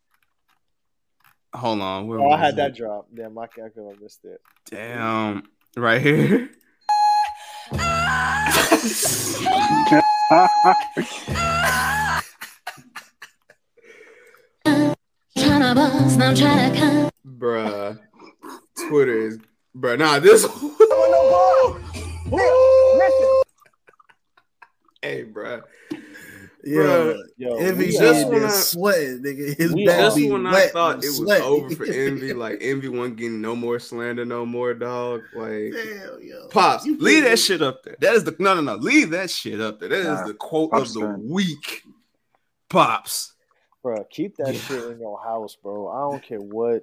hold 1.54 1.80
on 1.82 2.06
where 2.06 2.20
Oh, 2.20 2.30
I 2.30 2.38
had 2.38 2.54
it? 2.54 2.56
that 2.56 2.74
drop. 2.74 3.08
Damn, 3.14 3.36
I 3.38 3.46
can't 3.46 3.66
I 3.66 3.70
could 3.70 3.86
have 3.86 4.00
missed 4.00 4.24
it. 4.24 4.40
damn 4.70 5.42
right 5.76 6.00
here 6.00 6.50
Tryna 15.36 15.74
buzz, 15.74 16.16
now 16.16 16.28
I'm 16.28 16.34
tryna 16.34 16.78
come. 16.78 17.10
bruh 17.38 17.98
twitter 18.88 19.18
is 19.28 19.38
bruh 19.76 19.98
nah 19.98 20.18
this 20.18 20.44
hey 25.02 25.24
bruh 25.24 25.62
Yeah, 26.66 26.80
Bruh, 26.80 27.18
yo, 27.36 27.56
Envy 27.56 27.68
Envy 27.68 27.86
just 27.90 27.98
just 28.00 28.28
when 28.30 28.42
I- 28.44 28.48
sweating, 28.48 29.22
nigga. 29.22 29.54
His 29.58 29.74
We- 29.74 29.84
back 29.84 29.98
just 29.98 30.16
be 30.16 30.30
when 30.30 30.46
I 30.46 30.68
thought 30.68 30.94
and 30.94 31.04
it 31.04 31.08
was 31.08 31.16
sweat. 31.18 31.42
over 31.42 31.68
for 31.76 31.84
Envy, 31.84 32.32
like 32.32 32.56
Envy 32.62 32.88
wasn't 32.88 33.16
getting 33.16 33.42
no 33.42 33.54
more 33.54 33.78
slander, 33.78 34.24
no 34.24 34.46
more 34.46 34.72
dog. 34.72 35.20
Like 35.36 35.74
Damn, 35.74 36.22
yo. 36.22 36.48
Pops, 36.48 36.86
You 36.86 36.96
leave 36.98 37.22
put- 37.24 37.28
that 37.30 37.38
shit 37.38 37.60
up 37.60 37.82
there. 37.82 37.96
That 38.00 38.14
is 38.14 38.24
the 38.24 38.34
no 38.38 38.54
no 38.54 38.62
no. 38.62 38.76
Leave 38.76 39.10
that 39.10 39.28
shit 39.30 39.60
up 39.60 39.78
there. 39.78 39.90
That 39.90 39.98
is 39.98 40.06
Nah, 40.06 40.26
the 40.26 40.32
quote 40.34 40.70
Pops 40.70 40.88
of 40.96 41.02
the 41.02 41.06
done. 41.08 41.28
week. 41.28 41.82
Pops. 42.70 43.34
Bro, 43.82 44.06
keep 44.10 44.36
that 44.38 44.54
shit 44.54 44.84
in 44.92 45.00
your 45.00 45.20
house, 45.22 45.56
bro. 45.62 45.88
I 45.88 46.10
don't 46.10 46.22
care 46.22 46.40
what. 46.40 46.82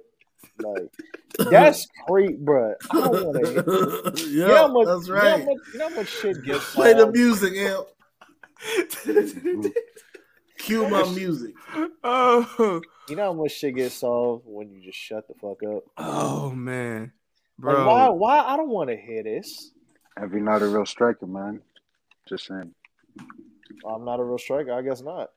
Like, 0.58 1.50
that's 1.50 1.86
great, 2.06 2.44
bro. 2.44 2.74
I 2.90 2.94
don't 3.00 3.26
want 3.26 3.44
to. 3.44 4.12
Yeah, 4.26 4.30
you 4.30 4.46
know 4.48 4.56
how 4.56 4.68
much, 4.72 4.86
that's 4.86 5.06
You 5.08 5.14
know, 5.14 5.20
how 5.20 5.26
right. 5.36 5.44
much, 5.46 5.56
you 5.72 5.78
know 5.78 5.88
how 5.88 5.94
much 5.96 6.08
shit 6.08 6.44
gets 6.44 6.70
Play 6.74 6.92
the 6.94 7.10
music, 7.10 7.54
Imp. 7.54 7.86
Cue 10.58 10.88
my 10.88 11.02
music. 11.14 11.54
Oh, 12.04 12.80
You 13.08 13.16
know 13.16 13.24
how 13.24 13.32
much 13.32 13.52
shit 13.52 13.74
gets 13.74 13.94
solved 13.96 14.44
when 14.46 14.70
you 14.70 14.80
just 14.82 14.98
shut 14.98 15.26
the 15.28 15.34
fuck 15.34 15.62
up. 15.64 15.84
oh 15.98 16.50
man, 16.50 17.12
Like, 17.58 17.74
bro. 17.76 17.86
why? 17.86 18.08
Why? 18.10 18.38
I 18.38 18.56
don't 18.56 18.68
want 18.70 18.90
to 18.90 18.96
hear 18.96 19.22
this. 19.22 19.72
Envy 20.20 20.40
not 20.40 20.62
a 20.62 20.66
real 20.66 20.86
striker, 20.86 21.26
man. 21.26 21.62
Just 22.28 22.46
saying. 22.46 22.74
I'm 23.88 24.04
not 24.04 24.20
a 24.20 24.24
real 24.24 24.38
striker. 24.38 24.72
I 24.72 24.82
guess 24.82 25.00
not. 25.02 25.30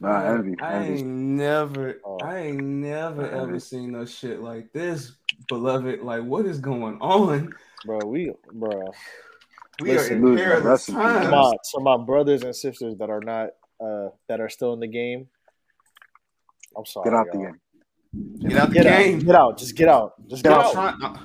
Nah, 0.00 0.22
envy. 0.22 0.54
I 0.60 0.84
ain't 0.84 1.06
never, 1.06 2.00
Oh. 2.04 2.18
I 2.22 2.38
ain't 2.38 2.62
never 2.62 3.26
Envy. 3.26 3.36
ever 3.36 3.58
seen 3.60 3.92
no 3.92 4.04
shit 4.04 4.40
like 4.40 4.72
this, 4.72 5.12
beloved. 5.48 6.00
Like, 6.00 6.22
what 6.24 6.46
is 6.46 6.58
going 6.58 6.98
on? 7.00 7.54
Bro, 7.84 8.06
we, 8.06 8.32
bro. 8.52 8.92
We 9.80 9.90
Listen, 9.90 10.24
are 10.24 10.30
in 10.32 10.36
perilous 10.36 10.86
times. 10.86 11.24
So 11.24 11.30
my, 11.30 11.52
so 11.64 11.80
my 11.80 11.96
brothers 12.04 12.42
and 12.42 12.54
sisters 12.54 12.96
that 12.98 13.10
are 13.10 13.20
not, 13.20 13.50
uh, 13.84 14.10
that 14.28 14.40
are 14.40 14.48
still 14.48 14.72
in 14.74 14.80
the 14.80 14.86
game. 14.88 15.28
I'm 16.76 16.86
sorry. 16.86 17.10
Get 17.10 17.14
out 17.18 17.26
the 17.32 17.38
y'all. 17.38 17.46
game. 17.46 17.60
Get 18.48 18.58
out 18.58 18.68
the 18.70 18.74
Get 18.74 18.86
game. 18.86 19.18
out. 19.18 19.24
Get 19.26 19.34
out. 19.34 19.58
Just 19.58 19.74
get 19.76 19.88
out. 19.88 20.28
Just 20.28 20.42
get 20.44 20.50
Get 20.50 20.58
I'm 20.58 20.64
out. 20.66 20.72
trying. 20.72 21.02
uh, 21.02 21.18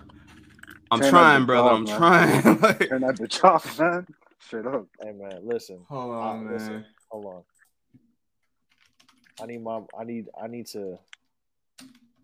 I'm 0.91 0.99
Turn 0.99 1.09
trying, 1.09 1.45
brother. 1.45 1.69
bitch 1.69 1.73
I'm 1.73 1.87
off, 1.87 1.97
trying. 1.97 2.59
Like, 2.61 2.89
Turn 2.89 3.01
that 3.01 3.15
bitch 3.15 3.43
off, 3.43 3.79
man. 3.79 4.05
Straight 4.39 4.65
up. 4.67 4.85
Hey 5.01 5.11
man, 5.13 5.39
listen. 5.43 5.83
hold 5.89 6.13
on, 6.13 6.43
man. 6.43 6.53
listen. 6.53 6.85
Hold 7.09 7.25
on. 7.25 7.43
I 9.41 9.45
need 9.45 9.63
my. 9.63 9.81
I 9.97 10.03
need. 10.03 10.27
I 10.41 10.47
need 10.47 10.67
to. 10.67 10.97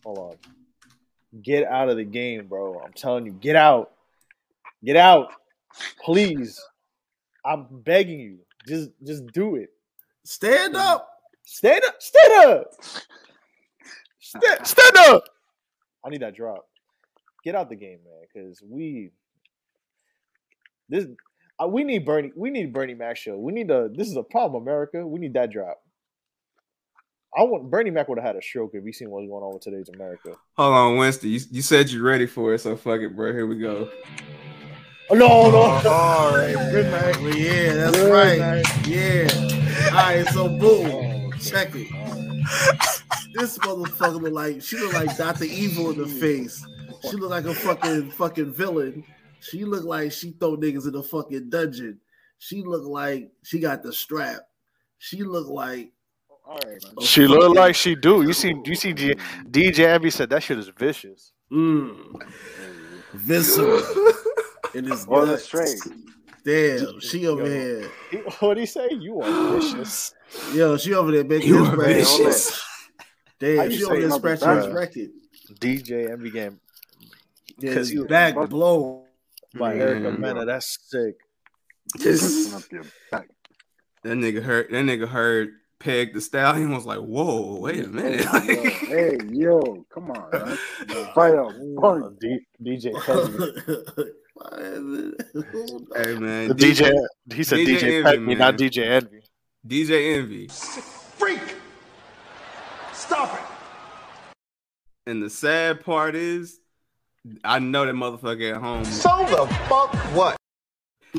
Hold 0.03 0.18
on. 0.18 1.41
Get 1.41 1.65
out 1.65 1.90
of 1.90 1.98
the 1.98 2.03
game, 2.03 2.48
bro. 2.48 2.81
I'm 2.84 2.94
telling 2.94 3.26
you, 3.26 3.34
get 3.34 3.56
out. 3.56 3.91
Get 4.84 4.95
out, 4.95 5.31
please. 6.03 6.60
I'm 7.45 7.68
begging 7.69 8.19
you. 8.19 8.40
Just, 8.68 8.90
just 9.03 9.27
do 9.27 9.56
it. 9.56 9.69
Stand 10.23 10.76
up. 10.76 11.10
Stand 11.44 11.84
up. 11.86 11.95
Stand 11.99 12.45
up. 12.45 12.72
Stand, 14.19 14.68
stand 14.68 14.98
up. 14.98 15.23
I 16.06 16.10
need 16.10 16.22
that 16.22 16.36
drop. 16.36 16.68
Get 17.44 17.56
out 17.56 17.69
the 17.69 17.76
game, 17.76 17.99
man, 18.06 18.23
because 18.31 18.61
we. 18.61 19.11
This. 20.88 21.06
Uh, 21.61 21.68
we 21.68 21.84
need 21.84 22.06
Bernie. 22.06 22.31
We 22.36 22.49
need 22.49 22.73
Bernie 22.73 22.94
Mac 22.94 23.18
show. 23.18 23.38
We 23.38 23.52
need 23.52 23.69
a. 23.69 23.90
This 23.94 24.07
is 24.07 24.15
a 24.15 24.23
problem, 24.23 24.64
America. 24.64 25.06
We 25.06 25.19
need 25.19 25.34
that 25.34 25.52
drop. 25.52 25.81
I 27.38 27.44
want 27.44 27.70
Bernie 27.70 27.92
Mac 27.92 28.08
would 28.10 28.18
have 28.18 28.26
had 28.26 28.36
a 28.36 28.42
stroke 28.42 28.72
if 28.74 28.84
he 28.84 28.92
seen 28.92 29.12
what's 29.12 29.28
going 29.28 29.44
on 29.44 29.54
with 29.54 29.62
today's 29.62 29.90
America. 29.90 30.34
Hold 30.58 30.74
on, 30.74 30.98
Winston. 30.98 31.30
You, 31.30 31.40
you 31.52 31.62
said 31.62 31.90
you're 31.92 32.04
ready 32.04 32.26
for 32.26 32.54
it, 32.56 32.60
so 32.60 32.76
fuck 32.76 33.02
it, 33.02 33.16
bro. 33.16 33.32
Here 33.34 33.46
we 33.46 33.58
go. 33.58 33.90
Oh, 35.12 35.16
no, 35.16 35.28
no. 35.52 35.58
Oh, 35.58 35.82
All 35.90 36.36
right, 36.36 36.54
good 36.72 36.88
night. 36.92 37.18
Well, 37.22 37.36
yeah, 37.36 37.74
that's 37.74 37.98
Good 37.98 38.12
right. 38.12 38.40
night. 38.40 38.88
Yeah. 38.88 39.28
All 39.90 39.94
right, 39.96 40.26
so 40.28 40.48
boom. 40.50 41.32
Check 41.40 41.70
it. 41.76 41.88
This 43.36 43.58
motherfucker 43.60 44.22
look 44.22 44.34
like 44.34 44.62
she 44.64 44.78
look 44.78 44.94
like 44.94 45.16
Doctor 45.16 45.46
Evil 45.46 45.92
in 45.92 46.00
the 46.00 46.08
face. 46.08 46.66
She 47.04 47.16
look 47.16 47.30
like 47.30 47.46
a 47.46 47.54
fucking 47.54 48.12
fucking 48.12 48.54
villain. 48.54 49.04
She 49.40 49.66
look 49.66 49.84
like 49.86 50.12
she 50.12 50.32
throw 50.32 50.58
niggas 50.58 50.86
in 50.86 50.94
the 50.94 51.04
fucking 51.04 51.50
dungeon. 51.50 52.00
She 52.40 52.64
look 52.64 52.84
like 52.86 53.32
she 53.44 53.60
got 53.60 53.84
the 53.84 53.94
strap. 53.94 54.42
She 54.98 55.24
look 55.24 55.48
like 55.48 55.94
a 56.50 57.02
She 57.02 57.28
look 57.28 57.42
fucking- 57.42 57.56
like 57.56 57.76
she 57.76 57.96
do. 57.96 58.22
You 58.24 58.34
see, 58.34 58.54
you 58.66 58.76
see, 58.76 58.94
G- 58.94 59.16
DJ 59.50 59.86
Abby 59.86 60.10
said 60.10 60.30
that 60.32 60.44
shit 60.44 60.58
is 60.58 60.70
vicious. 60.70 61.32
Mm. 61.52 62.22
Visceral. 63.14 63.82
It 64.76 64.86
is 64.86 65.06
All 65.08 65.26
the 65.26 65.36
straight. 65.40 65.80
Damn, 66.46 67.00
she 67.00 67.26
over 67.26 67.44
here. 67.44 67.90
What 68.40 68.54
do 68.54 68.60
you 68.60 68.68
say? 68.68 68.88
You 68.92 69.20
are 69.20 69.54
vicious. 69.60 70.14
Yo, 70.54 70.78
she 70.78 70.94
over 70.94 71.12
there 71.12 71.24
making 71.24 71.50
You 71.50 71.66
his 71.66 71.70
are 71.74 71.84
vicious. 71.84 72.64
Damn, 73.40 73.72
she 73.72 73.84
over 73.84 74.00
there 74.00 74.12
scratching 74.12 74.48
his 74.58 74.68
record. 74.68 75.10
DJ 75.60 76.12
Envy 76.12 76.30
game. 76.30 76.60
Yeah, 77.58 77.74
'Cause 77.74 77.88
his 77.88 77.94
you- 77.94 78.06
back 78.06 78.36
blown. 78.48 79.06
By 79.56 79.76
Erica 79.78 80.12
Mm. 80.12 80.20
Mena. 80.20 80.46
That's 80.46 80.78
sick. 80.88 81.16
Open 82.00 82.54
up 82.54 82.72
your 82.72 82.84
back. 83.10 83.28
That 84.04 84.18
nigga 84.18 84.44
heard. 84.44 84.68
That 84.70 84.86
nigga 84.86 85.08
heard. 85.08 85.50
Peg 85.80 86.14
the 86.14 86.20
stallion 86.20 86.74
was 86.74 86.86
like, 86.86 87.00
"Whoa, 87.00 87.58
wait 87.60 87.86
a 87.86 87.88
minute." 87.88 88.26
Hey, 88.26 89.18
yo, 89.32 89.86
come 89.90 90.12
on, 90.12 90.30
man. 90.32 90.58
Fire 91.16 91.46
up. 91.46 91.54
Uh, 91.80 92.10
D- 92.20 92.46
DJ 92.62 92.92
Kevin. 93.06 93.54
hey 95.96 96.16
man, 96.16 96.50
DJ, 96.50 96.92
he 97.34 97.44
said 97.44 97.60
DJ, 97.60 97.84
Envy, 97.84 98.04
Pet 98.04 98.22
me, 98.22 98.36
not. 98.36 98.58
DJ 98.58 98.86
Envy. 98.88 99.22
DJ 99.66 100.18
Envy. 100.18 100.48
Freak! 100.50 101.56
Stop 102.92 103.34
it! 103.34 103.42
And 105.08 105.24
the 105.24 105.30
sad 105.30 105.86
part 105.86 106.16
is, 106.16 106.60
I 107.44 107.60
know 107.60 107.86
that 107.86 107.96
motherfucker 107.96 108.56
at 108.56 108.62
home. 108.62 108.84
So 108.86 109.26
the 109.30 109.48
fuck 109.70 109.96
what? 110.14 110.38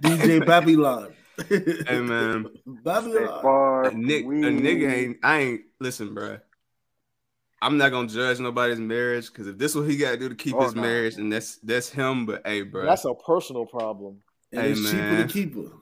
DJ 0.00 0.44
Babylon. 0.44 1.14
Hey 1.48 2.00
man, 2.00 2.46
Babylon. 2.66 3.42
Far 3.42 3.84
a, 3.86 3.94
nick, 3.94 4.24
a 4.24 4.28
nigga 4.28 4.90
ain't. 4.92 5.16
I 5.22 5.38
ain't. 5.40 5.60
Listen, 5.80 6.14
bruh. 6.14 6.40
I'm 7.62 7.78
not 7.78 7.92
gonna 7.92 8.08
judge 8.08 8.40
nobody's 8.40 8.78
marriage 8.78 9.28
because 9.28 9.46
if 9.46 9.56
this 9.56 9.74
what 9.74 9.88
he 9.88 9.96
got 9.96 10.12
to 10.12 10.16
do 10.18 10.28
to 10.28 10.34
keep 10.34 10.54
Oh, 10.54 10.64
his 10.64 10.74
no. 10.74 10.82
marriage, 10.82 11.14
and 11.16 11.32
that's 11.32 11.56
that's 11.56 11.88
him. 11.88 12.26
But 12.26 12.46
hey, 12.46 12.62
bruh. 12.62 12.84
That's 12.86 13.04
a 13.06 13.14
personal 13.14 13.64
problem. 13.66 14.18
And 14.52 14.60
Hey, 14.62 14.70
it's 14.72 14.82
cheaper 14.82 15.26
to 15.26 15.26
keep 15.26 15.54
her. 15.56 15.72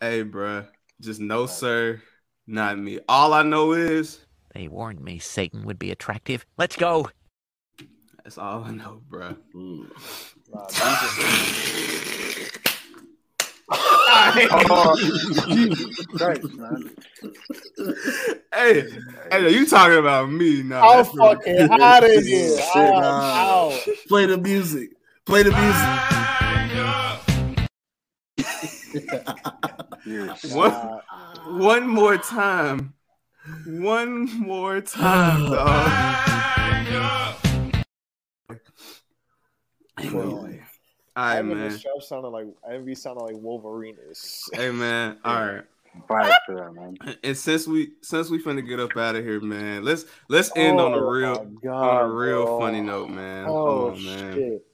Hey, 0.00 0.24
bruh. 0.24 0.68
Just 1.00 1.20
no, 1.20 1.46
sir. 1.46 2.02
Not 2.46 2.78
me. 2.78 2.98
All 3.08 3.32
I 3.32 3.42
know 3.42 3.72
is 3.72 4.20
They 4.54 4.68
warned 4.68 5.00
me 5.00 5.18
Satan 5.18 5.64
would 5.64 5.78
be 5.78 5.90
attractive. 5.90 6.44
Let's 6.58 6.76
go. 6.76 7.08
that's 8.22 8.36
all 8.36 8.62
I 8.64 8.72
know, 8.72 9.00
bruh. 9.08 9.36
Mm. 9.54 9.88
Nah, 10.50 10.66
DJ, 14.12 14.48
Oh, 14.70 14.96
Jesus 15.48 16.06
Christ, 16.06 16.54
man. 16.54 16.90
hey, 18.54 18.84
hey, 19.30 19.50
you 19.50 19.66
talking 19.66 19.98
about 19.98 20.30
me 20.30 20.62
now? 20.62 20.82
I'm 20.88 20.96
That's 21.04 21.14
really- 21.14 21.34
fucking 21.34 21.80
out 21.82 22.04
of 22.04 22.10
here. 22.24 22.56
Shit, 22.58 22.76
I'm 22.76 22.90
nah. 23.00 23.70
out. 23.70 23.80
Play 24.08 24.26
the 24.26 24.38
music. 24.38 24.90
Play 25.26 25.42
the 25.44 25.52
music. 25.52 25.88
One, 30.52 30.72
one 31.60 31.88
more 31.88 32.18
time. 32.18 32.94
One 33.66 34.24
more 34.40 34.80
time, 34.80 35.46
dog. 35.50 35.90
Boy. 40.10 40.61
All 41.16 41.24
right, 41.24 41.38
Evan 41.38 41.58
man. 41.58 41.70
Strap 41.70 42.02
sounded 42.02 42.28
like 42.28 42.46
Envy 42.70 42.94
sounded 42.94 43.22
like 43.24 43.36
Wolverine. 43.36 43.96
Hey, 44.52 44.70
man. 44.70 45.18
All 45.24 45.34
right. 45.46 45.64
Fight 46.08 46.32
for 46.46 46.54
that, 46.54 46.72
man. 46.72 46.96
And 47.22 47.36
since 47.36 47.66
we 47.66 47.92
since 48.00 48.30
we 48.30 48.42
finna 48.42 48.66
get 48.66 48.80
up 48.80 48.96
out 48.96 49.14
of 49.14 49.24
here, 49.24 49.40
man, 49.40 49.84
let's 49.84 50.06
let's 50.30 50.50
end 50.56 50.80
on 50.80 50.94
a 50.94 50.96
Oh, 50.96 51.10
real 51.10 51.46
my 51.62 51.70
on 51.70 52.04
a 52.04 52.08
real 52.08 52.44
bro. 52.46 52.58
funny 52.60 52.80
note, 52.80 53.10
man. 53.10 53.46
Oh 53.46 53.52
Hold 53.52 53.92
on, 53.98 54.04
man. 54.06 54.34
shit. 54.34 54.66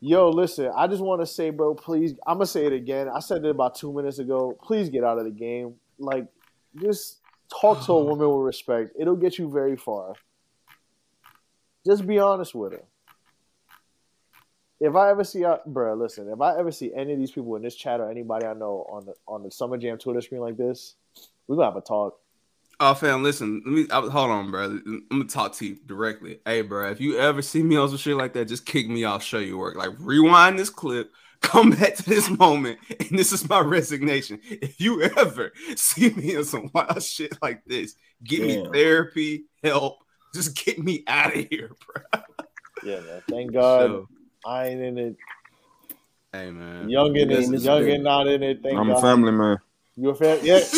Yo, 0.00 0.30
listen, 0.30 0.70
I 0.74 0.86
just 0.86 1.02
want 1.02 1.20
to 1.20 1.26
say, 1.26 1.50
bro, 1.50 1.74
please, 1.74 2.14
I'm 2.26 2.36
gonna 2.36 2.46
say 2.46 2.64
it 2.64 2.72
again. 2.72 3.08
I 3.08 3.20
said 3.20 3.44
it 3.44 3.50
about 3.50 3.74
two 3.74 3.92
minutes 3.92 4.18
ago. 4.18 4.56
Please 4.62 4.88
get 4.88 5.04
out 5.04 5.18
of 5.18 5.24
the 5.24 5.30
game. 5.30 5.74
Like, 5.98 6.26
just 6.80 7.20
talk 7.60 7.84
to 7.84 7.92
a 7.92 8.02
woman 8.04 8.30
with 8.30 8.46
respect. 8.46 8.92
It'll 8.98 9.16
get 9.16 9.38
you 9.38 9.50
very 9.50 9.76
far. 9.76 10.14
Just 11.84 12.06
be 12.06 12.18
honest 12.18 12.54
with 12.54 12.72
her. 12.72 12.82
If 14.80 14.94
I 14.94 15.10
ever 15.10 15.24
see, 15.24 15.44
uh, 15.44 15.58
bro, 15.66 15.94
listen, 15.94 16.28
if 16.28 16.40
I 16.40 16.58
ever 16.58 16.70
see 16.70 16.92
any 16.94 17.14
of 17.14 17.18
these 17.18 17.30
people 17.30 17.56
in 17.56 17.62
this 17.62 17.74
chat 17.74 18.00
or 18.00 18.10
anybody 18.10 18.46
I 18.46 18.52
know 18.52 18.86
on 18.90 19.06
the 19.06 19.14
on 19.26 19.42
the 19.42 19.50
Summer 19.50 19.78
Jam 19.78 19.96
Twitter 19.96 20.20
screen 20.20 20.42
like 20.42 20.56
this, 20.56 20.96
we're 21.46 21.56
gonna 21.56 21.68
have 21.68 21.76
a 21.76 21.80
talk. 21.80 22.18
Oh, 22.78 22.92
fam, 22.92 23.22
listen. 23.22 23.62
Let 23.64 23.72
me 23.72 23.86
I, 23.90 24.00
hold 24.00 24.30
on, 24.30 24.50
bro. 24.50 24.64
I'm 24.64 25.06
gonna 25.10 25.24
talk 25.24 25.54
to 25.56 25.66
you 25.66 25.78
directly. 25.86 26.40
Hey, 26.44 26.60
bro, 26.60 26.90
if 26.90 27.00
you 27.00 27.18
ever 27.18 27.40
see 27.40 27.62
me 27.62 27.76
on 27.76 27.88
some 27.88 27.96
shit 27.96 28.16
like 28.16 28.34
that, 28.34 28.48
just 28.48 28.66
kick 28.66 28.86
me 28.86 29.04
off. 29.04 29.22
Show 29.22 29.38
you 29.38 29.56
work. 29.56 29.76
Like 29.76 29.90
rewind 29.98 30.58
this 30.58 30.70
clip. 30.70 31.10
Come 31.42 31.70
back 31.70 31.94
to 31.96 32.02
this 32.02 32.30
moment, 32.30 32.78
and 32.88 33.18
this 33.18 33.30
is 33.30 33.46
my 33.46 33.60
resignation. 33.60 34.40
If 34.42 34.80
you 34.80 35.02
ever 35.02 35.52
see 35.76 36.10
me 36.10 36.34
in 36.34 36.44
some 36.44 36.70
wild 36.74 37.02
shit 37.02 37.36
like 37.42 37.62
this, 37.66 37.94
get 38.24 38.42
me 38.42 38.64
therapy, 38.72 39.44
help. 39.62 39.98
Just 40.34 40.64
get 40.64 40.78
me 40.78 41.04
out 41.06 41.36
of 41.36 41.46
here, 41.50 41.70
bro. 41.86 42.22
Yeah, 42.82 43.00
man. 43.00 43.22
Thank 43.28 43.52
God 43.52 43.80
So, 43.80 44.08
I 44.46 44.68
ain't 44.68 44.80
in 44.80 44.98
it. 44.98 45.16
hey, 46.32 46.50
man. 46.52 46.88
Young 46.88 47.16
and 47.18 47.30
This 47.30 47.46
is 47.48 47.52
is 47.52 47.64
young 47.64 47.88
and 47.90 48.04
not 48.04 48.28
in 48.28 48.42
it. 48.44 48.62
Thank 48.62 48.78
I'm 48.78 48.86
God. 48.88 48.98
a 48.98 49.00
family 49.00 49.32
man. 49.32 49.58
You 49.96 50.10
a 50.10 50.14
fan? 50.14 50.38
Yeah. 50.42 50.60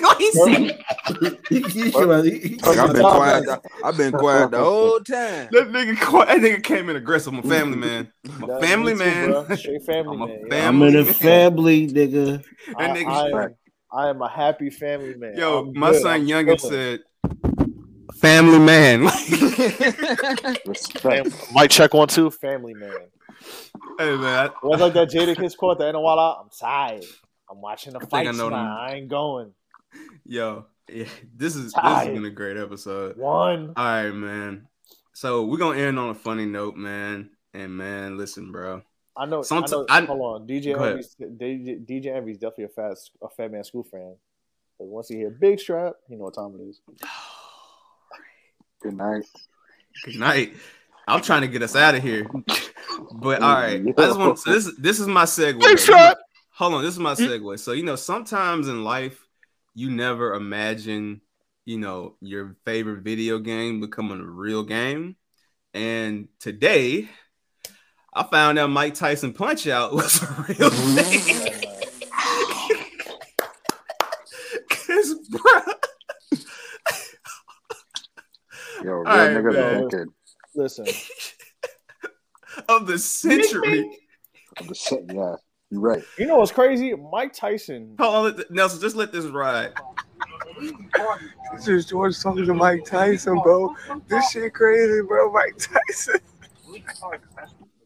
Like, 0.00 0.18
I've 1.50 2.92
been 2.92 3.02
quiet. 3.02 3.48
I've 3.84 3.96
been 3.96 4.12
quiet 4.12 4.50
the 4.50 4.58
whole 4.58 5.00
time. 5.00 5.48
That 5.50 5.68
nigga, 5.70 6.00
quiet- 6.00 6.28
that 6.28 6.38
nigga 6.38 6.62
came 6.62 6.88
in 6.88 6.96
aggressive. 6.96 7.32
I'm 7.32 7.40
a 7.40 7.42
family 7.42 7.76
mm-hmm. 7.76 7.80
man. 7.80 8.12
I'm 8.36 8.44
a 8.44 8.46
That's 8.46 8.66
family 8.66 8.92
too, 8.92 8.98
man. 8.98 9.30
bro. 9.30 9.56
Straight 9.56 9.82
family 9.86 10.14
I'm 10.16 10.22
a 10.22 10.26
man. 10.26 10.48
family 10.50 10.88
I'm 10.88 10.94
in 10.94 11.00
a 11.00 11.14
family, 11.14 11.88
nigga. 11.88 12.44
I, 12.76 12.86
That 12.86 12.96
nigga- 12.96 13.06
I, 13.08 13.44
am, 13.44 13.54
I 13.92 14.08
am 14.10 14.22
a 14.22 14.28
happy 14.28 14.70
family 14.70 15.14
man. 15.16 15.36
Yo, 15.36 15.60
I'm 15.60 15.78
my 15.78 15.90
good. 15.92 16.02
son 16.02 16.12
I'm 16.12 16.26
Youngin 16.26 16.60
said, 16.60 17.00
"Family 18.20 18.58
man." 18.58 19.08
Fam- 20.98 21.32
Mic 21.54 21.70
check 21.70 21.94
one 21.94 22.08
two. 22.08 22.30
Family 22.30 22.74
man. 22.74 22.92
hey 23.98 24.16
man, 24.16 24.50
I- 24.50 24.66
Was 24.66 24.80
like 24.80 24.92
that 24.94 25.10
Jadakiss 25.10 25.56
quote 25.56 25.72
at 25.72 25.78
the 25.78 25.86
end 25.88 25.96
of 25.96 26.02
Walla. 26.02 26.42
I'm 26.42 26.50
tired. 26.50 27.04
I'm 27.50 27.60
watching 27.60 27.92
the 27.92 28.00
think 28.00 28.12
I 28.12 28.24
fights 28.26 28.38
know 28.38 28.48
I 28.50 28.92
ain't 28.94 29.08
going. 29.08 29.52
yo, 30.24 30.66
yeah, 30.88 31.06
this 31.34 31.56
is 31.56 31.72
this 31.72 31.82
has 31.82 32.06
been 32.08 32.24
a 32.24 32.30
great 32.30 32.56
episode. 32.56 33.16
One. 33.16 33.72
All 33.76 33.84
right, 33.84 34.10
man. 34.10 34.66
So 35.14 35.44
we're 35.46 35.58
gonna 35.58 35.78
end 35.78 35.98
on 35.98 36.10
a 36.10 36.14
funny 36.14 36.46
note, 36.46 36.76
man. 36.76 37.30
And 37.52 37.76
man, 37.76 38.16
listen, 38.16 38.52
bro. 38.52 38.82
I 39.16 39.26
know. 39.26 39.40
Someti- 39.40 39.84
I 39.88 40.00
know 40.00 40.06
I- 40.06 40.06
hold 40.06 40.42
on. 40.42 40.46
DJ 40.46 40.80
Envy's, 40.80 41.16
DJ, 41.20 41.84
DJ 41.84 42.06
Envy's 42.14 42.38
definitely 42.38 42.64
a 42.64 42.68
fast 42.68 43.10
a 43.22 43.28
Fat 43.28 43.50
Man 43.50 43.64
Scoop 43.64 43.88
fan. 43.90 44.14
But 44.78 44.86
once 44.86 45.08
he 45.08 45.16
hear 45.16 45.30
Big 45.30 45.58
Strap, 45.58 45.94
he 46.08 46.14
know 46.14 46.24
what 46.24 46.34
time 46.34 46.54
it 46.58 46.62
is. 46.62 46.80
Good 48.82 48.96
night. 48.96 49.24
Good 50.04 50.16
night. 50.16 50.54
I'm 51.06 51.20
trying 51.20 51.42
to 51.42 51.48
get 51.48 51.62
us 51.62 51.76
out 51.76 51.94
of 51.94 52.02
here. 52.02 52.26
But 53.12 53.42
all 53.42 53.54
right, 53.54 53.80
I 53.80 53.92
just 53.92 54.18
want 54.18 54.38
so 54.38 54.52
this 54.52 54.70
this 54.78 55.00
is 55.00 55.06
my 55.06 55.24
segue. 55.24 55.60
Big 55.60 55.78
shot. 55.78 56.18
Hold 56.52 56.74
on, 56.74 56.82
this 56.82 56.94
is 56.94 57.00
my 57.00 57.14
mm. 57.14 57.28
segue. 57.28 57.58
So 57.58 57.72
you 57.72 57.82
know, 57.82 57.96
sometimes 57.96 58.68
in 58.68 58.84
life, 58.84 59.26
you 59.74 59.90
never 59.90 60.34
imagine, 60.34 61.20
you 61.64 61.78
know, 61.78 62.16
your 62.20 62.56
favorite 62.64 63.02
video 63.02 63.38
game 63.38 63.80
becoming 63.80 64.20
a 64.20 64.24
real 64.24 64.62
game. 64.62 65.16
And 65.74 66.28
today, 66.38 67.08
I 68.12 68.22
found 68.24 68.58
out 68.58 68.70
Mike 68.70 68.94
Tyson 68.94 69.32
Punch 69.32 69.66
Out 69.66 69.92
was 69.94 70.22
a 70.22 70.46
real 70.48 70.70
thing. 70.70 71.52
Cause, 74.70 75.14
bro, 75.28 75.69
Yo, 78.82 78.92
real 78.92 79.02
right, 79.02 79.30
niggas 79.30 79.54
man. 79.54 79.84
wicked. 79.84 80.08
Listen, 80.54 80.86
of 82.68 82.86
the 82.86 82.98
century. 82.98 83.98
Of 84.56 84.68
the 84.68 84.74
set, 84.74 85.00
yeah, 85.12 85.36
you're 85.70 85.80
right. 85.80 86.02
you 86.18 86.26
know 86.26 86.38
what's 86.38 86.52
crazy? 86.52 86.94
Mike 86.94 87.32
Tyson. 87.32 87.94
Hold 87.98 88.34
on, 88.34 88.44
Nelson, 88.50 88.80
just 88.80 88.96
let 88.96 89.12
this 89.12 89.26
ride. 89.26 89.72
This 91.54 91.68
is 91.68 91.86
George 91.86 92.20
talking 92.20 92.44
to 92.46 92.54
Mike 92.54 92.84
Tyson, 92.84 93.40
bro. 93.42 93.74
This 94.08 94.30
shit 94.30 94.52
crazy, 94.54 95.00
bro. 95.02 95.32
Mike 95.32 95.56
Tyson. 95.58 96.20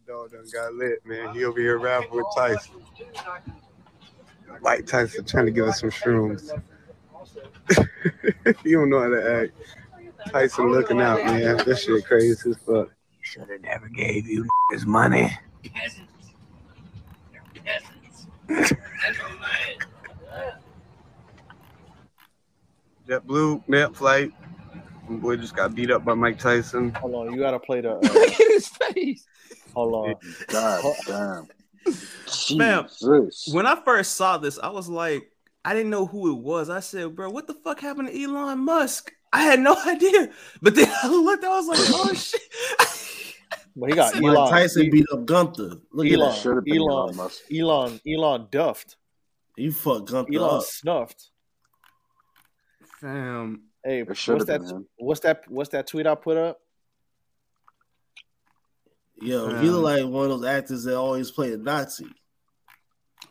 Dog 0.07 0.33
done 0.33 0.45
got 0.53 0.75
lit, 0.75 1.05
man. 1.07 1.35
He 1.35 1.45
over 1.45 1.59
here 1.59 1.79
rapping 1.79 2.11
with 2.11 2.27
Tyson. 2.37 2.75
Mike 4.61 4.87
Tyson 4.87 5.25
trying 5.25 5.47
to 5.47 5.53
give 5.53 5.67
us 5.67 5.81
some 5.81 5.91
shrooms. 5.91 6.51
you 8.65 8.79
don't 8.79 8.91
know 8.91 9.01
how 9.01 9.09
to 9.09 9.43
act. 9.43 9.53
Tyson 10.31 10.71
looking 10.71 11.01
out, 11.01 11.25
man. 11.25 11.57
This 11.65 11.85
shit 11.85 12.05
crazy 12.05 12.51
as 12.51 12.57
fuck. 12.59 12.91
Should 13.21 13.49
have 13.49 13.61
never 13.63 13.89
gave 13.89 14.27
you 14.27 14.47
his 14.71 14.85
money. 14.85 15.31
JetBlue, 23.09 23.63
net 23.69 23.95
flight. 23.95 24.33
My 25.09 25.17
boy 25.17 25.37
just 25.37 25.55
got 25.55 25.75
beat 25.75 25.91
up 25.91 26.05
by 26.05 26.15
Mike 26.15 26.39
Tyson. 26.39 26.91
Hold 26.95 27.15
on, 27.15 27.33
you 27.33 27.39
gotta 27.39 27.59
play 27.59 27.81
the. 27.81 27.95
Look 28.03 28.05
Uh, 28.15 28.21
at 28.21 28.31
his 28.37 28.69
face. 28.69 29.27
hold 29.75 29.95
on. 29.95 30.15
God 30.49 30.95
damn. 31.07 31.49
Ma'am, 32.57 32.87
when 33.53 33.67
I 33.67 33.79
first 33.85 34.15
saw 34.15 34.39
this, 34.39 34.59
I 34.59 34.71
was 34.71 34.89
like, 34.89 35.31
I 35.67 35.75
didn't 35.75 35.91
know 35.91 36.07
who 36.07 36.31
it 36.31 36.39
was. 36.43 36.71
I 36.71 36.81
said, 36.81 37.15
bro, 37.15 37.29
what 37.29 37.47
the 37.47 37.55
fuck 37.55 37.81
happened 37.81 38.09
to 38.09 38.23
Elon 38.23 38.61
Musk? 38.61 39.13
I 39.35 39.43
had 39.43 39.61
no 39.61 39.77
idea. 39.87 40.31
But 40.63 40.75
then 40.77 40.89
I 41.03 41.09
looked, 41.09 41.45
I 41.45 41.49
was 41.49 41.67
like, 41.67 41.79
oh 41.81 42.13
shit. 42.15 42.41
But 43.77 43.89
he 43.91 43.97
got 43.97 44.15
Mike 44.15 44.23
Elon. 44.37 44.51
Tyson 44.51 44.89
beat 44.89 45.05
up 45.13 45.27
Gunther. 45.27 45.79
Look 45.91 46.07
Elon. 46.07 46.31
at 46.31 46.43
that. 46.45 46.65
Elon 46.77 47.19
Elon. 47.19 47.31
Elon. 47.53 48.01
Elon 48.07 48.47
duffed. 48.49 48.97
He 49.57 49.71
fucked 49.71 50.11
Gunther 50.13 50.33
Elon 50.33 50.59
up. 50.59 50.63
snuffed. 50.63 51.31
Fam, 53.01 53.63
Hey, 53.85 54.01
It 54.03 54.09
what's 54.09 54.45
that? 54.45 54.61
been. 54.61 54.87
What's 54.97 55.21
that? 55.21 55.43
What's 55.49 55.71
that 55.71 55.89
tweet 55.89 56.07
I 56.07 56.15
put 56.15 56.37
up? 56.37 56.59
Yo, 59.21 59.49
Fam. 59.51 59.63
he 59.63 59.69
look 59.71 59.83
like 59.85 60.05
one 60.05 60.31
of 60.31 60.41
those 60.41 60.45
actors 60.49 60.85
that 60.85 60.97
always 60.97 61.31
play 61.33 61.53
a 61.53 61.57
Nazi. 61.57 62.07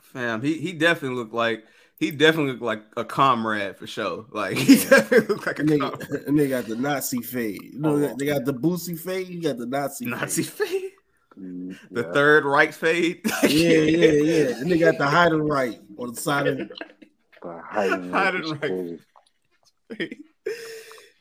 fam, 0.02 0.42
he, 0.42 0.58
he 0.58 0.74
definitely 0.74 1.18
looked 1.18 1.34
like 1.34 1.64
he 2.06 2.12
definitely 2.12 2.52
looked 2.54 2.64
like 2.64 2.84
a 2.98 3.06
comrade 3.06 3.78
for 3.78 3.88
sure. 3.88 4.26
Like 4.32 4.58
he 4.58 4.76
definitely 4.76 5.28
looked 5.28 5.48
like 5.48 5.60
a 5.60 5.62
And 5.62 5.70
they, 5.70 5.80
comrade. 5.80 6.10
and 6.28 6.40
they 6.40 6.48
got 6.48 6.66
the 6.66 6.76
Nazi 6.76 7.22
fade. 7.22 7.62
You 7.74 7.80
know, 7.80 8.00
they- 8.00 8.14
they 8.18 8.26
got 8.26 8.46
the 8.46 8.54
Boosie 8.54 8.98
fade. 9.00 9.28
You 9.30 9.42
got 9.42 9.58
the 9.58 9.66
Nazi. 9.66 10.06
Nazi 10.06 10.44
fade. 10.44 10.68
fade. 10.68 10.92
Mm, 11.40 11.76
The 11.92 12.02
yeah. 12.04 12.12
third 12.14 12.46
right 12.46 12.74
fade. 12.74 13.22
Yeah, 13.44 13.50
yeah, 13.80 14.12
yeah. 14.12 14.58
And 14.60 14.72
they 14.72 14.78
got 14.78 14.98
the 14.98 15.08
hide 15.08 15.32
and 15.32 15.50
right 15.50 15.80
on 15.98 16.14
the 16.14 16.22
side 16.22 16.48
of. 16.48 16.58
The 16.58 17.62
hiding 17.66 18.12
Hiding 18.12 18.44
is 18.44 19.00
right. 20.00 20.10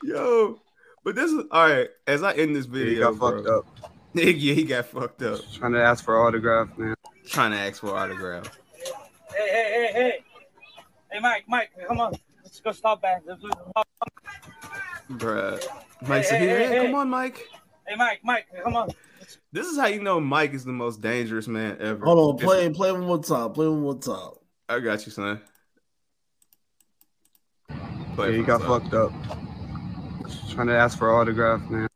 Yo, 0.03 0.59
but 1.03 1.15
this 1.15 1.31
is 1.31 1.43
all 1.51 1.67
right. 1.69 1.89
As 2.07 2.23
I 2.23 2.33
end 2.33 2.55
this 2.55 2.65
video, 2.65 2.87
He 2.87 2.93
video, 2.95 3.13
got 3.13 3.19
fucked 3.35 3.47
up. 3.47 3.65
yeah, 4.13 4.25
he 4.53 4.63
got 4.63 4.85
fucked 4.85 5.21
up. 5.23 5.39
Trying 5.53 5.73
to 5.73 5.81
ask 5.83 6.03
for 6.03 6.17
autograph, 6.25 6.77
man. 6.77 6.95
Trying 7.25 7.51
to 7.51 7.57
ask 7.57 7.79
for 7.81 7.95
autograph. 7.97 8.57
Hey, 9.35 9.47
hey, 9.49 9.71
hey, 9.71 9.91
hey. 9.93 10.23
Hey, 11.13 11.19
Mike, 11.19 11.43
Mike, 11.47 11.69
come 11.87 11.99
on. 11.99 12.13
Let's 12.43 12.59
go 12.59 12.71
stop 12.71 12.99
back. 13.03 13.21
Let's 13.27 13.39
Bruh. 15.11 15.63
Mike 16.01 16.23
Hey, 16.23 16.23
said, 16.23 16.39
hey, 16.39 16.47
hey, 16.47 16.57
hey, 16.57 16.67
hey, 16.69 16.85
come 16.87 16.95
on, 16.95 17.09
Mike. 17.09 17.47
Hey, 17.87 17.95
Mike, 17.95 18.21
Mike, 18.23 18.47
come 18.63 18.75
on. 18.75 18.89
This 19.51 19.67
is 19.67 19.77
how 19.77 19.85
you 19.85 20.01
know 20.01 20.19
Mike 20.19 20.55
is 20.55 20.65
the 20.65 20.71
most 20.71 21.01
dangerous 21.01 21.47
man 21.47 21.77
ever. 21.79 22.03
Hold 22.03 22.35
on, 22.35 22.39
If- 22.39 22.43
play, 22.45 22.67
play 22.71 22.91
one 22.91 23.05
more 23.05 23.21
time. 23.21 23.51
Play 23.51 23.67
one 23.67 23.81
more 23.81 23.95
time. 23.99 24.31
I 24.67 24.79
got 24.79 25.05
you, 25.05 25.11
son. 25.11 25.39
Yeah, 28.17 28.31
he 28.31 28.41
got 28.41 28.61
us. 28.61 28.67
fucked 28.67 28.93
up. 28.95 29.11
Trying 30.49 30.67
to 30.67 30.75
ask 30.75 30.97
for 30.97 31.13
autograph, 31.13 31.61
man. 31.69 31.87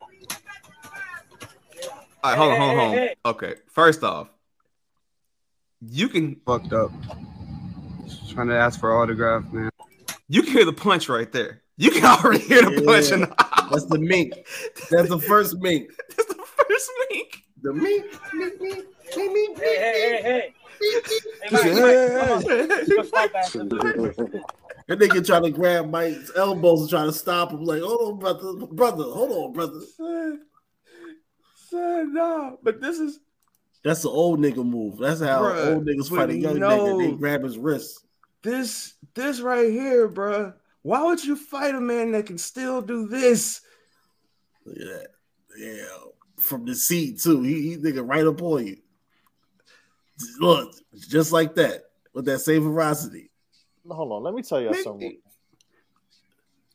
All 2.23 2.31
right, 2.31 2.37
hold 2.37 2.51
on, 2.53 2.57
hold 2.59 2.69
on, 2.71 2.77
hold 2.77 2.89
on. 2.89 2.93
hey, 2.93 3.07
hey. 3.07 3.15
Okay, 3.25 3.55
first 3.71 4.03
off, 4.03 4.29
You 5.81 6.07
can 6.07 6.35
fucked 6.45 6.73
up. 6.73 6.91
Just 8.37 8.45
trying 8.45 8.55
to 8.55 8.63
ask 8.63 8.79
for 8.79 8.95
autograph, 9.01 9.51
man. 9.51 9.71
You 10.29 10.43
can 10.43 10.51
hear 10.53 10.65
the 10.65 10.71
punch 10.71 11.09
right 11.09 11.31
there. 11.31 11.63
You 11.77 11.89
can 11.89 12.05
already 12.05 12.43
hear 12.43 12.61
the 12.61 12.83
punch. 12.83 13.11
In 13.11 13.21
the 13.21 13.67
That's 13.71 13.85
the 13.85 13.97
mink. 13.97 14.33
That's 14.91 15.09
the 15.09 15.17
first 15.17 15.57
mink. 15.57 15.89
first 16.15 16.91
mink. 17.09 17.43
The 17.63 17.73
mink. 17.73 18.05
Mink. 18.35 18.61
Mink. 18.61 18.85
Mink. 19.15 19.33
Mink. 19.33 19.59
Hey, 19.59 19.75
hey, 19.77 20.01
hey, 20.01 20.21
hey. 20.21 20.53
Hey, 20.79 21.49
He 21.49 21.55
Mike, 21.55 21.63
said, 21.63 21.81
Mike, 21.81 22.43
come 22.45 22.61
on. 22.61 22.67
Let's 22.67 22.89
go 22.89 23.03
stop 23.03 23.33
back. 23.33 24.43
That 24.87 24.99
nigga 24.99 25.25
trying 25.25 25.43
to 25.43 25.49
grab 25.49 25.89
Mike's 25.89 26.31
elbows 26.33 26.81
and 26.81 26.89
trying 26.89 27.07
to 27.07 27.13
stop 27.13 27.51
him. 27.51 27.65
Like, 27.65 27.81
hold 27.81 28.13
on, 28.13 28.19
brother, 28.19 28.53
brother, 28.67 29.03
hold 29.03 29.31
on, 29.31 29.51
brother. 29.51 29.81
Son, 29.97 30.41
son, 31.55 32.13
no, 32.13 32.57
but 32.63 32.79
this 32.79 32.97
is 32.97 33.19
That's 33.83 34.03
the 34.03 34.09
old 34.09 34.39
nigga 34.39 34.65
move. 34.65 34.99
That's 34.99 35.19
how 35.19 35.41
Bruh, 35.41 35.73
old 35.73 35.87
niggas 35.87 36.09
but 36.09 36.15
fight 36.15 36.29
a 36.29 36.37
young 36.37 36.59
no. 36.59 36.69
nigga. 36.69 37.11
They 37.11 37.17
grab 37.17 37.43
his 37.43 37.57
wrist. 37.57 38.06
This 38.43 38.95
this 39.13 39.39
right 39.41 39.71
here, 39.71 40.07
bruh. 40.09 40.53
Why 40.83 41.03
would 41.03 41.23
you 41.23 41.35
fight 41.35 41.75
a 41.75 41.81
man 41.81 42.11
that 42.13 42.25
can 42.25 42.37
still 42.37 42.81
do 42.81 43.07
this? 43.07 43.61
Look 44.65 44.77
at 44.77 44.85
that. 44.85 45.07
Yeah, 45.57 45.87
from 46.37 46.65
the 46.65 46.75
seat 46.75 47.19
too. 47.19 47.41
He, 47.41 47.69
he 47.69 47.77
nigga 47.77 48.07
right 48.07 48.25
up 48.25 48.41
on 48.41 48.67
you. 48.67 48.77
Look, 50.39 50.73
just 51.09 51.31
like 51.31 51.55
that 51.55 51.83
with 52.13 52.25
that 52.25 52.39
same 52.39 52.63
veracity. 52.63 53.29
Hold 53.89 54.11
on, 54.11 54.23
let 54.23 54.33
me 54.33 54.41
tell 54.41 54.61
you 54.61 54.73
something. 54.83 55.19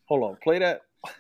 Hold 0.07 0.25
on, 0.25 0.37
play 0.43 0.59
that. 0.59 0.83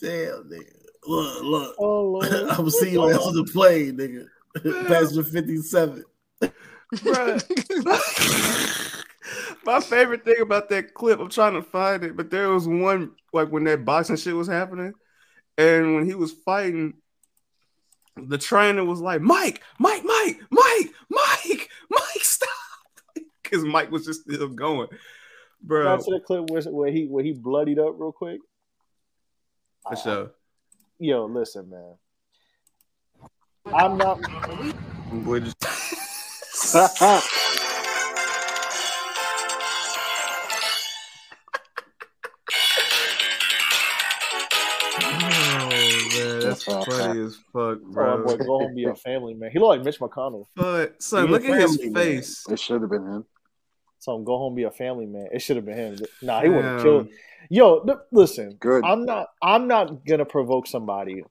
Damn, 0.00 0.50
nigga. 0.50 0.80
Look, 1.06 1.42
look. 1.42 1.76
Oh, 1.78 2.02
Lord. 2.02 2.26
I'm 2.50 2.70
seeing 2.70 2.94
you 2.94 3.10
after 3.10 3.32
the 3.32 3.44
play, 3.52 3.92
nigga. 3.92 4.26
Passenger 4.88 5.24
57. 5.24 6.04
Bruh. 6.96 9.04
My 9.64 9.80
favorite 9.80 10.24
thing 10.24 10.40
about 10.40 10.68
that 10.70 10.94
clip, 10.94 11.20
I'm 11.20 11.28
trying 11.28 11.54
to 11.54 11.62
find 11.62 12.02
it, 12.02 12.16
but 12.16 12.30
there 12.30 12.48
was 12.48 12.66
one 12.66 13.12
like 13.32 13.48
when 13.48 13.64
that 13.64 13.84
boxing 13.84 14.16
shit 14.16 14.34
was 14.34 14.48
happening, 14.48 14.92
and 15.56 15.94
when 15.94 16.06
he 16.06 16.14
was 16.14 16.32
fighting, 16.32 16.94
the 18.16 18.38
trainer 18.38 18.84
was 18.84 19.00
like, 19.00 19.20
Mike, 19.20 19.62
Mike, 19.78 20.02
Mike, 20.04 20.40
Mike, 20.50 20.94
Mike, 21.10 21.68
Mike, 21.90 22.22
stop. 22.22 22.48
Because 23.42 23.64
Mike 23.64 23.90
was 23.90 24.06
just 24.06 24.22
still 24.22 24.48
going. 24.48 24.88
Bro, 25.60 25.96
Back 25.96 26.04
to 26.04 26.10
the 26.12 26.20
clip 26.20 26.48
where, 26.50 26.62
where 26.62 26.92
he 26.92 27.06
where 27.06 27.24
he 27.24 27.32
bloodied 27.32 27.80
up 27.80 27.96
real 27.98 28.12
quick. 28.12 28.40
for 29.88 29.96
sure. 29.96 30.30
Yo, 31.00 31.26
listen, 31.26 31.68
man. 31.68 31.96
I'm 33.74 33.96
not. 33.96 34.20
Oh, 45.12 46.40
that's 46.42 46.64
funny 46.64 47.20
as 47.20 47.36
fuck, 47.52 47.78
Oh, 47.78 47.92
bro. 47.92 48.24
boy, 48.24 48.36
go 48.38 48.58
home, 48.58 48.74
be 48.74 48.84
a 48.84 48.94
family 48.94 49.34
man. 49.34 49.50
He 49.52 49.58
look 49.58 49.68
like 49.68 49.84
Mitch 49.84 49.98
McConnell. 50.00 50.46
But 50.56 51.02
son, 51.02 51.26
Be 51.26 51.32
look 51.32 51.44
at 51.44 51.58
his 51.58 51.76
family 51.76 51.90
man. 51.94 52.16
face. 52.16 52.44
It 52.48 52.58
should 52.58 52.80
have 52.80 52.90
been 52.90 53.06
him. 53.06 53.24
So 53.98 54.18
go 54.18 54.38
home, 54.38 54.54
be 54.54 54.62
a 54.64 54.70
family 54.70 55.06
man. 55.06 55.28
It 55.32 55.40
should 55.42 55.56
have 55.56 55.66
been 55.66 55.76
him. 55.76 55.98
Nah, 56.22 56.40
he 56.42 56.48
would 56.48 56.64
have 56.64 56.76
Damn. 56.76 56.82
killed. 56.82 57.08
Yo, 57.50 57.80
th- 57.84 57.98
listen. 58.12 58.56
Good. 58.60 58.84
I'm 58.84 59.04
not. 59.04 59.28
I'm 59.42 59.68
not 59.68 60.06
gonna 60.06 60.24
provoke 60.24 60.66
somebody 60.66 61.22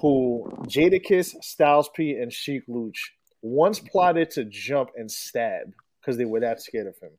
who 0.00 0.50
Jadakiss, 0.66 1.34
Styles 1.42 1.88
P, 1.94 2.12
and 2.16 2.32
Sheek 2.32 2.62
Louch 2.68 3.12
once 3.46 3.78
plotted 3.78 4.30
to 4.32 4.44
jump 4.44 4.90
and 4.96 5.10
stab 5.10 5.72
because 6.00 6.16
they 6.16 6.24
were 6.24 6.40
that 6.40 6.60
scared 6.60 6.86
of 6.86 6.98
him. 6.98 7.10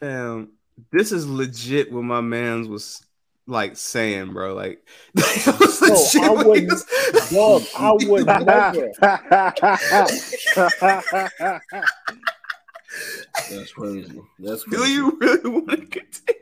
Fam, 0.00 0.52
this 0.90 1.12
is 1.12 1.28
legit 1.28 1.92
what 1.92 2.02
my 2.04 2.20
man's 2.20 2.68
was 2.68 3.04
like 3.46 3.76
saying, 3.76 4.32
bro. 4.32 4.54
Like, 4.54 4.86
it 5.14 5.60
was 5.60 5.78
Bro, 5.80 5.88
legit 5.90 6.22
I 6.22 6.30
wouldn't. 6.46 6.70
was- 6.70 7.30
Dog, 7.30 7.62
I 7.76 7.92
would 7.92 8.26
never. 8.26 8.92
That's 13.50 13.72
crazy. 13.72 14.20
That's 14.38 14.64
Do 14.70 14.84
you 14.88 15.16
really 15.20 15.50
want 15.50 15.70
to 15.70 15.76
continue? 15.78 16.41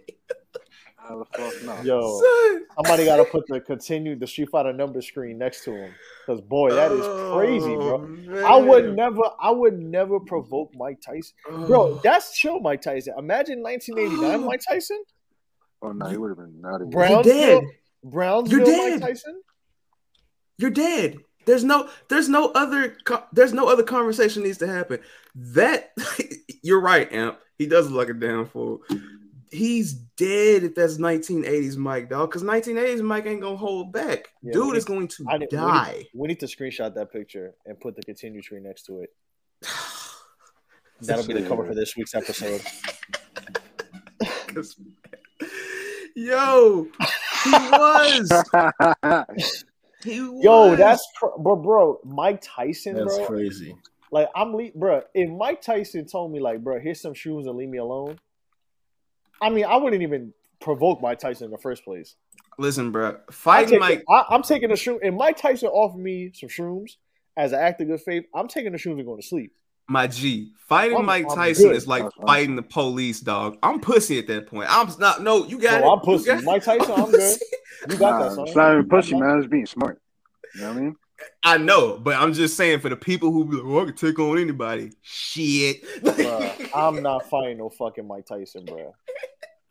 How 1.11 1.19
the 1.19 1.25
fuck 1.25 1.63
no? 1.65 1.83
Yo, 1.83 2.21
Son. 2.21 2.67
somebody 2.77 3.05
got 3.05 3.17
to 3.17 3.25
put 3.25 3.45
the 3.49 3.61
continue 3.61 4.15
the 4.15 4.29
Street 4.29 4.49
Fighter 4.51 4.73
number 4.73 5.03
screen 5.03 5.39
next 5.39 5.65
to 5.65 5.73
him 5.73 5.93
because 6.25 6.41
boy, 6.41 6.73
that 6.73 6.93
is 6.93 7.01
oh, 7.03 7.35
crazy, 7.37 7.75
bro. 7.75 8.09
Oh, 8.31 8.45
I 8.45 8.57
would 8.57 8.95
never, 8.95 9.23
I 9.41 9.51
would 9.51 9.81
never 9.81 10.21
provoke 10.21 10.73
Mike 10.77 11.01
Tyson, 11.01 11.35
bro. 11.67 11.83
Oh. 11.83 12.01
That's 12.05 12.39
chill, 12.39 12.61
Mike 12.61 12.83
Tyson. 12.83 13.15
Imagine 13.19 13.61
1989 13.61 14.47
Mike 14.47 14.61
Tyson, 14.69 15.03
Oh 15.83 15.91
no, 15.91 16.07
he 16.07 16.17
would 16.17 16.29
have 16.29 16.39
been 16.39 16.61
not 16.61 16.77
even. 16.77 16.91
Brownsville, 16.91 17.23
dead. 17.23 17.65
Brownsville, 18.05 18.59
You're 18.59 18.67
Mike 18.67 19.01
dead. 19.01 19.01
Tyson. 19.01 19.43
You're 20.59 20.71
dead. 20.71 21.19
There's 21.47 21.65
no, 21.65 21.89
there's 22.09 22.29
no 22.29 22.53
other, 22.55 22.97
there's 23.33 23.53
no 23.53 23.69
other 23.69 23.83
conversation 23.83 24.45
needs 24.45 24.59
to 24.59 24.69
happen. 24.69 25.01
That 25.35 25.91
you're 26.63 26.81
right, 26.81 27.11
Amp. 27.13 27.41
He 27.59 27.67
does 27.67 27.91
look 27.91 28.09
like 28.09 28.17
a 28.17 28.19
damn 28.19 28.47
fool. 28.47 28.83
He's 29.51 29.95
dead 29.95 30.63
if 30.63 30.75
that's 30.77 30.99
1980s 30.99 31.77
Mike, 31.77 32.09
dog. 32.09 32.31
Because 32.31 32.45
1980s 32.45 33.03
Mike 33.03 33.27
ain't 33.27 33.41
gonna 33.41 33.57
hold 33.57 33.93
back. 33.93 34.29
Yeah, 34.43 34.53
Dude 34.53 34.73
we 34.73 34.79
is 34.79 34.85
going 34.85 35.09
to 35.09 35.25
I 35.29 35.39
need, 35.39 35.49
we 35.51 35.59
need- 35.59 35.63
die. 35.63 36.07
We 36.15 36.29
need, 36.29 36.41
to 36.41 36.47
screenshot 36.47 36.95
that 36.95 37.11
picture 37.13 37.55
and 37.67 37.79
put 37.81 37.97
the 37.97 38.03
continue 38.03 38.43
tree 38.43 38.61
next 38.61 38.85
to 38.85 39.01
it. 39.01 39.11
That'll 41.01 41.27
be 41.27 41.33
the 41.35 41.49
cover 41.49 41.67
for 41.67 41.75
this 41.75 41.97
week's 41.97 42.15
episode. 42.15 42.61
Yo, 46.17 46.87
he 47.45 47.51
was. 47.51 48.43
he 50.05 50.21
was. 50.21 50.45
Yo, 50.45 50.77
that's 50.77 51.07
cr- 51.17 51.39
but 51.39 51.57
bro, 51.57 51.99
Mike 52.05 52.41
Tyson, 52.43 52.95
That's 52.97 53.17
bro. 53.17 53.27
crazy. 53.27 53.77
Like 54.13 54.29
I'm, 54.35 54.55
le- 54.55 54.73
bro. 54.75 55.03
If 55.15 55.31
Mike 55.31 55.63
Tyson 55.63 56.07
told 56.07 56.33
me 56.33 56.41
like, 56.41 56.63
bro, 56.63 56.81
here's 56.81 57.01
some 57.01 57.15
shoes 57.15 57.47
and 57.47 57.57
leave 57.57 57.69
me 57.69 57.79
alone. 57.79 58.19
I 59.41 59.51
mean, 59.51 59.65
I 59.65 59.77
wouldn't 59.77 60.03
even 60.03 60.33
provoke 60.61 61.01
Mike 61.01 61.19
Tyson 61.19 61.47
in 61.47 61.51
the 61.51 61.59
first 61.59 61.85
place. 61.85 62.17
Listen, 62.59 62.91
bro. 62.93 63.17
I 63.29 63.33
Fighting 63.33 63.71
take, 63.71 63.81
Mike. 63.81 64.05
I, 64.09 64.25
I'm 64.31 64.43
taking 64.43 64.71
a 64.71 64.75
shroom. 64.75 64.99
If 65.03 65.15
Mike 65.15 65.37
Tyson 65.39 65.69
offered 65.69 65.99
me 66.01 66.33
some 66.35 66.49
shrooms 66.49 66.97
as 67.37 67.53
an 67.53 67.59
act 67.61 67.81
of 67.81 67.89
good 67.89 68.01
faith, 68.03 68.25
I'm 68.35 68.49
taking 68.49 68.73
the 68.73 68.79
shrooms 68.79 68.97
and 68.99 69.07
going 69.07 69.21
to 69.21 69.27
sleep. 69.27 69.53
My 69.89 70.07
G, 70.07 70.53
fighting 70.69 70.99
I'm- 70.99 71.07
Mike 71.07 71.27
I'm 71.31 71.37
Tyson 71.37 71.69
good. 71.69 71.77
is 71.77 71.89
like 71.89 72.03
That's 72.05 72.15
awesome. 72.17 72.27
fighting 72.27 72.57
the 72.57 72.63
police, 72.63 73.21
dog. 73.21 73.57
I'm 73.63 73.81
pussy 73.81 74.19
at 74.19 74.27
that 74.29 74.47
point. 74.47 74.69
I'm 74.71 74.89
not. 75.01 75.23
No, 75.23 75.47
you 75.47 75.59
got 75.59 75.81
Bro, 75.81 75.91
it. 75.91 75.93
I'm 75.95 76.01
pussy. 76.01 76.23
You 76.31 76.35
got 76.35 76.43
it. 76.43 76.45
Mike 76.47 76.65
Tyson, 76.65 76.93
I'm 76.93 77.05
good. 77.11 77.13
pussy. 77.13 77.45
You 77.91 77.97
got 77.97 78.11
Nah, 78.21 78.29
that, 78.29 78.35
son. 78.35 78.47
it's 78.47 78.57
not 78.57 78.73
even 78.73 78.89
pussy, 78.89 79.15
man. 79.19 79.39
It's 79.39 79.49
being 79.49 79.67
smart. 79.67 80.01
You 80.55 80.61
know 80.61 80.69
what 80.69 80.77
I 80.77 80.81
mean? 80.81 80.97
I 81.43 81.57
know, 81.59 81.99
but 81.99 82.17
I'm 82.17 82.33
just 82.33 82.57
saying 82.57 82.81
for 82.81 82.89
the 82.89 82.97
people 82.97 83.33
who 83.33 83.45
be 83.47 83.57
like, 83.57 83.65
oh, 83.65 83.81
I 83.83 83.85
can 83.87 83.95
take 83.95 84.19
on 84.19 84.39
anybody. 84.39 84.93
Shit. 85.03 85.83
Bruh, 86.03 86.71
I'm 86.75 87.03
not 87.03 87.29
fighting 87.31 87.59
no 87.59 87.71
fucking 87.71 88.07
Mike 88.07 88.27
Tyson, 88.27 88.65
bro. 88.65 88.95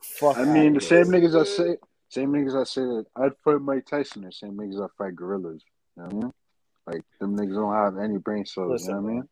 Fuck. 0.02 0.38
I 0.38 0.46
mean, 0.46 0.74
the 0.74 0.82
same 0.82 1.06
niggas 1.06 1.40
I 1.40 1.44
say, 1.44 1.78
same 2.10 2.32
niggas 2.32 2.60
I 2.60 2.64
say 2.64 2.82
that 2.82 3.06
I'd 3.16 3.38
fight 3.44 3.62
Mike 3.62 3.86
Tyson, 3.86 4.24
the 4.24 4.32
same 4.32 4.54
niggas 4.54 4.84
I 4.84 4.88
fight 4.98 5.16
gorillas. 5.16 5.62
You 5.96 6.04
know 6.04 6.08
what 6.08 6.14
I 6.14 6.16
mean? 6.18 6.34
Like 6.88 7.02
them 7.20 7.38
niggas 7.38 7.54
don't 7.56 7.74
have 7.74 7.98
any 8.04 8.18
brain 8.18 8.46
cells. 8.46 8.86
you 8.86 8.94
know 8.94 9.02
what 9.02 9.10
I 9.10 9.14
mean? 9.14 9.24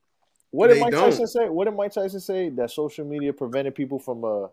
What 0.52 0.68
did 0.68 0.78
They 0.78 0.82
Mike 0.82 0.92
don't. 0.92 1.10
Tyson 1.10 1.28
say? 1.28 1.50
What 1.50 1.66
did 1.66 1.76
Mike 1.76 1.94
Tyson 1.94 2.20
say? 2.20 2.50
That 2.50 2.72
social 2.72 3.06
media 3.06 3.34
prevented 3.34 3.76
people 3.76 4.00
from 4.00 4.24
uh 4.24 4.48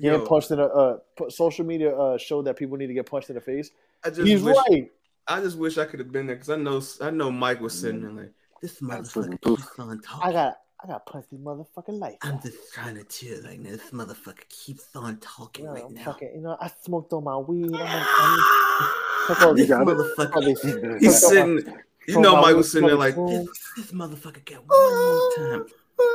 getting 0.00 0.20
Yo, 0.20 0.26
punched 0.26 0.50
in 0.50 0.58
a 0.58 0.64
uh 0.66 0.98
social 1.28 1.64
media 1.64 1.96
uh 1.96 2.16
showed 2.18 2.46
that 2.46 2.56
people 2.56 2.76
need 2.76 2.86
to 2.88 2.94
get 2.94 3.06
punched 3.06 3.28
in 3.30 3.34
the 3.34 3.40
face. 3.40 3.70
I 4.04 4.08
just 4.10 4.22
He's 4.26 4.42
wish, 4.42 4.56
right. 4.70 4.90
I 5.28 5.40
just 5.40 5.58
wish 5.58 5.78
I 5.78 5.84
could 5.84 6.00
have 6.00 6.10
been 6.10 6.26
there 6.26 6.36
because 6.36 6.50
I 6.50 6.56
know 6.56 6.82
I 7.00 7.10
know 7.10 7.30
Mike 7.30 7.60
was 7.60 7.78
sitting 7.78 8.00
there 8.02 8.10
like 8.10 8.32
this 8.62 8.82
Absolutely. 8.82 9.36
motherfucker 9.38 9.56
keeps 9.58 9.78
on 9.78 10.00
talking. 10.02 10.28
I 10.28 10.32
got 10.32 10.56
I 10.82 10.86
got 10.86 11.04
punched 11.06 11.30
this 11.30 11.40
motherfucking 11.40 11.98
life. 11.98 12.16
I'm 12.22 12.40
just 12.40 12.72
trying 12.72 12.94
to 12.96 13.04
chill 13.04 13.42
like 13.42 13.62
this 13.62 13.90
motherfucker 13.90 14.48
keeps 14.48 14.84
on 14.96 15.18
talking 15.18 15.64
You 15.66 15.68
know, 15.70 15.74
right 15.74 15.84
I'm 15.86 15.94
now. 15.94 16.04
fucking, 16.04 16.30
you 16.34 16.40
know, 16.40 16.56
I 16.60 16.70
smoked 16.82 17.12
on 17.12 17.24
my 17.24 17.36
weed. 17.36 17.70
I'm, 17.74 18.06
I'm, 18.18 18.38
fuck 19.28 19.42
all 19.42 19.54
This 19.54 19.68
this- 19.68 19.76
motherfucker, 19.78 20.98
he's 20.98 21.20
fuck 21.20 21.32
all 21.32 21.46
my- 21.46 21.60
sitting. 21.60 21.74
You 22.08 22.20
know, 22.20 22.40
Mike 22.40 22.56
was 22.56 22.72
sitting 22.72 22.88
there 22.88 22.96
like 22.96 23.14
this, 23.14 23.46
this 23.76 23.92
motherfucker 23.92 24.42
got 24.44 24.64
one 24.66 24.94
more 25.04 25.32
time, 25.36 25.66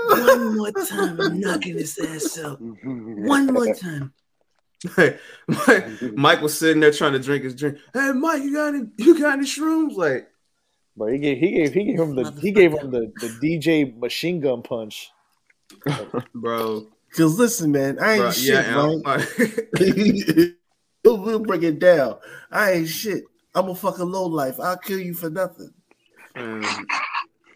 one 0.10 0.58
more 0.58 0.72
time, 0.72 1.20
I'm 1.20 1.40
knocking 1.40 1.78
his 1.78 1.98
ass 1.98 2.40
out, 2.40 2.60
one 2.62 3.48
more 3.48 3.74
time. 3.74 4.14
Hey, 4.96 5.18
Mike, 5.48 6.02
Mike 6.14 6.42
was 6.42 6.58
sitting 6.58 6.80
there 6.80 6.92
trying 6.92 7.14
to 7.14 7.20
drink 7.20 7.44
his 7.44 7.56
drink. 7.56 7.78
Hey, 7.94 8.12
Mike, 8.12 8.44
you 8.44 8.54
got 8.54 8.76
any? 8.76 8.88
You 8.98 9.20
got 9.20 9.34
any 9.34 9.46
shrooms? 9.46 9.96
Like, 9.96 10.28
Bro, 10.98 11.08
he 11.08 11.18
gave 11.18 11.38
he 11.38 11.52
gave 11.52 11.74
he 11.74 11.84
gave 11.84 12.00
him 12.00 12.16
the 12.16 12.32
he 12.42 12.52
gave 12.52 12.72
him 12.72 12.90
the, 12.92 13.12
the 13.20 13.28
DJ 13.42 13.98
machine 13.98 14.40
gun 14.40 14.62
punch. 14.62 15.12
bro. 16.36 16.88
Cause 17.16 17.38
listen, 17.38 17.72
man, 17.72 17.98
I 18.00 18.14
ain't 18.14 18.22
Bro, 18.22 18.32
shit, 18.32 18.66
yeah, 18.66 18.74
bro. 18.74 19.02
We'll, 21.04 21.22
we'll 21.22 21.40
break 21.40 21.62
it 21.62 21.78
down. 21.78 22.18
I 22.50 22.72
ain't 22.72 22.88
shit. 22.88 23.26
I'm 23.54 23.70
a 23.70 23.76
fucking 23.76 24.10
low 24.10 24.26
life. 24.26 24.60
I'll 24.60 24.78
kill 24.78 24.98
you 24.98 25.14
for 25.14 25.30
nothing. 25.30 25.72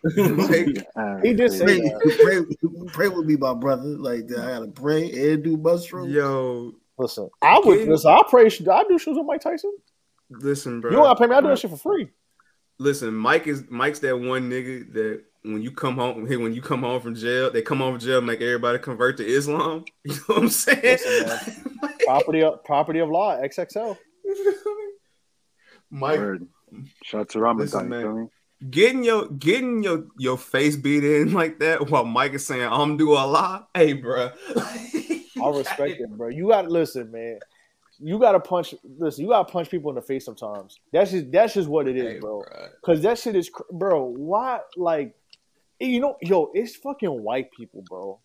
Like, 0.15 0.87
He 1.23 1.33
just 1.33 1.57
say 1.57 1.81
pray, 2.21 2.41
pray, 2.41 2.45
pray 2.87 3.07
with 3.09 3.25
me, 3.25 3.35
my 3.35 3.53
brother. 3.53 3.83
Like 3.83 4.25
I 4.31 4.59
gotta 4.59 4.67
pray 4.67 5.33
and 5.33 5.43
do 5.43 5.57
mushrooms. 5.57 6.13
Yo, 6.13 6.73
Listen, 6.99 7.29
I 7.41 7.59
would 7.63 7.79
King- 7.79 7.89
listen. 7.89 8.11
I 8.11 8.21
pray. 8.29 8.45
I 8.45 8.83
do 8.83 8.99
shows 8.99 9.17
with 9.17 9.25
Mike 9.25 9.41
Tyson. 9.41 9.73
listen, 10.29 10.81
bro. 10.81 10.91
You 10.91 10.97
don't 10.97 11.05
gotta 11.05 11.19
pay 11.19 11.27
me. 11.27 11.35
I 11.35 11.41
do 11.41 11.47
that 11.47 11.59
shit 11.59 11.71
for 11.71 11.77
free. 11.77 12.09
Listen, 12.77 13.13
Mike 13.13 13.47
is 13.47 13.63
Mike's 13.69 13.99
that 13.99 14.17
one 14.17 14.49
nigga 14.49 14.91
that 14.93 15.23
when 15.43 15.61
you 15.61 15.71
come 15.71 15.95
home, 15.95 16.27
hey, 16.27 16.35
when 16.43 16.53
you 16.53 16.61
come 16.61 16.81
home 16.81 17.01
from 17.01 17.15
jail, 17.15 17.51
they 17.51 17.61
come 17.61 17.79
home 17.79 17.93
from 17.93 18.01
jail, 18.01 18.21
make 18.21 18.41
everybody 18.41 18.79
convert 18.79 19.17
to 19.17 19.25
Islam. 19.25 19.85
You 20.03 20.13
know 20.13 20.19
what 20.27 20.37
I'm 20.39 20.49
saying? 20.49 20.81
Listen, 20.83 21.27
man. 21.81 21.93
property 22.05 22.43
of 22.43 22.63
property 22.65 22.99
of 22.99 23.09
law. 23.09 23.37
XXL. 23.37 23.97
Mike, 25.89 26.19
Word. 26.19 26.47
Shout 27.03 27.21
out 27.21 27.29
to 27.29 27.39
Ramadan. 27.39 27.89
Listen, 27.89 28.29
you 28.61 28.67
man. 28.67 28.85
feel 28.85 28.91
me? 28.91 28.99
getting 28.99 29.03
your 29.03 29.27
getting 29.29 29.83
your 29.83 30.05
your 30.17 30.37
face 30.37 30.75
beat 30.75 31.03
in 31.03 31.33
like 31.33 31.59
that 31.59 31.89
while 31.89 32.05
Mike 32.05 32.33
is 32.33 32.45
saying 32.45 32.67
I'm 32.71 32.97
do 32.97 33.13
Allah. 33.13 33.67
Hey, 33.73 33.93
bro. 33.93 34.31
I 35.41 35.49
respect 35.49 35.99
it, 35.99 36.09
bro. 36.17 36.29
You 36.29 36.49
gotta 36.49 36.69
listen, 36.69 37.11
man. 37.11 37.39
You 37.99 38.19
gotta 38.19 38.39
punch. 38.39 38.75
Listen, 38.97 39.23
you 39.25 39.29
gotta 39.31 39.51
punch 39.51 39.69
people 39.69 39.89
in 39.91 39.95
the 39.95 40.01
face 40.01 40.25
sometimes. 40.25 40.79
That's 40.91 41.11
just 41.11 41.31
that's 41.31 41.53
just 41.53 41.69
what 41.69 41.87
it 41.87 41.97
is, 41.97 42.19
bro. 42.21 42.43
Cause 42.83 43.01
that 43.01 43.17
shit 43.19 43.35
is, 43.35 43.49
bro. 43.71 44.05
Why, 44.05 44.59
like, 44.77 45.15
you 45.79 45.99
know, 45.99 46.17
yo, 46.21 46.51
it's 46.53 46.75
fucking 46.75 47.09
white 47.23 47.51
people, 47.51 47.83
bro. 47.89 48.19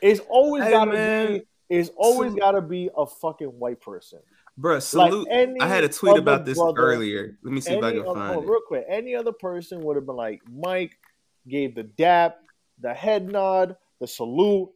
It's 0.00 0.20
always 0.28 0.64
Hey, 0.64 0.70
gotta 0.70 0.92
man. 0.92 1.38
be. 1.38 1.42
It's 1.70 1.90
always 1.96 2.34
gotta 2.34 2.62
be 2.62 2.88
a 2.96 3.06
fucking 3.06 3.48
white 3.48 3.80
person. 3.80 4.20
Bro, 4.58 4.80
salute. 4.80 5.28
any 5.30 5.60
I 5.60 5.68
had 5.68 5.84
a 5.84 5.88
tweet 5.88 6.18
about 6.18 6.44
this 6.44 6.58
brother- 6.58 6.80
earlier. 6.80 7.38
Let 7.44 7.54
me 7.54 7.60
see 7.60 7.74
if 7.74 7.84
I 7.84 7.92
can 7.92 8.00
other- 8.00 8.08
oh, 8.08 8.14
find 8.14 8.36
oh, 8.36 8.42
it. 8.42 8.48
Real 8.48 8.60
quick, 8.66 8.84
any 8.88 9.14
other 9.14 9.30
person 9.30 9.80
would 9.82 9.94
have 9.94 10.04
been 10.04 10.16
like 10.16 10.42
Mike, 10.50 10.98
gave 11.46 11.76
the 11.76 11.84
dap, 11.84 12.38
the 12.80 12.92
head 12.92 13.30
nod, 13.30 13.76
the 14.00 14.08
salute, 14.08 14.68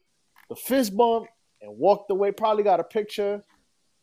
the 0.48 0.54
fist 0.54 0.96
bump, 0.96 1.26
and 1.60 1.76
walked 1.76 2.12
away. 2.12 2.30
Probably 2.30 2.62
got 2.62 2.78
a 2.78 2.84
picture. 2.84 3.42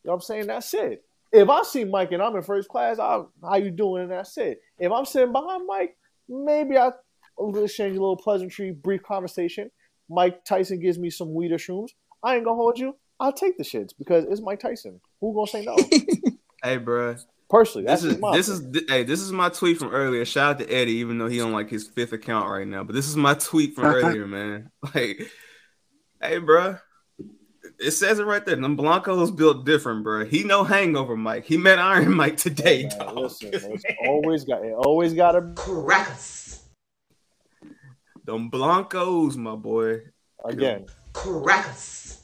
You 0.02 0.08
know 0.08 0.12
what 0.12 0.14
I'm 0.16 0.20
saying? 0.20 0.46
That's 0.48 0.74
it. 0.74 1.02
If 1.32 1.48
I 1.48 1.62
see 1.62 1.84
Mike 1.84 2.12
and 2.12 2.22
I'm 2.22 2.36
in 2.36 2.42
first 2.42 2.68
class, 2.68 2.98
I, 2.98 3.22
how 3.42 3.56
you 3.56 3.70
doing? 3.70 4.02
And 4.02 4.12
that's 4.12 4.36
it. 4.36 4.60
If 4.78 4.92
I'm 4.92 5.06
sitting 5.06 5.32
behind 5.32 5.66
Mike, 5.66 5.96
maybe 6.28 6.76
I 6.76 6.90
exchange 7.38 7.96
a 7.96 8.00
little 8.00 8.16
pleasantry, 8.16 8.72
brief 8.72 9.02
conversation. 9.02 9.70
Mike 10.10 10.44
Tyson 10.44 10.78
gives 10.78 10.98
me 10.98 11.08
some 11.08 11.32
weed 11.32 11.52
or 11.52 11.56
shrooms. 11.56 11.90
I 12.22 12.36
ain't 12.36 12.44
gonna 12.44 12.56
hold 12.56 12.78
you. 12.78 12.96
I'll 13.20 13.32
take 13.32 13.56
the 13.58 13.64
shits 13.64 13.92
because 13.96 14.24
it's 14.28 14.40
Mike 14.40 14.58
Tyson. 14.60 15.00
Who 15.20 15.34
gonna 15.34 15.46
say 15.46 15.64
no? 15.64 15.76
Hey, 16.62 16.76
bro. 16.76 17.16
Personally, 17.48 17.86
This 17.86 18.04
is 18.04 18.18
my 18.18 18.36
this 18.36 18.48
is 18.48 18.60
th- 18.70 18.84
hey 18.86 19.02
this 19.02 19.20
is 19.20 19.32
my 19.32 19.48
tweet 19.48 19.78
from 19.78 19.88
earlier. 19.92 20.24
Shout 20.26 20.50
out 20.50 20.58
to 20.58 20.70
Eddie, 20.70 20.96
even 20.96 21.16
though 21.18 21.26
he 21.26 21.40
on 21.40 21.52
like 21.52 21.70
his 21.70 21.88
fifth 21.88 22.12
account 22.12 22.48
right 22.50 22.66
now. 22.66 22.84
But 22.84 22.94
this 22.94 23.08
is 23.08 23.16
my 23.16 23.32
tweet 23.34 23.74
from 23.74 23.84
earlier, 23.86 24.26
man. 24.26 24.70
Like, 24.94 25.22
hey, 26.22 26.38
bro. 26.38 26.76
It 27.78 27.92
says 27.92 28.18
it 28.18 28.26
right 28.26 28.44
there. 28.44 28.56
Them 28.56 28.76
Blancos 28.76 29.30
built 29.30 29.64
different, 29.64 30.04
bro. 30.04 30.26
He 30.26 30.44
no 30.44 30.64
hangover, 30.64 31.16
Mike. 31.16 31.46
He 31.46 31.56
met 31.56 31.78
Iron 31.78 32.14
Mike 32.14 32.36
today, 32.36 32.88
dog. 32.88 33.16
Listen, 33.16 33.48
it's 33.52 33.84
always 34.06 34.44
got 34.44 34.62
it 34.62 34.74
always 34.74 35.14
got 35.14 35.34
a 35.34 35.42
Crackers. 35.56 36.62
Them 38.24 38.50
Blancos, 38.50 39.36
my 39.36 39.56
boy. 39.56 40.02
Again. 40.44 40.86
Crackers. 41.14 42.19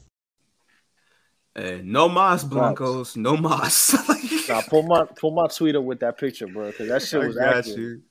Hey, 1.57 1.81
no 1.83 2.07
mas 2.07 2.43
Blancos, 2.43 3.17
no 3.17 3.35
mas. 3.35 3.95
Now 4.47 4.61
pull 4.61 4.83
my 4.83 5.05
pull 5.19 5.31
my 5.31 5.47
tweet 5.47 5.75
up 5.75 5.83
with 5.83 5.99
that 6.01 6.17
picture, 6.19 6.45
bro, 6.47 6.67
because 6.67 6.87
that 6.87 7.01
shit 7.01 7.19
was 7.19 7.37
accurate. 7.37 7.77
you. 7.77 8.01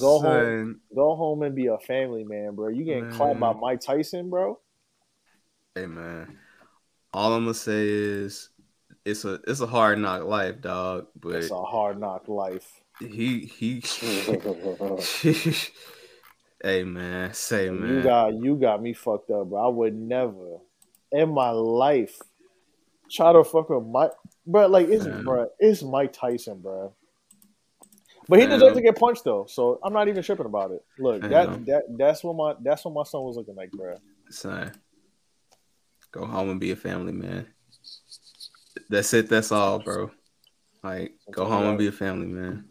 Go 0.00 0.20
Son. 0.20 0.26
home, 0.26 0.80
go 0.94 1.14
home 1.14 1.44
and 1.44 1.54
be 1.54 1.68
a 1.68 1.78
family 1.78 2.24
man, 2.24 2.56
bro. 2.56 2.68
You 2.68 2.84
getting 2.84 3.08
clapped 3.08 3.38
by 3.38 3.52
Mike 3.52 3.80
Tyson, 3.80 4.28
bro? 4.28 4.58
Hey 5.76 5.86
man, 5.86 6.36
all 7.14 7.32
I'm 7.34 7.44
gonna 7.44 7.54
say 7.54 7.86
is 7.88 8.50
it's 9.04 9.24
a 9.24 9.38
it's 9.46 9.60
a 9.60 9.66
hard 9.66 10.00
knock 10.00 10.24
life, 10.24 10.60
dog. 10.60 11.06
But 11.18 11.36
It's 11.36 11.52
a 11.52 11.62
hard 11.62 12.00
knock 12.00 12.26
life. 12.26 12.82
he 12.98 13.46
he. 13.46 13.80
hey 16.62 16.82
man, 16.82 17.32
say 17.32 17.70
man. 17.70 17.88
You 17.88 18.02
got 18.02 18.34
you 18.34 18.56
got 18.56 18.82
me 18.82 18.92
fucked 18.92 19.30
up, 19.30 19.50
bro. 19.50 19.64
I 19.64 19.68
would 19.68 19.94
never 19.94 20.58
in 21.12 21.32
my 21.32 21.50
life 21.50 22.20
try 23.12 23.32
to 23.32 23.44
fuck 23.44 23.68
with 23.68 23.84
Mike, 23.84 24.12
bro. 24.46 24.66
Like 24.66 24.88
it's 24.88 25.04
Man. 25.04 25.24
bro, 25.24 25.48
it's 25.58 25.82
Mike 25.82 26.12
Tyson, 26.12 26.60
bro. 26.60 26.94
But 28.28 28.38
he 28.38 28.46
deserves 28.46 28.76
to 28.76 28.82
get 28.82 28.96
punched 28.96 29.24
though, 29.24 29.46
so 29.48 29.78
I'm 29.82 29.92
not 29.92 30.08
even 30.08 30.22
tripping 30.22 30.46
about 30.46 30.70
it. 30.70 30.84
Look, 30.98 31.22
that 31.22 31.66
that 31.66 31.82
that's 31.98 32.22
what 32.24 32.36
my 32.36 32.54
that's 32.62 32.84
what 32.84 32.94
my 32.94 33.02
son 33.02 33.22
was 33.22 33.36
looking 33.36 33.56
like, 33.56 33.70
bro. 33.72 33.96
son, 34.30 34.72
go 36.12 36.24
home 36.24 36.50
and 36.50 36.60
be 36.60 36.70
a 36.70 36.76
family 36.76 37.12
man. 37.12 37.46
That's 38.88 39.12
it. 39.12 39.28
That's 39.28 39.52
all, 39.52 39.80
bro. 39.80 40.10
Like, 40.82 41.14
go 41.30 41.44
home 41.44 41.66
and 41.66 41.78
be 41.78 41.88
a 41.88 41.92
family 41.92 42.26
man. 42.26 42.64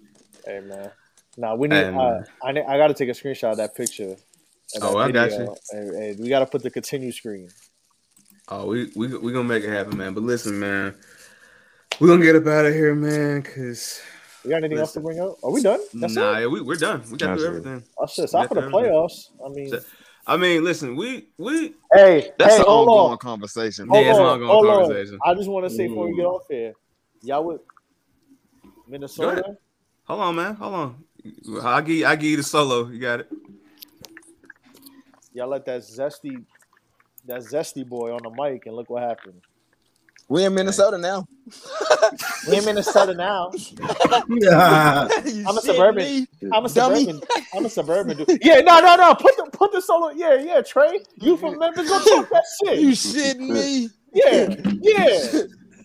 Hey 0.45 0.61
man. 0.61 0.91
Now 1.37 1.55
we 1.55 1.67
need. 1.67 1.75
Hey, 1.75 1.93
uh. 1.93 2.21
I 2.43 2.49
I 2.49 2.77
got 2.77 2.87
to 2.87 2.93
take 2.93 3.09
a 3.09 3.13
screenshot 3.13 3.51
of 3.51 3.57
that 3.57 3.75
picture. 3.75 4.15
and 4.73 4.83
Oh, 4.83 4.99
that 4.99 5.09
I 5.09 5.11
got 5.11 5.31
you. 5.31 5.55
And, 5.71 5.89
and 5.89 6.19
we 6.19 6.29
got 6.29 6.39
to 6.39 6.45
put 6.45 6.63
the 6.63 6.69
continue 6.69 7.11
screen. 7.11 7.49
Oh, 8.53 8.65
we 8.65 8.91
we 8.97 9.07
we 9.17 9.31
gonna 9.31 9.47
make 9.47 9.63
it 9.63 9.69
happen, 9.69 9.97
man. 9.97 10.13
But 10.13 10.23
listen, 10.23 10.59
man, 10.59 10.93
we 12.01 12.07
gonna 12.09 12.21
get 12.21 12.35
up 12.35 12.45
out 12.47 12.65
of 12.65 12.73
here, 12.73 12.93
man. 12.93 13.41
Cause 13.43 14.01
You 14.43 14.49
got 14.49 14.57
anything 14.57 14.79
else 14.79 14.91
to 14.91 14.99
bring 14.99 15.21
up? 15.21 15.37
Are 15.41 15.51
we 15.51 15.61
done? 15.61 15.79
That's 15.93 16.17
nah, 16.17 16.37
it. 16.37 16.41
yeah, 16.41 16.47
we 16.47 16.59
we're 16.59 16.75
done. 16.75 17.01
We 17.09 17.17
got 17.17 17.35
to 17.35 17.37
do 17.37 17.47
everything. 17.47 17.81
Oh, 17.97 18.05
shit! 18.07 18.23
We 18.23 18.27
Stop 18.27 18.49
for 18.49 18.55
the 18.55 18.61
to 18.61 18.67
do 18.67 18.67
everything. 18.67 18.91
playoffs. 18.91 19.29
I 19.45 19.49
mean, 19.53 19.79
I 20.27 20.35
mean, 20.35 20.63
listen, 20.65 20.97
we 20.97 21.29
we 21.37 21.75
hey, 21.93 22.31
That's 22.37 22.55
hey, 22.55 22.59
an 22.59 22.65
hold 22.67 22.89
ongoing 22.89 23.11
on. 23.11 23.17
conversation. 23.19 23.87
Hold 23.87 24.03
Yeah, 24.03 24.09
it's 24.09 24.19
an 24.19 24.25
on, 24.25 24.41
ongoing 24.43 24.49
hold 24.65 24.91
on. 24.91 25.19
I 25.25 25.33
just 25.33 25.49
want 25.49 25.65
to 25.65 25.69
say 25.69 25.87
before 25.87 26.09
we 26.09 26.17
get 26.17 26.25
off 26.25 26.43
here, 26.49 26.73
y'all 27.23 27.45
with 27.45 27.61
Go 28.65 28.89
Minnesota. 28.89 29.43
ahead. 29.43 29.57
Hold 30.07 30.19
on, 30.19 30.35
man. 30.35 30.55
Hold 30.55 30.73
on. 30.73 31.03
I 31.63 31.79
give 31.79 31.95
you, 31.95 32.05
I 32.05 32.17
give 32.17 32.31
you 32.31 32.37
the 32.37 32.43
solo. 32.43 32.89
You 32.89 32.99
got 32.99 33.21
it. 33.21 33.29
Y'all 35.33 35.47
let 35.47 35.63
that 35.65 35.81
zesty, 35.81 36.43
that 37.25 37.41
zesty 37.41 37.87
boy 37.87 38.13
on 38.13 38.21
the 38.23 38.29
mic, 38.29 38.65
and 38.65 38.75
look 38.75 38.89
what 38.89 39.03
happened. 39.03 39.41
We 40.27 40.45
in 40.45 40.53
Minnesota 40.53 40.97
now. 40.97 41.27
We 42.47 42.57
in 42.57 42.65
Minnesota 42.65 43.13
now. 43.13 43.51
Yeah. 44.29 45.07
I'm 45.47 45.57
a 45.57 45.61
suburban. 45.61 46.03
me? 46.03 46.27
I'm 46.51 46.65
a 46.65 46.69
Dummy. 46.69 47.05
suburban. 47.05 47.21
I'm 47.53 47.65
a 47.65 47.69
suburban 47.69 48.17
dude. 48.17 48.39
Yeah, 48.41 48.61
no, 48.61 48.79
no, 48.79 48.95
no. 48.95 49.13
Put 49.15 49.37
the 49.37 49.49
put 49.51 49.71
the 49.71 49.81
solo. 49.81 50.09
Yeah, 50.09 50.35
yeah. 50.35 50.61
Trey, 50.61 51.01
you 51.17 51.37
from 51.37 51.59
Memphis? 51.59 51.89
Go 51.89 51.99
talk 51.99 52.29
that 52.29 52.43
shit. 52.63 52.79
You 52.79 52.89
shitting 52.89 53.49
me? 53.49 53.89
Yeah, 54.13 54.55
yeah, 54.81 55.43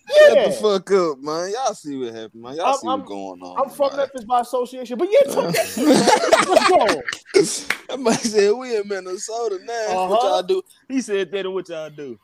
Shut 0.09 0.35
yeah. 0.37 0.47
the 0.47 0.51
fuck 0.53 0.91
up, 0.91 1.19
man. 1.19 1.51
Y'all 1.51 1.73
see 1.73 1.97
what 1.97 2.13
happened, 2.15 2.41
man. 2.41 2.55
Y'all 2.55 2.65
I'm- 2.67 2.77
see 2.77 2.87
I'm- 2.87 2.99
what's 2.99 3.09
going 3.09 3.41
on. 3.41 3.61
I'm 3.61 3.69
from 3.69 3.95
Memphis 3.97 4.23
by 4.23 4.39
association, 4.41 4.97
but 4.97 5.09
yeah, 5.11 5.33
talk 5.33 5.53
that 5.53 5.65
shit. 5.67 5.85
Man. 5.85 7.03
Let's 7.35 7.65
go. 7.65 7.73
That 7.87 7.99
man 8.01 8.13
said 8.15 8.51
we 8.53 8.75
in 8.75 8.85
Minnesota 8.87 9.59
now. 9.63 10.07
What 10.09 10.19
Uh-huh. 10.19 10.27
y'all 10.27 10.43
do? 10.43 10.61
He 10.89 10.99
said 11.01 11.31
that 11.31 11.45
and 11.45 11.53
what 11.53 11.69
y'all 11.69 11.89
do? 11.89 12.19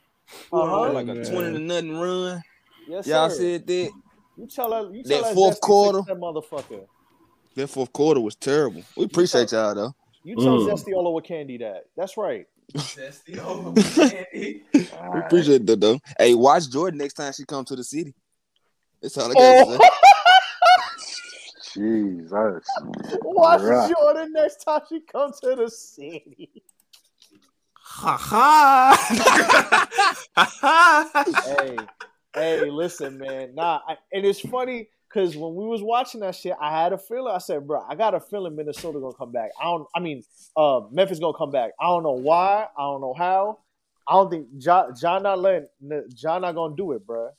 Uh-huh. 0.51 0.91
Like 0.91 1.07
a 1.07 1.23
twenty 1.23 1.53
to 1.53 1.59
nothing 1.59 1.97
run. 1.97 2.41
Yes, 2.87 3.07
y'all 3.07 3.29
sir. 3.29 3.35
said 3.37 3.67
that. 3.67 3.91
You 4.37 4.47
tell 4.47 4.71
her. 4.73 4.93
You 4.93 5.03
That 5.03 5.09
tell 5.09 5.23
her 5.29 5.33
fourth 5.33 5.55
Zesty 5.57 5.61
quarter. 5.61 6.01
That 6.07 6.17
motherfucker. 6.19 6.85
That 7.55 7.67
fourth 7.67 7.93
quarter 7.93 8.19
was 8.19 8.35
terrible. 8.35 8.83
We 8.97 9.05
appreciate 9.05 9.51
y'all 9.53 9.73
though. 9.75 9.95
You 10.25 10.35
tell 10.35 10.59
Mm. 10.59 10.69
Zesty 10.69 10.93
all 10.95 11.07
over 11.07 11.21
Candy 11.21 11.57
that. 11.59 11.85
That's 11.95 12.17
right. 12.17 12.45
We 15.14 15.19
appreciate 15.19 15.66
that 15.66 15.80
though. 15.80 16.00
Hey, 16.17 16.33
watch 16.35 16.64
Jordyn 16.64 16.95
next 16.95 17.14
time 17.14 17.33
she 17.33 17.45
come 17.45 17.66
to 17.66 17.75
the 17.75 17.83
city. 17.83 18.14
That's 19.01 19.17
all 19.17 19.32
I 19.32 19.33
gotta 19.33 19.66
Oh. 19.69 19.80
Jesus. 21.74 22.66
Watch 23.24 23.61
Right. 23.61 23.92
Jordyn 23.92 24.32
next 24.32 24.64
time 24.64 24.82
she 24.90 25.01
comes 25.01 25.40
to 25.42 25.56
the 25.56 25.69
city. 25.69 26.50
Ha 27.85 28.17
ha. 28.17 28.95
hey, 31.45 31.77
hey, 32.33 32.72
listen, 32.72 33.17
man. 33.19 33.53
Nah, 33.53 33.82
I, 33.88 33.98
and 34.11 34.25
it's 34.25 34.40
funny 34.40 34.88
because 35.14 35.38
when 35.38 35.53
we 35.56 35.66
was 35.66 35.82
watching 35.82 36.22
that 36.22 36.35
shit, 36.35 36.53
I 36.59 36.72
had 36.72 36.93
a 36.93 36.98
feeling. 36.98 37.33
I 37.33 37.38
said, 37.38 37.67
bro, 37.67 37.85
I 37.88 37.95
got 37.95 38.14
a 38.14 38.19
feeling 38.19 38.56
Minnesota 38.56 39.00
gonna 39.00 39.14
come 39.14 39.32
back. 39.32 39.51
I 39.59 39.66
don't. 39.66 39.88
I 39.95 40.00
mean, 40.00 40.24
uh, 40.58 40.82
Memphis 40.92 41.19
gonna 41.19 41.38
come 41.38 41.51
back. 41.51 41.72
I 41.80 41.85
don't 41.85 42.03
know 42.03 42.14
why. 42.14 42.67
I 42.77 42.82
don't 42.82 43.01
know 43.01 43.14
how. 43.14 43.59
I 44.08 44.14
don't 44.14 44.30
think 44.30 44.48
Ja, 44.58 44.88
Ja 45.01 45.19
not 45.19 45.40
letting 45.40 45.67
Ja 46.17 46.40
not 46.40 46.53
gonna 46.56 46.75
do 46.75 46.93
it, 46.93 47.06
bro. 47.06 47.30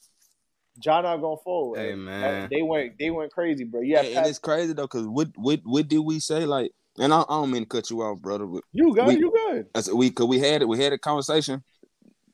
Ja 0.83 1.01
not 1.01 1.19
going 1.19 1.39
forward. 1.45 1.79
Hey, 1.79 1.95
man. 1.95 2.49
they 2.51 2.63
went 2.63 2.99
they 2.99 3.11
went 3.11 3.33
crazy, 3.33 3.65
bro. 3.65 3.81
Yeah, 3.81 4.01
and, 4.01 4.19
and 4.19 4.27
it's 4.27 4.39
crazy 4.39 4.73
though, 4.73 4.89
cause 4.89 5.07
what 5.07 5.29
what 5.37 5.61
what 5.65 5.89
did 5.89 5.99
we 5.99 6.21
say? 6.21 6.47
Like, 6.47 6.71
and 6.99 7.13
I, 7.13 7.23
I 7.23 7.25
don't 7.29 7.51
mean 7.51 7.63
to 7.63 7.69
cut 7.69 7.91
you 7.91 8.03
off, 8.03 8.21
brother. 8.21 8.47
You 8.73 8.95
good, 8.95 9.07
we, 9.07 9.17
you 9.17 9.33
good. 9.51 9.67
We 9.93 10.11
cause 10.11 10.27
we 10.27 10.39
had 10.39 10.63
it. 10.63 10.69
We 10.69 10.81
had 10.81 10.93
a 10.93 10.99
conversation. 10.99 11.63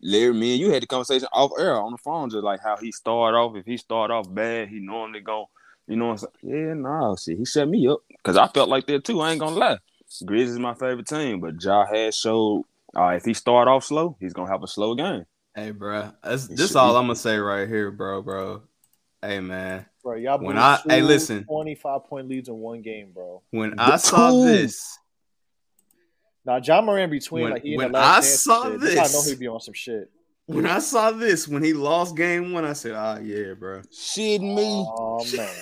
Larry, 0.03 0.33
me 0.33 0.53
and 0.53 0.61
you 0.61 0.71
had 0.73 0.83
the 0.83 0.87
conversation 0.87 1.29
off 1.33 1.53
air 1.59 1.81
on 1.81 1.93
the 1.93 1.99
phone, 1.99 2.31
just 2.31 2.43
like 2.45 2.61
how 2.63 2.77
he 2.77 2.91
started 2.93 3.37
off. 3.37 3.57
If 3.57 3.67
he 3.67 3.77
start 3.77 4.11
off 4.11 4.33
bad, 4.33 4.69
he 4.69 4.79
normally 4.81 5.21
go, 5.21 5.51
You 5.87 5.97
know 5.97 6.07
what 6.09 6.23
I'm 6.23 6.29
saying? 6.43 6.69
Yeah, 6.69 6.75
nah, 6.75 7.17
shit. 7.17 7.39
He 7.39 7.45
shut 7.45 7.69
me 7.69 7.87
up 7.89 8.01
because 8.17 8.37
I 8.37 8.47
felt 8.49 8.69
like 8.69 8.87
that 8.87 9.05
too. 9.05 9.21
I 9.21 9.33
ain't 9.33 9.41
gonna 9.41 9.57
lie. 9.57 9.79
Grizzlies 10.25 10.53
is 10.53 10.59
my 10.59 10.75
favorite 10.75 11.07
team, 11.07 11.41
but 11.41 11.63
Ja 11.63 11.87
has 11.87 12.17
showed 12.17 12.65
uh, 12.97 13.09
if 13.09 13.25
he 13.25 13.35
start 13.35 13.69
off 13.69 13.85
slow, 13.85 14.17
he's 14.21 14.33
gonna 14.33 14.51
have 14.51 14.63
a 14.63 14.67
slow 14.67 14.95
game. 14.95 15.25
Hey, 15.55 15.71
bro, 15.71 16.13
that's 16.23 16.49
He 16.49 16.55
this 16.55 16.75
all 16.75 16.93
be. 16.95 16.99
I'm 16.99 17.05
gonna 17.05 17.17
say 17.17 17.37
right 17.39 17.69
here, 17.69 17.91
bro, 17.91 18.23
bro. 18.23 18.63
Hey, 19.23 19.41
man, 19.41 19.85
Bro, 20.03 20.17
y'all 20.17 20.39
when 20.39 20.57
blew 20.57 20.63
I 20.63 20.81
hey 20.89 21.03
listen, 21.03 21.45
25 21.45 22.05
point 22.07 22.29
leads 22.29 22.49
in 22.49 22.57
one 22.57 22.81
game, 22.81 23.11
bro. 23.13 23.43
when 23.51 23.79
I 23.79 23.97
saw 23.97 24.31
Two. 24.31 24.45
this, 24.45 24.99
Now, 26.45 26.57
Ja 26.63 26.81
Morant 26.81 27.11
between 27.11 27.45
When- 27.45 27.53
like 27.53 27.63
he 27.63 27.73
in 27.75 27.79
when 27.79 27.93
the 27.93 27.99
last 27.99 28.09
I 28.09 28.21
dance 28.21 28.43
saw 28.45 28.71
shit, 28.71 28.81
this, 28.81 28.99
I 28.99 29.13
know 29.19 29.23
he'd 29.29 29.39
be 29.39 29.47
on 29.49 29.61
some 29.61 29.75
shit. 29.75 30.11
when 30.47 30.67
I 30.67 30.79
saw 30.79 31.11
this, 31.11 31.47
when 31.47 31.63
he 31.63 31.73
lost 31.75 32.17
game 32.17 32.53
one, 32.53 32.65
I 32.65 32.73
said, 32.73 32.93
ah, 32.93 33.19
yeah, 33.19 33.53
bro. 33.59 33.83
Shit 33.93 34.41
me. 34.41 34.85
Oh 34.89 35.25
man. 35.37 35.55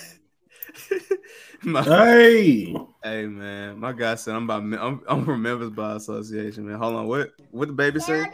My- 1.61 1.83
Hey. 1.83 2.73
hey, 3.03 3.25
man, 3.25 3.77
my 3.79 3.91
guy 3.91 4.15
said 4.15 4.33
I'm 4.35 4.43
about 4.49 4.61
I'm, 4.63 5.01
I'm 5.07 5.25
from 5.25 5.41
Memphis 5.41 5.69
by 5.71 5.95
association, 5.95 6.65
man. 6.67 6.77
Hold 6.79 6.95
on, 6.95 7.07
what 7.07 7.31
what 7.51 7.67
the 7.67 7.73
baby 7.73 7.99
say? 7.99 8.25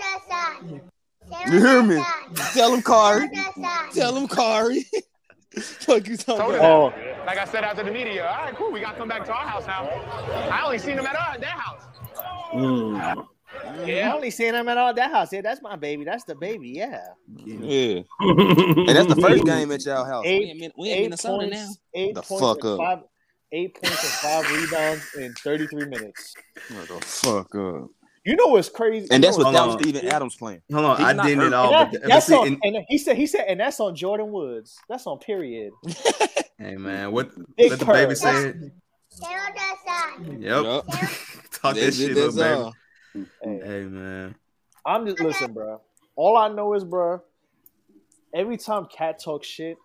You 1.47 1.59
hear 1.59 1.81
me? 1.81 2.03
Tell 2.53 2.71
him, 2.73 2.83
Kari. 2.83 3.29
Tell 3.93 4.15
him, 4.15 4.27
Kari. 4.27 4.85
Fuck 5.59 6.07
you 6.07 6.17
talking 6.17 6.55
about? 6.55 6.93
him 6.93 7.01
that. 7.03 7.25
Like 7.25 7.37
I 7.39 7.45
said 7.45 7.63
after 7.63 7.83
the 7.83 7.91
media, 7.91 8.27
all 8.27 8.45
right, 8.45 8.55
cool. 8.55 8.71
We 8.71 8.81
got 8.81 8.91
to 8.91 8.97
come 8.97 9.07
back 9.07 9.25
to 9.25 9.31
our 9.33 9.47
house 9.47 9.65
now. 9.65 9.85
I 10.51 10.61
only 10.63 10.77
seen 10.77 10.97
him 10.99 11.05
at 11.07 11.15
our, 11.15 11.37
their 11.39 11.49
house. 11.49 11.81
Mm. 12.55 13.27
Yeah. 13.85 14.09
I 14.09 14.15
only 14.15 14.31
seen 14.31 14.53
him 14.53 14.67
at 14.67 14.77
all 14.77 14.93
that 14.93 15.11
house. 15.11 15.31
Yeah, 15.31 15.41
that's 15.41 15.61
my 15.61 15.75
baby. 15.75 16.03
That's 16.03 16.23
the 16.25 16.35
baby. 16.35 16.69
Yeah. 16.69 17.01
Yeah. 17.45 17.55
hey, 17.57 18.03
that's 18.93 19.07
the 19.13 19.17
first 19.21 19.45
game 19.45 19.71
at 19.71 19.85
y'all 19.85 20.03
house. 20.05 20.25
Eight, 20.25 20.41
we 20.41 20.49
in, 20.51 20.59
Min- 20.59 20.71
we 20.77 20.91
in 20.91 20.97
eight 20.97 21.01
Minnesota 21.03 21.37
points, 21.47 21.55
now. 21.55 21.69
Eight 21.93 22.15
The 22.15 22.21
points 22.21 22.43
fuck 22.43 22.65
up. 22.65 22.77
Five, 22.77 22.99
eight 23.51 23.73
points 23.81 24.03
and 24.03 24.45
five 24.45 24.51
rebounds 24.51 25.15
in 25.17 25.33
33 25.35 25.85
minutes. 25.85 26.33
The 26.69 26.85
fuck 27.01 27.55
up. 27.55 27.89
You 28.25 28.35
know 28.35 28.47
what's 28.47 28.69
crazy? 28.69 29.07
And 29.11 29.23
that's 29.23 29.37
know 29.37 29.47
without 29.47 29.67
what's 29.69 29.83
Steven? 29.83 30.07
Adams 30.07 30.35
playing. 30.35 30.61
Hold 30.73 30.85
on, 30.85 30.97
He's 30.97 31.05
I 31.05 31.13
didn't 31.27 31.39
hurt. 31.39 31.47
at 31.47 31.53
all. 31.53 31.73
And, 31.75 31.91
But, 31.91 32.01
that- 32.01 32.09
that's 32.09 32.25
see, 32.25 32.33
on, 32.35 32.47
and- 32.47 32.75
and 32.75 32.85
he 32.89 32.97
said 32.97 33.15
he 33.17 33.27
said 33.27 33.45
and 33.47 33.59
that's 33.59 33.79
on 33.79 33.95
Jordyn 33.95 34.29
Woods. 34.29 34.77
That's 34.89 35.05
on 35.07 35.19
period. 35.19 35.71
hey, 36.57 36.75
man, 36.75 37.11
what 37.11 37.29
Big 37.55 37.69
let 37.69 37.79
the 37.79 37.85
Purr. 37.85 37.93
baby 37.93 38.15
say? 38.15 38.53
Yep. 40.39 40.85
Talk 41.61 41.75
that 41.75 41.81
That's 41.81 41.97
shit, 41.97 42.11
it, 42.11 42.15
little 42.15 42.31
that's 42.31 42.73
baby. 43.13 43.27
Hey, 43.43 43.81
man. 43.83 44.35
I'm 44.85 45.05
just 45.05 45.19
listen, 45.19 45.53
bro. 45.53 45.81
All 46.15 46.37
I 46.37 46.47
know 46.49 46.73
is, 46.73 46.83
bro. 46.83 47.21
Every 48.33 48.57
time 48.57 48.85
Cat 48.85 49.19
talks 49.23 49.47
shit, 49.47 49.77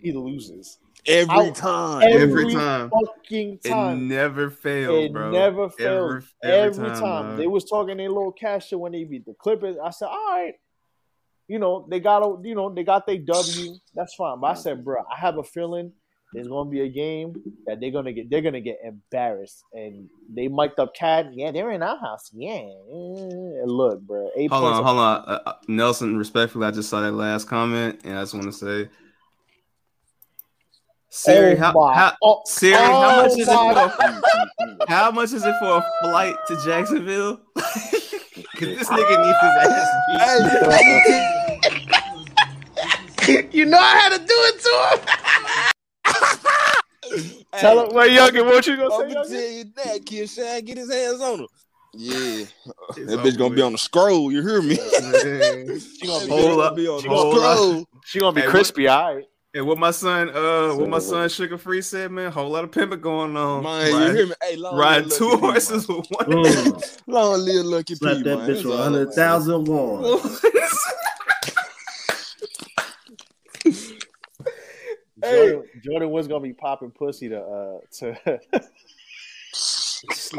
he 0.00 0.12
loses. 0.12 0.78
Every 1.06 1.34
I- 1.34 1.50
time. 1.50 2.02
Every, 2.02 2.22
Every 2.42 2.54
time. 2.54 2.90
fucking 2.90 3.60
It 3.64 3.68
time. 3.68 4.08
never 4.08 4.50
fails, 4.50 5.04
It 5.06 5.12
bro. 5.12 5.30
never 5.30 5.68
fails. 5.70 6.24
Every, 6.42 6.66
Every, 6.84 6.88
time. 6.90 7.00
dog. 7.30 7.36
They 7.38 7.46
was 7.46 7.64
talking 7.64 7.96
their 7.96 8.08
little 8.08 8.32
cash 8.32 8.68
shit 8.68 8.78
when 8.78 8.92
they 8.92 9.04
beat 9.04 9.24
the 9.26 9.34
Clippers. 9.34 9.76
I 9.82 9.90
said, 9.90 10.06
all 10.06 10.30
right. 10.32 10.54
You 11.46 11.58
know, 11.58 11.86
they 11.88 11.98
got 11.98 12.22
a 12.22 12.36
you 12.46 12.54
know, 12.54 12.72
they 12.72 12.84
got 12.84 13.06
their 13.06 13.16
W. 13.18 13.74
That's 13.94 14.14
fine. 14.14 14.38
But 14.40 14.46
I 14.48 14.54
said, 14.54 14.84
bro, 14.84 15.02
I 15.10 15.18
have 15.18 15.38
a 15.38 15.42
feeling 15.42 15.92
there's 16.32 16.48
gonna 16.48 16.68
be 16.68 16.82
a 16.82 16.88
game 16.88 17.34
that 17.66 17.80
they're 17.80 17.90
gonna 17.90 18.12
get 18.12 18.30
they're 18.30 18.42
gonna 18.42 18.60
get 18.60 18.78
embarrassed. 18.84 19.64
And 19.72 20.08
they 20.28 20.48
mic'd 20.48 20.78
up 20.78 20.94
Cat. 20.94 21.28
Yeah, 21.32 21.50
they're 21.50 21.70
in 21.70 21.82
our 21.82 21.98
house. 21.98 22.30
Yeah. 22.34 22.58
And 22.58 23.70
look, 23.70 24.00
bro. 24.02 24.30
Eight 24.36 24.50
Hold 24.50 24.62
points 24.62 24.78
on, 24.78 24.84
hold 24.84 24.98
on. 24.98 25.16
Uh, 25.26 25.40
uh, 25.46 25.52
Nelson, 25.68 26.16
respectfully, 26.18 26.66
I 26.66 26.70
just 26.70 26.90
saw 26.90 27.00
that 27.00 27.12
last 27.12 27.48
comment, 27.48 28.00
and 28.04 28.18
I 28.18 28.22
just 28.22 28.34
want 28.34 28.46
to 28.46 28.52
say, 28.52 28.88
Siri, 31.10 31.56
Oh 31.56 31.60
how, 31.60 31.88
how, 31.94 32.12
oh- 32.22 32.42
Siri, 32.44 32.74
how 32.76 33.22
much 33.22 33.30
oh 33.30 33.38
is 33.38 33.48
it 33.48 34.76
for? 34.76 34.86
how 34.88 35.10
much 35.10 35.32
is 35.32 35.44
it 35.44 35.54
for 35.58 35.78
a 35.78 35.84
flight 36.02 36.36
to 36.48 36.56
Jacksonville? 36.64 37.40
Because 38.52 38.78
this 38.78 38.88
nigga 38.88 39.16
needs 39.24 39.38
his 39.40 39.52
ass 40.18 40.48
beat. 43.28 43.54
you 43.54 43.64
know 43.66 43.78
I 43.78 43.96
had 43.96 44.10
to 44.10 44.18
do 44.18 44.34
it 44.34 44.60
to 44.60 44.70
him. 44.90 45.00
Tell 47.56 47.86
him, 47.88 47.94
wait, 47.94 48.10
Youngin, 48.18 48.44
what 48.44 48.66
you 48.66 48.76
gonna 48.76 48.94
I'm 48.94 49.08
say, 49.08 49.14
gonna 49.14 49.28
tell 49.28 49.50
you 49.50 49.64
that, 49.76 50.06
kid. 50.06 50.28
Shine, 50.28 50.64
get 50.64 50.76
his 50.78 50.92
hands 50.92 51.20
on 51.20 51.40
him. 51.40 51.46
Yeah, 51.94 52.14
It's 52.14 52.50
that 52.96 53.20
bitch 53.20 53.38
gonna 53.38 53.54
be 53.54 53.62
on 53.62 53.72
the 53.72 53.78
scroll. 53.78 54.30
You 54.30 54.42
hear 54.46 54.60
me? 54.62 54.74
She 55.80 56.06
gonna 56.06 56.26
be, 56.26 56.30
Hold 56.30 56.60
up, 56.60 56.76
be 56.76 56.86
on 56.86 57.02
the 57.02 57.08
hold 57.08 57.36
scroll. 57.36 57.84
she 58.04 58.20
gonna 58.20 58.32
be 58.32 58.40
Hey, 58.42 58.46
what- 58.46 58.50
crispy, 58.54 58.88
all 58.88 59.14
right. 59.14 59.24
And 59.54 59.66
what 59.66 59.78
my 59.78 59.90
son, 59.92 60.28
uh, 60.28 60.74
what 60.74 60.90
my 60.90 60.98
son 60.98 61.26
Suga 61.30 61.58
Free 61.58 61.80
said, 61.80 62.12
man, 62.12 62.30
whole 62.30 62.50
lot 62.50 62.64
of 62.64 62.70
pimping 62.70 63.00
going 63.00 63.34
on. 63.34 63.62
Man, 63.64 63.86
you 63.90 63.96
Riding- 63.96 64.16
hear 64.16 64.26
me? 64.26 64.34
Hey, 64.42 64.56
long 64.56 64.76
riding 64.76 65.08
live 65.08 65.18
two 65.18 65.24
Lucky 65.30 65.36
P, 65.40 65.46
horses 65.46 65.88
with 65.88 66.06
one. 66.10 66.26
Mm. 66.26 66.98
Long 67.06 67.40
live 67.40 67.64
Lucky 67.64 67.94
P, 67.94 67.98
Slap 67.98 68.16
that 68.18 68.24
man. 68.24 68.38
bitch 68.40 68.46
That's 68.46 68.62
for 68.62 68.68
all 68.68 68.74
a 68.74 68.76
I'm 68.76 68.82
hundred 68.92 69.12
saying. 69.14 69.26
thousand 69.28 69.64
won. 75.22 75.32
Jordyn, 75.32 75.62
Jordyn 75.84 76.10
was 76.10 76.28
gonna 76.28 76.42
be 76.42 76.52
popping 76.52 76.90
pussy 76.90 77.28
to 77.30 77.40
uh 77.40 77.78
to 77.98 78.16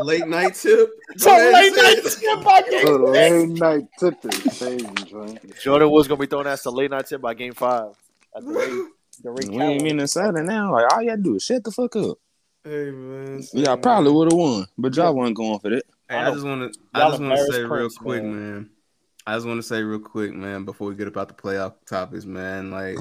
late 0.03 0.27
night 0.27 0.55
tip. 0.55 0.89
to 1.17 1.29
late 1.29 1.73
night 1.75 2.01
tip 2.03 2.43
by 2.43 2.61
game 2.69 2.85
The 2.85 3.13
six. 3.13 3.31
late 3.31 3.49
night 3.49 3.85
tip 3.99 4.15
is 4.25 4.61
man. 5.11 5.37
Jordyn 5.63 5.89
was 5.91 6.07
gonna 6.07 6.19
be 6.19 6.27
throwing 6.27 6.45
that 6.45 6.59
to 6.61 6.69
late 6.71 6.91
night 6.91 7.07
tip 7.07 7.21
by 7.21 7.33
game 7.33 7.53
five 7.53 7.91
at 8.35 8.43
the 8.45 8.51
rate 8.51 8.87
the 9.23 9.31
rate 9.31 9.49
We 9.49 9.63
ain't 9.63 9.81
Callaway. 9.81 9.83
Minnesota 9.83 10.43
now. 10.43 10.71
Like 10.73 10.91
all 10.93 11.01
you 11.01 11.09
gotta 11.09 11.21
do 11.21 11.35
is 11.35 11.43
shut 11.43 11.63
the 11.63 11.71
fuck 11.71 11.95
up. 11.95 12.17
Hey 12.63 12.91
man, 12.91 13.41
Yeah, 13.53 13.73
I 13.73 13.75
probably 13.77 14.11
would 14.11 14.31
have 14.31 14.37
won, 14.37 14.65
but 14.77 14.95
y'all 14.95 15.13
wasn't 15.15 15.37
going 15.37 15.59
for 15.59 15.69
that. 15.69 15.83
Hey, 16.09 16.15
I 16.15 16.27
I 16.29 16.31
just 16.31 16.45
want 16.45 16.73
to, 16.73 16.79
I 16.93 17.09
just 17.09 17.21
want 17.21 17.33
to 17.35 17.39
embarrassed 17.39 17.51
say 17.53 17.59
real 17.61 17.69
Prince, 17.69 17.97
quick, 17.97 18.23
man. 18.23 18.53
man. 18.53 18.69
I 19.27 19.35
just 19.35 19.45
want 19.47 19.59
to 19.59 19.63
say 19.63 19.81
real 19.83 19.99
quick, 19.99 20.33
man, 20.33 20.65
before 20.65 20.87
we 20.89 20.95
get 20.95 21.07
about 21.07 21.27
the 21.29 21.35
playoff 21.35 21.75
topics, 21.87 22.25
man. 22.25 22.71
Like, 22.71 22.97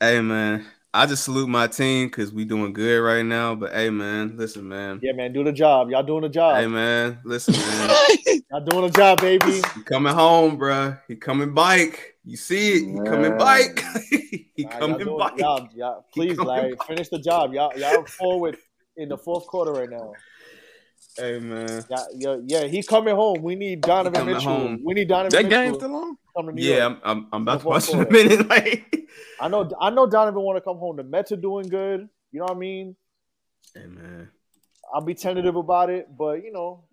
hey, 0.00 0.20
man, 0.20 0.66
I 0.92 1.06
just 1.06 1.24
salute 1.24 1.48
my 1.48 1.66
team 1.66 2.08
because 2.08 2.32
we 2.32 2.44
doing 2.44 2.72
good 2.72 3.00
right 3.00 3.24
now. 3.24 3.54
But 3.54 3.72
hey, 3.72 3.90
man, 3.90 4.36
listen, 4.36 4.68
man. 4.68 5.00
Yeah, 5.02 5.12
man, 5.12 5.32
do 5.32 5.44
the 5.44 5.52
job. 5.52 5.90
Y'all 5.90 6.02
doing 6.02 6.22
the 6.22 6.28
job. 6.28 6.56
Hey, 6.56 6.66
man, 6.66 7.18
listen, 7.24 7.54
man. 7.54 7.90
Y'all 8.50 8.64
doing 8.64 8.86
the 8.86 8.90
job, 8.90 9.20
baby. 9.20 9.62
he 9.74 9.82
coming 9.82 10.14
home, 10.14 10.58
bruh. 10.58 10.98
He 11.08 11.16
coming 11.16 11.52
bike. 11.52 12.16
You 12.24 12.36
see 12.36 12.74
it? 12.74 12.86
He 12.86 13.08
coming 13.08 13.36
bike. 13.36 13.82
he 14.10 14.46
Nah, 14.58 14.70
y'all, 14.70 14.78
coming 14.78 15.18
bike. 15.18 15.38
y'all, 15.38 15.68
y'all, 15.74 16.06
please, 16.12 16.36
coming 16.36 16.48
Larry, 16.48 16.74
finish 16.86 17.08
the 17.08 17.18
job. 17.18 17.52
Y'all, 17.52 17.76
y'all 17.78 18.04
forward 18.06 18.56
in 18.96 19.08
the 19.10 19.18
fourth 19.18 19.46
quarter 19.46 19.72
right 19.72 19.90
now. 19.90 20.12
Hey, 21.18 21.38
man. 21.38 21.84
Yeah, 21.88 22.04
yeah, 22.14 22.36
yeah. 22.46 22.64
He 22.64 22.82
coming 22.82 23.14
home. 23.14 23.42
We 23.42 23.54
need 23.54 23.80
Donovan 23.80 24.26
Mitchell. 24.26 24.40
home. 24.42 24.80
We 24.84 24.94
need 24.94 25.08
Donovan 25.08 25.30
That 25.30 25.44
Mitchell. 25.48 25.62
game 25.64 25.74
still 25.74 25.94
on? 25.96 26.18
Come 26.36 26.46
to 26.46 26.52
New 26.52 26.62
Yeah, 26.62 26.76
York. 26.88 26.98
I'm, 27.04 27.18
I'm, 27.18 27.28
I'm 27.32 27.42
about 27.42 27.52
to 27.58 27.58
Fourth 27.60 27.88
watch 27.88 27.94
in 27.94 28.06
a 28.06 28.10
minute. 28.10 28.48
Like, 28.48 29.08
I 29.40 29.48
know. 29.48 29.70
I 29.80 29.90
know 29.90 30.06
Donovan 30.06 30.42
want 30.42 30.56
to 30.56 30.60
come 30.60 30.76
home. 30.78 30.96
The 30.96 31.04
Mets 31.04 31.32
are 31.32 31.36
doing 31.36 31.68
good. 31.68 32.08
You 32.32 32.40
know 32.40 32.44
what 32.46 32.56
I 32.56 32.58
mean? 32.58 32.96
hey, 33.74 33.86
man. 33.86 34.28
I'll 34.94 35.00
be 35.00 35.14
tentative 35.14 35.56
about 35.56 35.90
it, 35.90 36.08
but 36.16 36.44
you 36.44 36.52
know, 36.52 36.84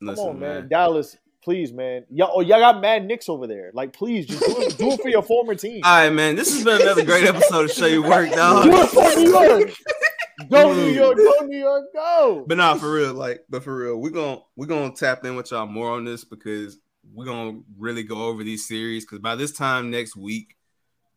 come 0.00 0.08
Listen, 0.08 0.28
on, 0.28 0.40
man. 0.40 0.54
man. 0.60 0.68
Dallas, 0.68 1.16
please, 1.44 1.72
man. 1.72 2.04
Y'all, 2.10 2.32
oh, 2.34 2.40
y'all 2.40 2.58
got 2.58 2.80
Mad 2.80 3.04
Knicks 3.06 3.28
over 3.28 3.46
there. 3.46 3.70
Like, 3.72 3.92
please, 3.92 4.26
just 4.26 4.40
do 4.44 4.60
it, 4.62 4.76
do 4.76 4.90
it 4.92 5.00
for 5.00 5.08
your 5.08 5.22
former 5.22 5.54
team. 5.54 5.82
All 5.84 5.96
right, 6.04 6.10
man. 6.10 6.34
This 6.36 6.52
has 6.52 6.64
been 6.64 6.82
another 6.82 7.04
great 7.04 7.24
episode 7.24 7.66
of 7.66 7.70
Show 7.70 7.86
You 7.86 8.02
Work, 8.02 8.30
dog. 8.32 8.64
Do 8.64 8.72
it 8.76 8.86
for 8.88 9.20
New 9.20 9.30
York. 9.30 9.70
Go 10.50 10.72
New 10.72 10.90
York. 10.90 11.16
Go 11.16 11.46
New 11.46 11.58
York. 11.58 11.86
Go. 11.92 12.44
But 12.46 12.58
nah, 12.58 12.74
for 12.74 12.92
real, 12.92 13.14
like, 13.14 13.44
but 13.50 13.64
for 13.64 13.76
real, 13.76 13.96
we're 13.96 14.10
gonna 14.10 14.40
we're 14.56 14.66
gonna 14.66 14.92
tap 14.94 15.24
in 15.24 15.36
with 15.36 15.50
y'all 15.50 15.66
more 15.66 15.90
on 15.92 16.04
this 16.04 16.24
because 16.24 16.78
we're 17.12 17.24
gonna 17.26 17.60
really 17.78 18.02
go 18.02 18.26
over 18.26 18.44
these 18.44 18.66
series 18.68 19.04
because 19.04 19.18
by 19.20 19.34
this 19.34 19.52
time 19.52 19.90
next 19.90 20.14
week 20.16 20.56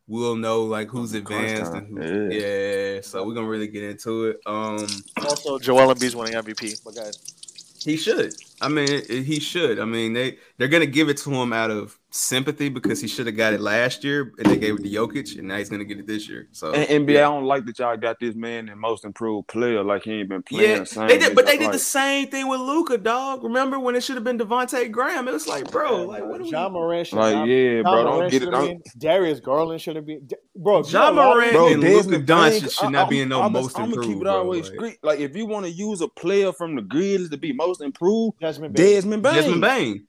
we'll 0.08 0.34
know 0.36 0.62
like 0.64 0.88
who's 0.88 1.12
advanced 1.14 1.72
and 1.72 1.86
who, 1.86 2.28
yeah. 2.30 3.00
So 3.02 3.24
we're 3.26 3.34
gonna 3.34 3.46
really 3.48 3.68
get 3.68 3.84
into 3.84 4.26
it. 4.30 4.40
Um, 4.46 4.86
Also, 5.24 5.58
Joel 5.58 5.94
Embiid's 5.94 6.16
winning 6.16 6.34
MVP. 6.34 6.82
But 6.84 6.96
guys, 6.96 7.78
he 7.84 7.96
should. 7.96 8.34
I 8.60 8.68
mean, 8.68 8.90
it- 8.90 9.08
it- 9.10 9.22
he 9.22 9.38
should. 9.38 9.78
I 9.78 9.84
mean, 9.84 10.12
they 10.14 10.38
they're 10.58 10.68
gonna 10.68 10.86
give 10.86 11.08
it 11.08 11.18
to 11.18 11.30
him 11.32 11.52
out 11.52 11.70
of 11.70 11.96
sympathy 12.14 12.68
because 12.68 13.00
he 13.00 13.08
should 13.08 13.26
have 13.26 13.36
got 13.36 13.54
it 13.54 13.60
last 13.60 14.04
year 14.04 14.32
and 14.38 14.46
they 14.46 14.56
gave 14.58 14.74
it 14.74 14.82
to 14.82 14.88
Jokic 14.88 15.38
and 15.38 15.48
now 15.48 15.56
he's 15.56 15.68
gonna 15.70 15.84
get 15.84 15.98
it 15.98 16.06
this 16.06 16.28
year. 16.28 16.46
So 16.52 16.72
And 16.72 17.08
NBA, 17.08 17.16
I 17.16 17.20
don't 17.22 17.44
like 17.44 17.64
that 17.64 17.78
y'all 17.78 17.96
got 17.96 18.20
this 18.20 18.34
man 18.34 18.68
in 18.68 18.78
most 18.78 19.04
improved 19.04 19.48
player. 19.48 19.82
Like 19.82 20.02
he 20.04 20.12
ain't 20.20 20.28
been 20.28 20.42
playing. 20.42 20.70
Yeah, 20.70 20.78
the 20.80 20.86
same. 20.86 21.08
they 21.08 21.18
did, 21.18 21.34
but 21.34 21.46
they 21.46 21.56
did 21.56 21.64
like, 21.64 21.72
the 21.72 21.78
same 21.78 22.28
thing 22.28 22.48
with 22.48 22.60
Luka, 22.60 22.98
dog. 22.98 23.42
Remember 23.42 23.78
when 23.78 23.96
it 23.96 24.02
should 24.02 24.16
have 24.16 24.24
been 24.24 24.38
Devonte' 24.38 24.90
Graham? 24.90 25.26
It 25.26 25.32
was 25.32 25.48
like, 25.48 25.70
bro, 25.70 26.02
like 26.04 26.24
what 26.24 26.40
are 26.40 26.44
we? 26.44 26.50
Ja 26.50 26.68
Morant 26.68 27.06
should 27.06 27.16
Like, 27.18 27.48
yeah, 27.48 27.76
Ja 27.78 27.82
bro, 27.82 28.04
don't 28.04 28.14
Morant 28.14 28.30
get 28.32 28.42
it- 28.42 28.50
don't- 28.50 28.82
Darius 28.98 29.40
Garland 29.40 29.80
should 29.80 29.96
have 29.96 30.06
been. 30.06 30.28
Bro, 30.54 30.82
Ja 30.84 31.08
you 31.08 31.14
know, 31.16 31.22
Morant 31.34 31.52
Bro, 31.52 31.66
and 31.72 31.80
Luka 31.82 31.94
Desmond 31.94 32.26
Bane, 32.26 32.36
Doncic 32.36 32.78
should 32.80 32.90
not 32.90 33.08
be 33.08 33.20
in 33.22 33.28
no 33.30 33.40
I'm, 33.42 33.52
most 33.52 33.78
I'm 33.78 33.90
gonna 33.90 34.06
keep 34.06 34.20
it 34.20 34.26
always 34.26 34.66
like- 34.68 34.74
street. 34.74 34.98
Like 35.02 35.20
if 35.20 35.34
you 35.34 35.46
want 35.46 35.64
to 35.64 35.72
use 35.72 36.02
a 36.02 36.08
player 36.08 36.52
from 36.52 36.76
the 36.76 36.82
Grizzlies 36.82 37.30
to 37.30 37.38
be 37.38 37.52
most 37.52 37.80
improved, 37.80 38.38
Desmond 38.38 38.74
Bane. 38.74 38.86
Desmond 38.86 39.22
Bane. 39.22 39.34
Desmond 39.34 39.60
Bane. 39.62 40.06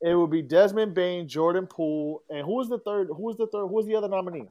It 0.00 0.14
would 0.14 0.30
be 0.30 0.42
Desmond 0.42 0.94
Bane, 0.94 1.26
Jordan 1.26 1.66
Poole, 1.66 2.22
and 2.30 2.44
who 2.46 2.54
was 2.54 2.68
the 2.68 2.78
third? 2.78 3.08
Who 3.08 3.22
was 3.22 3.36
the 3.36 3.46
third? 3.46 3.66
Who 3.66 3.74
was 3.74 3.86
the 3.86 3.96
other 3.96 4.08
nominee? 4.08 4.46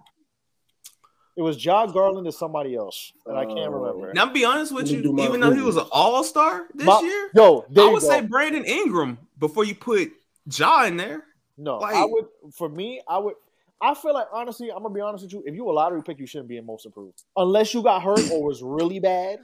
It 1.38 1.42
was 1.42 1.56
John 1.56 1.92
Garland 1.92 2.26
and 2.26 2.36
somebody 2.36 2.76
else, 2.76 3.14
and 3.28 3.38
I 3.38 3.46
can't 3.46 3.60
oh. 3.60 3.80
remember. 3.80 4.14
Now, 4.14 4.24
I'm 4.24 4.34
be 4.34 4.44
honest 4.44 4.74
with 4.74 4.90
you. 4.90 5.04
do 5.04 5.14
my 5.14 5.24
Even 5.24 5.40
though 5.40 5.54
he 5.54 5.62
was 5.62 5.78
an 5.78 5.86
All 5.92 6.24
Star 6.24 6.68
this 6.74 6.86
My- 6.86 7.00
year, 7.00 7.30
yo, 7.36 7.66
there 7.70 7.84
I 7.84 7.88
you 7.88 7.94
would 7.94 8.02
go. 8.02 8.08
say 8.10 8.22
Brandon 8.22 8.66
Ingram 8.66 9.20
before 9.38 9.64
you 9.64 9.76
put 9.76 10.12
Ja 10.52 10.86
in 10.86 10.98
there. 10.98 11.24
No, 11.58 11.78
Like- 11.78 11.96
I 11.96 12.06
would. 12.06 12.26
For 12.54 12.68
me, 12.68 13.02
I 13.08 13.20
would. 13.20 13.36
I 13.80 13.94
feel 13.94 14.14
like 14.16 14.28
honestly, 14.34 14.72
I'm 14.72 14.82
gonna 14.82 14.94
be 14.94 15.02
honest 15.02 15.24
with 15.24 15.34
you. 15.34 15.44
If 15.46 15.54
you 15.54 15.70
a 15.70 15.72
lottery 15.72 16.02
pick, 16.02 16.20
you 16.20 16.26
shouldn't 16.26 16.50
be 16.50 16.58
in 16.58 16.66
most 16.66 16.88
improved 16.88 17.24
unless 17.36 17.74
you 17.74 17.84
got 17.84 18.02
hurt 18.02 18.32
or 18.32 18.44
was 18.44 18.64
really 18.64 19.00
bad. 19.00 19.40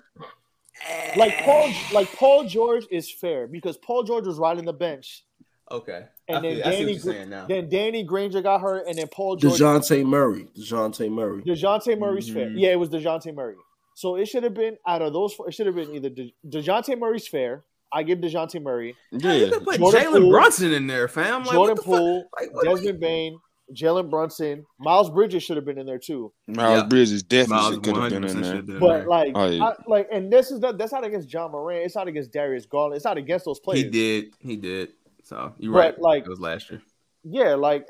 Like 1.15 1.37
Paul, 1.43 1.71
like 1.93 2.11
Paul 2.13 2.47
George 2.47 2.85
is 2.89 3.11
fair 3.11 3.45
because 3.45 3.77
Paul 3.77 4.03
George 4.03 4.25
was 4.25 4.39
riding 4.39 4.65
the 4.65 4.73
bench, 4.73 5.23
Okay, 5.71 6.05
and 6.27 6.37
I, 6.37 6.41
then 6.41 6.55
feel, 6.55 6.61
I 6.67 6.71
see 6.71 6.71
Danny, 6.71 6.85
what 6.85 6.91
you're 7.05 7.13
saying 7.13 7.29
now. 7.29 7.45
then 7.47 7.69
Danny 7.69 8.03
Granger 8.03 8.41
got 8.41 8.61
hurt, 8.61 8.85
and 8.87 8.97
then 8.97 9.07
Paul 9.07 9.37
George. 9.37 9.53
Dejounte 9.59 10.05
Murray. 10.05 10.47
Dejounte 10.57 11.09
Murray. 11.11 11.41
Dejounte 11.43 11.97
Murray's 11.97 12.29
fair. 12.29 12.47
Mhm. 12.49 12.59
Yeah, 12.59 12.71
it 12.71 12.79
was 12.79 12.89
Dejounte 12.89 13.33
Murray. 13.33 13.55
So 13.95 14.15
it 14.17 14.25
should 14.27 14.43
have 14.43 14.53
been 14.53 14.77
out 14.87 15.01
of 15.01 15.13
those. 15.13 15.33
four, 15.33 15.47
It 15.47 15.53
should 15.53 15.65
have 15.67 15.75
been 15.75 15.93
either 15.95 16.09
De, 16.09 16.33
Dejounte 16.47 16.97
Murray's 16.99 17.27
fair. 17.27 17.63
I 17.91 18.03
give 18.03 18.19
Dejounte 18.19 18.61
Murray. 18.61 18.95
Yeah, 19.11 19.33
you 19.33 19.51
could 19.51 19.63
put 19.63 19.79
Jordan 19.79 20.01
Jalen 20.01 20.29
Brunson 20.31 20.73
in 20.73 20.87
there, 20.87 21.07
fam. 21.07 21.43
Like, 21.43 21.51
Jordan 21.53 21.75
what 21.77 21.85
the 21.85 21.91
fuck? 21.91 22.53
Poole, 22.63 22.63
Desmond 22.75 22.99
Bane, 22.99 23.39
Jalen 23.71 24.09
Brunson, 24.09 24.65
Miles 24.79 25.09
Bridges 25.11 25.43
should 25.43 25.57
have 25.57 25.65
been 25.65 25.77
in 25.77 25.85
there 25.85 25.99
too. 25.99 26.33
Miles 26.47 26.81
Yeah. 26.81 26.87
Bridges 26.87 27.23
definitely 27.23 27.55
Miles 27.55 27.77
could 27.79 27.95
have 27.97 28.09
been 28.09 28.23
in 28.25 28.41
there. 28.41 28.61
been 28.63 28.75
in 28.75 28.79
But 28.79 29.07
like, 29.07 29.31
Oh, 29.35 29.45
yeah. 29.47 29.63
I, 29.63 29.73
like, 29.87 30.07
and 30.11 30.31
this 30.33 30.51
is 30.51 30.59
not, 30.59 30.77
that's 30.77 30.91
not 30.91 31.03
against 31.05 31.31
Ja 31.31 31.47
Morant. 31.47 31.85
It's 31.85 31.95
not 31.95 32.07
against 32.07 32.31
Darius 32.33 32.65
Garland. 32.65 32.95
It's 32.95 33.05
not 33.05 33.17
against 33.17 33.45
those 33.45 33.59
players. 33.59 33.83
He 33.83 33.89
did. 33.89 34.33
He 34.39 34.55
did. 34.57 34.89
So 35.23 35.53
you're 35.57 35.73
But, 35.73 35.79
right. 35.79 35.99
like- 36.01 36.23
it 36.23 36.29
was 36.29 36.39
last 36.39 36.69
year. 36.69 36.81
Yeah, 37.23 37.55
like 37.55 37.87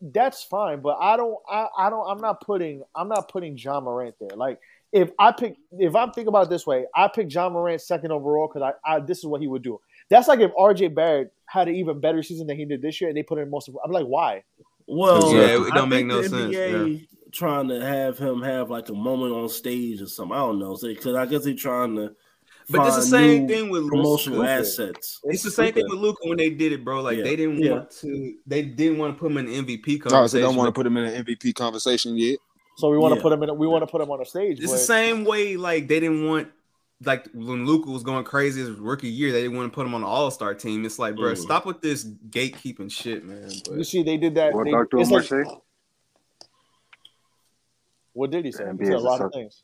that's 0.00 0.42
fine. 0.44 0.80
But 0.80 0.96
I 1.00 1.16
don't. 1.16 1.36
I, 1.50 1.66
I 1.76 1.90
don't. 1.90 2.08
I'm 2.08 2.20
not 2.20 2.40
putting. 2.40 2.82
I'm 2.94 3.08
not 3.08 3.28
putting 3.28 3.58
Ja 3.58 3.80
Morant 3.80 4.14
there. 4.20 4.36
Like 4.36 4.60
if 4.92 5.10
I 5.18 5.32
pick, 5.32 5.56
if 5.72 5.94
I'm 5.94 6.12
thinking 6.12 6.28
about 6.28 6.46
it 6.46 6.50
this 6.50 6.66
way, 6.66 6.86
I 6.94 7.08
pick 7.08 7.32
Ja 7.32 7.48
Morant 7.50 7.80
second 7.80 8.12
overall 8.12 8.48
because 8.48 8.72
I, 8.86 8.92
I. 8.96 9.00
This 9.00 9.18
is 9.18 9.26
what 9.26 9.40
he 9.40 9.48
would 9.48 9.62
do. 9.62 9.80
That's 10.08 10.28
like 10.28 10.40
if 10.40 10.52
RJ 10.52 10.94
Barrett 10.94 11.32
had 11.46 11.68
an 11.68 11.74
even 11.74 12.00
better 12.00 12.22
season 12.22 12.46
than 12.46 12.56
he 12.56 12.64
did 12.64 12.80
this 12.80 13.00
year, 13.00 13.10
and 13.10 13.16
they 13.16 13.22
put 13.22 13.38
in 13.38 13.50
most 13.50 13.68
of. 13.68 13.76
I'm 13.84 13.90
like, 13.90 14.06
why? 14.06 14.44
Well, 14.86 15.34
Yeah, 15.34 15.66
it 15.66 15.74
don't 15.74 15.88
make 15.88 15.98
think 16.00 16.08
no 16.08 16.22
the 16.22 16.28
sense, 16.28 16.54
NBA 16.54 17.06
Trying 17.32 17.68
to 17.68 17.80
have 17.84 18.18
him 18.18 18.42
have 18.42 18.70
like 18.70 18.88
a 18.88 18.92
moment 18.94 19.32
on 19.32 19.48
stage 19.48 20.00
or 20.02 20.06
something. 20.06 20.36
I 20.36 20.40
don't 20.40 20.58
know. 20.58 20.76
Because 20.80 21.14
I 21.14 21.26
guess 21.26 21.44
they're 21.44 21.54
trying 21.54 21.94
to. 21.96 22.12
But 22.70 22.86
it's 22.86 22.96
the 22.96 23.02
same 23.02 23.48
thing 23.48 23.68
with 23.70 23.88
promotional 23.88 24.38
Luka. 24.40 24.50
assets. 24.50 25.20
It's, 25.24 25.42
the 25.42 25.50
same 25.50 25.72
thing 25.72 25.86
with 25.88 25.98
Luka 25.98 26.18
when 26.28 26.38
they 26.38 26.50
did 26.50 26.72
it, 26.72 26.84
bro. 26.84 27.02
Like 27.02 27.18
Yeah. 27.18 27.24
they 27.24 27.36
didn't 27.36 27.58
Yeah. 27.58 27.70
want 27.72 27.90
to. 28.02 28.34
They 28.46 28.62
didn't 28.62 28.98
want 28.98 29.14
to 29.14 29.18
put 29.20 29.30
him 29.30 29.38
in 29.38 29.46
the 29.46 29.56
MVP 29.56 30.00
Oh, 30.12 30.26
so 30.26 30.36
they 30.36 30.42
don't 30.42 30.56
want 30.56 30.68
to 30.68 30.72
put 30.72 30.86
him 30.86 30.96
in 30.96 31.04
an 31.04 31.14
MVP 31.24 31.52
conversation 31.54 32.16
yet. 32.16 32.38
So 32.76 32.88
we 32.90 32.96
want 32.98 33.12
to 33.12 33.16
Yeah. 33.18 33.22
put 33.22 33.32
him 33.32 33.42
in. 33.42 33.58
We 33.58 33.66
want 33.66 33.82
to 33.82 33.86
put 33.86 34.00
him 34.00 34.10
on 34.10 34.20
a 34.20 34.24
stage. 34.24 34.58
It's 34.58 34.66
but- 34.70 34.72
the 34.72 34.78
same 34.78 35.24
way, 35.24 35.56
like 35.56 35.88
they 35.88 36.00
didn't 36.00 36.24
want, 36.26 36.48
like 37.04 37.26
when 37.34 37.66
Luka 37.66 37.90
was 37.90 38.02
going 38.02 38.24
crazy 38.24 38.60
his 38.60 38.70
rookie 38.70 39.08
year, 39.08 39.32
they 39.32 39.42
didn't 39.42 39.56
want 39.56 39.70
to 39.72 39.74
put 39.74 39.86
him 39.86 39.94
on 39.94 40.02
the 40.02 40.06
All 40.06 40.30
Star 40.30 40.54
team. 40.54 40.84
It's 40.84 40.98
like, 40.98 41.16
bro, 41.16 41.32
Mm. 41.32 41.38
stop 41.38 41.66
with 41.66 41.80
this 41.80 42.04
gatekeeping 42.30 42.90
shit, 42.90 43.24
man. 43.24 43.50
You 43.74 43.84
see, 43.84 44.02
they 44.02 44.16
did 44.16 44.34
that. 44.36 44.54
What 44.54 44.64
they, 44.64 44.70
Dr. 44.70 44.98
like- 44.98 45.24
say? 45.24 45.44
What 48.12 48.30
did 48.30 48.44
he 48.44 48.52
say? 48.52 48.64
The 48.64 48.72
He 48.78 48.84
said 48.84 48.94
a 48.94 48.96
is 48.96 49.02
a 49.02 49.06
lot 49.06 49.20
of 49.20 49.32
things. 49.32 49.62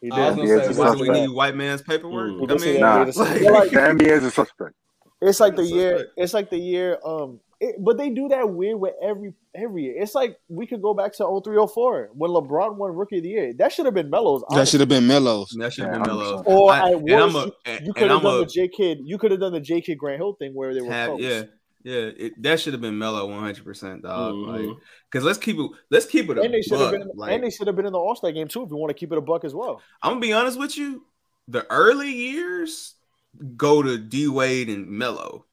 He 0.00 0.10
I 0.10 0.30
was 0.30 0.36
did. 0.36 0.46
gonna 0.46 0.60
NBA 0.60 0.64
say, 0.64 0.70
is 0.70 0.78
a 0.78 0.82
why 0.82 0.90
we 0.94 1.08
need 1.08 1.28
white 1.30 1.56
man's 1.56 1.82
paperwork? 1.82 2.30
He 2.30 2.36
I 2.36 2.38
mean, 2.38 2.80
that. 2.80 2.80
Nah, 2.80 2.98
He 3.00 3.04
did 3.06 3.14
say- 3.14 3.50
like- 3.50 3.52
like- 3.52 3.70
the 3.98 4.04
NBA 4.04 4.12
is 4.18 4.24
a 4.24 4.30
suspect. 4.30 4.74
It's 5.20 5.40
like 5.40 5.56
the 5.56 5.62
That's 5.62 5.72
year. 5.74 5.90
suspect. 5.98 6.12
It's 6.16 6.34
like 6.34 6.50
the 6.50 6.58
year. 6.58 6.98
Um, 7.04 7.40
it, 7.60 7.74
but 7.80 7.98
they 7.98 8.10
do 8.10 8.28
that 8.28 8.48
weird 8.48 8.78
with 8.78 8.94
every 9.02 9.34
every 9.52 9.82
year. 9.82 10.00
It's 10.00 10.14
like 10.14 10.36
we 10.48 10.64
could 10.64 10.80
go 10.80 10.94
back 10.94 11.12
to 11.14 11.24
0304 11.44 12.10
when 12.14 12.30
LeBron 12.30 12.76
won 12.76 12.94
Rookie 12.94 13.16
of 13.16 13.24
the 13.24 13.30
Year. 13.30 13.52
That 13.54 13.72
should 13.72 13.86
have 13.86 13.94
been 13.94 14.10
Melo's. 14.10 14.44
That 14.50 14.68
should 14.68 14.78
have 14.78 14.88
been 14.88 15.08
Melo's. 15.08 15.48
that 15.58 15.72
should 15.72 15.86
have 15.86 15.94
Yeah, 15.94 16.02
been 16.04 16.16
Melo. 16.18 16.42
100%. 16.44 16.46
Or 16.46 16.70
I- 16.70 16.78
at 16.90 16.94
and 16.94 17.10
I'm 17.12 17.32
worst, 17.34 17.52
a- 17.66 17.70
you, 17.72 17.78
you 17.86 17.92
could 17.94 18.10
have 18.12 18.22
done 18.22 18.34
a- 18.36 18.38
the 18.38 18.46
J 18.46 18.68
Kidd. 18.68 18.98
You 19.02 19.18
could 19.18 19.32
have 19.32 19.40
done 19.40 19.52
the 19.52 19.60
J 19.60 19.80
Kidd 19.80 19.98
Grant 19.98 20.18
Hill 20.20 20.34
thing 20.38 20.54
where 20.54 20.72
they 20.72 20.80
were 20.82 20.92
Have, 20.92 21.08
close. 21.08 21.20
yeah, 21.20 21.42
yeah. 21.82 22.10
It, 22.16 22.42
that 22.42 22.60
should 22.60 22.72
have 22.74 22.82
been 22.82 22.98
Melo 22.98 23.26
100, 23.26 23.64
percent 23.64 24.02
dog. 24.02 24.34
Mhm. 24.34 24.68
Like, 24.68 24.76
because 25.10 25.24
let's 25.24 25.38
keep 25.38 25.58
it. 25.58 25.70
Let's 25.90 26.06
keep 26.06 26.28
it 26.30 26.38
a 26.38 26.42
And 26.42 26.54
they 26.54 26.62
should 26.62 26.80
have 26.80 26.90
buck. 26.92 27.00
been. 27.00 27.10
Like, 27.14 27.32
and 27.32 27.44
they 27.44 27.50
should 27.50 27.66
have 27.66 27.76
been 27.76 27.86
in 27.86 27.92
the 27.92 27.98
All 27.98 28.14
Star 28.16 28.32
game 28.32 28.48
too. 28.48 28.62
If 28.62 28.70
you 28.70 28.76
want 28.76 28.90
to 28.90 28.94
keep 28.94 29.12
it 29.12 29.18
a 29.18 29.22
buck 29.22 29.44
as 29.44 29.54
well. 29.54 29.80
I'm 30.02 30.12
gonna 30.12 30.20
be 30.20 30.32
honest 30.32 30.58
with 30.58 30.76
you. 30.76 31.04
The 31.48 31.66
early 31.70 32.10
years 32.10 32.94
go 33.56 33.82
to 33.82 33.98
D 33.98 34.28
Wade 34.28 34.68
and 34.68 34.88
Melo. 34.88 35.46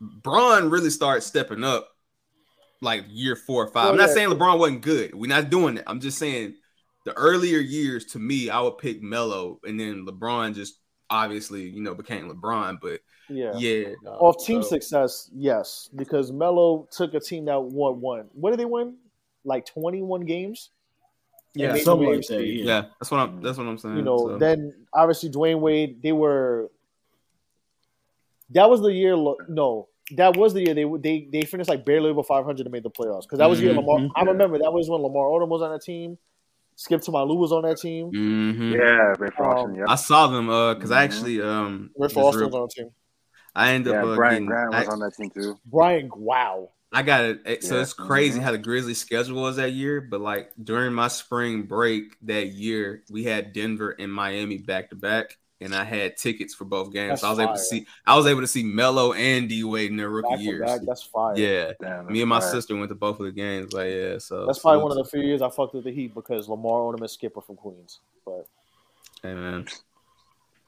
Bron 0.00 0.70
really 0.70 0.90
started 0.90 1.22
stepping 1.22 1.64
up 1.64 1.88
like 2.80 3.04
year 3.08 3.34
four 3.36 3.64
or 3.64 3.68
five. 3.68 3.84
Well, 3.84 3.92
I'm 3.92 3.96
not 3.98 4.08
yeah. 4.08 4.14
saying 4.14 4.28
LeBron 4.30 4.58
wasn't 4.58 4.82
good. 4.82 5.14
We're 5.14 5.26
not 5.26 5.50
doing 5.50 5.76
that. 5.76 5.84
I'm 5.88 6.00
just 6.00 6.18
saying 6.18 6.54
the 7.04 7.12
earlier 7.14 7.58
years 7.58 8.04
to 8.06 8.18
me, 8.18 8.50
I 8.50 8.60
would 8.60 8.78
pick 8.78 9.02
Melo, 9.02 9.58
and 9.64 9.78
then 9.78 10.06
LeBron 10.06 10.54
just 10.54 10.78
obviously 11.10 11.68
you 11.68 11.82
know 11.82 11.94
became 11.94 12.30
LeBron. 12.30 12.78
But 12.80 13.00
Yeah. 13.30 13.52
yeah, 13.56 13.88
dog. 14.04 14.16
Off 14.22 14.44
team 14.44 14.62
So- 14.62 14.68
success, 14.70 15.30
yes, 15.34 15.90
because 15.94 16.32
Melo 16.32 16.88
took 16.90 17.14
a 17.14 17.20
team 17.20 17.44
that 17.46 17.60
won 17.62 18.00
one. 18.00 18.28
What 18.32 18.50
did 18.50 18.60
they 18.60 18.64
win? 18.64 18.96
Like 19.44 19.66
21 19.66 20.22
games. 20.22 20.70
And 21.54 21.62
Yeah, 21.62 21.72
made 21.72 21.82
something 21.82 22.08
like 22.08 22.26
that. 22.26 22.46
Yeah. 22.46 22.64
yeah, 22.64 22.82
that's 23.00 23.10
what 23.10 23.18
I'm. 23.20 23.40
That's 23.40 23.56
what 23.58 23.66
I'm 23.66 23.78
saying. 23.78 23.96
you 23.96 24.02
know, 24.02 24.18
so. 24.18 24.38
then 24.38 24.74
obviously 24.92 25.30
Dwyane 25.30 25.60
Wade, 25.60 26.02
they 26.02 26.12
were. 26.12 26.70
That 28.50 28.68
was 28.70 28.80
the 28.80 28.92
year. 28.92 29.14
No, 29.48 29.88
that 30.16 30.36
was 30.36 30.54
the 30.54 30.62
year 30.64 30.74
they 30.74 30.84
they 30.98 31.28
they 31.30 31.42
finished 31.42 31.68
like 31.68 31.84
barely 31.84 32.10
over 32.10 32.22
500 32.22 32.64
to 32.64 32.70
make 32.70 32.82
the 32.82 32.90
playoffs 32.90 33.22
because 33.22 33.38
that 33.38 33.48
was 33.48 33.58
the 33.58 33.66
year 33.66 33.74
Lamar. 33.74 34.08
I 34.16 34.22
remember 34.22 34.58
that 34.58 34.72
was 34.72 34.88
when 34.88 35.00
Lamar 35.02 35.24
Odom 35.26 35.48
was 35.48 35.62
on 35.62 35.70
that 35.72 35.82
team. 35.82 36.16
Skip 36.76 37.00
to 37.02 37.10
my 37.10 37.22
Lou 37.22 37.34
was 37.34 37.50
on 37.52 37.62
that 37.62 37.78
team. 37.78 38.12
Mhm. 38.12 38.72
Yeah, 38.72 39.14
Ray 39.18 39.30
Frost. 39.36 39.64
Um, 39.64 39.74
Yep. 39.74 39.86
I 39.88 39.94
saw 39.96 40.28
them 40.28 40.48
uh 40.48 40.74
because 40.74 40.90
I 40.92 41.02
actually 41.02 41.42
um 41.42 41.90
Rick 41.96 42.10
just 42.10 42.14
Foster 42.14 42.46
was 42.46 42.54
on 42.54 42.62
the 42.62 42.68
team. 42.68 42.90
I 43.58 43.72
ended 43.72 43.92
Yeah, 43.92 44.02
up 44.04 44.08
uh, 44.08 44.14
Brian 44.14 44.32
getting, 44.34 44.46
Grant 44.46 44.74
I, 44.74 44.80
was 44.80 44.88
on 44.88 45.00
that 45.00 45.14
team 45.14 45.30
too. 45.30 45.58
Brian, 45.66 46.10
wow. 46.14 46.70
I 46.92 47.02
got 47.02 47.24
it. 47.24 47.64
So 47.64 47.74
Yeah. 47.76 47.82
it's 47.82 47.92
crazy 47.92 48.38
Mhm. 48.38 48.42
how 48.44 48.52
the 48.52 48.58
Grizzlies 48.58 48.98
schedule 48.98 49.42
was 49.42 49.56
that 49.56 49.72
year. 49.72 50.00
But 50.00 50.20
like 50.20 50.52
during 50.62 50.94
my 50.94 51.08
spring 51.08 51.64
break 51.64 52.16
that 52.22 52.46
year, 52.48 53.02
we 53.10 53.24
had 53.24 53.52
Denver 53.52 53.90
and 53.98 54.10
Miami 54.12 54.58
back 54.58 54.88
to 54.90 54.96
back, 54.96 55.36
and 55.60 55.74
I 55.74 55.84
had 55.84 56.16
tickets 56.16 56.54
for 56.54 56.64
both 56.64 56.92
games. 56.92 57.20
That's 57.20 57.22
so 57.22 57.26
I 57.26 57.30
was 57.32 57.38
able 57.40 57.52
to 57.54 57.58
see. 57.58 57.86
I 58.06 58.16
was 58.16 58.26
able 58.26 58.40
to 58.40 58.46
see 58.46 58.62
Melo 58.62 59.12
and 59.12 59.48
D 59.50 59.64
Wade 59.64 59.90
in 59.90 59.96
their 59.98 60.08
rookie 60.08 60.30
Back 60.30 60.40
years. 60.40 60.60
back, 60.64 60.80
that's 60.86 61.02
fire. 61.02 61.36
Yeah, 61.36 61.72
Damn, 61.80 62.06
me 62.10 62.22
and 62.22 62.28
my 62.30 62.40
fire. 62.40 62.50
sister 62.52 62.74
went 62.76 62.88
to 62.88 62.94
both 62.94 63.18
of 63.20 63.26
the 63.26 63.32
games. 63.32 63.72
Like 63.74 63.90
yeah, 63.92 64.16
so 64.18 64.46
That's 64.46 64.60
probably 64.60 64.82
one 64.82 64.92
of 64.92 64.96
the 64.96 65.04
few 65.04 65.20
years 65.20 65.42
I 65.42 65.50
fucked 65.50 65.74
with 65.74 65.84
the 65.84 65.92
Heat 65.92 66.14
because 66.14 66.48
Lamar 66.48 66.80
Odom 66.92 67.04
is 67.04 67.12
Skipper 67.12 67.42
from 67.42 67.56
Queens. 67.56 67.98
But 68.24 68.46
Hey 69.22 69.34
man, 69.34 69.66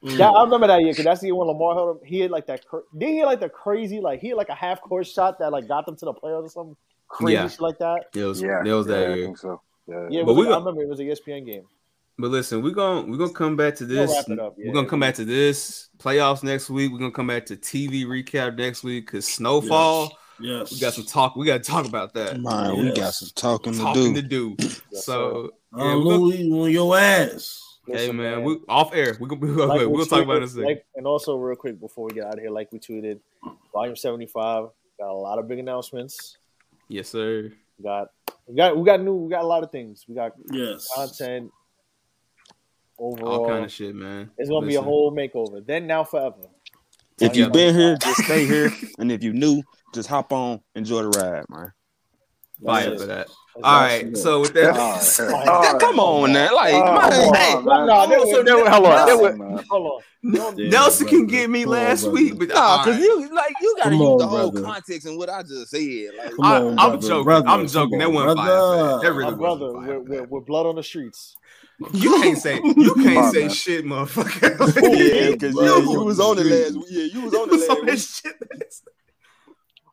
yeah, 0.01 0.29
I 0.29 0.43
remember 0.43 0.67
that 0.67 0.81
year 0.81 0.91
because 0.91 1.05
that's 1.05 1.21
the 1.21 1.27
year 1.27 1.35
when 1.35 1.47
Lamar 1.47 1.75
held 1.75 1.97
him. 2.01 2.05
He 2.07 2.19
had 2.19 2.31
like 2.31 2.47
that. 2.47 2.65
cra- 2.65 2.81
Did 2.97 3.09
he 3.09 3.17
had 3.17 3.25
like 3.25 3.39
the 3.39 3.49
crazy 3.49 3.99
like 3.99 4.19
he 4.19 4.29
had 4.29 4.37
like 4.37 4.49
a 4.49 4.55
half 4.55 4.81
court 4.81 5.05
shot 5.07 5.39
that 5.39 5.51
like 5.51 5.67
got 5.67 5.85
them 5.85 5.95
to 5.97 6.05
the 6.05 6.13
playoffs 6.13 6.43
or 6.45 6.49
something 6.49 6.77
crazy 7.07 7.33
Yeah. 7.33 7.49
like 7.59 7.77
that. 7.79 8.05
it 8.15 8.23
was 8.23 8.41
Yeah, 8.41 8.63
it 8.65 8.71
was 8.71 8.87
that 8.87 8.99
yeah, 9.07 9.13
I 9.13 9.15
year. 9.15 9.25
think 9.25 9.37
so. 9.37 9.61
Yeah. 9.87 10.07
Yeah, 10.09 10.23
But 10.23 10.33
was 10.33 10.37
we 10.37 10.51
like- 10.51 10.55
I 10.55 10.59
remember 10.59 10.81
it 10.83 10.89
was 10.89 10.99
a 10.99 11.03
ESPN 11.03 11.45
game. 11.45 11.63
But 12.17 12.29
listen, 12.29 12.61
we're 12.61 12.71
gonna 12.71 13.09
we're 13.09 13.17
gonna 13.17 13.33
come 13.33 13.55
back 13.55 13.75
to 13.75 13.85
We'll 13.85 13.95
this. 14.07 14.11
wrap 14.15 14.29
it 14.29 14.39
up, 14.39 14.55
yeah. 14.57 14.67
We're 14.67 14.73
gonna 14.73 14.87
come 14.87 14.99
back 14.99 15.15
to 15.15 15.25
this 15.25 15.89
playoffs 15.97 16.43
next 16.43 16.69
week. 16.69 16.91
We're 16.91 16.99
gonna 16.99 17.11
come 17.11 17.27
back 17.27 17.45
to 17.47 17.55
TV 17.55 18.05
recap 18.05 18.57
next 18.57 18.83
week 18.83 19.05
because 19.07 19.27
snowfall. 19.27 20.17
Yes. 20.39 20.71
We 20.71 20.79
got 20.79 20.93
some 20.93 21.05
talk. 21.05 21.35
We 21.35 21.45
got 21.45 21.63
to 21.63 21.69
talk 21.71 21.85
about 21.87 22.13
that. 22.15 22.39
Man, 22.41 22.75
we 22.77 22.91
got 22.93 23.13
some 23.13 23.29
talking 23.35 23.73
to 23.73 23.93
do. 23.93 24.13
to 24.15 24.21
do. 24.23 24.55
so 24.91 25.51
Uh, 25.75 25.77
yeah, 25.83 25.95
we're 25.95 26.03
gonna- 26.03 26.17
Louis 26.17 26.51
on 26.51 26.71
your 26.71 26.97
ass. 26.97 27.70
Hey 27.87 28.07
man, 28.07 28.15
man. 28.17 28.43
we 28.43 28.59
off 28.69 28.93
air. 28.93 29.17
We're 29.19 29.27
gonna, 29.27 29.41
we're 29.41 29.47
Like 29.65 29.67
gonna, 29.79 29.79
we 29.89 29.95
we'll 29.97 30.05
talk 30.05 30.23
about 30.23 30.37
it 30.37 30.37
in 30.37 30.43
a 30.43 30.45
tweeted- 30.45 30.49
second. 30.51 30.65
like- 30.65 30.85
and 30.95 31.07
also, 31.07 31.35
real 31.37 31.55
quick 31.55 31.79
before 31.79 32.05
we 32.07 32.13
get 32.13 32.25
out 32.25 32.33
of 32.35 32.39
here, 32.39 32.49
like 32.51 32.71
we 32.71 32.79
tweeted, 32.79 33.19
Volume 33.73 33.95
seventy 33.95 34.27
five 34.27 34.65
got 34.99 35.09
a 35.09 35.13
lot 35.13 35.39
of 35.39 35.47
big 35.47 35.59
announcements. 35.59 36.37
yes, 36.87 37.09
sir. 37.09 37.51
We 37.77 37.83
got 37.83 38.09
we 38.47 38.55
got 38.55 38.77
we 38.77 38.83
got 38.85 39.01
new 39.01 39.15
we 39.15 39.29
got 39.29 39.43
a 39.43 39.47
lot 39.47 39.63
of 39.63 39.71
things. 39.71 40.05
We 40.07 40.13
got 40.15 40.33
Yes. 40.51 40.87
content 40.93 41.51
overall. 42.99 43.41
All 43.43 43.47
kind 43.47 43.65
of 43.65 43.71
shit, 43.71 43.95
man. 43.95 44.29
It's 44.37 44.49
gonna 44.49 44.67
be 44.67 44.75
a 44.75 44.81
whole 44.81 45.11
makeover. 45.11 45.65
Then 45.65 45.87
now 45.87 46.03
forever. 46.03 46.35
If 47.19 47.35
you've 47.35 47.51
been 47.51 47.75
here, 47.75 47.97
just 47.97 48.23
stay 48.23 48.45
here. 48.47 48.71
And 48.97 49.11
if 49.11 49.23
you're 49.23 49.33
new, 49.33 49.61
just 49.93 50.07
hop 50.09 50.33
on, 50.33 50.59
enjoy 50.75 51.03
the 51.03 51.09
ride, 51.19 51.45
man. 51.49 51.71
Fire 52.65 52.97
for 52.97 53.05
that. 53.05 53.27
That's 53.27 53.67
All 53.67 53.85
it. 53.85 54.17
So 54.17 54.39
with 54.41 54.53
that, 54.53 54.75
Oh, 55.47 55.77
Come 55.79 55.99
on 55.99 56.31
now, 56.31 56.55
like, 56.55 56.73
Oh, 56.73 56.93
man, 56.95 57.11
come 57.11 57.35
hey, 57.35 57.53
on, 57.55 57.65
No, 57.65 57.77
man. 57.77 57.87
no, 57.87 58.07
there 58.09 58.19
was, 58.19 58.45
there 58.45 58.69
hold 58.69 58.85
on, 58.85 59.05
there 59.07 59.17
was, 59.17 59.65
hold 59.69 59.85
on. 59.87 60.01
No, 60.23 60.51
Damn, 60.55 60.69
Nelson 60.69 61.07
can 61.07 61.25
get 61.25 61.49
me 61.49 61.63
Come 61.63 61.71
last 61.71 62.03
brother. 62.03 62.13
week, 62.13 62.37
but 62.39 62.47
Nah, 62.49 62.55
all 62.59 62.77
cause 62.85 62.93
right. 62.93 63.01
you 63.01 63.29
like 63.33 63.53
you 63.59 63.75
gotta 63.77 63.89
Come 63.89 63.99
use 63.99 64.07
on, 64.07 64.17
the 64.19 64.27
whole 64.27 64.51
brother. 64.51 64.65
context 64.67 65.07
and 65.07 65.17
what 65.17 65.29
I 65.29 65.41
just 65.41 65.69
said. 65.71 66.09
Like, 66.17 66.31
Come 66.35 66.45
I, 66.45 66.57
on, 66.61 66.67
I'm 66.79 66.89
brother. 66.91 67.07
joking. 67.07 67.23
Brother, 67.23 67.47
I'm 67.49 67.67
joking. 67.67 67.99
That 67.99 68.07
on, 68.07 68.13
wasn't 68.13 68.37
fire. 68.37 68.45
brother. 68.47 68.77
that. 68.77 69.01
That 69.01 69.11
my 69.11 69.17
really 69.17 69.35
brother, 69.35 69.65
wasn't 69.65 69.73
we're, 69.75 69.87
fire. 69.87 69.99
we're, 70.21 70.23
we're 70.25 70.41
blood 70.41 70.65
on 70.67 70.75
the 70.75 70.83
streets. 70.83 71.35
You 71.93 72.21
can't 72.21 72.37
say 72.37 72.55
you 72.77 72.93
can't 72.93 73.17
on, 73.17 73.31
say 73.33 73.41
man. 73.41 73.49
shit, 73.49 73.83
motherfucker. 73.85 74.41
yeah, 74.51 75.35
cause 75.35 75.55
yeah, 75.55 75.91
you 75.91 76.01
was 76.03 76.19
on 76.19 76.37
it 76.37 76.45
last. 76.45 76.77
Yeah, 76.91 77.03
you 77.05 77.21
was 77.21 77.33
on 77.33 77.49
it 77.49 77.53
last 77.53 77.67
that 77.67 77.83
week. 77.83 77.99
shit. 77.99 78.75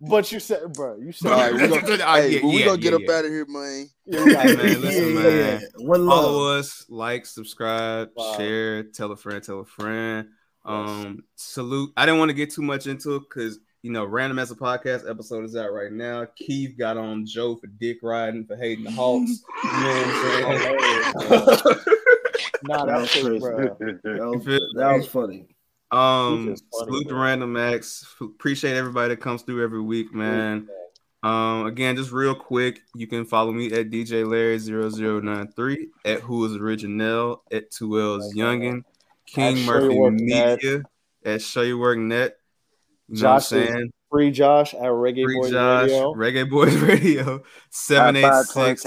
But 0.00 0.30
you 0.30 0.38
said, 0.40 0.72
bro, 0.74 0.96
you 0.96 1.10
said. 1.12 1.32
All 1.32 1.38
right, 1.38 1.52
we 1.52 1.68
gonna, 1.80 2.04
hey, 2.04 2.38
yeah, 2.38 2.46
we 2.46 2.60
yeah, 2.60 2.64
gonna 2.66 2.78
get 2.78 2.90
yeah, 2.92 2.96
up 2.96 3.02
yeah. 3.04 3.14
out 3.16 3.24
of 3.24 3.30
here, 3.32 3.46
man. 3.48 3.88
Yeah, 4.06 4.24
we 4.24 4.34
Hey, 4.34 4.54
got 4.54 4.64
man, 4.64 4.80
listen, 4.80 5.06
Yeah, 5.14 5.22
man. 5.22 5.60
yeah. 5.60 5.86
One 5.86 6.06
Follow 6.06 6.56
us, 6.58 6.86
like, 6.88 7.26
subscribe, 7.26 8.10
share, 8.36 8.84
tell 8.84 9.10
a 9.10 9.16
friend, 9.16 9.42
tell 9.42 9.60
a 9.60 9.64
friend. 9.64 10.28
Um, 10.64 11.24
salute. 11.34 11.92
I 11.96 12.06
didn't 12.06 12.18
want 12.20 12.28
to 12.28 12.34
get 12.34 12.50
too 12.52 12.62
much 12.62 12.86
into 12.86 13.16
it 13.16 13.22
because 13.28 13.58
you 13.82 13.92
know, 13.92 14.04
random 14.04 14.38
as 14.40 14.50
a 14.50 14.56
podcast 14.56 15.08
episode 15.08 15.44
is 15.44 15.54
out 15.56 15.72
right 15.72 15.92
now. 15.92 16.26
Keith 16.36 16.76
got 16.76 16.96
on 16.96 17.24
Joe 17.24 17.56
for 17.56 17.68
dick 17.68 17.98
riding 18.02 18.44
for 18.44 18.56
hating 18.56 18.84
the 18.84 18.90
Hawks. 18.90 19.42
You 19.64 19.70
know 19.70 20.02
what 20.02 21.28
I'm 21.28 21.58
saying? 21.58 21.76
Nah, 22.64 22.84
That 22.84 22.86
that 22.86 23.00
was 23.00 23.14
was 23.14 23.22
crazy. 23.22 23.40
bro. 23.40 23.76
That 23.78 24.26
was, 24.26 24.44
that 24.74 24.92
was 24.96 25.06
funny. 25.06 25.46
Um, 25.90 26.54
salute 26.72 27.08
to 27.08 27.14
Random 27.14 27.56
X. 27.56 28.06
Appreciate 28.20 28.76
everybody 28.76 29.14
that 29.14 29.20
comes 29.20 29.42
through 29.42 29.64
every 29.64 29.80
week, 29.80 30.12
man. 30.12 30.68
Um, 31.22 31.66
again, 31.66 31.96
just 31.96 32.12
real 32.12 32.34
quick, 32.34 32.82
you 32.94 33.06
can 33.06 33.24
follow 33.24 33.52
me 33.52 33.66
at 33.72 33.90
DJ 33.90 34.24
Larry0093, 34.24 35.86
at 36.04 36.20
Who 36.20 36.44
is 36.44 36.56
Original, 36.56 37.42
at 37.50 37.70
2L's 37.72 38.34
Youngin, 38.36 38.82
King 39.26 39.64
Murphy 39.64 40.10
Media, 40.10 40.82
at 41.24 41.42
Show 41.42 41.62
Your 41.62 41.78
Work 41.78 41.98
Net. 41.98 42.36
Josh 43.12 43.52
I'm 43.52 43.66
saying? 43.66 43.92
Free 44.10 44.30
Josh 44.30 44.74
at 44.74 44.82
Reggae 44.82 45.24
Boys 45.24 45.52
Radio. 45.52 46.14
Reggae 46.14 46.48
Boys 46.48 46.76
Radio, 46.76 47.42
786 47.70 48.84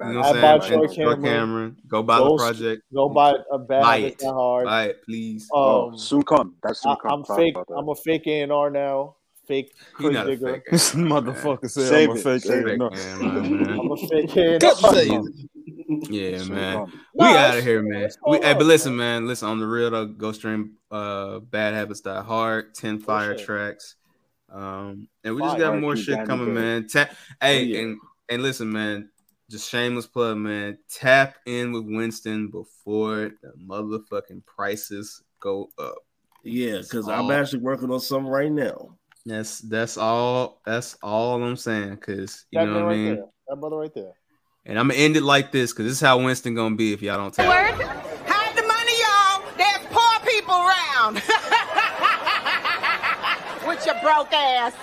I 0.00 0.08
you 0.08 0.14
know? 0.14 0.22
Buy 0.40 0.58
Troy 0.58 0.88
Cameron. 0.88 1.22
Cameron. 1.22 1.76
Go 1.88 2.02
buy 2.02 2.18
go, 2.18 2.30
the 2.30 2.42
project. 2.42 2.82
Go 2.92 3.08
buy 3.08 3.34
a 3.50 3.58
bad 3.58 3.82
Buy 3.82 3.96
it. 3.96 4.22
Hard. 4.22 4.64
Buy 4.64 4.84
it, 4.84 5.04
please. 5.04 5.48
Um, 5.54 5.60
oh, 5.60 5.96
soon 5.96 6.22
come. 6.22 6.54
That's 6.62 6.82
soon 6.82 6.96
come. 6.96 7.24
I, 7.28 7.32
am 7.32 7.36
fake. 7.36 7.56
I'm 7.76 7.88
a 7.88 7.94
fake 7.94 8.26
A&R 8.26 8.70
now. 8.70 9.16
Fake 9.46 9.74
He's 9.98 10.10
not 10.10 10.26
a 10.26 10.36
fake 10.38 10.64
motherfucker 10.70 11.70
said 11.70 12.08
I'm 12.08 12.16
a 12.16 12.16
fake 12.16 12.46
A 12.46 12.72
and 12.72 13.70
I'm 13.70 13.90
a 13.90 13.96
fake 13.96 14.36
A&R. 14.36 15.22
Yeah, 16.10 16.44
man. 16.44 16.92
We 17.14 17.26
out 17.26 17.58
of 17.58 17.64
here, 17.64 17.82
man. 17.82 18.08
We, 18.26 18.38
hey, 18.38 18.54
but 18.54 18.64
listen, 18.64 18.96
man. 18.96 19.26
Listen, 19.26 19.48
on 19.48 19.60
the 19.60 19.66
real 19.66 19.90
though, 19.90 20.06
go 20.06 20.32
stream 20.32 20.76
uh 20.90 21.40
Bad 21.40 21.74
Habits 21.74 22.00
Die 22.00 22.22
Hard, 22.22 22.74
10 22.74 23.00
fire 23.00 23.36
tracks. 23.36 23.96
Um, 24.50 25.08
and 25.24 25.34
we 25.34 25.42
just 25.42 25.58
got 25.58 25.78
more 25.78 25.96
shit 25.96 26.24
coming, 26.26 26.54
man. 26.54 26.86
Ten, 26.86 27.08
hey, 27.40 27.76
oh, 27.76 27.80
and 27.80 27.98
and 28.28 28.42
listen, 28.42 28.72
man, 28.72 29.10
just 29.50 29.68
shameless 29.70 30.06
plug, 30.06 30.36
man. 30.38 30.78
Tap 30.90 31.36
in 31.46 31.72
with 31.72 31.84
Winston 31.86 32.48
before 32.50 33.30
the 33.42 33.52
motherfucking 33.62 34.44
prices 34.46 35.22
go 35.40 35.68
up. 35.78 35.96
Yeah, 36.42 36.78
because 36.78 37.08
I'm 37.08 37.30
actually 37.30 37.60
working 37.60 37.90
on 37.90 38.00
something 38.00 38.30
right 38.30 38.50
now. 38.50 38.96
That's 39.26 39.60
that's 39.60 39.96
all. 39.96 40.60
That's 40.66 40.96
all 41.02 41.42
I'm 41.42 41.56
saying. 41.56 41.96
Cause 41.98 42.44
you 42.50 42.58
That 42.60 42.66
know 42.66 42.74
what 42.74 42.80
I 42.80 42.84
right 42.84 42.96
mean. 42.96 43.14
there. 43.16 43.24
That 43.48 43.56
brother 43.60 43.76
right 43.76 43.94
there. 43.94 44.12
And 44.66 44.78
I'm 44.78 44.88
gonna 44.88 45.00
end 45.00 45.16
it 45.16 45.22
like 45.22 45.50
this, 45.52 45.72
cause 45.72 45.84
this 45.84 45.92
is 45.94 46.00
how 46.00 46.18
Winston 46.22 46.54
gonna 46.54 46.74
be 46.76 46.92
if 46.94 47.00
y'all 47.02 47.16
don't 47.18 47.32
tap. 47.32 47.46
in. 47.46 47.50
Hide 48.26 48.56
the 48.56 48.62
money, 48.62 48.92
y'all. 49.00 49.42
There's 49.56 49.86
poor 49.90 50.20
people 50.26 50.54
around. 50.54 51.16
With 53.68 53.84
your 53.86 53.94
broke 54.02 54.32
ass. 54.32 54.74